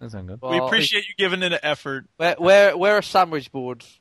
that's 0.00 0.14
not 0.14 0.26
good. 0.26 0.38
we 0.42 0.58
appreciate 0.58 1.04
you 1.08 1.14
giving 1.18 1.42
it 1.42 1.52
an 1.52 1.60
effort. 1.62 2.06
Where 2.16 2.36
where 2.38 2.76
where 2.76 2.96
are 2.96 3.02
sandwich 3.02 3.52
boards? 3.52 4.00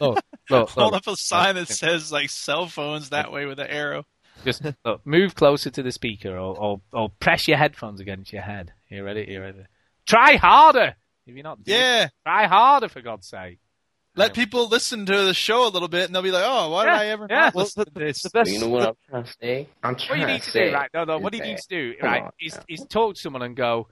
Look, 0.00 0.20
look, 0.48 0.70
Hold 0.70 0.94
up 0.94 1.06
a 1.06 1.16
sign 1.16 1.56
that 1.56 1.68
says 1.68 2.10
like 2.10 2.30
cell 2.30 2.68
phones 2.68 3.10
that 3.10 3.30
way 3.32 3.44
with 3.44 3.58
an 3.58 3.66
arrow. 3.66 4.06
Just 4.44 4.62
look, 4.84 5.04
move 5.06 5.34
closer 5.34 5.70
to 5.70 5.82
the 5.82 5.92
speaker, 5.92 6.36
or, 6.36 6.56
or 6.58 6.80
or 6.92 7.08
press 7.20 7.48
your 7.48 7.56
headphones 7.58 8.00
against 8.00 8.32
your 8.32 8.42
head. 8.42 8.72
You 8.88 9.04
ready? 9.04 9.26
You 9.28 9.40
ready? 9.40 9.64
Try 10.06 10.36
harder. 10.36 10.94
If 11.26 11.34
you're 11.34 11.42
not, 11.44 11.58
Yeah. 11.66 12.08
try 12.26 12.46
harder 12.46 12.88
for 12.88 13.02
God's 13.02 13.26
sake. 13.28 13.58
Let 14.16 14.34
people 14.34 14.66
listen 14.68 15.06
to 15.06 15.24
the 15.24 15.34
show 15.34 15.66
a 15.66 15.70
little 15.70 15.86
bit, 15.88 16.06
and 16.06 16.14
they'll 16.14 16.22
be 16.22 16.30
like, 16.32 16.44
"Oh, 16.44 16.70
why 16.70 16.86
Yeah, 16.86 16.90
did 16.92 17.00
I 17.00 17.06
ever 17.06 17.26
yeah. 17.30 17.40
not 17.40 17.54
listen 17.54 17.84
to 17.84 17.90
this?" 17.94 18.22
the 18.22 18.30
best- 18.30 18.50
You 18.50 18.60
know 18.60 18.68
what 18.68 18.88
I'm 18.88 18.94
trying 19.08 19.24
to 19.24 19.32
say? 19.40 19.68
I'm 19.82 19.94
trying 19.94 19.94
What 19.94 19.98
trying 20.06 20.20
you 20.20 20.26
need 20.26 20.38
to 20.40 20.44
to 20.46 20.50
say 20.50 20.68
do, 20.70 20.74
right? 20.74 20.90
No, 20.94 21.04
no. 21.04 21.18
What 21.18 21.34
he 21.34 21.40
that- 21.40 21.46
needs 21.46 21.66
to 21.66 21.92
do, 21.92 21.94
right, 22.02 22.22
on, 22.22 22.30
is, 22.40 22.58
is 22.68 22.84
talk 22.88 23.14
to 23.14 23.20
someone 23.20 23.42
and 23.42 23.54
go, 23.54 23.88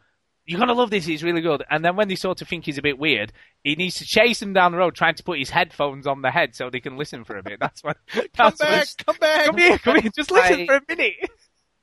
"You're 0.46 0.58
gonna 0.60 0.72
love 0.74 0.90
this. 0.90 1.04
He's 1.04 1.22
really 1.22 1.40
good." 1.42 1.62
And 1.70 1.84
then 1.84 1.96
when 1.96 2.08
they 2.08 2.14
sort 2.14 2.40
of 2.42 2.48
think 2.48 2.64
he's 2.64 2.78
a 2.78 2.82
bit 2.82 2.98
weird, 2.98 3.32
he 3.64 3.74
needs 3.74 3.96
to 3.96 4.04
chase 4.04 4.40
them 4.40 4.52
down 4.52 4.72
the 4.72 4.78
road, 4.78 4.94
trying 4.94 5.14
to 5.16 5.22
put 5.24 5.38
his 5.38 5.50
headphones 5.50 6.06
on 6.06 6.22
the 6.22 6.30
head 6.30 6.54
so 6.54 6.70
they 6.70 6.80
can 6.80 6.96
listen 6.96 7.24
for 7.24 7.36
a 7.36 7.42
bit. 7.42 7.60
That's 7.60 7.82
what. 7.84 7.96
Come 8.12 8.24
That's 8.36 8.58
back, 8.58 8.86
what, 8.86 9.06
come 9.06 9.16
back. 9.20 9.46
come 9.46 9.58
here, 9.58 9.78
come 9.78 10.00
here. 10.00 10.10
Just 10.14 10.30
listen 10.30 10.58
Hey. 10.60 10.66
for 10.66 10.76
a 10.76 10.82
minute. 10.88 11.14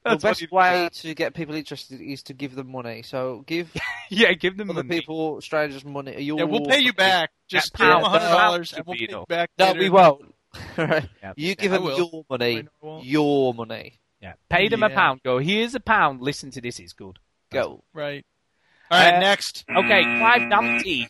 The 0.06 0.10
That's 0.10 0.24
what 0.24 0.30
best 0.32 0.40
he- 0.42 0.48
way 0.52 0.90
to 0.92 1.14
get 1.16 1.34
people 1.34 1.56
interested 1.56 2.02
is 2.02 2.24
to 2.24 2.34
give 2.34 2.56
them 2.56 2.70
money. 2.72 3.04
So 3.04 3.44
give 3.48 3.72
Yeah, 4.10 4.34
give 4.34 4.58
them 4.58 4.70
other 4.70 4.84
money. 4.84 5.00
people, 5.00 5.40
strangers, 5.42 5.86
money. 5.86 6.22
Your 6.22 6.40
Yeah, 6.40 6.44
we'll 6.44 6.66
pay 6.66 6.80
you 6.80 6.92
back. 6.94 7.32
Just 7.48 7.72
Yeah, 7.80 7.86
give 7.94 8.02
them 8.02 8.12
hundred 8.12 8.30
dollars, 8.30 8.74
and 8.74 8.86
we'll 8.86 8.98
pay 8.98 9.08
you 9.10 9.26
back. 9.30 9.50
No, 9.58 9.68
later. 9.68 9.80
we 9.80 9.90
won't. 9.90 10.36
right? 10.78 11.10
Yeah. 11.22 11.34
You 11.38 11.56
give 11.56 11.72
I 11.74 11.78
them 11.78 11.86
your 11.86 12.26
money. 12.30 12.58
I 12.58 12.62
know 12.62 12.70
I 12.82 12.86
won't. 12.86 13.06
Your 13.06 13.54
money. 13.54 14.00
Yeah, 14.22 14.34
pay 14.50 14.68
them 14.68 14.84
a 14.84 14.90
pound. 14.90 15.22
Go. 15.24 15.38
Here's 15.40 15.74
a 15.74 15.80
pound. 15.80 16.22
Listen 16.22 16.52
to 16.52 16.62
this. 16.62 16.80
It's 16.80 16.94
good. 16.94 17.18
Go. 17.52 17.84
Right. 17.94 18.26
All 18.92 19.00
right, 19.00 19.16
Uh, 19.16 19.20
next. 19.20 19.66
Okay, 19.70 20.04
Clive 20.04 20.50
Dante. 20.50 21.08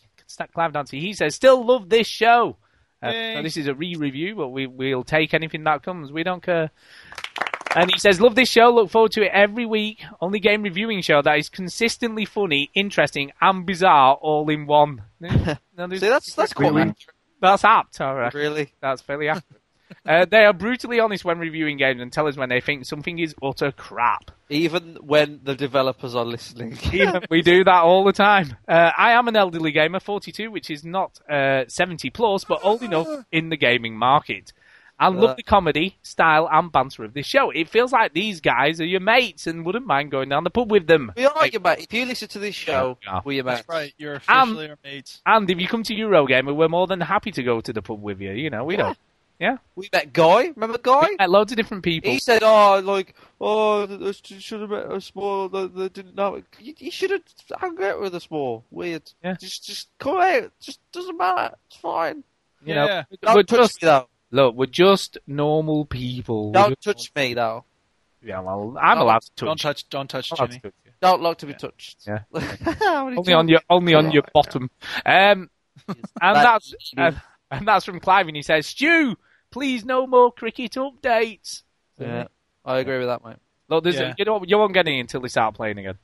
Clive 0.52 0.72
Dante. 0.72 0.98
He 1.00 1.12
says, 1.12 1.34
still 1.34 1.64
love 1.64 1.88
this 1.88 2.06
show. 2.06 2.56
Uh, 3.02 3.10
so 3.34 3.42
this 3.42 3.56
is 3.56 3.66
a 3.66 3.74
re-review, 3.74 4.34
but 4.34 4.48
we, 4.48 4.66
we'll 4.66 5.04
take 5.04 5.34
anything 5.34 5.64
that 5.64 5.82
comes. 5.82 6.10
We 6.10 6.22
don't 6.22 6.42
care. 6.42 6.70
And 7.76 7.90
he 7.92 7.98
says, 7.98 8.20
love 8.20 8.34
this 8.34 8.48
show. 8.48 8.70
Look 8.70 8.90
forward 8.90 9.12
to 9.12 9.22
it 9.22 9.30
every 9.32 9.66
week. 9.66 10.02
Only 10.20 10.38
game 10.38 10.62
reviewing 10.62 11.02
show 11.02 11.20
that 11.22 11.38
is 11.38 11.48
consistently 11.48 12.24
funny, 12.24 12.70
interesting, 12.74 13.32
and 13.40 13.66
bizarre 13.66 14.14
all 14.14 14.48
in 14.48 14.66
one. 14.66 15.02
No, 15.20 15.28
See, 15.90 15.98
that's 15.98 16.34
that's 16.34 16.52
quite 16.52 16.94
That's 17.40 17.64
apt, 17.64 18.00
all 18.00 18.14
right. 18.14 18.32
Really? 18.32 18.72
That's 18.80 19.02
fairly 19.02 19.28
accurate. 19.28 19.60
Uh, 20.06 20.24
they 20.24 20.44
are 20.44 20.52
brutally 20.52 21.00
honest 21.00 21.24
when 21.24 21.38
reviewing 21.38 21.76
games 21.76 22.00
and 22.00 22.12
tell 22.12 22.26
us 22.26 22.36
when 22.36 22.48
they 22.48 22.60
think 22.60 22.84
something 22.84 23.18
is 23.18 23.34
utter 23.42 23.72
crap. 23.72 24.30
Even 24.50 24.96
when 25.00 25.40
the 25.42 25.54
developers 25.54 26.14
are 26.14 26.24
listening. 26.24 26.78
We 27.30 27.42
do 27.42 27.64
that 27.64 27.82
all 27.82 28.04
the 28.04 28.12
time. 28.12 28.56
Uh, 28.68 28.90
I 28.96 29.12
am 29.12 29.28
an 29.28 29.36
elderly 29.36 29.72
gamer, 29.72 30.00
42, 30.00 30.50
which 30.50 30.70
is 30.70 30.84
not 30.84 31.18
uh, 31.30 31.64
70 31.68 32.10
plus, 32.10 32.44
but 32.44 32.60
old 32.62 32.82
enough 32.82 33.08
in 33.32 33.48
the 33.48 33.56
gaming 33.56 33.96
market. 33.96 34.52
I 34.96 35.08
love 35.08 35.30
Uh. 35.30 35.34
the 35.34 35.42
comedy, 35.42 35.96
style, 36.02 36.48
and 36.52 36.70
banter 36.70 37.02
of 37.02 37.14
this 37.14 37.26
show. 37.26 37.50
It 37.50 37.68
feels 37.68 37.90
like 37.92 38.12
these 38.12 38.40
guys 38.40 38.80
are 38.80 38.84
your 38.86 39.00
mates 39.00 39.48
and 39.48 39.64
wouldn't 39.66 39.86
mind 39.86 40.12
going 40.12 40.28
down 40.28 40.44
the 40.44 40.50
pub 40.50 40.70
with 40.70 40.86
them. 40.86 41.12
We 41.16 41.26
are 41.26 41.46
your 41.48 41.60
mate. 41.62 41.80
If 41.80 41.92
you 41.92 42.06
listen 42.06 42.28
to 42.28 42.38
this 42.38 42.54
show, 42.54 42.96
Yeah. 43.04 43.20
we're 43.24 43.32
your 43.32 43.44
mates. 43.44 43.58
That's 43.62 43.68
right. 43.68 43.92
You're 43.98 44.14
officially 44.14 44.70
our 44.70 44.78
mates. 44.84 45.20
And 45.26 45.50
if 45.50 45.58
you 45.58 45.66
come 45.66 45.82
to 45.82 45.94
Eurogamer, 45.94 46.54
we're 46.54 46.68
more 46.68 46.86
than 46.86 47.00
happy 47.00 47.32
to 47.32 47.42
go 47.42 47.60
to 47.60 47.72
the 47.72 47.82
pub 47.82 48.00
with 48.00 48.20
you. 48.20 48.30
You 48.32 48.50
know, 48.50 48.62
we 48.64 48.76
don't. 48.76 48.96
Yeah. 49.40 49.56
We 49.74 49.88
met 49.92 50.12
Guy. 50.12 50.52
Remember 50.54 50.78
Guy? 50.78 51.08
We 51.10 51.16
met 51.16 51.28
loads 51.30 51.50
of 51.52 51.56
different 51.56 51.82
people. 51.82 52.10
He 52.10 52.18
said, 52.20 52.42
"Oh, 52.44 52.80
like, 52.84 53.14
oh, 53.40 53.84
they 53.86 54.12
should 54.12 54.60
have 54.60 54.70
met 54.70 54.86
us 54.86 55.12
more. 55.14 55.48
They, 55.48 55.66
they 55.66 55.88
didn't 55.88 56.14
know. 56.14 56.40
You, 56.60 56.74
you 56.78 56.90
should 56.90 57.10
have 57.10 57.22
hung 57.52 57.82
out 57.82 58.00
with 58.00 58.14
us 58.14 58.30
more. 58.30 58.62
Weird. 58.70 59.02
Yeah. 59.24 59.34
Just, 59.40 59.64
just 59.66 59.88
come 59.98 60.18
out. 60.18 60.52
Just 60.60 60.78
doesn't 60.92 61.18
matter. 61.18 61.56
It's 61.66 61.76
fine. 61.76 62.22
You 62.64 62.74
Yeah. 62.74 62.84
know, 62.86 63.02
Don't 63.22 63.34
we're 63.34 63.42
touch 63.42 63.58
just 63.58 63.82
me 63.82 63.86
though. 63.86 64.08
look, 64.30 64.54
we're 64.54 64.66
just 64.66 65.18
normal 65.26 65.84
people. 65.84 66.52
Don't 66.52 66.80
just- 66.80 66.82
touch 66.82 67.12
me 67.16 67.34
though. 67.34 67.64
Yeah, 68.22 68.40
well, 68.40 68.76
I'm 68.80 68.96
Don't- 68.96 69.02
allowed 69.02 69.22
to 69.22 69.30
touch. 69.36 69.46
Don't 69.46 69.60
touch. 69.60 69.88
Don't 69.90 70.08
touch 70.08 70.32
I'm 70.32 70.46
Jimmy. 70.48 70.60
to 70.60 70.60
touch. 70.70 70.74
Don't 71.02 71.20
like 71.22 71.38
to 71.38 71.46
be 71.46 71.52
touched. 71.54 72.06
Yeah. 72.06 72.20
How 72.78 73.04
many 73.10 73.16
only 73.18 73.32
on 73.34 73.48
your 73.48 73.60
only 73.68 73.94
on 73.94 74.12
your 74.12 74.22
bottom. 74.32 74.70
Um, 75.04 75.50
and 75.88 75.96
That's- 76.22 76.72
that's 76.72 76.92
and, 76.96 77.20
and 77.50 77.68
that's 77.68 77.84
from 77.84 78.00
Clive, 78.00 78.26
and 78.28 78.34
he 78.36 78.42
says, 78.42 78.66
"Stu, 78.66 79.16
please 79.54 79.84
no 79.84 80.06
more 80.06 80.30
cricket 80.32 80.72
updates." 80.72 81.62
Yeah, 81.98 82.26
I 82.64 82.78
agree 82.80 82.98
with 82.98 83.06
that, 83.08 83.24
mate. 83.24 83.36
Look, 83.68 83.84
there's 83.84 83.96
Yeah. 83.96 84.12
you 84.18 84.24
know 84.26 84.44
you 84.46 84.58
won't 84.58 84.74
get 84.74 84.86
any 84.86 85.00
until 85.00 85.20
they 85.22 85.28
start 85.28 85.54
playing 85.54 85.78
again. 85.78 85.98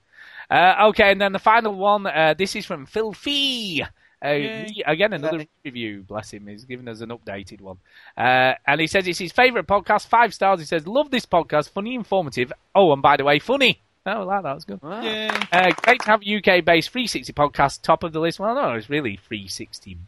Uh, 0.50 0.86
okay, 0.88 1.12
and 1.12 1.20
then 1.20 1.32
the 1.32 1.38
final 1.38 1.74
one. 1.74 2.06
Uh, 2.06 2.34
this 2.36 2.56
is 2.56 2.64
from 2.64 2.86
Phil 2.86 3.12
Fee. 3.12 3.84
Uh, 4.24 4.28
Yay. 4.28 4.82
again, 4.86 5.12
another 5.14 5.46
review. 5.64 6.02
Bless 6.06 6.32
him. 6.32 6.46
He's 6.46 6.64
given 6.64 6.88
us 6.88 7.00
an 7.00 7.08
updated 7.10 7.60
one. 7.60 7.78
Uh, 8.16 8.52
and 8.66 8.80
he 8.80 8.86
says 8.86 9.06
it's 9.06 9.18
his 9.18 9.32
favourite 9.32 9.66
podcast. 9.66 10.06
Five 10.08 10.32
stars. 10.34 10.60
He 10.60 10.66
says, 10.66 10.86
"Love 10.86 11.10
this 11.10 11.24
podcast. 11.26 11.70
Funny, 11.70 11.94
informative. 11.94 12.52
Oh, 12.74 12.92
and 12.92 13.02
by 13.02 13.16
the 13.16 13.24
way, 13.24 13.38
funny." 13.38 13.80
Oh, 14.06 14.24
like 14.24 14.42
that 14.42 14.54
was 14.54 14.64
good. 14.64 14.80
Yay. 14.82 15.28
Uh, 15.52 15.70
great 15.82 16.00
to 16.02 16.06
have 16.10 16.22
a 16.22 16.36
UK-based 16.36 16.90
360 16.90 17.32
podcast 17.32 17.82
top 17.82 18.02
of 18.02 18.12
the 18.12 18.20
list. 18.20 18.40
Well, 18.40 18.54
no, 18.54 18.72
it's 18.74 18.88
really 18.90 19.16
360 19.16 19.98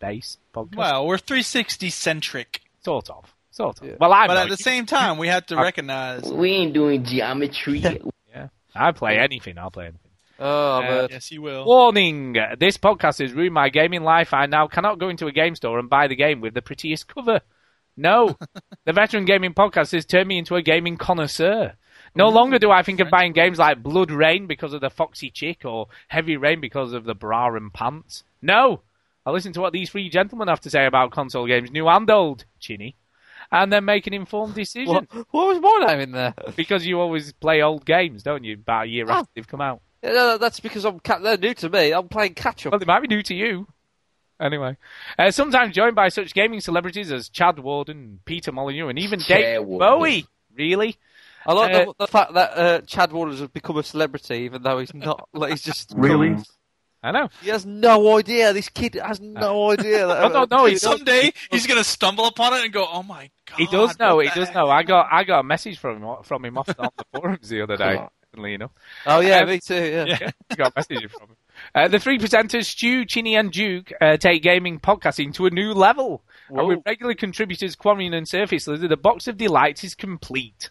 based 0.00 0.38
podcast. 0.54 0.76
Well, 0.76 1.06
we're 1.06 1.18
360 1.18 1.90
centric, 1.90 2.60
sort 2.88 3.10
of, 3.10 3.24
sort 3.50 3.82
of. 3.82 3.98
Well, 4.00 4.12
I'm 4.12 4.28
but 4.28 4.34
not. 4.34 4.44
at 4.44 4.50
the 4.50 4.56
same 4.70 4.86
time, 4.86 5.18
we 5.18 5.28
have 5.28 5.44
to 5.46 5.56
I- 5.56 5.62
recognize. 5.62 6.24
We 6.42 6.50
ain't 6.52 6.72
doing 6.72 7.04
geometry. 7.04 7.78
yeah, 8.34 8.48
I 8.74 8.92
play 8.92 9.18
anything. 9.18 9.58
I'll 9.58 9.70
play 9.70 9.86
anything. 9.86 10.00
Oh, 10.38 10.76
Uh, 10.76 10.80
man. 10.82 11.08
Yes, 11.10 11.32
you 11.32 11.40
will. 11.42 11.64
Warning! 11.64 12.34
This 12.58 12.76
podcast 12.76 13.20
has 13.22 13.32
ruined 13.32 13.54
my 13.54 13.68
gaming 13.70 14.02
life. 14.04 14.34
I 14.34 14.46
now 14.46 14.66
cannot 14.68 14.98
go 14.98 15.08
into 15.08 15.26
a 15.26 15.32
game 15.32 15.54
store 15.54 15.78
and 15.78 15.88
buy 15.88 16.06
the 16.08 16.14
game 16.24 16.40
with 16.42 16.54
the 16.54 16.62
prettiest 16.62 17.08
cover. 17.08 17.40
No, 17.96 18.36
the 18.84 18.92
Veteran 18.92 19.24
Gaming 19.24 19.54
Podcast 19.54 19.92
has 19.92 20.04
turned 20.04 20.28
me 20.28 20.36
into 20.38 20.54
a 20.54 20.62
gaming 20.62 20.98
connoisseur. 20.98 21.74
No 22.14 22.28
longer 22.28 22.58
do 22.58 22.70
I 22.70 22.82
think 22.82 23.00
of 23.00 23.08
buying 23.10 23.32
games 23.32 23.58
like 23.58 23.82
Blood 23.82 24.10
Rain 24.10 24.46
because 24.46 24.74
of 24.74 24.80
the 24.82 24.90
foxy 24.90 25.30
chick 25.30 25.64
or 25.64 25.88
Heavy 26.08 26.36
Rain 26.36 26.60
because 26.60 26.92
of 26.92 27.04
the 27.04 27.14
bra 27.14 27.54
and 27.56 27.72
pants. 27.72 28.22
No, 28.42 28.82
I 29.26 29.30
listen 29.32 29.52
to 29.54 29.60
what 29.60 29.72
these 29.72 29.90
three 29.90 30.08
gentlemen 30.08 30.48
have 30.48 30.60
to 30.60 30.70
say 30.70 30.86
about 30.86 31.10
console 31.10 31.46
games, 31.46 31.70
new 31.72 31.88
and 31.88 32.08
old, 32.08 32.44
Chinny, 32.60 32.94
and 33.50 33.72
then 33.72 33.84
make 33.84 34.06
an 34.06 34.14
informed 34.14 34.54
decision. 34.62 34.94
What, 34.94 35.26
what 35.32 35.48
was 35.48 35.60
my 35.60 35.86
name 35.88 36.00
in 36.00 36.12
there? 36.12 36.34
Because 36.54 36.86
you 36.86 37.00
always 37.00 37.32
play 37.32 37.60
old 37.60 37.84
games, 37.84 38.22
don't 38.22 38.44
you? 38.44 38.54
About 38.54 38.84
a 38.86 38.88
year 38.88 39.04
Oh. 39.08 39.14
after 39.14 39.30
they've 39.34 39.46
come 39.48 39.60
out. 39.60 39.80
Yeah, 40.02 40.12
no, 40.12 40.38
that's 40.38 40.60
because 40.60 40.84
I'm 40.84 41.00
ca- 41.00 41.18
they're 41.18 41.36
new 41.36 41.54
to 41.54 41.68
me. 41.68 41.92
I'm 41.92 42.08
playing 42.08 42.34
catch 42.34 42.64
up. 42.66 42.72
Well, 42.72 42.78
they 42.78 42.84
might 42.86 43.00
be 43.00 43.08
new 43.08 43.22
to 43.24 43.34
you. 43.34 43.66
Anyway, 44.38 44.76
uh, 45.18 45.30
sometimes 45.30 45.74
joined 45.74 45.96
by 45.96 46.10
such 46.10 46.34
gaming 46.34 46.60
celebrities 46.60 47.10
as 47.10 47.30
Chad 47.30 47.58
Warden, 47.58 48.20
Peter 48.26 48.52
Molyneux, 48.52 48.88
and 48.88 48.98
even 48.98 49.18
Chad 49.18 49.40
Dave 49.40 49.64
Warden. 49.64 49.88
Bowie. 49.98 50.26
Really? 50.54 50.96
I 51.46 51.52
like 51.54 51.74
Uh, 51.74 51.84
the, 51.86 51.94
the 52.00 52.06
fact 52.06 52.34
that 52.34 52.50
uh, 52.58 52.80
Chad 52.82 53.12
Warden 53.12 53.36
has 53.36 53.48
become 53.48 53.78
a 53.78 53.82
celebrity, 53.82 54.34
even 54.40 54.62
though 54.62 54.78
he's 54.78 54.92
not. 54.92 55.26
Like 55.34 55.50
he's 55.52 55.62
just 55.62 55.94
Really? 55.96 56.36
I 57.06 57.10
know. 57.12 57.28
He 57.42 57.48
has 57.50 57.64
no 57.64 58.18
idea. 58.18 58.52
This 58.52 58.68
kid 58.68 58.94
has 58.94 59.20
no 59.20 59.70
idea. 59.70 60.06
That, 60.06 60.24
Oh, 60.24 60.28
no, 60.28 60.46
no, 60.50 60.64
he's- 60.66 60.80
Someday 60.90 61.32
he's 61.50 61.66
gonna 61.66 61.84
stumble 61.84 62.26
upon 62.26 62.54
it 62.54 62.64
and 62.64 62.72
go, 62.72 62.86
"Oh 62.90 63.02
my 63.02 63.30
god!" 63.46 63.56
He 63.58 63.66
does 63.66 63.98
know. 63.98 64.18
He 64.18 64.28
does 64.28 64.48
heck?" 64.48 64.54
know. 64.54 64.68
I 64.68 64.82
got 64.82 65.08
I 65.10 65.24
got 65.24 65.40
a 65.40 65.44
message 65.44 65.78
from 65.78 66.02
him 66.02 66.16
from 66.24 66.44
him 66.44 66.58
off 66.58 66.68
on 66.78 66.88
the 66.96 67.04
forums 67.20 67.48
the 67.48 67.62
other 67.62 67.76
day. 67.76 68.02
Funnily 68.34 68.54
enough. 68.54 68.72
Oh 69.06 69.20
yeah, 69.20 69.40
Um, 69.40 69.48
me 69.48 69.60
too. 69.60 69.74
Yeah. 69.74 70.04
Yeah, 70.20 70.30
I 70.50 70.54
got 70.56 70.68
a 70.68 70.72
message 70.76 71.10
from 71.10 71.28
him. 71.30 71.36
Uh, 71.74 71.88
the 71.88 71.98
three 71.98 72.18
presenters, 72.18 72.66
Stu, 72.66 73.06
Chinny, 73.06 73.34
and 73.34 73.50
Duke, 73.50 73.90
uh, 74.00 74.18
take 74.18 74.42
gaming 74.42 74.78
podcasting 74.78 75.32
to 75.34 75.46
a 75.46 75.50
new 75.50 75.72
level. 75.72 76.22
And 76.50 76.66
with 76.68 76.80
regular 76.84 77.14
contributors 77.14 77.74
Quanrian 77.76 78.14
and 78.14 78.28
Surface 78.28 78.66
Lizard, 78.68 78.90
the 78.90 78.96
box 78.96 79.26
of 79.26 79.36
delights 79.38 79.84
is 79.84 79.94
complete. 79.94 80.70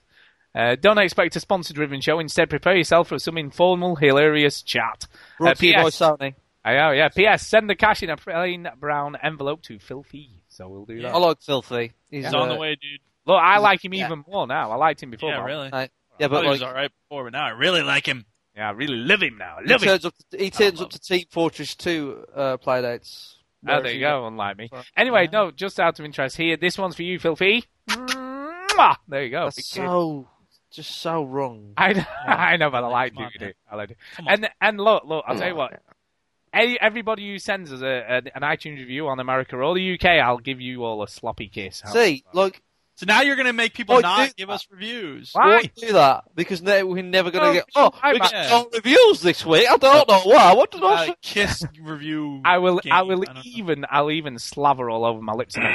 Uh, 0.56 0.75
don't 0.80 0.98
expect 0.98 1.35
a 1.35 1.40
sponsor-driven 1.40 2.00
show. 2.01 2.19
Instead, 2.19 2.50
prepare 2.50 2.75
yourself 2.77 3.09
for 3.09 3.19
some 3.19 3.38
informal, 3.38 3.95
hilarious 3.95 4.61
chat. 4.61 5.06
Brought 5.38 5.58
to 5.58 5.67
you 5.67 5.74
by 5.74 5.90
PS, 5.90 6.00
Sony. 6.00 6.35
I 6.64 6.74
know, 6.75 6.92
yeah. 6.92 7.09
P.S. 7.09 7.45
Send 7.45 7.69
the 7.69 7.75
cash 7.75 8.01
in 8.01 8.09
a 8.09 8.17
plain 8.17 8.67
brown 8.80 9.16
envelope 9.22 9.61
to 9.64 9.77
Filthy. 9.77 10.42
So 10.48 10.67
we'll 10.67 10.85
do 10.85 11.01
that. 11.01 11.14
I 11.14 11.17
like 11.17 11.42
Filthy. 11.42 11.92
He's 12.09 12.25
He's 12.25 12.34
on 12.34 12.50
the 12.50 12.56
uh, 12.56 12.59
way, 12.59 12.75
dude. 12.75 13.01
Look, 13.27 13.40
I 13.40 13.58
like 13.58 13.84
him 13.84 13.93
yeah. 13.93 14.06
even 14.06 14.24
more 14.27 14.48
now. 14.48 14.72
I 14.72 14.75
liked 14.75 15.03
him 15.03 15.11
before. 15.11 15.30
Yeah, 15.30 15.38
but- 15.40 15.45
really. 15.45 15.69
I 15.74 15.90
Yeah, 16.19 16.27
thought 16.27 16.30
but 16.30 16.43
he 16.43 16.50
was 16.50 16.61
like 16.61 16.69
all 16.69 16.75
right 16.75 16.92
before, 17.03 17.24
but 17.25 17.34
now 17.34 17.45
I 17.45 17.50
really 17.50 17.84
like 17.84 18.08
him. 18.08 18.25
Yeah, 18.56 18.69
I 18.69 18.72
really 18.72 18.95
love 18.95 19.22
him 19.22 19.38
now. 19.38 19.58
I 19.59 19.64
he 19.67 19.74
him. 19.74 19.80
turns 19.80 20.06
up. 20.06 20.14
To, 20.32 20.38
he 20.38 20.50
turns 20.50 20.82
up 20.82 20.90
to 20.92 21.00
Team 21.00 21.25
Fortress 21.30 21.75
2 21.75 22.25
uh, 22.34 22.58
playdates. 22.58 23.34
Oh, 23.67 23.82
there 23.82 23.92
you 23.92 24.00
go, 24.00 24.25
unlike 24.25 24.58
me. 24.58 24.69
Anyway, 24.95 25.27
no, 25.32 25.51
just 25.51 25.80
out 25.80 26.00
of 26.00 26.06
interest 26.06 26.38
here, 26.38 26.56
this 26.56 26.77
one's 26.77 26.95
for 26.95 27.01
you, 27.03 27.19
Filthy. 27.19 27.66
Mwah! 27.90 28.95
There 29.08 29.24
you 29.24 29.32
go. 29.32 29.45
That's 29.45 29.56
Big 29.58 29.66
kid. 29.66 29.88
so 29.88 30.27
just 30.76 30.98
so 31.02 31.24
wrong. 31.24 31.74
I 31.78 31.94
know, 31.94 32.06
I 32.28 32.58
know, 32.58 32.70
but 32.70 32.84
I 32.84 32.88
like 32.88 33.14
Come 33.16 33.24
on, 33.26 33.32
it. 33.40 33.56
I 33.72 33.76
like 33.76 33.92
it. 33.92 33.98
And 34.28 34.50
and 34.62 34.80
look, 34.80 35.04
look, 35.06 35.24
I'll 35.28 35.34
Come 35.34 35.40
tell 35.40 35.48
you 35.48 35.54
on, 35.54 35.58
what. 35.58 35.72
man. 35.72 35.80
Any, 36.54 36.80
everybody 36.80 37.30
who 37.30 37.38
sends 37.38 37.74
us 37.74 37.82
a, 37.82 37.86
a, 37.86 38.16
an 38.34 38.42
iTunes 38.44 38.78
review 38.78 39.08
on 39.10 39.20
America 39.20 39.58
or 39.58 39.76
the 39.76 39.94
UK, 39.95 40.06
I'll 40.24 40.38
give 40.38 40.62
you 40.62 40.86
all 40.86 41.04
a 41.04 41.08
sloppy 41.08 41.50
kiss. 41.50 41.82
How 41.82 41.92
See, 41.92 42.24
look. 42.34 42.62
So 42.98 43.06
now 43.06 43.24
you're 43.24 43.36
going 43.36 43.48
to 43.48 43.52
make 43.52 43.74
people 43.74 43.95
Oh, 43.95 44.00
not 44.00 44.28
dude. 44.28 44.36
give 44.38 44.50
us 44.50 44.66
reviews. 44.72 45.32
Why? 45.34 45.48
why 45.50 45.70
do 45.76 45.92
that? 45.92 46.24
Because 46.34 46.62
now 46.62 46.86
we're 46.86 47.04
never 47.04 47.30
going 47.30 47.44
to 47.44 47.48
No, 47.50 47.54
get. 47.56 47.66
Oh, 47.76 47.92
I- 48.02 48.14
we 48.14 48.20
got 48.20 48.32
yeah. 48.32 48.48
no 48.48 48.70
reviews 48.74 49.20
this 49.20 49.45
week. 49.45 49.70
I 49.70 49.76
don't 49.76 50.08
know 50.08 50.22
why. 50.24 50.54
What 50.54 50.72
did 50.72 50.82
I 50.82 50.94
Uh, 50.94 51.06
say? 51.08 51.16
kiss 51.22 51.66
review. 51.82 52.42
I 52.45 52.60
will. 52.60 52.78
game. 52.80 52.94
I 52.94 53.02
will 53.02 53.20
don't 53.24 53.36
know. 53.36 53.42
even. 53.44 53.86
I'll 53.90 54.10
even 54.12 54.40
slaver 54.40 54.90
all 54.90 55.04
over 55.04 55.22
my 55.22 55.34
lips. 55.34 55.58
And 55.58 55.66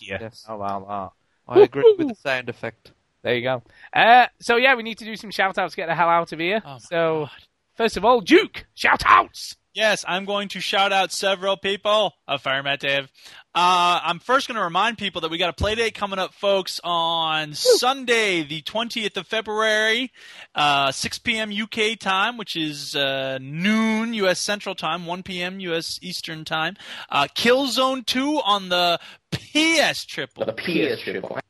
yeah. 0.00 0.18
Yes. 0.20 0.46
Oh, 0.48 0.56
wow, 0.56 0.80
wow. 0.88 1.12
I 1.46 1.60
agree 1.60 1.94
with 1.98 2.08
the 2.08 2.14
sound 2.14 2.48
effect. 2.48 2.92
There 3.26 3.34
you 3.34 3.42
go. 3.42 3.64
Uh, 3.92 4.26
so 4.38 4.54
yeah, 4.54 4.76
we 4.76 4.84
need 4.84 4.98
to 4.98 5.04
do 5.04 5.16
some 5.16 5.32
shout 5.32 5.58
outs 5.58 5.72
to 5.72 5.76
get 5.76 5.88
the 5.88 5.96
hell 5.96 6.08
out 6.08 6.32
of 6.32 6.38
here. 6.38 6.62
Oh, 6.64 6.78
so 6.78 7.20
God. 7.22 7.30
first 7.74 7.96
of 7.96 8.04
all, 8.04 8.20
Duke, 8.20 8.66
shout 8.76 9.02
outs. 9.04 9.56
Yes, 9.74 10.04
I'm 10.06 10.26
going 10.26 10.46
to 10.50 10.60
shout 10.60 10.92
out 10.92 11.10
several 11.10 11.56
people. 11.56 12.12
Affirmative. 12.28 13.10
Uh, 13.52 13.98
I'm 14.00 14.20
first 14.20 14.46
going 14.46 14.54
to 14.54 14.62
remind 14.62 14.96
people 14.96 15.22
that 15.22 15.30
we 15.32 15.38
got 15.38 15.50
a 15.50 15.52
play 15.52 15.74
date 15.74 15.96
coming 15.96 16.20
up, 16.20 16.34
folks, 16.34 16.80
on 16.84 17.52
Sunday, 17.54 18.44
the 18.44 18.62
20th 18.62 19.16
of 19.16 19.26
February, 19.26 20.12
uh, 20.54 20.92
6 20.92 21.18
p.m. 21.18 21.50
UK 21.50 21.98
time, 21.98 22.36
which 22.36 22.54
is 22.54 22.94
uh, 22.94 23.38
noon 23.42 24.14
U.S. 24.14 24.38
Central 24.38 24.76
Time, 24.76 25.04
1 25.04 25.24
p.m. 25.24 25.58
U.S. 25.58 25.98
Eastern 26.00 26.44
Time. 26.44 26.76
Uh, 27.10 27.26
Killzone 27.34 28.06
2 28.06 28.40
on 28.44 28.68
the 28.68 29.00
PS 29.32 30.04
Triple. 30.04 30.46
The 30.46 30.52
PS 30.52 31.02
triple. 31.02 31.40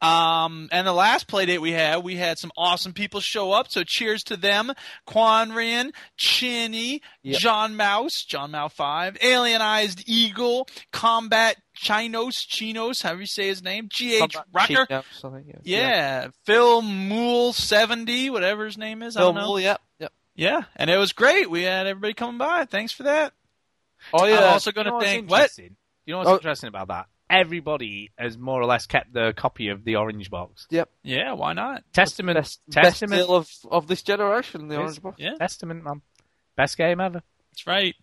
Um, 0.00 0.68
and 0.70 0.86
the 0.86 0.92
last 0.92 1.26
play 1.26 1.44
date 1.46 1.58
we 1.60 1.72
had, 1.72 2.04
we 2.04 2.14
had 2.16 2.38
some 2.38 2.52
awesome 2.56 2.92
people 2.92 3.18
show 3.20 3.50
up. 3.50 3.68
So 3.70 3.82
cheers 3.82 4.22
to 4.24 4.36
them. 4.36 4.72
Quanrian, 5.08 5.90
Chinny, 6.16 7.02
Yep. 7.22 7.40
John 7.40 7.76
Mouse, 7.76 8.22
John 8.24 8.52
Mouse 8.52 8.72
5, 8.74 9.14
Alienized 9.14 10.04
Eagle, 10.06 10.68
Combat 10.92 11.56
Chinos, 11.74 12.44
Chinos, 12.44 13.02
however 13.02 13.20
you 13.22 13.26
say 13.26 13.48
his 13.48 13.62
name, 13.62 13.88
GH 13.88 14.36
Rocker. 14.52 14.66
Cheap 14.86 14.90
notes, 14.90 15.24
yeah. 15.34 15.56
Yeah. 15.64 16.28
Phil 16.46 16.80
Moole 16.82 17.52
70, 17.52 18.30
whatever 18.30 18.66
his 18.66 18.78
name 18.78 19.02
is. 19.02 19.16
I 19.16 19.20
Phil 19.20 19.32
don't 19.32 19.42
know. 19.42 19.48
Moore, 19.48 19.60
yeah. 19.60 19.76
Yep. 19.98 20.12
Yeah. 20.36 20.62
And 20.76 20.90
it 20.90 20.96
was 20.96 21.12
great. 21.12 21.50
We 21.50 21.62
had 21.64 21.86
everybody 21.88 22.14
coming 22.14 22.38
by. 22.38 22.64
Thanks 22.66 22.92
for 22.92 23.02
that. 23.02 23.32
Oh, 24.12 24.24
yeah. 24.26 24.36
I'm 24.36 24.42
yeah. 24.42 24.48
also 24.50 24.70
going 24.70 24.86
You 24.86 24.92
know 24.92 25.00
to 25.00 25.04
what's 25.04 25.06
thank, 25.12 25.30
what? 25.30 25.58
You 26.06 26.12
know 26.12 26.18
what's 26.18 26.30
Oh. 26.30 26.34
interesting 26.34 26.68
about 26.68 26.88
that? 26.88 27.06
Everybody 27.30 28.10
has 28.18 28.38
more 28.38 28.60
or 28.60 28.64
less 28.64 28.86
kept 28.86 29.12
the 29.12 29.32
copy 29.36 29.68
of 29.68 29.84
the 29.84 29.96
orange 29.96 30.30
box. 30.30 30.66
Yep. 30.70 30.88
Yeah, 31.02 31.32
why 31.34 31.52
not? 31.52 31.82
Testament, 31.92 32.36
Best, 32.38 32.60
best 32.68 32.84
testament, 32.84 33.26
deal 33.26 33.34
of, 33.36 33.50
of 33.70 33.86
this 33.86 34.02
generation, 34.02 34.68
the 34.68 34.74
Yes. 34.76 34.80
Orange 34.80 35.02
Box. 35.02 35.16
Yeah. 35.18 35.34
testament, 35.38 35.84
man. 35.84 36.00
Best 36.56 36.76
game 36.76 37.00
ever. 37.00 37.22
That's 37.52 37.66
right. 37.66 37.94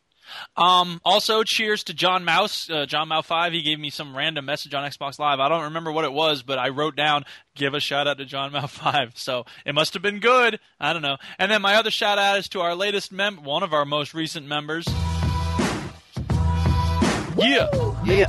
Um, 0.57 1.01
also, 1.05 1.43
cheers 1.43 1.83
to 1.83 1.93
John 1.93 2.23
Mouse, 2.25 2.67
uh, 2.69 2.87
John 2.87 3.09
Mouse 3.09 3.27
Five. 3.27 3.53
He 3.53 3.61
gave 3.61 3.79
me 3.79 3.91
some 3.91 4.17
random 4.17 4.45
message 4.45 4.73
on 4.73 4.83
Xbox 4.89 5.19
Live. 5.19 5.39
I 5.39 5.49
don't 5.49 5.65
remember 5.65 5.91
what 5.91 6.03
it 6.03 6.11
was, 6.13 6.41
but 6.41 6.57
I 6.57 6.69
wrote 6.69 6.95
down 6.95 7.25
"Give 7.55 7.75
a 7.75 7.79
shout 7.79 8.07
out 8.07 8.17
to 8.17 8.25
John 8.25 8.51
Mouse 8.51 8.71
Five. 8.75 9.11
So 9.15 9.45
it 9.67 9.75
must 9.75 9.93
have 9.93 10.01
been 10.01 10.19
good. 10.19 10.59
I 10.79 10.93
don't 10.93 11.03
know. 11.03 11.17
And 11.37 11.51
then 11.51 11.61
my 11.61 11.75
other 11.75 11.91
shout 11.91 12.17
out 12.17 12.39
is 12.39 12.49
to 12.49 12.61
our 12.61 12.73
latest 12.73 13.11
mem, 13.11 13.43
one 13.43 13.61
of 13.61 13.71
our 13.71 13.85
most 13.85 14.15
recent 14.15 14.47
members. 14.47 14.85
Yeah, 17.37 17.67
Yeah. 18.05 18.25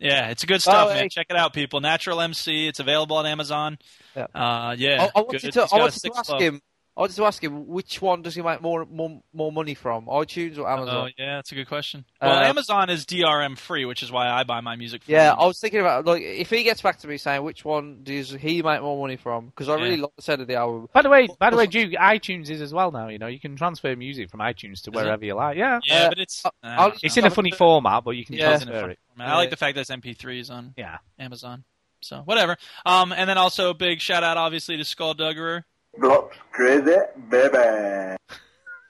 Yeah, 0.00 0.28
it's 0.30 0.44
good 0.44 0.60
stuff, 0.60 0.88
Oh, 0.88 0.94
man. 0.94 1.04
hey. 1.04 1.08
Check 1.08 1.26
it 1.30 1.36
out, 1.36 1.52
people. 1.52 1.80
Natural 1.80 2.20
MC. 2.20 2.66
It's 2.66 2.80
available 2.80 3.16
on 3.16 3.26
Amazon. 3.26 3.78
Yeah. 4.16 4.26
Uh, 4.34 4.74
yeah. 4.78 5.08
I, 5.14 5.18
I 5.18 5.22
wanted 5.22 5.40
to, 5.40 5.50
got 5.52 5.72
I 5.72 5.76
a 5.76 5.80
wanted 5.80 6.00
to 6.00 6.12
ask 6.16 6.26
club. 6.26 6.40
him. 6.40 6.60
I 6.98 7.02
wanted 7.02 7.14
to 7.14 7.26
ask 7.26 7.44
him 7.44 7.68
which 7.68 8.02
one 8.02 8.22
does 8.22 8.34
he 8.34 8.42
make 8.42 8.60
more 8.60 8.84
more, 8.84 9.22
more 9.32 9.52
money 9.52 9.74
from, 9.74 10.06
iTunes 10.06 10.58
or 10.58 10.68
Oh, 10.68 10.76
Amazon? 10.78 11.12
yeah, 11.16 11.36
that's 11.36 11.52
a 11.52 11.54
good 11.54 11.68
question. 11.68 12.04
Well, 12.20 12.32
Uh, 12.32 12.42
Amazon 12.42 12.90
is 12.90 13.06
DRM 13.06 13.56
free, 13.56 13.84
which 13.84 14.02
is 14.02 14.10
why 14.10 14.28
I 14.28 14.42
buy 14.42 14.60
my 14.60 14.74
music. 14.74 15.04
From 15.04 15.14
Yeah, 15.14 15.30
them. 15.30 15.36
I 15.38 15.46
was 15.46 15.60
thinking 15.60 15.78
about 15.78 16.06
like 16.06 16.22
if 16.22 16.50
he 16.50 16.64
gets 16.64 16.82
back 16.82 16.98
to 16.98 17.06
me 17.06 17.16
saying 17.16 17.44
which 17.44 17.64
one 17.64 18.00
does 18.02 18.32
he 18.32 18.62
make 18.62 18.82
more 18.82 19.00
money 19.00 19.14
from 19.14 19.46
because 19.46 19.68
I 19.68 19.76
really 19.76 19.94
Yeah. 19.94 20.02
like 20.02 20.16
the 20.16 20.22
sound 20.22 20.40
of 20.40 20.48
the 20.48 20.56
album. 20.56 20.88
By 20.92 21.02
the 21.02 21.08
way, 21.08 21.28
by 21.38 21.50
the 21.50 21.56
way, 21.56 21.66
Duke, 21.68 21.92
iTunes 21.92 22.50
is 22.50 22.60
as 22.60 22.74
well 22.74 22.90
now. 22.90 23.06
You 23.06 23.18
know, 23.18 23.28
you 23.28 23.38
can 23.38 23.54
transfer 23.54 23.94
music 23.94 24.28
from 24.28 24.40
iTunes 24.40 24.82
to 24.82 24.90
it? 24.90 24.96
wherever 24.96 25.24
you 25.24 25.34
like. 25.34 25.56
Yeah, 25.56 25.78
Yeah, 25.84 26.06
Uh, 26.06 26.08
but 26.08 26.18
it's 26.18 26.44
I- 26.44 26.50
I 26.64 26.74
I'll- 26.74 26.88
don't 26.90 27.00
it's 27.04 27.16
in 27.16 27.24
a 27.26 27.30
funny 27.30 27.52
format, 27.52 28.02
but 28.02 28.10
you 28.16 28.24
can 28.24 28.34
Yeah. 28.34 28.54
It's 28.54 28.62
in 28.64 28.70
a 28.70 28.72
transfer 28.72 28.90
it. 28.90 28.98
format. 29.14 29.28
I 29.32 29.36
like 29.36 29.50
the 29.50 29.56
fact 29.56 29.76
that 29.76 29.82
it's 29.82 29.90
MP3s 29.90 30.50
on 30.50 30.74
Yeah. 30.76 30.98
Amazon. 31.18 31.62
So 32.00 32.22
whatever. 32.24 32.56
Um, 32.84 33.12
and 33.12 33.28
then 33.30 33.38
also 33.38 33.70
a 33.70 33.74
big 33.74 34.00
shout 34.00 34.24
out, 34.24 34.36
obviously, 34.36 34.76
to 34.76 34.84
Skullduggerer. 34.84 35.64
Blops 35.98 36.32
crazy, 36.52 36.96
baby. 37.28 38.16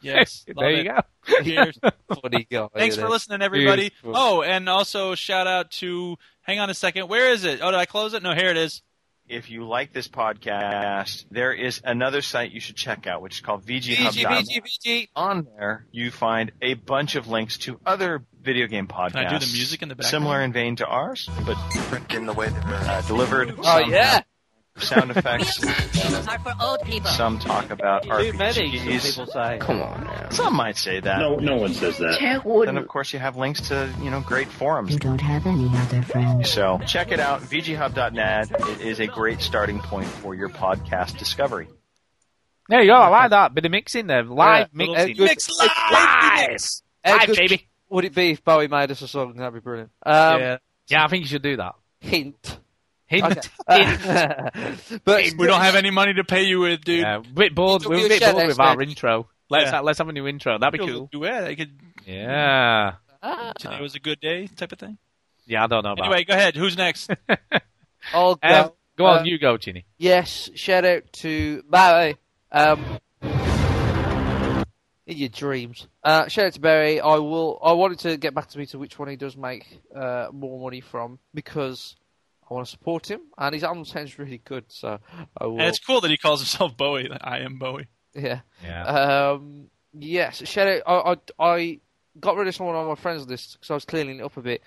Yes, 0.01 0.45
there 0.57 0.71
you 0.71 0.81
it. 0.81 0.85
go. 0.85 1.43
Cheers. 1.43 1.79
Funny 2.23 2.47
guy. 2.51 2.69
Thanks 2.75 2.97
for 2.97 3.09
listening, 3.09 3.43
everybody. 3.43 3.91
Beautiful. 3.91 4.13
Oh, 4.17 4.43
and 4.43 4.69
also 4.69 5.15
shout 5.15 5.47
out 5.47 5.71
to. 5.73 6.17
Hang 6.43 6.61
on 6.61 6.71
a 6.71 6.75
second. 6.75 7.09
Where 7.09 7.31
is 7.31 7.45
it? 7.45 7.61
Oh, 7.63 7.71
did 7.71 7.79
I 7.79 7.85
close 7.87 8.15
it? 8.15 8.23
No, 8.23 8.35
here 8.35 8.49
it 8.49 8.57
is. 8.57 8.83
If 9.29 9.51
you 9.51 9.69
like 9.69 9.93
this 9.93 10.09
podcast, 10.09 11.27
there 11.31 11.53
is 11.53 11.83
another 11.85 12.23
site 12.23 12.51
you 12.51 12.61
should 12.61 12.77
check 12.77 13.07
out, 13.07 13.21
which 13.21 13.35
is 13.35 13.41
called 13.43 13.63
VG, 13.63 13.97
VGHub. 13.97 14.25
VG, 14.25 14.63
VG. 14.63 15.09
On 15.15 15.47
there, 15.59 15.85
you 15.93 16.11
find 16.11 16.51
a 16.63 16.73
bunch 16.73 17.15
of 17.15 17.29
links 17.29 17.59
to 17.59 17.79
other 17.85 18.25
video 18.41 18.67
game 18.69 18.87
podcasts. 18.87 19.13
Can 19.13 19.27
I 19.27 19.39
do 19.39 19.45
the 19.45 19.53
music 19.53 19.83
in 19.83 19.91
the 19.91 19.97
background? 19.97 20.11
Similar 20.11 20.41
in 20.41 20.53
vein 20.55 20.77
to 20.77 20.87
ours, 20.87 21.29
but 21.45 21.59
different 21.75 22.15
in 22.15 22.25
the 22.25 22.33
way 22.33 22.49
that 22.49 22.67
they're 22.67 22.91
uh, 22.91 23.03
delivered. 23.03 23.55
Oh 23.59 23.63
Some 23.63 23.91
yeah. 23.91 24.23
Have 24.79 24.83
Sound 24.89 25.11
effects. 25.17 26.29
are 26.29 26.39
for 26.39 26.53
old 26.61 26.83
people. 26.83 27.11
Some 27.11 27.39
talk 27.39 27.71
about 27.71 28.03
Too 28.05 28.33
many. 28.35 28.53
Some 28.53 28.65
RPGs. 28.89 29.11
people 29.11 29.27
say. 29.33 29.59
Come 29.61 29.83
on 29.83 30.05
now. 30.05 30.29
Some 30.31 30.55
might 30.55 30.77
say 30.77 31.01
that. 31.01 31.19
No, 31.19 31.37
no 31.37 31.57
one 31.57 31.75
says 31.75 31.99
that. 31.99 32.19
Jack 32.19 32.43
Then 32.45 32.53
wouldn't. 32.53 32.79
of 32.79 32.89
course 32.89 33.13
you 33.13 33.19
have 33.19 33.37
links 33.37 33.69
to 33.69 33.93
you 34.03 34.11
know 34.11 34.21
great 34.21 34.49
forums. 34.49 34.93
You 34.93 34.99
don't 34.99 35.21
have 35.21 35.47
any 35.47 35.69
other 35.73 36.03
friends. 36.03 36.51
So 36.51 36.79
check 36.87 37.13
it 37.13 37.21
out, 37.21 37.41
VGHub.net. 37.43 38.51
It 38.71 38.81
is 38.81 39.01
a 39.01 39.07
great 39.07 39.41
starting 39.41 39.81
point 39.81 40.07
for 40.09 40.35
your 40.35 40.49
podcast 40.49 41.19
discovery. 41.19 41.69
There 42.69 42.81
you 42.83 42.89
go. 42.89 42.97
I 42.97 43.09
like 43.09 43.31
that 43.31 43.55
bit 43.55 43.65
of 43.65 43.71
mixing 43.71 44.07
there. 44.09 44.23
Live 44.25 44.69
Yeah, 44.75 44.87
mixing. 44.87 45.17
good- 45.17 45.25
Mix 45.25 45.49
live. 45.59 45.69
live, 45.91 46.61
How 47.05 47.17
live, 47.19 47.27
good 47.27 47.37
baby. 47.37 47.67
Would 47.91 48.05
it 48.05 48.15
be 48.15 48.33
if 48.33 48.45
Bowie 48.45 48.69
made 48.69 48.91
us 48.91 49.01
a 49.01 49.09
song? 49.09 49.35
That'd 49.37 49.55
be 49.55 49.61
brilliant. 49.61 49.91
Um, 50.05 50.41
yeah. 50.41 50.57
Yeah, 50.89 51.05
I 51.05 51.09
think 51.09 51.23
you 51.23 51.29
should 51.29 51.43
do 51.43 51.57
that. 51.57 51.75
Hint. 52.01 52.59
Hint. 53.09 53.25
Okay. 53.69 53.85
Hint. 53.85 55.01
But 55.05 55.25
We 55.37 55.47
don't 55.47 55.61
have 55.61 55.75
any 55.75 55.91
money 55.91 56.15
to 56.15 56.25
pay 56.25 56.43
you 56.45 56.61
with, 56.61 56.83
dude. 56.83 57.01
Yeah, 57.01 57.17
a 57.17 57.21
bit 57.21 57.55
bored. 57.55 57.85
We're 57.85 57.97
a 57.97 58.05
a 58.05 58.09
bit 58.09 58.33
bored 58.33 58.47
with 58.47 58.61
our 58.61 58.77
week. 58.77 58.91
intro. 58.91 59.29
Let's 59.51 59.73
Yeah. 59.73 59.81
let's 59.81 59.99
have 59.99 60.09
a 60.09 60.13
new 60.13 60.27
intro. 60.27 60.59
That'd 60.59 60.79
be 60.79 60.87
cool. 60.87 61.09
Duet. 61.11 61.45
I 61.45 61.55
could. 61.55 61.71
Yeah. 62.07 62.93
Today 63.59 63.81
was 63.81 63.95
a 63.95 63.99
good 64.01 64.21
day, 64.21 64.47
type 64.47 64.73
of 64.73 64.79
thing. 64.79 64.99
Yeah, 65.47 65.65
I 65.65 65.67
don't 65.67 65.83
know 65.83 65.93
about. 65.93 66.05
Anyway, 66.07 66.25
go 66.25 66.35
ahead. 66.35 66.55
Who's 66.55 66.77
next? 66.77 67.11
I'll 68.13 68.35
go. 68.37 68.49
Um, 68.49 68.71
go 68.97 69.07
on, 69.07 69.19
Uh, 69.21 69.25
you 69.25 69.39
go, 69.39 69.57
Chinny. 69.57 69.87
Yes, 69.97 70.51
shout 70.55 70.85
out 70.85 71.05
to 71.15 71.63
Barry. 71.69 72.17
Um, 72.53 72.99
in 75.07 75.17
your 75.17 75.29
dreams. 75.31 75.87
Uh, 76.05 76.29
shout 76.29 76.47
out 76.47 76.53
to 76.55 76.61
Barry. 76.61 77.01
I 77.01 77.17
will. 77.17 77.59
I 77.63 77.73
wanted 77.73 78.01
to 78.01 78.17
get 78.19 78.35
back 78.35 78.49
to 78.51 78.59
me 78.59 78.67
to 78.67 78.79
which 78.79 78.99
one 78.99 79.09
he 79.09 79.17
does 79.17 79.37
make 79.37 79.81
uh, 79.97 80.29
more 80.33 80.61
money 80.61 80.81
from 80.83 81.19
because 81.33 81.97
I 82.51 82.55
want 82.55 82.67
to 82.67 82.71
support 82.71 83.11
him, 83.11 83.21
and 83.37 83.55
his 83.55 83.65
album 83.65 83.85
sounds 83.85 84.19
really 84.19 84.39
good. 84.45 84.65
So 84.69 84.99
I 85.37 85.47
will. 85.47 85.59
and 85.59 85.69
it's 85.69 85.79
cool 85.79 86.01
that 86.01 86.11
he 86.11 86.17
calls 86.17 86.41
himself 86.41 86.77
Bowie. 86.77 87.11
I 87.21 87.41
am 87.41 87.59
Bowie. 87.59 87.89
Yeah. 88.15 88.41
Yeah. 88.65 88.85
Um, 88.85 89.67
yes, 89.93 90.47
shout 90.49 90.67
out. 90.67 90.83
I, 91.39 91.45
I, 91.45 91.47
I 91.57 91.81
got 92.19 92.37
rid 92.37 92.49
of 92.49 92.55
someone 92.55 92.75
on 92.77 92.87
my 92.87 92.95
friends 92.95 93.27
list 93.27 93.55
because 93.55 93.71
I 93.71 93.75
was 93.75 93.85
cleaning 93.85 94.19
it 94.21 94.23
up 94.23 94.37
a 94.37 94.43
bit. 94.43 94.63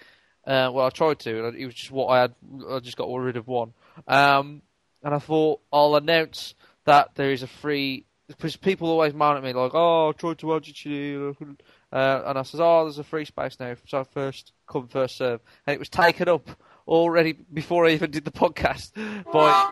Uh, 0.45 0.71
well, 0.73 0.85
I 0.85 0.89
tried 0.89 1.19
to, 1.19 1.47
and 1.47 1.57
it 1.57 1.65
was 1.65 1.75
just 1.75 1.91
what 1.91 2.07
I 2.07 2.21
had. 2.21 2.35
I 2.69 2.79
just 2.79 2.97
got 2.97 3.11
rid 3.11 3.37
of 3.37 3.47
one. 3.47 3.73
Um, 4.07 4.61
and 5.03 5.13
I 5.13 5.19
thought 5.19 5.61
I'll 5.71 5.95
announce 5.95 6.55
that 6.85 7.15
there 7.15 7.31
is 7.31 7.43
a 7.43 7.47
free. 7.47 8.05
Because 8.27 8.55
people 8.55 8.89
always 8.89 9.13
moan 9.13 9.35
at 9.35 9.43
me 9.43 9.51
like, 9.51 9.71
"Oh, 9.73 10.09
I 10.09 10.11
tried 10.13 10.37
to 10.39 10.55
add 10.55 10.65
you 10.65 10.73
to," 10.73 11.57
uh, 11.91 12.21
and 12.25 12.39
I 12.39 12.43
says, 12.43 12.61
"Oh, 12.61 12.85
there's 12.85 12.97
a 12.97 13.03
free 13.03 13.25
space 13.25 13.59
now." 13.59 13.75
So 13.87 14.05
first 14.05 14.53
come, 14.67 14.87
first 14.87 15.17
serve, 15.17 15.41
and 15.67 15.73
it 15.73 15.79
was 15.79 15.89
taken 15.89 16.29
up 16.29 16.49
already 16.91 17.33
before 17.33 17.85
I 17.87 17.91
even 17.91 18.11
did 18.11 18.25
the 18.25 18.31
podcast 18.31 18.91
by 19.31 19.71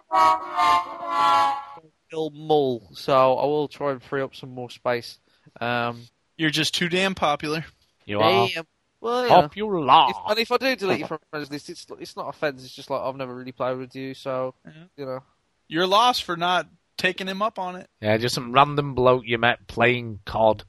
Bill 2.09 2.31
Mull. 2.31 2.89
So 2.93 3.37
I 3.37 3.45
will 3.45 3.67
try 3.67 3.91
and 3.91 4.01
free 4.01 4.21
up 4.21 4.35
some 4.35 4.49
more 4.49 4.69
space. 4.69 5.19
Um, 5.59 6.07
You're 6.37 6.49
just 6.49 6.73
too 6.73 6.89
damn 6.89 7.13
popular. 7.13 7.65
You 8.05 8.21
are. 8.21 8.47
damn. 8.47 8.63
Well, 9.01 9.23
you 9.23 9.29
know. 9.29 9.41
Popular. 9.41 10.09
If, 10.09 10.15
and 10.29 10.39
if 10.39 10.51
I 10.51 10.57
do 10.57 10.75
delete 10.75 10.99
you 10.99 11.07
from 11.07 11.19
friends 11.29 11.51
list, 11.51 11.69
it's 11.69 11.85
it's 11.99 12.15
not 12.15 12.29
offence. 12.29 12.63
It's 12.63 12.73
just 12.73 12.89
like 12.89 13.01
I've 13.01 13.15
never 13.15 13.35
really 13.35 13.51
played 13.51 13.77
with 13.77 13.95
you, 13.95 14.13
so 14.13 14.55
you 14.97 15.05
know. 15.05 15.19
You're 15.67 15.87
lost 15.87 16.23
for 16.23 16.35
not 16.35 16.67
taking 16.97 17.27
him 17.27 17.41
up 17.41 17.59
on 17.59 17.75
it. 17.75 17.87
Yeah, 18.01 18.17
just 18.17 18.35
some 18.35 18.51
random 18.51 18.95
bloke 18.95 19.23
you 19.25 19.37
met 19.37 19.67
playing 19.67 20.19
COD. 20.25 20.63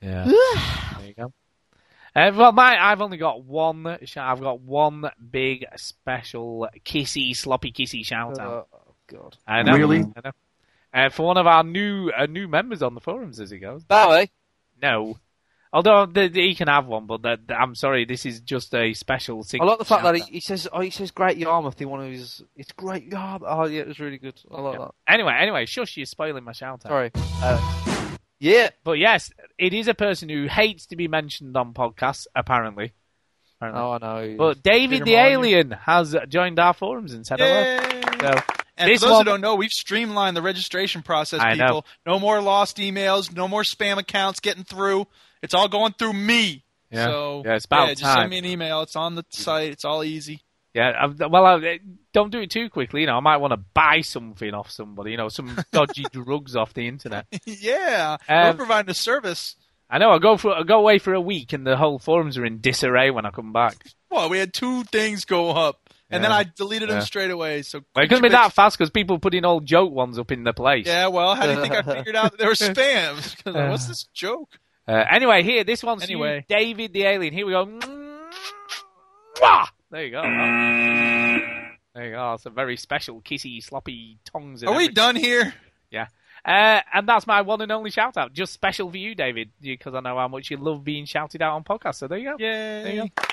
Yeah. 0.00 0.24
there 0.98 1.08
you 1.08 1.14
go. 1.14 1.32
Uh, 2.16 2.32
well, 2.34 2.52
my, 2.52 2.78
I've 2.82 3.02
only 3.02 3.18
got 3.18 3.44
one. 3.44 3.86
I've 3.86 4.40
got 4.40 4.60
one 4.60 5.10
big 5.30 5.66
special 5.76 6.66
kissy, 6.82 7.36
sloppy 7.36 7.72
kissy 7.72 8.04
shout 8.06 8.38
out. 8.38 8.68
Oh 8.72 8.94
God! 9.06 9.36
I 9.46 9.62
know. 9.62 9.76
Really? 9.76 9.98
I 9.98 10.20
know. 10.24 10.30
Uh, 10.94 11.10
for 11.10 11.26
one 11.26 11.36
of 11.36 11.46
our 11.46 11.62
new 11.62 12.10
uh, 12.16 12.24
new 12.24 12.48
members 12.48 12.82
on 12.82 12.94
the 12.94 13.00
forums 13.02 13.38
as 13.38 13.50
he 13.50 13.58
goes. 13.58 13.84
Bowie. 13.84 14.30
No. 14.80 15.18
Although 15.74 16.06
the, 16.06 16.28
the- 16.28 16.40
he 16.48 16.54
can 16.54 16.68
have 16.68 16.86
one, 16.86 17.06
but 17.06 17.20
the, 17.20 17.38
the- 17.46 17.54
I'm 17.54 17.74
sorry, 17.74 18.06
this 18.06 18.24
is 18.24 18.40
just 18.40 18.74
a 18.74 18.94
special. 18.94 19.44
I 19.60 19.64
like 19.64 19.78
the 19.78 19.84
fact 19.84 20.04
that 20.04 20.16
he, 20.16 20.22
he 20.22 20.40
says 20.40 20.66
oh, 20.72 20.80
he 20.80 20.88
says 20.88 21.10
Great 21.10 21.36
Yarmouth 21.36 21.78
in 21.82 21.90
one 21.90 22.02
of 22.02 22.10
his. 22.10 22.42
It's 22.56 22.72
Great 22.72 23.12
Yarmouth. 23.12 23.42
Oh 23.46 23.66
yeah, 23.66 23.82
it 23.82 23.88
was 23.88 24.00
really 24.00 24.16
good. 24.16 24.40
I 24.50 24.58
like 24.62 24.78
that. 24.78 24.92
Anyway, 25.06 25.34
anyway, 25.38 25.66
shush, 25.66 25.98
you're 25.98 26.06
spoiling 26.06 26.44
my 26.44 26.52
shout 26.52 26.86
out. 26.86 26.88
Sorry. 26.88 27.10
Uh, 27.14 28.05
yeah. 28.38 28.70
But 28.84 28.92
yes, 28.98 29.30
it 29.58 29.74
is 29.74 29.88
a 29.88 29.94
person 29.94 30.28
who 30.28 30.46
hates 30.46 30.86
to 30.86 30.96
be 30.96 31.08
mentioned 31.08 31.56
on 31.56 31.72
podcasts, 31.74 32.26
apparently. 32.34 32.92
Apparently. 33.58 33.82
Oh, 33.82 33.92
I 33.92 33.98
know. 33.98 34.36
But 34.36 34.62
David 34.62 35.04
the 35.04 35.12
Molyneux. 35.12 35.30
Alien 35.30 35.70
has 35.70 36.14
joined 36.28 36.58
our 36.58 36.74
forums 36.74 37.14
and 37.14 37.26
said 37.26 37.40
hello. 37.40 37.78
So, 38.20 38.40
And 38.76 38.92
for 39.00 39.06
those 39.06 39.10
one- 39.10 39.24
who 39.26 39.30
don't 39.32 39.40
know, 39.40 39.54
we've 39.54 39.70
streamlined 39.70 40.36
the 40.36 40.42
registration 40.42 41.02
process, 41.02 41.40
I 41.40 41.54
know. 41.54 41.64
people. 41.64 41.86
No 42.04 42.18
more 42.18 42.42
lost 42.42 42.76
emails, 42.76 43.34
no 43.34 43.48
more 43.48 43.62
spam 43.62 43.96
accounts 43.98 44.40
getting 44.40 44.64
through. 44.64 45.06
It's 45.42 45.54
all 45.54 45.68
going 45.68 45.94
through 45.98 46.12
me. 46.12 46.64
Yeah. 46.90 47.06
So 47.06 47.42
Yeah, 47.46 47.54
it's 47.54 47.64
about 47.64 47.88
yeah, 47.88 47.94
just 47.94 48.12
send 48.14 48.30
me 48.30 48.38
an 48.38 48.44
email. 48.44 48.82
It's 48.82 48.94
on 48.96 49.14
the 49.14 49.24
site. 49.30 49.72
It's 49.72 49.84
all 49.84 50.04
easy. 50.04 50.42
Yeah, 50.76 51.06
i 51.20 51.26
well, 51.26 51.46
I, 51.46 51.80
don't 52.12 52.30
do 52.30 52.40
it 52.40 52.50
too 52.50 52.68
quickly. 52.68 53.00
You 53.00 53.06
know, 53.06 53.16
I 53.16 53.20
might 53.20 53.38
want 53.38 53.52
to 53.52 53.56
buy 53.56 54.02
something 54.02 54.52
off 54.52 54.70
somebody. 54.70 55.12
You 55.12 55.16
know, 55.16 55.28
some 55.30 55.58
dodgy 55.72 56.04
drugs 56.12 56.54
off 56.54 56.74
the 56.74 56.86
internet. 56.86 57.26
yeah, 57.46 58.18
Um, 58.28 58.48
we're 58.48 58.54
providing 58.54 58.90
a 58.90 58.94
service. 58.94 59.56
I 59.88 59.98
know. 59.98 60.10
I 60.10 60.18
go 60.18 60.36
for 60.36 60.54
I 60.54 60.62
go 60.64 60.78
away 60.78 60.98
for 60.98 61.14
a 61.14 61.20
week, 61.20 61.52
and 61.52 61.66
the 61.66 61.76
whole 61.76 61.98
forums 61.98 62.36
are 62.36 62.44
in 62.44 62.60
disarray 62.60 63.10
when 63.10 63.24
I 63.24 63.30
come 63.30 63.52
back. 63.52 63.76
Well, 64.10 64.28
we 64.28 64.38
had 64.38 64.52
two 64.52 64.84
things 64.84 65.24
go 65.24 65.50
up, 65.50 65.88
and 66.10 66.22
then 66.22 66.32
I 66.32 66.44
deleted 66.44 66.90
them 66.90 67.00
straight 67.02 67.30
away. 67.30 67.62
So 67.62 67.80
Well, 67.94 68.04
it 68.04 68.08
couldn't 68.08 68.22
be 68.22 68.28
that 68.30 68.52
fast 68.52 68.76
because 68.76 68.90
people 68.90 69.18
put 69.18 69.34
in 69.34 69.44
all 69.44 69.60
joke 69.60 69.92
ones 69.92 70.18
up 70.18 70.30
in 70.32 70.44
the 70.44 70.52
place. 70.52 70.86
Yeah, 70.86 71.06
well, 71.08 71.34
how 71.34 71.46
do 71.46 71.52
you 71.52 71.60
think 71.60 71.74
I 71.74 71.82
figured 71.82 72.16
out 72.16 72.36
they 72.36 72.46
were 72.46 72.52
spams? 72.54 73.36
like, 73.52 73.70
What's 73.70 73.86
this 73.86 74.04
joke? 74.12 74.58
Uh, 74.86 75.04
anyway, 75.10 75.42
here, 75.42 75.64
this 75.64 75.82
one's 75.82 76.02
anyway. 76.02 76.44
David 76.48 76.92
the 76.92 77.04
Alien. 77.04 77.32
Here 77.32 77.46
we 77.46 77.52
go. 77.52 77.66
Mwah! 79.40 79.68
There 79.90 80.04
you 80.04 80.10
go. 80.10 80.22
There 81.94 82.06
you 82.06 82.12
go. 82.12 82.34
It's 82.34 82.46
a 82.46 82.50
very 82.50 82.76
special 82.76 83.20
kissy, 83.20 83.62
sloppy 83.62 84.18
tongues. 84.24 84.62
Are 84.64 84.76
we 84.76 84.88
done 84.88 85.16
here? 85.16 85.54
Yeah. 85.90 86.06
Uh, 86.44 86.80
and 86.92 87.08
that's 87.08 87.26
my 87.26 87.42
one 87.42 87.60
and 87.60 87.72
only 87.72 87.90
shout 87.90 88.16
out. 88.16 88.32
Just 88.32 88.52
special 88.52 88.90
for 88.90 88.96
you, 88.96 89.14
David, 89.14 89.50
because 89.60 89.94
I 89.94 90.00
know 90.00 90.16
how 90.16 90.28
much 90.28 90.50
you 90.50 90.56
love 90.58 90.84
being 90.84 91.04
shouted 91.04 91.42
out 91.42 91.54
on 91.54 91.64
podcasts. 91.64 91.96
So 91.96 92.08
there 92.08 92.18
you 92.18 92.30
go. 92.30 92.36
Yeah. 92.38 92.82
There 92.82 92.94
you 92.94 93.02
go. 93.02 93.24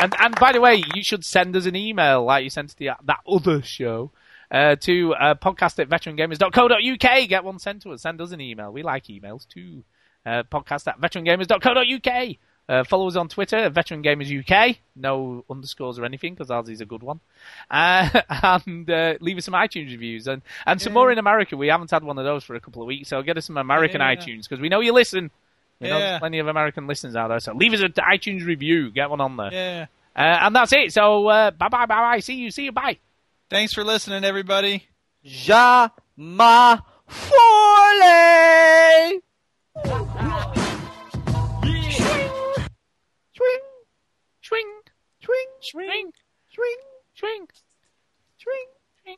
And 0.00 0.14
and 0.18 0.34
by 0.36 0.52
the 0.52 0.60
way, 0.60 0.82
you 0.94 1.02
should 1.02 1.24
send 1.24 1.54
us 1.56 1.66
an 1.66 1.76
email 1.76 2.24
like 2.24 2.44
you 2.44 2.50
sent 2.50 2.70
to 2.70 2.76
the, 2.76 2.90
that 3.04 3.20
other 3.28 3.62
show 3.62 4.10
uh, 4.50 4.76
to 4.76 5.14
uh, 5.14 5.34
podcast 5.34 5.78
at 5.78 5.88
veterangamers.co.uk. 5.88 7.28
Get 7.28 7.44
one 7.44 7.58
sent 7.58 7.82
to 7.82 7.92
us. 7.92 8.02
Send 8.02 8.20
us 8.20 8.32
an 8.32 8.40
email. 8.40 8.72
We 8.72 8.82
like 8.82 9.04
emails 9.04 9.46
too. 9.46 9.84
Uh, 10.24 10.42
podcast 10.44 10.86
at 10.86 11.00
veterangamers.co.uk. 11.00 12.36
Uh, 12.70 12.84
follow 12.84 13.08
us 13.08 13.16
on 13.16 13.26
Twitter 13.28 13.68
Veteran 13.68 14.00
Gamers 14.00 14.30
UK. 14.30 14.76
No 14.94 15.44
underscores 15.50 15.98
or 15.98 16.04
anything 16.04 16.34
because 16.34 16.52
ours 16.52 16.68
is 16.68 16.80
a 16.80 16.86
good 16.86 17.02
one. 17.02 17.18
Uh, 17.68 18.08
and 18.64 18.88
uh, 18.88 19.14
leave 19.20 19.38
us 19.38 19.44
some 19.46 19.54
iTunes 19.54 19.90
reviews 19.90 20.28
and, 20.28 20.40
and 20.64 20.80
some 20.80 20.92
more 20.92 21.10
in 21.10 21.18
America. 21.18 21.56
We 21.56 21.66
haven't 21.66 21.90
had 21.90 22.04
one 22.04 22.16
of 22.18 22.24
those 22.24 22.44
for 22.44 22.54
a 22.54 22.60
couple 22.60 22.80
of 22.82 22.86
weeks, 22.86 23.08
so 23.08 23.20
get 23.22 23.36
us 23.36 23.46
some 23.46 23.56
American 23.56 24.00
Yeah. 24.00 24.14
iTunes 24.14 24.42
because 24.48 24.60
we 24.60 24.68
know 24.68 24.78
you 24.80 24.92
listen. 24.92 25.32
We 25.80 25.88
know 25.88 25.98
Yeah. 25.98 26.10
there's 26.10 26.18
plenty 26.20 26.38
of 26.38 26.46
American 26.46 26.86
listeners 26.86 27.16
out 27.16 27.26
there, 27.28 27.40
so 27.40 27.54
leave 27.54 27.72
us 27.72 27.80
an 27.80 27.92
iTunes 27.92 28.46
review. 28.46 28.90
Get 28.92 29.10
one 29.10 29.20
on 29.20 29.36
there. 29.36 29.50
Yeah. 29.52 29.86
Uh, 30.14 30.20
and 30.46 30.54
that's 30.54 30.72
it. 30.72 30.92
So 30.92 31.26
uh, 31.26 31.50
bye 31.50 31.68
bye 31.68 31.86
bye 31.86 32.00
bye. 32.00 32.20
See 32.20 32.34
you. 32.34 32.50
See 32.52 32.64
you. 32.66 32.72
Bye. 32.72 32.98
Thanks 33.48 33.72
for 33.72 33.82
listening, 33.82 34.22
everybody. 34.24 34.86
Ja 35.22 35.88
ma 36.16 36.78
Forley. 37.08 37.40
Swing, 43.40 43.60
swing, 44.42 44.66
swing, 45.22 45.46
swing, 45.62 46.12
swing, 46.52 46.76
swing, 47.16 47.46
swing, 48.36 48.66
swing. 49.02 49.16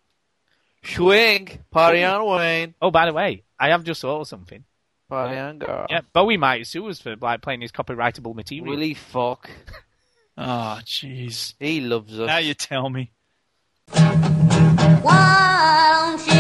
Swing. 0.84 1.49
Party 1.73 2.05
on 2.05 2.25
Wayne. 2.25 2.75
Oh, 2.81 2.92
by 2.92 3.07
the 3.07 3.12
way, 3.12 3.42
I 3.59 3.70
have 3.70 3.83
just 3.83 4.01
thought 4.01 4.20
of 4.20 4.28
something. 4.28 4.62
Party 5.09 5.36
on 5.36 5.59
girl. 5.59 5.89
Yeah, 5.91 6.02
Bowie 6.12 6.36
might 6.36 6.68
sue 6.68 6.86
us 6.89 7.01
for 7.01 7.17
like 7.17 7.42
playing 7.42 7.62
his 7.62 7.73
copyrightable 7.73 8.36
material. 8.36 8.76
Will 8.76 8.81
he 8.81 8.94
fuck? 8.94 9.51
Oh, 10.39 10.78
jeez. 10.84 11.55
He 11.59 11.81
loves 11.81 12.20
us. 12.20 12.28
Now 12.28 12.39
you 12.39 12.55
tell 12.55 12.89
me. 12.91 13.10
Won't 13.92 14.12
you? 16.28 16.32